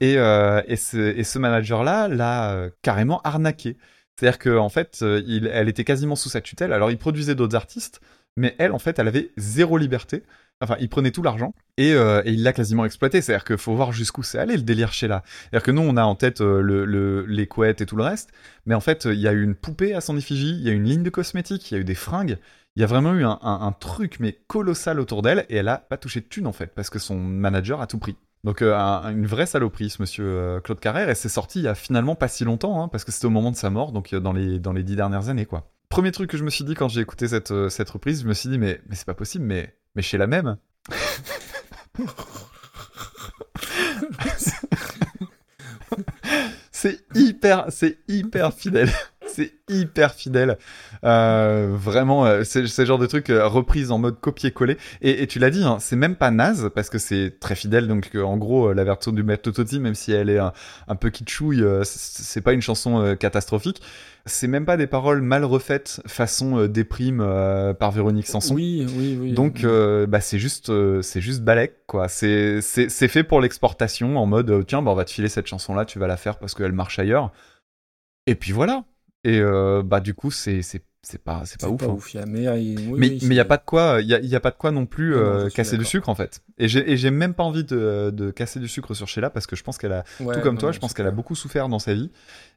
Et, 0.00 0.16
euh, 0.16 0.62
et 0.66 0.76
ce, 0.76 0.96
et 0.96 1.24
ce 1.24 1.38
manager-là 1.38 2.08
l'a 2.08 2.52
euh, 2.52 2.70
carrément 2.80 3.20
arnaqué. 3.22 3.76
C'est-à-dire 4.18 4.38
qu'en 4.38 4.64
en 4.64 4.68
fait, 4.70 5.00
euh, 5.02 5.20
il- 5.26 5.46
elle 5.52 5.68
était 5.68 5.84
quasiment 5.84 6.16
sous 6.16 6.30
sa 6.30 6.40
tutelle. 6.40 6.72
Alors, 6.72 6.90
il 6.90 6.96
produisait 6.96 7.34
d'autres 7.34 7.56
artistes, 7.56 8.00
mais 8.36 8.54
elle, 8.58 8.72
en 8.72 8.78
fait, 8.78 8.98
elle 8.98 9.08
avait 9.08 9.30
zéro 9.36 9.76
liberté. 9.76 10.22
Enfin, 10.60 10.76
il 10.80 10.88
prenait 10.88 11.10
tout 11.10 11.22
l'argent 11.22 11.52
et, 11.76 11.92
euh, 11.92 12.22
il 12.24 12.42
l'a 12.42 12.52
quasiment 12.52 12.84
exploité. 12.84 13.20
C'est-à-dire 13.20 13.44
qu'il 13.44 13.58
faut 13.58 13.74
voir 13.74 13.92
jusqu'où 13.92 14.22
c'est 14.22 14.38
allé 14.38 14.56
le 14.56 14.62
délire 14.62 14.92
chez 14.92 15.08
là. 15.08 15.22
C'est-à-dire 15.26 15.62
que 15.62 15.70
nous, 15.70 15.82
on 15.82 15.96
a 15.96 16.04
en 16.04 16.14
tête 16.14 16.40
euh, 16.40 16.60
le, 16.62 16.84
le- 16.84 17.26
les 17.26 17.46
couettes 17.46 17.80
et 17.80 17.86
tout 17.86 17.96
le 17.96 18.04
reste, 18.04 18.30
mais 18.66 18.74
en 18.74 18.80
fait, 18.80 19.04
il 19.04 19.18
y 19.20 19.28
a 19.28 19.32
eu 19.32 19.42
une 19.42 19.54
poupée 19.54 19.94
à 19.94 20.00
son 20.00 20.16
effigie, 20.16 20.52
il 20.56 20.62
y 20.62 20.70
a 20.70 20.72
eu 20.72 20.76
une 20.76 20.84
ligne 20.88 21.02
de 21.02 21.10
cosmétiques, 21.10 21.70
il 21.70 21.74
y 21.74 21.76
a 21.76 21.80
eu 21.80 21.84
des 21.84 21.94
fringues. 21.94 22.38
Il 22.76 22.80
y 22.80 22.82
a 22.82 22.86
vraiment 22.86 23.14
eu 23.14 23.24
un, 23.24 23.72
truc 23.78 24.16
mais 24.18 24.40
colossal 24.48 24.98
autour 24.98 25.22
d'elle 25.22 25.46
et 25.48 25.56
elle 25.56 25.68
a 25.68 25.76
pas 25.78 25.96
touché 25.96 26.20
de 26.20 26.26
thune 26.26 26.46
en 26.48 26.52
fait 26.52 26.74
parce 26.74 26.90
que 26.90 26.98
son 26.98 27.14
manager 27.16 27.80
a 27.80 27.86
tout 27.86 27.98
pris. 27.98 28.16
Donc 28.42 28.62
euh, 28.62 28.74
un- 28.76 29.12
une 29.12 29.26
vraie 29.26 29.46
saloperie 29.46 29.90
ce 29.90 30.02
monsieur 30.02 30.60
Claude 30.64 30.80
Carrère 30.80 31.08
et 31.08 31.14
c'est 31.14 31.28
sorti 31.28 31.60
il 31.60 31.64
y 31.66 31.68
a 31.68 31.76
finalement 31.76 32.16
pas 32.16 32.26
si 32.26 32.42
longtemps 32.42 32.82
hein, 32.82 32.88
parce 32.88 33.04
que 33.04 33.12
c'était 33.12 33.26
au 33.26 33.30
moment 33.30 33.52
de 33.52 33.56
sa 33.56 33.70
mort 33.70 33.92
donc 33.92 34.12
dans 34.12 34.32
les 34.32 34.82
dix 34.82 34.96
dernières 34.96 35.28
années 35.28 35.46
quoi. 35.46 35.70
Premier 35.88 36.10
truc 36.10 36.28
que 36.30 36.36
je 36.36 36.42
me 36.42 36.50
suis 36.50 36.64
dit 36.64 36.74
quand 36.74 36.88
j'ai 36.88 37.00
écouté 37.00 37.28
cette 37.28 37.48
reprise, 37.90 38.22
je 38.22 38.26
me 38.26 38.34
suis 38.34 38.48
dit 38.48 38.58
mais 38.58 38.80
c'est 38.90 39.06
pas 39.06 39.14
possible 39.14 39.44
mais 39.44 39.72
mais 39.94 40.02
chez 40.02 40.18
la 40.18 40.26
même. 40.26 40.56
c'est 46.72 47.00
hyper, 47.14 47.66
c'est 47.70 47.98
hyper 48.08 48.52
fidèle. 48.52 48.90
C'est 49.34 49.52
hyper 49.68 50.14
fidèle. 50.14 50.58
Euh, 51.04 51.70
vraiment, 51.72 52.26
euh, 52.26 52.44
c'est 52.44 52.62
le 52.62 52.84
genre 52.84 52.98
de 52.98 53.06
truc 53.06 53.30
euh, 53.30 53.46
reprise 53.46 53.90
en 53.90 53.98
mode 53.98 54.20
copier-coller. 54.20 54.76
Et, 55.02 55.22
et 55.22 55.26
tu 55.26 55.38
l'as 55.38 55.50
dit, 55.50 55.64
hein, 55.64 55.78
c'est 55.80 55.96
même 55.96 56.16
pas 56.16 56.30
naze 56.30 56.70
parce 56.74 56.90
que 56.90 56.98
c'est 56.98 57.38
très 57.40 57.54
fidèle. 57.54 57.88
Donc, 57.88 58.10
en 58.14 58.36
gros, 58.36 58.72
la 58.72 58.84
version 58.84 59.12
du 59.12 59.22
Maître 59.22 59.50
Toti, 59.50 59.80
même 59.80 59.94
si 59.94 60.12
elle 60.12 60.30
est 60.30 60.38
un, 60.38 60.52
un 60.88 60.96
peu 60.96 61.10
kitschouille, 61.10 61.64
c'est 61.82 62.40
pas 62.40 62.52
une 62.52 62.62
chanson 62.62 63.16
catastrophique. 63.18 63.80
C'est 64.26 64.48
même 64.48 64.64
pas 64.64 64.78
des 64.78 64.86
paroles 64.86 65.20
mal 65.20 65.44
refaites 65.44 66.00
façon 66.06 66.66
déprime 66.66 67.20
euh, 67.20 67.74
par 67.74 67.90
Véronique 67.90 68.26
Sanson. 68.26 68.54
Oui, 68.54 68.86
oui, 68.96 69.18
oui. 69.20 69.32
Donc 69.32 69.64
euh, 69.64 70.06
bah 70.06 70.20
c'est 70.22 70.38
juste 70.38 70.72
c'est 71.02 71.20
juste 71.20 71.42
balèque 71.42 71.86
quoi. 71.86 72.08
C'est 72.08 72.62
c'est 72.62 72.88
c'est 72.88 73.08
fait 73.08 73.22
pour 73.22 73.42
l'exportation 73.42 74.16
en 74.16 74.24
mode 74.24 74.64
tiens 74.66 74.80
bah 74.80 74.92
on 74.92 74.94
va 74.94 75.04
te 75.04 75.10
filer 75.10 75.28
cette 75.28 75.46
chanson 75.46 75.74
là, 75.74 75.84
tu 75.84 75.98
vas 75.98 76.06
la 76.06 76.16
faire 76.16 76.38
parce 76.38 76.54
qu'elle 76.54 76.72
marche 76.72 76.98
ailleurs. 76.98 77.32
Et 78.26 78.34
puis 78.34 78.52
voilà. 78.52 78.84
Et 79.24 79.38
euh, 79.40 79.82
bah 79.84 80.00
du 80.00 80.14
coup 80.14 80.30
c'est 80.30 80.60
c'est 80.62 80.82
c'est 81.02 81.22
pas 81.22 81.42
c'est 81.44 81.60
pas 81.60 81.68
ouf. 81.68 81.80
pas 81.80 81.86
hein. 81.86 81.94
ouf. 81.94 82.16
a- 82.16 82.24
Mais 82.26 82.48
oui, 82.48 82.74
mais 82.76 83.08
oui, 83.08 83.18
il 83.20 83.28
c'est- 83.28 83.34
y 83.34 83.40
a 83.40 83.44
pas 83.44 83.58
de 83.58 83.62
quoi 83.64 83.98
il 84.00 84.06
y 84.08 84.14
a, 84.14 84.20
y 84.20 84.34
a 84.36 84.40
pas 84.40 84.50
de 84.50 84.56
quoi 84.56 84.70
non 84.70 84.86
plus 84.86 85.12
Non, 85.14 85.20
non, 85.20 85.26
euh, 85.40 85.48
casser 85.50 85.76
du 85.76 85.84
sucre 85.84 86.08
en 86.08 86.14
fait. 86.14 86.42
Et 86.58 86.66
j'ai 86.68 87.10
même 87.10 87.34
pas 87.34 87.42
envie 87.42 87.64
de, 87.64 88.10
de 88.10 88.30
casser 88.30 88.58
du 88.60 88.68
sucre 88.68 88.94
sur 88.94 89.06
Sheila 89.08 89.28
parce 89.28 89.46
que 89.46 89.54
je 89.56 89.62
pense 89.62 89.76
qu'elle 89.76 89.92
a 89.92 90.04
Ouais, 90.20 90.34
tout 90.34 90.40
comme 90.40 90.54
non, 90.54 90.60
toi, 90.60 90.72
je 90.72 90.78
pense 90.78 90.94
qu'elle 90.94 91.06
a 91.06 91.10
beaucoup 91.10 91.34
souffert 91.34 91.68
dans 91.68 91.78
sa 91.78 91.92
vie 91.94 92.10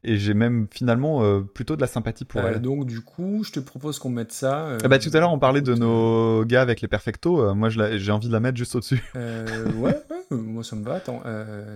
et 0.06 0.18
j'ai 0.18 0.34
même 0.34 0.68
finalement 0.72 1.24
euh, 1.24 1.42
plutôt 1.42 1.76
de 1.76 1.82
la 1.82 1.88
sympathie 1.88 2.24
pour 2.26 2.40
Euh, 2.42 2.52
elle. 2.54 2.62
donc 2.62 2.86
du 2.86 3.02
coup, 3.02 3.44
je 3.44 3.52
te 3.52 3.60
propose 3.60 4.00
qu'on 4.00 4.10
mette 4.10 4.32
ça. 4.32 4.68
euh, 4.68 4.78
Ah 4.84 4.88
bah 4.88 5.00
tout 5.00 5.10
à 5.14 5.20
l'heure 5.20 5.32
on 5.34 5.40
parlait 5.40 5.62
de 5.62 5.74
nos 5.76 6.46
gars 6.46 6.62
avec 6.62 6.80
les 6.82 6.88
perfectos, 6.88 7.54
moi 7.54 7.70
j'ai 7.70 8.12
envie 8.12 8.28
de 8.30 8.34
la 8.34 8.40
mettre 8.40 8.58
juste 8.58 8.76
au-dessus, 8.76 9.04
euh, 9.18 9.72
ouais, 9.74 9.98
moi 10.32 10.64
ça 10.64 10.76
me 10.78 10.84
va. 10.86 10.96
Attends, 10.96 11.22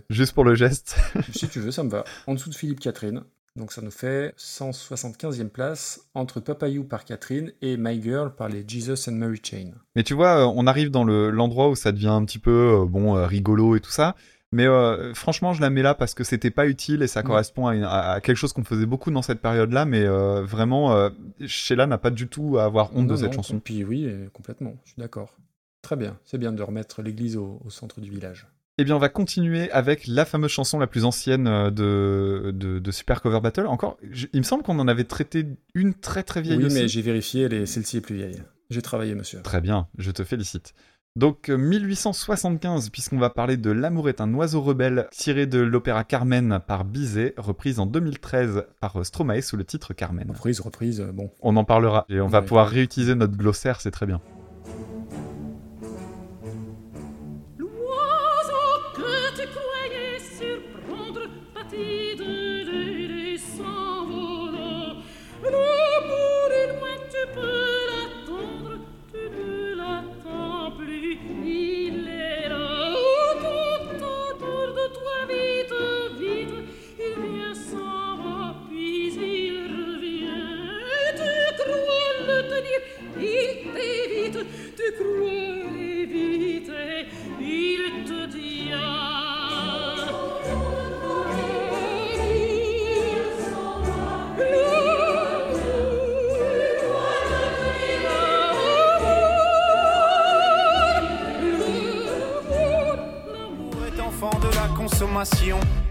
juste 0.09 0.33
pour 0.33 0.43
le 0.45 0.55
geste. 0.55 0.95
si 1.33 1.49
tu 1.49 1.59
veux, 1.59 1.71
ça 1.71 1.83
me 1.83 1.89
va. 1.89 2.03
En 2.27 2.33
dessous 2.33 2.49
de 2.49 2.55
Philippe 2.55 2.79
Catherine. 2.79 3.23
Donc 3.57 3.73
ça 3.73 3.81
nous 3.81 3.91
fait 3.91 4.33
175e 4.37 5.49
place 5.49 5.99
entre 6.13 6.39
Papa 6.39 6.69
You 6.69 6.83
par 6.85 7.03
Catherine 7.03 7.51
et 7.61 7.75
My 7.77 8.01
Girl 8.01 8.33
par 8.33 8.47
les 8.47 8.63
Jesus 8.67 9.09
and 9.09 9.13
Mary 9.15 9.39
Chain. 9.43 9.71
Mais 9.95 10.03
tu 10.03 10.13
vois, 10.13 10.45
euh, 10.47 10.53
on 10.55 10.67
arrive 10.67 10.89
dans 10.89 11.03
le- 11.03 11.29
l'endroit 11.31 11.69
où 11.69 11.75
ça 11.75 11.91
devient 11.91 12.07
un 12.07 12.23
petit 12.23 12.39
peu 12.39 12.79
euh, 12.81 12.85
bon 12.85 13.17
euh, 13.17 13.25
rigolo 13.27 13.75
et 13.75 13.81
tout 13.81 13.91
ça. 13.91 14.15
Mais 14.53 14.65
euh, 14.67 15.13
franchement, 15.13 15.53
je 15.53 15.61
la 15.61 15.69
mets 15.69 15.81
là 15.81 15.95
parce 15.95 16.13
que 16.13 16.23
c'était 16.23 16.49
pas 16.51 16.65
utile 16.67 17.01
et 17.03 17.07
ça 17.07 17.23
correspond 17.23 17.67
à, 17.67 17.75
une- 17.75 17.83
à- 17.83 18.11
à 18.13 18.21
quelque 18.21 18.35
chose 18.37 18.51
qu'on 18.53 18.63
faisait 18.65 18.85
beaucoup 18.85 19.11
dans 19.11 19.21
cette 19.21 19.41
période-là. 19.41 19.85
Mais 19.85 20.03
euh, 20.03 20.43
vraiment, 20.43 20.93
euh, 20.93 21.09
Sheila 21.45 21.87
n'a 21.87 21.97
pas 21.97 22.09
du 22.09 22.27
tout 22.27 22.57
à 22.57 22.63
avoir 22.65 22.95
honte 22.95 23.07
de 23.07 23.15
cette 23.17 23.27
non, 23.27 23.31
chanson. 23.33 23.59
Puis 23.59 23.83
oui, 23.83 24.09
complètement, 24.33 24.75
je 24.85 24.91
suis 24.91 24.99
d'accord. 24.99 25.37
Très 25.81 25.95
bien, 25.97 26.17
c'est 26.25 26.37
bien 26.37 26.51
de 26.53 26.61
remettre 26.63 27.01
l'église 27.01 27.35
au, 27.37 27.61
au 27.65 27.69
centre 27.69 27.99
du 28.01 28.09
village. 28.09 28.47
Eh 28.81 28.83
bien, 28.83 28.95
on 28.95 28.99
va 28.99 29.09
continuer 29.09 29.69
avec 29.71 30.07
la 30.07 30.25
fameuse 30.25 30.49
chanson 30.49 30.79
la 30.79 30.87
plus 30.87 31.05
ancienne 31.05 31.45
euh, 31.47 31.69
de, 31.69 32.49
de, 32.49 32.79
de 32.79 32.91
Super 32.91 33.21
Cover 33.21 33.39
Battle. 33.39 33.67
Encore, 33.67 33.97
je- 34.09 34.25
il 34.33 34.39
me 34.39 34.43
semble 34.43 34.63
qu'on 34.63 34.79
en 34.79 34.87
avait 34.87 35.03
traité 35.03 35.45
une 35.75 35.93
très 35.93 36.23
très 36.23 36.41
vieille 36.41 36.57
oui, 36.57 36.65
aussi. 36.65 36.75
mais 36.81 36.87
j'ai 36.87 37.03
vérifié, 37.03 37.67
celle-ci 37.67 37.97
est 37.97 38.01
plus 38.01 38.15
vieille. 38.15 38.41
J'ai 38.71 38.81
travaillé, 38.81 39.13
monsieur. 39.13 39.39
Très 39.43 39.61
bien, 39.61 39.87
je 39.99 40.09
te 40.09 40.23
félicite. 40.23 40.73
Donc 41.15 41.49
euh, 41.49 41.57
1875, 41.57 42.89
puisqu'on 42.89 43.19
va 43.19 43.29
parler 43.29 43.55
de 43.57 43.69
L'amour 43.69 44.09
est 44.09 44.19
un 44.19 44.33
oiseau 44.33 44.61
rebelle, 44.61 45.07
tiré 45.11 45.45
de 45.45 45.59
l'opéra 45.59 46.03
Carmen 46.03 46.59
par 46.65 46.83
Bizet, 46.83 47.35
reprise 47.37 47.77
en 47.79 47.85
2013 47.85 48.63
par 48.79 48.99
euh, 48.99 49.03
Stromae 49.03 49.41
sous 49.41 49.57
le 49.57 49.63
titre 49.63 49.93
Carmen. 49.93 50.25
Reprise, 50.31 50.59
reprise, 50.59 51.01
euh, 51.01 51.11
bon. 51.11 51.29
On 51.41 51.55
en 51.57 51.65
parlera 51.65 52.05
et 52.09 52.19
on 52.19 52.27
va 52.27 52.41
pouvoir 52.41 52.67
réutiliser 52.67 53.13
notre 53.13 53.37
glossaire, 53.37 53.79
c'est 53.79 53.91
très 53.91 54.07
bien. 54.07 54.21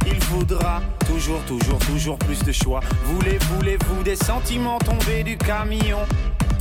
Il 0.06 0.18
voudra 0.24 0.80
toujours, 1.06 1.40
toujours, 1.42 1.78
toujours 1.78 2.18
plus 2.18 2.42
de 2.42 2.50
choix. 2.50 2.80
Voulez, 3.04 3.38
voulez-vous 3.54 4.02
des 4.02 4.16
sentiments 4.16 4.78
tombés 4.78 5.22
du 5.22 5.36
camion? 5.36 6.00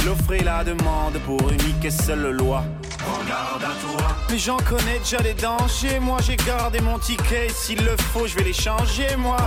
L'offre 0.06 0.34
et 0.34 0.44
la 0.44 0.64
demande 0.64 1.18
pour 1.26 1.50
unique 1.50 1.84
et 1.84 1.90
seule 1.90 2.30
loi. 2.30 2.64
Regarde 3.00 3.64
à 3.64 3.98
toi. 3.98 4.08
Mais 4.30 4.38
j'en 4.38 4.58
connais 4.58 5.00
déjà 5.00 5.18
les 5.18 5.34
dangers. 5.34 6.00
Moi 6.00 6.20
j'ai 6.22 6.36
gardé 6.36 6.80
mon 6.80 7.00
ticket. 7.00 7.48
Et 7.48 7.50
S'il 7.50 7.84
le 7.84 7.98
faut, 7.98 8.28
je 8.28 8.36
vais 8.36 8.44
les 8.44 8.54
changer, 8.54 9.16
moi. 9.18 9.38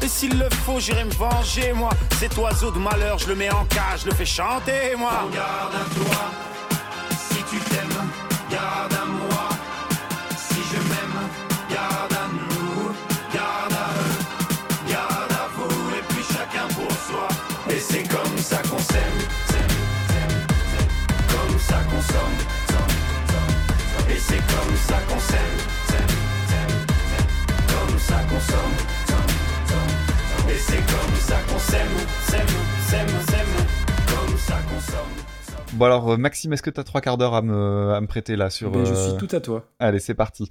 Et 0.00 0.08
s'il 0.08 0.36
le 0.38 0.48
faut, 0.50 0.80
j'irai 0.80 1.04
me 1.04 1.12
venger, 1.12 1.72
moi. 1.72 1.90
Cet 2.18 2.36
oiseau 2.36 2.72
de 2.72 2.78
malheur, 2.80 3.18
je 3.18 3.28
le 3.28 3.36
mets 3.36 3.50
en 3.50 3.64
cage, 3.66 4.00
je 4.02 4.06
le 4.06 4.14
fais 4.14 4.26
chanter, 4.26 4.96
moi. 4.98 5.12
Regarde 5.30 5.74
à 5.74 5.94
toi. 5.94 6.51
Bon 35.74 35.86
alors 35.86 36.12
euh, 36.12 36.16
Maxime, 36.16 36.52
est-ce 36.52 36.62
que 36.62 36.70
t'as 36.70 36.84
trois 36.84 37.00
quarts 37.00 37.18
d'heure 37.18 37.34
à 37.34 37.42
me, 37.42 37.92
à 37.94 38.00
me 38.00 38.06
prêter 38.06 38.36
là 38.36 38.50
sur... 38.50 38.70
Mais 38.70 38.84
je 38.84 38.92
euh, 38.92 39.10
suis 39.10 39.26
tout 39.26 39.34
à 39.34 39.40
toi. 39.40 39.64
Allez, 39.78 40.00
c'est 40.00 40.14
parti. 40.14 40.48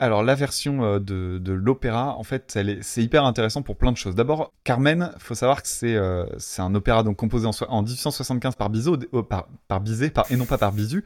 Alors, 0.00 0.24
la 0.24 0.34
version 0.34 0.84
euh, 0.84 0.98
de, 0.98 1.38
de 1.38 1.52
l'opéra, 1.52 2.16
en 2.18 2.24
fait, 2.24 2.58
c'est 2.82 3.02
hyper 3.02 3.24
intéressant 3.24 3.62
pour 3.62 3.76
plein 3.76 3.92
de 3.92 3.96
choses. 3.96 4.14
D'abord, 4.16 4.52
Carmen, 4.64 5.12
faut 5.18 5.36
savoir 5.36 5.62
que 5.62 5.68
c'est 5.68 5.94
euh, 5.94 6.26
un 6.58 6.74
opéra 6.74 7.04
donc 7.04 7.16
composé 7.16 7.46
en, 7.46 7.52
so- 7.52 7.66
en 7.68 7.82
1875 7.82 8.56
par 8.56 8.70
Bizot, 8.70 8.98
euh, 9.14 9.22
par, 9.22 9.46
par 9.68 9.80
Bizet, 9.80 10.10
par, 10.10 10.30
et 10.30 10.36
non 10.36 10.46
pas 10.46 10.58
par 10.58 10.72
Bizu. 10.72 11.04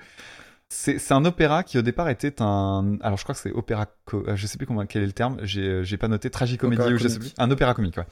C'est 0.71 1.13
un 1.13 1.25
opéra 1.25 1.63
qui 1.63 1.79
au 1.79 1.83
départ 1.83 2.11
était 2.11 2.43
un. 2.43 2.99
Alors 3.01 3.17
je 3.17 3.23
crois 3.23 3.35
que 3.35 3.41
c'est 3.41 3.53
opéra. 3.53 3.87
euh, 4.13 4.37
Je 4.37 4.47
sais 4.47 4.59
plus 4.59 4.67
comment 4.67 4.85
quel 4.85 5.03
est 5.03 5.07
le 5.07 5.13
terme. 5.13 5.39
J'ai 5.43 5.63
euh, 5.63 5.83
j'ai 5.83 5.97
pas 5.97 6.09
noté 6.09 6.29
tragicomédie 6.29 6.83
Opéra 6.83 6.95
ou 6.95 6.99
je 6.99 7.09
sais 7.09 7.19
plus. 7.19 7.33
Un 7.39 7.51
opéra 7.51 7.73
comique, 7.73 7.97
ouais. 7.97 8.05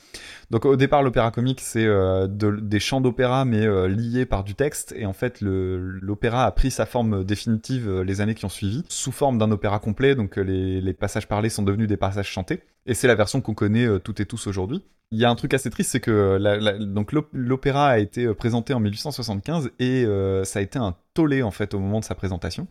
Donc 0.51 0.65
au 0.65 0.75
départ 0.77 1.03
l'opéra 1.03 1.31
comique 1.31 1.61
c'est 1.61 1.85
euh, 1.85 2.27
de- 2.27 2.59
des 2.59 2.81
chants 2.81 3.03
d'opéra 3.03 3.45
mais 3.45 3.67
euh, 3.67 3.89
liés 3.89 4.25
par 4.25 4.43
du 4.43 4.55
texte 4.55 4.95
et 4.97 5.05
en 5.05 5.13
fait 5.13 5.43
l'opéra 5.43 6.47
a 6.47 6.51
pris 6.51 6.71
sa 6.71 6.87
forme 6.87 7.25
définitive 7.25 8.01
les 8.01 8.21
années 8.23 8.35
qui 8.35 8.47
ont 8.47 8.51
suivi 8.51 8.85
sous 8.89 9.13
forme 9.13 9.37
d'un 9.37 9.51
opéra 9.51 9.79
complet 9.79 10.15
donc 10.15 10.37
les, 10.37 10.81
les 10.81 10.93
passages 10.95 11.29
parlés 11.29 11.51
sont 11.51 11.63
devenus 11.63 11.89
des 11.89 11.99
passages 11.99 12.29
chantés. 12.31 12.63
Et 12.87 12.95
c'est 12.95 13.09
la 13.09 13.15
version 13.15 13.41
qu'on 13.41 13.55
connaît 13.55 13.87
euh, 13.87 13.99
toutes 13.99 14.21
et 14.21 14.27
tous 14.27 14.47
aujourd'hui. 14.47 14.83
Il 15.13 15.19
y 15.19 15.25
a 15.25 15.31
un 15.31 15.35
truc 15.37 15.55
assez 15.55 15.71
triste, 15.71 15.91
c'est 15.93 16.01
que 16.01 16.11
euh, 16.11 16.79
donc 16.85 17.13
l'op- 17.13 17.29
l'opéra 17.33 17.89
a 17.89 17.99
été 17.99 18.25
euh, 18.25 18.35
présenté 18.35 18.75
en 18.75 18.81
1875 18.81 19.71
et 19.79 20.05
euh, 20.05 20.45
ça 20.45 20.59
a 20.59 20.63
été 20.63 20.79
un 20.79 20.97
tollé 21.15 21.43
en 21.43 21.51
fait 21.51 21.75
au 21.75 21.79
moment 21.79 22.01
de 22.01 22.05
sa 22.05 22.15
présentation. 22.15 22.67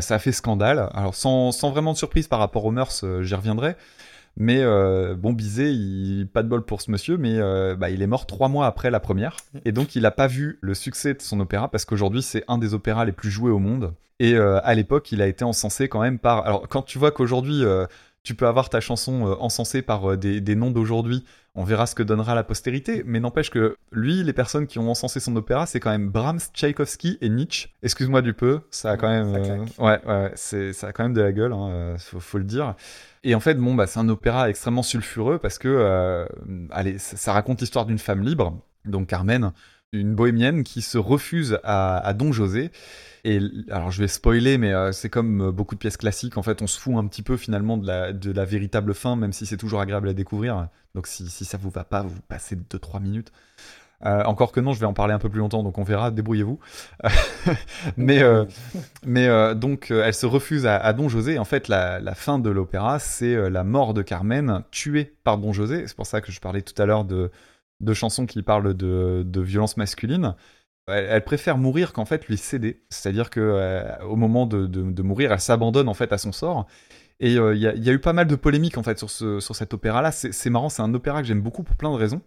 Ça 0.00 0.16
a 0.16 0.18
fait 0.18 0.32
scandale. 0.32 0.90
Alors 0.94 1.14
sans, 1.14 1.52
sans 1.52 1.70
vraiment 1.70 1.92
de 1.92 1.96
surprise 1.96 2.26
par 2.26 2.40
rapport 2.40 2.64
aux 2.64 2.72
mœurs, 2.72 3.04
j'y 3.20 3.34
reviendrai. 3.36 3.76
Mais 4.36 4.64
bon, 5.14 5.32
Bizet, 5.32 5.72
pas 6.32 6.42
de 6.42 6.48
bol 6.48 6.64
pour 6.64 6.80
ce 6.80 6.90
monsieur, 6.90 7.16
mais 7.16 7.38
bah, 7.76 7.88
il 7.88 8.02
est 8.02 8.08
mort 8.08 8.26
trois 8.26 8.48
mois 8.48 8.66
après 8.66 8.90
la 8.90 8.98
première. 8.98 9.36
Et 9.64 9.70
donc, 9.70 9.94
il 9.94 10.02
n'a 10.02 10.10
pas 10.10 10.26
vu 10.26 10.58
le 10.60 10.74
succès 10.74 11.14
de 11.14 11.22
son 11.22 11.38
opéra, 11.38 11.70
parce 11.70 11.84
qu'aujourd'hui, 11.84 12.22
c'est 12.22 12.42
un 12.48 12.58
des 12.58 12.74
opéras 12.74 13.04
les 13.04 13.12
plus 13.12 13.30
joués 13.30 13.52
au 13.52 13.60
monde. 13.60 13.94
Et 14.18 14.36
à 14.36 14.74
l'époque, 14.74 15.12
il 15.12 15.22
a 15.22 15.28
été 15.28 15.44
encensé 15.44 15.88
quand 15.88 16.00
même 16.02 16.18
par... 16.18 16.44
Alors, 16.44 16.66
quand 16.68 16.82
tu 16.82 16.98
vois 16.98 17.12
qu'aujourd'hui, 17.12 17.62
tu 18.26 18.34
peux 18.34 18.48
avoir 18.48 18.68
ta 18.70 18.80
chanson 18.80 19.24
euh, 19.24 19.36
encensée 19.38 19.82
par 19.82 20.10
euh, 20.10 20.16
des, 20.16 20.40
des 20.40 20.56
noms 20.56 20.72
d'aujourd'hui, 20.72 21.24
on 21.54 21.62
verra 21.62 21.86
ce 21.86 21.94
que 21.94 22.02
donnera 22.02 22.34
la 22.34 22.42
postérité. 22.42 23.04
Mais 23.06 23.20
n'empêche 23.20 23.50
que 23.50 23.76
lui, 23.92 24.24
les 24.24 24.32
personnes 24.32 24.66
qui 24.66 24.80
ont 24.80 24.90
encensé 24.90 25.20
son 25.20 25.36
opéra, 25.36 25.64
c'est 25.66 25.78
quand 25.78 25.92
même 25.92 26.08
Brahms, 26.08 26.40
Tchaïkovski 26.52 27.18
et 27.20 27.28
Nietzsche. 27.28 27.68
Excuse-moi 27.84 28.22
du 28.22 28.34
peu, 28.34 28.62
ça 28.72 28.90
a 28.90 28.96
quand 28.96 29.08
même... 29.08 29.32
euh, 29.36 29.64
ouais, 29.78 30.04
ouais, 30.04 30.32
c'est, 30.34 30.72
ça 30.72 30.88
a 30.88 30.92
quand 30.92 31.04
même 31.04 31.14
de 31.14 31.20
la 31.20 31.30
gueule, 31.30 31.52
hein, 31.52 31.94
faut, 31.98 32.18
faut 32.18 32.38
le 32.38 32.44
dire. 32.44 32.74
Et 33.22 33.36
en 33.36 33.40
fait, 33.40 33.54
bon, 33.54 33.76
bah, 33.76 33.86
c'est 33.86 34.00
un 34.00 34.08
opéra 34.08 34.50
extrêmement 34.50 34.82
sulfureux 34.82 35.38
parce 35.38 35.58
que, 35.58 35.68
euh, 35.68 36.26
allez, 36.70 36.98
ça, 36.98 37.16
ça 37.16 37.32
raconte 37.32 37.60
l'histoire 37.60 37.86
d'une 37.86 38.00
femme 38.00 38.24
libre, 38.24 38.60
donc 38.84 39.06
Carmen, 39.06 39.52
une 39.92 40.14
bohémienne 40.14 40.64
qui 40.64 40.82
se 40.82 40.98
refuse 40.98 41.58
à, 41.64 42.12
Don 42.14 42.32
José. 42.32 42.70
Et 43.24 43.40
alors, 43.70 43.90
je 43.90 44.00
vais 44.00 44.08
spoiler, 44.08 44.56
mais 44.56 44.72
euh, 44.72 44.92
c'est 44.92 45.10
comme 45.10 45.48
euh, 45.48 45.52
beaucoup 45.52 45.74
de 45.74 45.80
pièces 45.80 45.96
classiques. 45.96 46.36
En 46.38 46.42
fait, 46.42 46.62
on 46.62 46.68
se 46.68 46.78
fout 46.78 46.94
un 46.94 47.06
petit 47.06 47.22
peu 47.22 47.36
finalement 47.36 47.76
de 47.76 48.32
la, 48.32 48.44
véritable 48.44 48.94
fin, 48.94 49.16
même 49.16 49.32
si 49.32 49.46
c'est 49.46 49.56
toujours 49.56 49.80
agréable 49.80 50.08
à 50.08 50.12
découvrir. 50.12 50.68
Donc, 50.94 51.06
si, 51.06 51.28
si 51.28 51.44
ça 51.44 51.58
vous 51.58 51.70
va 51.70 51.84
pas, 51.84 52.02
vous 52.02 52.20
passez 52.28 52.56
2-3 52.56 53.02
minutes. 53.02 53.32
Euh, 54.04 54.22
encore 54.24 54.52
que 54.52 54.60
non, 54.60 54.74
je 54.74 54.80
vais 54.80 54.86
en 54.86 54.92
parler 54.92 55.14
un 55.14 55.18
peu 55.18 55.30
plus 55.30 55.40
longtemps, 55.40 55.62
donc 55.62 55.78
on 55.78 55.82
verra, 55.82 56.10
débrouillez-vous. 56.10 56.60
mais 57.96 58.22
mais 59.04 59.54
donc, 59.54 59.90
elle 59.90 60.14
se 60.14 60.26
refuse 60.26 60.66
à, 60.66 60.92
Don 60.92 61.08
José. 61.08 61.38
En 61.38 61.44
fait, 61.44 61.66
la, 61.66 62.14
fin 62.14 62.38
de 62.38 62.50
l'opéra, 62.50 62.98
c'est 63.00 63.50
la 63.50 63.64
mort 63.64 63.92
de 63.92 64.02
Carmen, 64.02 64.62
tuée 64.70 65.16
par 65.24 65.38
Don 65.38 65.52
José. 65.52 65.84
C'est 65.86 65.96
pour 65.96 66.06
ça 66.06 66.20
que 66.20 66.30
je 66.30 66.40
parlais 66.40 66.62
tout 66.62 66.80
à 66.80 66.86
l'heure 66.86 67.04
de, 67.04 67.30
de 67.80 67.94
chansons 67.94 68.26
qui 68.26 68.42
parlent 68.42 68.74
de, 68.74 69.22
de 69.24 69.40
violence 69.40 69.76
masculine. 69.76 70.34
Elle, 70.88 71.24
préfère 71.24 71.58
mourir 71.58 71.92
qu'en 71.92 72.04
fait 72.04 72.26
lui 72.28 72.36
céder. 72.36 72.84
C'est-à-dire 72.90 73.28
que 73.30 73.40
euh, 73.40 73.98
au 74.04 74.14
moment 74.16 74.46
de, 74.46 74.66
de- 74.66 75.02
mourir, 75.02 75.32
elle 75.32 75.40
s'abandonne 75.40 75.88
en 75.88 75.94
fait 75.94 76.12
à 76.12 76.18
son 76.18 76.30
sort. 76.32 76.66
Et 77.20 77.38
euh, 77.38 77.54
il 77.56 77.60
y, 77.62 77.66
a- 77.66 77.74
il 77.74 77.84
y 77.84 77.90
a 77.90 77.92
eu 77.92 77.98
pas 77.98 78.12
mal 78.12 78.26
de 78.28 78.36
polémiques 78.36 78.78
en 78.78 78.84
fait 78.84 78.98
sur, 78.98 79.10
ce, 79.10 79.40
sur 79.40 79.56
cet 79.56 79.74
opéra-là. 79.74 80.12
C'est 80.12 80.50
marrant, 80.50 80.68
c'est 80.68 80.82
un 80.82 80.94
opéra 80.94 81.22
que 81.22 81.28
j'aime 81.28 81.42
beaucoup 81.42 81.64
pour 81.64 81.76
plein 81.76 81.90
de 81.90 81.96
raisons. 81.96 82.22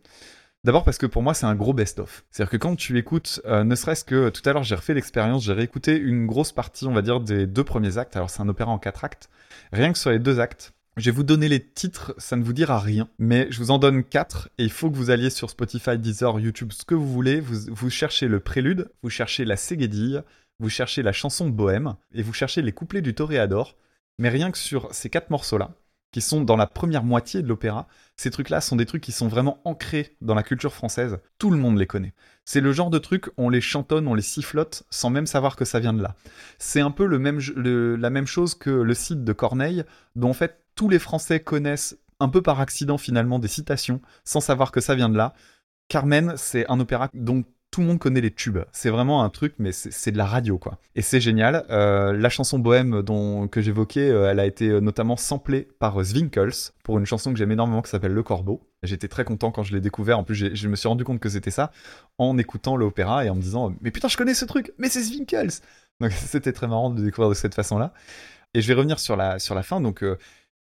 D'abord 0.66 0.84
parce 0.84 0.98
que 0.98 1.06
pour 1.06 1.22
moi 1.24 1.34
c'est 1.34 1.46
un 1.46 1.56
gros 1.56 1.74
best-of. 1.74 2.26
C'est-à-dire 2.32 2.52
que 2.52 2.58
quand 2.58 2.76
tu 2.76 2.98
écoutes, 2.98 3.42
euh, 3.46 3.64
ne 3.64 3.76
serait-ce 3.76 4.04
que 4.04 4.30
tout 4.30 4.42
à 4.50 4.52
l'heure 4.54 4.64
j'ai 4.64 4.76
refait 4.76 4.94
l'expérience, 4.94 5.44
j'ai 5.46 5.54
réécouté 5.54 5.98
une 5.98 6.26
grosse 6.26 6.52
partie, 6.52 6.86
on 6.86 6.92
va 6.94 7.02
dire, 7.02 7.22
des 7.22 7.48
deux 7.48 7.64
premiers 7.64 7.98
actes. 7.98 8.16
Alors 8.18 8.30
c'est 8.30 8.42
un 8.42 8.50
opéra 8.50 8.72
en 8.72 8.78
quatre 8.80 9.06
actes. 9.06 9.30
Rien 9.72 9.94
que 9.94 9.98
sur 9.98 10.10
les 10.12 10.20
deux 10.20 10.40
actes, 10.42 10.74
je 10.98 11.06
vais 11.06 11.16
vous 11.16 11.24
donner 11.24 11.48
les 11.48 11.64
titres, 11.64 12.14
ça 12.18 12.36
ne 12.36 12.44
vous 12.44 12.54
dira 12.54 12.80
rien, 12.80 13.10
mais 13.20 13.48
je 13.52 13.60
vous 13.60 13.72
en 13.72 13.78
donne 13.78 14.04
quatre 14.04 14.50
et 14.58 14.64
il 14.64 14.72
faut 14.72 14.90
que 14.90 14.98
vous 14.98 15.12
alliez 15.12 15.30
sur 15.30 15.50
Spotify, 15.50 15.98
Deezer, 15.98 16.40
YouTube, 16.40 16.72
ce 16.74 16.84
que 16.84 16.96
vous 16.96 17.08
voulez. 17.08 17.40
Vous, 17.40 17.74
vous 17.74 17.90
cherchez 17.90 18.28
le 18.28 18.40
prélude, 18.40 18.92
vous 19.02 19.10
cherchez 19.10 19.46
la 19.46 19.56
Ségédille, 19.56 20.24
vous 20.60 20.70
cherchez 20.70 21.02
la 21.02 21.14
chanson 21.14 21.48
Bohème 21.50 21.96
et 22.14 22.22
vous 22.22 22.34
cherchez 22.34 22.62
les 22.62 22.74
couplets 22.74 23.02
du 23.02 23.16
Toréador. 23.16 23.78
Mais 24.18 24.30
rien 24.30 24.52
que 24.52 24.58
sur 24.58 24.94
ces 24.94 25.10
quatre 25.10 25.30
morceaux-là, 25.30 25.72
qui 26.12 26.22
sont 26.22 26.42
dans 26.42 26.56
la 26.56 26.68
première 26.68 27.04
moitié 27.04 27.42
de 27.42 27.48
l'opéra, 27.48 27.88
ces 28.18 28.32
trucs-là 28.32 28.62
sont 28.62 28.76
des 28.76 28.86
trucs 28.86 29.04
qui 29.04 29.12
sont 29.12 29.28
vraiment 29.28 29.62
ancrés 29.64 30.18
dans 30.22 30.34
la 30.34 30.44
culture 30.44 30.74
française. 30.74 31.20
Tout 31.38 31.52
le 31.52 31.58
monde 31.58 31.78
les 31.78 31.88
connaît. 31.88 32.14
C'est 32.46 32.62
le 32.62 32.74
genre 32.74 32.90
de 32.90 32.98
truc, 32.98 33.30
on 33.38 33.50
les 33.50 33.62
chantonne, 33.62 34.08
on 34.08 34.16
les 34.16 34.24
sifflote 34.24 34.84
sans 34.90 35.10
même 35.10 35.28
savoir 35.28 35.56
que 35.56 35.66
ça 35.66 35.80
vient 35.80 35.94
de 35.94 36.02
là. 36.02 36.16
C'est 36.58 36.82
un 36.82 36.92
peu 36.92 37.06
le 37.06 37.20
même, 37.20 37.40
la 37.56 38.10
même 38.10 38.28
chose 38.28 38.56
que 38.56 38.70
le 38.70 38.94
site 38.94 39.24
de 39.24 39.34
Corneille, 39.34 39.84
dont 40.16 40.32
en 40.32 40.34
fait 40.34 40.60
tous 40.80 40.88
les 40.88 40.98
Français 40.98 41.42
connaissent 41.42 41.98
un 42.22 42.30
peu 42.30 42.42
par 42.42 42.62
accident 42.62 42.98
finalement 42.98 43.38
des 43.38 43.50
citations 43.50 44.00
sans 44.24 44.40
savoir 44.40 44.72
que 44.72 44.80
ça 44.80 44.96
vient 44.96 45.10
de 45.10 45.18
là. 45.18 45.34
Carmen, 45.90 46.36
c'est 46.38 46.66
un 46.72 46.80
opéra 46.80 47.10
dont 47.14 47.44
tout 47.70 47.82
le 47.82 47.88
monde 47.88 48.00
connaît 48.00 48.22
les 48.22 48.32
tubes. 48.32 48.60
C'est 48.72 48.90
vraiment 48.90 49.22
un 49.22 49.30
truc, 49.30 49.56
mais 49.60 49.74
c'est 49.74 50.14
de 50.14 50.18
la 50.18 50.26
radio, 50.26 50.58
quoi. 50.58 50.80
Et 50.96 51.02
c'est 51.02 51.20
génial. 51.20 51.66
Euh, 51.70 52.14
la 52.14 52.30
chanson 52.30 52.60
Bohème 52.60 53.02
dont, 53.02 53.50
que 53.50 53.60
j'évoquais, 53.60 54.10
euh, 54.10 54.32
elle 54.32 54.40
a 54.40 54.46
été 54.46 54.70
euh, 54.70 54.80
notamment 54.80 55.18
samplée 55.18 55.68
par 55.80 56.02
Zwinkels 56.02 56.72
pour 56.82 56.98
une 56.98 57.06
chanson 57.06 57.34
que 57.34 57.38
j'aime 57.38 57.52
énormément 57.52 57.82
qui 57.82 57.90
s'appelle 57.90 58.14
Le 58.14 58.24
Corbeau. 58.24 58.62
J'étais 58.82 59.10
très 59.10 59.26
content 59.26 59.52
quand 59.52 59.64
je 59.64 59.76
l'ai 59.76 59.82
découvert. 59.82 60.18
En 60.18 60.24
plus, 60.24 60.56
je 60.56 60.68
me 60.70 60.78
suis 60.78 60.88
rendu 60.88 61.04
compte 61.04 61.20
que 61.20 61.28
c'était 61.28 61.52
ça 61.52 61.72
en 62.18 62.38
écoutant 62.38 62.78
l'opéra 62.78 63.26
et 63.26 63.30
en 63.30 63.36
me 63.36 63.42
disant 63.42 63.74
Mais 63.82 63.92
putain, 63.92 64.08
je 64.08 64.16
connais 64.16 64.34
ce 64.34 64.46
truc 64.46 64.72
Mais 64.78 64.88
c'est 64.88 65.02
Zwinkels 65.02 65.60
Donc 66.00 66.12
c'était 66.14 66.54
très 66.54 66.70
marrant 66.70 66.90
de 66.90 67.04
découvrir 67.04 67.28
de 67.28 67.36
cette 67.36 67.54
façon-là. 67.54 67.92
Et 68.54 68.62
je 68.62 68.68
vais 68.70 68.76
revenir 68.76 68.98
sur 68.98 69.18
la, 69.18 69.40
sur 69.40 69.56
la 69.56 69.62
fin. 69.62 69.82
Donc, 69.82 70.04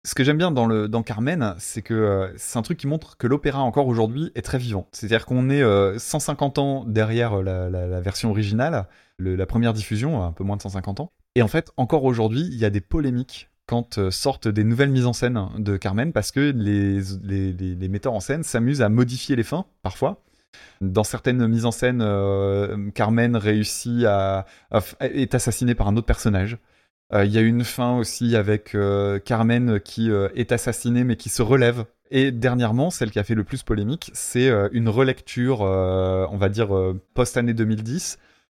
ce 0.05 0.15
que 0.15 0.25
j'aime 0.25 0.39
bien 0.39 0.51
dans, 0.51 0.67
le, 0.67 0.89
dans 0.89 1.03
Carmen, 1.03 1.55
c'est 1.59 1.83
que 1.83 1.93
euh, 1.95 2.33
c'est 2.37 2.59
un 2.59 2.63
truc 2.63 2.79
qui 2.79 2.87
montre 2.87 3.17
que 3.19 3.27
l'opéra, 3.27 3.61
encore 3.61 3.87
aujourd'hui, 3.87 4.33
est 4.35 4.43
très 4.43 4.59
vivant. 4.59 4.89
C'est-à-dire 4.93 5.27
qu'on 5.27 5.51
est 5.51 5.63
euh, 5.63 5.99
150 5.99 6.59
ans 6.59 6.85
derrière 6.87 7.35
euh, 7.41 7.69
la, 7.71 8.01
version 8.01 8.31
originale, 8.31 8.87
le- 9.19 9.37
la 9.37 9.47
première 9.47 9.73
diffusion, 9.75 10.23
un 10.25 10.33
peu 10.33 10.43
moins 10.43 10.57
de 10.57 10.63
150 10.63 11.01
ans. 11.01 11.13
Et 11.35 11.43
en 11.43 11.49
fait, 11.49 11.71
encore 11.77 12.05
aujourd'hui, 12.05 12.41
il 12.51 12.57
y 12.57 12.65
a 12.65 12.71
des 12.71 12.81
polémiques 12.81 13.51
quand 13.67 13.99
euh, 13.99 14.11
sortent 14.11 14.49
des 14.49 14.65
nouvelles 14.65 14.91
mises 14.91 15.07
en 15.07 15.13
scène 15.13 15.39
de 15.59 15.77
Carmen, 15.77 16.13
parce 16.13 16.33
que 16.33 16.51
les, 16.57 17.01
les, 17.23 17.53
les- 17.53 17.89
metteurs 17.89 18.15
en 18.15 18.21
scène 18.21 18.43
s'amusent 18.43 18.83
à 18.83 18.89
modifier 18.89 19.37
les 19.37 19.45
fins, 19.45 19.67
parfois. 19.83 20.23
Dans 20.81 21.05
certaines 21.05 21.47
mises 21.47 21.67
en 21.67 21.71
scène, 21.71 22.01
euh, 22.03 22.91
Carmen 22.93 23.37
réussit 23.37 24.05
à, 24.07 24.47
à 24.73 24.81
est 25.01 25.35
assassinée 25.35 25.75
par 25.77 25.87
un 25.89 25.97
autre 25.97 26.07
personnage. 26.07 26.59
Euh, 27.13 27.25
Il 27.25 27.33
y 27.33 27.39
a 27.39 27.41
une 27.41 27.65
fin 27.65 27.97
aussi 27.97 28.37
avec 28.37 28.75
euh, 28.75 29.19
Carmen 29.19 29.81
qui 29.81 30.11
euh, 30.11 30.29
est 30.35 30.53
assassinée 30.53 31.05
mais 31.05 31.17
qui 31.17 31.29
se 31.29 31.43
relève. 31.43 31.85
Et 32.13 32.33
dernièrement, 32.33 32.91
celle 32.91 33.11
qui 33.11 33.19
a 33.19 33.25
fait 33.25 33.35
le 33.37 33.45
plus 33.45 33.63
polémique, 33.63 34.11
c'est 34.15 34.51
une 34.73 34.89
relecture, 34.89 35.61
on 35.61 36.37
va 36.37 36.49
dire, 36.49 36.71
post-année 37.15 37.55
2010, 37.55 38.19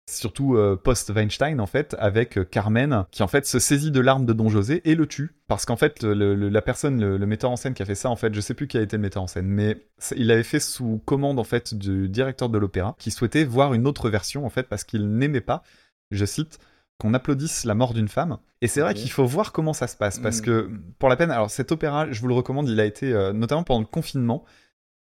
surtout 0.09 0.57
post-Weinstein 0.81 1.59
en 1.59 1.65
fait, 1.65 1.93
avec 1.99 2.49
Carmen 2.49 3.03
qui 3.11 3.23
en 3.23 3.27
fait 3.27 3.45
se 3.45 3.59
saisit 3.59 3.91
de 3.91 3.99
l'arme 3.99 4.25
de 4.25 4.31
Don 4.31 4.47
José 4.47 4.81
et 4.89 4.95
le 4.95 5.05
tue. 5.05 5.35
Parce 5.49 5.65
qu'en 5.65 5.75
fait, 5.75 6.01
la 6.01 6.61
personne, 6.61 7.17
le, 7.17 7.25
metteur 7.25 7.51
en 7.51 7.57
scène 7.57 7.73
qui 7.73 7.83
a 7.83 7.85
fait 7.85 7.93
ça, 7.93 8.09
en 8.09 8.15
fait, 8.15 8.33
je 8.33 8.39
sais 8.39 8.53
plus 8.53 8.69
qui 8.69 8.77
a 8.77 8.81
été 8.81 8.95
le 8.95 9.01
metteur 9.01 9.21
en 9.21 9.27
scène, 9.27 9.47
mais 9.47 9.85
il 10.15 10.27
l'avait 10.27 10.43
fait 10.43 10.61
sous 10.61 11.01
commande 11.03 11.37
en 11.37 11.43
fait 11.43 11.73
du 11.73 12.07
directeur 12.07 12.47
de 12.47 12.57
l'opéra 12.57 12.95
qui 12.99 13.11
souhaitait 13.11 13.43
voir 13.43 13.73
une 13.73 13.85
autre 13.85 14.09
version 14.09 14.45
en 14.45 14.49
fait 14.49 14.69
parce 14.69 14.85
qu'il 14.85 15.09
n'aimait 15.09 15.41
pas, 15.41 15.61
je 16.09 16.23
cite, 16.23 16.57
qu'on 17.01 17.13
applaudisse 17.15 17.63
la 17.65 17.73
mort 17.73 17.93
d'une 17.93 18.07
femme. 18.07 18.37
Et 18.61 18.67
c'est 18.67 18.81
vrai 18.81 18.93
qu'il 18.93 19.09
faut 19.09 19.25
voir 19.25 19.51
comment 19.51 19.73
ça 19.73 19.87
se 19.87 19.97
passe, 19.97 20.19
parce 20.19 20.39
Mm. 20.39 20.45
que 20.45 20.69
pour 20.99 21.09
la 21.09 21.15
peine, 21.15 21.31
alors 21.31 21.49
cet 21.49 21.71
opéra, 21.71 22.11
je 22.11 22.21
vous 22.21 22.27
le 22.27 22.33
recommande, 22.35 22.69
il 22.69 22.79
a 22.79 22.85
été 22.85 23.11
euh, 23.11 23.33
notamment 23.33 23.63
pendant 23.63 23.79
le 23.81 23.85
confinement, 23.87 24.45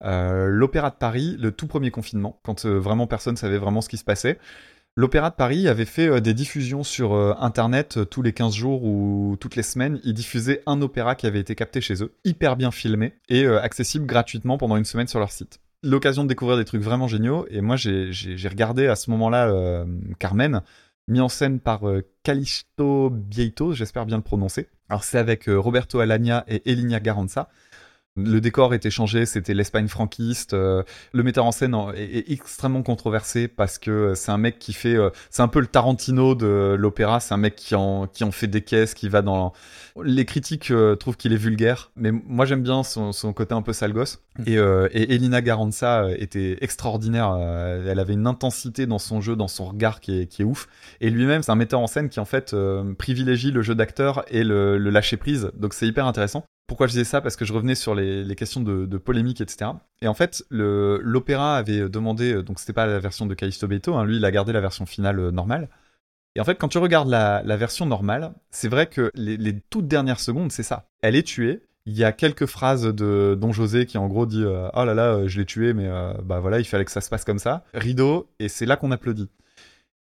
euh, 0.05 0.47
l'opéra 0.49 0.91
de 0.91 0.95
Paris, 0.97 1.37
le 1.39 1.53
tout 1.53 1.67
premier 1.67 1.91
confinement, 1.91 2.41
quand 2.43 2.65
euh, 2.65 2.79
vraiment 2.79 3.07
personne 3.07 3.37
savait 3.37 3.59
vraiment 3.59 3.83
ce 3.83 3.89
qui 3.91 3.99
se 3.99 4.05
passait. 4.05 4.39
L'Opéra 4.97 5.31
de 5.31 5.37
Paris 5.37 5.69
avait 5.69 5.85
fait 5.85 6.21
des 6.21 6.35
diffusions 6.35 6.83
sur 6.83 7.15
Internet 7.41 8.01
tous 8.11 8.23
les 8.23 8.33
15 8.33 8.53
jours 8.55 8.83
ou 8.83 9.37
toutes 9.39 9.55
les 9.55 9.63
semaines. 9.63 10.01
Ils 10.03 10.15
diffusaient 10.15 10.63
un 10.67 10.83
opéra 10.83 11.15
qui 11.15 11.29
avait 11.29 11.39
été 11.39 11.55
capté 11.55 11.81
chez 11.81 12.03
eux, 12.03 12.13
hyper 12.25 12.57
bien 12.57 12.73
filmé 12.73 13.15
et 13.29 13.47
accessible 13.47 14.05
gratuitement 14.05 14.59
pendant 14.59 14.77
une 14.77 14.85
semaine 14.85 15.07
sur 15.07 15.21
leur 15.21 15.31
site. 15.31 15.61
L'occasion 15.85 16.25
de 16.25 16.29
découvrir 16.29 16.59
des 16.59 16.65
trucs 16.65 16.83
vraiment 16.83 17.07
géniaux. 17.07 17.47
Et 17.51 17.61
moi, 17.61 17.77
j'ai- 17.77 18.11
regardé 18.49 18.89
à 18.89 18.97
ce 18.97 19.11
moment-là 19.13 19.49
euh, 19.49 19.85
Carmen, 20.19 20.61
mis 21.11 21.21
en 21.21 21.29
scène 21.29 21.61
par 21.61 21.89
euh, 21.89 22.03
Calixto 22.23 23.11
Bieito, 23.11 23.73
j'espère 23.73 24.07
bien 24.07 24.17
le 24.17 24.23
prononcer. 24.23 24.69
Alors, 24.89 25.05
c'est 25.05 25.19
avec 25.19 25.49
euh, 25.49 25.59
Roberto 25.59 26.01
Alagna 26.01 26.45
et 26.49 26.71
Elinia 26.71 27.01
Garanza. 27.01 27.49
Le 28.17 28.41
décor 28.41 28.75
était 28.75 28.91
changé, 28.91 29.25
c'était 29.25 29.55
l'Espagne 29.55 29.87
franquiste. 29.87 30.53
euh, 30.53 30.83
le 31.13 31.23
metteur 31.23 31.45
en 31.45 31.53
scène 31.53 31.77
est, 31.95 32.29
extrêmement 32.29 32.83
controversé 32.83 33.47
parce 33.47 33.79
que 33.79 33.91
euh, 33.91 34.15
c'est 34.17 34.33
un 34.33 34.39
mec 34.39 34.59
qui 34.59 34.73
fait, 34.73 34.97
euh, 34.97 35.11
c'est 35.31 35.43
un 35.43 35.49
peu 35.49 35.61
le 35.61 35.69
Tarantino 35.69 36.35
de 36.35 36.75
l'opéra. 36.77 37.21
C'est 37.21 37.35
un 37.35 37.37
mec 37.37 37.55
qui 37.55 37.77
en 37.77 38.09
qui 38.09 38.25
en 38.25 38.33
fait 38.33 38.49
des 38.49 38.63
caisses, 38.63 38.95
qui 38.95 39.09
va 39.09 39.23
dans. 39.23 39.53
Les 40.03 40.25
critiques 40.25 40.73
trouvent 40.99 41.17
qu'il 41.17 41.33
est 41.33 41.37
vulgaire, 41.37 41.93
mais 41.95 42.11
moi 42.11 42.47
j'aime 42.47 42.63
bien 42.63 42.83
son, 42.83 43.13
son 43.13 43.33
côté 43.33 43.55
un 43.55 43.63
peu 43.63 43.73
sale 43.73 43.93
gosse. 43.93 44.21
Et, 44.47 44.59
euh, 44.59 44.89
et 44.93 45.15
Elina 45.15 45.41
Garanza 45.41 46.11
était 46.17 46.59
extraordinaire. 46.63 47.37
elle 47.37 47.99
avait 47.99 48.15
une 48.15 48.27
intensité 48.27 48.87
dans 48.87 48.99
son 48.99 49.21
jeu, 49.21 49.37
dans 49.37 49.49
son 49.49 49.67
regard 49.67 50.01
qui 50.01 50.21
est, 50.21 50.27
qui 50.27 50.43
est 50.43 50.45
ouf. 50.45 50.67
Et 51.01 51.11
lui-même, 51.11 51.43
c'est 51.43 51.53
un 51.53 51.57
metteur 51.57 51.81
en 51.81 51.87
scène 51.87 52.09
qui 52.09 52.19
en 52.19 52.25
fait 52.25 52.57
privilégie 52.99 53.53
le 53.53 53.63
jeu 53.63 53.77
d'acteur 53.77 54.25
et 54.29 54.43
le, 54.43 54.79
le 54.79 54.91
lâcher 54.91 55.17
prise. 55.17 55.51
Donc 55.55 55.75
c'est 55.75 55.87
hyper 55.87 56.07
intéressant. 56.07 56.45
Pourquoi 56.71 56.87
je 56.87 56.93
disais 56.93 57.03
ça 57.03 57.21
Parce 57.21 57.35
que 57.35 57.45
je 57.45 57.53
revenais 57.53 57.75
sur 57.75 57.97
les, 57.97 58.37
questions 58.37 58.61
de, 58.61 58.97
polémique, 58.97 59.41
etc. 59.41 59.73
Et 60.03 60.07
en 60.07 60.15
fait, 60.15 60.45
l'opéra 60.51 61.57
avait 61.57 61.89
demandé, 61.89 62.33
euh, 62.33 62.43
donc 62.45 62.61
c'était 62.61 62.73
pas 62.73 62.87
la 62.87 63.01
version 63.01 63.27
de 63.27 63.35
Callisto 63.35 63.67
Beto, 63.67 63.97
hein, 63.97 64.05
lui 64.05 64.19
il 64.19 64.25
a 64.25 64.31
gardé 64.31 64.53
la 64.53 64.61
version 64.61 64.87
finale 64.87 65.19
euh, 65.19 65.31
normale. 65.33 65.69
Et 66.37 66.41
en 66.41 66.45
fait, 66.45 66.55
quand 66.55 66.69
tu 66.69 66.79
regardes 66.79 67.09
la, 67.09 67.43
version 67.57 67.87
normale, 67.87 68.35
c'est 68.53 68.69
vrai 68.69 68.87
que 68.87 69.11
les, 69.17 69.59
toutes 69.69 69.89
dernières 69.89 70.21
secondes, 70.21 70.53
c'est 70.53 70.63
ça. 70.63 70.89
Elle 71.03 71.17
est 71.17 71.27
tuée, 71.27 71.61
Il 71.87 71.99
y 71.99 72.05
a 72.05 72.13
quelques 72.13 72.47
phrases 72.47 72.85
de 72.85 73.37
Don 73.37 73.51
José 73.51 73.85
qui 73.85 73.99
en 73.99 74.07
gros 74.07 74.27
dit 74.27 74.45
euh, 74.45 74.69
Oh 74.75 74.85
là 74.85 74.95
là, 74.95 75.27
je 75.27 75.41
l'ai 75.41 75.47
tué, 75.47 75.73
mais 75.73 75.91
bah 76.23 76.39
voilà, 76.39 76.61
il 76.61 76.65
fallait 76.65 76.85
que 76.85 76.93
ça 76.93 77.01
se 77.01 77.11
passe 77.11 77.25
comme 77.25 77.41
ça. 77.41 77.65
Rideau, 77.75 78.31
et 78.39 78.49
c'est 78.49 78.65
là 78.65 78.77
qu'on 78.77 78.93
applaudit. 78.93 79.29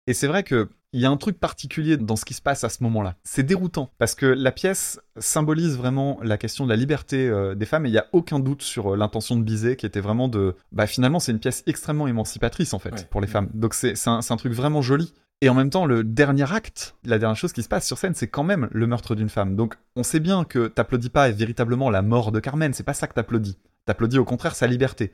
Et 0.10 0.14
c'est 0.15 0.26
vrai 0.26 0.41
que 0.41 0.69
il 0.91 0.99
y 0.99 1.06
a 1.06 1.10
un 1.11 1.18
truc 1.18 1.40
particulier 1.40 1.95
dans 1.95 2.15
ce 2.15 2.26
qui 2.26 2.34
se 2.34 2.41
passe 2.41 2.64
à 2.64 2.69
ce 2.69 2.81
moment-là. 2.81 3.14
C'est 3.23 3.44
déroutant 3.44 3.91
parce 3.99 4.15
que 4.15 4.26
la 4.26 4.52
pièce 4.52 4.99
symbolise 5.19 5.77
vraiment 5.77 6.19
la 6.23 6.40
question 6.40 6.64
de 6.64 6.69
la 6.72 6.76
liberté 6.76 7.30
euh, 7.30 7.53
des 7.53 7.68
femmes 7.68 7.86
et 7.86 7.90
il 7.90 7.94
y 7.94 7.99
a 7.99 8.07
aucun 8.11 8.40
doute 8.40 8.64
sur 8.64 8.94
euh, 8.94 8.98
l'intention 8.98 9.36
de 9.36 9.44
Bizet 9.44 9.76
qui 9.76 9.86
était 9.86 9.99
vraiment 9.99 10.27
de 10.27 10.56
bah 10.72 10.88
finalement 10.88 11.19
c'est 11.19 11.31
une 11.31 11.38
pièce 11.38 11.61
extrêmement 11.68 12.07
émancipatrice 12.07 12.73
en 12.73 12.80
fait 12.80 12.90
Ouais. 12.90 13.07
pour 13.11 13.22
les 13.22 13.27
femmes. 13.27 13.52
Donc 13.53 13.76
c'est 13.76 13.94
un, 14.07 14.22
un 14.27 14.38
truc 14.38 14.52
vraiment 14.52 14.81
joli. 14.81 15.14
Et 15.41 15.49
en 15.49 15.53
même 15.53 15.69
temps, 15.69 15.86
le 15.86 16.03
dernier 16.03 16.52
acte, 16.52 16.95
la 17.06 17.19
dernière 17.19 17.38
chose 17.38 17.53
qui 17.53 17.61
se 17.61 17.69
passe 17.69 17.86
sur 17.86 17.99
scène, 17.99 18.15
c'est 18.15 18.27
quand 18.27 18.44
même 18.44 18.68
le 18.72 18.88
meurtre 18.88 19.14
d'une 19.14 19.30
femme. 19.30 19.56
Donc, 19.56 19.76
on 19.95 20.03
sait 20.03 20.19
bien 20.19 20.44
que 20.44 20.68
t'applaudis 20.68 21.10
pas 21.10 21.30
véritablement 21.30 21.90
la 21.90 22.02
mort 22.02 22.34
de 22.34 22.41
Carmen, 22.41 22.73
c'est 22.73 22.84
pas 22.84 22.94
ça 22.94 23.07
que 23.07 23.14
t'applaudis. 23.14 23.57
T'applaudis 23.86 24.18
au 24.18 24.26
contraire 24.26 24.53
sa 24.56 24.68
liberté. 24.68 25.14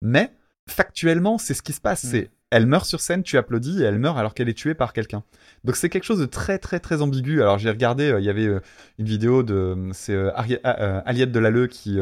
Mais, 0.00 0.32
factuellement, 0.66 1.36
c'est 1.36 1.52
ce 1.52 1.60
qui 1.62 1.74
se 1.74 1.80
passe. 1.82 2.04
Mm. 2.04 2.08
C'est, 2.08 2.30
elle 2.50 2.66
meurt 2.66 2.86
sur 2.86 3.00
scène, 3.00 3.22
tu 3.22 3.38
applaudis, 3.38 3.82
et 3.82 3.84
elle 3.84 3.98
meurt 3.98 4.16
alors 4.18 4.32
qu'elle 4.34 4.48
est 4.48 4.54
tuée 4.54 4.74
par 4.74 4.92
quelqu'un. 4.92 5.24
Donc, 5.64 5.76
c'est 5.76 5.88
quelque 5.88 6.04
chose 6.04 6.20
de 6.20 6.26
très, 6.26 6.58
très, 6.58 6.78
très 6.78 7.02
ambigu. 7.02 7.42
Alors, 7.42 7.58
j'ai 7.58 7.70
regardé, 7.70 8.10
euh, 8.10 8.20
il 8.20 8.24
y 8.24 8.30
avait 8.30 8.46
euh, 8.46 8.60
une 8.98 9.06
vidéo 9.06 9.42
de, 9.42 9.76
c'est 9.92 10.14
euh, 10.14 10.30
ah, 10.34 10.44
euh, 10.64 11.00
Aliette 11.04 11.32
Delalleux 11.32 11.66
qui, 11.66 11.98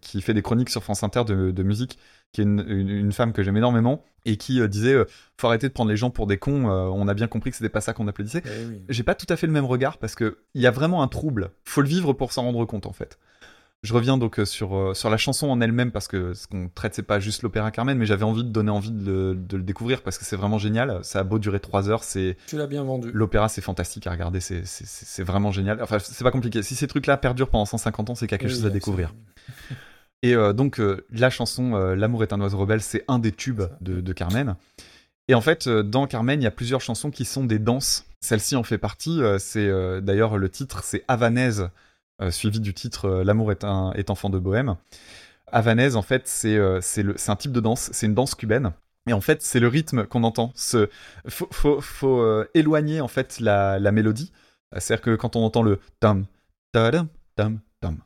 qui 0.00 0.22
fait 0.22 0.34
des 0.34 0.42
chroniques 0.42 0.70
sur 0.70 0.82
France 0.82 1.02
Inter 1.02 1.24
de, 1.26 1.50
de 1.50 1.62
musique, 1.62 1.98
qui 2.32 2.40
est 2.40 2.44
une, 2.44 2.64
une- 2.66 2.88
une 2.88 3.12
femme 3.12 3.32
que 3.34 3.42
j'aime 3.42 3.56
énormément, 3.58 4.02
et 4.24 4.36
qui 4.38 4.66
disait, 4.68 4.96
faut 5.38 5.46
arrêter 5.48 5.68
de 5.68 5.72
prendre 5.74 5.90
les 5.90 5.96
gens 5.96 6.10
pour 6.10 6.26
des 6.26 6.38
cons, 6.38 6.66
on 6.70 7.08
a 7.08 7.14
bien 7.14 7.26
compris 7.26 7.50
que 7.50 7.56
c'était 7.56 7.68
pas 7.68 7.80
ça 7.82 7.92
qu'on 7.92 8.08
applaudissait. 8.08 8.42
Eh 8.46 8.66
oui. 8.66 8.82
J'ai 8.88 9.02
pas 9.02 9.14
tout 9.14 9.26
à 9.28 9.36
fait 9.36 9.46
le 9.46 9.52
même 9.52 9.66
regard 9.66 9.98
parce 9.98 10.14
que 10.14 10.38
il 10.54 10.62
y 10.62 10.66
a 10.66 10.70
vraiment 10.70 11.02
un 11.02 11.08
trouble. 11.08 11.50
Faut 11.64 11.82
le 11.82 11.88
vivre 11.88 12.12
pour 12.14 12.32
s'en 12.32 12.44
rendre 12.44 12.64
compte 12.64 12.86
en 12.86 12.92
fait. 12.92 13.18
Je 13.82 13.92
reviens 13.94 14.16
donc 14.16 14.38
euh, 14.38 14.44
sur, 14.44 14.76
euh, 14.76 14.94
sur 14.94 15.10
la 15.10 15.16
chanson 15.16 15.48
en 15.48 15.60
elle-même 15.60 15.90
parce 15.90 16.06
que 16.06 16.34
ce 16.34 16.46
qu'on 16.46 16.68
traite 16.72 16.94
c'est 16.94 17.02
pas 17.02 17.18
juste 17.18 17.42
l'opéra 17.42 17.72
Carmen, 17.72 17.98
mais 17.98 18.06
j'avais 18.06 18.22
envie 18.22 18.44
de 18.44 18.48
donner 18.48 18.70
envie 18.70 18.92
de 18.92 19.04
le, 19.10 19.34
de 19.34 19.56
le 19.56 19.62
découvrir 19.64 20.02
parce 20.02 20.18
que 20.18 20.24
c'est 20.24 20.36
vraiment 20.36 20.58
génial. 20.58 21.00
Ça 21.02 21.18
a 21.18 21.24
beau 21.24 21.40
durer 21.40 21.58
trois 21.58 21.88
heures, 21.88 22.04
c'est 22.04 22.36
Tu 22.46 22.56
l'as 22.56 22.68
bien 22.68 22.84
vendu. 22.84 23.10
l'opéra 23.12 23.48
c'est 23.48 23.60
fantastique 23.60 24.06
à 24.06 24.12
regarder, 24.12 24.38
c'est 24.38 24.64
c'est- 24.66 24.86
c'est- 24.86 25.24
vraiment 25.24 25.50
génial. 25.50 25.82
Enfin 25.82 25.98
c'est 25.98 26.22
pas 26.22 26.30
compliqué. 26.30 26.62
Si 26.62 26.76
ces 26.76 26.86
trucs-là 26.86 27.16
perdurent 27.16 27.48
pendant 27.50 27.64
150 27.64 28.10
ans, 28.10 28.14
c'est 28.14 28.28
quelque 28.28 28.44
Oui, 28.44 28.50
chose 28.50 28.66
à 28.66 28.70
découvrir. 28.70 29.14
Et 30.24 30.36
euh, 30.36 30.52
donc, 30.52 30.78
euh, 30.78 31.04
la 31.10 31.30
chanson 31.30 31.74
euh, 31.74 31.96
L'amour 31.96 32.22
est 32.22 32.32
un 32.32 32.40
oiseau 32.40 32.58
rebelle, 32.58 32.80
c'est 32.82 33.04
un 33.08 33.18
des 33.18 33.32
tubes 33.32 33.62
de, 33.80 34.00
de 34.00 34.12
Carmen. 34.12 34.54
Et 35.26 35.34
en 35.34 35.40
fait, 35.40 35.68
dans 35.68 36.06
Carmen, 36.06 36.40
il 36.40 36.44
y 36.44 36.46
a 36.46 36.52
plusieurs 36.52 36.80
chansons 36.80 37.10
qui 37.10 37.24
sont 37.24 37.42
des 37.44 37.58
danses. 37.58 38.04
Celle-ci 38.20 38.54
en 38.54 38.62
fait 38.62 38.78
partie. 38.78 39.20
c'est 39.40 39.68
d'ailleurs 40.00 40.38
le 40.38 40.48
titre, 40.48 40.82
c'est 40.84 41.02
Havanaise, 41.08 41.70
suivi 42.30 42.60
du 42.60 42.74
titre 42.74 43.06
euh, 43.06 43.24
L'amour 43.24 43.52
est, 43.52 43.64
un, 43.64 43.92
est 43.92 44.10
enfant 44.10 44.30
de 44.30 44.38
bohème. 44.38 44.76
Havanaise, 45.52 45.96
en 45.96 46.02
fait, 46.02 46.26
c'est 46.26 46.56
euh, 46.56 46.80
c'est 46.80 47.28
un 47.28 47.36
type 47.36 47.52
de 47.52 47.60
danse, 47.60 47.90
c'est 47.92 48.06
une 48.06 48.14
danse 48.14 48.34
cubaine. 48.34 48.72
Et 49.08 49.12
en 49.12 49.20
fait, 49.20 49.42
c'est 49.42 49.60
le 49.60 49.68
rythme 49.68 50.06
qu'on 50.06 50.24
entend. 50.24 50.52
Ce, 50.54 50.88
faut 51.28 51.48
faut, 51.50 51.80
faut, 51.80 52.20
euh, 52.20 52.48
éloigner 52.54 53.00
en 53.00 53.08
fait 53.08 53.40
la, 53.40 53.78
la 53.78 53.92
mélodie. 53.92 54.32
Euh, 54.74 54.78
C'est-à-dire 54.80 55.02
que 55.02 55.16
quand 55.16 55.36
on 55.36 55.44
entend 55.44 55.62
le 55.62 55.80
tam, 56.00 56.26
tadam, 56.72 57.08
tam, 57.36 57.60
tam, 57.80 57.98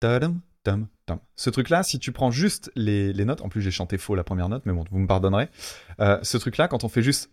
tadam, 0.00 0.40
tam, 0.62 0.86
tam. 1.06 1.18
Ce 1.36 1.50
truc-là, 1.50 1.82
si 1.82 1.98
tu 1.98 2.12
prends 2.12 2.30
juste 2.30 2.70
les, 2.76 3.12
les 3.12 3.24
notes, 3.24 3.42
en 3.42 3.48
plus 3.48 3.62
j'ai 3.62 3.72
chanté 3.72 3.98
faux 3.98 4.14
la 4.14 4.24
première 4.24 4.48
note, 4.48 4.62
mais 4.64 4.72
bon, 4.72 4.84
vous 4.90 4.98
me 4.98 5.06
pardonnerez. 5.06 5.48
Euh, 6.00 6.18
ce 6.22 6.38
truc-là, 6.38 6.68
quand 6.68 6.84
on 6.84 6.88
fait 6.88 7.02
juste 7.02 7.30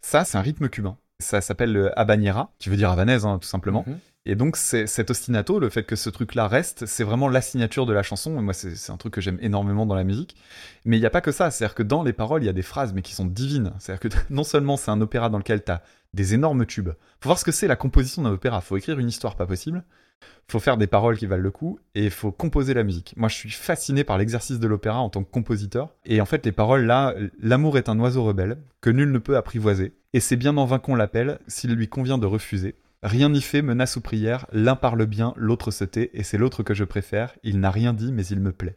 ça, 0.00 0.24
c'est 0.24 0.36
un 0.36 0.42
rythme 0.42 0.68
cubain. 0.68 0.96
Ça 1.22 1.40
s'appelle 1.40 1.72
le 1.72 1.98
habanera, 1.98 2.52
qui 2.58 2.68
veut 2.68 2.76
dire 2.76 2.90
havanaise, 2.90 3.24
hein, 3.24 3.38
tout 3.40 3.48
simplement. 3.48 3.84
Mhm. 3.86 3.98
Et 4.24 4.36
donc, 4.36 4.56
c'est 4.56 4.86
cet 4.86 5.10
ostinato, 5.10 5.58
le 5.58 5.68
fait 5.68 5.82
que 5.82 5.96
ce 5.96 6.08
truc-là 6.08 6.46
reste, 6.46 6.86
c'est 6.86 7.02
vraiment 7.02 7.28
la 7.28 7.40
signature 7.40 7.86
de 7.86 7.92
la 7.92 8.04
chanson. 8.04 8.38
Et 8.38 8.42
moi, 8.42 8.54
c'est 8.54 8.76
c'est 8.76 8.92
un 8.92 8.96
truc 8.96 9.14
que 9.14 9.20
j'aime 9.20 9.38
énormément 9.40 9.84
dans 9.84 9.96
la 9.96 10.04
musique. 10.04 10.36
Mais 10.84 10.96
il 10.96 11.00
n'y 11.00 11.06
a 11.06 11.10
pas 11.10 11.20
que 11.20 11.32
ça. 11.32 11.50
C'est-à-dire 11.50 11.74
que 11.74 11.82
dans 11.82 12.04
les 12.04 12.12
paroles, 12.12 12.42
il 12.42 12.46
y 12.46 12.48
a 12.48 12.52
des 12.52 12.62
phrases, 12.62 12.92
mais 12.92 13.02
qui 13.02 13.14
sont 13.14 13.24
divines. 13.24 13.72
C'est-à-dire 13.78 14.10
que 14.10 14.16
non 14.30 14.44
seulement 14.44 14.76
c'est 14.76 14.90
un 14.90 15.00
opéra 15.00 15.28
dans 15.28 15.38
lequel 15.38 15.64
tu 15.64 15.72
as 15.72 15.82
des 16.14 16.34
énormes 16.34 16.66
tubes. 16.66 16.90
Faut 17.20 17.28
voir 17.28 17.38
ce 17.38 17.44
que 17.44 17.52
c'est 17.52 17.66
la 17.66 17.76
composition 17.76 18.22
d'un 18.22 18.30
opéra. 18.30 18.60
Faut 18.60 18.76
écrire 18.76 18.98
une 18.98 19.08
histoire 19.08 19.34
pas 19.34 19.46
possible. 19.46 19.82
Faut 20.50 20.60
faire 20.60 20.76
des 20.76 20.86
paroles 20.86 21.16
qui 21.16 21.26
valent 21.26 21.42
le 21.42 21.50
coup. 21.50 21.78
Et 21.94 22.10
faut 22.10 22.32
composer 22.32 22.74
la 22.74 22.82
musique. 22.84 23.14
Moi, 23.16 23.28
je 23.28 23.34
suis 23.36 23.50
fasciné 23.50 24.04
par 24.04 24.18
l'exercice 24.18 24.58
de 24.58 24.66
l'opéra 24.66 25.00
en 25.00 25.10
tant 25.10 25.22
que 25.24 25.30
compositeur. 25.30 25.94
Et 26.04 26.20
en 26.20 26.26
fait, 26.26 26.44
les 26.44 26.52
paroles 26.52 26.84
là, 26.84 27.14
l'amour 27.40 27.78
est 27.78 27.88
un 27.88 27.98
oiseau 27.98 28.24
rebelle 28.24 28.58
que 28.80 28.90
nul 28.90 29.10
ne 29.10 29.18
peut 29.18 29.36
apprivoiser. 29.36 29.94
Et 30.12 30.20
c'est 30.20 30.36
bien 30.36 30.56
en 30.56 30.64
vain 30.66 30.78
qu'on 30.78 30.94
l'appelle 30.94 31.38
s'il 31.46 31.72
lui 31.72 31.88
convient 31.88 32.18
de 32.18 32.26
refuser. 32.26 32.74
Rien 33.02 33.30
n'y 33.30 33.40
fait, 33.40 33.62
menace 33.62 33.96
ou 33.96 34.00
prière, 34.00 34.46
l'un 34.52 34.76
parle 34.76 35.06
bien, 35.06 35.34
l'autre 35.36 35.72
se 35.72 35.82
tait, 35.82 36.10
et 36.14 36.22
c'est 36.22 36.38
l'autre 36.38 36.62
que 36.62 36.72
je 36.72 36.84
préfère, 36.84 37.34
il 37.42 37.58
n'a 37.58 37.72
rien 37.72 37.92
dit, 37.92 38.12
mais 38.12 38.24
il 38.26 38.38
me 38.38 38.52
plaît. 38.52 38.76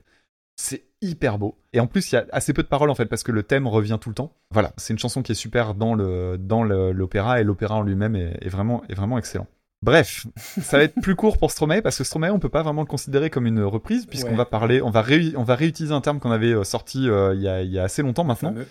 C'est 0.55 0.85
hyper 1.01 1.37
beau. 1.37 1.59
Et 1.73 1.79
en 1.79 1.85
plus, 1.85 2.11
il 2.11 2.15
y 2.15 2.17
a 2.17 2.25
assez 2.31 2.51
peu 2.51 2.63
de 2.63 2.67
paroles 2.67 2.89
en 2.89 2.95
fait, 2.95 3.05
parce 3.05 3.21
que 3.21 3.31
le 3.31 3.43
thème 3.43 3.67
revient 3.67 3.99
tout 4.01 4.09
le 4.09 4.15
temps. 4.15 4.33
Voilà, 4.49 4.73
c'est 4.77 4.93
une 4.93 4.99
chanson 4.99 5.21
qui 5.21 5.33
est 5.33 5.35
super 5.35 5.75
dans 5.75 5.95
dans 6.37 6.63
le- 6.63 6.91
l'opéra, 6.91 7.39
et 7.39 7.43
l'opéra 7.43 7.75
en 7.75 7.83
lui-même 7.83 8.15
est, 8.15 8.35
est 8.41 8.49
vraiment, 8.49 8.81
est 8.89 8.95
vraiment 8.95 9.19
excellent. 9.19 9.45
Bref, 9.81 10.25
ça 10.61 10.77
va 10.77 10.83
être 10.83 10.99
plus 11.01 11.15
court 11.15 11.37
pour 11.37 11.51
Stromae, 11.51 11.81
parce 11.81 11.97
que 11.97 12.03
Stromae, 12.03 12.31
on 12.31 12.39
peut 12.39 12.49
pas 12.49 12.63
vraiment 12.63 12.81
le 12.81 12.87
considérer 12.87 13.29
comme 13.29 13.45
une 13.45 13.61
reprise, 13.61 14.05
puisqu'on 14.05 14.31
Ouais. 14.31 14.35
va 14.35 14.45
parler, 14.45 14.81
on 14.81 14.89
va, 14.89 15.01
réu- 15.03 15.35
on 15.37 15.43
va 15.43 15.55
réutiliser 15.55 15.93
un 15.93 16.01
terme 16.01 16.19
qu'on 16.19 16.31
avait 16.31 16.53
euh, 16.53 16.63
sorti 16.63 17.07
euh, 17.09 17.33
il 17.35 17.41
y, 17.41 17.47
a, 17.47 17.61
il 17.61 17.71
y 17.71 17.77
a 17.79 17.83
assez 17.83 18.01
longtemps 18.01 18.23
maintenant 18.23 18.49
Fameux. 18.53 18.67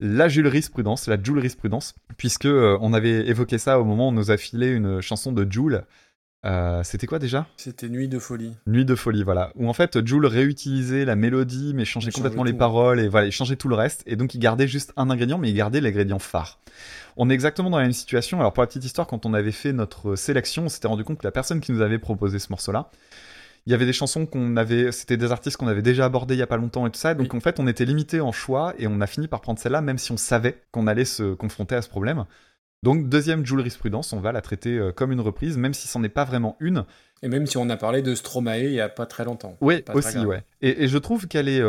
la 0.00 0.28
jurisprudence, 0.28 1.06
la 1.06 1.22
jurisprudence, 1.22 1.94
puisque 2.18 2.46
euh, 2.46 2.76
on 2.82 2.92
avait 2.92 3.26
évoqué 3.28 3.58
ça 3.58 3.80
au 3.80 3.84
moment 3.84 4.06
où 4.06 4.10
on 4.10 4.12
nous 4.12 4.30
a 4.30 4.36
filé 4.36 4.68
une 4.68 5.00
chanson 5.00 5.32
de 5.32 5.50
Joule. 5.50 5.84
Euh, 6.46 6.82
C'était 6.84 7.06
quoi 7.06 7.18
déjà? 7.18 7.46
C'était 7.56 7.88
Nuit 7.88 8.08
de 8.08 8.18
folie. 8.18 8.54
Nuit 8.66 8.84
de 8.86 8.94
folie, 8.94 9.22
voilà. 9.24 9.52
Où 9.56 9.68
en 9.68 9.72
fait 9.74 10.04
Joule 10.06 10.24
réutilisait 10.26 11.04
la 11.04 11.14
mélodie, 11.16 11.72
mais 11.74 11.84
changeait 11.84 12.08
Il 12.10 12.14
complètement 12.14 12.44
les 12.44 12.52
tout. 12.52 12.58
paroles 12.58 12.98
et 13.00 13.08
voilà, 13.08 13.26
il 13.26 13.32
changeait 13.32 13.56
tout 13.56 13.68
le 13.68 13.74
reste. 13.74 14.02
Et 14.06 14.16
donc 14.16 14.34
il 14.34 14.38
gardait 14.38 14.66
juste 14.68 14.92
un 14.96 15.10
ingrédient, 15.10 15.36
mais 15.38 15.50
il 15.50 15.54
gardait 15.54 15.80
l'ingrédient 15.82 16.18
phare. 16.18 16.58
On 17.18 17.28
est 17.28 17.34
exactement 17.34 17.68
dans 17.68 17.76
la 17.76 17.82
même 17.84 17.92
situation. 17.92 18.40
Alors 18.40 18.54
pour 18.54 18.62
la 18.62 18.68
petite 18.68 18.84
histoire, 18.84 19.06
quand 19.06 19.26
on 19.26 19.34
avait 19.34 19.52
fait 19.52 19.72
notre 19.74 20.16
sélection, 20.16 20.64
on 20.64 20.68
s'était 20.70 20.88
rendu 20.88 21.04
compte 21.04 21.18
que 21.18 21.26
la 21.26 21.32
personne 21.32 21.60
qui 21.60 21.72
nous 21.72 21.82
avait 21.82 21.98
proposé 21.98 22.38
ce 22.38 22.46
morceau-là, 22.50 22.90
il 23.66 23.72
y 23.72 23.74
avait 23.74 23.84
des 23.84 23.92
chansons 23.92 24.24
qu'on 24.24 24.56
avait, 24.56 24.90
c'était 24.90 25.18
des 25.18 25.32
artistes 25.32 25.58
qu'on 25.58 25.68
avait 25.68 25.82
déjà 25.82 26.06
abordés 26.06 26.34
il 26.34 26.38
y 26.38 26.42
a 26.42 26.46
pas 26.46 26.56
longtemps 26.56 26.86
et 26.86 26.90
tout 26.90 26.98
ça. 26.98 27.12
Donc 27.12 27.34
en 27.34 27.40
fait, 27.40 27.60
on 27.60 27.66
était 27.66 27.84
limité 27.84 28.22
en 28.22 28.32
choix 28.32 28.72
et 28.78 28.86
on 28.86 29.02
a 29.02 29.06
fini 29.06 29.28
par 29.28 29.42
prendre 29.42 29.58
celle-là, 29.58 29.82
même 29.82 29.98
si 29.98 30.10
on 30.12 30.16
savait 30.16 30.62
qu'on 30.72 30.86
allait 30.86 31.04
se 31.04 31.34
confronter 31.34 31.74
à 31.74 31.82
ce 31.82 31.90
problème. 31.90 32.24
Donc 32.82 33.08
deuxième 33.08 33.44
jurisprudence, 33.44 34.12
on 34.12 34.20
va 34.20 34.32
la 34.32 34.40
traiter 34.40 34.78
euh, 34.78 34.92
comme 34.92 35.12
une 35.12 35.20
reprise, 35.20 35.58
même 35.58 35.74
si 35.74 35.86
c'en 35.86 36.02
est 36.02 36.08
pas 36.08 36.24
vraiment 36.24 36.56
une. 36.60 36.84
Et 37.22 37.28
même 37.28 37.46
si 37.46 37.58
on 37.58 37.68
a 37.68 37.76
parlé 37.76 38.00
de 38.00 38.14
Stromae 38.14 38.60
il 38.60 38.72
y 38.72 38.80
a 38.80 38.88
pas 38.88 39.06
très 39.06 39.24
longtemps. 39.24 39.56
Oui, 39.60 39.84
aussi, 39.92 40.18
ouais. 40.18 40.42
Et, 40.62 40.84
et 40.84 40.88
je 40.88 40.98
trouve 40.98 41.26
qu'elle 41.28 41.48
est. 41.48 41.62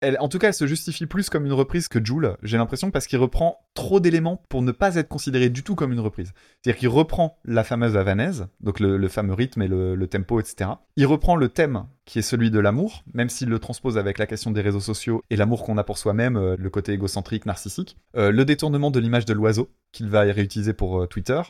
elle, 0.00 0.16
en 0.20 0.28
tout 0.28 0.38
cas, 0.38 0.48
elle 0.48 0.54
se 0.54 0.66
justifie 0.66 1.06
plus 1.06 1.28
comme 1.28 1.46
une 1.46 1.52
reprise 1.52 1.88
que 1.88 2.02
Joule, 2.04 2.36
j'ai 2.42 2.56
l'impression, 2.56 2.90
parce 2.90 3.06
qu'il 3.06 3.18
reprend 3.18 3.58
trop 3.74 4.00
d'éléments 4.00 4.42
pour 4.48 4.62
ne 4.62 4.72
pas 4.72 4.96
être 4.96 5.08
considéré 5.08 5.50
du 5.50 5.62
tout 5.62 5.74
comme 5.74 5.92
une 5.92 6.00
reprise. 6.00 6.32
C'est-à-dire 6.62 6.78
qu'il 6.78 6.88
reprend 6.88 7.38
la 7.44 7.64
fameuse 7.64 7.96
havanaise, 7.96 8.48
donc 8.60 8.80
le, 8.80 8.96
le 8.96 9.08
fameux 9.08 9.34
rythme 9.34 9.62
et 9.62 9.68
le, 9.68 9.94
le 9.94 10.06
tempo, 10.06 10.40
etc. 10.40 10.70
Il 10.96 11.06
reprend 11.06 11.36
le 11.36 11.48
thème 11.48 11.84
qui 12.06 12.18
est 12.18 12.22
celui 12.22 12.50
de 12.50 12.58
l'amour, 12.58 13.04
même 13.12 13.28
s'il 13.28 13.48
le 13.48 13.58
transpose 13.58 13.98
avec 13.98 14.18
la 14.18 14.26
question 14.26 14.50
des 14.50 14.62
réseaux 14.62 14.80
sociaux 14.80 15.22
et 15.30 15.36
l'amour 15.36 15.62
qu'on 15.62 15.78
a 15.78 15.84
pour 15.84 15.98
soi-même, 15.98 16.36
euh, 16.36 16.56
le 16.58 16.70
côté 16.70 16.92
égocentrique, 16.92 17.46
narcissique. 17.46 17.96
Euh, 18.16 18.32
le 18.32 18.44
détournement 18.44 18.90
de 18.90 19.00
l'image 19.00 19.26
de 19.26 19.34
l'oiseau, 19.34 19.70
qu'il 19.92 20.08
va 20.08 20.22
réutiliser 20.22 20.72
pour 20.72 21.02
euh, 21.02 21.06
Twitter. 21.06 21.40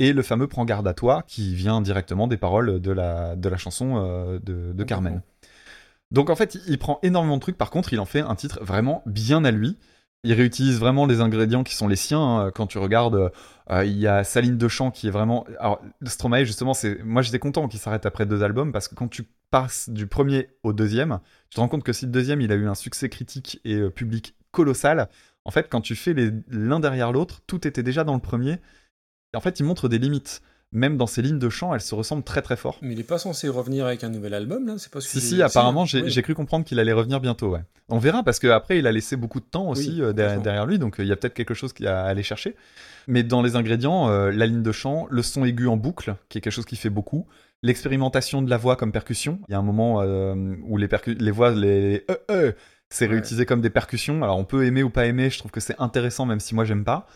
Et 0.00 0.12
le 0.12 0.22
fameux 0.22 0.46
Prends 0.46 0.64
garde 0.64 0.86
à 0.86 0.94
toi, 0.94 1.24
qui 1.26 1.54
vient 1.54 1.80
directement 1.80 2.28
des 2.28 2.36
paroles 2.36 2.80
de 2.80 2.92
la, 2.92 3.34
de 3.34 3.48
la 3.48 3.56
chanson 3.56 3.96
euh, 3.96 4.38
de, 4.38 4.72
de 4.72 4.84
Carmen. 4.84 5.22
Donc 6.10 6.30
en 6.30 6.36
fait, 6.36 6.58
il- 6.66 6.78
prend 6.78 6.98
énormément 7.02 7.36
de 7.36 7.40
trucs. 7.42 7.58
Par 7.58 7.70
contre, 7.70 7.92
il 7.92 8.00
en 8.00 8.04
fait 8.06 8.20
un 8.20 8.34
titre 8.34 8.58
vraiment 8.62 9.02
bien 9.06 9.44
à 9.44 9.50
lui. 9.50 9.76
Il 10.24 10.32
réutilise 10.32 10.80
vraiment 10.80 11.06
les 11.06 11.20
ingrédients 11.20 11.62
qui 11.62 11.74
sont 11.74 11.86
les 11.86 11.96
siens. 11.96 12.20
hein. 12.20 12.50
Quand 12.52 12.66
tu 12.66 12.78
regardes, 12.78 13.30
euh, 13.70 13.84
il 13.84 13.98
y 13.98 14.06
a 14.06 14.24
Saline 14.24 14.58
de 14.58 14.68
chant 14.68 14.90
qui 14.90 15.06
est 15.06 15.10
vraiment. 15.10 15.46
Alors 15.60 15.80
Stromae, 16.04 16.44
justement, 16.44 16.74
c'est. 16.74 17.02
Moi, 17.04 17.22
j'étais 17.22 17.38
content 17.38 17.68
qu'il 17.68 17.78
s'arrête 17.78 18.04
après 18.06 18.26
deux 18.26 18.42
albums 18.42 18.72
parce 18.72 18.88
que 18.88 18.94
quand 18.94 19.08
tu 19.08 19.28
passes 19.50 19.88
du 19.90 20.06
premier 20.06 20.48
au 20.62 20.72
deuxième, 20.72 21.20
tu 21.50 21.56
te 21.56 21.60
rends 21.60 21.68
compte 21.68 21.84
que 21.84 21.92
si 21.92 22.06
le 22.06 22.10
deuxième, 22.12 22.40
il 22.40 22.50
a 22.52 22.56
eu 22.56 22.66
un 22.66 22.74
succès 22.74 23.08
critique 23.08 23.60
et 23.64 23.76
euh, 23.76 23.90
public 23.90 24.34
colossal. 24.50 25.08
En 25.44 25.50
fait, 25.50 25.68
quand 25.70 25.80
tu 25.80 25.94
fais 25.94 26.14
les- 26.14 26.32
l'un 26.48 26.80
derrière 26.80 27.12
l'autre, 27.12 27.40
tout 27.46 27.66
était 27.66 27.82
déjà 27.82 28.02
dans 28.04 28.14
le 28.14 28.20
premier. 28.20 28.58
Et 29.32 29.36
en 29.36 29.40
fait, 29.40 29.60
il 29.60 29.64
montre 29.64 29.88
des 29.88 29.98
limites. 29.98 30.42
Même 30.72 30.98
dans 30.98 31.06
ses 31.06 31.22
lignes 31.22 31.38
de 31.38 31.48
chant, 31.48 31.74
elles 31.74 31.80
se 31.80 31.94
ressemblent 31.94 32.22
très 32.22 32.42
très 32.42 32.56
fort. 32.56 32.76
Mais 32.82 32.92
il 32.92 33.00
est 33.00 33.04
pas 33.04 33.16
censé 33.18 33.48
revenir 33.48 33.86
avec 33.86 34.04
un 34.04 34.10
nouvel 34.10 34.34
album, 34.34 34.66
là? 34.66 34.74
C'est 34.76 34.92
pas 34.92 35.00
ce 35.00 35.08
Si, 35.08 35.20
si, 35.20 35.40
apparemment, 35.42 35.86
j'ai 35.86 36.22
cru 36.22 36.34
comprendre 36.34 36.64
qu'il 36.66 36.78
allait 36.78 36.92
revenir 36.92 37.20
bientôt, 37.20 37.48
ouais. 37.50 37.62
On 37.88 37.98
verra, 37.98 38.22
parce 38.22 38.38
qu'après, 38.38 38.78
il 38.78 38.86
a 38.86 38.92
laissé 38.92 39.16
beaucoup 39.16 39.40
de 39.40 39.46
temps 39.46 39.68
aussi 39.70 39.94
Oui, 39.94 40.02
euh, 40.02 40.12
derrière, 40.12 40.66
lui, 40.66 40.78
donc 40.78 41.00
euh, 41.00 41.04
il 41.04 41.08
y 41.08 41.12
a 41.12 41.16
peut-être 41.16 41.32
quelque 41.32 41.54
chose 41.54 41.72
qu'il 41.72 41.86
a 41.86 42.02
à 42.04 42.08
aller 42.08 42.22
chercher. 42.22 42.54
Mais 43.06 43.22
dans 43.22 43.40
les 43.40 43.56
ingrédients, 43.56 44.10
euh, 44.10 44.30
la 44.30 44.44
ligne 44.44 44.62
de 44.62 44.72
chant, 44.72 45.06
le 45.08 45.22
son 45.22 45.46
aigu 45.46 45.66
en 45.68 45.78
boucle, 45.78 46.14
qui 46.28 46.36
est 46.36 46.40
quelque 46.42 46.52
chose 46.52 46.66
qui 46.66 46.76
fait 46.76 46.90
beaucoup, 46.90 47.26
l'expérimentation 47.62 48.42
de 48.42 48.50
la 48.50 48.56
voix 48.58 48.76
comme 48.76 48.92
percussion. 48.92 49.40
Il 49.48 49.52
y 49.52 49.54
a 49.54 49.58
un 49.58 49.62
moment 49.62 50.02
où 50.02 50.76
les, 50.76 50.88
les 51.06 51.30
voix, 51.30 51.50
les, 51.50 52.04
euh, 52.10 52.16
euh, 52.30 52.52
c'est 52.90 53.06
Ouais. 53.06 53.12
réutilisé 53.12 53.44
comme 53.46 53.60
des 53.60 53.70
percussions. 53.70 54.22
Alors 54.22 54.38
on 54.38 54.44
peut 54.44 54.64
aimer 54.64 54.82
ou 54.82 54.90
pas 54.90 55.06
aimer, 55.06 55.28
je 55.30 55.38
trouve 55.38 55.50
que 55.50 55.60
c'est 55.60 55.74
intéressant, 55.78 56.24
même 56.26 56.40
si 56.40 56.54
moi 56.54 56.64
j'aime 56.64 56.84
pas. 56.84 57.06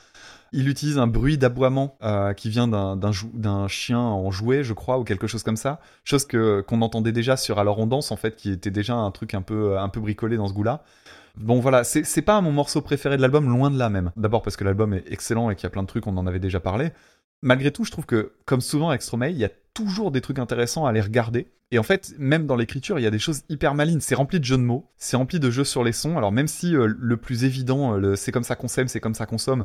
Il 0.52 0.68
utilise 0.68 0.98
un 0.98 1.06
bruit 1.06 1.38
d'aboiement 1.38 1.96
euh, 2.02 2.34
qui 2.34 2.50
vient 2.50 2.68
d'un 2.68 3.68
chien 3.68 3.98
en 3.98 4.30
jouet, 4.30 4.64
je 4.64 4.74
crois, 4.74 4.98
ou 4.98 5.04
quelque 5.04 5.26
chose 5.26 5.42
comme 5.42 5.56
ça. 5.56 5.80
Chose 6.04 6.26
que 6.26 6.60
qu'on 6.60 6.82
entendait 6.82 7.12
déjà 7.12 7.36
sur 7.36 7.58
Alors 7.58 7.78
on 7.78 7.86
danse, 7.86 8.12
en 8.12 8.16
fait, 8.16 8.36
qui 8.36 8.50
était 8.50 8.70
déjà 8.70 8.94
un 8.94 9.10
truc 9.10 9.34
un 9.34 9.42
peu, 9.42 9.78
un 9.78 9.88
peu 9.88 10.00
bricolé 10.00 10.36
dans 10.36 10.48
ce 10.48 10.52
goût-là. 10.52 10.82
Bon 11.36 11.60
voilà, 11.60 11.82
c'est 11.84 12.22
pas 12.22 12.40
mon 12.42 12.52
morceau 12.52 12.82
préféré 12.82 13.16
de 13.16 13.22
l'album, 13.22 13.48
loin 13.48 13.70
de 13.70 13.78
là 13.78 13.88
même. 13.88 14.12
D'abord 14.16 14.42
parce 14.42 14.56
que 14.56 14.64
l'album 14.64 14.92
est 14.92 15.04
excellent 15.10 15.48
et 15.48 15.56
qu'il 15.56 15.64
y 15.64 15.66
a 15.66 15.70
plein 15.70 15.82
de 15.82 15.88
trucs, 15.88 16.06
on 16.06 16.16
en 16.18 16.26
avait 16.26 16.40
déjà 16.40 16.60
parlé. 16.60 16.90
Malgré 17.40 17.72
tout, 17.72 17.84
je 17.84 17.90
trouve 17.90 18.06
que, 18.06 18.32
comme 18.44 18.60
souvent 18.60 18.90
avec 18.90 19.02
Stromae, 19.02 19.30
il 19.30 19.38
y 19.38 19.44
a 19.44 19.50
toujours 19.74 20.10
des 20.10 20.20
trucs 20.20 20.38
intéressants 20.38 20.84
à 20.84 20.92
les 20.92 21.00
regarder. 21.00 21.48
Et 21.72 21.78
en 21.78 21.82
fait, 21.82 22.12
même 22.18 22.46
dans 22.46 22.54
l'écriture, 22.54 22.98
il 22.98 23.02
y 23.02 23.06
a 23.06 23.10
des 23.10 23.18
choses 23.18 23.42
hyper 23.48 23.74
malines. 23.74 24.00
C'est 24.00 24.14
rempli 24.14 24.38
de 24.38 24.44
jeux 24.44 24.58
de 24.58 24.62
mots, 24.62 24.88
c'est 24.98 25.16
rempli 25.16 25.40
de 25.40 25.50
jeux 25.50 25.64
sur 25.64 25.82
les 25.82 25.92
sons. 25.92 26.16
Alors 26.18 26.30
même 26.30 26.46
si 26.46 26.76
euh, 26.76 26.86
le 26.96 27.16
plus 27.16 27.42
évident, 27.44 27.98
euh, 27.98 28.14
c'est 28.14 28.30
comme 28.30 28.44
ça 28.44 28.54
qu'on 28.56 28.68
s'aime, 28.68 28.88
c'est 28.88 29.00
comme 29.00 29.14
ça 29.14 29.26
qu'on 29.26 29.38
somme, 29.38 29.64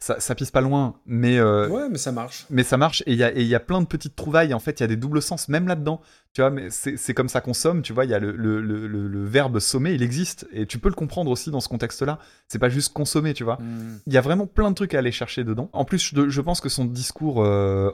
ça, 0.00 0.18
ça 0.20 0.34
pisse 0.34 0.50
pas 0.50 0.60
loin, 0.60 0.96
mais 1.06 1.38
euh, 1.38 1.68
Ouais, 1.68 1.88
mais 1.88 1.96
ça 1.96 2.10
marche. 2.12 2.44
mais 2.50 2.64
ça 2.64 2.76
marche 2.76 3.02
et 3.06 3.12
il 3.12 3.18
y 3.18 3.22
a, 3.24 3.30
y 3.32 3.58
plein 3.64 3.80
de 3.80 3.86
petites 3.86 4.16
trouvailles. 4.16 4.52
En 4.52 4.58
fait, 4.58 4.80
il 4.80 4.82
y 4.82 4.84
a 4.84 4.88
des 4.88 4.96
doubles 4.96 5.22
sens 5.22 5.48
même 5.48 5.66
là-dedans. 5.68 6.00
Tu 6.34 6.40
vois, 6.40 6.50
mais 6.50 6.66
c'est 6.70 7.14
comme 7.14 7.28
ça 7.28 7.40
qu'on 7.40 7.54
somme. 7.54 7.80
Tu 7.82 7.92
vois, 7.92 8.04
il 8.04 8.10
y 8.10 8.14
a 8.14 8.18
le, 8.18 8.32
le, 8.32 8.60
le, 8.60 8.88
le- 8.88 9.06
le 9.06 9.24
verbe 9.24 9.60
sommer, 9.60 9.92
il 9.94 10.02
existe 10.02 10.48
et 10.52 10.66
tu 10.66 10.80
peux 10.80 10.88
le 10.88 10.96
comprendre 10.96 11.30
aussi 11.30 11.52
dans 11.52 11.60
ce 11.60 11.68
contexte-là. 11.68 12.18
C'est 12.48 12.58
pas 12.58 12.68
juste 12.68 12.92
consommer, 12.92 13.34
tu 13.34 13.44
vois. 13.44 13.58
Mm. 13.60 14.00
Il 14.08 14.12
y 14.12 14.18
a 14.18 14.20
vraiment 14.20 14.48
plein 14.48 14.70
de 14.70 14.74
trucs 14.74 14.94
à 14.94 14.98
aller 14.98 15.12
chercher 15.12 15.44
dedans. 15.44 15.70
En 15.72 15.84
plus, 15.84 16.10
je, 16.12 16.28
je 16.28 16.40
pense 16.40 16.60
que 16.60 16.68
son 16.68 16.86
discours 16.86 17.38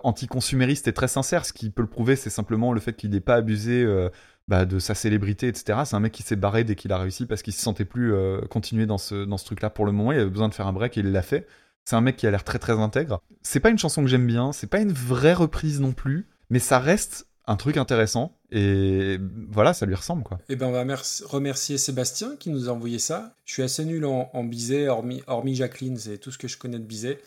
anticonsumériste 0.05 0.89
est 0.89 0.93
très 0.93 1.09
sincère. 1.09 1.45
Ce 1.45 1.53
qui 1.53 1.69
peut 1.69 1.83
le 1.83 1.89
prouver, 1.89 2.17
c'est 2.17 2.31
simplement 2.31 2.73
le 2.73 2.81
fait 2.81 2.95
qu'il 2.95 3.11
n'ait 3.11 3.21
pas 3.21 3.35
abusé 3.35 3.50
euh, 3.69 4.09
bah, 4.49 4.65
de 4.65 4.79
sa 4.79 4.95
célébrité, 4.95 5.49
etc. 5.49 5.81
C'est 5.85 5.97
un 5.97 6.01
mec 6.01 6.13
qui 6.13 6.23
s'est 6.23 6.37
barré 6.37 6.65
dès 6.65 6.75
qu'il 6.75 6.93
a 6.93 6.99
réussi 6.99 7.27
parce 7.27 7.43
qu'il 7.43 7.53
se 7.53 7.63
sentait 7.63 7.85
plus 7.85 8.13
euh, 8.13 8.41
continuer 8.51 8.87
dans 8.87 8.99
ce, 8.99 9.25
dans 9.25 9.39
ce 9.39 9.45
truc-là 9.45 9.71
pour 9.71 9.87
le 9.87 9.93
moment. 9.93 10.13
Il 10.13 10.19
avait 10.19 10.31
besoin 10.31 10.49
de 10.49 10.55
faire 10.55 10.67
un 10.67 10.73
break 10.73 10.97
et 10.99 11.01
il 11.01 11.13
l'a 11.13 11.23
fait. 11.23 11.47
C'est 11.85 11.97
un 11.97 12.01
mec 12.01 12.17
qui 12.17 12.27
a 12.27 12.31
l'air 12.31 12.45
très 12.45 12.59
très 12.59 12.75
intègre. 12.75 13.21
C'est 13.43 13.61
pas 13.61 13.71
une 13.71 13.79
chanson 13.79 14.03
que 14.03 14.09
j'aime 14.09 14.27
bien, 14.27 14.53
c'est 14.53 14.67
pas 14.67 14.81
une 14.81 14.93
vraie 14.93 15.33
reprise 15.35 15.81
non 15.81 15.93
plus, 15.93 16.27
mais 16.51 16.59
ça 16.59 16.79
reste 16.79 17.27
un 17.47 17.57
truc 17.57 17.77
intéressant 17.79 18.37
et 18.53 19.19
voilà, 19.51 19.73
ça 19.73 19.87
lui 19.87 19.95
ressemble 19.95 20.23
quoi. 20.23 20.39
Eh 20.49 20.57
ben, 20.57 20.67
on 20.67 20.73
va 20.73 20.85
merci- 20.85 21.25
remercier 21.25 21.79
Sébastien 21.79 22.37
qui 22.39 22.51
nous 22.51 22.69
a 22.69 22.73
envoyé 22.73 22.99
ça. 22.99 23.35
Je 23.45 23.55
suis 23.55 23.63
assez 23.63 23.85
nul 23.85 24.05
en, 24.05 24.31
en 24.33 24.45
Bizet, 24.45 24.89
hormis, 24.89 25.23
hormis 25.27 25.57
Jacqueline, 25.57 25.97
c'est 25.97 26.19
tout 26.19 26.31
ce 26.31 26.39
que 26.39 26.47
je 26.49 26.59
connais 26.59 26.79
de 26.79 26.85
Bizet. 26.85 27.19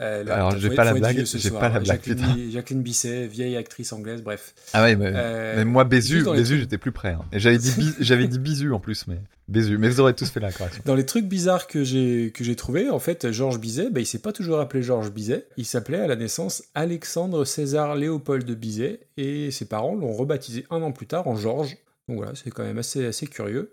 Euh, 0.00 0.24
là, 0.24 0.34
Alors, 0.36 0.58
j'ai 0.58 0.70
pas 0.70 0.84
la 0.84 0.94
blague, 0.94 1.24
j'ai 1.26 1.50
pas 1.50 1.68
la 1.68 1.80
blague, 1.80 1.84
Jacqueline. 1.84 2.50
Jacqueline 2.50 2.82
Bisset, 2.82 3.26
vieille 3.26 3.56
actrice 3.56 3.92
anglaise, 3.92 4.22
bref. 4.22 4.54
Ah 4.72 4.82
ouais, 4.82 4.96
mais, 4.96 5.12
Euh, 5.14 5.54
mais 5.56 5.64
moi 5.64 5.84
Bézu, 5.84 6.24
Bézu 6.24 6.58
j'étais 6.58 6.78
plus 6.78 6.92
près. 6.92 7.10
hein. 7.10 7.20
Et 7.32 7.38
j'avais 7.38 7.58
dit, 7.58 7.92
j'avais 8.00 8.26
dit 8.26 8.38
Bisu 8.38 8.72
en 8.72 8.80
plus, 8.80 9.06
mais 9.08 9.18
Bézu. 9.48 9.76
Mais 9.78 9.88
vous 9.90 10.00
aurez 10.00 10.14
tous 10.14 10.30
fait 10.30 10.40
la 10.40 10.52
correction. 10.52 10.82
Dans 10.86 10.94
les 10.94 11.04
trucs 11.04 11.26
bizarres 11.26 11.66
que 11.66 11.84
j'ai 11.84 12.30
que 12.34 12.44
j'ai 12.44 12.56
trouvé, 12.56 12.88
en 12.88 12.98
fait, 12.98 13.30
Georges 13.30 13.58
Bizet, 13.60 13.90
bah, 13.90 14.00
il 14.00 14.06
s'est 14.06 14.20
pas 14.20 14.32
toujours 14.32 14.58
appelé 14.60 14.82
Georges 14.82 15.10
Bizet. 15.12 15.46
Il 15.56 15.66
s'appelait 15.66 16.00
à 16.00 16.06
la 16.06 16.16
naissance 16.16 16.62
Alexandre 16.74 17.44
César 17.44 17.94
Léopold 17.96 18.44
de 18.46 18.54
Bizet, 18.54 19.00
et 19.18 19.50
ses 19.50 19.66
parents 19.66 19.94
l'ont 19.94 20.12
rebaptisé 20.12 20.64
un 20.70 20.80
an 20.82 20.92
plus 20.92 21.06
tard 21.08 21.28
en 21.28 21.36
Georges. 21.36 21.76
Donc 22.08 22.16
voilà, 22.18 22.32
c'est 22.34 22.50
quand 22.50 22.64
même 22.64 22.78
assez 22.78 23.04
assez 23.04 23.26
curieux. 23.26 23.70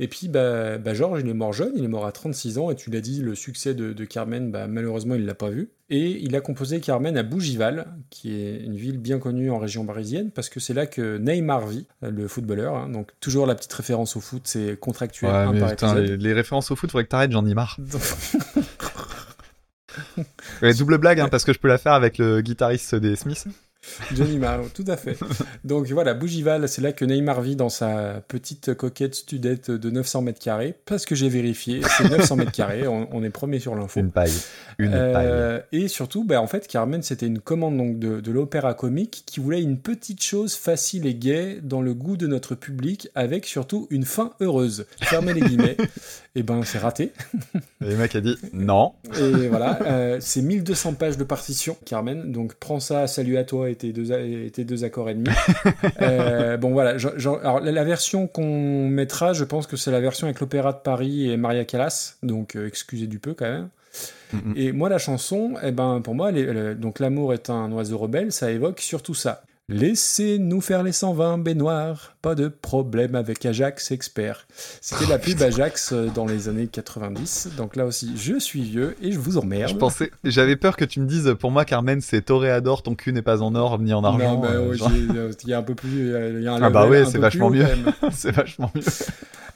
Et 0.00 0.08
puis, 0.08 0.28
bah, 0.28 0.78
bah, 0.78 0.94
Georges, 0.94 1.20
il 1.22 1.28
est 1.28 1.34
mort 1.34 1.52
jeune, 1.52 1.72
il 1.76 1.84
est 1.84 1.88
mort 1.88 2.06
à 2.06 2.12
36 2.12 2.58
ans, 2.58 2.70
et 2.70 2.74
tu 2.74 2.90
l'as 2.90 3.00
dit, 3.00 3.20
le 3.20 3.34
succès 3.36 3.72
de, 3.74 3.92
de 3.92 4.04
Carmen, 4.04 4.50
bah, 4.50 4.66
malheureusement, 4.66 5.14
il 5.14 5.24
l'a 5.26 5.34
pas 5.34 5.50
vu. 5.50 5.70
Et 5.90 6.18
il 6.22 6.34
a 6.34 6.40
composé 6.40 6.80
Carmen 6.80 7.16
à 7.16 7.22
Bougival, 7.22 7.86
qui 8.10 8.32
est 8.34 8.64
une 8.64 8.74
ville 8.74 8.98
bien 8.98 9.18
connue 9.20 9.50
en 9.50 9.58
région 9.58 9.84
parisienne, 9.86 10.30
parce 10.32 10.48
que 10.48 10.58
c'est 10.58 10.74
là 10.74 10.86
que 10.86 11.18
Neymar 11.18 11.66
vit, 11.68 11.86
le 12.00 12.26
footballeur. 12.26 12.74
hein. 12.74 12.88
donc, 12.88 13.10
toujours 13.20 13.46
la 13.46 13.54
petite 13.54 13.72
référence 13.74 14.16
au 14.16 14.20
foot, 14.20 14.42
c'est 14.46 14.76
contractuel, 14.80 15.30
Ouais, 15.30 15.52
mais 15.52 15.60
putain, 15.70 15.94
les, 16.00 16.16
les 16.16 16.32
références 16.32 16.70
au 16.70 16.76
foot, 16.76 16.90
faudrait 16.90 17.04
que 17.04 17.10
t'arrêtes, 17.10 17.32
j'en 17.32 17.46
ai 17.46 17.54
marre. 17.54 17.78
Ouais, 20.62 20.72
double 20.74 20.98
blague, 20.98 21.20
hein, 21.20 21.28
parce 21.30 21.44
que 21.44 21.52
je 21.52 21.58
peux 21.58 21.68
la 21.68 21.76
faire 21.78 21.92
avec 21.92 22.16
le 22.18 22.40
guitariste 22.40 22.94
des 22.94 23.14
Smiths. 23.16 23.46
Johnny 24.14 24.38
Marr, 24.38 24.60
tout 24.74 24.84
à 24.86 24.96
fait. 24.96 25.18
Donc 25.64 25.88
voilà, 25.88 26.14
Bougival, 26.14 26.68
c'est 26.68 26.82
là 26.82 26.92
que 26.92 27.04
Neymar 27.04 27.40
vit 27.40 27.56
dans 27.56 27.68
sa 27.68 28.22
petite 28.28 28.74
coquette 28.74 29.14
studette 29.14 29.70
de 29.70 29.90
900 29.90 30.22
mètres 30.22 30.40
carrés, 30.40 30.74
parce 30.86 31.04
que 31.04 31.14
j'ai 31.14 31.28
vérifié, 31.28 31.80
c'est 31.96 32.08
900 32.08 32.36
mètres 32.36 32.52
carrés, 32.52 32.86
on, 32.86 33.08
on 33.12 33.22
est 33.22 33.30
premier 33.30 33.58
sur 33.58 33.74
l'info. 33.74 34.00
Une 34.00 34.10
paille. 34.10 34.32
Une 34.78 34.92
Euh, 34.94 35.60
et 35.72 35.88
surtout, 35.88 36.24
bah, 36.24 36.40
en 36.40 36.46
fait, 36.46 36.66
Carmen, 36.68 37.02
c'était 37.02 37.26
une 37.26 37.40
commande 37.40 37.76
donc, 37.76 37.98
de, 37.98 38.20
de 38.20 38.32
l'opéra 38.32 38.74
comique 38.74 39.24
qui 39.26 39.40
voulait 39.40 39.62
une 39.62 39.78
petite 39.78 40.22
chose 40.22 40.54
facile 40.54 41.06
et 41.06 41.14
gaie 41.14 41.58
dans 41.62 41.82
le 41.82 41.94
goût 41.94 42.16
de 42.16 42.26
notre 42.26 42.54
public, 42.54 43.08
avec 43.14 43.46
surtout 43.46 43.86
une 43.90 44.04
fin 44.04 44.32
heureuse. 44.40 44.86
Fermez 45.02 45.34
les 45.34 45.40
guillemets. 45.40 45.76
et 46.34 46.42
ben, 46.42 46.62
c'est 46.64 46.78
raté. 46.78 47.12
Et 47.84 47.90
le 47.90 47.96
mec 47.96 48.14
a 48.16 48.20
dit 48.20 48.36
non. 48.52 48.92
Et 49.20 49.48
voilà, 49.48 49.78
euh, 49.82 50.16
c'est 50.20 50.40
1200 50.42 50.94
pages 50.94 51.18
de 51.18 51.24
partition, 51.24 51.76
Carmen. 51.84 52.32
Donc 52.32 52.54
prends 52.54 52.80
ça, 52.80 53.06
salut 53.06 53.36
à 53.36 53.44
toi 53.44 53.68
et 53.68 53.74
tes 53.74 53.92
deux, 53.92 54.12
a- 54.12 54.20
et 54.20 54.50
tes 54.50 54.64
deux 54.64 54.84
accords 54.84 55.10
et 55.10 55.14
demi. 55.14 55.28
Euh, 56.00 56.56
bon 56.56 56.72
voilà, 56.72 56.96
alors, 57.40 57.60
la, 57.60 57.70
la 57.72 57.84
version 57.84 58.26
qu'on 58.26 58.88
mettra, 58.88 59.32
je 59.34 59.44
pense 59.44 59.66
que 59.66 59.76
c'est 59.76 59.90
la 59.90 60.00
version 60.00 60.26
avec 60.26 60.40
l'Opéra 60.40 60.72
de 60.72 60.78
Paris 60.78 61.30
et 61.30 61.36
Maria 61.36 61.64
Callas. 61.64 62.16
Donc 62.22 62.56
euh, 62.56 62.66
excusez 62.66 63.06
du 63.06 63.18
peu 63.18 63.34
quand 63.34 63.44
même. 63.50 63.68
Et 64.56 64.72
moi, 64.72 64.88
la 64.88 64.96
chanson, 64.96 65.54
eh 65.62 65.70
ben, 65.72 66.00
pour 66.02 66.14
moi, 66.14 66.32
donc 66.74 66.98
l'amour 66.98 67.34
est 67.34 67.50
un 67.50 67.70
oiseau 67.72 67.98
rebelle, 67.98 68.32
ça 68.32 68.50
évoque 68.50 68.80
surtout 68.80 69.12
ça. 69.14 69.42
Laissez-nous 69.68 70.60
faire 70.62 70.82
les 70.82 70.92
120 70.92 71.38
baignoires, 71.38 72.11
pas 72.22 72.34
de 72.36 72.48
problème 72.48 73.14
avec 73.16 73.44
Ajax 73.44 73.90
expert. 73.90 74.46
C'était 74.80 75.06
la 75.06 75.18
pub 75.18 75.42
Ajax 75.42 75.92
euh, 75.92 76.06
dans 76.14 76.24
les 76.24 76.48
années 76.48 76.68
90, 76.68 77.50
donc 77.56 77.76
là 77.76 77.84
aussi, 77.84 78.12
je 78.16 78.38
suis 78.38 78.62
vieux 78.62 78.96
et 79.02 79.12
je 79.12 79.18
vous 79.18 79.38
emmerde. 79.38 79.70
Je 79.70 79.76
pensais, 79.76 80.10
j'avais 80.24 80.56
peur 80.56 80.76
que 80.76 80.84
tu 80.84 81.00
me 81.00 81.06
dises, 81.06 81.34
pour 81.38 81.50
moi, 81.50 81.64
Carmen, 81.64 82.00
c'est 82.00 82.22
Toréador, 82.22 82.82
ton 82.82 82.94
cul 82.94 83.12
n'est 83.12 83.22
pas 83.22 83.42
en 83.42 83.54
or 83.54 83.78
ni 83.78 83.92
en 83.92 84.04
argent. 84.04 84.36
Non, 84.40 84.44
euh, 84.44 84.68
ouais, 84.70 84.76
euh, 85.16 85.32
il 85.42 85.48
y 85.48 85.52
a 85.52 85.58
un 85.58 85.62
peu 85.62 85.74
plus, 85.74 86.12
il 86.36 86.42
y 86.42 86.46
a 86.48 86.54
un 86.54 86.62
Ah 86.62 86.70
bah 86.70 86.88
un 86.88 87.04
c'est 87.10 87.18
vachement 87.18 87.50
mieux. 87.50 87.66
c'est 88.12 88.30
vachement 88.30 88.70
mieux. 88.74 88.82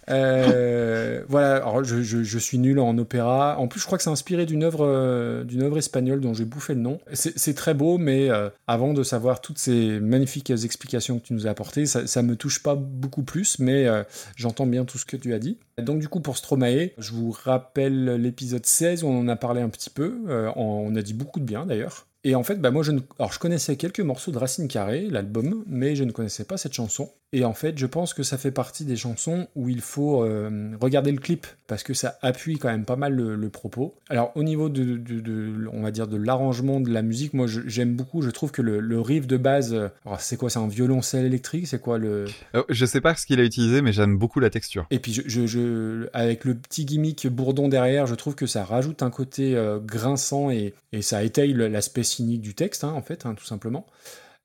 Euh, 0.08 1.22
voilà, 1.28 1.56
alors 1.56 1.82
je, 1.84 2.02
je- 2.02 2.22
je 2.22 2.38
suis 2.38 2.58
nul 2.58 2.78
en 2.78 2.96
opéra. 2.98 3.56
En 3.58 3.66
plus, 3.66 3.80
je 3.80 3.86
crois 3.86 3.98
que 3.98 4.04
c'est 4.04 4.10
inspiré 4.10 4.46
d'une 4.46 4.62
œuvre, 4.62 4.86
euh, 4.86 5.42
d'une 5.44 5.62
œuvre 5.62 5.78
espagnole 5.78 6.20
dont 6.20 6.32
j'ai 6.34 6.44
bouffé 6.44 6.74
le 6.74 6.80
nom. 6.80 7.00
C'est 7.12 7.36
c'est 7.36 7.54
très 7.54 7.74
beau, 7.74 7.98
mais 7.98 8.30
euh, 8.30 8.48
avant 8.68 8.92
de 8.92 9.02
savoir 9.02 9.40
toutes 9.40 9.58
ces 9.58 9.98
magnifiques 10.00 10.50
explications 10.50 11.18
que 11.18 11.26
tu 11.26 11.32
nous 11.34 11.46
as 11.46 11.50
apportées, 11.50 11.86
ça, 11.86 12.06
ça 12.06 12.22
me 12.22 12.36
touche 12.36 12.55
pas 12.62 12.74
beaucoup 12.74 13.22
plus, 13.22 13.58
mais 13.58 13.86
euh, 13.86 14.02
j'entends 14.36 14.66
bien 14.66 14.84
tout 14.84 14.98
ce 14.98 15.04
que 15.04 15.16
tu 15.16 15.34
as 15.34 15.38
dit. 15.38 15.58
Donc 15.78 16.00
du 16.00 16.08
coup, 16.08 16.20
pour 16.20 16.36
Stromae, 16.36 16.90
je 16.98 17.12
vous 17.12 17.30
rappelle 17.30 18.16
l'épisode 18.16 18.64
16 18.64 19.04
où 19.04 19.08
on 19.08 19.20
en 19.20 19.28
a 19.28 19.36
parlé 19.36 19.60
un 19.60 19.68
petit 19.68 19.90
peu. 19.90 20.20
Euh, 20.28 20.50
on 20.56 20.94
a 20.96 21.02
dit 21.02 21.14
beaucoup 21.14 21.40
de 21.40 21.44
bien 21.44 21.66
d'ailleurs. 21.66 22.06
Et 22.24 22.34
en 22.34 22.42
fait, 22.42 22.56
bah 22.56 22.72
moi, 22.72 22.82
je, 22.82 22.90
je 22.92 23.38
connaissais 23.38 23.76
quelques 23.76 24.00
morceaux 24.00 24.32
de 24.32 24.38
Racine 24.38 24.66
Carrée, 24.66 25.06
l'album, 25.08 25.62
mais 25.68 25.94
je 25.94 26.02
ne 26.02 26.10
connaissais 26.10 26.44
pas 26.44 26.56
cette 26.56 26.72
chanson. 26.72 27.10
Et 27.32 27.44
en 27.44 27.54
fait, 27.54 27.76
je 27.76 27.86
pense 27.86 28.14
que 28.14 28.22
ça 28.22 28.38
fait 28.38 28.52
partie 28.52 28.84
des 28.84 28.96
chansons 28.96 29.48
où 29.56 29.68
il 29.68 29.80
faut 29.80 30.22
euh, 30.22 30.70
regarder 30.80 31.10
le 31.10 31.18
clip, 31.18 31.46
parce 31.66 31.82
que 31.82 31.92
ça 31.92 32.16
appuie 32.22 32.56
quand 32.56 32.68
même 32.70 32.84
pas 32.84 32.94
mal 32.96 33.14
le, 33.14 33.34
le 33.34 33.48
propos. 33.50 33.96
Alors, 34.08 34.30
au 34.36 34.44
niveau 34.44 34.68
de, 34.68 34.96
de- 34.96 35.20
de- 35.20 35.68
on 35.72 35.82
va 35.82 35.90
dire, 35.90 36.06
de 36.06 36.16
l'arrangement 36.16 36.80
de 36.80 36.88
la 36.90 37.02
musique, 37.02 37.34
moi, 37.34 37.46
j'aime 37.48 37.96
beaucoup. 37.96 38.22
Je 38.22 38.30
trouve 38.30 38.52
que 38.52 38.62
le, 38.62 38.78
le 38.78 39.00
riff 39.00 39.26
de 39.26 39.36
base, 39.36 39.74
euh, 39.74 39.88
c'est 40.18 40.36
quoi 40.36 40.50
C'est 40.50 40.60
un 40.60 40.68
violoncelle 40.68 41.26
électrique 41.26 41.66
C'est 41.66 41.80
quoi 41.80 41.98
le... 41.98 42.26
Euh, 42.54 42.62
je 42.68 42.86
sais 42.86 43.00
pas 43.00 43.14
ce 43.16 43.26
qu'il 43.26 43.40
a 43.40 43.44
utilisé, 43.44 43.82
mais 43.82 43.92
j'aime 43.92 44.16
beaucoup 44.16 44.38
la 44.38 44.48
texture. 44.48 44.86
Et 44.90 45.00
puis, 45.00 45.12
je, 45.12 45.22
je- 45.26 45.46
je- 45.46 46.08
avec 46.12 46.44
le 46.44 46.54
petit 46.54 46.84
gimmick 46.84 47.26
bourdon 47.26 47.68
derrière, 47.68 48.06
je 48.06 48.14
trouve 48.14 48.36
que 48.36 48.46
ça 48.46 48.64
rajoute 48.64 49.02
un 49.02 49.10
côté 49.10 49.56
euh, 49.56 49.80
grinçant 49.80 50.50
et, 50.50 50.74
et 50.92 51.02
ça 51.02 51.24
étaye 51.24 51.52
l'aspect 51.54 52.04
cynique 52.04 52.40
du 52.40 52.54
texte, 52.54 52.84
hein, 52.84 52.92
en 52.96 53.02
fait, 53.02 53.26
hein, 53.26 53.34
tout 53.34 53.44
simplement. 53.44 53.84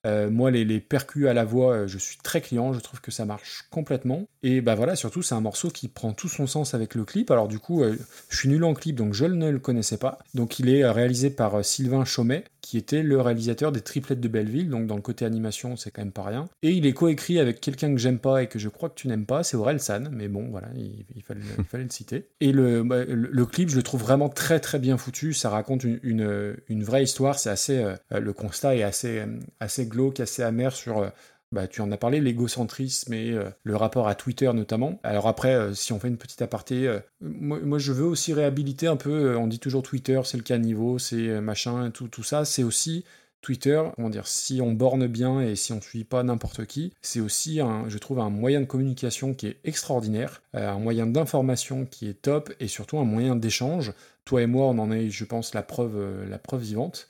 Euh, 0.08 0.30
moi, 0.30 0.50
les, 0.50 0.80
percus 0.80 1.28
à 1.28 1.34
la 1.34 1.46
voix, 1.46 1.74
euh, 1.74 1.88
je 1.88 1.98
suis 1.98 2.18
très 2.18 2.42
client, 2.42 2.74
je 2.74 2.80
trouve 2.80 3.02
que 3.02 3.12
ça 3.12 3.26
marche 3.26 3.66
complètement. 3.70 4.28
Et 4.42 4.62
bah 4.62 4.76
voilà, 4.76 4.96
surtout, 4.96 5.22
c'est 5.22 5.36
un 5.36 5.42
morceau 5.42 5.70
qui 5.70 5.88
prend 5.88 6.14
tout 6.14 6.30
son 6.30 6.48
sens 6.48 6.74
avec 6.74 6.96
le 6.96 7.06
clip. 7.06 7.30
Alors, 7.30 7.48
du 7.48 7.60
coup, 7.60 7.84
euh, 7.84 7.96
je 8.30 8.38
suis 8.38 8.50
nul 8.50 8.64
en 8.64 8.74
clip, 8.74 8.96
donc 8.96 9.14
je 9.14 9.26
ne 9.26 9.50
le 9.50 9.60
connaissais 9.60 9.98
pas. 9.98 10.20
Donc, 10.34 10.60
il 10.60 10.70
est 10.70 10.90
réalisé 10.90 11.30
par 11.30 11.64
Sylvain 11.64 12.06
Chaumet, 12.06 12.46
qui 12.72 12.78
était 12.78 13.04
le 13.04 13.20
réalisateur 13.20 13.74
des 13.74 13.82
Triplettes 13.82 14.22
de 14.22 14.30
Belleville, 14.30 14.70
donc 14.70 14.88
dans 14.88 14.96
le 14.96 15.02
côté 15.02 15.26
animation, 15.26 15.76
c'est 15.76 15.92
quand 15.92 16.04
même 16.04 16.14
pas 16.14 16.24
rien. 16.24 16.48
Et 16.64 16.72
il 16.72 16.86
est 16.86 16.94
coécrit 16.94 17.38
avec 17.38 17.60
quelqu'un 17.60 17.92
que 17.92 17.98
j'aime 17.98 18.18
pas 18.18 18.44
et 18.44 18.48
que 18.48 18.60
je 18.60 18.70
crois 18.70 18.88
que 18.88 18.96
tu 18.96 19.10
n'aimes 19.10 19.26
pas, 19.26 19.44
c'est 19.44 19.58
Aurel 19.58 19.82
San, 19.82 20.10
mais 20.10 20.30
bon, 20.30 20.48
voilà, 20.50 20.70
il, 20.78 21.22
fallait, 21.22 21.42
le 21.84 21.90
citer. 21.90 22.30
Et 22.40 22.54
le, 22.54 22.84
bah, 22.84 23.04
le, 23.04 23.46
clip, 23.46 23.68
je 23.68 23.76
le 23.76 23.84
trouve 23.84 24.00
vraiment 24.00 24.30
très 24.30 24.62
très 24.62 24.80
bien 24.80 24.96
foutu, 24.96 25.34
ça 25.34 25.50
raconte 25.50 25.84
une, 25.84 26.56
vraie 26.70 27.04
histoire, 27.04 27.38
c'est 27.40 27.50
assez, 27.50 27.80
euh, 27.80 27.98
le 28.22 28.32
constat 28.32 28.78
est 28.78 28.84
assez, 28.84 29.20
euh, 29.20 29.26
assez 29.60 29.86
glauque, 29.86 30.22
assez 30.22 30.42
amer 30.42 30.74
sur... 30.74 31.12
bah, 31.52 31.68
tu 31.68 31.82
en 31.82 31.92
as 31.92 31.98
parlé, 31.98 32.22
l'égocentrisme 32.22 33.14
et 33.14 33.32
euh, 33.32 33.50
le 33.64 33.76
rapport 33.76 34.08
à 34.08 34.16
Twitter 34.16 34.52
notamment. 34.54 35.00
Alors 35.04 35.28
après, 35.28 35.54
euh, 35.54 35.74
si 35.74 35.92
on 35.92 36.00
fait 36.00 36.08
une 36.08 36.18
petite 36.18 36.42
aparté, 36.42 36.88
euh, 36.88 37.00
moi, 37.20 37.60
moi, 37.60 37.78
je 37.78 37.92
veux 37.92 38.06
aussi 38.06 38.34
réhabiliter 38.34 38.88
un 38.88 38.96
peu, 38.96 39.36
on 39.36 39.48
dit 39.48 39.60
toujours 39.60 39.84
Twitter, 39.84 40.22
c'est 40.24 40.38
le 40.38 40.44
caniveau, 40.44 40.98
c'est 40.98 41.42
machin, 41.42 41.92
tout, 41.92 42.08
tout 42.08 42.24
ça, 42.24 42.46
c'est 42.46 42.64
aussi 42.64 43.04
Twitter, 43.42 43.82
comment 43.96 44.10
dire, 44.10 44.28
si 44.28 44.62
on 44.62 44.72
borne 44.72 45.08
bien 45.08 45.42
et 45.42 45.56
si 45.56 45.74
on 45.74 45.78
ne 45.78 45.82
suit 45.82 46.04
pas 46.04 46.24
n'importe 46.24 46.66
qui, 46.66 46.94
c'est 47.02 47.20
aussi, 47.20 47.60
un, 47.60 47.90
je 47.90 47.98
trouve, 47.98 48.20
un 48.20 48.30
moyen 48.30 48.62
de 48.62 48.66
communication 48.66 49.34
qui 49.34 49.48
est 49.48 49.58
extraordinaire, 49.64 50.42
un 50.54 50.80
moyen 50.80 51.08
d'information 51.08 51.86
qui 51.86 52.08
est 52.08 52.22
top 52.22 52.54
et 52.60 52.68
surtout 52.68 53.00
un 53.00 53.04
moyen 53.04 53.36
d'échange. 53.36 53.94
Toi 54.26 54.44
et 54.44 54.48
moi, 54.48 54.68
on 54.68 54.78
en 54.78 54.92
est, 54.92 55.10
je 55.10 55.26
pense, 55.26 55.54
la 55.54 55.64
preuve, 55.64 56.30
la 56.30 56.38
preuve 56.38 56.62
vivante. 56.62 57.08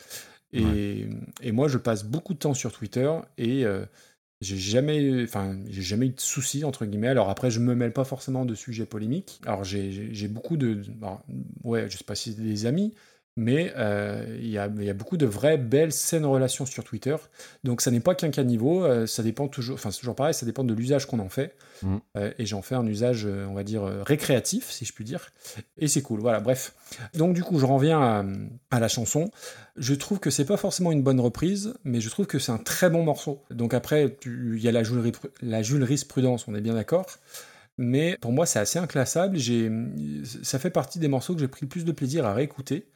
Et, 0.53 1.07
et 1.41 1.51
moi, 1.51 1.67
je 1.67 1.77
passe 1.77 2.03
beaucoup 2.03 2.33
de 2.33 2.39
temps 2.39 2.53
sur 2.53 2.71
Twitter 2.71 3.11
et 3.37 3.65
j'ai 4.41 4.57
jamais, 4.57 5.23
enfin, 5.23 5.57
j'ai 5.69 5.81
jamais 5.83 6.07
eu 6.07 6.09
de 6.11 6.19
soucis 6.19 6.63
entre 6.65 6.85
guillemets. 6.85 7.07
Alors 7.09 7.29
après, 7.29 7.51
je 7.51 7.59
me 7.59 7.75
mêle 7.75 7.93
pas 7.93 8.03
forcément 8.05 8.45
de 8.45 8.55
sujets 8.55 8.85
polémiques. 8.85 9.39
Alors 9.45 9.63
j'ai- 9.63 10.13
j'ai 10.13 10.27
beaucoup 10.27 10.57
de, 10.57 10.81
alors, 11.01 11.23
ouais, 11.63 11.89
je 11.89 11.97
sais 11.97 12.03
pas 12.03 12.15
si 12.15 12.33
des 12.35 12.65
amis, 12.65 12.93
mais 13.37 13.71
euh, 13.77 14.37
il 14.39 14.49
y, 14.49 14.57
a, 14.57 14.69
il 14.77 14.83
y 14.83 14.89
a 14.89 14.93
beaucoup 14.93 15.15
de 15.17 15.25
vraies 15.25 15.57
belles 15.57 15.93
saines 15.93 16.25
relations 16.25 16.65
sur 16.65 16.83
Twitter. 16.83 17.15
Donc 17.63 17.81
ça 17.81 17.89
n'est 17.89 18.01
pas 18.01 18.13
qu'un 18.13 18.29
caniveau. 18.29 18.83
euh, 18.83 19.07
ça 19.07 19.23
dépend 19.23 19.47
toujours, 19.47 19.75
enfin 19.75 19.89
c'est 19.89 19.99
toujours 19.99 20.15
pareil, 20.15 20.33
ça 20.33 20.45
dépend 20.45 20.63
de 20.63 20.73
l'usage 20.73 21.05
qu'on 21.05 21.19
en 21.19 21.29
fait. 21.29 21.55
Mm. 21.81 21.97
Euh, 22.17 22.33
et 22.37 22.45
j'en 22.45 22.61
fais 22.61 22.75
un 22.75 22.85
usage, 22.85 23.25
on 23.25 23.53
va 23.53 23.63
dire 23.63 23.83
récréatif, 24.05 24.69
si 24.69 24.85
je 24.85 24.93
puis 24.93 25.05
dire. 25.05 25.31
Et 25.77 25.87
c'est 25.87 26.01
cool. 26.01 26.19
Voilà, 26.19 26.39
bref. 26.41 26.73
Donc 27.13 27.33
du 27.33 27.43
coup, 27.43 27.57
je 27.57 27.65
reviens 27.65 28.01
à, 28.01 28.25
à 28.69 28.79
la 28.79 28.87
chanson. 28.87 29.31
Je 29.77 29.93
trouve 29.93 30.19
que 30.19 30.29
c'est 30.29 30.45
pas 30.45 30.57
forcément 30.57 30.91
une 30.91 31.01
bonne 31.01 31.19
reprise, 31.21 31.73
mais 31.85 32.01
je 32.01 32.09
trouve 32.09 32.27
que 32.27 32.37
c'est 32.37 32.51
un 32.51 32.57
très 32.57 32.89
bon 32.89 33.03
morceau. 33.03 33.41
Donc 33.49 33.73
après, 33.73 34.17
il 34.25 34.59
y 34.59 34.67
a 34.67 34.71
la 34.73 34.83
Jules, 34.83 34.99
Ri- 34.99 35.11
la 35.41 35.61
Jules 35.63 35.83
Rice-Prudence, 35.83 36.47
on 36.49 36.55
est 36.55 36.61
bien 36.61 36.73
d'accord. 36.73 37.05
Mais 37.77 38.17
pour 38.19 38.33
moi, 38.33 38.45
c'est 38.45 38.59
assez 38.59 38.77
inclassable. 38.77 39.37
Ça 40.43 40.59
fait 40.59 40.69
partie 40.69 40.99
des 40.99 41.07
morceaux 41.07 41.33
que 41.33 41.39
j'ai 41.39 41.47
pris 41.47 41.61
le 41.61 41.69
plus 41.69 41.85
de 41.85 41.91
plaisir 41.93 42.25
à 42.25 42.33
réécouter. 42.33 42.89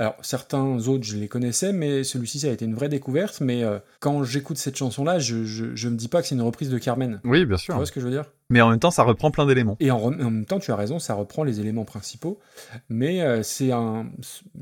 Alors, 0.00 0.16
certains 0.22 0.88
autres, 0.88 1.04
je 1.04 1.18
les 1.18 1.28
connaissais, 1.28 1.74
mais 1.74 2.04
celui-ci, 2.04 2.40
ça 2.40 2.46
a 2.46 2.50
été 2.52 2.64
une 2.64 2.74
vraie 2.74 2.88
découverte. 2.88 3.42
Mais 3.42 3.62
euh, 3.62 3.78
quand 3.98 4.24
j'écoute 4.24 4.56
cette 4.56 4.76
chanson-là, 4.76 5.18
je, 5.18 5.44
je, 5.44 5.76
je 5.76 5.88
me 5.90 5.94
dis 5.94 6.08
pas 6.08 6.22
que 6.22 6.28
c'est 6.28 6.34
une 6.34 6.40
reprise 6.40 6.70
de 6.70 6.78
Carmen. 6.78 7.20
Oui, 7.22 7.44
bien 7.44 7.58
Tu 7.58 7.64
sûr. 7.64 7.76
vois 7.76 7.84
ce 7.84 7.92
que 7.92 8.00
je 8.00 8.06
veux 8.06 8.10
dire? 8.10 8.24
Mais 8.48 8.62
en 8.62 8.70
même 8.70 8.78
temps, 8.78 8.90
ça 8.90 9.02
reprend 9.02 9.30
plein 9.30 9.44
d'éléments. 9.44 9.76
et 9.78 9.90
en, 9.90 10.10
même 10.10 10.46
temps, 10.46 10.58
tu 10.58 10.72
as 10.72 10.76
raison, 10.76 10.98
ça 10.98 11.12
reprend 11.12 11.44
les 11.44 11.60
éléments 11.60 11.84
principaux. 11.84 12.40
Mais 12.88 13.20
euh, 13.20 13.42
c'est 13.42 13.72
un. 13.72 14.06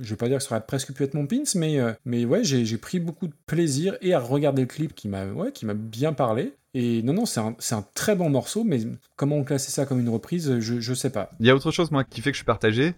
Je 0.01 0.11
vais 0.11 0.17
pas 0.17 0.27
dire 0.29 0.39
que 0.39 0.43
ça 0.43 0.57
aurait 0.57 0.67
presque 0.67 0.93
pu 0.93 1.05
être 1.05 1.15
mon 1.15 1.29
pins, 1.29 1.45
mais, 1.55 1.79
euh, 1.79 1.93
mais 2.05 2.25
ouais, 2.25 2.43
j'ai 2.43 2.65
j'ai 2.65 2.77
pris 2.77 2.99
beaucoup 2.99 3.29
de 3.29 3.35
plaisir 3.47 3.97
et 4.03 4.15
à 4.15 4.19
regarder 4.19 4.63
le 4.63 4.69
clip 4.69 4.93
qui 4.97 5.07
m'a 5.07 5.25
ouais, 5.27 5.53
qui 5.53 5.67
m'a 5.67 5.75
bien 5.75 6.13
parlé. 6.15 6.53
Et 6.75 7.03
non, 7.03 7.13
non, 7.15 7.27
c'est 7.27 7.41
un, 7.41 7.55
c'est 7.61 7.77
un 7.77 7.87
très 7.95 8.17
bon 8.17 8.29
morceau, 8.29 8.65
mais 8.65 8.81
comment 9.17 9.37
on 9.37 9.45
classait 9.45 9.71
ça 9.71 9.87
comme 9.87 10.01
une 10.01 10.09
reprise, 10.11 10.59
je, 10.59 10.81
je 10.81 10.95
sais 10.95 11.11
pas. 11.11 11.31
Il 11.41 11.47
y 11.47 11.51
a 11.51 11.55
autre 11.55 11.71
chose, 11.71 11.91
moi, 11.93 12.03
qui 12.05 12.21
fait 12.23 12.31
que 12.31 12.35
je 12.35 12.41
suis 12.41 12.45
partagé. 12.45 12.95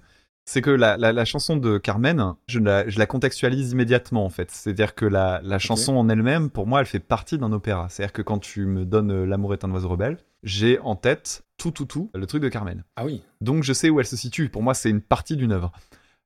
C'est 0.52 0.62
que 0.62 0.70
la, 0.70 0.96
la- 0.96 1.12
la 1.12 1.24
chanson 1.24 1.56
de 1.56 1.78
Carmen, 1.78 2.34
je 2.48 2.58
la, 2.58 2.88
je 2.88 2.98
la 2.98 3.06
contextualise 3.06 3.70
immédiatement, 3.70 4.24
en 4.24 4.30
fait. 4.30 4.50
C'est-à-dire 4.50 4.96
que 4.96 5.04
la, 5.06 5.40
la 5.44 5.60
chanson 5.60 5.94
en 5.94 6.08
elle-même, 6.08 6.50
pour 6.50 6.66
moi, 6.66 6.80
elle 6.80 6.86
fait 6.86 6.98
partie 6.98 7.38
d'un 7.38 7.52
opéra. 7.52 7.86
C'est-à-dire 7.88 8.12
que 8.12 8.22
quand 8.22 8.40
tu 8.40 8.66
me 8.66 8.84
donnes 8.84 9.12
euh, 9.12 9.24
L'amour 9.26 9.52
est 9.54 9.62
un 9.64 9.70
oiseau 9.70 9.88
rebelle, 9.88 10.18
j'ai 10.42 10.80
en 10.80 10.96
tête 10.96 11.44
tout, 11.56 11.70
tout, 11.70 11.84
tout, 11.84 12.10
le 12.14 12.26
truc 12.26 12.42
de 12.42 12.48
Carmen. 12.48 12.82
Ah 12.96 13.04
oui. 13.04 13.22
Donc 13.40 13.62
je 13.62 13.72
sais 13.72 13.90
où 13.90 14.00
elle 14.00 14.06
se 14.06 14.16
situe. 14.16 14.48
Pour 14.48 14.64
moi, 14.64 14.74
c'est 14.74 14.90
une 14.90 15.02
partie 15.02 15.36
d'une 15.36 15.52
œuvre. 15.52 15.70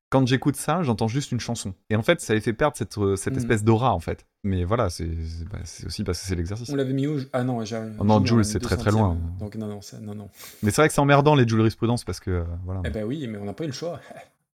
Quand 0.09 0.27
j'écoute 0.27 0.57
ça, 0.57 0.83
j'entends 0.83 1.09
juste 1.09 1.31
une 1.33 1.41
chanson. 1.41 1.75
Et 1.91 1.97
en 1.97 2.03
fait, 2.03 2.23
ça 2.23 2.33
les 2.33 2.41
fait 2.41 2.53
perdre 2.55 2.79
cette, 2.79 2.97
euh, 2.97 3.17
cette 3.17 3.35
Mm. 3.35 3.39
espèce 3.39 3.63
d'aura, 3.63 3.93
en 3.93 4.01
fait. 4.01 4.25
Mais 4.45 4.65
voilà, 4.65 4.91
c'est 4.91 5.07
bah, 5.51 5.59
c'est 5.65 5.87
aussi 5.87 6.05
parce 6.05 6.21
que 6.21 6.27
c'est 6.27 6.35
l'exercice. 6.37 6.69
On 6.69 6.77
l'avait 6.77 6.93
mis 6.93 7.07
où 7.07 7.19
Ah 7.33 7.43
non, 7.45 7.65
j'ai. 7.65 7.77
Oh 7.99 8.05
non, 8.05 8.17
en 8.17 8.43
c'est 8.43 8.61
très, 8.61 8.77
très 8.77 8.91
loin. 8.91 9.17
Donc 9.41 9.57
non, 9.57 9.67
non, 9.67 9.81
ça- 9.81 9.99
non, 9.99 10.15
non. 10.15 10.29
Mais 10.63 10.71
c'est 10.71 10.83
vrai 10.83 10.89
que 10.89 10.95
c'est 10.95 11.01
emmerdant, 11.01 11.35
les 11.35 11.49
jurisprudence, 11.49 12.05
parce 12.05 12.21
que, 12.21 12.31
euh, 12.31 12.45
voilà. 12.65 12.83
Eh 12.85 12.91
ben 12.91 13.05
oui, 13.05 13.27
mais 13.27 13.39
on 13.39 13.45
n'a 13.47 13.55
pas 13.55 13.65
eu 13.65 13.69
le 13.69 13.73
choix. 13.73 14.01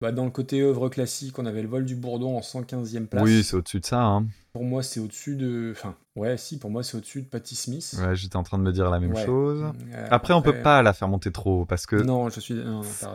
Bah, 0.03 0.13
dans 0.13 0.27
le 0.27 0.31
côté 0.31 0.61
œuvre 0.61 0.91
classique, 0.91 1.39
on 1.39 1.47
avait 1.47 1.63
le 1.63 1.69
vol 1.69 1.87
du 1.87 1.97
Bourdon 1.97 2.37
en 2.37 2.43
115e 2.43 3.07
place. 3.07 3.23
Oui, 3.23 3.43
c'est 3.43 3.57
au-dessus 3.57 3.81
de 3.81 3.87
ça, 3.87 4.03
hein. 4.03 4.27
Pour 4.53 4.63
moi, 4.63 4.83
c'est 4.83 5.01
au-dessus 5.01 5.37
de. 5.37 5.73
Enfin, 5.75 5.95
ouais, 6.17 6.37
si, 6.37 6.59
pour 6.59 6.69
moi, 6.71 6.83
c'est 6.83 6.99
au-dessus 6.99 7.23
de 7.23 7.27
Patti 7.29 7.57
Smith. 7.57 7.97
Ouais, 7.99 8.15
j'étais 8.15 8.37
en 8.37 8.43
train 8.43 8.59
de 8.59 8.63
me 8.63 8.73
dire 8.73 8.91
la 8.91 9.01
même 9.01 9.15
Ouais. 9.15 9.25
chose. 9.25 9.65
Euh, 9.95 10.07
après, 10.11 10.35
on 10.35 10.43
peut 10.43 10.51
après- 10.51 10.63
pas 10.63 10.83
la 10.83 10.93
faire 10.93 11.09
monter 11.09 11.33
trop, 11.33 11.65
parce 11.65 11.87
que 11.87 11.97
Non, 11.97 12.29
je 12.29 12.41
suis. 12.41 12.63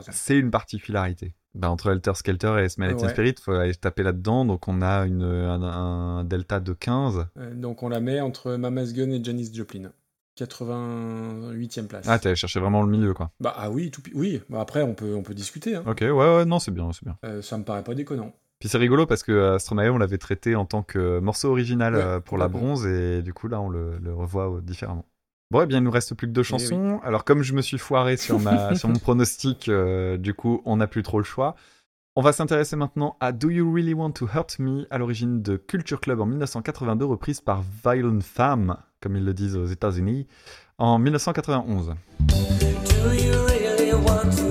C'est 0.10 0.40
une 0.40 0.50
particularité. 0.50 1.36
Bah, 1.54 1.70
entre 1.70 1.92
Helter 1.92 2.14
Skelter 2.16 2.64
et 2.64 2.70
Smell 2.70 2.96
Ouais. 2.96 3.10
Spirit, 3.10 3.36
faut 3.42 3.52
aller 3.52 3.76
taper 3.76 4.04
là-dedans, 4.04 4.46
donc 4.46 4.68
on 4.68 4.82
a 4.82 5.06
une, 5.06 5.24
un, 5.24 5.62
un 5.62 6.24
delta 6.24 6.60
de 6.60 6.72
15. 6.74 7.28
Euh, 7.38 7.54
donc, 7.54 7.84
on 7.84 7.90
la 7.90 8.00
met 8.00 8.22
entre 8.22 8.54
Mama's 8.56 8.94
Gun 8.94 9.12
et 9.12 9.24
Janis 9.24 9.52
Joplin. 9.54 9.92
88e 10.40 11.88
place. 11.88 12.06
Ah, 12.08 12.20
t'allais 12.20 12.36
chercher 12.36 12.60
vraiment 12.60 12.82
le 12.84 12.90
milieu, 12.90 13.14
quoi. 13.14 13.32
Bah, 13.40 13.54
ah 13.58 13.70
oui, 13.70 13.92
tout, 13.92 14.02
oui. 14.16 14.42
Bah, 14.50 14.62
après, 14.62 14.82
on 14.82 14.94
peut, 14.94 15.14
on 15.16 15.24
peut 15.24 15.34
discuter. 15.34 15.76
hein. 15.76 15.84
Ok, 15.86 16.00
ouais, 16.02 16.12
ouais, 16.12 16.46
non, 16.46 16.60
c'est 16.60 16.72
bien, 16.72 16.90
c'est 16.94 17.04
bien. 17.04 17.18
Euh, 17.26 17.42
ça 17.42 17.58
me 17.58 17.64
paraît 17.64 17.84
pas 17.84 17.96
déconnant. 17.96 18.32
Puis 18.60 18.70
c'est 18.70 18.78
rigolo 18.78 19.08
parce 19.08 19.24
que 19.24 19.32
euh, 19.32 19.58
Stromae, 19.58 19.90
on 19.90 19.98
l'avait 19.98 20.20
traité 20.20 20.56
en 20.56 20.66
tant 20.66 20.84
que 20.84 21.20
morceau 21.20 21.50
original 21.50 21.96
Ouais, 21.96 22.22
pour 22.22 22.38
la 22.38 22.48
bronze 22.48 22.86
et 22.86 23.24
du 23.24 23.34
coup 23.34 23.48
là 23.48 23.60
on 23.60 23.70
le, 23.70 23.98
le 23.98 24.14
revoit 24.14 24.60
différemment. 24.62 25.04
Bon, 25.52 25.62
eh 25.62 25.66
bien 25.66 25.80
il 25.80 25.84
nous 25.84 25.92
reste 25.92 26.16
plus 26.16 26.28
que 26.28 26.32
deux 26.32 26.42
Eh 26.42 26.46
chansons. 26.46 27.02
Alors 27.04 27.26
comme 27.26 27.44
je 27.44 27.54
me 27.54 27.62
suis 27.62 27.78
foiré 27.78 28.16
sur, 28.16 28.40
ma, 28.40 28.74
sur 28.78 28.88
mon 28.88 28.96
pronostic, 28.96 29.68
euh, 29.68 30.16
du 30.16 30.34
coup 30.34 30.62
on 30.64 30.78
n'a 30.78 30.88
plus 30.88 31.04
trop 31.04 31.18
le 31.18 31.26
choix. 31.26 31.56
On 32.16 32.22
va 32.22 32.32
s'intéresser 32.32 32.78
maintenant 32.78 33.18
à 33.20 33.34
Do 33.34 33.50
You 33.50 33.70
Really 33.70 33.94
Want 33.94 34.12
to 34.12 34.30
Hurt 34.34 34.60
Me, 34.60 34.88
à 34.90 34.98
l'origine 34.98 35.42
de 35.42 35.58
Culture 35.58 36.00
Club 36.00 36.22
en 36.22 36.26
1982, 36.26 37.04
reprise 37.04 37.42
par 37.42 37.64
Violent 37.84 38.22
Femme, 38.22 38.78
comme 39.02 39.18
ils 39.18 39.26
le 39.26 39.34
disent 39.34 39.58
aux 39.58 39.66
États-Unis, 39.66 40.26
en 40.78 40.98
1991. 41.00 41.96
Do 42.20 42.36
you 43.14 43.34
really 43.46 43.94
want 43.94 44.32
to 44.38 44.51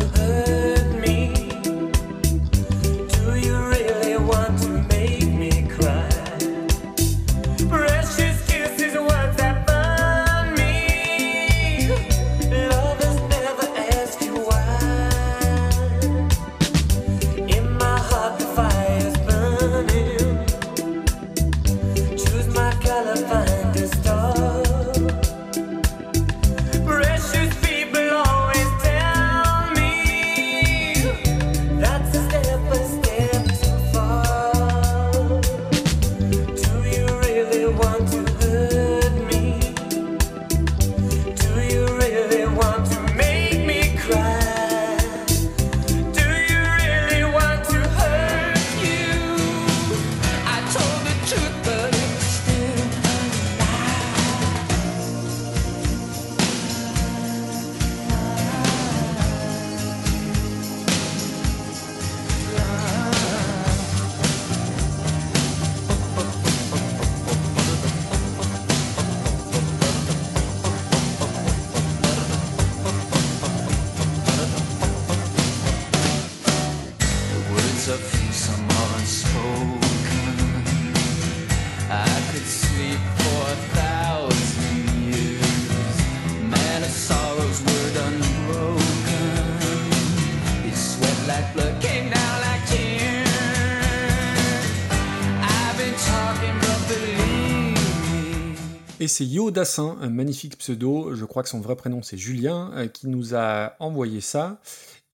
c'est 99.21 99.27
Yo 99.27 99.51
Dassin, 99.51 99.99
un 100.01 100.09
magnifique 100.09 100.57
pseudo, 100.57 101.15
je 101.15 101.27
crois 101.27 101.43
que 101.43 101.51
son 101.51 101.61
vrai 101.61 101.77
prénom 101.77 102.01
c'est 102.01 102.17
Julien, 102.17 102.71
euh, 102.75 102.87
qui 102.87 103.07
nous 103.07 103.35
a 103.35 103.75
envoyé 103.79 104.23
ça. 104.23 104.63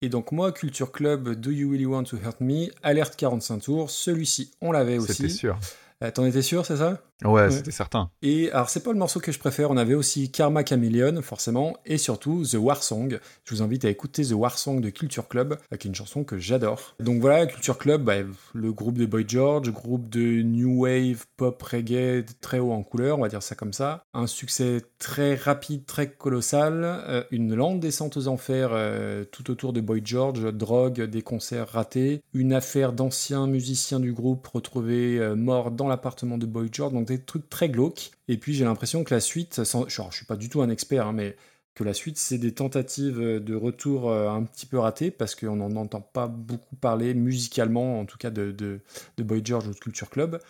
Et 0.00 0.08
donc 0.08 0.30
moi, 0.30 0.52
Culture 0.52 0.92
Club, 0.92 1.30
Do 1.30 1.50
You 1.50 1.72
Really 1.72 1.86
Want 1.86 2.04
to 2.04 2.16
Hurt 2.16 2.40
Me, 2.40 2.68
alerte 2.84 3.16
45 3.16 3.58
tours, 3.58 3.90
celui-ci 3.90 4.52
on 4.60 4.70
l'avait 4.70 5.00
C'était 5.00 5.24
aussi. 5.24 5.30
sûr. 5.30 5.58
Euh, 6.02 6.10
T'en 6.10 6.24
étais 6.24 6.42
sûr, 6.42 6.66
c'est 6.66 6.76
ça? 6.76 7.00
Ouais, 7.24 7.50
c'était 7.50 7.70
certain. 7.70 8.10
Et 8.20 8.50
alors, 8.52 8.68
c'est 8.68 8.82
pas 8.82 8.92
le 8.92 8.98
morceau 8.98 9.20
que 9.20 9.32
je 9.32 9.38
préfère. 9.38 9.70
On 9.70 9.78
avait 9.78 9.94
aussi 9.94 10.30
Karma 10.30 10.62
Chameleon, 10.62 11.22
forcément, 11.22 11.74
et 11.86 11.96
surtout 11.96 12.44
The 12.44 12.56
War 12.60 12.82
Song. 12.82 13.18
Je 13.44 13.54
vous 13.54 13.62
invite 13.62 13.86
à 13.86 13.88
écouter 13.88 14.22
The 14.22 14.32
War 14.32 14.58
Song 14.58 14.82
de 14.82 14.90
Culture 14.90 15.26
Club, 15.26 15.56
qui 15.78 15.88
est 15.88 15.90
une 15.90 15.94
chanson 15.94 16.24
que 16.24 16.36
j'adore. 16.38 16.94
Donc 17.00 17.22
voilà, 17.22 17.46
Culture 17.46 17.78
Club, 17.78 18.04
bah, 18.04 18.16
le 18.52 18.72
groupe 18.72 18.98
de 18.98 19.06
Boy 19.06 19.24
George, 19.26 19.70
groupe 19.70 20.10
de 20.10 20.42
new 20.42 20.82
wave, 20.82 21.24
pop, 21.38 21.62
reggae, 21.62 22.26
très 22.42 22.58
haut 22.58 22.72
en 22.72 22.82
couleur, 22.82 23.18
on 23.18 23.22
va 23.22 23.28
dire 23.28 23.42
ça 23.42 23.54
comme 23.54 23.72
ça. 23.72 24.02
Un 24.12 24.26
succès 24.26 24.82
très 24.98 25.36
rapide, 25.36 25.86
très 25.86 26.10
colossal, 26.10 26.82
euh, 26.84 27.24
une 27.30 27.54
lente 27.54 27.80
descente 27.80 28.18
aux 28.18 28.28
enfers 28.28 28.70
euh, 28.72 29.24
tout 29.24 29.50
autour 29.50 29.72
de 29.72 29.80
Boy 29.80 30.02
George, 30.04 30.52
drogue, 30.52 31.00
des 31.00 31.22
concerts 31.22 31.68
ratés, 31.68 32.20
une 32.34 32.52
affaire 32.52 32.92
d'anciens 32.92 33.46
musiciens 33.46 34.00
du 34.00 34.12
groupe 34.12 34.46
retrouvés 34.46 35.18
morts 35.34 35.70
dans 35.70 35.85
l'appartement 35.88 36.38
de 36.38 36.46
Boy 36.46 36.68
George, 36.72 36.92
donc 36.92 37.08
des 37.08 37.20
trucs 37.20 37.48
très 37.48 37.68
glauques. 37.68 38.10
Et 38.28 38.36
puis 38.36 38.54
j'ai 38.54 38.64
l'impression 38.64 39.04
que 39.04 39.14
la 39.14 39.20
suite, 39.20 39.64
sans, 39.64 39.88
genre, 39.88 40.10
je 40.10 40.16
suis 40.16 40.26
pas 40.26 40.36
du 40.36 40.48
tout 40.48 40.62
un 40.62 40.70
expert, 40.70 41.06
hein, 41.06 41.12
mais 41.12 41.36
que 41.76 41.84
la 41.84 41.92
suite, 41.92 42.18
c'est 42.18 42.38
des 42.38 42.52
tentatives 42.52 43.18
de 43.18 43.54
retour 43.54 44.10
euh, 44.10 44.30
un 44.30 44.42
petit 44.44 44.64
peu 44.64 44.78
ratées, 44.78 45.10
parce 45.10 45.34
qu'on 45.34 45.56
n'en 45.56 45.76
entend 45.76 46.00
pas 46.00 46.26
beaucoup 46.26 46.74
parler 46.76 47.12
musicalement, 47.12 48.00
en 48.00 48.06
tout 48.06 48.16
cas 48.16 48.30
de, 48.30 48.50
de, 48.50 48.80
de 49.18 49.22
Boy 49.22 49.42
George 49.44 49.68
ou 49.68 49.74
de 49.74 49.78
Culture 49.78 50.08
Club. 50.08 50.40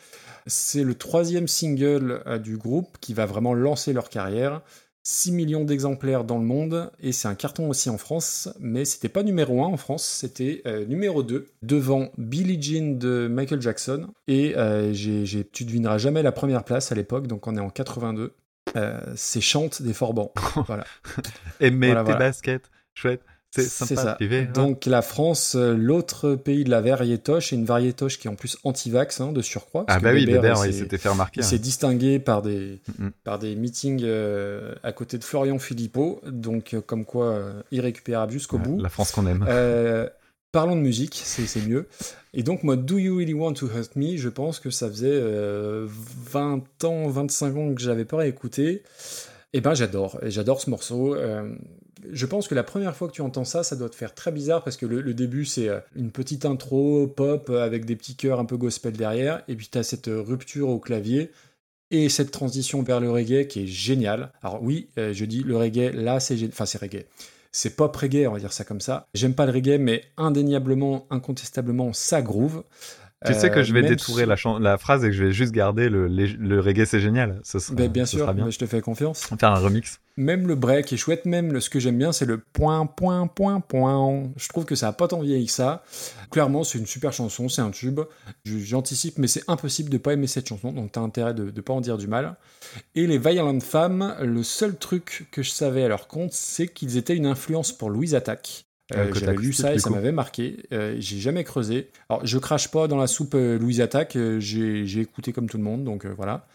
C'est 0.47 0.85
le 0.85 0.95
troisième 0.95 1.49
single 1.49 2.23
euh, 2.27 2.39
du 2.39 2.57
groupe 2.57 2.97
qui 3.01 3.13
va 3.13 3.27
vraiment 3.27 3.55
lancer 3.55 3.93
leur 3.93 4.09
carrière. 4.09 4.63
6 5.09 5.31
millions 5.31 5.65
d'exemplaires 5.65 6.25
dans 6.25 6.37
le 6.37 6.45
monde, 6.45 6.91
et 7.01 7.13
c'est 7.13 7.29
un 7.29 7.37
carton 7.37 7.71
aussi 7.71 7.89
en 7.91 7.97
France, 7.97 8.49
mais 8.59 8.85
c'était 8.85 9.09
pas 9.09 9.23
numéro 9.23 9.63
1 9.63 9.69
en 9.69 9.77
France, 9.77 10.05
c'était 10.05 10.63
euh, 10.67 10.85
numéro 10.85 11.23
2, 11.23 11.47
devant 11.63 12.09
Billie 12.19 12.61
Jean 12.61 12.99
de 12.99 13.29
Michael 13.31 13.63
Jackson, 13.63 14.09
et 14.27 14.57
euh, 14.57 14.93
j'ai, 14.93 15.45
tu 15.53 15.65
devineras 15.65 15.99
jamais 15.99 16.25
la 16.25 16.33
première 16.33 16.65
place 16.65 16.91
à 16.91 16.97
l'époque, 16.97 17.29
donc 17.29 17.47
on 17.47 17.55
est 17.55 17.61
en 17.61 17.71
82. 17.71 18.33
Euh, 18.77 19.01
c'est 19.15 19.41
Chante 19.41 19.81
des 19.81 19.93
Forbans. 19.93 20.33
voilà. 20.67 20.85
Aimer 21.61 21.87
Voilà, 21.87 22.01
tes 22.01 22.11
voilà. 22.11 22.19
baskets, 22.19 22.69
chouette. 22.95 23.23
C'est 23.63 23.87
sympa 23.87 24.03
ça. 24.03 24.19
hein. 24.21 24.47
Donc 24.55 24.87
la 24.87 25.03
France, 25.03 25.55
euh, 25.57 25.75
l'autre 25.77 26.35
pays 26.35 26.65
de 26.65 26.71
la 26.71 26.81
variétoche, 26.81 27.53
et 27.53 27.57
une 27.57 27.65
variétoche 27.65 28.19
qui 28.19 28.29
est 28.29 28.31
en 28.31 28.35
plus 28.35 28.57
anti-vax 28.65 29.21
hein, 29.21 29.33
de 29.33 29.43
surcroît. 29.43 29.85
Ah 29.89 29.99
bah 30.01 30.11
que 30.11 30.17
oui, 30.17 30.27
Bébert, 30.27 30.65
il 30.67 30.75
s'était 30.75 30.99
fait 30.99 31.09
remarquer, 31.09 31.41
Il 31.41 31.45
hein. 31.45 31.47
s'est 31.47 31.59
distingué 31.59 32.19
par 32.19 32.43
des, 32.43 32.81
Mm. 32.99 33.09
par 33.25 33.39
des 33.39 33.55
meetings 33.57 34.03
euh, 34.05 34.75
à 34.83 34.93
côté 34.93 35.19
de 35.19 35.25
Florian 35.25 35.59
Philippot, 35.59 36.21
donc 36.27 36.75
euh, 36.75 36.81
comme 36.81 37.05
quoi 37.05 37.27
euh, 37.27 37.63
irrécupérable 37.73 38.33
jusqu'au 38.33 38.59
bout. 38.59 38.81
La 38.81 38.89
France 38.89 39.13
qu'on 39.13 39.27
aime. 39.27 39.45
Parlons 40.53 40.77
de 40.77 40.81
musique, 40.81 41.21
c'est 41.23 41.67
mieux. 41.69 41.87
Et 42.33 42.43
donc 42.43 42.63
moi, 42.63 42.77
Do 42.77 42.97
You 42.97 43.17
Really 43.19 43.35
Want 43.35 43.53
to 43.55 43.67
Hurt 43.67 43.95
Me, 43.97 44.17
je 44.17 44.29
pense 44.31 44.59
que 44.59 44.71
ça 44.71 44.89
faisait 44.89 45.11
euh, 45.11 45.87
20 46.31 46.85
ans, 46.85 47.09
25 47.09 47.57
ans 47.57 47.75
que 47.75 47.81
j'avais 47.83 48.07
pas 48.07 48.19
réécouté. 48.19 48.83
Et 49.53 49.61
ben 49.61 49.75
j'adore, 49.75 50.19
et 50.23 50.31
j'adore 50.31 50.61
ce 50.63 50.71
morceau. 50.71 51.15
Euh, 51.15 51.55
je 52.13 52.27
pense 52.27 52.49
que 52.49 52.55
la 52.55 52.63
première 52.63 52.95
fois 52.97 53.09
que 53.09 53.13
tu 53.13 53.23
entends 53.23 53.45
ça, 53.45 53.63
ça 53.63 53.77
doit 53.77 53.89
te 53.89 53.95
faire 53.95 54.15
très 54.15 54.33
bizarre 54.33 54.63
parce 54.65 54.77
que 54.77 54.87
le, 54.87 55.15
début 55.15 55.45
c'est 55.45 55.69
euh, 55.69 55.81
une 55.95 56.11
petite 56.11 56.45
intro 56.45 57.07
pop 57.07 57.49
euh, 57.51 57.65
avec 57.65 57.85
des 57.85 57.97
petits 57.97 58.17
chœurs 58.17 58.41
un 58.41 58.45
peu 58.45 58.57
gospel 58.57 58.93
derrière, 58.93 59.43
et 59.49 59.57
puis 59.57 59.69
tu 59.71 59.79
as 59.79 59.83
cette 59.83 60.09
euh, 60.09 60.21
rupture 60.21 60.69
au 60.69 60.79
clavier 60.79 61.31
et 61.91 62.09
cette 62.09 62.31
transition 62.31 62.83
vers 62.83 63.01
le 63.01 63.11
reggae 63.11 63.47
qui 63.47 63.63
est 63.63 63.67
géniale. 63.67 64.33
Alors 64.43 64.63
oui, 64.63 64.89
je 64.97 65.25
dis 65.25 65.45
le 65.45 65.57
reggae, 65.57 65.93
là 65.95 66.19
c'est 66.19 66.37
enfin 66.49 66.67
c'est 66.67 66.79
reggae. 66.79 67.07
C'est 67.53 67.77
pop 67.77 67.97
reggae, 67.97 68.27
on 68.27 68.33
va 68.33 68.41
dire 68.41 68.53
ça 68.53 68.65
comme 68.65 68.81
ça. 68.81 69.07
J'aime 69.15 69.35
pas 69.35 69.47
le 69.47 69.53
reggae, 69.53 69.79
mais 69.79 70.03
indéniablement, 70.17 71.07
incontestablement, 71.11 71.93
ça 71.93 72.23
groove. 72.23 72.65
Tu 73.27 73.35
sais 73.35 73.51
que 73.51 73.59
Euh, 73.61 73.65
je 73.65 73.73
vais 73.73 73.83
détourer 73.83 74.25
si- 74.37 74.49
la, 74.61 74.79
phrase 74.79 75.05
et 75.05 75.09
que 75.09 75.13
je 75.13 75.25
vais 75.25 75.33
juste 75.33 75.53
garder 75.53 75.89
le, 75.89 76.61
reggae, 76.61 76.85
c'est 76.87 77.01
génial. 77.01 77.41
Ce 77.43 77.59
sera, 77.59 77.75
Ben, 77.75 77.91
bien 77.91 78.05
ce 78.07 78.13
sûr, 78.13 78.21
sera 78.21 78.33
bien. 78.33 78.45
ben, 78.45 78.51
je 78.51 78.59
te 78.59 78.67
fais 78.67 78.81
confiance. 78.81 79.27
Faire 79.39 79.51
un 79.53 79.59
remix. 79.59 80.01
Même 80.19 80.47
le 80.49 80.55
break 80.55 80.91
est 80.95 80.97
chouette, 80.97 81.27
même 81.27 81.53
le- 81.53 81.61
ce 81.61 81.69
que 81.69 81.79
j'aime 81.79 81.99
bien, 81.99 82.11
c'est 82.13 82.25
le 82.25 82.39
point, 82.39 82.87
point, 82.87 83.27
point, 83.27 83.61
point. 83.61 84.23
Je 84.37 84.49
trouve 84.49 84.65
que 84.65 84.75
ça 84.75 84.89
a 84.89 84.93
pas 84.93 85.09
tant 85.09 85.21
vieilli 85.21 85.45
que 85.47 85.53
ça. 85.53 85.83
Clairement, 86.31 86.65
c'est 86.65 86.79
une 86.79 86.87
super 86.87 87.13
chanson, 87.13 87.49
c'est 87.51 87.61
un 87.61 87.71
tube. 87.71 88.01
J'anticipe, 88.45 89.19
mais 89.19 89.27
c'est 89.27 89.43
impossible 89.49 89.91
de 89.91 89.99
pas 89.99 90.13
aimer 90.13 90.27
cette 90.27 90.49
chanson, 90.49 90.73
donc 90.73 90.93
t'as 90.93 91.01
intérêt 91.01 91.35
de, 91.35 91.51
de 91.51 91.61
pas 91.61 91.73
en 91.75 91.81
dire 91.81 91.99
du 91.99 92.07
mal. 92.07 92.37
Et 92.95 93.07
les 93.07 93.19
Violent 93.19 93.61
Femmes, 93.61 94.15
le 94.23 94.43
seul 94.43 94.77
truc 94.77 95.27
que 95.33 95.43
je 95.43 95.51
savais 95.51 95.85
à 95.85 95.89
leur 95.89 96.09
compte, 96.09 96.33
c'est 96.33 96.69
qu'ils 96.69 96.97
étaient 96.97 97.17
une 97.17 97.27
influence 97.27 97.73
pour 97.73 97.91
Louise 97.91 98.15
Attaque. 98.15 98.66
Euh, 98.95 99.13
J'avais 99.15 99.37
lu 99.37 99.53
ça 99.53 99.75
et 99.75 99.79
ça 99.79 99.91
m'avait 99.91 100.13
marqué. 100.13 100.59
Euh, 100.73 100.95
j'ai 100.99 101.19
jamais 101.19 101.43
creusé. 101.45 101.91
Alors, 102.09 102.25
je 102.25 102.39
crache 102.39 102.71
pas 102.71 102.87
dans 102.87 102.97
la 102.99 103.07
soupe 103.09 103.35
euh, 103.35 103.59
Louise 103.59 103.81
Attaque. 103.81 104.15
euh, 104.17 104.39
j'ai 104.39 105.01
écouté 105.01 105.33
comme 105.33 105.49
tout 105.49 105.57
le 105.59 105.65
monde, 105.65 105.83
donc 105.85 106.07
voilà. 106.07 106.47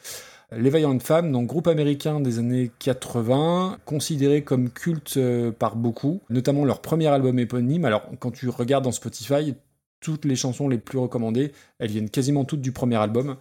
Les 0.53 0.69
Vaillantes 0.69 1.01
Femmes, 1.03 1.32
donc 1.32 1.48
groupe 1.48 1.68
américain 1.68 2.19
des 2.19 2.38
années 2.40 2.72
80, 2.80 3.77
considéré 3.85 4.43
comme 4.43 4.69
culte 4.69 5.18
par 5.60 5.77
beaucoup, 5.77 6.22
notamment 6.30 6.66
leur 6.66 6.82
premier 6.82 7.08
album 7.08 7.40
éponyme. 7.40 7.85
Alors, 7.85 8.03
quand 8.19 8.32
tu 8.32 8.50
regardes 8.50 8.84
dans 8.84 8.92
Spotify, 8.92 9.56
toutes 10.01 10.26
les 10.26 10.35
chansons 10.35 10.68
les 10.68 10.77
plus 10.77 10.98
recommandées, 11.00 11.53
elles 11.80 11.92
viennent 11.92 12.10
quasiment 12.10 12.43
toutes 12.43 12.61
du 12.61 12.72
premier 12.74 12.98
album. 12.98 13.38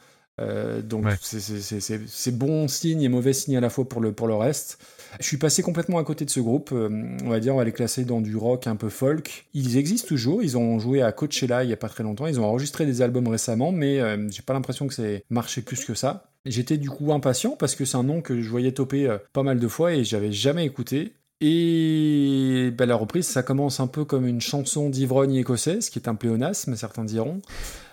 Donc 0.85 1.05
Ouais. 1.05 1.17
c'est 1.21 2.39
bon 2.39 2.69
signe 2.69 3.03
et 3.03 3.09
mauvais 3.09 3.33
signe 3.33 3.57
à 3.57 3.61
la 3.61 3.71
fois 3.71 3.89
pour 3.89 4.01
le, 4.01 4.13
pour 4.13 4.27
le 4.29 4.35
reste. 4.35 4.79
Je 5.19 5.27
suis 5.27 5.37
passé 5.37 5.63
complètement 5.63 5.99
à 5.99 6.05
côté 6.05 6.25
de 6.25 6.31
ce 6.31 6.41
groupe. 6.41 6.71
euh, 6.73 6.89
on 7.25 7.29
va 7.29 7.41
dire, 7.41 7.55
on 7.55 7.59
va 7.59 7.65
les 7.65 7.73
classer 7.73 8.05
dans 8.05 8.21
du 8.21 8.37
rock 8.37 8.67
un 8.67 8.77
peu 8.77 8.89
folk. 8.89 9.47
Ils 9.55 9.77
existent 9.77 10.09
toujours. 10.09 10.43
Ils 10.43 10.57
ont 10.57 10.79
joué 10.79 11.03
à 11.03 11.13
Coachella 11.13 11.65
il 11.65 11.71
y 11.71 11.73
a 11.73 11.77
pas 11.77 11.89
très 11.89 12.03
longtemps. 12.03 12.27
Ils 12.27 12.41
ont 12.41 12.45
enregistré 12.45 12.87
des 12.87 13.03
albums 13.03 13.29
récemment, 13.29 13.73
mais 13.73 14.01
euh, 14.01 14.29
j'ai 14.31 14.43
pas 14.43 14.53
l'impression 14.53 14.87
que 14.87 14.95
c'est 14.95 15.25
marché 15.31 15.63
plus 15.63 15.85
que 15.85 15.95
ça. 15.95 16.31
J'étais 16.47 16.79
du 16.79 16.89
coup 16.89 17.13
impatient 17.13 17.57
parce 17.59 17.75
que 17.75 17.85
c'est 17.85 17.97
un 17.97 18.03
nom 18.03 18.23
que 18.23 18.41
je 18.41 18.49
voyais 18.49 18.73
toper 18.73 19.07
euh, 19.09 19.19
pas 19.33 19.43
mal 19.43 19.59
de 19.59 19.69
fois 19.69 19.93
et 19.93 20.05
j'avais 20.05 20.33
jamais 20.33 20.65
écouté. 20.65 21.13
Et 21.43 22.71
bah, 22.77 22.87
la 22.87 22.97
reprise, 22.97 23.27
ça 23.27 23.43
commence 23.43 23.81
un 23.81 23.87
peu 23.87 24.05
comme 24.05 24.27
une 24.27 24.41
chanson 24.41 24.91
d'ivrogne 24.91 25.35
écossaise, 25.35 25.89
qui 25.89 25.99
est 25.99 26.09
un 26.09 26.15
pléonasme, 26.15 26.77
certains 26.77 27.05
diront. 27.05 27.41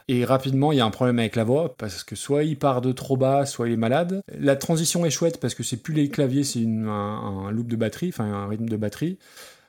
Et 0.09 0.23
rapidement, 0.23 0.71
il 0.71 0.77
y 0.77 0.81
a 0.81 0.85
un 0.85 0.91
problème 0.91 1.19
avec 1.19 1.35
la 1.35 1.43
voix, 1.43 1.75
parce 1.77 2.03
que 2.03 2.15
soit 2.15 2.43
il 2.43 2.57
part 2.57 2.81
de 2.81 2.93
trop 2.93 3.17
bas, 3.17 3.45
soit 3.45 3.67
il 3.67 3.73
est 3.73 3.77
malade. 3.77 4.21
La 4.39 4.55
transition 4.55 5.05
est 5.05 5.09
chouette, 5.09 5.39
parce 5.39 5.53
que 5.53 5.63
c'est 5.63 5.77
plus 5.77 5.93
les 5.93 6.09
claviers, 6.09 6.45
c'est 6.45 6.63
un, 6.65 7.51
loop 7.51 7.67
de 7.67 7.75
batterie, 7.75 8.09
enfin 8.09 8.25
un 8.25 8.47
rythme 8.47 8.69
de 8.69 8.77
batterie. 8.77 9.19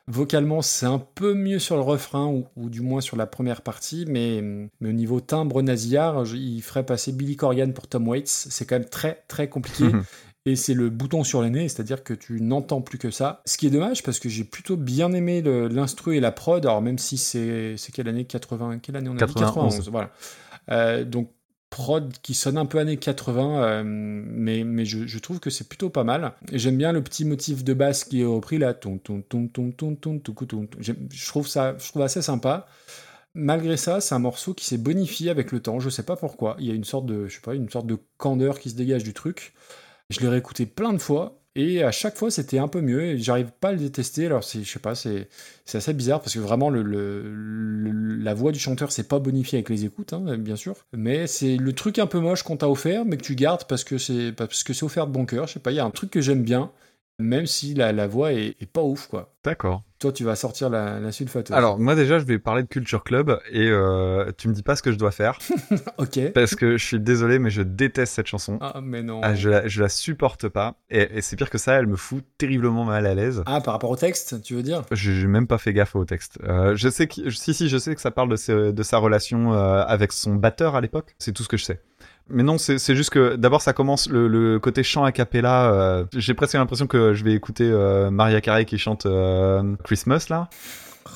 Vocalement, 0.07 0.63
c'est 0.63 0.87
un 0.87 1.01
peu 1.01 1.35
mieux 1.35 1.59
sur 1.59 1.75
le 1.75 1.83
refrain, 1.83 2.43
ou, 2.57 2.71
du 2.71 2.81
moins 2.83 3.01
sur 3.01 3.17
la 3.17 3.27
première 3.27 3.63
partie, 3.63 4.05
mais, 4.07 4.41
mais 4.81 4.89
au 4.89 4.93
niveau 4.93 5.21
timbre 5.21 5.61
nasillard, 5.61 6.25
il 6.35 6.63
ferait 6.63 6.87
passer 6.87 7.13
Billy 7.13 7.37
Corgan 7.37 7.73
pour 7.73 7.89
Tom 7.89 8.07
Waits. 8.09 8.29
C'est 8.29 8.65
quand 8.65 8.77
même 8.77 8.89
très 8.89 9.25
très 9.27 9.49
compliqué. 9.49 9.87
et 10.49 10.57
c'est 10.57 10.75
le 10.75 10.89
bouton 10.89 11.25
sur 11.25 11.43
le 11.43 11.49
nez, 11.51 11.69
c'est-à-dire 11.69 12.03
que 12.03 12.15
tu 12.15 12.41
n'entends 12.41 12.81
plus 12.81 12.99
que 12.99 13.11
ça. 13.11 13.43
Ce 13.45 13.59
qui 13.59 13.67
est 13.67 13.71
dommage 13.71 14.03
parce 14.03 14.19
que 14.19 14.29
j'ai 14.29 14.45
plutôt 14.45 14.77
bien 14.77 15.13
aimé 15.13 15.43
l'instru 15.43 16.17
et 16.17 16.21
la 16.21 16.33
prod, 16.33 16.65
alors 16.65 16.81
même 16.81 16.99
si 16.99 17.19
c'est 17.19 17.77
quelle 17.93 18.09
année? 18.09 18.25
80 18.25 18.79
Quelle 18.79 18.97
année 18.97 19.11
on 19.11 19.17
a 19.17 19.19
91. 19.19 19.35
Dit 19.35 19.79
91 19.79 19.91
voilà. 19.91 20.11
Euh, 20.71 21.05
donc 21.05 21.31
prod 21.69 22.13
qui 22.23 22.33
sonne 22.33 22.57
un 22.57 22.65
peu 22.65 22.79
années 22.79 22.97
80, 22.97 23.63
euh, 23.63 23.83
mais, 23.85 24.85
je, 24.87 25.07
je 25.07 25.19
trouve 25.19 25.39
que 25.39 25.51
c'est 25.51 25.69
plutôt 25.69 25.91
pas 25.91 26.05
mal. 26.05 26.33
J'aime 26.53 26.79
bien 26.79 26.93
le 26.93 27.03
petit 27.03 27.27
motif 27.27 27.63
de 27.63 27.75
basse 27.75 28.05
qui 28.05 28.23
est 28.23 28.25
repris 28.25 28.57
là, 28.57 28.73
ton 28.73 28.97
ton 28.97 29.21
ton 29.21 29.49
ton 29.49 29.71
ton 29.71 29.95
ton 29.95 30.19
ton 30.19 30.67
Je 30.81 31.29
trouve 31.29 31.47
ça, 31.47 31.77
je 31.79 31.89
trouve 31.89 32.03
assez 32.03 32.23
sympa. 32.23 32.67
Malgré 33.35 33.77
ça, 33.77 34.01
c'est 34.01 34.15
un 34.15 34.19
morceau 34.19 34.55
qui 34.55 34.65
s'est 34.65 34.79
bonifié 34.79 35.31
avec 35.31 35.53
le 35.53 35.61
temps. 35.61 35.79
Je 35.79 35.91
sais 35.91 36.03
pas 36.03 36.17
pourquoi. 36.17 36.57
Il 36.59 36.67
y 36.67 36.71
a 36.71 36.75
une 36.75 36.85
sorte 36.85 37.05
de, 37.05 37.29
je 37.29 37.35
sais 37.35 37.43
pas, 37.43 37.55
une 37.55 37.69
sorte 37.69 37.87
de 37.87 37.99
candeur 38.17 38.59
qui 38.59 38.71
se 38.71 38.75
dégage 38.75 39.05
du 39.05 39.13
truc. 39.13 39.53
Je 40.11 40.21
l'ai 40.21 40.29
réécouté 40.29 40.65
plein 40.65 40.95
de 40.95 40.99
fois 40.99 41.43
et 41.55 41.83
à 41.83 41.91
chaque 41.91 42.17
fois 42.17 42.31
c'était 42.31 42.59
un 42.59 42.69
peu 42.69 42.81
mieux. 42.81 43.03
Et 43.03 43.19
j'arrive 43.19 43.51
pas 43.61 43.69
à 43.69 43.73
le 43.73 43.79
détester. 43.79 44.27
Alors 44.27 44.41
je 44.43 44.63
sais 44.65 44.79
pas, 44.79 44.95
c'est, 44.95 45.29
assez 45.75 45.93
bizarre 45.93 46.21
parce 46.21 46.35
que 46.35 46.39
vraiment 46.39 46.71
le- 46.71 48.23
la 48.23 48.33
voix 48.35 48.53
du 48.53 48.59
chanteur 48.59 48.91
c'est 48.91 49.07
pas 49.09 49.19
bonifié 49.19 49.59
avec 49.59 49.69
les 49.69 49.85
écoutes, 49.85 50.15
hein, 50.15 50.39
bien 50.39 50.57
sûr. 50.57 50.77
Mais 50.93 51.27
c'est 51.27 51.57
le 51.57 51.73
truc 51.75 51.99
un 51.99 52.07
peu 52.07 52.21
moche 52.21 52.43
qu'on 52.43 52.57
t'a 52.57 52.69
offert, 52.71 53.05
mais 53.05 53.17
que 53.19 53.23
tu 53.23 53.35
gardes 53.35 53.65
parce 53.69 53.85
que 53.85 53.99
c'est 53.99 54.33
parce 54.33 54.65
que 54.65 54.73
c'est 54.73 54.85
offert 54.85 55.07
de 55.07 55.13
bon 55.13 55.27
cœur. 55.27 55.47
Je 55.47 55.55
sais 55.55 55.61
pas, 55.61 55.73
il 55.73 55.77
y 55.77 55.81
a 55.81 55.85
un 55.85 55.91
truc 55.91 56.11
que 56.11 56.21
j'aime 56.23 56.43
bien, 56.43 56.71
même 57.19 57.47
si 57.47 57.75
la, 57.75 57.93
la 57.93 58.07
voix 58.07 58.33
est, 58.33 58.57
est 58.61 58.71
pas 58.71 58.83
ouf 58.83 59.07
quoi. 59.09 59.35
D'accord. 59.45 59.83
Toi 59.99 60.13
tu 60.13 60.23
vas 60.25 60.37
sortir 60.37 60.71
la, 60.71 61.01
la 61.01 61.11
sulfateuse. 61.11 61.57
Alors, 61.57 61.79
moi 61.79 61.95
déjà, 61.97 62.19
je 62.21 62.25
vais 62.25 62.39
parler 62.39 62.63
de 62.63 62.69
Culture 62.69 63.03
Club 63.03 63.41
et 63.51 63.69
euh, 63.69 64.31
tu 64.39 64.49
me 64.49 64.53
dis 64.53 64.63
pas 64.63 64.77
ce 64.77 64.83
que 64.83 64.93
je 64.93 64.97
dois 64.97 65.11
faire. 65.11 65.39
ok. 65.99 66.33
Parce 66.35 66.55
que 66.55 66.77
je 66.77 66.85
suis 66.85 67.01
désolé, 67.01 67.39
mais 67.41 67.51
je 67.51 67.63
déteste 67.63 68.15
cette 68.15 68.27
chanson. 68.29 68.59
Ah 68.61 68.81
mais 68.83 69.03
non. 69.03 69.21
Ah, 69.25 69.35
je, 69.35 69.49
la, 69.49 69.67
je 69.67 69.81
la 69.83 69.89
supporte 69.89 70.49
pas. 70.49 70.77
Et, 70.91 71.19
et 71.19 71.21
c'est 71.23 71.35
pire 71.37 71.51
que 71.51 71.59
ça, 71.59 71.75
elle 71.75 71.87
me 71.89 71.97
fout 71.97 72.23
terriblement 72.37 72.85
mal 72.85 73.07
à 73.07 73.15
l'aise. 73.15 73.43
Ah, 73.47 73.61
par 73.61 73.75
rapport 73.75 73.91
au 73.91 73.97
texte, 73.97 74.41
tu 74.43 74.55
veux 74.55 74.63
dire? 74.63 74.85
J'ai 74.93 75.27
même 75.27 75.47
pas 75.49 75.59
fait 75.59 75.73
gaffe 75.73 75.97
au 75.97 76.05
texte. 76.05 76.39
Euh, 76.45 76.77
je 76.77 76.89
sais 76.89 77.09
que, 77.09 77.31
si, 77.31 77.55
si, 77.55 77.69
je 77.69 77.79
sais 77.79 77.95
que 77.95 78.01
ça 78.01 78.11
parle 78.13 78.29
de, 78.29 78.37
ses- 78.37 78.73
de 78.73 78.83
sa 78.85 78.99
relation 78.99 79.53
euh, 79.55 79.83
avec 79.85 80.13
son 80.13 80.35
batteur 80.37 80.77
à 80.77 80.81
l'époque. 80.81 81.15
C'est 81.19 81.33
tout 81.33 81.43
ce 81.43 81.49
que 81.49 81.57
je 81.57 81.65
sais. 81.65 81.81
Mais 82.31 82.43
non, 82.43 82.59
c'est 82.59 82.95
juste 82.95 83.11
que 83.11 83.37
d'abord 83.37 83.63
ça 83.63 83.73
commence 83.73 84.09
le, 84.09 84.29
le 84.29 84.59
côté 84.59 84.83
chant 84.83 85.05
a 85.05 85.13
cappella. 85.13 85.73
euh, 85.73 86.05
J'ai 86.15 86.35
presque 86.35 86.55
l'impression 86.55 86.87
que 86.87 87.15
je 87.15 87.25
vais 87.25 87.33
écouter 87.33 87.69
euh, 87.71 88.11
Maria 88.11 88.41
Carey 88.41 88.65
qui 88.65 88.77
chante 88.79 89.07
euh, 89.07 89.75
Christmas 89.85 90.27
là. 90.29 90.49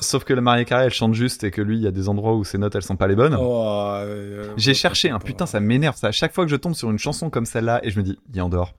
Sauf 0.01 0.23
que 0.23 0.33
la 0.33 0.41
Maria 0.41 0.65
Carey 0.65 0.85
elle 0.85 0.91
chante 0.93 1.13
juste 1.13 1.43
et 1.43 1.51
que 1.51 1.61
lui 1.61 1.77
il 1.77 1.83
y 1.83 1.87
a 1.87 1.91
des 1.91 2.09
endroits 2.09 2.35
où 2.35 2.43
ses 2.43 2.57
notes 2.57 2.75
elles 2.75 2.81
sont 2.83 2.95
pas 2.95 3.07
les 3.07 3.15
bonnes. 3.15 3.37
Oh, 3.39 3.91
euh, 3.97 4.51
J'ai 4.57 4.73
cherché, 4.73 5.09
un 5.11 5.19
putain, 5.19 5.45
ça 5.45 5.59
m'énerve 5.59 5.95
ça. 5.95 6.07
À 6.07 6.11
chaque 6.11 6.33
fois 6.33 6.45
que 6.45 6.51
je 6.51 6.55
tombe 6.55 6.73
sur 6.73 6.89
une 6.89 6.97
chanson 6.99 7.29
comme 7.29 7.45
celle-là 7.45 7.79
et 7.85 7.91
je 7.91 7.99
me 7.99 8.03
dis, 8.03 8.17
il 8.33 8.37
est 8.39 8.41
en 8.41 8.49
dehors. 8.49 8.73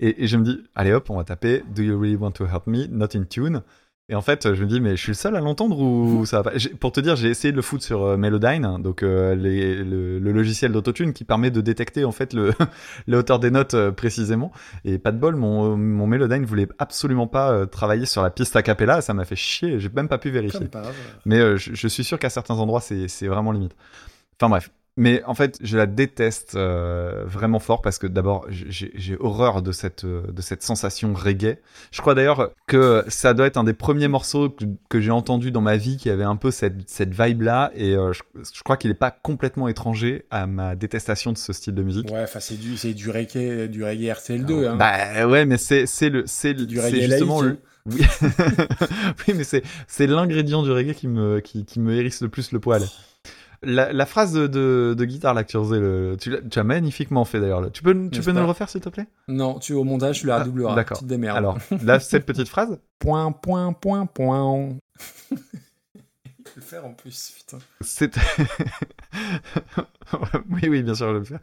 Et, 0.00 0.24
et 0.24 0.26
je 0.26 0.36
me 0.36 0.44
dis, 0.44 0.62
allez 0.74 0.92
hop, 0.92 1.08
on 1.10 1.16
va 1.16 1.24
taper 1.24 1.62
Do 1.74 1.82
you 1.82 1.98
really 1.98 2.16
want 2.16 2.32
to 2.32 2.44
help 2.44 2.66
me? 2.66 2.86
Not 2.90 3.08
in 3.14 3.24
tune. 3.24 3.62
Et 4.10 4.16
en 4.16 4.22
fait, 4.22 4.54
je 4.54 4.64
me 4.64 4.68
dis, 4.68 4.80
mais 4.80 4.96
je 4.96 5.00
suis 5.02 5.10
le 5.12 5.14
seul 5.14 5.36
à 5.36 5.40
l'entendre 5.40 5.78
ou 5.80 6.26
ça 6.26 6.42
va? 6.42 6.50
Pas 6.50 6.56
Pour 6.80 6.90
te 6.90 6.98
dire, 6.98 7.14
j'ai 7.14 7.28
essayé 7.28 7.52
de 7.52 7.56
le 7.56 7.62
foutre 7.62 7.84
sur 7.84 8.02
euh, 8.02 8.16
Melodyne, 8.16 8.82
donc 8.82 9.04
euh, 9.04 9.36
les- 9.36 9.76
le, 9.84 10.18
le 10.18 10.32
logiciel 10.32 10.72
d'autotune 10.72 11.12
qui 11.12 11.22
permet 11.22 11.52
de 11.52 11.60
détecter 11.60 12.04
en 12.04 12.10
fait 12.10 12.32
le, 12.34 12.52
la 13.06 13.18
hauteur 13.18 13.38
des 13.38 13.52
notes 13.52 13.74
euh, 13.74 13.92
précisément. 13.92 14.50
Et 14.84 14.98
pas 14.98 15.12
de 15.12 15.18
bol, 15.18 15.36
mon, 15.36 15.76
mon 15.76 16.08
Melodyne 16.08 16.44
voulait 16.44 16.66
absolument 16.80 17.28
pas 17.28 17.52
euh, 17.52 17.66
travailler 17.66 18.04
sur 18.04 18.22
la 18.22 18.30
piste 18.30 18.56
a 18.56 18.62
cappella. 18.62 19.00
Ça 19.00 19.14
m'a 19.14 19.24
fait 19.24 19.36
chier. 19.36 19.78
J'ai 19.78 19.88
même 19.90 20.08
pas 20.08 20.18
pu 20.18 20.30
vérifier. 20.30 20.66
Mais 21.24 21.38
je, 21.56 21.74
je 21.74 21.88
suis 21.88 22.02
sûr 22.02 22.18
qu'à 22.18 22.30
certains 22.30 22.56
endroits, 22.56 22.80
c'est 22.80 23.06
c'est 23.06 23.28
vraiment 23.28 23.52
limite. 23.52 23.76
Enfin 24.40 24.48
bref. 24.50 24.70
Mais 24.96 25.22
en 25.24 25.34
fait, 25.34 25.56
je 25.62 25.76
la 25.76 25.86
déteste 25.86 26.56
euh, 26.56 27.24
vraiment 27.24 27.58
fort 27.58 27.80
parce 27.80 27.98
que 27.98 28.06
d'abord, 28.06 28.46
j'ai 28.50 29.16
horreur 29.20 29.62
de 29.62 29.72
cette, 29.72 30.04
euh, 30.04 30.22
de 30.30 30.42
cette 30.42 30.62
sensation 30.62 31.14
reggae. 31.14 31.58
Je 31.90 32.00
crois 32.00 32.14
d'ailleurs 32.14 32.50
que 32.66 33.04
ça 33.08 33.32
doit 33.32 33.46
être 33.46 33.56
un 33.56 33.64
des 33.64 33.72
premiers 33.72 34.08
morceaux 34.08 34.50
que, 34.50 34.64
que 34.88 35.00
j'ai 35.00 35.10
entendu 35.10 35.52
dans 35.52 35.60
ma 35.60 35.76
vie 35.76 35.96
qui 35.96 36.10
avait 36.10 36.24
un 36.24 36.36
peu 36.36 36.50
cette, 36.50 36.88
cette 36.88 37.14
vibe-là. 37.14 37.70
Et 37.74 37.94
euh, 37.94 38.12
je, 38.12 38.22
je 38.34 38.62
crois 38.62 38.76
qu'il 38.76 38.90
n'est 38.90 38.96
pas 38.96 39.10
complètement 39.10 39.68
étranger 39.68 40.26
à 40.30 40.46
ma 40.46 40.74
détestation 40.74 41.32
de 41.32 41.38
ce 41.38 41.52
style 41.52 41.74
de 41.74 41.82
musique. 41.82 42.10
Ouais, 42.10 42.22
enfin, 42.24 42.40
c'est 42.40 42.58
du, 42.58 42.76
c'est 42.76 42.92
du 42.92 43.10
reggae, 43.10 43.68
du 43.68 43.84
reggae 43.84 44.12
RTL2, 44.12 44.68
hein. 44.68 44.76
Bah 44.76 45.26
ouais, 45.26 45.46
mais 45.46 45.56
c'est 45.56 45.86
c'est 45.86 46.10
le 46.10 46.24
c'est 46.26 46.58
justement 46.58 47.40
laïque. 47.40 47.54
le 47.54 47.70
oui, 47.86 48.02
oui 49.28 49.34
mais 49.34 49.44
c'est 49.44 49.62
c'est 49.88 50.06
l'ingrédient 50.06 50.62
du 50.62 50.70
reggae 50.70 50.92
qui 50.92 51.08
me 51.08 51.40
qui, 51.40 51.64
qui 51.64 51.80
me 51.80 51.94
hérisse 51.94 52.20
le 52.20 52.28
plus 52.28 52.52
le 52.52 52.60
poil. 52.60 52.82
La, 53.62 53.92
la 53.92 54.06
phrase 54.06 54.32
de, 54.32 54.46
de, 54.46 54.94
de 54.96 55.04
guitare 55.04 55.34
là 55.34 55.44
que 55.44 55.50
tu 55.50 55.58
faisais, 55.58 55.78
le, 55.78 56.16
tu, 56.18 56.30
l'as- 56.30 56.40
tu 56.40 56.58
as 56.58 56.64
magnifiquement 56.64 57.26
fait 57.26 57.40
d'ailleurs. 57.40 57.70
Tu 57.72 57.82
peux 57.82 57.92
tu 58.10 58.22
peux 58.22 58.30
nous 58.30 58.36
pas 58.36 58.40
le 58.40 58.46
refaire 58.46 58.70
s'il 58.70 58.80
te 58.80 58.88
plaît? 58.88 59.06
Non, 59.28 59.58
tu 59.58 59.74
au 59.74 59.84
montage, 59.84 60.20
tu 60.20 60.26
la 60.26 60.38
redoubleras. 60.38 60.72
Ah, 60.72 60.76
D'accord. 60.76 60.96
Tu 60.98 61.04
te 61.04 61.08
démerdes. 61.10 61.36
Alors 61.36 61.58
là 61.82 62.00
cette 62.00 62.24
petite 62.24 62.48
phrase. 62.48 62.78
Point, 63.00 63.32
point, 63.32 63.72
point, 63.74 64.06
point. 64.06 64.70
Le 66.56 66.62
faire 66.62 66.86
en 66.86 66.94
plus, 66.94 67.34
putain. 67.36 67.58
C'est 67.82 68.16
oui 70.50 70.68
oui 70.68 70.82
bien 70.82 70.94
sûr 70.94 71.08
je 71.08 71.12
vais 71.12 71.18
le 71.20 71.24
faire. 71.24 71.40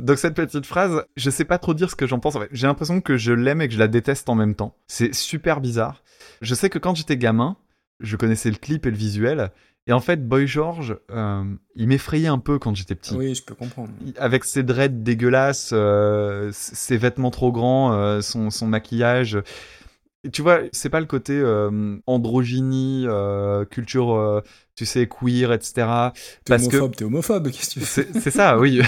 Donc 0.00 0.18
cette 0.18 0.34
petite 0.34 0.66
phrase, 0.66 1.04
je 1.16 1.30
sais 1.30 1.44
pas 1.44 1.58
trop 1.58 1.72
dire 1.74 1.88
ce 1.90 1.94
que 1.96 2.06
j'en 2.06 2.18
pense. 2.18 2.34
En 2.34 2.40
fait, 2.40 2.48
j'ai 2.50 2.66
l'impression 2.66 3.00
que 3.00 3.16
je 3.16 3.32
l'aime 3.32 3.60
et 3.60 3.68
que 3.68 3.74
je 3.74 3.78
la 3.78 3.86
déteste 3.86 4.28
en 4.28 4.34
même 4.34 4.56
temps. 4.56 4.74
C'est 4.88 5.14
super 5.14 5.60
bizarre. 5.60 6.02
Je 6.42 6.54
sais 6.54 6.68
que 6.68 6.80
quand 6.80 6.96
j'étais 6.96 7.16
gamin, 7.16 7.56
je 8.00 8.16
connaissais 8.16 8.50
le 8.50 8.56
clip 8.56 8.86
et 8.86 8.90
le 8.90 8.96
visuel. 8.96 9.52
Et 9.86 9.92
en 9.92 10.00
fait, 10.00 10.26
Boy 10.26 10.46
George, 10.46 10.96
euh, 11.10 11.44
il 11.74 11.88
m'effrayait 11.88 12.28
un 12.28 12.38
peu 12.38 12.58
quand 12.58 12.74
j'étais 12.74 12.94
petit. 12.94 13.14
Oui, 13.14 13.34
je 13.34 13.44
peux 13.44 13.54
comprendre. 13.54 13.92
Avec 14.16 14.44
ses 14.44 14.62
dreads 14.62 15.02
dégueulasses, 15.02 15.70
euh, 15.74 16.48
ses 16.52 16.96
vêtements 16.96 17.30
trop 17.30 17.52
grands, 17.52 17.92
euh, 17.92 18.22
son, 18.22 18.48
son 18.50 18.66
maquillage. 18.66 19.38
Et 20.26 20.30
tu 20.30 20.40
vois, 20.40 20.60
c'est 20.72 20.88
pas 20.88 21.00
le 21.00 21.06
côté 21.06 21.38
androgynie, 22.06 23.06
culture, 23.70 24.42
tu 24.74 24.86
sais, 24.86 25.06
queer, 25.06 25.52
etc. 25.52 25.72
T'es 25.74 25.84
Parce 26.46 26.66
que 26.68 26.76
homophobe, 26.76 26.96
t'es 26.96 27.04
homophobe, 27.04 27.50
qu'est-ce 27.50 27.74
que 27.74 27.80
tu 27.80 27.86
fais 27.86 28.08
c'est 28.20 28.30
ça, 28.30 28.58
oui. 28.58 28.80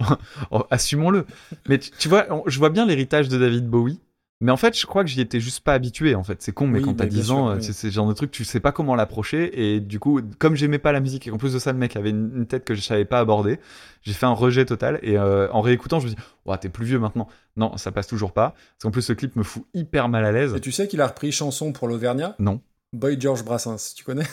Oh, 0.50 0.64
Assumons-le. 0.70 1.26
Mais 1.68 1.78
tu, 1.78 1.90
tu 1.98 2.08
vois, 2.08 2.24
on- 2.30 2.42
je 2.46 2.58
vois 2.58 2.70
bien 2.70 2.86
l'héritage 2.86 3.28
de 3.28 3.36
David 3.36 3.66
Bowie. 3.68 4.00
Mais 4.40 4.52
en 4.52 4.56
fait, 4.56 4.78
je 4.78 4.86
crois 4.86 5.02
que 5.02 5.10
j'y 5.10 5.20
étais 5.20 5.40
juste 5.40 5.64
pas 5.64 5.74
habitué. 5.74 6.14
En 6.14 6.22
fait, 6.22 6.40
c'est 6.42 6.52
con, 6.52 6.68
mais 6.68 6.78
Oui, 6.78 6.84
quand 6.84 6.94
t'as 6.94 7.04
bah, 7.04 7.10
bien 7.10 7.20
10 7.20 7.26
sûr, 7.26 7.36
ans, 7.36 7.54
oui. 7.56 7.62
c'est 7.62 7.88
le 7.88 7.92
genre 7.92 8.06
de 8.06 8.12
truc, 8.12 8.30
tu 8.30 8.44
sais 8.44 8.60
pas 8.60 8.70
comment 8.70 8.94
l'approcher. 8.94 9.74
Et 9.74 9.80
du 9.80 9.98
coup, 9.98 10.20
comme 10.38 10.54
j'aimais 10.54 10.78
pas 10.78 10.92
la 10.92 11.00
musique 11.00 11.26
et 11.26 11.30
qu'en 11.30 11.38
plus 11.38 11.54
de 11.54 11.58
ça, 11.58 11.72
le 11.72 11.78
mec 11.78 11.96
avait 11.96 12.10
une, 12.10 12.46
tête 12.46 12.64
que 12.64 12.74
je 12.74 12.80
savais 12.80 13.04
pas 13.04 13.18
aborder, 13.18 13.58
j'ai 14.02 14.12
fait 14.12 14.26
un 14.26 14.32
rejet 14.32 14.64
total. 14.64 15.00
Et 15.02 15.18
euh, 15.18 15.50
en 15.50 15.60
réécoutant, 15.60 15.98
je 15.98 16.06
me 16.06 16.10
dis, 16.12 16.16
ouais, 16.46 16.56
t'es 16.58 16.68
plus 16.68 16.86
vieux 16.86 17.00
maintenant. 17.00 17.26
Non, 17.56 17.76
ça 17.76 17.90
passe 17.90 18.06
toujours 18.06 18.30
pas. 18.32 18.50
Parce 18.50 18.82
qu'en 18.82 18.92
plus, 18.92 19.02
ce 19.02 19.12
clip 19.12 19.34
me 19.34 19.42
fout 19.42 19.64
hyper 19.74 20.08
mal 20.08 20.24
à 20.24 20.30
l'aise. 20.30 20.54
Et 20.54 20.60
tu 20.60 20.70
sais 20.70 20.86
qu'il 20.86 21.00
a 21.00 21.08
repris 21.08 21.32
chanson 21.32 21.72
pour 21.72 21.88
l'Auvergnat? 21.88 22.36
Non, 22.38 22.60
Boy 22.92 23.20
George 23.20 23.44
Brassens, 23.44 23.94
tu 23.96 24.04
connais? 24.04 24.24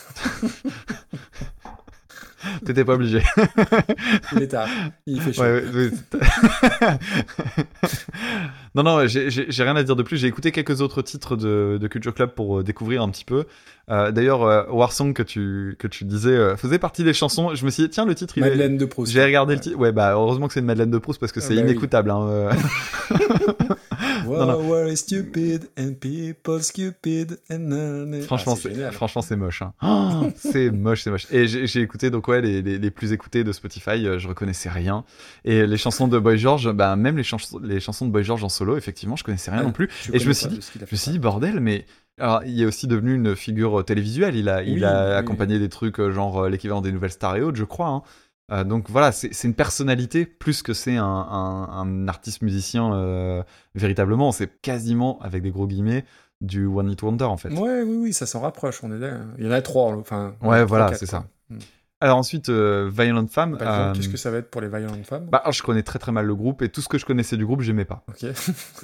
T'étais 2.64 2.86
pas 2.86 2.94
obligé. 2.94 3.24
Il 4.34 4.44
est 4.44 4.50
tard, 4.50 4.70
il 5.08 5.20
fait 5.20 5.34
chaud. 5.34 5.42
Ouais, 5.42 5.64
ouais, 5.64 5.90
ouais. 6.14 7.00
Non, 8.76 8.84
non, 8.84 9.08
j'ai 9.08 9.64
rien 9.64 9.76
à 9.76 9.84
dire 9.84 9.96
de 9.96 10.04
plus. 10.04 10.18
J'ai 10.18 10.28
écouté 10.28 10.52
quelques 10.52 10.82
autres 10.82 11.02
titres 11.02 11.36
de, 11.36 11.78
de 11.82 11.88
Culture 11.88 12.14
Club 12.14 12.32
pour 12.32 12.60
euh, 12.60 12.64
découvrir 12.64 13.02
un 13.02 13.10
petit 13.10 13.26
peu. 13.26 13.46
Euh, 13.90 14.12
D'ailleurs, 14.12 14.44
euh, 14.44 14.64
Warsong 14.70 15.14
que 15.14 15.24
tu, 15.24 15.76
que 15.80 15.88
tu 15.88 16.04
disais 16.06 16.30
euh, 16.32 16.56
faisait 16.58 16.80
partie 16.80 17.04
des 17.04 17.14
chansons. 17.14 17.56
Je 17.56 17.66
me 17.66 17.70
suis 17.72 17.84
dit, 17.84 17.90
tiens, 17.90 18.06
le 18.06 18.14
titre, 18.16 18.38
il 18.38 18.44
est- 18.44 18.50
Madeleine 18.50 18.78
de 18.78 18.86
Proust. 18.86 19.12
J'ai 19.12 19.24
regardé 19.24 19.56
le 19.56 19.62
titre. 19.62 19.78
Ouais, 19.78 19.92
bah, 19.92 20.12
heureusement 20.14 20.48
que 20.48 20.54
c'est 20.54 20.60
une 20.60 20.66
Madeleine 20.66 20.92
de 20.92 20.98
Proust 20.98 21.20
parce 21.20 21.32
que 21.32 21.40
Ah, 21.40 21.44
c'est 21.44 21.56
bah 21.56 21.62
oui. 21.64 21.70
inécoutable. 21.72 22.12
Hein, 22.12 22.28
euh. 22.30 22.52
Wow, 24.26 24.38
Non, 24.40 24.46
non. 24.48 24.70
we're 24.70 24.96
stupid 24.96 25.70
and 25.78 25.94
people 26.00 26.62
stupid 26.62 27.40
and 27.52 27.60
none. 27.60 28.22
Franchement, 28.24 28.54
Ah, 28.56 28.60
c'est 28.62 28.92
franchement 28.92 29.22
c'est 29.22 29.36
moche. 29.36 29.62
Hein. 29.62 29.74
Oh, 29.84 30.28
c'est 30.36 30.72
moche, 30.72 31.04
c'est 31.04 31.12
moche. 31.12 31.28
Et 31.32 31.48
j'ai 31.48 31.82
écouté 31.82 32.10
donc 32.10 32.28
ouais 32.28 32.42
les, 32.42 32.62
les, 32.62 32.78
les 32.78 32.92
plus 32.92 33.12
écoutés 33.12 33.44
de 33.44 33.52
Spotify, 33.52 34.06
euh, 34.06 34.20
je 34.20 34.28
reconnaissais 34.28 34.70
rien. 34.70 35.04
Et 35.44 35.66
les 35.68 35.78
chansons 35.78 36.08
de 36.08 36.18
Boy 36.20 36.38
George, 36.38 36.72
bah 36.72 36.96
même 36.96 37.18
les, 37.18 37.24
chansons 37.24 37.60
les 37.64 37.80
chansons 37.80 38.06
de 38.06 38.12
Boy 38.12 38.24
George 38.24 38.44
en 38.44 38.50
solo, 38.50 38.78
effectivement, 38.78 39.16
je 39.16 39.24
connaissais 39.24 39.52
rien 39.52 39.60
Ouais, 39.62 39.66
non 39.66 39.72
plus. 39.72 39.90
Et 40.14 40.20
je 40.20 40.28
me 40.28 40.34
suis 40.34 40.48
dit, 40.48 40.60
je 40.76 40.80
me 40.92 40.96
suis 40.98 41.12
dit 41.12 41.20
bordel, 41.20 41.60
mais 41.60 41.86
alors 42.18 42.42
il 42.46 42.62
est 42.62 42.66
aussi 42.66 42.88
devenu 42.88 43.14
une 43.14 43.36
figure 43.36 43.80
euh, 43.80 43.84
télévisuelle. 43.84 44.36
Il 44.36 44.48
a 44.50 44.64
il 44.64 44.86
a 44.86 45.10
oui. 45.10 45.14
accompagné 45.16 45.60
des 45.60 45.70
trucs 45.70 46.00
euh, 46.00 46.12
genre 46.12 46.44
euh, 46.46 46.50
l'équivalent 46.50 46.82
des 46.82 46.92
nouvelles 46.94 47.12
stars 47.12 47.36
et 47.36 47.42
autres, 47.42 47.58
je 47.58 47.64
crois. 47.66 47.88
hein. 47.90 48.02
Euh, 48.52 48.64
donc 48.64 48.90
voilà, 48.90 49.12
c'est 49.12 49.44
une 49.44 49.56
personnalité 49.56 50.26
plus 50.26 50.62
que 50.62 50.74
c'est 50.74 50.98
un, 50.98 51.04
un, 51.04 51.70
un 51.70 52.08
artiste 52.08 52.42
musicien 52.42 52.94
euh, 52.94 53.44
véritablement. 53.74 54.32
C'est 54.32 54.62
quasiment 54.62 55.20
avec 55.22 55.42
des 55.42 55.52
gros 55.52 55.68
guillemets 55.68 56.06
du 56.42 56.66
One 56.66 56.92
Hit 56.92 57.02
Wonder 57.02 57.26
en 57.26 57.38
fait. 57.38 57.50
Ouais, 57.50 57.82
oui, 57.82 57.98
oui, 57.98 58.14
ça 58.14 58.26
s'en 58.26 58.42
rapproche. 58.42 58.84
On 58.84 58.92
est 58.92 59.00
là. 59.00 59.18
Il 59.38 59.46
y 59.46 59.48
en 59.48 59.52
a 59.52 59.62
trois, 59.62 59.94
enfin. 59.96 60.36
Ouais, 60.42 60.64
voilà, 60.64 60.94
c'est 60.94 61.08
ça. 61.08 61.26
Hmm. 61.50 61.58
Alors 62.02 62.18
ensuite, 62.18 62.50
euh, 62.50 62.92
Violent 62.94 63.26
Femmes. 63.28 63.58
Euh, 63.62 63.94
qu'est-ce 63.94 64.10
que 64.10 64.18
ça 64.18 64.30
va 64.30 64.38
être 64.38 64.52
pour 64.52 64.62
les 64.62 64.68
Violent 64.68 65.02
Femmes? 65.04 65.28
bah, 65.32 65.40
alors, 65.40 65.54
je 65.54 65.64
connais 65.64 65.82
très 65.82 65.98
très 65.98 66.12
mal 66.12 66.26
le 66.26 66.36
groupe 66.36 66.62
et 66.62 66.70
tout 66.70 66.82
ce 66.82 66.90
que 66.90 66.98
je 66.98 67.06
connaissais 67.06 67.38
du 67.38 67.46
groupe, 67.46 67.62
j'aimais 67.62 67.86
pas. 67.86 68.04
Ok. 68.10 68.30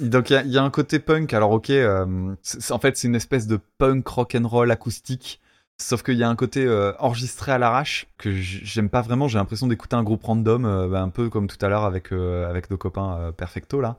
Donc 0.00 0.30
il 0.30 0.42
y 0.46 0.50
y, 0.50 0.58
a 0.58 0.62
un 0.62 0.70
côté 0.70 0.98
punk. 0.98 1.32
Alors 1.34 1.52
ok, 1.52 1.70
en 1.70 2.78
fait 2.78 2.96
c'est 2.96 3.06
une 3.06 3.14
espèce 3.14 3.46
de 3.46 3.60
punk 3.78 4.08
rock 4.08 4.34
and 4.34 4.48
roll 4.48 4.70
acoustique. 4.70 5.40
Sauf 5.82 6.02
qu'il 6.02 6.16
y 6.16 6.22
a 6.22 6.28
un 6.28 6.36
côté 6.36 6.64
euh, 6.64 6.92
enregistré 7.00 7.50
à 7.50 7.58
l'arrache 7.58 8.06
que 8.16 8.30
j'aime 8.32 8.88
pas 8.88 9.02
vraiment. 9.02 9.26
J'ai 9.26 9.38
l'impression 9.38 9.66
d'écouter 9.66 9.96
un 9.96 10.04
groupe 10.04 10.22
random, 10.22 10.64
euh, 10.64 10.88
bah, 10.88 11.02
un 11.02 11.08
peu 11.08 11.28
comme 11.28 11.48
tout 11.48 11.58
à 11.60 11.68
l'heure 11.68 11.84
avec 11.84 12.12
euh, 12.12 12.48
avec 12.48 12.70
nos 12.70 12.76
copains 12.76 13.32
Perfecto 13.36 13.80
là. 13.80 13.96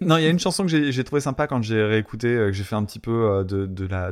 Non, 0.00 0.16
il 0.16 0.24
y 0.24 0.26
a 0.26 0.30
une 0.30 0.40
chanson 0.40 0.66
que 0.66 0.90
j'ai 0.90 1.04
trouvé 1.04 1.20
sympa 1.20 1.46
quand 1.46 1.62
j'ai 1.62 1.80
réécouté, 1.80 2.26
que 2.26 2.52
j'ai 2.52 2.64
fait 2.64 2.74
un 2.74 2.84
petit 2.84 2.98
peu 2.98 3.44
de, 3.48 3.66
de, 3.66 3.86
la, 3.86 4.10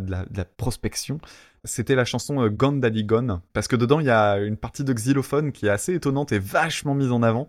prospection. 0.57 1.19
C'était 1.65 1.97
la 1.97 2.05
chanson 2.05 2.47
Gone 2.47 2.79
Daddy 2.79 3.03
Gone, 3.03 3.41
parce 3.53 3.67
que 3.67 3.75
dedans 3.75 3.99
il 3.99 4.07
y 4.07 4.11
a 4.11 4.39
une 4.39 4.57
partie 4.57 4.85
de 4.85 4.93
xylophone 4.93 5.51
qui 5.51 5.67
est 5.67 5.71
assez 5.71 5.93
étonnante 5.93 6.31
et 6.31 6.39
vachement 6.39 6.95
mise 6.95 7.11
en 7.11 7.25
avant. 7.25 7.49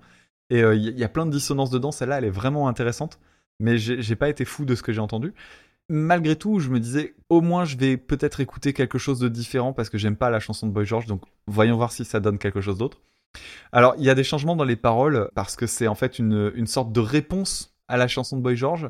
Et 0.50 0.62
il 0.62 0.98
y, 0.98 1.04
a 1.04 1.08
plein 1.08 1.28
de 1.28 1.32
dissonances 1.32 1.70
dedans. 1.70 1.92
Celle-là, 1.92 2.18
elle 2.18 2.26
est 2.26 2.32
vraiment 2.32 2.68
intéressante. 2.68 3.20
Mais 3.60 3.78
j'ai 3.78 4.16
pas 4.16 4.28
été 4.28 4.44
fou 4.44 4.66
de 4.66 4.74
ce 4.74 4.82
que 4.82 4.92
j'ai 4.92 5.02
entendu. 5.02 5.36
Malgré 5.88 6.36
tout, 6.36 6.60
je 6.60 6.70
me 6.70 6.80
disais, 6.80 7.14
au 7.30 7.42
moins, 7.42 7.66
je 7.66 7.78
vais 7.78 7.98
peut-être 7.98 8.40
écouter 8.40 8.74
quelque 8.74 8.98
chose 8.98 9.20
de 9.20 9.28
différent 9.28 9.72
parce 9.72 9.90
que 9.90 9.98
j'aime 9.98 10.16
pas 10.16 10.30
la 10.30 10.40
chanson 10.40 10.68
de 10.68 10.72
Boy 10.72 10.86
George. 10.86 11.06
Donc, 11.06 11.22
voyons 11.48 11.78
voir 11.78 11.92
si 11.92 12.06
ça 12.06 12.20
donne 12.20 12.40
quelque 12.40 12.62
chose 12.62 12.78
d'autre. 12.78 13.02
Alors, 13.72 13.94
il 13.98 14.04
y 14.04 14.10
a 14.10 14.16
des 14.16 14.24
changements 14.24 14.56
dans 14.56 14.64
les 14.64 14.76
paroles 14.76 15.30
parce 15.36 15.56
que 15.56 15.68
c'est 15.68 15.88
en 15.88 15.96
fait 15.96 16.18
une, 16.18 16.52
une 16.56 16.68
sorte 16.68 16.92
de 16.92 17.00
réponse 17.00 17.76
à 17.88 17.98
la 17.98 18.08
chanson 18.08 18.38
de 18.38 18.42
Boy 18.42 18.56
George. 18.56 18.90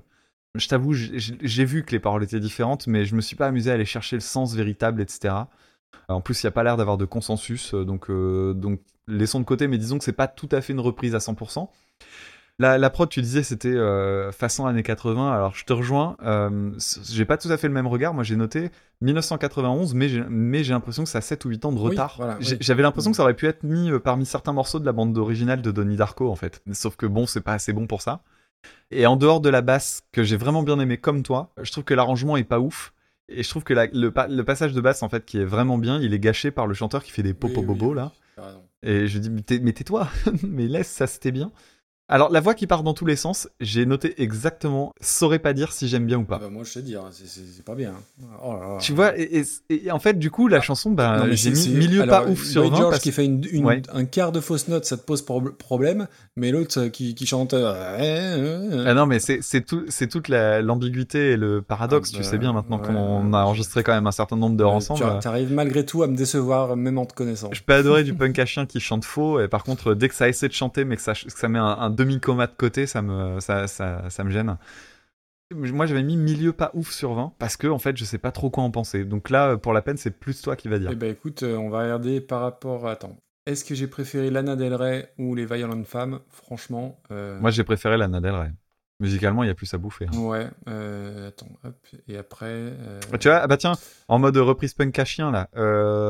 Je 0.56 0.68
t'avoue, 0.70 0.94
j'ai 0.94 1.66
vu 1.66 1.84
que 1.84 1.92
les 1.92 2.00
paroles 2.00 2.24
étaient 2.24 2.40
différentes, 2.40 2.88
mais 2.88 3.04
je 3.04 3.16
me 3.16 3.22
suis 3.22 3.36
pas 3.36 3.48
amusé 3.48 3.72
à 3.72 3.74
aller 3.74 3.84
chercher 3.84 4.16
le 4.16 4.22
sens 4.22 4.56
véritable, 4.56 5.02
etc. 5.02 5.36
En 6.08 6.22
plus, 6.22 6.42
il 6.42 6.46
n'y 6.46 6.50
a 6.50 6.52
pas 6.52 6.64
l'air 6.64 6.78
d'avoir 6.78 6.98
de 6.98 7.06
consensus, 7.06 7.74
euh, 7.74 7.84
donc, 7.84 8.10
euh, 8.10 8.54
donc 8.54 8.80
laissons 9.08 9.40
de 9.40 9.46
côté, 9.46 9.68
mais 9.68 9.78
disons 9.78 9.98
que 9.98 10.04
c'est 10.04 10.14
pas 10.14 10.28
tout 10.28 10.50
à 10.52 10.62
fait 10.62 10.74
une 10.74 10.80
reprise 10.80 11.16
à 11.16 11.20
100%. 11.20 11.68
La, 12.58 12.78
la 12.78 12.90
prod, 12.90 13.10
tu 13.10 13.22
disais, 13.22 13.44
c'était 13.44 13.68
euh, 13.68 14.32
façon 14.32 14.66
années 14.66 14.82
80. 14.84 15.30
Alors, 15.34 15.56
je 15.56 15.66
te 15.66 15.74
rejoins. 15.74 16.16
Euh, 16.24 16.72
j'ai 17.12 17.26
pas 17.26 17.38
tout 17.38 17.50
à 17.50 17.58
fait 17.58 17.68
le 17.68 17.74
même 17.74 17.88
regard. 17.88 18.14
Moi, 18.14 18.24
j'ai 18.24 18.38
noté 18.38 18.70
1991, 19.02 19.94
mais 19.94 20.08
j'ai 20.08 20.24
mais 20.30 20.64
j'ai 20.64 20.72
l'impression 20.74 21.04
que 21.04 21.10
ça 21.10 21.18
a 21.18 21.22
7 21.22 21.44
ou 21.46 21.50
8 21.50 21.66
ans 21.66 21.74
de 21.74 21.80
Oui, 21.80 21.90
retard. 21.90 22.14
voilà, 22.18 22.38
J'ai- 22.40 22.54
oui. 22.56 22.58
J'avais 22.62 22.82
l'impression 22.82 23.12
que 23.12 23.18
ça 23.18 23.24
aurait 23.24 23.34
pu 23.34 23.48
être 23.48 23.64
mis 23.64 23.92
euh, 23.92 24.00
parmi 24.00 24.26
certains 24.26 24.54
morceaux 24.54 24.80
de 24.80 24.86
la 24.86 24.94
bande 24.94 25.18
originale 25.18 25.62
de 25.62 25.72
Donnie 25.72 25.98
Darko, 25.98 26.30
en 26.30 26.36
fait. 26.36 26.62
Sauf 26.72 26.96
que 26.96 27.06
bon, 27.06 27.26
c'est 27.26 27.42
pas 27.42 27.54
assez 27.54 27.74
bon 27.74 27.88
pour 27.88 28.02
ça. 28.02 28.22
Et 28.90 29.06
en 29.06 29.18
dehors 29.18 29.42
de 29.42 29.50
la 29.50 29.62
basse, 29.62 30.04
que 30.14 30.24
j'ai 30.24 30.38
vraiment 30.38 30.64
bien 30.64 30.80
aimé 30.80 30.98
comme 30.98 31.24
toi, 31.24 31.52
je 31.62 31.72
trouve 31.72 31.84
que 31.84 31.94
l'arrangement 31.94 32.38
est 32.38 32.44
pas 32.46 32.60
ouf. 32.60 32.94
Et 33.28 33.44
je 33.44 33.50
trouve 33.50 33.64
que 33.64 33.74
la- 33.74 33.88
le, 33.88 34.12
pa- 34.12 34.28
le 34.28 34.44
passage 34.46 34.72
de 34.74 34.80
basse, 34.80 35.04
en 35.04 35.10
fait, 35.10 35.26
qui 35.26 35.40
est 35.40 35.46
vraiment 35.46 35.78
bien, 35.78 36.00
il 36.00 36.14
est 36.14 36.20
gâché 36.20 36.52
par 36.52 36.68
le 36.68 36.74
chanteur 36.74 37.04
qui 37.04 37.12
fait 37.12 37.24
des 37.24 37.34
popo 37.34 37.56
Oui, 37.62 37.66
oui, 37.68 37.76
bobo, 37.78 37.90
oui. 37.92 37.96
là. 37.98 38.12
Et 38.84 39.08
je 39.08 39.18
dis, 39.20 39.30
mais 39.62 39.74
tais-toi, 39.74 40.08
mais 40.44 40.68
laisse, 40.68 40.88
ça 40.90 41.08
c'était 41.08 41.32
bien. 41.32 41.52
Alors, 42.08 42.32
la 42.32 42.40
voix 42.40 42.54
qui 42.54 42.68
part 42.68 42.84
dans 42.84 42.94
tous 42.94 43.08
les 43.08 43.16
sens, 43.16 43.50
j'ai 43.60 43.88
noté 43.88 44.22
exactement, 44.22 44.94
saurais 45.02 45.40
pas 45.40 45.54
dire 45.54 45.72
si 45.72 45.88
j'aime 45.88 46.06
bien 46.06 46.20
ou 46.20 46.24
pas. 46.24 46.38
Bah, 46.38 46.50
moi, 46.52 46.64
je 46.64 46.70
sais 46.70 46.84
dire, 46.84 47.02
c'est- 47.12 47.26
c'est 47.28 47.66
pas 47.66 47.74
bien. 47.74 47.94
Oh 48.44 48.54
là 48.54 48.60
là. 48.60 48.78
Tu 48.80 48.94
vois, 48.94 49.18
et, 49.18 49.44
et- 49.70 49.86
et 49.88 49.92
en 49.92 49.98
fait, 49.98 50.20
du 50.20 50.30
coup, 50.30 50.48
la 50.48 50.62
chanson, 50.62 50.92
bah, 50.92 51.26
j'ai 51.32 51.56
c'est- 51.56 51.70
mis 51.72 51.76
milieu 51.88 52.04
alors, 52.04 52.24
pas 52.26 52.30
ouf 52.30 52.44
sur 52.44 52.62
Boy 52.62 52.70
20 52.70 52.78
George 52.78 52.92
parce 52.92 53.02
qui 53.04 53.12
fait 53.12 53.26
une, 53.26 53.44
une- 53.52 53.66
Ouais. 53.66 53.82
un 53.92 54.06
quart 54.06 54.32
de 54.32 54.40
fausse 54.40 54.68
note, 54.68 54.86
ça 54.86 54.98
te 54.98 55.02
pose 55.04 55.24
prob- 55.24 55.54
problème, 55.56 56.08
mais 56.36 56.52
l'autre 56.52 56.80
euh, 56.80 56.90
qui, 56.90 57.16
qui 57.16 57.26
chante. 57.26 57.56
euh, 57.56 58.84
Ah 58.86 58.94
non, 58.94 59.08
mais 59.08 59.18
c'est 59.20 59.62
tout, 59.66 59.86
toute 60.12 60.28
la- 60.28 60.62
l'ambiguïté 60.62 61.32
et 61.32 61.38
le 61.38 61.64
paradoxe, 61.64 62.12
Ah 62.14 62.18
tu 62.18 62.24
bah, 62.24 62.30
sais 62.30 62.38
bien 62.38 62.54
maintenant 62.54 62.80
ouais, 62.80 62.86
qu'on 62.88 63.34
a 63.34 63.44
enregistré 63.44 63.82
quand 63.82 63.94
même 63.94 64.06
un 64.06 64.12
certain 64.12 64.36
nombre 64.36 64.56
d'heures 64.56 64.74
euh, 64.74 64.76
ensemble. 64.76 65.20
tu 65.22 65.28
arrives 65.28 65.52
malgré 65.52 65.84
tout 65.86 66.04
à 66.04 66.08
me 66.08 66.16
décevoir, 66.16 66.76
même 66.76 67.00
en 67.00 67.06
te 67.08 67.16
connaissant. 67.16 67.50
Je 67.52 67.64
peux 67.64 67.74
adorer 67.74 68.04
du 68.04 68.14
punk 68.14 68.38
à 68.38 68.46
chien 68.46 68.68
qui 68.68 68.80
chante 68.80 69.06
faux, 69.06 69.40
et 69.40 69.48
par 69.48 69.64
contre, 69.64 69.96
dès 69.96 70.08
que 70.08 70.14
ça 70.16 70.30
essaie 70.30 70.48
de 70.48 70.54
chanter, 70.54 70.86
mais 70.86 70.98
que 70.98 71.02
ça, 71.02 71.14
que 71.14 71.20
ça 71.40 71.48
met 71.50 71.58
un, 71.58 71.66
un 71.66 71.95
demi-coma 71.96 72.48
de 72.48 72.54
côté, 72.54 72.86
ça 72.88 73.02
me, 73.02 73.40
ça, 73.40 73.68
ça, 73.68 74.10
ça 74.10 74.24
me 74.24 74.30
gêne. 74.32 74.58
Moi, 75.54 75.86
j'avais 75.86 76.02
mis 76.04 76.18
milieu 76.18 76.54
pas 76.54 76.72
ouf 76.74 76.92
sur 76.92 77.14
20, 77.14 77.34
parce 77.38 77.56
que, 77.56 77.68
en 77.68 77.78
fait, 77.78 77.96
je 77.98 78.04
sais 78.04 78.18
pas 78.18 78.32
trop 78.32 78.50
quoi 78.50 78.64
en 78.64 78.72
penser. 78.72 79.06
Donc 79.06 79.30
là, 79.30 79.58
pour 79.58 79.74
la 79.74 79.82
peine, 79.84 79.98
c'est 79.98 80.10
plus 80.12 80.42
toi 80.42 80.56
qui 80.56 80.68
va 80.68 80.80
dire. 80.80 80.90
Eh 80.92 80.96
ben 80.96 81.12
écoute, 81.12 81.44
euh, 81.44 81.56
on 81.56 81.70
va 81.70 81.84
regarder 81.84 82.20
par 82.20 82.42
rapport. 82.42 82.88
Attends. 82.88 83.16
Est-ce 83.46 83.64
que 83.64 83.76
j'ai 83.76 83.86
préféré 83.86 84.32
Lana 84.32 84.56
Del 84.56 84.74
Rey 84.74 85.08
ou 85.20 85.36
les 85.36 85.46
Violent 85.46 85.84
Femmes? 85.84 86.20
Franchement. 86.30 87.00
euh, 87.12 87.40
Moi, 87.40 87.52
j'ai 87.52 87.64
préféré 87.64 87.96
la 87.96 88.08
Del 88.08 88.34
Rey. 88.34 88.52
Musicalement, 89.00 89.44
il 89.44 89.48
y 89.48 89.50
a 89.52 89.56
plus 89.56 89.72
à 89.74 89.78
bouffer. 89.78 90.08
hein. 90.12 90.18
Ouais. 90.18 90.48
euh, 90.68 91.28
attends, 91.28 91.50
hop. 91.64 91.76
Et 92.08 92.18
après. 92.18 92.46
euh, 92.50 93.00
Ah, 93.14 93.18
Tu 93.20 93.28
vois, 93.28 93.38
ah 93.38 93.48
bah 93.48 93.58
tiens, 93.58 93.74
en 94.08 94.18
mode 94.18 94.38
reprise 94.38 94.74
punk 94.74 94.98
à 94.98 95.06
chien, 95.06 95.30
là, 95.32 95.48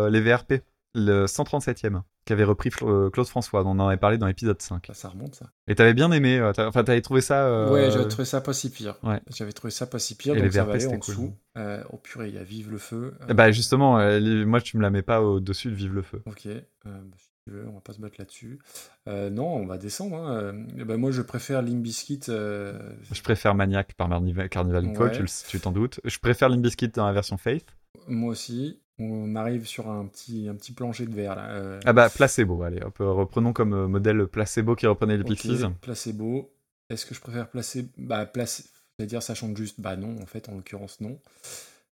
les 0.09 0.21
VRP, 0.21 0.61
le 0.95 1.25
137e, 1.27 2.01
qui 2.25 2.33
avait 2.33 2.43
repris 2.43 2.69
Flo- 2.71 2.89
euh, 2.89 3.09
Claude 3.11 3.27
François, 3.27 3.63
dont 3.63 3.69
on 3.71 3.79
en 3.79 3.87
avait 3.89 3.97
parlé 3.97 4.17
dans 4.17 4.25
l'épisode 4.25 4.59
5. 4.61 4.87
Là, 4.87 4.93
ça 4.95 5.09
remonte, 5.09 5.35
ça. 5.35 5.45
Et 5.67 5.75
t'avais 5.75 5.93
bien 5.93 6.11
aimé, 6.11 6.39
euh, 6.39 6.51
enfin, 6.57 6.83
t'avais 6.83 7.01
trouvé 7.01 7.21
ça. 7.21 7.45
euh, 7.45 7.71
Ouais, 7.71 7.91
j'avais 7.91 8.07
trouvé 8.07 8.25
ça 8.25 8.41
pas 8.41 8.53
si 8.53 8.71
pire. 8.71 8.95
Ouais. 9.03 9.19
J'avais 9.35 9.51
trouvé 9.53 9.71
ça 9.71 9.85
pas 9.85 9.99
si 9.99 10.15
pire, 10.15 10.33
Et 10.33 10.37
donc 10.37 10.45
les 10.47 10.51
ça 10.53 10.63
va 10.63 10.73
aller 10.73 10.85
en 10.87 10.89
c'était 10.89 10.99
cool. 10.99 11.13
dessous. 11.15 11.33
Euh, 11.57 11.83
oh 11.91 11.97
purée, 11.97 12.29
il 12.29 12.35
y 12.35 12.37
a 12.39 12.43
Vive 12.43 12.71
le 12.71 12.77
Feu. 12.77 13.13
euh, 13.21 13.25
Eh 13.29 13.33
Bah 13.33 13.51
justement, 13.51 13.97
moi 14.45 14.61
tu 14.61 14.77
me 14.77 14.81
la 14.81 14.89
mets 14.89 15.03
pas 15.03 15.21
au-dessus 15.21 15.69
de 15.69 15.75
Vive 15.75 15.93
le 15.93 16.01
Feu. 16.01 16.21
Ok, 16.25 16.47
bah, 16.83 16.91
si 17.17 17.29
tu 17.47 17.51
veux, 17.53 17.67
on 17.69 17.73
va 17.75 17.81
pas 17.81 17.93
se 17.93 17.99
battre 17.99 18.15
là-dessus. 18.17 18.59
Euh, 19.07 19.29
non, 19.29 19.47
on 19.55 19.65
va 19.67 19.77
descendre. 19.77 20.15
hein. 20.17 20.31
Euh, 20.33 20.83
bah, 20.85 20.97
moi, 20.97 21.11
je 21.11 21.21
préfère 21.21 21.61
Limp 21.61 21.81
Bizkit. 21.83 22.21
euh, 22.29 22.79
Je 23.11 23.21
préfère 23.21 23.53
Maniac 23.53 23.93
par 23.93 24.09
Marniva- 24.09 24.49
Carnival 24.49 24.85
Ouais. 24.97 25.11
tu 25.47 25.59
t'en 25.59 25.71
doutes. 25.71 25.99
Je 26.03 26.17
préfère 26.19 26.49
Limp 26.49 26.61
Bizkit 26.63 26.87
dans 26.89 27.05
la 27.05 27.13
version 27.13 27.37
Faith. 27.37 27.67
moi 28.07 28.31
aussi. 28.31 28.81
On 28.97 29.35
arrive 29.35 29.65
sur 29.67 29.89
un 29.89 30.05
petit, 30.07 30.47
un 30.47 30.55
petit 30.55 30.71
plancher 30.71 31.05
de 31.05 31.13
verre 31.13 31.35
là. 31.35 31.49
euh, 31.51 31.79
Ah 31.85 31.91
bah 31.93 32.09
Placebo, 32.09 32.63
allez, 32.63 32.81
hop, 32.81 32.99
euh, 33.01 33.11
reprenons 33.11 33.51
comme 33.51 33.73
euh, 33.73 33.87
modèle 33.87 34.25
Placebo 34.27 34.75
qui 34.75 34.87
reprenait 34.87 35.17
les 35.17 35.23
ok, 35.23 35.27
Pixies. 35.29 35.63
Placebo. 35.81 36.51
Est-ce 36.89 37.05
que 37.05 37.13
je 37.15 37.19
préfère 37.19 37.49
placer. 37.49 37.87
Bah, 37.97 38.25
place. 38.25 38.69
C'est-à-dire, 38.97 39.21
ça 39.23 39.33
chante 39.35 39.57
juste. 39.57 39.81
Bah, 39.81 39.95
non, 39.97 40.15
en 40.21 40.25
fait, 40.25 40.47
en 40.49 40.53
l'occurrence, 40.55 41.01
non. 41.01 41.19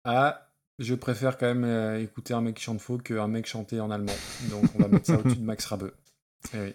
Ah, 0.03 0.50
je 0.80 0.95
préfère 0.95 1.38
quand 1.38 1.45
même 1.45 1.64
euh, 1.64 2.02
écouter 2.02 2.34
un 2.34 2.42
mec 2.42 2.56
qui 2.56 2.64
chante 2.64 2.82
faux 2.82 2.98
qu'un 2.98 3.28
mec 3.28 3.45
chanter 3.45 3.80
en 3.80 3.92
allemand. 3.92 4.14
Donc, 4.50 4.66
on 4.76 4.80
va 4.80 4.88
mettre 4.88 5.06
ça 5.06 5.18
au-dessus 5.18 5.38
de 5.38 5.44
Max 5.45 5.66
Rabeux. 5.66 5.94
Eh 6.53 6.60
oui. 6.60 6.74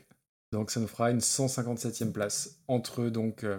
Donc, 0.52 0.70
ça 0.70 0.80
nous 0.80 0.86
fera 0.86 1.10
une 1.10 1.18
157e 1.18 2.12
place 2.12 2.60
entre 2.68 3.08
donc 3.08 3.44
euh, 3.44 3.58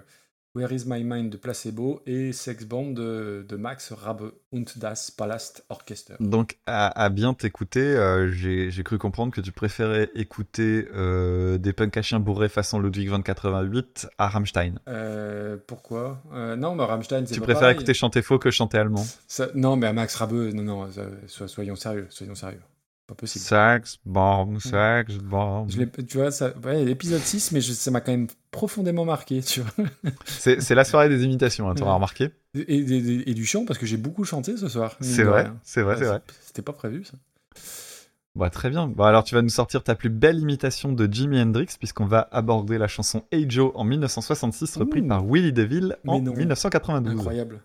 Where 0.56 0.72
is 0.74 0.84
My 0.86 1.04
Mind 1.04 1.30
de 1.32 1.38
Placebo 1.38 2.02
et 2.08 2.32
Sex 2.32 2.64
Bomb 2.64 2.94
de, 2.94 3.46
de 3.48 3.56
Max 3.58 3.92
Rabeux 3.92 4.34
und 4.54 4.66
das 4.78 5.12
Palast 5.12 5.66
Orchester. 5.68 6.14
Donc 6.22 6.58
à, 6.66 6.88
à 7.04 7.10
bien 7.10 7.34
t'écouter, 7.34 7.82
euh, 7.82 8.30
j'ai 8.32 8.84
cru 8.84 8.98
comprendre 8.98 9.34
que 9.34 9.42
tu 9.42 9.52
préférais 9.52 10.10
écouter 10.16 10.88
euh, 10.96 11.58
des 11.58 11.74
punks 11.74 11.98
à 11.98 12.02
chiens 12.02 12.22
bourrés 12.22 12.48
façon 12.48 12.80
Ludwig 12.80 13.10
van 13.10 13.22
88 13.22 14.08
à 14.18 14.30
Rammstein. 14.30 14.80
Euh, 14.88 15.58
pourquoi? 15.68 16.22
Non, 16.58 16.76
mais 16.76 16.86
Rammstein, 16.86 17.26
c'est 17.26 17.34
Tu 17.34 17.40
pas 17.42 17.48
préfères 17.48 17.60
pareil. 17.62 17.76
écouter 17.76 17.94
chanter 17.94 18.22
faux 18.22 18.40
que 18.40 18.50
chanter 18.50 18.78
allemand? 18.78 19.06
Ça- 19.28 19.50
non, 19.56 19.76
mais 19.76 19.88
à 19.88 19.94
Max 19.94 20.16
Rabeux, 20.16 20.52
non, 20.54 20.64
non, 20.64 20.88
so- 21.28 21.48
soyons 21.48 21.76
sérieux, 21.76 22.08
soyons 22.10 22.36
sérieux. 22.36 22.62
Pas 23.08 23.14
possible. 23.14 23.46
Sax, 23.46 24.00
bomb, 24.04 24.58
sax, 24.60 25.18
bomb. 25.18 25.70
Je 25.70 25.84
tu 26.02 26.18
vois, 26.18 26.32
ça, 26.32 26.54
ouais, 26.64 26.84
l'épisode 26.86 27.20
6, 27.22 27.52
mais 27.52 27.62
je- 27.62 27.74
ça 27.74 27.92
m'a 27.92 28.02
quand 28.02 28.12
même 28.12 28.26
profondément 28.56 29.06
marqué, 29.06 29.42
tu 29.42 29.62
vois. 29.62 29.86
C'est 30.26 30.76
la 30.76 30.84
soirée 30.84 31.10
des 31.10 31.24
imitations, 31.24 31.70
hein, 31.70 31.76
t'auras 31.76 31.92
Ouais. 31.92 31.96
remarqué 31.96 32.30
Et, 32.56 32.62
et- 32.78 33.30
et 33.30 33.34
du 33.34 33.46
chant, 33.46 33.66
parce 33.66 33.78
que 33.78 33.86
j'ai 33.86 33.98
beaucoup 33.98 34.24
chanté 34.24 34.58
ce 34.58 34.68
soir. 34.68 34.96
C'est 35.02 35.24
vrai, 35.24 35.44
rien. 35.44 35.58
c'est 35.64 35.82
vrai, 35.84 35.98
c'est 35.98 36.06
vrai. 36.06 36.22
C'était 36.42 36.62
pas 36.62 36.74
prévu, 36.74 37.04
ça. 37.04 37.14
Bah 38.36 38.50
très 38.50 38.70
bien. 38.70 38.88
Bon 38.88 39.04
alors 39.06 39.24
tu 39.24 39.34
vas 39.34 39.42
nous 39.42 39.48
sortir 39.50 39.82
ta 39.82 39.96
plus 39.96 40.10
belle 40.10 40.40
imitation 40.40 40.92
de 40.92 41.08
Jimi 41.12 41.40
Hendrix 41.40 41.68
puisqu'on 41.80 42.06
va 42.06 42.28
aborder 42.34 42.78
la 42.78 42.90
chanson 42.90 43.24
Hey 43.32 43.46
Joe 43.50 43.72
en 43.76 43.86
1966 43.86 44.76
reprise 44.76 45.08
par 45.08 45.26
Willie 45.26 45.54
DeVille 45.54 45.96
en 46.06 46.16
Mais 46.16 46.22
non. 46.22 46.34
1992. 46.36 47.14
Incroyable. 47.14 47.62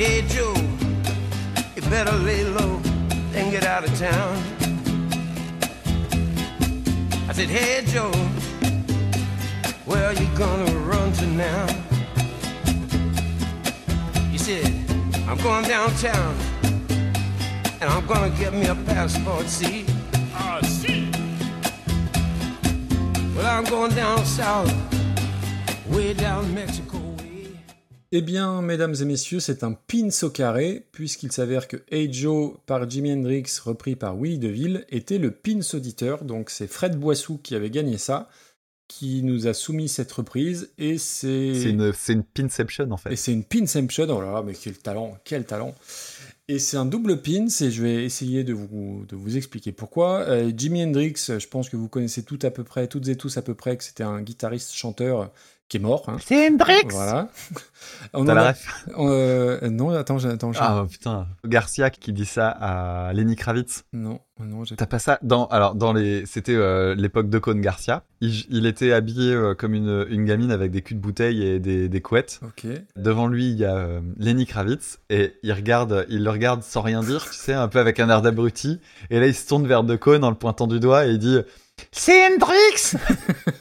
Hey 0.00 0.22
Joe, 0.28 0.54
you 1.76 1.82
better 1.90 2.16
lay 2.16 2.42
low 2.42 2.80
and 3.34 3.50
get 3.50 3.66
out 3.66 3.84
of 3.84 3.98
town. 3.98 4.34
I 7.28 7.32
said, 7.34 7.48
hey 7.48 7.84
Joe, 7.84 8.10
where 9.84 10.06
are 10.06 10.14
you 10.14 10.26
gonna 10.38 10.72
run 10.88 11.12
to 11.12 11.26
now? 11.26 11.66
He 14.30 14.38
said, 14.38 14.64
I'm 15.28 15.36
going 15.36 15.66
downtown 15.66 16.34
and 17.82 17.84
I'm 17.84 18.06
gonna 18.06 18.34
get 18.38 18.54
me 18.54 18.68
a 18.68 18.74
passport, 18.74 19.48
see? 19.48 19.84
Ah, 20.32 20.60
see. 20.62 21.10
Well, 23.36 23.44
I'm 23.44 23.64
going 23.64 23.94
down 23.94 24.24
south, 24.24 24.72
way 25.88 26.14
down 26.14 26.54
Mexico. 26.54 26.79
Eh 28.12 28.22
bien, 28.22 28.60
mesdames 28.60 28.96
et 29.00 29.04
messieurs, 29.04 29.38
c'est 29.38 29.62
un 29.62 29.72
pins 29.72 30.08
au 30.22 30.30
carré, 30.30 30.84
puisqu'il 30.90 31.30
s'avère 31.30 31.68
que 31.68 31.76
Hey 31.92 32.12
Joe 32.12 32.54
par 32.66 32.90
Jimi 32.90 33.12
Hendrix, 33.12 33.44
repris 33.62 33.94
par 33.94 34.18
Willie 34.18 34.40
DeVille, 34.40 34.84
était 34.88 35.18
le 35.18 35.30
pins 35.30 35.60
auditeur. 35.74 36.24
Donc, 36.24 36.50
c'est 36.50 36.66
Fred 36.66 36.98
Boissou 36.98 37.38
qui 37.38 37.54
avait 37.54 37.70
gagné 37.70 37.98
ça, 37.98 38.28
qui 38.88 39.22
nous 39.22 39.46
a 39.46 39.54
soumis 39.54 39.88
cette 39.88 40.10
reprise, 40.10 40.72
et 40.76 40.98
c'est. 40.98 41.54
C'est 41.54 41.70
une, 41.70 41.92
une 42.08 42.24
pinception 42.24 42.90
en 42.90 42.96
fait. 42.96 43.12
Et 43.12 43.16
c'est 43.16 43.32
une 43.32 43.44
pinception, 43.44 44.06
oh 44.10 44.20
là 44.20 44.32
là, 44.32 44.42
mais 44.42 44.54
quel 44.54 44.76
talent, 44.76 45.16
quel 45.22 45.44
talent. 45.44 45.76
Et 46.48 46.58
c'est 46.58 46.76
un 46.76 46.86
double 46.86 47.22
pins, 47.22 47.46
et 47.46 47.70
je 47.70 47.80
vais 47.80 48.04
essayer 48.04 48.42
de 48.42 48.52
vous, 48.52 49.04
de 49.08 49.14
vous 49.14 49.36
expliquer 49.36 49.70
pourquoi. 49.70 50.22
Euh, 50.22 50.50
Jimi 50.56 50.82
Hendrix, 50.82 51.14
je 51.28 51.46
pense 51.46 51.68
que 51.68 51.76
vous 51.76 51.88
connaissez 51.88 52.24
tout 52.24 52.40
à 52.42 52.50
peu 52.50 52.64
près, 52.64 52.88
toutes 52.88 53.06
et 53.06 53.14
tous 53.14 53.36
à 53.36 53.42
peu 53.42 53.54
près, 53.54 53.76
que 53.76 53.84
c'était 53.84 54.02
un 54.02 54.20
guitariste-chanteur 54.20 55.30
qui 55.70 55.78
est 55.78 55.80
mort. 55.80 56.04
Hein. 56.08 56.16
C'est 56.22 56.48
Hendrix 56.48 56.82
Voilà. 56.90 57.28
On 58.12 58.24
T'as 58.24 58.34
la 58.34 58.42
a- 58.42 58.48
ref? 58.48 58.84
Euh, 58.98 59.70
non, 59.70 59.90
attends, 59.90 60.22
attends, 60.24 60.52
j'ai- 60.52 60.58
Ah 60.60 60.84
putain, 60.90 61.26
Garcia 61.46 61.88
qui 61.90 62.12
dit 62.12 62.26
ça 62.26 62.48
à 62.48 63.12
Lenny 63.14 63.36
Kravitz. 63.36 63.84
Non, 63.92 64.20
non, 64.40 64.64
j'ai 64.64 64.74
T'as 64.76 64.86
pas 64.86 64.98
ça 64.98 65.18
dans 65.22 65.46
alors 65.46 65.74
dans 65.76 65.92
les 65.92 66.26
c'était 66.26 66.54
euh, 66.54 66.94
l'époque 66.94 67.30
de 67.30 67.38
Cône 67.38 67.60
Garcia. 67.60 68.02
Il, 68.20 68.44
il 68.50 68.66
était 68.66 68.92
habillé 68.92 69.32
euh, 69.32 69.54
comme 69.54 69.74
une, 69.74 70.06
une 70.10 70.24
gamine 70.24 70.50
avec 70.50 70.72
des 70.72 70.82
culs 70.82 70.96
de 70.96 71.00
bouteille 71.00 71.42
et 71.46 71.60
des, 71.60 71.88
des 71.88 72.00
couettes. 72.02 72.40
Ok. 72.42 72.66
Devant 72.96 73.28
lui 73.28 73.50
il 73.50 73.56
y 73.58 73.64
a 73.64 73.76
euh, 73.76 74.00
Lenny 74.18 74.44
Kravitz 74.46 74.98
et 75.08 75.36
il 75.42 75.52
regarde 75.52 76.04
il 76.10 76.24
le 76.24 76.30
regarde 76.30 76.62
sans 76.64 76.82
rien 76.82 77.00
dire, 77.02 77.24
tu 77.30 77.36
sais 77.36 77.54
un 77.54 77.68
peu 77.68 77.78
avec 77.78 78.00
un 78.00 78.10
air 78.10 78.20
d'abruti. 78.22 78.80
Et 79.10 79.20
là 79.20 79.26
il 79.26 79.34
se 79.34 79.46
tourne 79.46 79.66
vers 79.66 79.84
De 79.84 79.94
Cône 79.96 80.24
en 80.24 80.30
le 80.30 80.36
pointant 80.36 80.66
du 80.66 80.80
doigt 80.80 81.06
et 81.06 81.10
il 81.10 81.18
dit 81.18 81.38
c'est 81.92 82.26
Hendrix 82.26 82.94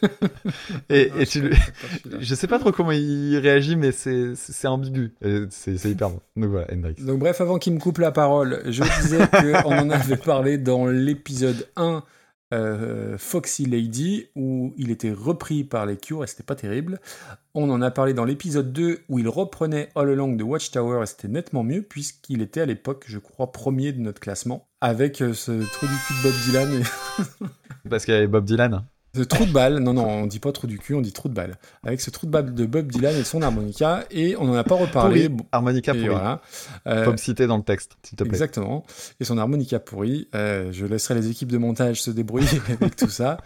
Et, 0.89 1.11
et 1.19 1.25
tu 1.25 1.41
lui- 1.41 1.57
je 2.19 2.35
sais 2.35 2.47
pas 2.47 2.59
trop 2.59 2.71
comment 2.71 2.91
il 2.91 3.37
réagit 3.37 3.75
mais 3.75 3.91
c'est 3.91 4.67
ambigu. 4.67 5.13
C'est 5.49 5.77
c'est 5.77 5.89
hyper 5.89 6.09
bon. 6.09 6.19
Donc 6.35 6.49
voilà 6.51 6.67
Hendrix. 6.73 6.95
Donc 6.99 7.19
bref, 7.19 7.41
avant 7.41 7.57
qu'il 7.57 7.73
me 7.73 7.79
coupe 7.79 7.97
la 7.99 8.11
parole, 8.11 8.61
je 8.65 8.83
disais 9.01 9.27
qu'on 9.27 9.77
en 9.77 9.89
avait 9.89 10.17
parlé 10.17 10.57
dans 10.57 10.85
l'épisode 10.87 11.67
1 11.75 12.03
euh, 12.53 13.17
Foxy 13.17 13.65
Lady, 13.65 14.27
où 14.35 14.73
il 14.77 14.91
était 14.91 15.11
repris 15.11 15.63
par 15.63 15.85
les 15.85 15.97
Cure 15.97 16.23
et 16.23 16.27
c'était 16.27 16.43
pas 16.43 16.55
terrible. 16.55 16.99
On 17.53 17.69
en 17.69 17.81
a 17.81 17.91
parlé 17.91 18.13
dans 18.13 18.25
l'épisode 18.25 18.73
2 18.73 19.01
où 19.09 19.19
il 19.19 19.27
reprenait 19.27 19.89
All 19.95 20.09
Along 20.09 20.35
de 20.35 20.43
Watchtower 20.43 21.03
et 21.03 21.05
c'était 21.05 21.27
nettement 21.27 21.63
mieux 21.63 21.81
puisqu'il 21.81 22.41
était 22.41 22.61
à 22.61 22.65
l'époque, 22.65 23.05
je 23.07 23.19
crois, 23.19 23.51
premier 23.51 23.91
de 23.91 23.99
notre 23.99 24.19
classement 24.19 24.67
avec 24.81 25.21
euh, 25.21 25.33
ce 25.33 25.51
trou 25.51 25.87
du 25.87 25.93
cul 26.07 26.13
de 26.13 26.23
Bob 26.23 26.33
Dylan 26.45 26.83
Parce 27.89 28.05
qu'il 28.05 28.13
y 28.13 28.17
avait 28.17 28.27
Bob 28.27 28.45
Dylan. 28.45 28.83
Ce 29.15 29.21
trou 29.21 29.45
de 29.45 29.51
balle. 29.51 29.79
Non, 29.79 29.93
non, 29.93 30.07
on 30.07 30.27
dit 30.27 30.39
pas 30.39 30.51
trou 30.51 30.67
du 30.67 30.77
cul, 30.77 30.93
on 30.93 31.01
dit 31.01 31.11
trou 31.13 31.29
de 31.29 31.33
balle. 31.33 31.57
Avec 31.83 32.01
ce 32.01 32.09
trou 32.09 32.27
de 32.27 32.31
balle 32.31 32.53
de 32.53 32.65
Bob 32.65 32.91
Dylan 32.91 33.15
et 33.15 33.23
son 33.23 33.41
harmonica 33.41 34.05
et 34.11 34.35
on 34.37 34.43
en 34.49 34.53
a 34.53 34.63
pas 34.63 34.75
reparlé. 34.75 35.29
Pourri. 35.29 35.43
Harmonica 35.51 35.93
pourri. 35.93 36.07
voilà. 36.07 36.41
Euh, 36.87 37.05
Faut 37.05 37.11
me 37.11 37.17
citer 37.17 37.47
dans 37.47 37.57
le 37.57 37.63
texte, 37.63 37.97
s'il 38.03 38.17
te 38.17 38.23
plaît. 38.23 38.31
Exactement. 38.33 38.85
Et 39.19 39.23
son 39.23 39.37
harmonica 39.37 39.79
pourri. 39.79 40.27
Euh, 40.35 40.71
je 40.71 40.85
laisserai 40.85 41.15
les 41.15 41.29
équipes 41.29 41.51
de 41.51 41.57
montage 41.57 42.01
se 42.01 42.11
débrouiller 42.11 42.47
avec 42.81 42.95
tout 42.95 43.09
ça. 43.09 43.37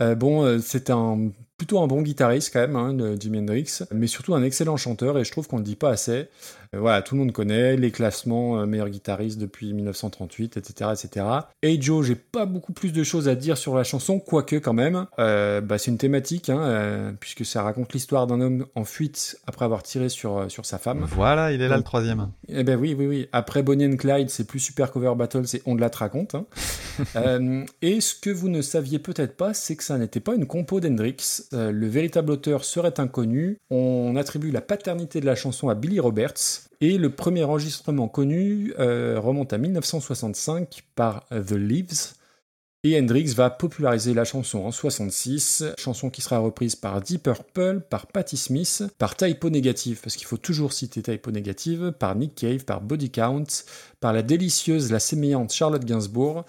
Euh, 0.00 0.14
bon, 0.14 0.44
euh, 0.44 0.58
c'est 0.58 0.90
un 0.90 1.30
plutôt 1.60 1.80
un 1.82 1.86
bon 1.86 2.00
guitariste 2.00 2.54
quand 2.54 2.60
même, 2.60 2.74
hein, 2.74 2.94
de 2.94 3.20
Jimi 3.20 3.40
Hendrix, 3.40 3.80
mais 3.92 4.06
surtout 4.06 4.34
un 4.34 4.42
excellent 4.42 4.78
chanteur 4.78 5.18
et 5.18 5.24
je 5.24 5.30
trouve 5.30 5.46
qu'on 5.46 5.56
ne 5.56 5.60
le 5.60 5.66
dit 5.66 5.76
pas 5.76 5.90
assez. 5.90 6.28
Euh, 6.74 6.78
voilà, 6.78 7.02
tout 7.02 7.16
le 7.16 7.20
monde 7.20 7.32
connaît 7.32 7.76
les 7.76 7.90
classements 7.90 8.58
euh, 8.60 8.64
meilleurs 8.64 8.88
guitaristes 8.88 9.38
depuis 9.38 9.74
1938, 9.74 10.56
etc., 10.56 10.90
etc. 10.94 11.26
Hey 11.62 11.82
Joe, 11.82 12.06
j'ai 12.06 12.14
pas 12.14 12.46
beaucoup 12.46 12.72
plus 12.72 12.94
de 12.94 13.02
choses 13.02 13.28
à 13.28 13.34
dire 13.34 13.58
sur 13.58 13.76
la 13.76 13.84
chanson, 13.84 14.20
quoique 14.20 14.56
quand 14.56 14.72
même, 14.72 15.04
euh, 15.18 15.60
bah, 15.60 15.76
c'est 15.76 15.90
une 15.90 15.98
thématique, 15.98 16.48
hein, 16.48 16.62
euh, 16.62 17.12
puisque 17.20 17.44
ça 17.44 17.62
raconte 17.62 17.92
l'histoire 17.92 18.26
d'un 18.26 18.40
homme 18.40 18.64
en 18.74 18.84
fuite 18.84 19.36
après 19.46 19.66
avoir 19.66 19.82
tiré 19.82 20.08
sur, 20.08 20.50
sur 20.50 20.64
sa 20.64 20.78
femme. 20.78 21.06
Voilà, 21.10 21.52
il 21.52 21.60
est 21.60 21.68
là 21.68 21.74
Donc, 21.74 21.84
le 21.84 21.84
troisième. 21.84 22.28
eh 22.48 22.64
ben 22.64 22.80
oui, 22.80 22.94
oui, 22.98 23.06
oui. 23.06 23.28
Après 23.32 23.62
Bonnie 23.62 23.84
and 23.84 23.96
Clyde, 23.96 24.30
c'est 24.30 24.44
plus 24.44 24.60
Super 24.60 24.92
Cover 24.92 25.12
Battle, 25.14 25.46
c'est 25.46 25.60
On 25.66 25.74
de 25.74 25.82
la 25.82 25.90
te 25.90 25.98
raconte. 25.98 26.34
hein. 26.36 26.46
Et 27.82 28.00
ce 28.00 28.14
que 28.14 28.30
vous 28.30 28.48
ne 28.48 28.62
saviez 28.62 28.98
peut-être 28.98 29.36
pas, 29.36 29.52
c'est 29.52 29.76
que 29.76 29.84
ça 29.84 29.98
n'était 29.98 30.20
pas 30.20 30.34
une 30.34 30.46
compo 30.46 30.80
d'Hendrix. 30.80 31.42
Euh, 31.52 31.72
le 31.72 31.86
véritable 31.88 32.32
auteur 32.32 32.64
serait 32.64 33.00
inconnu. 33.00 33.58
On 33.70 34.14
attribue 34.16 34.50
la 34.50 34.60
paternité 34.60 35.20
de 35.20 35.26
la 35.26 35.34
chanson 35.34 35.68
à 35.68 35.74
Billy 35.74 36.00
Roberts. 36.00 36.68
Et 36.80 36.96
le 36.96 37.10
premier 37.10 37.44
enregistrement 37.44 38.08
connu 38.08 38.72
euh, 38.78 39.18
remonte 39.18 39.52
à 39.52 39.58
1965 39.58 40.82
par 40.94 41.26
The 41.30 41.52
Leaves. 41.52 42.14
Et 42.82 42.98
Hendrix 42.98 43.34
va 43.34 43.50
populariser 43.50 44.14
la 44.14 44.24
chanson 44.24 44.60
en 44.64 44.70
66, 44.72 45.64
chanson 45.78 46.08
qui 46.08 46.22
sera 46.22 46.38
reprise 46.38 46.76
par 46.76 47.02
Deep 47.02 47.24
Purple, 47.24 47.82
par 47.90 48.06
Patti 48.06 48.38
Smith, 48.38 48.84
par 48.96 49.16
Typo 49.16 49.50
Negative, 49.50 50.00
parce 50.02 50.16
qu'il 50.16 50.26
faut 50.26 50.38
toujours 50.38 50.72
citer 50.72 51.02
Typo 51.02 51.30
Negative, 51.30 51.92
par 51.98 52.14
Nick 52.14 52.34
Cave, 52.36 52.64
par 52.64 52.80
Body 52.80 53.10
Count, 53.10 53.44
par 54.00 54.14
la 54.14 54.22
délicieuse, 54.22 54.90
la 54.90 54.98
sémillante 54.98 55.52
Charlotte 55.52 55.84
Gainsbourg. 55.84 56.46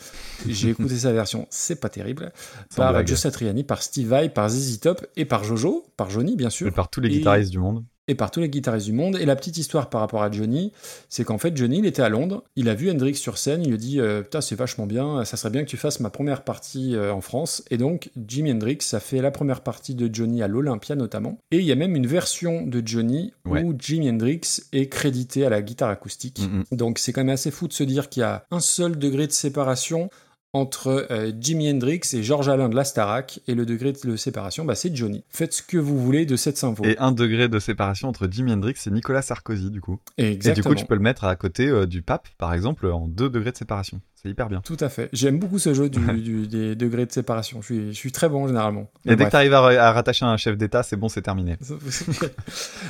J'ai 0.47 0.69
écouté 0.69 0.99
sa 0.99 1.11
version, 1.11 1.47
c'est 1.49 1.81
pas 1.81 1.89
terrible. 1.89 2.31
Sans 2.69 2.77
Par. 2.77 3.05
Joe 3.05 3.19
Satriani, 3.19 3.65
par 3.65 3.83
Steve 3.83 4.07
Vai, 4.07 4.29
par 4.29 4.47
ZZ 4.47 4.79
Top 4.79 5.05
et 5.17 5.25
par 5.25 5.43
Jojo, 5.43 5.83
par 5.97 6.09
Johnny 6.09 6.37
bien 6.37 6.49
sûr. 6.49 6.65
Et 6.65 6.71
par 6.71 6.89
tous 6.89 7.01
les 7.01 7.09
Et- 7.09 7.17
guitaristes 7.17 7.51
du 7.51 7.59
monde. 7.59 7.83
Et 8.11 8.15
par 8.15 8.29
tous 8.29 8.41
les 8.41 8.49
guitaristes 8.49 8.85
du 8.85 8.93
monde. 8.93 9.15
Et 9.19 9.25
la 9.25 9.35
petite 9.35 9.57
histoire 9.57 9.89
par 9.89 10.01
rapport 10.01 10.21
à 10.21 10.29
Johnny, 10.29 10.71
c'est 11.09 11.23
qu'en 11.23 11.37
fait, 11.37 11.55
Johnny, 11.55 11.79
il 11.79 11.85
était 11.85 12.01
à 12.01 12.09
Londres, 12.09 12.43
il 12.55 12.69
a 12.69 12.75
vu 12.75 12.91
Hendrix 12.91 13.15
sur 13.15 13.37
scène, 13.37 13.61
il 13.63 13.69
lui 13.69 13.75
a 13.75 13.77
dit 13.77 13.99
euh, 13.99 14.21
Putain, 14.21 14.41
c'est 14.41 14.55
vachement 14.55 14.85
bien, 14.85 15.23
ça 15.25 15.37
serait 15.37 15.49
bien 15.49 15.63
que 15.63 15.69
tu 15.69 15.77
fasses 15.77 15.99
ma 16.01 16.09
première 16.09 16.43
partie 16.43 16.95
euh, 16.95 17.13
en 17.13 17.21
France. 17.21 17.63
Et 17.71 17.77
donc, 17.77 18.09
Jimi 18.27 18.51
Hendrix 18.51 18.79
a 18.93 18.99
fait 18.99 19.21
la 19.21 19.31
première 19.31 19.61
partie 19.61 19.95
de 19.95 20.13
Johnny 20.13 20.43
à 20.43 20.47
l'Olympia 20.47 20.95
notamment. 20.95 21.37
Et 21.51 21.57
il 21.59 21.65
y 21.65 21.71
a 21.71 21.75
même 21.75 21.95
une 21.95 22.07
version 22.07 22.65
de 22.65 22.81
Johnny 22.85 23.33
Ouais. 23.47 23.63
où 23.63 23.73
Jimi 23.77 24.09
Hendrix 24.09 24.41
est 24.71 24.87
crédité 24.87 25.45
à 25.45 25.49
la 25.49 25.61
guitare 25.61 25.89
acoustique. 25.89 26.41
Donc, 26.71 26.99
c'est 26.99 27.11
quand 27.13 27.21
même 27.21 27.29
assez 27.33 27.49
fou 27.51 27.67
de 27.67 27.73
se 27.73 27.83
dire 27.83 28.07
qu'il 28.09 28.21
y 28.21 28.23
a 28.23 28.45
un 28.51 28.59
seul 28.59 28.97
degré 28.99 29.25
de 29.27 29.31
séparation 29.31 30.09
entre 30.53 31.07
euh, 31.11 31.31
Jimi 31.39 31.69
Hendrix 31.71 32.01
et 32.13 32.23
George 32.23 32.49
Alain 32.49 32.67
de 32.67 32.75
la 32.75 32.83
Starac, 32.83 33.39
et 33.47 33.55
le 33.55 33.65
degré 33.65 33.93
de 33.93 34.15
séparation, 34.15 34.65
bah, 34.65 34.75
c'est 34.75 34.93
Johnny. 34.95 35.23
Faites 35.29 35.53
ce 35.53 35.63
que 35.63 35.77
vous 35.77 35.97
voulez 35.99 36.25
de 36.25 36.35
cette 36.35 36.57
sympho. 36.57 36.83
Et 36.83 36.97
un 36.97 37.11
degré 37.11 37.47
de 37.47 37.59
séparation 37.59 38.09
entre 38.09 38.27
Jimi 38.29 38.51
Hendrix 38.51 38.75
et 38.85 38.91
Nicolas 38.91 39.21
Sarkozy, 39.21 39.71
du 39.71 39.79
coup. 39.79 39.99
Et 40.17 40.23
du 40.23 40.31
Exactement. 40.33 40.73
coup, 40.73 40.75
tu 40.75 40.85
peux 40.85 40.95
le 40.95 41.01
mettre 41.01 41.23
à 41.23 41.35
côté 41.35 41.67
euh, 41.67 41.85
du 41.85 42.01
pape, 42.01 42.27
par 42.37 42.53
exemple, 42.53 42.87
en 42.87 43.07
deux 43.07 43.29
degrés 43.29 43.51
de 43.51 43.57
séparation. 43.57 44.01
C'est 44.21 44.29
hyper 44.29 44.49
bien. 44.49 44.61
Tout 44.63 44.77
à 44.79 44.89
fait. 44.89 45.09
J'aime 45.13 45.39
beaucoup 45.39 45.57
ce 45.57 45.73
jeu 45.73 45.89
du, 45.89 45.99
du- 46.21 46.47
des 46.47 46.75
degrés 46.75 47.07
de 47.07 47.11
séparation. 47.11 47.59
Je 47.61 47.65
suis, 47.65 47.87
je 47.87 47.97
suis 47.97 48.11
très 48.11 48.29
bon 48.29 48.45
généralement. 48.47 48.87
Et 49.05 49.15
dès 49.15 49.25
que 49.25 49.29
tu 49.31 49.35
arrives 49.35 49.53
à, 49.53 49.65
à 49.87 49.91
rattacher 49.91 50.25
un 50.25 50.37
chef 50.37 50.57
d'État, 50.57 50.83
c'est 50.83 50.95
bon, 50.95 51.09
c'est 51.09 51.21
terminé. 51.23 51.57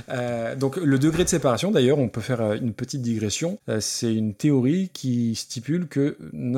Euh, 0.09 0.55
donc 0.55 0.77
le 0.77 0.99
degré 0.99 1.23
de 1.23 1.29
séparation, 1.29 1.71
d'ailleurs, 1.71 1.97
on 1.99 2.09
peut 2.09 2.21
faire 2.21 2.41
euh, 2.41 2.55
une 2.55 2.73
petite 2.73 3.01
digression. 3.01 3.59
Euh, 3.69 3.79
c'est 3.79 4.13
une 4.13 4.33
théorie 4.33 4.89
qui 4.93 5.35
stipule 5.35 5.87
que 5.87 6.17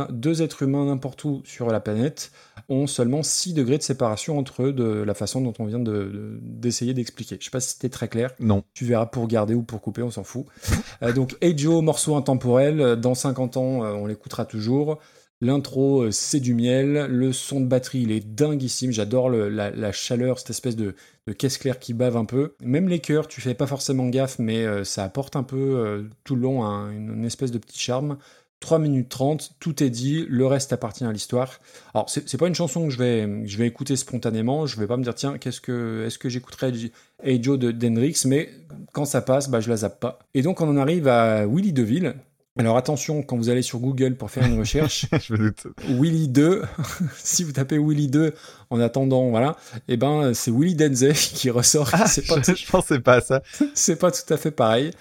deux 0.10 0.42
êtres 0.42 0.64
humains 0.64 0.86
n'importe 0.86 1.24
où 1.26 1.42
sur 1.46 1.68
la 1.70 1.80
planète 1.80 2.32
ont 2.70 2.88
seulement 2.88 3.24
6 3.24 3.54
degrés 3.54 3.78
de 3.78 3.84
séparation 3.84 4.38
entre 4.38 4.64
eux 4.64 4.74
de 4.74 4.84
la 4.84 5.14
façon 5.14 5.42
dont 5.42 5.54
on 5.60 5.66
vient 5.66 5.80
de- 5.80 5.92
de- 5.92 6.40
d'essayer 6.42 6.94
d'expliquer. 6.94 7.38
Je 7.40 7.46
sais 7.46 7.52
pas 7.52 7.60
si 7.60 7.74
c'était 7.74 7.90
très 7.90 8.08
clair. 8.08 8.32
Non. 8.40 8.64
Tu 8.74 8.86
verras 8.86 9.06
pour 9.06 9.28
garder 9.28 9.54
ou 9.54 9.64
pour 9.64 9.82
couper, 9.82 10.02
on 10.04 10.12
s'en 10.12 10.24
fout. 10.24 10.46
Euh, 11.02 11.14
donc 11.14 11.36
Hey 11.42 11.58
Joe, 11.58 11.84
morceau 11.84 12.16
intemporel, 12.16 12.96
dans 12.98 13.16
50 13.16 13.58
ans, 13.58 13.84
euh, 13.84 13.92
on 13.94 14.06
l'écoutera 14.06 14.46
toujours. 14.46 15.00
L'intro, 15.42 16.04
euh, 16.04 16.12
c'est 16.12 16.40
du 16.40 16.54
miel. 16.54 17.08
Le 17.10 17.34
son 17.34 17.60
de 17.60 17.66
batterie, 17.66 18.04
il 18.04 18.12
est 18.12 18.26
dinguissime. 18.26 18.92
J'adore 18.94 19.30
la, 19.30 19.72
la 19.72 19.92
chaleur, 19.92 20.40
cette 20.40 20.52
espèce 20.52 20.78
de, 20.78 20.96
de 21.28 21.34
caisse 21.34 21.58
claire 21.58 21.80
qui 21.80 21.94
bave 21.94 22.16
un 22.16 22.24
peu. 22.26 22.56
Même 22.62 22.88
les 22.88 23.00
chœurs, 23.00 23.28
tu 23.28 23.42
fais 23.42 23.54
pas 23.54 23.68
forcément 23.68 24.08
gaffe, 24.08 24.40
mais 24.40 24.86
ça 24.86 25.04
apporte 25.04 25.36
un 25.36 25.44
peu 25.44 25.58
euh, 25.58 26.04
tout 26.24 26.36
le 26.36 26.42
long 26.44 26.64
un- 26.64 26.92
une, 26.92 27.10
une 27.14 27.26
espèce 27.26 27.52
de 27.52 27.58
petit 27.58 27.78
charme. 27.80 28.18
3 28.64 28.80
minutes 28.80 29.10
30, 29.10 29.56
tout 29.60 29.84
est 29.84 29.90
dit, 29.90 30.26
le 30.30 30.48
reste 30.48 30.72
appartient 30.72 31.04
à 31.04 31.12
l'histoire. 31.12 31.60
Alors, 31.94 32.10
c'est 32.10 32.38
pas 32.38 32.48
une 32.48 32.56
chanson 32.56 32.86
que 32.86 32.92
je 32.92 32.98
vais, 32.98 33.46
je 33.46 33.58
vais 33.58 33.68
écouter 33.68 33.98
spontanément, 33.98 34.66
je 34.66 34.80
vais 34.80 34.88
pas 34.88 34.96
me 34.96 35.04
dire, 35.04 35.14
tiens, 35.14 35.38
qu'est-ce 35.38 35.60
que, 35.60 36.06
est-ce 36.08 36.18
que 36.18 36.30
j'écouterais 36.30 36.72
Hey 37.22 37.44
Joe 37.44 37.60
de 37.60 37.72
d'Hendrix, 37.72 38.22
mais 38.26 38.50
quand 38.94 39.04
ça 39.04 39.22
passe, 39.22 39.50
bah, 39.50 39.60
je 39.60 39.70
la 39.70 39.76
zappe 39.76 40.00
pas. 40.00 40.20
Et 40.34 40.42
donc, 40.44 40.62
on 40.62 40.70
en 40.70 40.78
arrive 40.78 41.10
à 41.10 41.46
Willy 41.46 41.74
DeVille. 41.74 42.16
Alors, 42.58 42.78
attention, 42.78 43.22
quand 43.22 43.36
vous 43.36 43.50
allez 43.50 43.64
sur 43.64 43.80
Google 43.80 44.16
pour 44.16 44.32
faire 44.32 44.46
une 44.46 44.58
recherche, 44.58 45.08
je 45.22 45.34
me 45.34 45.40
doute. 45.40 45.68
Willy 45.90 46.30
2, 46.30 46.62
si 47.18 47.44
vous 47.44 47.52
tapez 47.52 47.78
Willy 47.78 48.08
2 48.08 48.34
en 48.70 48.80
attendant, 48.80 49.30
voilà, 49.30 49.58
et 49.90 49.98
ben, 49.98 50.34
c'est 50.34 50.52
Willy 50.52 50.76
Denzel 50.76 51.14
qui 51.16 51.50
ressort. 51.50 51.90
Ah, 51.92 52.06
pas 52.30 52.42
je, 52.42 52.56
je 52.56 52.66
pensais 52.68 53.00
pas 53.02 53.16
à 53.16 53.22
ça. 53.22 53.44
c'est 53.74 53.98
pas 53.98 54.10
tout 54.10 54.34
à 54.34 54.38
fait 54.38 54.52
pareil. 54.52 54.92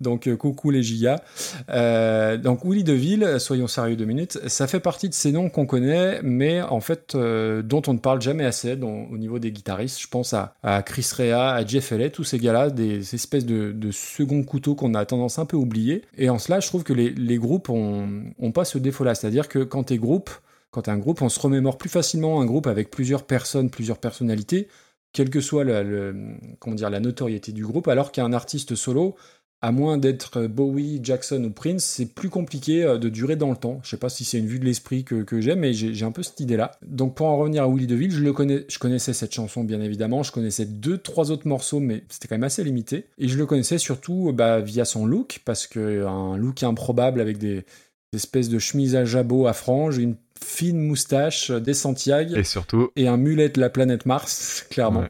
Donc 0.00 0.26
euh, 0.26 0.36
coucou 0.36 0.70
les 0.70 0.82
gigas. 0.82 1.20
Euh, 1.68 2.36
donc 2.36 2.64
Willy 2.64 2.84
DeVille, 2.84 3.36
soyons 3.38 3.66
sérieux 3.66 3.96
deux 3.96 4.06
minutes, 4.06 4.38
ça 4.46 4.66
fait 4.66 4.80
partie 4.80 5.08
de 5.08 5.14
ces 5.14 5.32
noms 5.32 5.50
qu'on 5.50 5.66
connaît, 5.66 6.20
mais 6.22 6.62
en 6.62 6.80
fait 6.80 7.14
euh, 7.14 7.62
dont 7.62 7.82
on 7.86 7.94
ne 7.94 7.98
parle 7.98 8.22
jamais 8.22 8.44
assez 8.44 8.76
dont- 8.76 9.06
au 9.10 9.18
niveau 9.18 9.38
des 9.38 9.52
guitaristes. 9.52 10.00
Je 10.00 10.08
pense 10.08 10.34
à, 10.34 10.54
Chris 10.84 11.06
Rea, 11.16 11.54
à 11.54 11.64
Jeff 11.64 11.92
Elliott, 11.92 12.12
tous 12.12 12.24
ces 12.24 12.38
gars-là, 12.38 12.70
des 12.70 13.14
espèces 13.14 13.44
de, 13.46 13.90
second 13.90 14.42
couteau 14.44 14.74
qu'on 14.74 14.94
a 14.94 15.04
tendance 15.04 15.38
un 15.38 15.44
peu 15.44 15.56
à 15.56 15.60
oublier. 15.60 16.04
Et 16.16 16.30
en 16.30 16.38
cela, 16.38 16.60
je 16.60 16.68
trouve 16.68 16.84
que 16.84 16.92
les, 16.92 17.38
groupes 17.38 17.68
ont, 17.68 18.52
pas 18.54 18.64
ce 18.64 18.78
défaut-là, 18.78 19.14
c'est-à-dire 19.14 19.48
que 19.48 19.58
quand 19.58 19.84
t'es 19.84 19.98
groupe, 19.98 20.30
quand 20.70 20.82
t'es 20.82 20.90
un 20.90 20.98
groupe, 20.98 21.22
on 21.22 21.28
se 21.28 21.40
remémore 21.40 21.76
plus 21.76 21.90
facilement 21.90 22.40
un 22.40 22.46
groupe 22.46 22.66
avec 22.66 22.90
plusieurs 22.90 23.24
personnes, 23.24 23.70
plusieurs 23.70 23.98
personnalités, 23.98 24.68
quelle 25.12 25.30
que 25.30 25.40
soit 25.40 25.64
dire, 25.64 26.90
la 26.90 27.00
notoriété 27.00 27.52
du 27.52 27.64
groupe, 27.64 27.88
alors 27.88 28.12
qu'un 28.12 28.32
artiste 28.32 28.74
solo, 28.74 29.16
à 29.62 29.72
moins 29.72 29.98
d'être 29.98 30.46
Bowie, 30.46 31.00
Jackson 31.02 31.44
ou 31.44 31.50
Prince, 31.50 31.84
c'est 31.84 32.06
plus 32.06 32.30
compliqué 32.30 32.82
euh, 32.82 32.98
de 32.98 33.08
durer 33.08 33.36
dans 33.36 33.50
le 33.50 33.56
temps. 33.56 33.80
Je 33.82 33.90
sais 33.90 33.96
pas 33.98 34.08
si 34.08 34.24
c'est 34.24 34.38
une 34.38 34.46
vue 34.46 34.58
de 34.58 34.64
l'esprit 34.64 35.04
que, 35.04 35.22
que 35.22 35.40
j'ai, 35.40 35.54
mais 35.54 35.72
j'ai 35.74 36.04
un 36.04 36.12
peu 36.12 36.22
cette 36.22 36.40
idée-là. 36.40 36.72
Donc 36.86 37.14
pour 37.14 37.26
en 37.26 37.36
revenir 37.36 37.64
à 37.64 37.68
Willy 37.68 37.86
DeVille, 37.86 38.10
je, 38.10 38.22
le 38.22 38.32
connais, 38.32 38.64
je 38.68 38.78
connaissais 38.78 39.12
cette 39.12 39.34
chanson 39.34 39.62
bien 39.62 39.80
évidemment, 39.80 40.22
je 40.22 40.32
connaissais 40.32 40.64
deux, 40.64 40.98
trois 40.98 41.30
autres 41.30 41.46
morceaux, 41.46 41.80
mais 41.80 42.04
c'était 42.08 42.28
quand 42.28 42.36
même 42.36 42.44
assez 42.44 42.64
limité. 42.64 43.06
Et 43.18 43.28
je 43.28 43.36
le 43.36 43.46
connaissais 43.46 43.78
surtout 43.78 44.32
bah, 44.32 44.60
via 44.60 44.84
son 44.84 45.04
look, 45.04 45.40
parce 45.44 45.66
que 45.66 46.06
un 46.06 46.36
look 46.36 46.62
improbable 46.62 47.20
avec 47.20 47.36
des, 47.36 47.64
des 48.12 48.16
espèces 48.16 48.48
de 48.48 48.58
chemises 48.58 48.96
à 48.96 49.04
jabot 49.04 49.46
à 49.46 49.52
franges, 49.52 49.98
une 49.98 50.16
fine 50.42 50.80
moustache, 50.80 51.50
des 51.50 51.74
Santiago 51.74 52.34
Et 52.34 52.44
surtout, 52.44 52.90
et 52.96 53.08
un 53.08 53.18
mulet 53.18 53.50
de 53.50 53.60
la 53.60 53.68
planète 53.68 54.06
Mars, 54.06 54.66
clairement. 54.70 55.00
Ouais. 55.00 55.08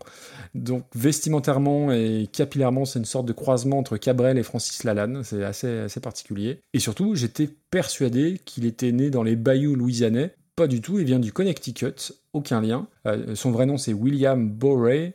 Donc 0.54 0.84
vestimentairement 0.94 1.92
et 1.92 2.28
capillairement, 2.32 2.84
c'est 2.84 2.98
une 2.98 3.04
sorte 3.04 3.26
de 3.26 3.32
croisement 3.32 3.78
entre 3.78 3.96
Cabrel 3.96 4.38
et 4.38 4.42
Francis 4.42 4.84
Lalanne, 4.84 5.22
c'est 5.24 5.44
assez, 5.44 5.78
assez 5.78 6.00
particulier. 6.00 6.60
Et 6.74 6.80
surtout, 6.80 7.14
j'étais 7.14 7.48
persuadé 7.70 8.40
qu'il 8.44 8.64
était 8.64 8.92
né 8.92 9.10
dans 9.10 9.22
les 9.22 9.36
bayous 9.36 9.76
louisianais. 9.76 10.34
Pas 10.56 10.66
du 10.66 10.80
tout, 10.80 10.98
il 10.98 11.06
vient 11.06 11.20
du 11.20 11.32
Connecticut, 11.32 12.12
aucun 12.32 12.60
lien. 12.60 12.88
Euh, 13.06 13.34
son 13.34 13.50
vrai 13.50 13.66
nom 13.66 13.78
c'est 13.78 13.92
William 13.92 14.48
Borey 14.48 15.14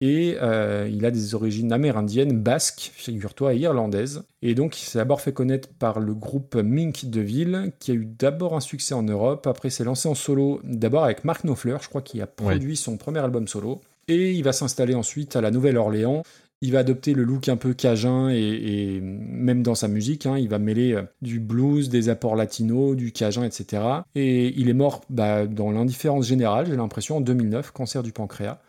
et 0.00 0.36
euh, 0.42 0.86
il 0.92 1.06
a 1.06 1.10
des 1.10 1.34
origines 1.34 1.72
amérindiennes, 1.72 2.38
basques, 2.38 2.92
figure-toi, 2.94 3.54
et 3.54 3.58
irlandaises. 3.58 4.24
Et 4.42 4.54
donc 4.54 4.78
il 4.78 4.84
s'est 4.84 4.98
d'abord 4.98 5.20
fait 5.20 5.32
connaître 5.32 5.68
par 5.68 6.00
le 6.00 6.14
groupe 6.14 6.56
Mink 6.56 7.06
de 7.06 7.20
Ville, 7.20 7.72
qui 7.78 7.92
a 7.92 7.94
eu 7.94 8.04
d'abord 8.04 8.54
un 8.54 8.60
succès 8.60 8.92
en 8.92 9.02
Europe, 9.02 9.46
après 9.46 9.70
s'est 9.70 9.84
lancé 9.84 10.08
en 10.08 10.14
solo, 10.14 10.60
d'abord 10.64 11.04
avec 11.04 11.24
Mark 11.24 11.44
Knopfler, 11.44 11.76
je 11.80 11.88
crois 11.88 12.02
qu'il 12.02 12.20
a 12.20 12.26
produit 12.26 12.76
son 12.76 12.98
premier 12.98 13.20
album 13.20 13.48
solo. 13.48 13.80
Et 14.08 14.32
il 14.32 14.44
va 14.44 14.52
s'installer 14.52 14.94
ensuite 14.94 15.36
à 15.36 15.40
la 15.40 15.50
Nouvelle-Orléans. 15.50 16.22
Il 16.60 16.72
va 16.72 16.78
adopter 16.78 17.12
le 17.12 17.24
look 17.24 17.48
un 17.48 17.56
peu 17.56 17.74
cajun 17.74 18.30
et, 18.30 19.00
même 19.02 19.62
dans 19.62 19.74
sa 19.74 19.86
musique, 19.88 20.24
hein, 20.24 20.38
il 20.38 20.48
va 20.48 20.58
mêler 20.58 20.94
euh, 20.94 21.02
du 21.20 21.38
blues, 21.38 21.90
des 21.90 22.08
apports 22.08 22.36
latinos, 22.36 22.96
du 22.96 23.12
cajun, 23.12 23.44
etc. 23.44 23.82
Et 24.14 24.48
il 24.58 24.70
est 24.70 24.74
mort 24.74 25.02
bah, 25.10 25.46
dans 25.46 25.70
l'indifférence 25.70 26.26
générale, 26.26 26.66
j'ai 26.66 26.76
l'impression, 26.76 27.18
en 27.18 27.20
2009, 27.20 27.70
cancer 27.72 28.02
du 28.02 28.12
pancréas. 28.12 28.60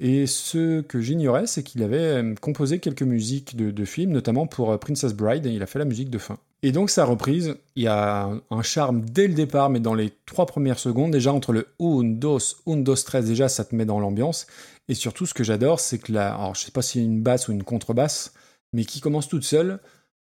Et 0.00 0.26
ce 0.26 0.80
que 0.80 1.00
j'ignorais, 1.00 1.46
c'est 1.46 1.64
qu'il 1.64 1.82
avait 1.82 1.98
euh, 1.98 2.34
composé 2.40 2.78
quelques 2.78 3.02
musiques 3.02 3.56
de, 3.56 3.84
films, 3.84 4.12
notamment 4.12 4.46
pour 4.46 4.70
euh, 4.70 4.76
Princess 4.76 5.12
Bride, 5.12 5.46
et 5.46 5.50
il 5.50 5.62
a 5.62 5.66
fait 5.66 5.80
la 5.80 5.84
musique 5.84 6.10
de 6.10 6.18
fin. 6.18 6.38
Et 6.62 6.72
donc 6.72 6.90
sa 6.90 7.04
reprise, 7.04 7.56
il 7.76 7.84
y 7.84 7.88
a 7.88 8.30
un- 8.50 8.62
charme 8.62 9.04
dès 9.04 9.28
le 9.28 9.34
départ, 9.34 9.70
mais 9.70 9.80
dans 9.80 9.94
les 9.94 10.12
trois 10.26 10.46
premières 10.46 10.78
secondes, 10.78 11.10
déjà 11.12 11.32
entre 11.32 11.52
le 11.52 11.66
un, 11.80 12.04
dos, 12.04 12.38
un, 12.66 12.76
dos, 12.76 12.96
tres, 12.96 13.22
déjà 13.22 13.48
ça 13.48 13.64
te 13.64 13.74
met 13.74 13.84
dans 13.84 14.00
l'ambiance. 14.00 14.46
Et 14.88 14.94
surtout, 14.94 15.26
ce 15.26 15.34
que 15.34 15.44
j'adore, 15.44 15.80
c'est 15.80 15.98
que 15.98 16.12
la, 16.12 16.34
alors 16.34 16.54
je 16.54 16.64
sais 16.64 16.70
pas 16.70 16.82
si 16.82 16.98
c'est 16.98 17.04
une 17.04 17.22
basse 17.22 17.48
ou 17.48 17.52
une 17.52 17.62
contrebasse, 17.64 18.34
mais 18.72 18.84
qui 18.84 19.00
commence 19.00 19.28
toute 19.28 19.44
seule, 19.44 19.80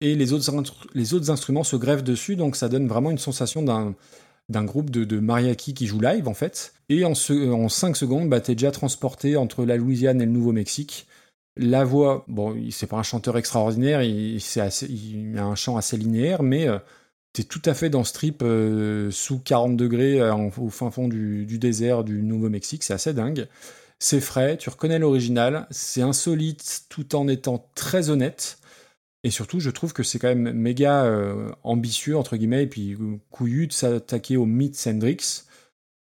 et 0.00 0.14
les 0.14 0.32
autres, 0.32 0.50
les 0.94 1.14
autres 1.14 1.30
instruments 1.30 1.64
se 1.64 1.76
greffent 1.76 2.04
dessus, 2.04 2.36
donc 2.36 2.56
ça 2.56 2.68
donne 2.68 2.88
vraiment 2.88 3.10
une 3.10 3.18
sensation 3.18 3.62
d'un 3.62 3.94
d'un 4.50 4.64
groupe 4.64 4.90
de, 4.90 5.04
de 5.04 5.20
mariachi 5.20 5.74
qui 5.74 5.86
joue 5.86 6.00
live 6.00 6.28
en 6.28 6.34
fait. 6.34 6.74
Et 6.90 7.04
en, 7.06 7.14
ce- 7.14 7.50
en 7.50 7.68
5 7.70 7.96
secondes, 7.96 8.28
bah, 8.28 8.40
t'es 8.40 8.54
déjà 8.54 8.72
transporté 8.72 9.36
entre 9.36 9.64
la 9.64 9.76
Louisiane 9.78 10.20
et 10.22 10.26
le 10.26 10.32
Nouveau-Mexique. 10.32 11.06
La 11.56 11.84
voix, 11.84 12.24
bon, 12.28 12.56
c'est 12.70 12.86
pas 12.88 12.96
un 12.98 13.02
chanteur 13.02 13.36
extraordinaire, 13.38 14.02
il, 14.02 14.36
assez- 14.60 14.86
il 14.88 15.36
a 15.38 15.44
un 15.44 15.54
chant 15.56 15.76
assez 15.76 15.96
linéaire, 15.96 16.42
mais 16.42 16.68
euh, 16.68 16.78
t'es 17.32 17.44
tout 17.44 17.62
à 17.64 17.74
fait 17.74 17.90
dans 17.90 18.04
ce 18.04 18.12
trip 18.12 18.42
euh, 18.42 19.10
sous 19.10 19.38
40 19.40 19.76
degrés 19.76 20.20
euh, 20.20 20.34
au 20.58 20.68
fin 20.70 20.90
fond 20.90 21.08
du, 21.08 21.46
du 21.46 21.58
désert 21.58 22.04
du 22.04 22.22
Nouveau-Mexique, 22.22 22.84
c'est 22.84 22.94
assez 22.94 23.14
dingue. 23.14 23.48
C'est 23.98 24.20
frais, 24.20 24.56
tu 24.56 24.70
reconnais 24.70 24.98
l'original, 24.98 25.66
c'est 25.70 26.02
insolite 26.02 26.84
tout 26.88 27.14
en 27.14 27.28
étant 27.28 27.68
très 27.74 28.08
honnête. 28.10 28.58
Et 29.22 29.30
surtout, 29.30 29.60
je 29.60 29.70
trouve 29.70 29.92
que 29.92 30.02
c'est 30.02 30.18
quand 30.18 30.28
même 30.28 30.52
méga 30.52 31.04
euh, 31.04 31.50
ambitieux, 31.62 32.16
entre 32.16 32.36
guillemets, 32.36 32.62
et 32.62 32.66
puis 32.66 32.96
couillu 33.30 33.66
de 33.66 33.72
s'attaquer 33.72 34.36
au 34.36 34.46
mythe 34.46 34.82
Hendrix 34.86 35.44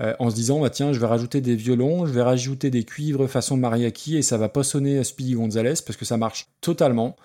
euh, 0.02 0.14
en 0.18 0.30
se 0.30 0.34
disant, 0.34 0.60
bah, 0.60 0.70
tiens, 0.70 0.92
je 0.92 0.98
vais 0.98 1.06
rajouter 1.06 1.40
des 1.40 1.54
violons, 1.54 2.06
je 2.06 2.12
vais 2.12 2.22
rajouter 2.22 2.70
des 2.70 2.82
cuivres 2.84 3.28
façon 3.28 3.56
mariachi, 3.56 4.16
et 4.16 4.22
ça 4.22 4.36
va 4.36 4.48
pas 4.48 4.64
sonner 4.64 4.98
à 4.98 5.04
Speedy 5.04 5.34
Gonzalez, 5.34 5.74
parce 5.86 5.96
que 5.96 6.04
ça 6.04 6.16
marche 6.16 6.48
totalement. 6.60 7.16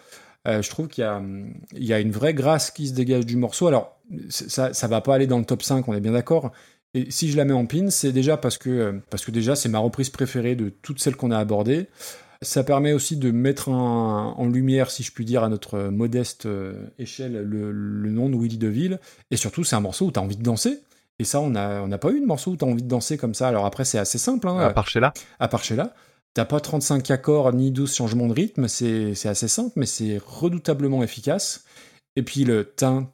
Euh, 0.48 0.62
je 0.62 0.70
trouve 0.70 0.88
qu'il 0.88 1.04
y 1.04 1.94
a, 1.94 2.00
une 2.00 2.12
vraie 2.12 2.36
grâce 2.36 2.70
qui 2.70 2.88
se 2.88 2.94
dégage 2.94 3.26
du 3.26 3.36
morceau. 3.36 3.68
Alors, 3.68 4.00
ça, 4.30 4.74
ça 4.74 4.88
va 4.88 5.02
pas 5.02 5.16
aller 5.16 5.28
dans 5.28 5.40
le 5.40 5.46
top 5.46 5.64
5, 5.64 5.88
on 5.88 5.94
est 5.96 6.00
bien 6.00 6.12
d'accord. 6.12 6.52
Et 6.94 7.10
si 7.12 7.30
je 7.32 7.38
la 7.38 7.46
mets 7.46 7.54
en 7.54 7.66
pin, 7.66 7.90
c'est 7.90 8.12
déjà 8.12 8.38
parce 8.38 8.58
que, 8.58 9.02
parce 9.10 9.26
que 9.26 9.32
déjà, 9.32 9.56
c'est 9.56 9.70
ma 9.70 9.80
reprise 9.80 10.10
préférée 10.10 10.56
de 10.56 10.70
toutes 10.70 11.00
celles 11.00 11.16
qu'on 11.16 11.32
a 11.32 11.38
abordées. 11.38 11.88
Ça 12.42 12.64
permet 12.64 12.94
aussi 12.94 13.18
de 13.18 13.32
mettre 13.32 13.68
en, 13.70 14.38
en 14.40 14.48
lumière, 14.48 14.92
si 14.92 15.04
je 15.04 15.12
puis 15.12 15.26
dire, 15.26 15.44
à 15.44 15.50
notre 15.50 15.90
modeste 15.90 16.46
euh, 16.46 16.88
échelle, 16.98 17.34
le, 17.44 17.72
le 17.72 18.10
nom 18.12 18.30
de 18.30 18.38
Willy 18.38 18.58
DeVille. 18.58 19.00
Et 19.30 19.36
surtout, 19.36 19.66
c'est 19.66 19.76
un 19.76 19.82
morceau 19.82 20.06
où 20.06 20.12
tu 20.12 20.20
as 20.20 20.22
envie 20.22 20.38
de 20.38 20.44
danser. 20.44 20.80
Et 21.20 21.26
ça, 21.26 21.42
on 21.42 21.50
n'a 21.50 21.82
on 21.84 21.88
n'a 21.90 21.98
pas 21.98 22.12
eu 22.12 22.22
de 22.22 22.26
morceau 22.26 22.52
où 22.52 22.56
tu 22.56 22.64
as 22.64 22.68
envie 22.68 22.82
de 22.82 22.88
danser 22.88 23.18
comme 23.18 23.34
ça. 23.34 23.50
Alors 23.50 23.66
après, 23.66 23.84
c'est 23.84 23.98
assez 24.00 24.18
simple. 24.18 24.48
Hein, 24.48 24.58
À 24.60 24.70
part 24.72 24.88
chez 24.88 25.02
là. 25.02 25.14
à 25.40 25.48
part 25.50 25.64
chez 25.66 25.76
là. 25.76 25.94
T'as 26.34 26.46
pas 26.46 26.62
35 26.62 27.12
accords 27.12 27.52
ni 27.52 27.72
12 27.72 27.94
changements 27.94 28.28
de 28.28 28.34
rythme, 28.34 28.68
c'est 28.70 29.12
assez 29.26 29.48
simple, 29.48 29.74
mais 29.76 29.88
c'est 29.88 30.20
redoutablement 30.26 31.04
efficace. 31.04 31.66
Et 32.16 32.22
puis 32.24 32.46
le 32.46 32.64
tin, 32.66 33.10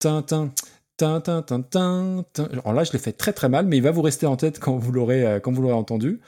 tin, 0.00 0.22
tin, 0.22 0.50
tin. 0.96 1.22
Alors 2.52 2.72
là, 2.72 2.84
je 2.84 2.92
l'ai 2.92 2.98
fait 2.98 3.12
très 3.12 3.32
très 3.32 3.48
mal, 3.48 3.66
mais 3.66 3.76
il 3.76 3.82
va 3.82 3.90
vous 3.90 4.02
rester 4.02 4.26
en 4.26 4.36
tête 4.36 4.58
quand 4.58 4.76
vous 4.76 4.92
l'aurez 4.92 5.26
euh, 5.26 5.40
quand 5.40 5.52
vous 5.52 5.62
l'aurez 5.62 5.74
entendu. 5.74 6.20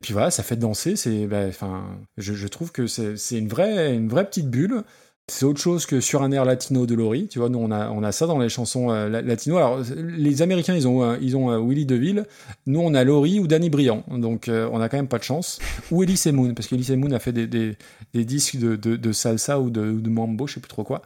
Puis 0.00 0.12
voilà, 0.12 0.30
ça 0.30 0.42
fait 0.42 0.56
danser. 0.56 0.96
C'est, 0.96 1.26
bah, 1.26 1.46
enfin, 1.48 1.84
je, 2.16 2.34
je 2.34 2.48
trouve 2.48 2.72
que 2.72 2.86
c'est 2.86 3.16
c'est 3.16 3.38
une 3.38 3.48
vraie 3.48 3.94
une 3.94 4.08
vraie 4.08 4.26
petite 4.26 4.50
bulle. 4.50 4.82
C'est 5.30 5.46
autre 5.46 5.60
chose 5.60 5.86
que 5.86 6.00
sur 6.00 6.22
un 6.22 6.32
air 6.32 6.44
latino 6.44 6.86
de 6.86 6.94
Laurie. 6.94 7.28
Tu 7.28 7.38
vois, 7.38 7.48
nous 7.48 7.60
on 7.60 7.70
a 7.70 7.88
on 7.90 8.02
a 8.02 8.10
ça 8.10 8.26
dans 8.26 8.38
les 8.38 8.48
chansons 8.48 8.90
euh, 8.90 9.08
la- 9.08 9.22
latino. 9.22 9.56
Alors 9.58 9.78
les 9.96 10.42
Américains 10.42 10.74
ils 10.74 10.88
ont 10.88 11.02
euh, 11.04 11.16
ils 11.22 11.36
ont 11.36 11.50
euh, 11.50 11.58
Willie 11.58 11.86
DeVille. 11.86 12.24
Nous 12.66 12.80
on 12.80 12.92
a 12.94 13.04
Laurie 13.04 13.38
ou 13.38 13.46
Danny 13.46 13.70
Briand. 13.70 14.02
Donc 14.10 14.48
euh, 14.48 14.68
on 14.72 14.80
a 14.80 14.88
quand 14.88 14.96
même 14.96 15.08
pas 15.08 15.18
de 15.18 15.22
chance. 15.24 15.60
Ou 15.92 16.02
Elise 16.02 16.26
Moon 16.26 16.52
parce 16.54 16.66
qu'Elise 16.66 16.90
Moon 16.90 17.12
a 17.12 17.20
fait 17.20 17.32
des, 17.32 17.46
des, 17.46 17.76
des 18.12 18.24
disques 18.24 18.58
de, 18.58 18.74
de, 18.76 19.12
salsa 19.12 19.60
ou 19.60 19.70
de, 19.70 19.82
mambo, 20.10 20.46
je 20.48 20.54
sais 20.54 20.60
plus 20.60 20.68
trop 20.68 20.84
quoi. 20.84 21.02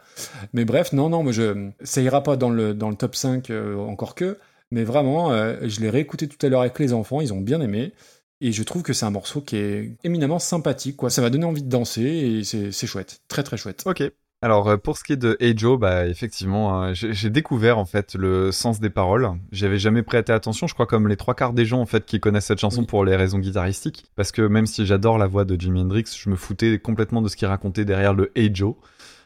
Mais 0.53 0.65
bref, 0.65 0.91
non 0.91 1.09
non, 1.09 1.21
moi 1.21 1.31
je 1.31 1.69
ça 1.83 2.01
ira 2.01 2.23
pas 2.23 2.35
dans 2.35 2.49
le 2.49 2.73
dans 2.73 2.89
le 2.89 2.95
top 2.95 3.15
5 3.15 3.49
euh, 3.51 3.77
encore 3.77 4.15
que. 4.15 4.37
Mais 4.71 4.83
vraiment, 4.83 5.29
je 5.61 5.79
l'ai 5.79 5.91
réécouté 5.91 6.27
tout 6.27 6.43
à 6.43 6.49
l'heure 6.49 6.61
avec 6.61 6.79
les 6.79 6.91
enfants, 6.91 7.21
ils 7.21 7.31
ont 7.31 7.39
bien 7.39 7.61
aimé. 7.61 7.93
Et 8.41 8.51
je 8.51 8.63
trouve 8.63 8.83
que 8.83 8.93
c'est 8.93 9.05
un 9.05 9.11
morceau 9.11 9.41
qui 9.41 9.55
est 9.57 9.97
éminemment 10.03 10.39
sympathique. 10.39 10.97
Quoi. 10.97 11.09
Ça 11.09 11.21
m'a 11.21 11.29
donné 11.29 11.45
envie 11.45 11.63
de 11.63 11.69
danser 11.69 12.01
et 12.01 12.43
c'est 12.43 12.87
chouette. 12.87 13.21
Très 13.27 13.43
très 13.43 13.57
chouette. 13.57 13.83
Ok. 13.85 14.03
Alors 14.41 14.67
euh, 14.67 14.77
pour 14.77 14.97
ce 14.97 15.03
qui 15.03 15.13
est 15.13 15.17
de 15.17 15.37
Hey 15.39 15.57
Joe, 15.57 15.79
bah 15.79 16.05
effectivement, 16.05 16.79
hein, 16.79 16.93
j'ai 16.93 17.13
j'ai 17.13 17.29
découvert 17.29 17.79
en 17.79 17.85
fait 17.85 18.15
le 18.15 18.51
sens 18.51 18.79
des 18.79 18.89
paroles. 18.89 19.31
J'avais 19.51 19.79
jamais 19.79 20.03
prêté 20.03 20.33
attention, 20.33 20.67
je 20.67 20.73
crois 20.73 20.85
comme 20.85 21.07
les 21.07 21.15
trois 21.15 21.33
quarts 21.33 21.53
des 21.53 21.65
gens 21.65 21.79
en 21.79 21.85
fait 21.85 22.05
qui 22.05 22.19
connaissent 22.19 22.45
cette 22.45 22.59
chanson 22.59 22.83
pour 22.83 23.05
les 23.05 23.15
raisons 23.15 23.39
guitaristiques, 23.39 24.05
parce 24.15 24.31
que 24.31 24.41
même 24.41 24.65
si 24.67 24.85
j'adore 24.85 25.17
la 25.17 25.25
voix 25.25 25.45
de 25.45 25.59
Jimi 25.59 25.79
Hendrix, 25.81 26.03
je 26.15 26.29
me 26.29 26.35
foutais 26.35 26.77
complètement 26.79 27.21
de 27.21 27.29
ce 27.29 27.35
qu'il 27.37 27.47
racontait 27.47 27.85
derrière 27.85 28.13
le 28.13 28.31
Hey 28.35 28.53
Joe. 28.53 28.75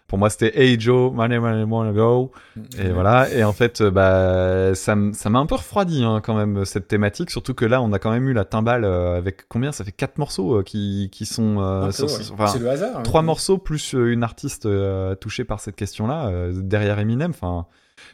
Pour 0.10 0.18
moi, 0.18 0.30
c'était 0.30 0.52
Hey 0.60 0.78
Joe, 0.80 1.14
my 1.16 1.30
name, 1.30 1.72
wanna 1.72 1.94
go. 1.94 2.32
Et 2.78 2.82
Ouais. 2.82 2.90
voilà. 2.92 3.32
Et 3.32 3.44
en 3.44 3.54
fait, 3.54 3.80
euh, 3.80 3.92
bah, 3.92 4.76
ça 4.76 4.96
m'a 4.96 5.40
un 5.40 5.46
peu 5.46 5.56
refroidi 5.56 6.04
hein, 6.04 6.20
quand 6.22 6.36
même 6.36 6.66
cette 6.66 6.88
thématique, 6.90 7.30
surtout 7.30 7.54
que 7.54 7.64
là, 7.64 7.82
on 7.82 7.94
a 7.94 8.00
quand 8.00 8.12
même 8.12 8.28
eu 8.28 8.34
la 8.34 8.44
timbale 8.44 8.84
euh, 8.86 9.18
avec 9.18 9.48
combien? 9.48 9.72
Ça 9.72 9.84
fait 9.86 9.92
quatre 9.92 10.18
morceaux 10.18 10.58
euh, 10.58 10.64
qui 10.64 11.10
qui 11.12 11.26
sont 11.26 11.60
euh, 11.62 11.92
sur- 11.92 12.08
ouais. 12.08 12.32
enfin, 12.34 12.48
C'est 12.48 12.60
le 12.60 12.70
hasard, 12.70 12.98
hein. 12.98 13.04
Trois 13.04 13.22
morceaux 13.22 13.58
plus 13.60 13.94
euh, 13.96 14.12
une 14.12 14.24
artiste 14.24 14.66
euh, 14.66 15.14
touchée 15.16 15.44
par 15.46 15.60
cette 15.60 15.76
question-là 15.76 16.28
euh, 16.30 16.52
derrière 16.56 16.98
Eminem. 17.00 17.30
Enfin, 17.30 17.68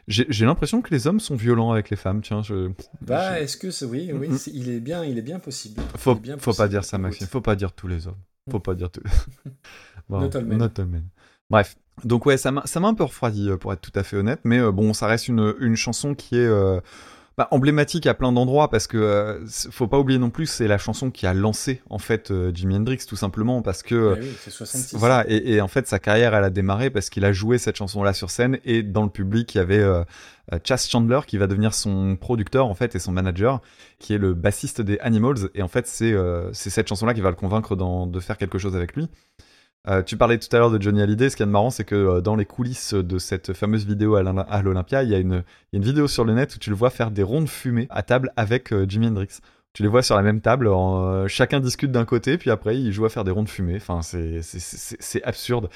j'ai 0.10 0.46
l'impression 0.46 0.82
que 0.82 0.90
les 0.94 1.08
hommes 1.08 1.22
sont 1.22 1.36
violents 1.38 1.72
avec 1.72 1.90
les 1.90 1.96
femmes. 1.96 2.22
Tiens, 2.22 2.42
je... 2.42 2.72
Bah, 3.02 3.40
est-ce 3.40 3.56
que 3.56 3.72
c'est 3.72 3.86
oui, 3.86 4.12
oui, 4.14 4.28
Mhm. 4.30 4.38
c'est- 4.38 4.52
il 4.54 4.70
est 4.70 4.80
bien, 4.82 5.06
il 5.06 5.18
est 5.18 5.22
bien 5.22 5.40
possible. 5.40 5.82
faut 5.96 6.12
Il 6.14 6.18
est 6.18 6.20
bien 6.22 6.34
faut 6.38 6.52
pas 6.52 6.58
possible. 6.58 6.70
dire 6.70 6.84
ça, 6.84 6.98
Maxime. 6.98 7.28
Faut 7.28 7.40
pas 7.42 7.56
dire 7.56 7.72
tous 7.72 7.88
les 7.88 8.08
hommes. 8.08 8.18
Faut 8.52 8.60
pas 8.60 8.74
dire 8.76 8.90
tous. 8.92 9.02
Bon, 10.10 10.20
Not 10.22 10.36
all 10.36 10.46
men. 10.46 10.58
not 10.60 10.70
all 10.78 10.86
men. 10.86 11.04
Bref. 11.50 11.76
Donc 12.04 12.26
ouais, 12.26 12.38
ça 12.38 12.52
m'a 12.52 12.64
un 12.66 12.94
peu 12.94 13.04
refroidi 13.04 13.50
euh, 13.50 13.58
pour 13.58 13.72
être 13.74 13.82
tout 13.82 13.98
à 13.98 14.04
fait 14.04 14.18
honnête, 14.18 14.40
mais 14.44 14.60
euh, 14.60 14.72
bon, 14.72 14.94
ça 14.94 15.08
reste 15.08 15.28
une 15.28 15.54
une 15.60 15.76
chanson 15.76 16.14
qui 16.14 16.36
est 16.36 16.46
euh, 16.46 16.80
bah, 17.38 17.48
emblématique 17.52 18.06
à 18.08 18.14
plein 18.14 18.32
d'endroits 18.32 18.70
parce 18.70 18.86
que 18.88 18.98
euh, 18.98 19.40
faut 19.72 19.88
pas 19.88 19.98
oublier 20.00 20.20
non 20.20 20.30
plus 20.30 20.46
c'est 20.46 20.68
la 20.68 20.78
chanson 20.78 21.10
qui 21.12 21.26
a 21.26 21.34
lancé 21.34 21.82
en 21.90 21.98
fait 21.98 22.32
euh, 22.32 22.52
Jimi 22.54 22.76
Hendrix 22.78 23.00
tout 23.08 23.16
simplement 23.18 23.62
parce 23.62 23.82
que 23.84 23.96
euh, 23.96 24.16
Eh 24.18 24.22
oui, 24.24 24.32
c'est 24.42 24.52
66. 24.52 24.96
voilà 24.98 25.26
et, 25.28 25.54
et 25.56 25.62
en 25.62 25.68
fait 25.68 25.86
sa 25.88 26.00
carrière 26.00 26.34
elle 26.34 26.44
a 26.46 26.50
démarré 26.50 26.90
parce 26.90 27.10
qu'il 27.10 27.26
a 27.26 27.34
joué 27.34 27.58
cette 27.58 27.76
chanson 27.76 28.04
là 28.04 28.14
sur 28.14 28.30
scène 28.30 28.60
et 28.64 28.84
dans 28.84 29.04
le 29.04 29.10
public 29.10 29.54
il 29.54 29.58
y 29.58 29.62
avait 29.62 29.84
Chas 30.64 30.88
Chandler 30.90 31.20
qui 31.28 31.38
va 31.38 31.48
devenir 31.48 31.74
son 31.74 32.16
producteur 32.16 32.68
en 32.68 32.74
fait 32.76 32.96
et 32.96 33.00
son 33.00 33.12
manager 33.12 33.60
qui 34.00 34.14
est 34.14 34.18
le 34.18 34.34
bassiste 34.34 34.80
des 34.82 34.98
Animals 35.00 35.50
et 35.56 35.62
en 35.62 35.68
fait 35.68 35.88
c'est 35.88 36.14
c'est 36.54 36.70
cette 36.70 36.88
chanson 36.88 37.06
là 37.06 37.14
qui 37.14 37.22
va 37.22 37.30
le 37.32 37.36
convaincre 37.36 37.76
dans- 37.76 38.08
de 38.08 38.20
faire 38.22 38.38
quelque 38.38 38.58
chose 38.60 38.76
avec 38.78 38.96
lui 38.96 39.10
euh, 39.88 40.02
tu 40.04 40.18
parlais 40.18 40.38
tout 40.38 40.48
à 40.56 40.60
l'heure 40.60 40.72
de 40.72 40.82
Johnny 40.82 41.02
Hallyday. 41.02 41.30
Ce 41.30 41.36
qui 41.36 41.44
est 41.44 41.46
marrant, 41.46 41.70
c'est 41.70 41.84
que 41.84 41.96
euh, 41.96 42.22
dans 42.22 42.36
les 42.36 42.46
coulisses 42.46 42.94
de 42.94 43.18
cette 43.20 43.54
fameuse 43.54 43.86
vidéo 43.86 44.16
à 44.16 44.24
l'Oly- 44.24 44.46
à 44.50 44.62
l'Olympia, 44.62 45.04
il 45.04 45.10
y, 45.10 45.16
a 45.16 45.20
une- 45.20 45.44
il 45.72 45.76
y 45.76 45.76
a 45.76 45.78
une 45.78 45.84
vidéo 45.84 46.08
sur 46.08 46.26
le 46.26 46.34
net 46.34 46.56
où 46.56 46.60
tu 46.60 46.70
le 46.70 46.76
vois 46.76 46.90
faire 46.90 47.12
des 47.12 47.24
ronds 47.24 47.42
de 47.42 47.50
fumée 47.50 47.88
à 47.90 48.04
table 48.04 48.32
avec 48.36 48.72
euh, 48.74 48.86
Jimi 48.88 49.08
Hendrix. 49.08 49.40
Tu 49.74 49.84
les 49.84 49.90
vois 49.90 50.02
sur 50.04 50.16
la 50.16 50.22
même 50.22 50.40
table, 50.40 50.68
en, 50.70 51.28
chacun 51.28 51.60
discute 51.60 51.92
d'un 51.92 52.06
côté, 52.06 52.38
puis 52.38 52.50
après 52.50 52.78
ils 52.80 52.94
jouent 52.94 53.06
à 53.06 53.10
faire 53.10 53.26
des 53.26 53.32
ronds 53.32 53.44
de 53.44 53.50
fumée. 53.50 53.76
Enfin, 53.76 54.00
c'est 54.02 55.24
absurde. 55.24 55.70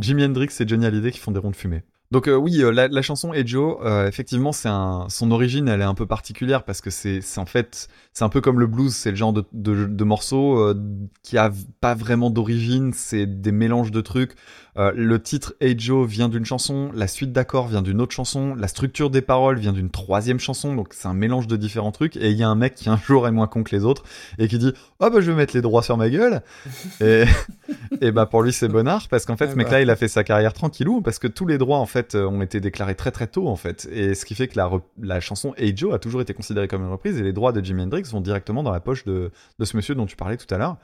Jimi 0.00 0.24
Hendrix 0.24 0.48
et 0.58 0.66
Johnny 0.66 0.84
Hallyday 0.86 1.12
qui 1.12 1.20
font 1.20 1.30
des 1.30 1.38
ronds 1.38 1.52
de 1.52 1.56
fumée. 1.56 1.82
Donc 2.10 2.28
euh, 2.28 2.36
oui, 2.36 2.62
euh, 2.62 2.70
la, 2.70 3.02
chanson 3.02 3.32
Hey 3.32 3.46
Joe, 3.46 3.78
euh, 3.82 4.06
effectivement, 4.06 4.52
c'est 4.52 4.68
son 5.08 5.30
origine, 5.30 5.68
elle 5.68 5.80
est 5.80 5.84
un 5.84 5.94
peu 5.94 6.06
particulière 6.06 6.64
parce 6.64 6.80
que 6.80 6.90
c'est, 6.90 7.20
en 7.38 7.46
fait, 7.46 7.88
c'est 8.12 8.24
un 8.24 8.28
peu 8.28 8.40
comme 8.40 8.60
le 8.60 8.66
blues, 8.66 8.94
c'est 8.94 9.10
le 9.10 9.16
genre 9.16 9.32
de, 9.32 10.04
morceau 10.04 10.58
euh, 10.58 10.74
qui 11.22 11.38
a 11.38 11.50
pas 11.80 11.94
vraiment 11.94 12.30
d'origine, 12.30 12.92
c'est 12.92 13.26
des 13.26 13.52
mélanges 13.52 13.90
de 13.90 14.00
trucs. 14.00 14.34
Euh, 14.76 14.92
le 14.94 15.22
titre 15.22 15.54
Hey 15.60 15.78
Joe 15.78 16.08
vient 16.08 16.28
d'une 16.28 16.44
chanson, 16.44 16.90
la 16.94 17.06
suite 17.06 17.32
d'accords 17.32 17.68
vient 17.68 17.82
d'une 17.82 18.00
autre 18.00 18.12
chanson, 18.12 18.54
la 18.56 18.66
structure 18.66 19.08
des 19.08 19.22
paroles 19.22 19.58
vient 19.58 19.72
d'une 19.72 19.90
troisième 19.90 20.40
chanson, 20.40 20.74
donc 20.74 20.88
c'est 20.92 21.06
un 21.06 21.14
mélange 21.14 21.46
de 21.46 21.56
différents 21.56 21.92
trucs. 21.92 22.16
Et 22.16 22.30
il 22.30 22.36
y 22.36 22.42
a 22.42 22.48
un 22.48 22.56
mec 22.56 22.74
qui 22.74 22.88
un 22.88 22.96
jour 22.96 23.28
est 23.28 23.30
moins 23.30 23.46
con 23.46 23.62
que 23.62 23.74
les 23.74 23.84
autres 23.84 24.02
et 24.38 24.48
qui 24.48 24.58
dit 24.58 24.72
oh 24.98 25.10
bah 25.10 25.20
je 25.20 25.30
vais 25.30 25.36
mettre 25.36 25.54
les 25.54 25.62
droits 25.62 25.82
sur 25.82 25.96
ma 25.96 26.10
gueule. 26.10 26.42
et, 27.00 27.24
et 28.00 28.10
bah 28.10 28.26
pour 28.26 28.42
lui 28.42 28.52
c'est 28.52 28.68
bonnard 28.68 29.06
parce 29.08 29.26
qu'en 29.26 29.36
fait 29.36 29.46
Ah 29.46 29.52
ce 29.52 29.56
mec 29.56 29.66
bah. 29.68 29.74
là 29.74 29.82
il 29.82 29.90
a 29.90 29.96
fait 29.96 30.08
sa 30.08 30.24
carrière 30.24 30.52
tranquillou 30.52 31.02
parce 31.02 31.20
que 31.20 31.28
tous 31.28 31.46
les 31.46 31.58
droits 31.58 31.78
en 31.78 31.86
fait 31.86 32.16
euh, 32.16 32.26
ont 32.26 32.42
été 32.42 32.60
déclarés 32.60 32.96
très 32.96 33.12
très 33.12 33.28
tôt 33.28 33.48
en 33.48 33.56
fait 33.56 33.88
et 33.92 34.14
ce 34.14 34.24
qui 34.24 34.34
fait 34.34 34.48
que 34.48 34.56
la, 34.56 34.70
la 35.00 35.20
chanson 35.20 35.54
Hey 35.56 35.76
Joe 35.76 35.94
a 35.94 35.98
toujours 35.98 36.20
été 36.20 36.34
considérée 36.34 36.66
comme 36.66 36.82
une 36.82 36.90
reprise 36.90 37.18
et 37.18 37.22
les 37.22 37.32
droits 37.32 37.52
de 37.52 37.64
Jimi 37.64 37.82
Hendrix 37.82 38.02
vont 38.10 38.20
directement 38.20 38.64
dans 38.64 38.72
la 38.72 38.80
poche 38.80 39.04
de, 39.04 39.30
de 39.58 39.64
ce 39.64 39.76
monsieur 39.76 39.94
dont 39.94 40.06
tu 40.06 40.16
parlais 40.16 40.36
tout 40.36 40.52
à 40.52 40.58
l'heure. 40.58 40.78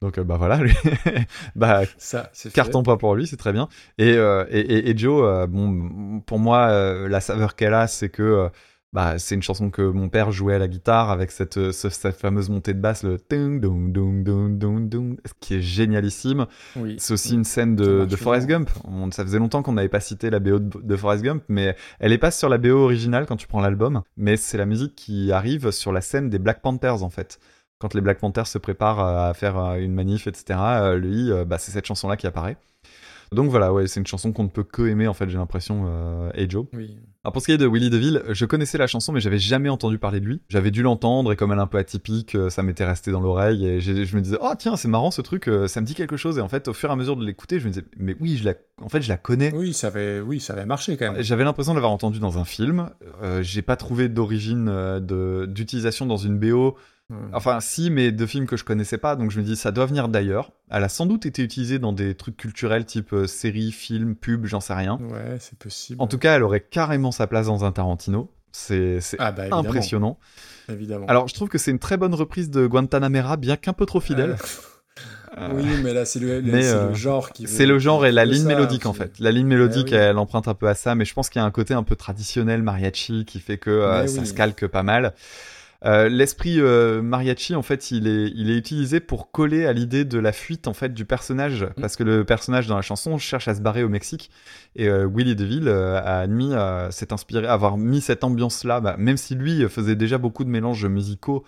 Donc 0.00 0.18
euh, 0.18 0.24
bah 0.24 0.36
voilà, 0.36 0.56
lui, 0.58 0.74
bah 1.56 1.82
Ça, 1.98 2.30
carton 2.54 2.82
pas 2.82 2.96
pour 2.96 3.14
lui, 3.14 3.26
c'est 3.26 3.36
très 3.36 3.52
bien. 3.52 3.68
Et, 3.98 4.12
euh, 4.14 4.44
et, 4.50 4.60
et- 4.60 4.90
et 4.90 4.96
Joe, 4.98 5.22
euh, 5.24 5.46
bon, 5.46 6.20
pour 6.26 6.38
moi, 6.38 6.68
euh, 6.68 7.08
la 7.08 7.20
saveur 7.20 7.56
qu'elle 7.56 7.74
a, 7.74 7.86
c'est 7.86 8.08
que 8.10 8.48
bah, 8.92 9.18
c'est 9.18 9.34
une 9.34 9.42
chanson 9.42 9.70
que 9.70 9.82
mon 9.82 10.08
père 10.08 10.30
jouait 10.30 10.54
à 10.54 10.58
la 10.58 10.68
guitare 10.68 11.10
avec 11.10 11.32
cette, 11.32 11.72
ce- 11.72 11.88
cette 11.88 12.14
fameuse 12.16 12.48
montée 12.48 12.74
de 12.74 12.78
basse, 12.80 13.02
le 13.02 13.16
dung, 13.28 13.58
dung, 13.60 13.90
dung, 13.90 14.22
dung, 14.22 14.56
dung, 14.56 14.88
dung, 14.88 15.16
qui 15.40 15.54
est 15.56 15.60
génialissime. 15.60 16.46
Oui. 16.76 16.94
C'est 16.98 17.12
aussi 17.14 17.34
une 17.34 17.42
scène 17.42 17.74
de, 17.74 18.04
Forrest 18.16 18.46
Gump. 18.46 18.70
On- 18.84 19.10
ça 19.10 19.24
faisait 19.24 19.38
longtemps 19.40 19.62
qu'on 19.64 19.72
n'avait 19.72 19.88
pas 19.88 19.98
cité 20.00 20.30
la 20.30 20.38
BO 20.38 20.60
de, 20.60 20.80
de 20.80 20.96
Forrest 20.96 21.24
Gump, 21.24 21.42
mais 21.48 21.74
elle 21.98 22.12
est 22.12 22.18
pas 22.18 22.30
sur 22.30 22.48
la 22.48 22.56
BO 22.58 22.84
originale 22.84 23.26
quand 23.26 23.36
tu 23.36 23.48
prends 23.48 23.60
l'album, 23.60 24.02
mais 24.16 24.36
c'est 24.36 24.58
la 24.58 24.66
musique 24.66 24.94
qui 24.94 25.32
arrive 25.32 25.72
sur 25.72 25.90
la 25.92 26.00
scène 26.00 26.30
des 26.30 26.38
Black 26.38 26.62
Panthers 26.62 27.02
en 27.02 27.10
fait. 27.10 27.40
Quand 27.84 27.92
les 27.92 28.00
Black 28.00 28.18
Panthers 28.18 28.46
se 28.46 28.56
préparent 28.56 29.00
à 29.00 29.34
faire 29.34 29.58
euh, 29.58 29.74
une 29.74 29.92
manif, 29.92 30.26
etc., 30.26 30.58
euh, 30.58 30.96
lui, 30.96 31.30
euh, 31.30 31.44
bah, 31.44 31.58
c'est 31.58 31.70
cette 31.70 31.84
chanson-là 31.84 32.16
qui 32.16 32.26
apparaît. 32.26 32.56
Donc 33.30 33.50
voilà, 33.50 33.74
ouais, 33.74 33.86
c'est 33.88 34.00
une 34.00 34.06
chanson 34.06 34.32
qu'on 34.32 34.44
ne 34.44 34.48
peut 34.48 34.62
que 34.62 34.86
aimer 34.86 35.06
en 35.06 35.12
fait, 35.12 35.28
j'ai 35.28 35.36
l'impression, 35.36 35.84
euh, 35.86 36.30
Hey 36.32 36.48
Joe. 36.48 36.64
Oui. 36.72 36.96
Alors 37.24 37.32
pour 37.32 37.42
ce 37.42 37.46
qui 37.46 37.52
est 37.52 37.58
de 37.58 37.66
Willie 37.66 37.90
DeVille, 37.90 38.22
je 38.30 38.46
connaissais 38.46 38.78
la 38.78 38.86
chanson 38.86 39.12
mais 39.12 39.20
j'avais 39.20 39.38
jamais 39.38 39.68
entendu 39.68 39.98
parler 39.98 40.20
de 40.20 40.26
lui. 40.26 40.40
J'avais 40.48 40.70
dû 40.70 40.82
l'entendre 40.82 41.32
et 41.32 41.36
comme 41.36 41.52
elle 41.52 41.58
est 41.58 41.62
un 41.62 41.66
peu 41.66 41.78
atypique, 41.78 42.36
ça 42.50 42.62
m'était 42.62 42.84
resté 42.84 43.10
dans 43.10 43.20
l'oreille 43.20 43.66
et 43.66 43.80
je 43.80 44.14
me 44.14 44.20
disais 44.20 44.36
oh 44.42 44.52
tiens 44.58 44.76
c'est 44.76 44.88
marrant 44.88 45.10
ce 45.10 45.22
truc, 45.22 45.50
ça 45.66 45.80
me 45.80 45.86
dit 45.86 45.94
quelque 45.94 46.18
chose 46.18 46.36
et 46.36 46.42
en 46.42 46.48
fait 46.48 46.68
au 46.68 46.74
fur 46.74 46.90
et 46.90 46.92
à 46.92 46.96
mesure 46.96 47.16
de 47.16 47.24
l'écouter 47.24 47.60
je 47.60 47.64
me 47.64 47.70
disais 47.70 47.86
mais 47.96 48.14
oui 48.20 48.36
je 48.36 48.44
la, 48.44 48.52
en 48.82 48.90
fait 48.90 49.00
je 49.00 49.08
la 49.08 49.16
connais. 49.16 49.54
Oui, 49.54 49.72
ça 49.72 49.86
avait, 49.86 50.20
oui, 50.20 50.38
ça 50.38 50.52
avait 50.52 50.66
marché 50.66 50.96
quand 50.96 51.12
même. 51.12 51.22
J'avais 51.22 51.44
l'impression 51.44 51.72
de 51.72 51.76
l'avoir 51.78 51.92
entendu 51.92 52.18
dans 52.18 52.38
un 52.38 52.44
film. 52.44 52.90
Euh, 53.22 53.42
j'ai 53.42 53.62
pas 53.62 53.76
trouvé 53.76 54.08
d'origine 54.08 54.68
euh, 54.68 55.00
de 55.00 55.46
d'utilisation 55.46 56.06
dans 56.06 56.16
une 56.16 56.38
BO. 56.38 56.76
Enfin, 57.32 57.60
si, 57.60 57.90
mais 57.90 58.10
de 58.12 58.26
films 58.26 58.46
que 58.46 58.56
je 58.56 58.64
connaissais 58.64 58.98
pas, 58.98 59.14
donc 59.14 59.30
je 59.30 59.38
me 59.38 59.44
dis 59.44 59.56
ça 59.56 59.70
doit 59.70 59.86
venir 59.86 60.08
d'ailleurs. 60.08 60.52
Elle 60.70 60.84
a 60.84 60.88
sans 60.88 61.06
doute 61.06 61.26
été 61.26 61.42
utilisée 61.42 61.78
dans 61.78 61.92
des 61.92 62.14
trucs 62.14 62.36
culturels 62.36 62.86
type 62.86 63.12
euh, 63.12 63.26
série, 63.26 63.72
film, 63.72 64.16
pub, 64.16 64.46
j'en 64.46 64.60
sais 64.60 64.72
rien. 64.74 64.98
Ouais, 65.10 65.36
c'est 65.38 65.58
possible. 65.58 66.00
En 66.02 66.06
tout 66.06 66.18
cas, 66.18 66.34
elle 66.36 66.42
aurait 66.42 66.60
carrément 66.62 67.12
sa 67.12 67.26
place 67.26 67.46
dans 67.46 67.64
un 67.64 67.72
Tarantino. 67.72 68.30
C'est 68.52 69.00
Ah 69.18 69.32
bah, 69.32 69.42
évidemment. 69.42 69.60
impressionnant. 69.68 70.18
Évidemment. 70.68 71.06
Alors, 71.06 71.28
je 71.28 71.34
trouve 71.34 71.48
que 71.48 71.58
c'est 71.58 71.70
une 71.72 71.78
très 71.78 71.96
bonne 71.98 72.14
reprise 72.14 72.50
de 72.50 72.66
Guantanamera, 72.66 73.36
bien 73.36 73.56
qu'un 73.56 73.72
peu 73.74 73.84
trop 73.86 74.00
fidèle. 74.00 74.30
Euh, 74.30 74.36
Oui, 75.52 75.64
mais 75.82 75.92
là, 75.92 76.04
c'est 76.04 76.20
le, 76.20 76.28
euh, 76.30 76.88
le 76.90 76.94
genre 76.94 77.32
qui. 77.32 77.48
C'est 77.48 77.66
le 77.66 77.80
genre 77.80 78.06
et 78.06 78.12
la 78.12 78.24
ligne 78.24 78.42
ça, 78.44 78.48
mélodique 78.48 78.86
en 78.86 78.92
c'est- 78.92 79.00
fait. 79.00 79.18
La 79.18 79.32
ligne 79.32 79.48
mélodique, 79.48 79.88
oui. 79.90 79.96
elle 79.96 80.16
emprunte 80.16 80.46
un 80.46 80.54
peu 80.54 80.68
à 80.68 80.74
ça, 80.76 80.94
mais 80.94 81.04
je 81.04 81.12
pense 81.12 81.28
qu'il 81.28 81.40
y 81.40 81.42
a 81.42 81.44
un 81.44 81.50
côté 81.50 81.74
un 81.74 81.82
peu 81.82 81.96
traditionnel 81.96 82.62
mariachi 82.62 83.24
qui 83.24 83.40
fait 83.40 83.58
que 83.58 83.68
euh, 83.70 84.02
Mais 84.02 84.06
ça 84.08 84.24
se 84.24 84.32
calque 84.32 84.64
pas 84.68 84.84
mal. 84.84 85.12
Euh, 85.84 86.08
L'esprit 86.08 86.60
euh, 86.60 87.02
mariachi, 87.02 87.54
en 87.54 87.62
fait, 87.62 87.90
il 87.90 88.06
est, 88.06 88.32
il 88.34 88.50
est 88.50 88.56
utilisé 88.56 89.00
pour 89.00 89.30
coller 89.30 89.66
à 89.66 89.72
l'idée 89.72 90.04
de 90.04 90.18
la 90.18 90.32
fuite 90.32 90.66
en 90.66 90.74
fait 90.74 90.94
du 90.94 91.04
personnage, 91.04 91.64
Mm. 91.64 91.80
parce 91.80 91.96
que 91.96 92.02
le 92.02 92.24
personnage 92.24 92.66
dans 92.66 92.76
la 92.76 92.82
chanson 92.82 93.18
cherche 93.18 93.48
à 93.48 93.54
se 93.54 93.60
barrer 93.60 93.84
au 93.84 93.88
Mexique, 93.88 94.30
et 94.76 94.88
euh, 94.88 95.04
Willie 95.06 95.36
DeVille 95.36 95.68
euh, 95.68 95.96
a 95.98 96.20
admis 96.20 96.52
s'est 96.90 97.12
inspiré, 97.12 97.46
avoir 97.46 97.76
mis 97.76 98.00
cette 98.00 98.24
ambiance-là, 98.24 98.80
bah, 98.80 98.96
même 98.98 99.16
si 99.16 99.34
lui 99.34 99.68
faisait 99.68 99.96
déjà 99.96 100.18
beaucoup 100.18 100.44
de 100.44 100.50
mélanges 100.50 100.86
musicaux 100.86 101.44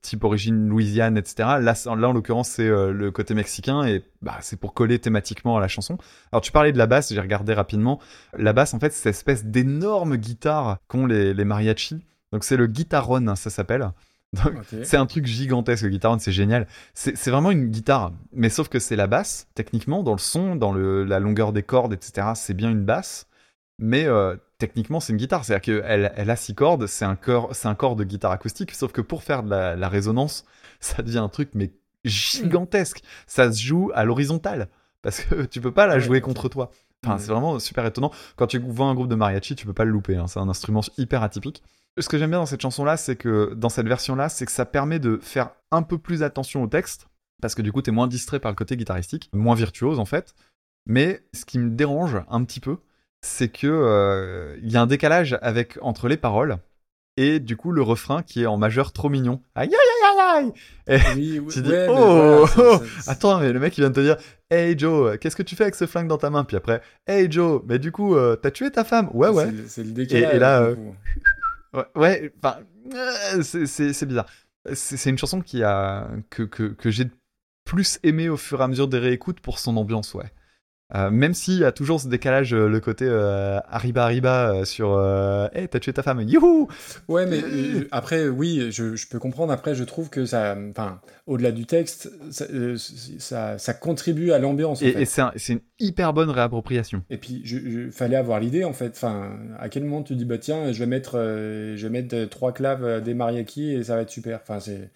type 0.00 0.24
origine 0.24 0.68
Louisiane, 0.68 1.16
etc. 1.18 1.58
Là, 1.60 1.74
en 1.86 1.94
l'occurrence, 2.12 2.48
c'est 2.48 2.68
euh, 2.68 2.92
le 2.92 3.10
côté 3.10 3.34
mexicain 3.34 3.84
et 3.84 4.02
bah, 4.22 4.36
c'est 4.40 4.58
pour 4.58 4.74
coller 4.74 4.98
thématiquement 4.98 5.56
à 5.56 5.60
la 5.60 5.68
chanson. 5.68 5.98
Alors, 6.32 6.40
tu 6.40 6.52
parlais 6.52 6.72
de 6.72 6.78
la 6.78 6.86
basse, 6.86 7.12
j'ai 7.12 7.20
regardé 7.20 7.52
rapidement. 7.52 8.00
La 8.36 8.52
basse, 8.52 8.74
en 8.74 8.78
fait, 8.78 8.92
c'est 8.92 9.02
cette 9.02 9.14
espèce 9.14 9.44
d'énorme 9.44 10.16
guitare 10.16 10.78
qu'ont 10.88 11.06
les, 11.06 11.34
les 11.34 11.44
mariachis. 11.44 11.98
Donc, 12.32 12.44
c'est 12.44 12.56
le 12.56 12.66
guitaron, 12.66 13.26
hein, 13.28 13.36
ça 13.36 13.50
s'appelle. 13.50 13.90
C'est 14.84 14.98
un 14.98 15.06
truc 15.06 15.24
gigantesque, 15.26 15.84
le 15.84 15.88
guitaron, 15.88 16.18
c'est 16.18 16.32
génial. 16.32 16.66
C'est 16.92 17.30
vraiment 17.30 17.50
une 17.50 17.68
guitare, 17.70 18.12
mais 18.32 18.50
sauf 18.50 18.68
que 18.68 18.78
c'est 18.78 18.96
la 18.96 19.06
basse, 19.06 19.48
techniquement, 19.54 20.02
dans 20.02 20.12
le 20.12 20.18
son, 20.18 20.54
dans 20.54 20.72
le, 20.72 21.04
la 21.04 21.18
longueur 21.18 21.52
des 21.54 21.62
cordes, 21.62 21.94
etc. 21.94 22.28
C'est 22.34 22.52
bien 22.54 22.68
une 22.70 22.84
basse, 22.84 23.26
mais 23.78 24.04
euh, 24.04 24.36
techniquement, 24.58 25.00
c'est 25.00 25.12
une 25.14 25.18
guitare. 25.18 25.44
C'est-à-dire 25.46 25.62
qu'elle 25.62 26.12
elle 26.14 26.28
a 26.30 26.36
six 26.36 26.54
cordes, 26.54 26.86
c'est 26.86 27.06
un, 27.06 27.16
un 27.64 27.74
corps 27.74 27.96
de 27.96 28.04
guitare 28.04 28.32
acoustique, 28.32 28.72
sauf 28.72 28.92
que 28.92 29.00
pour 29.00 29.22
faire 29.22 29.42
de 29.42 29.48
la, 29.50 29.76
la 29.76 29.88
résonance, 29.88 30.44
ça 30.80 31.02
devient 31.02 31.18
un 31.18 31.30
truc, 31.30 31.50
mais 31.54 31.72
gigantesque. 32.04 33.02
Ça 33.26 33.50
se 33.50 33.62
joue 33.62 33.90
à 33.94 34.04
l'horizontale, 34.04 34.68
parce 35.00 35.20
que 35.22 35.44
tu 35.44 35.60
peux 35.62 35.72
pas 35.72 35.86
la 35.86 35.98
jouer 35.98 36.20
contre 36.20 36.48
toi. 36.50 36.70
Enfin, 37.06 37.16
c'est 37.18 37.30
vraiment 37.30 37.58
super 37.60 37.86
étonnant. 37.86 38.10
Quand 38.36 38.48
tu 38.48 38.58
vois 38.58 38.86
un 38.86 38.94
groupe 38.94 39.08
de 39.08 39.14
mariachi, 39.14 39.54
tu 39.54 39.64
peux 39.66 39.72
pas 39.72 39.84
le 39.84 39.90
louper. 39.92 40.16
hein. 40.16 40.26
C'est 40.26 40.40
un 40.40 40.48
instrument 40.48 40.82
hyper 40.98 41.22
atypique. 41.22 41.62
Ce 41.98 42.08
que 42.08 42.16
j'aime 42.18 42.30
bien 42.30 42.38
dans 42.38 42.46
cette 42.46 42.60
chanson-là, 42.62 42.96
c'est 42.96 43.16
que 43.16 43.54
dans 43.54 43.68
cette 43.68 43.88
version-là, 43.88 44.28
c'est 44.28 44.46
que 44.46 44.52
ça 44.52 44.64
permet 44.64 44.98
de 44.98 45.18
faire 45.20 45.50
un 45.72 45.82
peu 45.82 45.98
plus 45.98 46.22
attention 46.22 46.62
au 46.62 46.66
texte, 46.68 47.08
parce 47.42 47.54
que 47.54 47.62
du 47.62 47.72
coup, 47.72 47.82
t'es 47.82 47.90
moins 47.90 48.06
distrait 48.06 48.38
par 48.40 48.52
le 48.52 48.56
côté 48.56 48.76
guitaristique, 48.76 49.30
moins 49.32 49.54
virtuose 49.56 49.98
en 49.98 50.04
fait. 50.04 50.34
Mais 50.86 51.22
ce 51.34 51.44
qui 51.44 51.58
me 51.58 51.70
dérange 51.70 52.18
un 52.30 52.44
petit 52.44 52.60
peu, 52.60 52.76
c'est 53.20 53.48
que 53.48 53.66
euh, 53.66 54.56
il 54.62 54.70
y 54.70 54.76
a 54.76 54.80
un 54.82 54.86
décalage 54.86 55.36
avec 55.42 55.76
entre 55.82 56.08
les 56.08 56.16
paroles 56.16 56.58
et 57.16 57.40
du 57.40 57.56
coup 57.56 57.72
le 57.72 57.82
refrain 57.82 58.22
qui 58.22 58.42
est 58.44 58.46
en 58.46 58.56
majeur 58.58 58.92
trop 58.92 59.08
mignon. 59.08 59.42
Aïe 59.56 59.68
aïe 59.68 59.74
aïe 59.74 60.20
aïe 60.20 60.52
aïe. 60.86 60.96
Et 60.96 61.14
Oui, 61.16 61.38
oui, 61.40 61.48
tu 61.52 61.62
dis 61.62 61.70
ouais, 61.70 61.88
mais 61.88 61.92
oh, 61.98 62.46
voilà, 62.54 62.78
oh, 62.80 62.82
attends 63.08 63.40
mais 63.40 63.52
le 63.52 63.58
mec 63.58 63.76
il 63.76 63.80
vient 63.80 63.90
de 63.90 63.94
te 63.96 64.00
dire 64.00 64.16
Hey 64.50 64.78
Joe, 64.78 65.18
qu'est-ce 65.18 65.34
que 65.34 65.42
tu 65.42 65.56
fais 65.56 65.64
avec 65.64 65.74
ce 65.74 65.86
flingue 65.86 66.06
dans 66.06 66.16
ta 66.16 66.30
main? 66.30 66.44
Puis 66.44 66.56
après 66.56 66.80
Hey 67.08 67.30
Joe, 67.30 67.60
mais 67.66 67.80
du 67.80 67.90
coup 67.90 68.14
euh, 68.14 68.36
t'as 68.36 68.52
tué 68.52 68.70
ta 68.70 68.84
femme 68.84 69.10
Ouais 69.12 69.28
ouais. 69.30 69.48
c'est 69.66 69.82
le- 69.82 69.90
Et, 69.90 69.92
décalage. 69.92 70.34
et 70.34 70.38
là, 70.38 70.60
du 70.72 70.80
euh. 70.80 70.92
Ouais, 71.96 72.32
enfin, 72.42 72.58
euh, 72.94 73.42
c'est- 73.42 74.06
bizarre. 74.06 74.26
C'est 74.74 75.10
une 75.10 75.18
chanson 75.18 75.40
qui 75.40 75.62
a 75.62 76.08
que, 76.30 76.42
que, 76.42 76.64
que 76.64 76.90
j'ai 76.90 77.10
plus 77.64 77.98
aimé 78.02 78.28
au 78.28 78.36
fur 78.36 78.60
et 78.60 78.64
à 78.64 78.68
mesure 78.68 78.88
des 78.88 78.98
réécoutes 78.98 79.40
pour 79.40 79.58
son 79.58 79.76
ambiance, 79.76 80.14
ouais. 80.14 80.32
Euh, 80.94 81.10
même 81.10 81.34
s'il 81.34 81.58
y 81.58 81.64
a 81.64 81.72
toujours 81.72 82.00
ce 82.00 82.08
décalage, 82.08 82.54
euh, 82.54 82.66
le 82.66 82.80
côté 82.80 83.04
euh, 83.06 83.58
arriba 83.68 84.04
arriba 84.04 84.54
euh, 84.54 84.64
sur 84.64 84.94
euh, 84.94 85.46
Hey, 85.52 85.68
t'as 85.68 85.80
tué 85.80 85.92
ta 85.92 86.02
femme, 86.02 86.20
youhou 86.22 86.66
Ouais, 87.08 87.26
mais 87.26 87.42
après, 87.90 88.26
oui, 88.28 88.68
je, 88.70 88.96
je 88.96 89.06
peux 89.08 89.18
comprendre. 89.18 89.52
Après, 89.52 89.74
je 89.74 89.84
trouve 89.84 90.08
que 90.08 90.24
ça, 90.24 90.56
enfin, 90.70 91.00
au-delà 91.26 91.52
du 91.52 91.66
texte, 91.66 92.10
ça, 92.30 92.46
ça, 93.18 93.58
ça 93.58 93.74
contribue 93.74 94.32
à 94.32 94.38
l'ambiance. 94.38 94.80
en 94.82 94.86
Et, 94.86 94.92
fait. 94.92 95.02
et 95.02 95.04
c'est 95.04 95.20
un- 95.20 95.32
c'est 95.36 95.52
une 95.54 95.60
hyper 95.78 96.14
bonne 96.14 96.30
réappropriation. 96.30 97.02
Et 97.10 97.18
puis, 97.18 97.42
je, 97.44 97.58
je- 97.58 97.90
fallait 97.90 98.16
avoir 98.16 98.40
l'idée, 98.40 98.64
en 98.64 98.72
fait. 98.72 98.92
Enfin, 98.96 99.38
à 99.58 99.68
quel 99.68 99.84
moment 99.84 100.02
tu 100.02 100.14
dis, 100.16 100.24
bah 100.24 100.38
tiens, 100.38 100.72
je 100.72 100.78
vais 100.78 100.86
mettre, 100.86 101.18
je 101.18 101.82
vais 101.82 101.90
mettre 101.90 102.24
trois 102.30 102.52
claves, 102.52 103.02
des 103.02 103.12
mariachis 103.14 103.72
et 103.74 103.84
ça 103.84 103.96
va 103.96 104.02
être 104.02 104.10
super. 104.10 104.40
Enfin, 104.42 104.58
c'est. 104.60 104.90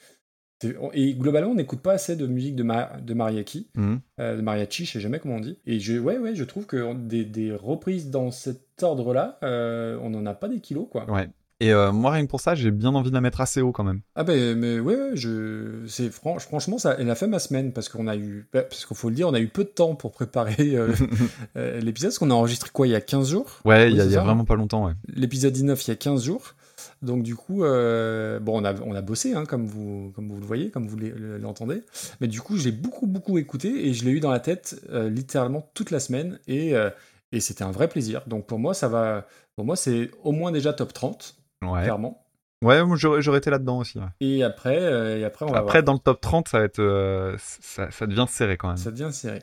Et 0.95 1.15
globalement, 1.15 1.51
on 1.51 1.55
n'écoute 1.55 1.81
pas 1.81 1.93
assez 1.93 2.17
de 2.17 2.27
musique 2.27 2.57
de, 2.57 2.63
ma- 2.63 2.93
de 3.01 3.15
mariachi, 3.15 3.69
Mhm. 3.77 4.01
euh, 4.21 4.37
de 4.37 4.43
mariachi, 4.43 4.85
je 4.85 4.93
sais 4.93 5.01
jamais 5.01 5.19
comment 5.19 5.37
on 5.37 5.41
dit. 5.41 5.59
Et 5.67 5.81
je, 5.81 5.99
ouais, 5.99 6.19
ouais, 6.19 6.35
je 6.35 6.45
trouve 6.45 6.67
que 6.67 6.95
des, 6.95 7.25
des 7.25 7.53
reprises 7.53 8.11
dans 8.11 8.31
cet 8.31 8.83
ordre-là, 8.83 9.39
euh, 9.43 9.99
on 10.03 10.11
n'en 10.11 10.27
a 10.27 10.35
pas 10.35 10.49
des 10.49 10.61
kilos, 10.61 10.87
quoi. 10.91 11.11
Ouais. 11.11 11.29
Et 11.61 11.73
euh, 11.73 11.93
moi, 11.93 12.11
rien 12.11 12.25
que 12.25 12.29
pour 12.31 12.41
ça, 12.41 12.57
j'ai 12.57 12.73
bien 12.73 12.93
envie 12.93 13.11
de 13.11 13.15
la 13.15 13.21
mettre 13.21 13.41
assez 13.41 13.61
haut 13.61 13.71
quand 13.71 13.85
même. 13.85 14.01
Ah 14.17 14.25
ben 14.25 14.59
mais 14.59 14.81
ouais, 14.81 14.97
ouais, 14.97 15.11
je 15.15 15.85
c'est 15.87 16.11
fran- 16.11 16.41
franchement 16.41 16.77
ça 16.77 16.97
elle 16.99 17.09
a 17.09 17.15
fait 17.15 17.29
ma 17.29 17.39
semaine 17.39 17.73
parce 17.73 17.89
qu'on 17.89 18.09
a 18.09 18.17
eu 18.17 18.49
bah, 18.53 18.63
parce 18.63 18.85
qu'il 18.85 18.97
faut 18.97 19.09
le 19.11 19.15
dire 19.15 19.29
on 19.29 19.33
a 19.35 19.39
eu 19.39 19.47
peu 19.47 19.63
de 19.63 19.69
temps 19.69 19.95
pour 19.95 20.11
préparer 20.11 20.57
l'épisode 21.55 22.11
parce 22.11 22.19
qu'on 22.19 22.31
a 22.31 22.35
enregistré 22.35 22.71
quoi 22.73 22.87
il 22.87 22.91
y 22.91 22.95
a 22.97 23.01
15 23.01 23.31
jours? 23.31 23.61
Ouais, 23.65 23.91
il 23.93 23.97
y 23.97 24.01
a, 24.01 24.05
y 24.05 24.09
vraiment 24.15 24.45
pas 24.45 24.57
longtemps, 24.57 24.87
ouais. 24.87 24.93
l'épisode 25.15 25.53
19 25.53 25.87
il 25.87 25.91
y 25.91 25.93
a 25.93 25.97
15 25.97 26.25
jours 26.25 26.55
donc 27.03 27.23
du 27.23 27.35
coup 27.35 27.65
euh, 27.65 28.39
bon 28.41 28.61
on 28.61 28.65
a 28.65 28.75
on 28.81 28.95
a 28.95 29.01
bossé 29.03 29.35
hein, 29.35 29.45
comme 29.45 29.67
vous 29.67 30.13
comme 30.15 30.29
vous 30.29 30.39
le 30.41 30.47
voyez 30.47 30.71
comme 30.71 30.87
vous 30.87 30.97
l'e- 30.97 31.39
l'entendez 31.39 31.83
mais 32.21 32.29
du 32.29 32.41
coup 32.41 32.57
je 32.57 32.65
l'ai 32.65 32.73
beaucoup 32.73 33.07
beaucoup 33.07 33.39
écouté 33.39 33.89
et 33.89 33.93
je 33.93 34.05
l'ai 34.05 34.13
eu 34.13 34.21
dans 34.21 34.31
la 34.31 34.41
tête 34.41 34.81
euh, 34.91 35.09
littéralement 35.11 35.69
toute 35.75 35.91
la 35.91 36.01
semaine 36.01 36.39
et 36.47 36.75
euh, 36.77 36.91
et 37.33 37.41
c'était 37.41 37.65
un 37.65 37.71
vrai 37.73 37.89
plaisir 37.89 38.23
donc 38.27 38.47
pour 38.47 38.59
moi 38.59 38.73
ça 38.75 38.89
va 38.89 39.27
pour 39.57 39.65
moi 39.65 39.75
c'est 39.77 40.11
au 40.23 40.33
moins 40.33 40.53
déjà 40.53 40.73
top 40.73 40.93
30 40.93 41.37
Ouais. 41.63 41.83
clairement 41.83 42.19
Ouais, 42.63 42.81
j'aurais 42.95 43.39
été 43.39 43.51
là-dedans 43.51 43.79
aussi. 43.79 43.99
ouais. 43.99 44.05
et 44.21 44.45
après 44.45 45.19
et 45.19 45.25
après 45.25 45.45
on 45.45 45.51
va 45.53 45.59
Après, 45.59 45.81
voir. 45.81 45.83
dans 45.83 45.93
le 45.95 45.99
top 45.99 46.21
30, 46.21 46.47
ça 46.49 46.61
va 46.61 46.65
être, 46.65 47.35
ça, 47.39 47.91
ça 47.91 48.07
devient 48.07 48.27
serré 48.29 48.57
quand 48.57 48.69
même. 48.69 48.77
Ça 48.77 48.93
devient 48.93 49.13
serré. 49.13 49.41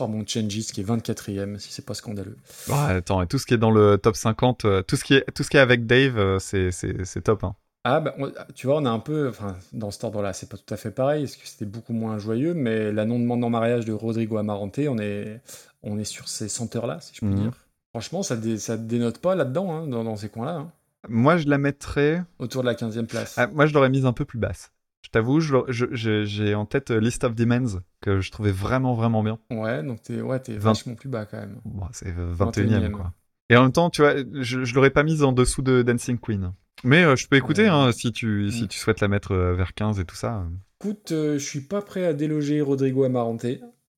Oh, 0.00 0.06
mon 0.08 0.26
Changes 0.26 0.48
qui 0.72 0.80
est 0.80 0.84
24ème, 0.84 1.58
si 1.58 1.72
c'est 1.72 1.84
pas 1.84 1.94
scandaleux. 1.94 2.36
Ah, 2.70 2.86
attends, 2.88 3.22
et 3.22 3.26
tout 3.26 3.38
ce 3.38 3.46
qui 3.46 3.54
est 3.54 3.58
dans 3.58 3.70
le 3.70 3.96
top 3.98 4.16
50, 4.16 4.64
euh, 4.64 4.82
tout 4.82 4.96
ce 4.96 5.04
qui 5.04 5.14
est, 5.14 5.24
tout 5.34 5.42
ce 5.42 5.50
qui 5.50 5.56
est 5.56 5.60
avec 5.60 5.86
Dave, 5.86 6.18
euh, 6.18 6.38
c'est, 6.38 6.70
c'est, 6.72 7.04
c'est 7.04 7.22
top. 7.22 7.44
Hein. 7.44 7.54
Ah, 7.84 8.00
bah, 8.00 8.14
on- 8.18 8.32
tu 8.54 8.66
vois, 8.66 8.76
on 8.78 8.84
a 8.84 8.90
un 8.90 8.98
peu. 8.98 9.28
Enfin, 9.28 9.56
dans 9.72 9.90
cet 9.90 10.04
ordre-là, 10.04 10.32
c'est 10.32 10.48
pas 10.48 10.56
tout 10.56 10.74
à 10.74 10.76
fait 10.76 10.90
pareil, 10.90 11.22
parce 11.24 11.36
que 11.36 11.46
c'était 11.46 11.64
beaucoup 11.66 11.92
moins 11.92 12.18
joyeux, 12.18 12.52
mais 12.52 12.92
la 12.92 13.04
non-demande 13.04 13.44
en 13.44 13.50
mariage 13.50 13.84
de 13.84 13.92
Rodrigo 13.92 14.36
Amarante, 14.38 14.78
on 14.88 14.98
est, 14.98 15.40
on 15.82 15.98
est 15.98 16.04
sur 16.04 16.28
ces 16.28 16.48
senteurs-là, 16.48 16.98
si 17.00 17.14
je 17.14 17.20
puis 17.20 17.28
Mhm. 17.30 17.36
dire. 17.42 17.52
Franchement, 17.92 18.22
ça, 18.22 18.36
dé- 18.36 18.58
ça 18.58 18.76
dénote 18.76 19.18
pas 19.18 19.34
là-dedans, 19.36 19.72
hein, 19.72 19.86
dans, 19.86 20.02
dans 20.04 20.16
ces 20.16 20.28
coins-là. 20.28 20.56
hein. 20.56 20.72
Moi, 21.08 21.36
je 21.36 21.48
la 21.48 21.58
mettrais. 21.58 22.24
Autour 22.40 22.62
de 22.62 22.66
la 22.66 22.74
15e 22.74 23.06
place. 23.06 23.34
Ah, 23.38 23.46
moi, 23.46 23.66
je 23.66 23.72
l'aurais 23.72 23.88
mise 23.90 24.04
un 24.04 24.12
peu 24.12 24.24
plus 24.24 24.38
basse. 24.40 24.72
Je 25.06 25.10
t'avoue, 25.12 25.38
j'ai 25.38 26.56
en 26.56 26.66
tête 26.66 26.90
euh, 26.90 26.98
List 26.98 27.22
of 27.22 27.36
Demons, 27.36 27.80
que 28.00 28.18
je 28.20 28.32
trouvais 28.32 28.50
vraiment, 28.50 28.94
vraiment 28.94 29.22
bien. 29.22 29.38
Ouais, 29.52 29.80
donc 29.84 30.02
t'es 30.02 30.20
ouais, 30.20 30.40
t'es 30.40 30.54
Vingt- 30.54 30.58
vachement 30.72 30.96
plus 30.96 31.08
bas 31.08 31.26
quand 31.26 31.36
même. 31.36 31.60
Bon, 31.64 31.86
c'est 31.92 32.08
euh, 32.08 32.32
21ème, 32.34 32.82
21e, 32.82 32.90
quoi. 32.90 33.12
Et 33.48 33.56
en 33.56 33.62
même 33.62 33.72
temps, 33.72 33.88
tu 33.88 34.02
vois, 34.02 34.16
je, 34.16 34.64
je 34.64 34.74
l'aurais 34.74 34.90
pas 34.90 35.04
mise 35.04 35.22
en 35.22 35.30
dessous 35.30 35.62
de 35.62 35.82
Dancing 35.82 36.18
Queen. 36.18 36.52
Mais 36.82 37.04
euh, 37.04 37.14
je 37.14 37.28
peux 37.28 37.36
écouter, 37.36 37.68
hein, 37.68 37.92
si 37.92 38.10
tu, 38.10 38.50
si 38.50 38.64
Mm. 38.64 38.66
tu 38.66 38.78
souhaites 38.80 39.00
la 39.00 39.06
mettre 39.06 39.30
euh, 39.30 39.54
vers 39.54 39.74
15 39.74 40.00
et 40.00 40.04
tout 40.04 40.16
ça. 40.16 40.44
Écoute, 40.80 41.12
euh, 41.12 41.34
je 41.38 41.44
suis 41.44 41.60
pas 41.60 41.82
prêt 41.82 42.04
à 42.04 42.12
déloger 42.12 42.60
Rodrigo 42.60 43.04
Amarante. 43.04 43.46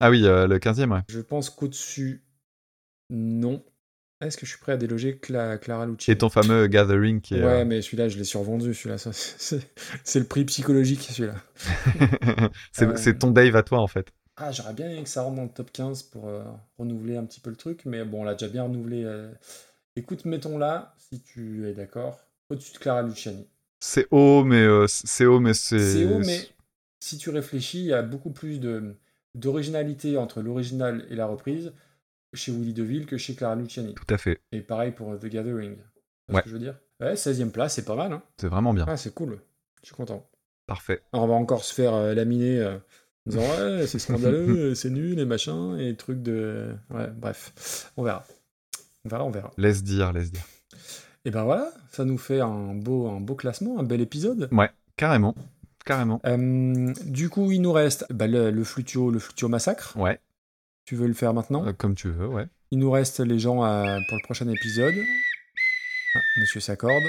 Ah 0.01 0.11
oui, 0.11 0.21
le 0.21 0.59
15ème, 0.59 0.93
ouais. 0.93 1.01
Je 1.09 1.21
pense 1.21 1.49
qu'au-dessus, 1.49 2.23
non. 3.09 3.65
Est-ce 4.21 4.37
que 4.37 4.47
je 4.47 4.51
suis 4.51 4.61
prêt 4.61 4.73
à 4.73 4.77
déloger 4.77 5.15
Cla- 5.23 5.59
Clara 5.59 5.87
Luciani 5.87 6.15
Et 6.15 6.19
ton 6.19 6.29
fameux 6.29 6.67
Gathering 6.67 7.21
qui 7.21 7.35
est. 7.35 7.43
Ouais, 7.43 7.61
euh, 7.61 7.65
mais 7.65 7.83
celui-là, 7.83 8.09
je 8.09 8.19
l'ai 8.19 8.25
survendu. 8.25 8.75
Celui-là, 8.75 8.99
c'est 10.05 10.19
le 10.19 10.25
prix 10.27 10.45
psychologique, 10.45 11.03
celui-là. 11.03 11.37
c'est 12.73 12.87
Euh, 12.87 12.97
c'est 12.97 13.19
ton 13.19 13.31
Dave 13.31 13.57
à 13.57 13.63
toi, 13.63 13.81
en 13.81 13.87
fait. 13.87 14.09
Ah, 14.37 14.53
j'aurais 14.53 14.73
bien 14.73 14.89
aimé 14.91 15.03
que 15.03 15.09
ça 15.09 15.23
rentre 15.23 15.37
dans 15.37 15.43
le 15.45 15.49
top 15.49 15.71
15 15.73 16.03
pour 16.05 16.29
euh, 16.29 16.43
renouveler 16.79 17.17
un 17.17 17.25
petit 17.25 17.41
peu 17.41 17.51
le 17.51 17.57
truc, 17.57 17.85
mais 17.85 18.05
bon, 18.05 18.23
on 18.23 18.25
l'a 18.25 18.35
déjà 18.35 18.49
bien 18.49 18.63
renouvelé. 18.65 19.05
euh. 19.05 19.31
Écoute, 19.97 20.25
mettons 20.25 20.59
là, 20.59 20.95
si 20.99 21.21
tu 21.23 21.67
es 21.69 21.75
d'accord, 21.75 22.21
au-dessus 22.51 22.73
de 22.73 22.79
Clara 22.79 23.03
Luciani. 23.03 23.47
C'est 23.81 24.07
haut, 24.11 24.45
mais 24.45 24.67
c'est 24.89 25.27
haut, 25.27 25.41
mais 25.41 25.55
c'est. 25.55 25.79
C'est 25.79 26.05
haut, 26.05 26.19
mais 26.19 26.41
si 27.01 27.19
tu 27.19 27.31
réfléchis, 27.31 27.79
il 27.81 27.87
y 27.87 27.93
a 27.93 28.03
beaucoup 28.03 28.31
plus 28.31 28.61
de 28.61 28.95
d'originalité 29.35 30.17
entre 30.17 30.41
l'original 30.43 31.07
et 31.11 31.15
la 31.15 31.27
reprise 31.27 31.73
chez 32.35 32.53
Willy 32.53 32.73
DeVille 32.75 33.07
que 33.07 33.17
chez 33.17 33.35
Clara 33.35 33.55
Luciani. 33.57 33.95
Tout 33.95 34.13
à 34.15 34.19
fait. 34.19 34.41
Et 34.53 34.61
pareil 34.61 34.93
pour 34.93 35.19
The 35.19 35.27
Gathering. 35.27 35.77
Ouais. 36.29 36.39
ce 36.39 36.43
que 36.43 36.49
je 36.49 36.55
veux 36.55 36.61
dire? 36.61 36.79
Ouais, 37.01 37.15
16ème 37.15 37.51
place, 37.51 37.75
c'est 37.75 37.85
pas 37.85 37.95
mal. 37.97 38.13
Hein 38.13 38.23
C'est 38.39 38.49
vraiment 38.49 38.75
bien. 38.75 38.85
ah, 38.89 38.97
c'est 38.97 39.15
cool. 39.15 39.41
Je 39.83 39.87
suis 39.87 39.95
content. 39.95 40.29
Parfait. 40.67 41.03
Alors, 41.13 41.25
on 41.25 41.29
va 41.29 41.35
encore 41.35 41.65
se 41.65 41.73
faire 41.73 41.95
euh, 41.95 42.13
laminer 42.15 42.59
euh, 42.59 42.75
en 43.27 43.31
disant 43.31 43.41
ouais, 43.59 43.87
c'est 43.87 43.99
scandaleux, 43.99 44.75
c'est 44.75 44.91
nul 44.91 45.19
et 45.19 45.25
machin, 45.25 45.79
et 45.79 45.95
trucs 45.97 46.23
de. 46.23 46.75
Ouais, 46.91 47.07
bref. 47.15 47.91
On 47.97 48.03
verra. 48.03 48.27
On 49.05 49.09
verra, 49.09 49.25
on 49.25 49.31
verra. 49.31 49.51
Laisse 49.57 49.83
dire, 49.83 50.13
laisse 50.13 50.33
dire. 50.33 50.45
Et 51.25 51.31
ben 51.31 51.45
voilà, 51.45 51.71
ça 51.91 52.05
nous 52.05 52.19
fait 52.19 52.41
un 52.41 52.75
beau, 52.75 53.09
un 53.09 53.21
beau 53.21 53.35
classement, 53.35 53.79
un 53.79 53.83
bel 53.83 54.01
épisode. 54.01 54.49
Ouais, 54.53 54.71
carrément. 54.97 55.35
Carrément. 55.85 56.21
Euh, 56.27 56.93
du 57.07 57.31
coup, 57.31 57.51
il 57.51 57.63
nous 57.63 57.73
reste 57.73 58.05
bah, 58.13 58.27
le, 58.27 58.51
le 58.51 58.65
Flutio, 58.65 59.11
le 59.11 59.19
Flutio 59.19 59.49
Massacre. 59.49 59.97
Ouais. 59.97 60.21
Tu 60.89 60.97
veux 60.97 61.07
le 61.07 61.13
faire 61.13 61.35
maintenant 61.35 61.67
Euh, 61.67 61.75
comme 61.75 61.95
tu 61.95 62.09
veux, 62.09 62.27
ouais. 62.27 62.47
Il 62.71 62.79
nous 62.79 62.91
reste 62.91 63.21
les 63.21 63.39
gens 63.39 63.63
à- 63.63 63.99
pour 64.09 64.17
le 64.17 64.23
prochain 64.25 64.49
épisode. 64.49 64.95
Ah, 66.15 66.19
monsieur 66.41 66.61
s'accorde. 66.61 67.03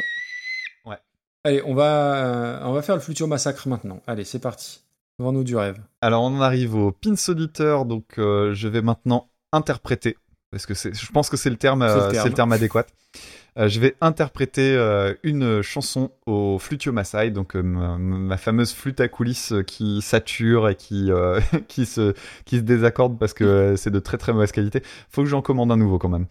Ouais. 0.84 0.98
Allez, 1.46 1.62
on 1.66 1.74
va, 1.74 2.26
euh, 2.26 2.60
on 2.64 2.74
va 2.74 2.82
faire 2.82 2.96
le 2.96 3.02
Flutio 3.02 3.26
Massacre 3.26 3.70
maintenant. 3.70 4.02
Allez, 4.06 4.26
c'est 4.26 4.40
parti. 4.40 4.82
Vends-nous 5.18 5.46
du 5.46 5.56
rêve. 5.56 5.78
Alors 6.02 6.24
on 6.24 6.28
en 6.38 6.42
arrive 6.42 6.76
au 6.76 6.92
pins 6.92 7.16
auditeur, 7.30 7.86
donc 7.86 8.04
euh, 8.18 8.54
je 8.54 8.68
vais 8.68 8.82
maintenant 8.82 9.30
interpréter, 9.54 10.18
parce 10.52 10.66
que 10.66 10.74
je 10.74 11.12
pense 11.14 11.30
que 11.30 11.38
c'est 11.38 11.50
le 11.50 11.56
terme, 11.56 11.88
C'est 11.88 11.96
le 11.96 12.02
euh, 12.02 12.12
terme. 12.12 12.24
c'est 12.24 12.30
le 12.30 12.36
terme 12.36 12.52
adéquat. 12.52 12.86
Euh, 13.60 13.68
je 13.68 13.80
vais 13.80 13.96
interpréter 14.00 14.76
euh, 14.76 15.14
une 15.24 15.62
chanson 15.62 16.12
au 16.26 16.60
flutio 16.60 16.94
Maasai, 16.94 17.32
donc 17.32 17.56
euh, 17.56 17.62
ma, 17.62 17.98
ma 17.98 18.38
fameuse 18.38 18.72
flûte 18.72 19.02
à 19.02 19.10
coulisses 19.10 19.54
qui 19.68 20.02
sature 20.02 20.70
et 20.70 20.76
qui, 20.76 21.10
qui, 21.68 21.86
se, 21.86 22.14
qui 22.46 22.58
se 22.58 22.62
désaccorde 22.62 23.20
parce 23.20 23.34
que 23.34 23.76
c'est 23.76 23.92
de 23.92 24.00
très 24.00 24.18
très 24.18 24.32
mauvaise 24.32 24.52
qualité. 24.52 24.82
Faut 25.10 25.24
que 25.24 25.30
j'en 25.30 25.42
commande 25.42 25.72
un 25.72 25.78
nouveau 25.78 26.00
quand 26.00 26.10
même. 26.10 26.28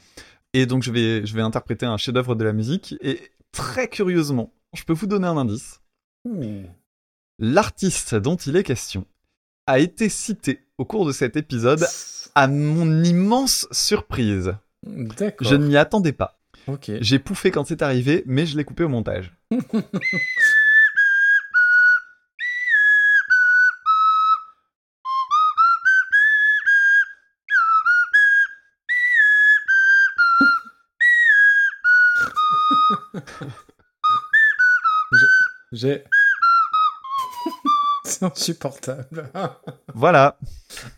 Et 0.54 0.64
donc 0.64 0.82
je 0.82 0.90
vais, 0.90 1.26
je 1.26 1.34
vais 1.34 1.42
interpréter 1.42 1.84
un 1.84 1.98
chef-d'œuvre 1.98 2.34
de 2.34 2.44
la 2.44 2.54
musique 2.54 2.94
et 3.02 3.20
très 3.52 3.88
curieusement, 3.88 4.52
je 4.74 4.84
peux 4.84 4.94
vous 4.94 5.06
donner 5.06 5.26
un 5.26 5.36
indice. 5.36 5.82
L'artiste 7.38 8.14
dont 8.14 8.36
il 8.36 8.56
est 8.56 8.64
question 8.64 9.04
a 9.66 9.78
été 9.78 10.08
cité 10.08 10.66
au 10.78 10.86
cours 10.86 11.04
de 11.04 11.12
cet 11.12 11.36
épisode 11.36 11.84
à 12.34 12.48
mon 12.48 13.04
immense 13.04 13.68
surprise. 13.70 14.54
Je 14.86 15.54
ne 15.54 15.66
m'y 15.66 15.76
attendais 15.76 16.12
pas. 16.12 16.37
Ok. 16.68 16.90
J'ai 17.00 17.18
pouffé 17.18 17.50
quand 17.50 17.64
c'est 17.64 17.80
arrivé, 17.80 18.22
mais 18.26 18.44
je 18.44 18.56
l'ai 18.56 18.64
coupé 18.64 18.84
au 18.84 18.88
montage. 18.88 19.32
J'ai. 35.72 36.04
C'est 38.08 38.24
insupportable. 38.24 39.30
Voilà. 39.94 40.38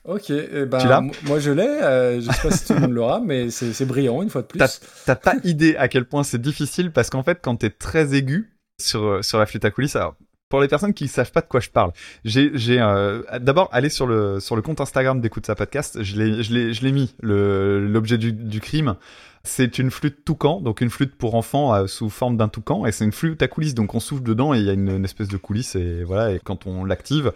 ok, 0.05 0.31
eh 0.31 0.67
ben, 0.67 0.79
Tu 0.79 0.87
l'as 0.89 1.03
moi 1.25 1.39
je 1.39 1.51
l'ai. 1.51 1.63
euh, 1.67 2.21
je 2.21 2.31
sais 2.31 2.49
pas 2.49 2.51
si 2.55 2.67
tout 2.67 2.75
le 2.75 2.81
monde 2.81 2.93
l'aura, 2.93 3.21
mais 3.21 3.51
c'est 3.51 3.73
c'est 3.73 3.85
brillant 3.87 4.23
une 4.23 4.31
fois 4.31 4.43
de 4.43 4.47
plus. 4.47 4.59
T'as 4.59 4.69
t'as 5.07 5.17
pas 5.17 5.35
idée 5.45 5.77
à 5.77 5.89
quel 5.89 6.05
point 6.07 6.25
c'est 6.25 6.41
difficile 6.41 6.93
parce 6.93 7.11
qu'en 7.11 7.23
fait, 7.23 7.39
quand 7.43 7.57
t'es 7.57 7.71
très 7.71 8.15
aigu 8.15 8.57
sur, 8.81 9.25
sur 9.25 9.39
la 9.39 9.47
flûte 9.47 9.65
à 9.65 9.71
coulisses, 9.71 9.97
alors 9.97 10.15
pour 10.51 10.61
les 10.61 10.69
personnes 10.69 10.93
qui 10.93 11.09
savent 11.09 11.33
pas 11.33 11.41
de 11.41 11.47
quoi 11.47 11.61
je 11.61 11.71
parle, 11.71 11.93
j'ai 12.27 12.51
j'ai, 12.55 12.79
euh, 12.81 13.23
d'abord 13.41 13.71
allé 13.73 13.89
sur 13.89 14.07
le 14.07 14.41
sur 14.41 14.57
le 14.57 14.63
compte 14.63 14.83
Instagram 14.83 15.23
d'écoute 15.23 15.47
sa 15.47 15.55
podcast, 15.55 16.03
je 16.03 16.19
l'ai 16.21 16.43
je 16.43 16.53
l'ai 16.53 16.75
je 16.75 16.83
l'ai 16.83 16.93
mis 16.93 17.15
le 17.23 17.89
l'objet 17.89 18.19
du, 18.19 18.35
du 18.35 18.61
crime. 18.61 18.97
C'est 19.43 19.79
une 19.79 19.91
flûte 19.91 20.23
toucan, 20.27 20.61
donc 20.61 20.83
une 20.83 20.91
flûte 20.91 21.17
pour 21.17 21.35
enfants 21.35 21.73
euh, 21.75 21.87
sous 21.87 22.11
forme 22.11 22.37
d'un 22.37 22.49
toucan, 22.49 22.85
et 22.85 22.93
c'est 22.93 23.07
une 23.07 23.13
flûte 23.13 23.41
à 23.43 23.49
coulisses, 23.49 23.75
donc 23.75 23.95
on 23.95 24.01
souffle 24.01 24.23
dedans 24.23 24.53
et 24.53 24.59
il 24.59 24.67
y 24.67 24.69
a 24.69 24.75
une, 24.75 24.91
une 24.91 25.05
espèce 25.07 25.29
de 25.29 25.39
coulisse 25.39 25.77
et 25.77 26.05
voilà, 26.05 26.33
et 26.33 26.41
quand 26.45 26.67
on 26.67 26.85
l'active, 26.85 27.33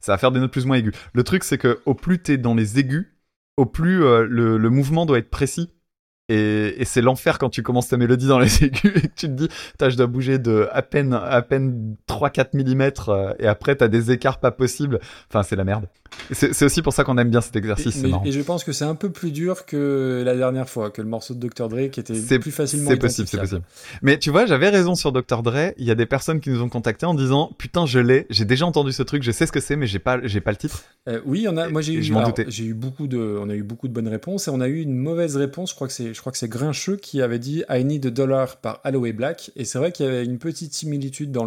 ça 0.00 0.10
va 0.10 0.18
faire 0.18 0.32
des 0.32 0.40
notes 0.40 0.50
plus 0.50 0.64
ou 0.64 0.68
moins 0.68 0.78
aiguës. 0.78 0.94
Le 1.12 1.22
truc 1.22 1.44
c'est 1.44 1.58
que 1.58 1.78
au 1.86 1.94
plus 1.94 2.18
t'es 2.18 2.38
dans 2.38 2.56
les 2.56 2.80
aigus, 2.80 3.06
au 3.56 3.66
plus 3.66 4.02
euh, 4.02 4.26
le, 4.28 4.56
le 4.58 4.70
mouvement 4.70 5.06
doit 5.06 5.18
être 5.18 5.30
précis. 5.30 5.70
Et, 6.30 6.80
et 6.80 6.84
c'est 6.86 7.02
l'enfer 7.02 7.38
quand 7.38 7.50
tu 7.50 7.62
commences 7.62 7.88
ta 7.88 7.96
mélodie 7.98 8.26
dans 8.26 8.38
les 8.38 8.64
aigus 8.64 8.92
et 8.96 9.08
que 9.08 9.14
tu 9.14 9.26
te 9.26 9.32
dis, 9.32 9.48
je 9.80 9.96
dois 9.96 10.06
bouger 10.06 10.38
de 10.38 10.68
à 10.72 10.80
peine, 10.82 11.12
à 11.12 11.42
peine 11.42 11.96
3-4 12.08 12.54
mm 12.54 13.34
et 13.38 13.46
après 13.46 13.76
t'as 13.76 13.88
des 13.88 14.10
écarts 14.10 14.40
pas 14.40 14.50
possibles. 14.50 15.00
Enfin, 15.28 15.42
c'est 15.42 15.56
la 15.56 15.64
merde. 15.64 15.86
C'est 16.30 16.64
aussi 16.64 16.80
pour 16.80 16.92
ça 16.92 17.04
qu'on 17.04 17.18
aime 17.18 17.28
bien 17.30 17.40
cet 17.40 17.56
exercice, 17.56 18.02
Et, 18.02 18.08
mais- 18.08 18.30
je 18.30 18.40
pense 18.40 18.64
que 18.64 18.72
c'est 18.72 18.84
un 18.84 18.94
peu 18.94 19.10
plus 19.10 19.32
dur 19.32 19.66
que 19.66 20.22
la 20.24 20.36
dernière 20.36 20.68
fois, 20.68 20.90
que 20.90 21.02
le 21.02 21.08
morceau 21.08 21.34
de 21.34 21.40
Dr. 21.46 21.68
Dre 21.68 21.90
qui 21.90 22.00
était 22.00 22.38
plus 22.38 22.52
facilement 22.52 22.90
C'est 22.90 22.96
possible, 22.96 23.28
c'est 23.28 23.38
possible. 23.38 23.62
Mais 24.00 24.18
tu 24.18 24.30
vois, 24.30 24.46
j'avais 24.46 24.68
raison 24.68 24.94
sur 24.94 25.12
Dr. 25.12 25.42
Dre. 25.42 25.72
Il 25.76 25.84
y 25.84 25.90
a 25.90 25.94
des 25.94 26.06
personnes 26.06 26.40
qui 26.40 26.50
nous 26.50 26.62
ont 26.62 26.68
contactés 26.68 27.06
en 27.06 27.14
disant 27.14 27.50
Putain, 27.58 27.84
je 27.86 27.98
l'ai, 27.98 28.26
j'ai 28.30 28.44
déjà 28.44 28.64
entendu 28.64 28.92
ce 28.92 29.02
truc, 29.02 29.22
je 29.22 29.30
sais 29.30 29.46
ce 29.46 29.52
que 29.52 29.60
c'est, 29.60 29.76
mais 29.76 29.86
j'ai 29.86 29.98
pas, 29.98 30.20
j'ai 30.24 30.40
pas 30.40 30.52
le 30.52 30.56
titre. 30.56 30.84
Euh, 31.08 31.20
oui, 31.26 31.46
on 31.50 31.56
a, 31.56 31.68
moi 31.68 31.82
j'ai 31.82 31.94
eu, 31.94 32.02
j'ai 32.48 32.64
eu 32.64 32.74
beaucoup 32.74 33.06
de, 33.06 33.38
on 33.40 33.50
a 33.50 33.54
eu 33.54 33.62
beaucoup 33.62 33.88
de 33.88 33.92
bonnes 33.92 34.08
réponses 34.08 34.48
et 34.48 34.50
on 34.50 34.60
a 34.60 34.68
eu 34.68 34.80
une 34.80 34.96
mauvaise 34.96 35.36
réponse. 35.36 35.70
Je 35.70 35.74
crois 35.74 35.88
que 35.88 35.92
c'est, 35.92 36.13
je 36.14 36.20
crois 36.20 36.32
que 36.32 36.38
c'est 36.38 36.48
Grincheux 36.48 36.96
qui 36.96 37.20
avait 37.20 37.38
dit 37.38 37.62
I 37.68 37.84
need 37.84 38.06
a 38.06 38.10
dollar 38.10 38.56
par 38.56 38.80
Holloway 38.84 39.12
Black 39.12 39.50
et 39.56 39.64
c'est 39.64 39.78
vrai 39.78 39.92
qu'il 39.92 40.06
y 40.06 40.08
avait 40.08 40.24
une 40.24 40.38
petite 40.38 40.72
similitude 40.72 41.30
dans 41.30 41.44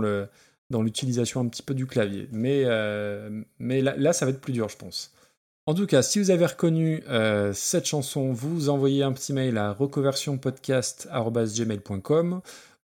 l'utilisation 0.82 1.42
un 1.42 1.48
petit 1.48 1.64
peu 1.64 1.74
du 1.74 1.88
clavier. 1.88 2.30
Mais, 2.32 2.64
euh, 2.66 3.42
là, 3.60 4.14
ça 4.14 4.26
va 4.26 4.32
être 4.32 4.42
plus 4.42 4.54
dur, 4.54 4.70
je 4.70 4.78
pense. 4.78 5.14
En 5.66 5.74
tout 5.74 5.86
cas, 5.86 6.02
si 6.02 6.20
vous 6.20 6.32
avez 6.32 6.46
reconnu 6.46 7.04
euh, 7.10 7.52
cette 7.54 7.86
chanson, 7.86 8.32
vous 8.32 8.70
envoyez 8.70 9.04
un 9.04 9.12
petit 9.12 9.34
mail 9.34 9.58
à 9.58 9.74
reconversionpodcast@gmail.com 9.74 12.42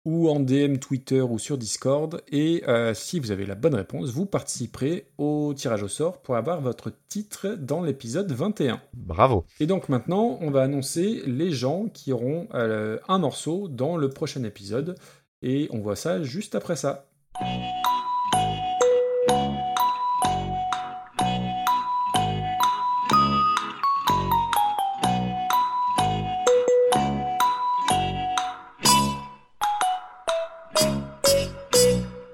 ou 0.06 0.30
en 0.30 0.40
DM 0.40 0.78
Twitter 0.78 1.22
ou 1.22 1.40
sur 1.40 1.58
Discord. 1.58 2.22
Et 2.32 2.64
euh, 2.68 2.94
si 2.94 3.20
vous 3.20 3.32
avez 3.32 3.46
la 3.46 3.56
bonne 3.56 3.76
réponse, 3.76 4.10
vous 4.10 4.26
participerez 4.26 5.08
au 5.18 5.54
tirage 5.56 5.84
au 5.84 5.88
sort 5.88 6.22
pour 6.22 6.36
avoir 6.36 6.62
votre 6.62 6.92
titre 7.08 7.56
dans 7.60 7.82
l'épisode 7.82 8.32
21. 8.32 8.82
Bravo. 8.94 9.46
Et 9.60 9.66
donc 9.66 9.90
maintenant, 9.90 10.38
on 10.42 10.52
va 10.52 10.64
annoncer 10.64 11.22
les 11.26 11.52
gens 11.52 11.86
qui 11.94 12.12
auront 12.12 12.48
euh, 12.54 12.98
un 13.08 13.20
morceau 13.20 13.68
dans 13.68 13.98
le 13.98 14.10
prochain 14.10 14.44
épisode. 14.44 14.96
Et 15.42 15.68
on 15.72 15.80
voit 15.80 15.96
ça 15.96 16.22
juste 16.24 16.56
après 16.56 16.76
ça. 16.76 17.08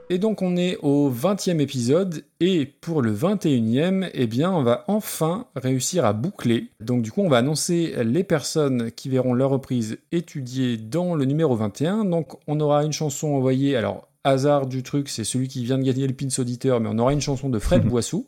Et 0.09 0.19
donc 0.19 0.41
on 0.41 0.55
est 0.55 0.77
au 0.77 1.11
20e 1.11 1.59
épisode 1.59 2.23
et 2.39 2.65
pour 2.65 3.01
le 3.01 3.13
21e, 3.13 4.09
eh 4.13 4.25
bien 4.25 4.51
on 4.51 4.63
va 4.63 4.85
enfin 4.87 5.47
réussir 5.55 6.05
à 6.05 6.13
boucler. 6.13 6.69
Donc 6.79 7.01
du 7.01 7.11
coup 7.11 7.21
on 7.21 7.29
va 7.29 7.39
annoncer 7.39 7.93
les 8.05 8.23
personnes 8.23 8.89
qui 8.91 9.09
verront 9.09 9.33
leur 9.33 9.49
reprise 9.49 9.97
étudiée 10.13 10.77
dans 10.77 11.13
le 11.13 11.25
numéro 11.25 11.57
21. 11.57 12.05
Donc 12.05 12.39
on 12.47 12.61
aura 12.61 12.85
une 12.85 12.93
chanson 12.93 13.27
envoyée, 13.27 13.75
alors 13.75 14.07
hasard 14.23 14.67
du 14.67 14.81
truc, 14.81 15.09
c'est 15.09 15.25
celui 15.25 15.49
qui 15.49 15.65
vient 15.65 15.77
de 15.77 15.83
gagner 15.83 16.07
le 16.07 16.13
pins 16.13 16.27
auditeur, 16.37 16.79
mais 16.79 16.89
on 16.89 16.99
aura 16.99 17.11
une 17.11 17.21
chanson 17.21 17.49
de 17.49 17.59
Fred 17.59 17.83
Boissou, 17.87 18.27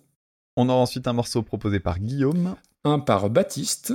On 0.57 0.67
aura 0.67 0.79
ensuite 0.79 1.07
un 1.07 1.13
morceau 1.13 1.43
proposé 1.43 1.79
par 1.79 1.99
Guillaume, 1.99 2.55
un 2.83 2.99
par 2.99 3.29
Baptiste, 3.29 3.93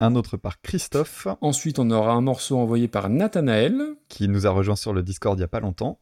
un 0.00 0.16
autre 0.16 0.36
par 0.36 0.60
Christophe, 0.60 1.28
ensuite 1.40 1.78
on 1.78 1.88
aura 1.92 2.14
un 2.14 2.20
morceau 2.20 2.58
envoyé 2.58 2.88
par 2.88 3.08
Nathanaël, 3.08 3.80
qui 4.08 4.26
nous 4.26 4.48
a 4.48 4.50
rejoint 4.50 4.74
sur 4.74 4.92
le 4.92 5.04
Discord 5.04 5.38
il 5.38 5.42
y 5.42 5.44
a 5.44 5.48
pas 5.48 5.60
longtemps, 5.60 6.00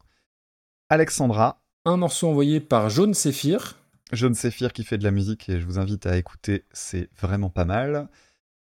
Alexandra, 0.91 1.61
un 1.85 1.95
morceau 1.95 2.27
envoyé 2.27 2.59
par 2.59 2.89
Jaune 2.89 3.13
Séphir, 3.13 3.77
Jaune 4.11 4.33
Séphir 4.33 4.73
qui 4.73 4.83
fait 4.83 4.97
de 4.97 5.05
la 5.05 5.11
musique 5.11 5.47
et 5.47 5.57
je 5.57 5.65
vous 5.65 5.79
invite 5.79 6.05
à 6.05 6.17
écouter, 6.17 6.65
c'est 6.73 7.07
vraiment 7.17 7.49
pas 7.49 7.63
mal. 7.63 8.09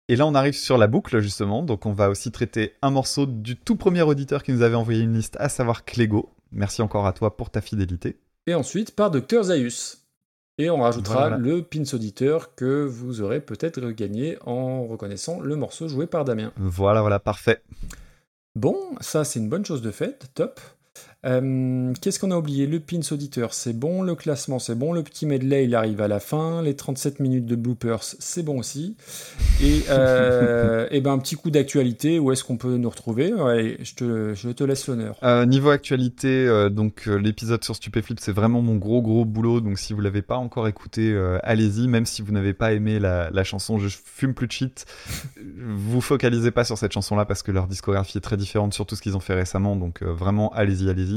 Et 0.08 0.16
là, 0.16 0.26
on 0.26 0.34
arrive 0.34 0.54
sur 0.54 0.78
la 0.78 0.86
boucle, 0.86 1.20
justement. 1.20 1.62
Donc, 1.62 1.84
on 1.84 1.92
va 1.92 2.08
aussi 2.08 2.32
traiter 2.32 2.72
un 2.80 2.88
morceau 2.88 3.26
du 3.26 3.54
tout 3.54 3.76
premier 3.76 4.00
auditeur 4.00 4.42
qui 4.42 4.52
nous 4.52 4.62
avait 4.62 4.76
envoyé 4.76 5.02
une 5.02 5.12
liste, 5.12 5.36
à 5.40 5.50
savoir 5.50 5.84
Clégo. 5.84 6.30
Merci 6.52 6.80
encore 6.80 7.06
à 7.06 7.12
toi 7.12 7.36
pour 7.36 7.50
ta 7.50 7.60
fidélité. 7.60 8.16
et 8.46 8.54
ensuite 8.54 8.96
par 8.96 9.10
Dr 9.10 9.42
Zaius. 9.42 9.98
Et 10.56 10.70
on 10.70 10.80
rajoutera 10.80 11.28
Voilà. 11.28 11.36
le 11.36 11.60
pins 11.64 11.82
auditeur 11.92 12.54
que 12.54 12.86
vous 12.86 13.20
aurez 13.20 13.42
peut-être 13.42 13.90
gagné 13.90 14.38
en 14.46 14.86
reconnaissant 14.86 15.38
le 15.40 15.54
morceau 15.54 15.86
joué 15.86 16.06
par 16.06 16.24
Damien. 16.24 16.50
Voilà, 16.56 17.02
voilà, 17.02 17.18
parfait. 17.20 17.62
Bon, 18.54 18.78
ça 19.02 19.22
c'est 19.24 19.38
une 19.38 19.50
bonne 19.50 19.66
chose 19.66 19.82
de 19.82 19.90
faite, 19.90 20.28
top. 20.34 20.58
Euh, 21.26 21.92
Qu'est-ce 22.00 22.20
qu'on 22.20 22.30
a 22.30 22.36
oublié? 22.36 22.66
Le 22.66 22.80
pins 22.80 23.00
auditeur, 23.10 23.52
c'est 23.52 23.72
bon. 23.72 24.02
Le 24.02 24.14
classement, 24.14 24.58
c'est 24.58 24.74
bon. 24.74 24.92
Le 24.92 25.02
petit 25.02 25.26
medley, 25.26 25.64
il 25.64 25.74
arrive 25.74 26.00
à 26.00 26.08
la 26.08 26.20
fin. 26.20 26.62
Les 26.62 26.76
37 26.76 27.20
minutes 27.20 27.46
de 27.46 27.56
bloopers, 27.56 28.02
c'est 28.02 28.42
bon 28.42 28.58
aussi. 28.58 28.96
Et, 29.60 29.82
euh, 29.90 30.86
et 30.90 31.00
ben 31.00 31.12
un 31.12 31.18
petit 31.18 31.34
coup 31.34 31.50
d'actualité. 31.50 32.18
Où 32.18 32.30
est-ce 32.32 32.44
qu'on 32.44 32.56
peut 32.56 32.76
nous 32.76 32.90
retrouver? 32.90 33.32
Ouais, 33.32 33.76
je 33.82 33.94
te, 33.94 34.34
je 34.34 34.50
te 34.50 34.62
laisse 34.62 34.86
l'honneur. 34.86 35.18
Euh, 35.22 35.46
niveau 35.46 35.70
actualité, 35.70 36.68
donc 36.70 37.06
l'épisode 37.06 37.64
sur 37.64 37.74
Stupéflip, 37.74 38.20
c'est 38.20 38.32
vraiment 38.32 38.62
mon 38.62 38.76
gros 38.76 39.02
gros 39.02 39.24
boulot. 39.24 39.60
Donc 39.60 39.78
si 39.78 39.92
vous 39.92 40.00
l'avez 40.00 40.22
pas 40.22 40.36
encore 40.36 40.68
écouté, 40.68 41.16
allez-y. 41.42 41.88
Même 41.88 42.06
si 42.06 42.22
vous 42.22 42.32
n'avez 42.32 42.54
pas 42.54 42.72
aimé 42.72 42.98
la, 43.00 43.30
la 43.30 43.44
chanson 43.44 43.78
Je 43.78 43.88
fume 43.88 44.34
plus 44.34 44.46
de 44.46 44.52
shit, 44.52 44.86
vous 45.66 46.00
focalisez 46.00 46.50
pas 46.50 46.64
sur 46.64 46.78
cette 46.78 46.92
chanson-là 46.92 47.24
parce 47.24 47.42
que 47.42 47.50
leur 47.50 47.66
discographie 47.66 48.18
est 48.18 48.22
très 48.22 48.36
différente 48.36 48.74
sur 48.74 48.86
tout 48.86 48.94
ce 48.94 49.02
qu'ils 49.02 49.16
ont 49.16 49.20
fait 49.20 49.34
récemment. 49.34 49.74
Donc 49.76 50.02
vraiment, 50.02 50.52
allez-y, 50.52 50.88
allez-y. 50.88 51.15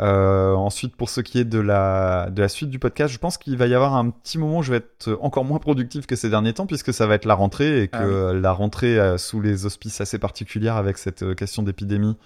Euh, 0.00 0.54
ensuite, 0.54 0.96
pour 0.96 1.08
ce 1.08 1.20
qui 1.20 1.38
est 1.38 1.44
de 1.44 1.60
la, 1.60 2.28
de 2.30 2.42
la 2.42 2.48
suite 2.48 2.68
du 2.68 2.80
podcast, 2.80 3.12
je 3.14 3.18
pense 3.18 3.38
qu'il 3.38 3.56
va 3.56 3.68
y 3.68 3.74
avoir 3.74 3.94
un 3.94 4.10
petit 4.10 4.38
moment 4.38 4.58
où 4.58 4.62
je 4.64 4.72
vais 4.72 4.78
être 4.78 5.16
encore 5.20 5.44
moins 5.44 5.60
productif 5.60 6.06
que 6.06 6.16
ces 6.16 6.28
derniers 6.30 6.52
temps, 6.52 6.66
puisque 6.66 6.92
ça 6.92 7.06
va 7.06 7.14
être 7.14 7.26
la 7.26 7.34
rentrée, 7.34 7.82
et 7.82 7.88
que 7.88 7.96
Ah 8.30 8.32
oui. 8.34 8.40
la 8.40 8.50
rentrée 8.52 8.98
euh, 8.98 9.18
sous 9.18 9.40
les 9.40 9.66
auspices 9.66 10.00
assez 10.00 10.18
particulières 10.18 10.74
avec 10.76 10.98
cette 10.98 11.22
euh, 11.22 11.34
question 11.34 11.62
d'épidémie, 11.62 12.16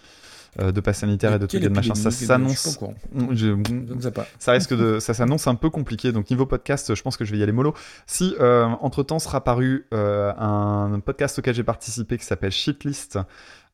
euh, 0.61 0.73
de 0.73 0.81
pass 0.81 1.01
sanitaire 1.01 1.35
et 1.35 1.39
de 1.39 1.45
et 1.55 1.61
de 1.61 1.69
machin, 1.69 1.95
ça 1.95 2.11
s'annonce. 2.11 2.81
Mm, 3.13 3.27
je- 3.35 3.57
Je 4.01 4.09
pas. 4.09 4.27
ça 4.39 4.53
risque 4.53 4.75
de, 4.75 4.99
ça 4.99 5.13
s'annonce 5.13 5.47
un 5.47 5.55
peu 5.55 5.69
compliqué. 5.69 6.11
Donc 6.11 6.31
niveau 6.31 6.47
podcast, 6.47 6.95
je 6.95 7.03
pense 7.03 7.19
que 7.19 7.27
je 7.27 7.33
vais 7.33 7.37
y 7.39 7.43
aller 7.43 7.53
mollo. 7.53 7.75
Si 8.07 8.35
entre 8.41 9.03
temps 9.03 9.19
sera 9.19 9.45
paru 9.45 9.87
un 9.93 11.01
podcast 11.05 11.39
auquel 11.39 11.55
j'ai 11.55 11.65
participé 11.65 12.17
qui 12.17 12.25
s'appelle 12.25 12.51
Shitlist 12.51 13.19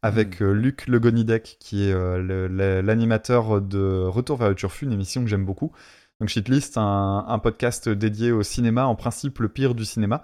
avec 0.05 0.43
euh, 0.43 0.53
Luc 0.53 0.87
Le 0.87 1.01
Gonidec 1.01 1.57
qui 1.61 1.89
est 1.89 1.93
euh, 1.93 2.83
l'animateur 2.83 3.61
de 3.61 4.05
Retour 4.05 4.37
vers 4.37 4.49
le 4.51 4.55
Turfu, 4.55 4.85
une 4.85 4.93
émission 4.93 5.23
que 5.23 5.29
j'aime 5.29 5.45
beaucoup. 5.45 5.73
Donc 6.21 6.29
Shitlist, 6.29 6.79
un, 6.79 7.25
un 7.27 7.39
podcast 7.39 7.89
dédié 7.89 8.31
au 8.31 8.43
cinéma, 8.43 8.87
en 8.87 8.95
principe 8.95 9.39
le 9.41 9.49
pire 9.49 9.75
du 9.75 9.85
cinéma. 9.85 10.23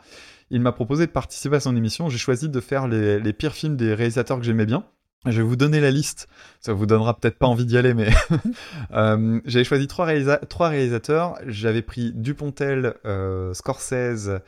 Il 0.50 0.60
m'a 0.60 0.72
proposé 0.72 1.06
de 1.06 1.10
participer 1.12 1.56
à 1.56 1.60
son 1.60 1.76
émission. 1.76 2.08
J'ai 2.08 2.18
choisi 2.18 2.48
de 2.48 2.60
faire 2.60 2.88
les, 2.88 3.18
les 3.20 3.32
pires 3.32 3.52
films 3.54 3.76
des 3.76 3.94
réalisateurs 3.94 4.38
que 4.38 4.44
j'aimais 4.44 4.66
bien. 4.66 4.84
Je 5.26 5.36
vais 5.42 5.46
vous 5.46 5.56
donner 5.56 5.80
la 5.80 5.90
liste. 5.90 6.28
Ça 6.60 6.72
vous 6.72 6.86
donnera 6.86 7.16
peut-être 7.18 7.38
pas 7.38 7.46
envie 7.46 7.66
d'y 7.66 7.76
aller, 7.76 7.92
mais 7.94 8.08
euh, 8.92 9.40
j'avais 9.44 9.64
choisi 9.64 9.86
trois, 9.86 10.06
réalisa- 10.06 10.44
trois 10.46 10.68
réalisateurs. 10.68 11.34
J'avais 11.46 11.82
pris 11.82 12.12
Dupontel, 12.14 12.94
euh, 13.04 13.52
Scorsese 13.54 14.40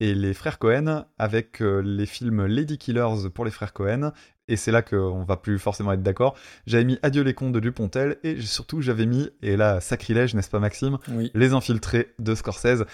et 0.00 0.14
les 0.14 0.34
frères 0.34 0.58
Cohen 0.58 1.04
avec 1.18 1.62
euh, 1.62 1.80
les 1.80 2.06
films 2.06 2.44
Lady 2.46 2.76
Killers 2.76 3.30
pour 3.34 3.44
les 3.44 3.50
frères 3.50 3.72
Cohen. 3.72 4.12
Et 4.48 4.56
c'est 4.56 4.70
là 4.70 4.82
qu'on 4.82 5.24
va 5.24 5.36
plus 5.36 5.58
forcément 5.58 5.92
être 5.92 6.02
d'accord. 6.02 6.36
J'avais 6.66 6.84
mis 6.84 6.98
Adieu 7.02 7.22
les 7.22 7.34
cons 7.34 7.50
de 7.50 7.58
Dupontel 7.60 8.16
et 8.22 8.40
surtout 8.40 8.80
j'avais 8.80 9.06
mis, 9.06 9.28
et 9.42 9.56
là 9.56 9.80
sacrilège, 9.80 10.34
n'est-ce 10.34 10.50
pas 10.50 10.60
Maxime 10.60 10.98
Oui. 11.08 11.30
Les 11.34 11.52
infiltrés 11.52 12.14
de 12.20 12.34
Scorsese. 12.34 12.84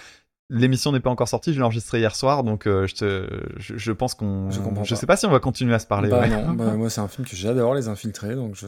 L'émission 0.49 0.91
n'est 0.91 0.99
pas 0.99 1.09
encore 1.09 1.27
sortie, 1.29 1.53
je 1.53 1.59
l'ai 1.59 1.63
enregistrée 1.63 1.99
hier 1.99 2.15
soir, 2.15 2.43
donc 2.43 2.67
euh, 2.67 2.85
je, 2.85 2.95
te, 2.95 3.27
je, 3.57 3.77
je 3.77 3.91
pense 3.91 4.13
qu'on. 4.13 4.51
Je 4.51 4.59
comprends 4.59 4.83
Je 4.83 4.89
pas. 4.91 4.95
sais 4.99 5.05
pas 5.05 5.15
si 5.15 5.25
on 5.25 5.31
va 5.31 5.39
continuer 5.39 5.73
à 5.73 5.79
se 5.79 5.87
parler. 5.87 6.09
Bah 6.09 6.19
ouais. 6.21 6.29
non, 6.29 6.53
bah 6.53 6.73
moi 6.77 6.89
c'est 6.89 7.01
un 7.01 7.07
film 7.07 7.25
que 7.27 7.35
j'adore, 7.35 7.73
Les 7.75 7.87
Infiltrés, 7.87 8.35
donc 8.35 8.55
je 8.55 8.67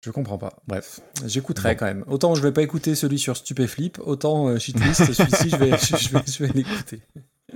je 0.00 0.10
comprends 0.10 0.38
pas. 0.38 0.54
Bref, 0.68 1.00
j'écouterai 1.24 1.74
Bon. 1.74 1.78
quand 1.80 1.86
même. 1.86 2.04
Autant 2.06 2.34
je 2.34 2.42
vais 2.42 2.52
pas 2.52 2.62
écouter 2.62 2.94
celui 2.94 3.18
sur 3.18 3.36
Stupéflip, 3.36 3.98
autant 4.04 4.48
euh, 4.48 4.58
Shitlist, 4.58 5.04
celui-ci 5.12 5.50
je 5.50 5.56
vais, 5.56 5.70
je, 5.76 5.96
je 5.96 6.08
vais, 6.12 6.22
je 6.26 6.44
vais 6.44 6.52
l'écouter. 6.54 7.00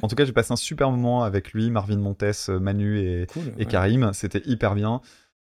En 0.02 0.08
tout 0.08 0.14
cas, 0.16 0.24
j'ai 0.24 0.32
passé 0.32 0.52
un 0.52 0.56
super 0.56 0.90
moment 0.90 1.22
avec 1.24 1.52
lui, 1.52 1.70
Marvin 1.70 1.96
Montes, 1.98 2.48
Manu 2.48 2.98
et, 3.00 3.26
Cool. 3.32 3.42
et 3.56 3.60
ouais. 3.60 3.66
Karim. 3.66 4.10
C'était 4.12 4.42
hyper 4.46 4.74
bien. 4.74 5.00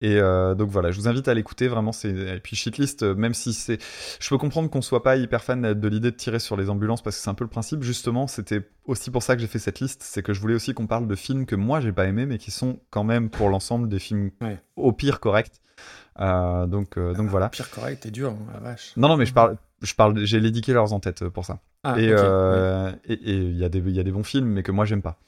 Et 0.02 0.16
euh, 0.20 0.55
donc 0.55 0.68
voilà, 0.68 0.90
je 0.90 1.00
vous 1.00 1.08
invite 1.08 1.26
à 1.26 1.32
l'écouter 1.32 1.68
vraiment. 1.68 1.90
C'est 1.90 2.10
et 2.10 2.39
puis 2.40 2.55
Shitlist, 2.55 3.02
euh, 3.02 3.15
même 3.15 3.32
si 3.32 3.55
c'est, 3.55 3.78
je 4.20 4.28
peux 4.28 4.36
comprendre 4.36 4.68
qu'on 4.68 4.82
soit 4.82 5.02
pas 5.02 5.16
hyper 5.16 5.42
fan 5.42 5.73
de 5.73 5.89
l'idée 5.89 6.10
de 6.10 6.16
tirer 6.16 6.39
sur 6.39 6.55
les 6.58 6.68
ambulances 6.68 7.00
parce 7.02 7.16
que 7.16 7.23
c'est 7.23 7.31
un 7.31 7.34
peu 7.34 7.44
le 7.44 7.48
principe. 7.50 7.82
Justement, 7.82 8.26
c'était 8.26 8.68
aussi 8.84 9.10
pour 9.10 9.23
ça 9.23 9.34
que 9.36 9.40
j'ai 9.40 9.47
fait 9.47 9.58
cette 9.58 9.81
liste, 9.81 10.02
c'est 10.02 10.23
que 10.23 10.34
je 10.34 10.40
voulais 10.42 10.55
aussi 10.55 10.74
qu'on 10.74 10.86
parle 10.86 11.08
de 11.08 11.15
films 11.15 11.47
que 11.47 11.56
moi 11.56 11.81
j'ai 11.81 11.92
pas 11.92 12.05
aimé, 12.05 12.26
mais 12.26 12.36
qui 12.36 12.50
sont 12.50 12.78
quand 12.90 13.05
même 13.05 13.31
pour 13.31 13.48
l'ensemble 13.48 13.89
des 13.89 13.98
films 13.98 14.32
Ouais. 14.42 14.58
au 14.76 14.92
pire 14.92 15.18
corrects. 15.18 15.62
Euh, 16.20 16.66
donc 16.66 16.98
euh, 16.98 17.15
donc 17.15 17.28
voilà. 17.28 17.48
Pire 17.48 17.70
correct, 17.70 18.02
t'es 18.02 18.10
dur, 18.10 18.32
hein, 18.32 18.50
la 18.52 18.60
vache. 18.60 18.92
Non 18.98 19.08
non, 19.08 19.16
mais 19.16 19.24
je 19.24 19.32
parle, 19.32 19.56
je 19.81 19.94
parle, 19.94 20.18
j'ai 20.26 20.40
Lady 20.40 20.60
Killers 20.60 20.92
en 20.92 21.00
tête 21.00 21.23
euh, 21.23 21.31
pour 21.31 21.47
ça 21.47 21.58
Ah, 21.94 22.00
et 22.00 22.08
euh, 22.10 22.92
et- 23.06 23.12
et 23.15 23.34
il 23.36 23.56
y, 23.56 23.65
a 23.65 23.68
des- 23.68 23.78
il 23.78 23.94
y 23.94 24.00
a 24.00 24.02
des 24.02 24.10
bons 24.12 24.23
films, 24.24 24.48
mais 24.48 24.62
que 24.62 24.73
moi 24.73 24.84
j'aime 24.84 25.02
pas. 25.02 25.18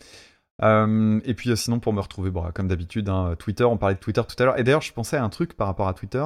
Euh, 0.62 1.20
et 1.24 1.34
puis 1.34 1.50
euh, 1.50 1.56
sinon, 1.56 1.78
pour 1.78 1.92
me 1.92 2.00
retrouver, 2.00 2.30
bon, 2.30 2.44
comme 2.54 2.66
d'habitude, 2.68 3.08
hein, 3.08 3.34
Twitter, 3.38 3.64
on 3.64 3.76
parlait 3.76 3.94
de 3.94 4.00
Twitter 4.00 4.22
tout 4.28 4.40
à 4.42 4.44
l'heure. 4.46 4.58
Et 4.58 4.64
d'ailleurs, 4.64 4.80
je 4.82 4.92
pensais 4.92 5.16
à 5.16 5.22
un 5.22 5.28
truc 5.28 5.54
par 5.56 5.66
rapport 5.68 5.86
à 5.88 5.94
Twitter. 5.94 6.24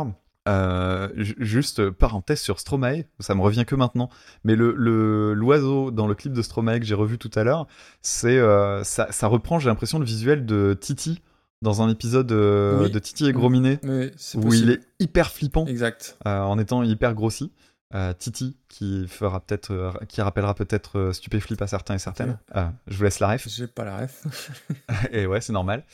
Euh, 0.48 1.08
ju- 1.16 1.36
juste 1.38 1.90
parenthèse 1.90 2.40
sur 2.40 2.58
Stromae, 2.58 3.04
ça 3.20 3.34
me 3.36 3.42
revient 3.42 3.64
que 3.64 3.74
maintenant. 3.76 4.08
Mais 4.44 4.56
le 4.56 4.74
le- 4.76 5.34
l'oiseau 5.34 5.90
dans 5.92 6.06
le 6.08 6.14
clip 6.14 6.32
de 6.32 6.42
Stromae 6.42 6.80
que 6.80 6.84
j'ai 6.86 6.94
revu 6.96 7.18
tout 7.18 7.30
à 7.36 7.44
l'heure, 7.44 7.66
c'est 8.00 8.40
ça, 8.84 9.06
ça 9.12 9.26
reprend, 9.28 9.58
j'ai 9.60 9.68
l'impression, 9.68 9.98
le 10.00 10.04
visuel 10.04 10.44
de 10.46 10.76
Titi 10.80 11.20
dans 11.60 11.80
un 11.80 11.88
épisode 11.90 12.32
Oui. 12.32 12.90
de 12.90 12.98
Titi 12.98 13.26
et 13.28 13.32
Grominet 13.32 13.78
Oui, 13.84 14.10
où 14.34 14.52
il 14.52 14.70
est 14.70 14.80
hyper 14.98 15.30
flippant 15.30 15.64
Exact. 15.66 16.16
en 16.24 16.58
étant 16.58 16.82
hyper 16.82 17.14
grossi. 17.14 17.52
Euh, 17.94 18.12
Titi 18.14 18.56
qui 18.68 19.06
fera 19.06 19.40
peut-être, 19.40 19.70
euh, 19.70 19.92
qui 20.08 20.22
rappellera 20.22 20.54
peut-être 20.54 20.98
euh, 20.98 21.12
Stupéflip 21.12 21.60
à 21.60 21.66
certains 21.66 21.94
et 21.94 21.98
certaines. 21.98 22.38
Ah, 22.52 22.72
je 22.86 22.96
vous 22.96 23.04
laisse 23.04 23.20
la 23.20 23.28
ref. 23.28 23.46
J'ai 23.48 23.66
pas 23.66 23.84
la 23.84 23.98
ref. 23.98 24.50
et 25.12 25.26
ouais, 25.26 25.40
c'est 25.40 25.52
normal. 25.52 25.84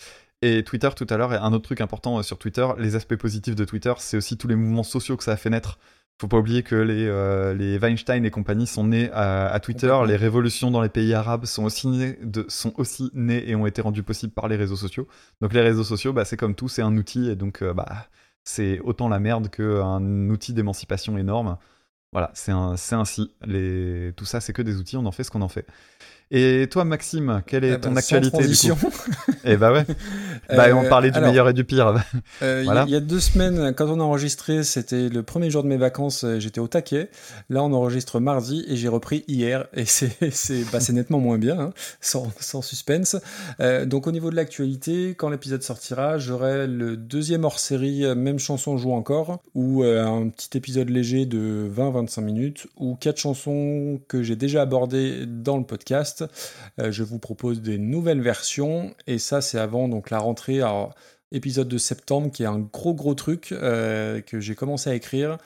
Et 0.40 0.62
Twitter 0.62 0.88
tout 0.94 1.06
à 1.10 1.16
l'heure, 1.16 1.34
et 1.34 1.36
un 1.36 1.52
autre 1.52 1.64
truc 1.64 1.80
important 1.80 2.18
euh, 2.18 2.22
sur 2.22 2.38
Twitter, 2.38 2.66
les 2.78 2.94
aspects 2.94 3.16
positifs 3.16 3.56
de 3.56 3.64
Twitter, 3.64 3.92
c'est 3.98 4.16
aussi 4.16 4.36
tous 4.36 4.46
les 4.46 4.54
mouvements 4.54 4.84
sociaux 4.84 5.16
que 5.16 5.24
ça 5.24 5.32
a 5.32 5.36
fait 5.36 5.50
naître. 5.50 5.78
Faut 6.20 6.28
pas 6.28 6.38
oublier 6.38 6.62
que 6.62 6.74
les, 6.74 7.06
euh, 7.06 7.54
les 7.54 7.78
Weinstein 7.78 8.24
et 8.24 8.30
compagnie 8.30 8.66
sont 8.66 8.84
nés 8.84 9.10
à, 9.12 9.48
à 9.48 9.60
Twitter, 9.60 9.96
les 10.06 10.16
révolutions 10.16 10.70
dans 10.70 10.80
les 10.80 10.88
pays 10.88 11.14
arabes 11.14 11.44
sont 11.44 11.64
aussi, 11.64 11.86
nées 11.88 12.18
de, 12.22 12.44
sont 12.48 12.72
aussi 12.76 13.10
nées 13.14 13.48
et 13.48 13.54
ont 13.54 13.66
été 13.66 13.82
rendues 13.82 14.02
possibles 14.02 14.32
par 14.32 14.48
les 14.48 14.56
réseaux 14.56 14.76
sociaux. 14.76 15.06
Donc 15.40 15.52
les 15.52 15.60
réseaux 15.60 15.84
sociaux, 15.84 16.12
bah, 16.12 16.24
c'est 16.24 16.36
comme 16.36 16.54
tout, 16.54 16.68
c'est 16.68 16.82
un 16.82 16.96
outil, 16.96 17.30
et 17.30 17.36
donc 17.36 17.62
euh, 17.62 17.72
bah, 17.72 18.08
c'est 18.44 18.80
autant 18.80 19.08
la 19.08 19.18
merde 19.20 19.48
qu'un 19.48 20.28
outil 20.28 20.54
d'émancipation 20.54 21.18
énorme. 21.18 21.56
Voilà, 22.12 22.30
c'est 22.34 22.52
ainsi. 22.94 23.30
Les... 23.46 24.12
Tout 24.16 24.24
ça, 24.24 24.40
c'est 24.40 24.52
que 24.52 24.62
des 24.62 24.76
outils, 24.76 24.96
on 24.96 25.06
en 25.06 25.12
fait 25.12 25.24
ce 25.24 25.30
qu'on 25.30 25.42
en 25.42 25.48
fait. 25.48 25.66
Et 26.30 26.66
toi, 26.70 26.84
Maxime, 26.84 27.42
quelle 27.46 27.64
est 27.64 27.68
Eh 27.68 27.72
ben, 27.78 27.80
ton 27.80 27.96
actualité 27.96 28.36
du 28.36 28.42
transition. 28.42 28.76
coup 28.76 28.92
Eh 29.44 29.56
bah 29.56 29.72
ouais. 29.72 29.86
Bah, 30.50 30.66
on 30.74 30.84
Euh, 30.84 30.88
parlait 30.88 31.10
du 31.10 31.16
alors, 31.16 31.30
meilleur 31.30 31.48
et 31.48 31.52
du 31.54 31.64
pire. 31.64 31.94
Euh, 32.42 32.60
il 32.62 32.66
y 32.66 32.68
a- 32.68 32.72
Voilà. 32.72 32.84
Il 32.86 32.90
y 32.90 32.96
a 32.96 33.00
deux 33.00 33.18
semaines, 33.20 33.72
quand 33.74 33.86
on 33.88 33.98
a 33.98 34.02
enregistré, 34.02 34.62
c'était 34.62 35.08
le 35.08 35.22
premier 35.22 35.50
jour 35.50 35.62
de 35.62 35.68
mes 35.68 35.78
vacances, 35.78 36.24
euh, 36.24 36.38
j'étais 36.38 36.60
au 36.60 36.68
taquet. 36.68 37.08
Là, 37.48 37.62
on 37.64 37.72
enregistre 37.72 38.20
mardi 38.20 38.62
et 38.68 38.76
j'ai 38.76 38.88
repris 38.88 39.24
hier. 39.26 39.68
Et 39.72 39.84
c'est 39.86 40.14
bah, 40.70 40.78
nettement 40.90 41.18
moins 41.18 41.38
bien, 41.38 41.58
hein, 41.58 41.70
sans, 42.02 42.30
sans 42.38 42.60
suspense. 42.60 43.16
Euh, 43.60 43.86
donc, 43.86 44.06
au 44.06 44.12
niveau 44.12 44.30
de 44.30 44.36
l'actualité, 44.36 45.14
quand 45.16 45.30
l'épisode 45.30 45.62
sortira, 45.62 46.18
j'aurai 46.18 46.66
le 46.66 46.96
deuxième 46.98 47.44
hors-série, 47.44 48.04
euh, 48.04 48.14
même 48.14 48.38
chanson 48.38 48.76
joue 48.76 48.92
encore, 48.92 49.40
ou 49.54 49.82
euh, 49.82 50.04
un 50.04 50.28
petit 50.28 50.56
épisode 50.58 50.90
léger 50.90 51.24
de 51.24 51.70
20-25 51.74 51.97
minutes, 52.20 52.66
ou 52.76 52.94
quatre 52.96 53.18
chansons 53.18 54.00
que 54.08 54.22
j'ai 54.22 54.36
déjà 54.36 54.62
abordées 54.62 55.26
dans 55.26 55.56
le 55.58 55.64
podcast. 55.64 56.24
Euh, 56.80 56.90
je 56.92 57.02
vous 57.02 57.18
propose 57.18 57.60
des 57.60 57.78
nouvelles 57.78 58.20
versions, 58.22 58.94
et 59.06 59.18
ça, 59.18 59.40
c'est 59.40 59.58
avant 59.58 59.88
donc 59.88 60.10
la 60.10 60.18
rentrée. 60.18 60.60
Alors, 60.60 60.94
épisode 61.32 61.68
de 61.68 61.78
septembre 61.78 62.30
qui 62.32 62.42
est 62.42 62.46
un 62.46 62.58
gros 62.60 62.94
gros 62.94 63.14
truc 63.14 63.52
euh, 63.52 64.20
que 64.22 64.40
j'ai 64.40 64.54
commencé 64.54 64.88
à 64.90 64.94
écrire 64.94 65.36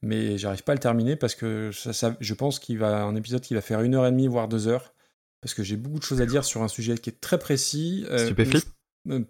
mais 0.00 0.38
j'arrive 0.38 0.62
pas 0.62 0.72
à 0.72 0.74
le 0.76 0.80
terminer 0.80 1.16
parce 1.16 1.34
que 1.34 1.70
ça, 1.72 1.92
ça- 1.92 2.16
je 2.20 2.34
pense 2.34 2.60
qu'il 2.60 2.78
va 2.78 3.02
un 3.02 3.16
épisode 3.16 3.40
qui 3.40 3.54
va 3.54 3.60
faire 3.60 3.80
une 3.82 3.96
heure 3.96 4.06
et 4.06 4.12
demie, 4.12 4.28
voire 4.28 4.46
deux 4.46 4.68
heures, 4.68 4.94
parce 5.40 5.54
que 5.54 5.64
j'ai 5.64 5.76
beaucoup 5.76 5.98
de 5.98 6.04
choses 6.04 6.20
à 6.20 6.26
dire 6.26 6.44
sur 6.44 6.62
un 6.62 6.68
sujet 6.68 6.96
qui 6.98 7.10
est 7.10 7.20
très 7.20 7.36
précis. 7.38 8.04
euh, 8.08 8.26
euh, 8.58 8.60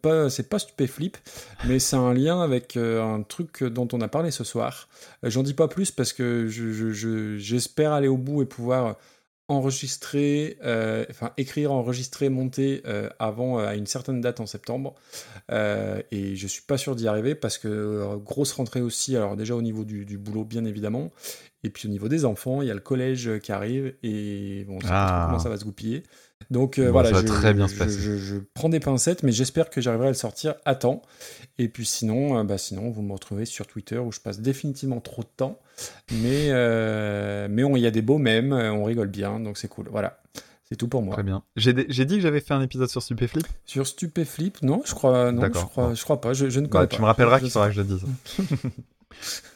pas, 0.00 0.30
c'est 0.30 0.48
pas 0.48 0.58
stupéflip, 0.58 1.16
mais 1.66 1.78
c'est 1.78 1.96
un 1.96 2.12
lien 2.14 2.40
avec 2.42 2.76
euh, 2.76 3.02
un 3.02 3.22
truc 3.22 3.62
dont 3.64 3.88
on 3.92 4.00
a 4.00 4.08
parlé 4.08 4.30
ce 4.30 4.44
soir. 4.44 4.88
Euh, 5.24 5.30
J'en 5.30 5.42
dis 5.42 5.54
pas 5.54 5.68
plus 5.68 5.90
parce 5.90 6.12
que 6.12 6.46
je- 6.48 6.72
je- 6.72 6.92
je- 6.92 7.36
j'espère 7.38 7.92
aller 7.92 8.08
au 8.08 8.16
bout 8.18 8.42
et 8.42 8.46
pouvoir 8.46 8.96
enregistrer, 9.50 10.58
euh, 10.62 11.04
enfin 11.10 11.32
écrire, 11.38 11.72
enregistrer, 11.72 12.28
monter 12.28 12.82
euh, 12.86 13.08
avant 13.18 13.58
euh, 13.58 13.66
à 13.66 13.74
une 13.76 13.86
certaine 13.86 14.20
date 14.20 14.40
en 14.40 14.46
septembre. 14.46 14.94
Et 15.50 16.36
je 16.36 16.46
suis 16.46 16.62
pas 16.62 16.76
sûr 16.78 16.94
d'y 16.94 17.08
arriver 17.08 17.34
parce 17.34 17.58
que 17.58 18.16
grosse 18.24 18.52
rentrée 18.52 18.80
aussi. 18.82 19.16
Alors 19.16 19.36
déjà 19.36 19.54
au 19.54 19.62
niveau 19.62 19.84
du, 19.84 20.04
du 20.04 20.18
boulot 20.18 20.44
bien 20.44 20.64
évidemment, 20.64 21.10
et 21.64 21.70
puis 21.70 21.88
au 21.88 21.90
niveau 21.90 22.08
des 22.08 22.24
enfants, 22.24 22.62
il 22.62 22.68
y 22.68 22.70
a 22.70 22.74
le 22.74 22.80
collège 22.80 23.38
qui 23.40 23.50
arrive 23.52 23.94
et 24.02 24.64
bon, 24.68 24.76
on 24.76 24.80
sait 24.80 24.88
pas 24.88 25.06
trop 25.06 25.14
Ah. 25.16 25.26
comment 25.28 25.38
ça 25.38 25.48
va 25.48 25.56
se 25.56 25.64
goupiller. 25.64 26.02
Donc 26.50 26.78
euh, 26.78 26.86
Bon, 26.86 26.92
voilà, 26.92 27.12
je, 27.12 27.26
très 27.26 27.52
bien 27.52 27.68
se 27.68 27.74
je- 27.74 27.78
passer. 27.78 28.00
je- 28.00 28.16
je 28.16 28.36
prends 28.54 28.68
des 28.70 28.80
pincettes, 28.80 29.22
mais 29.22 29.32
j'espère 29.32 29.68
que 29.70 29.80
j'arriverai 29.80 30.06
à 30.08 30.10
le 30.10 30.16
sortir 30.16 30.54
à 30.64 30.74
temps. 30.74 31.02
Et 31.58 31.68
puis 31.68 31.84
sinon, 31.84 32.38
euh, 32.38 32.44
bah 32.44 32.56
sinon, 32.58 32.90
vous 32.90 33.02
me 33.02 33.12
retrouvez 33.12 33.44
sur 33.44 33.66
Twitter 33.66 33.98
où 33.98 34.12
je 34.12 34.20
passe 34.20 34.40
définitivement 34.40 35.00
trop 35.00 35.22
de 35.22 35.28
temps. 35.36 35.58
Mais 36.10 36.48
euh, 36.50 37.48
mais 37.50 37.64
on- 37.64 37.76
il 37.76 37.82
y 37.82 37.86
a 37.86 37.90
des 37.90 38.02
beaux 38.02 38.18
mèmes, 38.18 38.52
euh, 38.52 38.72
on 38.72 38.84
rigole 38.84 39.08
bien, 39.08 39.40
donc 39.40 39.58
c'est 39.58 39.68
cool. 39.68 39.88
Voilà, 39.90 40.20
c'est 40.68 40.76
tout 40.76 40.88
pour 40.88 41.02
moi. 41.02 41.14
Très 41.14 41.22
bien. 41.22 41.42
J'ai 41.56 41.72
dit 41.74 42.14
que 42.16 42.20
j'avais 42.20 42.40
fait 42.40 42.54
un 42.54 42.62
épisode 42.62 42.88
sur 42.88 43.02
Stupéflip? 43.02 43.46
Sur 43.66 43.86
Stupéflip, 43.86 44.62
non, 44.62 44.80
je 44.86 44.94
crois, 44.94 45.32
non, 45.32 45.42
je 45.42 45.48
crois, 45.66 45.92
je 45.94 46.02
crois 46.02 46.20
pas. 46.20 46.32
Je, 46.32 46.46
ne 46.46 46.66
Bah, 46.66 46.68
connais 46.68 46.88
tu 46.88 46.96
pas. 46.96 47.02
me 47.02 47.06
rappelleras 47.06 47.40
qu'il 47.40 47.50
faudra 47.50 47.68
que 47.68 47.74
je 47.74 47.82
le 47.82 47.86
dise. 47.88 48.04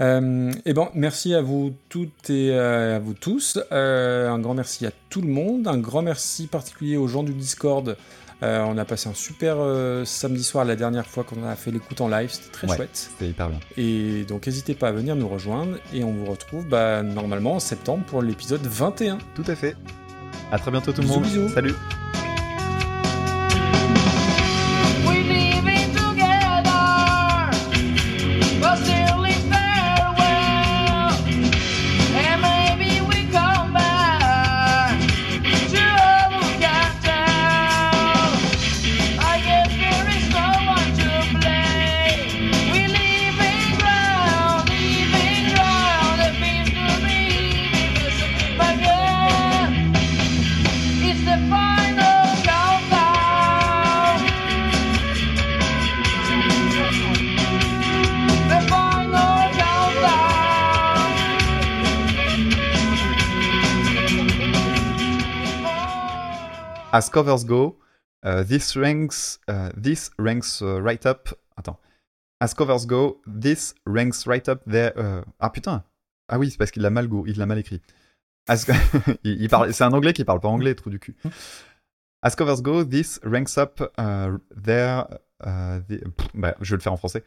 Euh, 0.00 0.50
et 0.64 0.72
bon, 0.72 0.88
merci 0.94 1.34
à 1.34 1.42
vous 1.42 1.74
toutes 1.88 2.30
et 2.30 2.50
euh, 2.52 2.96
à 2.96 2.98
vous 2.98 3.14
tous. 3.14 3.58
Euh, 3.72 4.30
un 4.30 4.38
grand 4.38 4.54
merci 4.54 4.86
à 4.86 4.90
tout 5.10 5.20
le 5.20 5.28
monde. 5.28 5.68
Un 5.68 5.78
grand 5.78 6.02
merci 6.02 6.46
particulier 6.46 6.96
aux 6.96 7.08
gens 7.08 7.22
du 7.22 7.32
Discord. 7.32 7.96
Euh, 8.42 8.64
on 8.66 8.76
a 8.76 8.84
passé 8.84 9.08
un 9.08 9.14
super 9.14 9.56
euh, 9.58 10.04
samedi 10.04 10.42
soir 10.42 10.64
la 10.64 10.74
dernière 10.74 11.06
fois 11.06 11.22
qu'on 11.22 11.44
a 11.46 11.54
fait 11.54 11.70
l'écoute 11.70 12.00
en 12.00 12.08
live. 12.08 12.28
C'était 12.32 12.50
très 12.50 12.68
Ouais, 12.68 12.76
chouette. 12.76 12.90
C'était 12.92 13.28
hyper 13.28 13.48
bien. 13.48 13.60
Et 13.76 14.24
donc 14.24 14.46
n'hésitez 14.46 14.74
pas 14.74 14.88
à 14.88 14.92
venir 14.92 15.14
nous 15.14 15.28
rejoindre. 15.28 15.76
Et 15.94 16.02
on 16.02 16.12
vous 16.12 16.26
retrouve 16.26 16.66
bah, 16.66 17.02
normalement 17.04 17.54
en 17.54 17.60
septembre 17.60 18.04
pour 18.06 18.20
l'épisode 18.22 18.62
21. 18.66 19.18
Tout 19.36 19.44
à 19.46 19.54
fait. 19.54 19.76
À 20.50 20.58
très 20.58 20.72
bientôt 20.72 20.92
tout 20.92 21.02
le 21.02 21.08
monde. 21.08 21.22
bisous. 21.22 21.48
Salut. 21.50 21.74
As 66.92 67.08
covers 67.08 67.44
go, 67.44 67.76
uh, 68.24 68.44
this 68.44 68.76
ranks, 68.76 69.40
uh, 69.48 69.70
this 69.76 70.10
ranks 70.18 70.62
uh, 70.62 70.80
right 70.80 71.04
up. 71.06 71.28
Attends. 71.56 71.78
As 72.40 72.54
covers 72.54 72.86
go, 72.86 73.20
this 73.26 73.74
ranks 73.86 74.26
right 74.26 74.48
up 74.48 74.62
there. 74.66 74.92
Ah 75.40 75.50
putain. 75.50 75.82
Ah 76.28 76.38
oui, 76.38 76.50
c'est 76.50 76.58
parce 76.58 76.70
qu'il 76.70 76.82
l'a 76.82 76.90
mal 76.90 77.08
go, 77.08 77.24
il 77.26 77.38
l'a 77.38 77.46
mal 77.46 77.58
écrit. 77.58 77.80
As... 78.48 78.66
il, 79.24 79.42
il 79.42 79.48
parle, 79.48 79.72
c'est 79.72 79.84
un 79.84 79.92
anglais 79.92 80.12
qui 80.12 80.24
parle 80.24 80.40
pas 80.40 80.48
anglais, 80.48 80.74
trou 80.74 80.90
du 80.90 80.98
cul. 80.98 81.14
As 82.22 82.34
covers 82.36 82.62
go, 82.62 82.84
this 82.84 83.20
ranks 83.24 83.56
up 83.58 83.80
uh, 83.98 84.38
there. 84.54 85.04
uh, 85.44 85.80
the- 85.88 86.08
Pff, 86.16 86.28
bah, 86.34 86.54
je 86.60 86.70
vais 86.70 86.76
le 86.76 86.82
faire 86.82 86.92
en 86.92 86.96
français. 86.96 87.24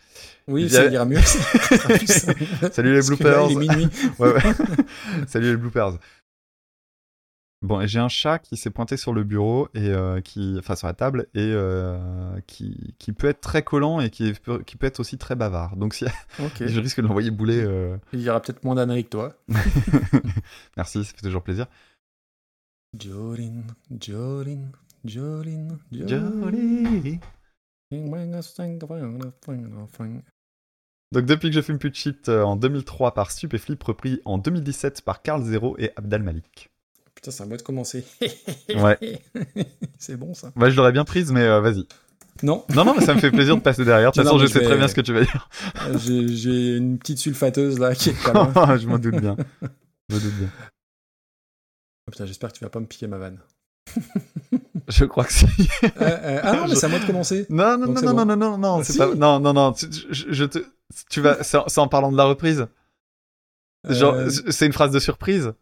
Oui, 0.47 0.69
ça 0.69 0.85
ira 0.85 1.05
mieux. 1.05 1.19
Salut 2.71 2.93
les 2.93 3.01
là, 3.01 3.07
bloopers. 3.07 3.51
il 3.51 3.57
est 3.57 3.59
minuit. 3.59 3.89
Ouais, 4.19 4.33
ouais. 4.33 4.41
Salut 5.27 5.51
les 5.51 5.57
bloopers. 5.57 5.97
Bon, 7.65 7.85
j'ai 7.87 7.99
un 7.99 8.07
chat 8.09 8.39
qui 8.39 8.57
s'est 8.57 8.69
pointé 8.69 8.95
sur 8.97 9.11
le 9.13 9.23
bureau 9.23 9.67
et 9.73 9.89
euh, 9.89 10.21
qui, 10.21 10.55
enfin 10.59 10.75
sur 10.75 10.87
la 10.87 10.93
table 10.93 11.27
et 11.33 11.39
euh, 11.41 12.39
qui, 12.47 12.93
qui 12.99 13.11
peut 13.11 13.27
être 13.27 13.41
très 13.41 13.63
collant 13.63 13.99
et 13.99 14.09
qui, 14.09 14.27
est- 14.27 14.63
qui 14.65 14.75
peut 14.77 14.85
être 14.87 14.99
aussi 14.99 15.17
très 15.17 15.35
bavard. 15.35 15.75
Donc 15.75 15.93
si 15.93 16.05
je 16.67 16.79
risque 16.79 17.01
de 17.01 17.07
l'envoyer 17.07 17.31
bouler. 17.31 17.61
euh, 17.63 17.97
Il 18.13 18.21
y 18.21 18.29
aura 18.29 18.41
peut-être 18.41 18.63
moins 18.63 18.75
d'années 18.75 19.03
que 19.03 19.09
toi. 19.09 19.33
Merci, 20.77 21.03
ça 21.03 21.13
fait 21.15 21.21
toujours 21.21 21.43
plaisir. 21.43 21.67
Jolene, 22.99 23.63
Jolene, 23.99 24.71
Jolene, 25.03 25.77
Jolene. 25.91 27.19
Donc 31.11 31.25
depuis 31.25 31.49
que 31.49 31.55
je 31.55 31.61
fume 31.61 31.77
plus 31.77 31.89
de 31.91 31.95
shit 31.95 32.29
euh, 32.29 32.43
en 32.43 32.55
2003 32.55 33.13
par 33.13 33.31
Stupéflip, 33.31 33.81
repris 33.83 34.21
en 34.25 34.37
2017 34.37 35.01
par 35.01 35.21
Carl 35.21 35.43
Zero 35.43 35.75
et 35.77 35.91
Abdal 35.95 36.23
Malik. 36.23 36.69
Putain, 37.25 37.31
c'est 37.37 37.43
à 37.43 37.45
moi 37.47 37.57
de 37.57 37.61
commencer. 37.63 38.05
Ouais. 38.75 38.99
c'est 39.97 40.15
bon 40.15 40.33
ça. 40.35 40.51
Bah 40.55 40.69
je 40.69 40.75
l'aurais 40.75 40.91
bien 40.91 41.05
prise, 41.05 41.31
mais 41.31 41.41
euh, 41.41 41.59
vas-y. 41.59 41.85
Non. 42.43 42.63
Non, 42.75 42.85
non, 42.85 42.93
mais 42.97 43.03
ça 43.05 43.15
me 43.15 43.19
fait 43.19 43.31
plaisir 43.31 43.55
de 43.55 43.61
passer 43.61 43.83
derrière. 43.85 44.11
De 44.11 44.15
toute 44.15 44.23
façon, 44.25 44.37
je 44.37 44.45
sais 44.45 44.59
vais- 44.59 44.65
très 44.65 44.77
bien 44.77 44.87
ce 44.87 44.93
que 44.93 45.01
tu 45.01 45.13
vas 45.13 45.21
dire. 45.23 45.49
Euh, 45.87 45.97
J'ai 46.27 46.75
une 46.77 46.99
petite 46.99 47.17
sulfateuse 47.19 47.79
là 47.79 47.95
qui 47.95 48.09
est 48.09 48.23
pas 48.23 48.77
je 48.77 48.87
m'en 48.87 48.97
doute 48.99 49.15
bien. 49.19 49.35
Je 50.09 50.15
me 50.15 50.21
doute 50.21 50.33
bien. 50.35 50.49
Oh, 52.07 52.11
putain, 52.11 52.25
j'espère 52.25 52.51
que 52.51 52.57
tu 52.59 52.63
vas 52.63 52.69
pas 52.69 52.79
me 52.79 52.85
piquer 52.85 53.07
ma 53.07 53.17
vanne. 53.17 53.39
Je 54.89 55.05
crois 55.05 55.23
que 55.25 55.33
si. 55.33 55.45
Euh, 55.45 55.87
euh, 56.01 56.39
ah 56.43 56.53
non, 56.57 56.67
mais 56.67 56.75
c'est 56.75 56.85
à 56.85 56.89
moi 56.89 56.99
de 56.99 57.05
commencer. 57.07 57.45
Non, 57.49 57.77
non, 57.77 57.87
non, 57.87 58.01
non, 58.01 58.01
bon. 58.01 58.13
non, 58.13 58.25
non, 58.25 58.35
non, 58.35 58.57
non, 58.57 58.77
Ah, 58.81 58.83
c'est 58.83 58.93
si. 58.93 58.99
pas. 58.99 59.15
Non, 59.15 59.39
non, 59.39 59.53
non. 59.53 59.73
tu- 59.73 59.87
Je, 60.11 60.25
je 60.31 60.43
te. 60.45 60.59
Tu 61.09 61.21
vas. 61.21 61.41
C'est 61.43 61.57
en- 61.57 61.65
en 61.83 61.87
parlant 61.87 62.11
de 62.11 62.17
la 62.17 62.25
reprise. 62.25 62.67
Genre, 63.87 64.13
Euh, 64.15 64.29
c'est 64.49 64.65
une 64.65 64.73
phrase 64.73 64.91
de 64.91 64.99
surprise. 64.99 65.53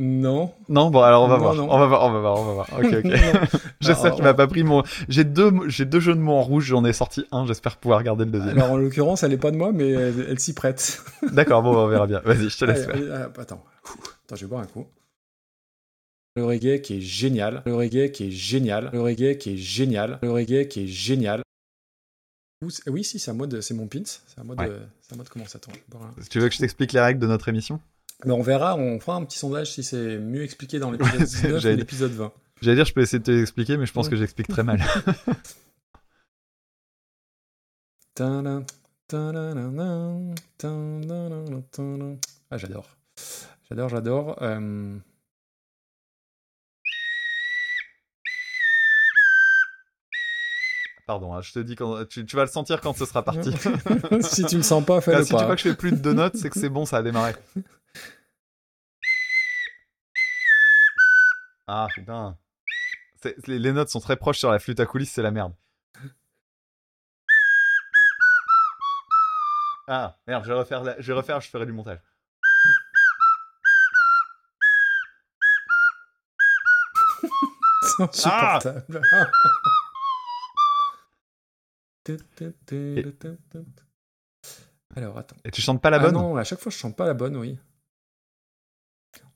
Non. 0.00 0.54
Non, 0.68 0.90
bon, 0.90 1.00
alors 1.02 1.24
on 1.24 1.28
va 1.28 1.36
Non, 1.38 1.42
voir. 1.42 1.54
non. 1.56 1.68
On 1.72 1.78
va 1.78 1.86
voir, 1.86 2.04
on 2.04 2.12
va 2.12 2.20
voir, 2.20 2.38
on 2.38 2.44
va 2.44 2.52
voir. 2.52 2.68
Ok, 2.78 2.86
ok. 3.04 3.60
J'espère 3.80 4.14
tu 4.14 4.22
m'as 4.22 4.32
pas 4.34 4.46
pris 4.46 4.62
mon. 4.62 4.84
J'ai 5.08 5.24
deux, 5.24 5.52
j'ai 5.68 5.86
deux 5.86 5.98
jeux 5.98 6.14
de 6.14 6.20
mots 6.20 6.34
en 6.36 6.42
rouge. 6.42 6.66
J'en 6.66 6.84
ai 6.84 6.92
sorti 6.92 7.24
un. 7.32 7.46
J'espère 7.46 7.76
pouvoir 7.78 8.02
garder 8.04 8.24
le 8.24 8.30
deuxième. 8.30 8.56
Alors 8.58 8.70
en 8.72 8.76
l'occurrence, 8.76 9.24
elle 9.24 9.32
est 9.32 9.38
pas 9.38 9.50
de 9.50 9.56
moi, 9.56 9.72
mais 9.72 9.88
elle, 9.90 10.26
elle 10.28 10.38
s'y 10.38 10.54
prête. 10.54 11.02
D'accord, 11.32 11.62
bon, 11.64 11.76
on 11.76 11.88
verra 11.88 12.06
bien. 12.06 12.20
Vas-y, 12.20 12.48
je 12.48 12.56
te 12.58 12.64
laisse 12.64 12.86
Allez, 12.88 13.02
faire. 13.02 13.14
allez, 13.14 13.24
ah, 13.36 13.40
attends. 13.40 13.64
Attends, 14.26 14.36
je 14.36 14.42
vais 14.42 14.46
boire 14.48 14.62
un 14.62 14.66
coup. 14.66 14.86
Le 16.36 16.44
reggae 16.44 16.80
qui 16.80 16.98
est 16.98 17.00
génial. 17.00 17.62
Le 17.66 17.74
reggae 17.74 18.12
qui 18.12 18.28
est 18.28 18.30
génial. 18.30 18.90
Le 18.92 19.00
reggae 19.02 19.36
qui 19.36 19.54
est 19.54 19.56
génial. 19.56 20.20
Le 20.22 20.30
reggae 20.30 20.68
qui 20.68 20.84
est 20.84 20.86
génial. 20.86 21.42
Oui, 22.86 23.02
si, 23.02 23.18
c'est 23.18 23.32
à 23.32 23.34
moi 23.34 23.48
de, 23.48 23.60
c'est 23.60 23.74
mon 23.74 23.88
pins. 23.88 24.02
C'est 24.04 24.38
à 24.40 24.44
moi 24.44 24.54
de, 24.54 24.60
Ouais. 24.62 24.70
c'est 25.00 25.12
à 25.14 25.16
moi 25.16 25.24
de 25.24 25.28
commencer. 25.28 25.56
Attends, 25.56 25.72
je 25.72 25.78
vais 25.78 25.84
boire 25.88 26.04
un- 26.04 26.22
Tu 26.30 26.38
veux 26.38 26.48
que 26.48 26.54
je 26.54 26.60
t'explique 26.60 26.92
les 26.92 27.00
règles 27.00 27.18
de 27.18 27.26
notre 27.26 27.48
émission? 27.48 27.80
Mais 28.24 28.32
on 28.32 28.42
verra, 28.42 28.76
on 28.76 28.98
fera 28.98 29.16
un 29.16 29.24
petit 29.24 29.38
sondage 29.38 29.72
si 29.72 29.82
c'est 29.84 30.18
mieux 30.18 30.42
expliqué 30.42 30.78
dans 30.78 30.90
l'épisode 30.90 31.22
19 31.22 31.52
ou 31.52 31.58
J'allais- 31.60 31.76
l'épisode 31.76 32.12
20. 32.12 32.32
J'allais 32.60 32.76
dire, 32.76 32.84
je 32.84 32.92
peux 32.92 33.00
essayer 33.02 33.20
de 33.20 33.24
te 33.24 33.30
l'expliquer, 33.30 33.76
mais 33.76 33.86
je 33.86 33.92
pense 33.92 34.08
que 34.08 34.16
j'explique 34.16 34.48
très 34.48 34.64
mal. 34.64 34.82
Ah, 42.50 42.56
j'adore. 42.58 42.96
J'adore, 43.68 43.88
j'adore. 43.88 44.42
Euh, 44.42 44.98
Pardon, 51.06 51.32
hein, 51.32 51.40
je 51.40 51.52
te 51.52 51.58
dis 51.60 51.74
quand 51.74 52.04
tu, 52.06 52.26
tu 52.26 52.36
vas 52.36 52.42
le 52.42 52.50
sentir 52.50 52.80
quand 52.82 52.94
ce 52.94 53.06
sera 53.06 53.22
parti. 53.24 53.50
Si 54.20 54.44
tu 54.44 54.56
le 54.56 54.62
sens 54.62 54.84
pas, 54.84 55.00
fais-le 55.00 55.18
Ah, 55.18 55.24
si 55.24 55.32
pas. 55.32 55.38
tu 55.38 55.44
vois 55.46 55.56
que 55.56 55.62
je 55.62 55.68
fais 55.70 55.74
plus 55.76 55.92
de 55.92 55.96
deux 55.96 56.12
notes, 56.12 56.36
c'est 56.36 56.50
que 56.50 56.58
c'est 56.58 56.68
bon, 56.68 56.84
ça 56.84 56.98
a 56.98 57.02
démarré. 57.02 57.34
Ah 61.68 61.86
putain. 61.94 62.38
Les, 63.46 63.72
notes 63.72 63.90
sont 63.90 64.00
très 64.00 64.16
proches 64.16 64.38
sur 64.38 64.50
la 64.50 64.58
flûte 64.58 64.80
à 64.80 64.86
coulisses, 64.86 65.12
c'est 65.12 65.20
la 65.22 65.30
merde. 65.30 65.52
Ah 69.86 70.18
merde, 70.26 70.44
je 70.44 70.48
vais 70.48 70.58
refaire, 70.58 70.82
la- 70.82 70.98
je 70.98 71.12
vais 71.12 71.18
refaire, 71.18 71.40
je 71.42 71.50
ferai 71.50 71.66
du 71.66 71.72
montage. 71.72 72.00
Insupportable. 77.98 79.02
Alors, 84.96 85.18
attends. 85.18 85.36
Et 85.44 85.50
tu 85.50 85.60
chantes 85.60 85.82
pas 85.82 85.90
la 85.90 85.98
Ah 85.98 86.00
bonne 86.00 86.14
non, 86.14 86.36
à 86.36 86.44
chaque 86.44 86.60
fois, 86.60 86.72
je 86.72 86.78
chante 86.78 86.96
pas 86.96 87.06
la 87.06 87.14
bonne, 87.14 87.36
oui. 87.36 87.58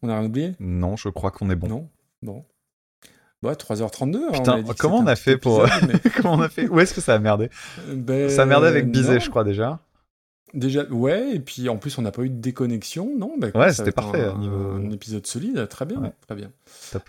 On 0.01 0.09
a 0.09 0.19
rien 0.19 0.27
oublié? 0.27 0.57
Non, 0.61 0.97
je 0.97 1.11
crois 1.11 1.31
qu'on 1.31 1.51
est 1.51 1.57
bon. 1.57 1.69
Non 1.69 1.91
Bon. 2.23 2.45
Ouais, 3.43 3.55
3h32. 3.55 4.17
hein, 4.17 4.21
on 4.29 4.33
Putain, 4.33 4.63
comment 4.79 4.99
on 4.99 5.07
a 5.07 5.17
fait 5.17 5.37
pour. 5.37 5.63
mais- 5.87 6.11
comment 6.17 6.35
on 6.35 6.41
a 6.41 6.49
fait? 6.49 6.69
Où 6.69 6.79
est-ce 6.79 6.95
que 6.95 7.01
ça 7.01 7.15
a 7.15 7.19
merdé? 7.19 7.51
Euh, 7.89 7.95
ben, 7.97 8.31
Ça 8.31 8.43
a 8.43 8.47
merdé 8.47 8.69
avec 8.69 8.91
Bizet, 8.91 9.15
non. 9.15 9.21
je 9.21 9.31
crois 9.31 9.43
déjà. 9.45 9.81
Déjà, 10.55 10.85
ouais, 10.85 11.35
et 11.37 11.41
puis 11.41 11.69
en 11.71 11.79
plus, 11.79 11.97
on 11.99 12.03
n'a 12.03 12.13
pas 12.13 12.23
eu 12.23 12.29
de 12.29 12.37
déconnexion, 12.41 13.11
non? 13.19 13.35
Bah, 13.39 13.49
écoute, 13.49 13.61
Ouais, 13.61 13.73
c'était 13.73 13.91
parfait, 13.91 14.23
Un, 14.27 14.39
niveau- 14.39 14.73
un 14.73 14.91
épisode 14.91 15.27
solide, 15.27 15.67
très 15.69 15.87
bien, 15.87 16.01
Ouais. 16.01 16.13
très 16.27 16.35
bien. 16.37 16.53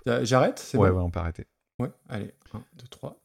Euh, 0.08 0.24
J'arrête 0.24 0.72
Ouais, 0.74 0.90
bon? 0.90 0.96
ouais, 0.98 1.04
on 1.04 1.10
peut 1.12 1.20
arrêter. 1.20 1.46
Ouais, 1.80 1.92
allez, 2.10 2.34
1, 2.54 2.60
2, 2.78 2.86
3. 2.90 3.18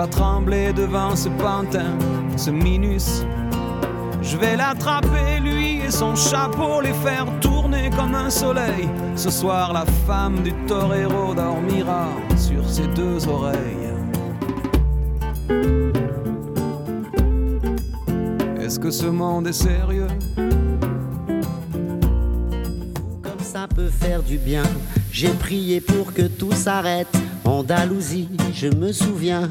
Pas 0.00 0.06
trembler 0.06 0.72
devant 0.72 1.14
ce 1.14 1.28
pantin, 1.28 1.92
ce 2.34 2.50
minus. 2.50 3.22
Je 4.22 4.38
vais 4.38 4.56
l'attraper, 4.56 5.40
lui 5.42 5.80
et 5.80 5.90
son 5.90 6.16
chapeau, 6.16 6.80
les 6.80 6.94
faire 6.94 7.26
tourner 7.42 7.90
comme 7.94 8.14
un 8.14 8.30
soleil. 8.30 8.88
Ce 9.14 9.28
soir, 9.28 9.74
la 9.74 9.84
femme 10.06 10.42
du 10.42 10.54
torero 10.66 11.34
dormira 11.34 12.06
sur 12.38 12.66
ses 12.66 12.86
deux 12.86 13.28
oreilles. 13.28 13.90
Est-ce 18.58 18.78
que 18.78 18.90
ce 18.90 19.06
monde 19.06 19.48
est 19.48 19.52
sérieux? 19.68 20.08
Comme 23.22 23.42
ça 23.42 23.68
peut 23.68 23.90
faire 23.90 24.22
du 24.22 24.38
bien, 24.38 24.64
j'ai 25.12 25.34
prié 25.34 25.82
pour 25.82 26.14
que 26.14 26.22
tout 26.22 26.52
s'arrête. 26.52 27.14
Andalousie, 27.44 28.28
je 28.54 28.68
me 28.68 28.92
souviens, 28.92 29.50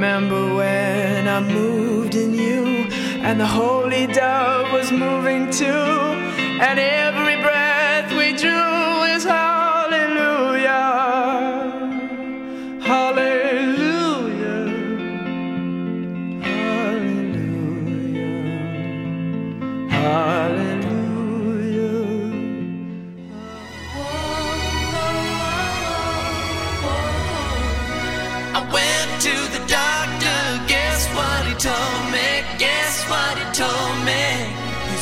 Remember 0.00 0.39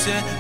shit 0.09 0.38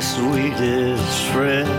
Sweetest 0.00 1.26
friend. 1.26 1.69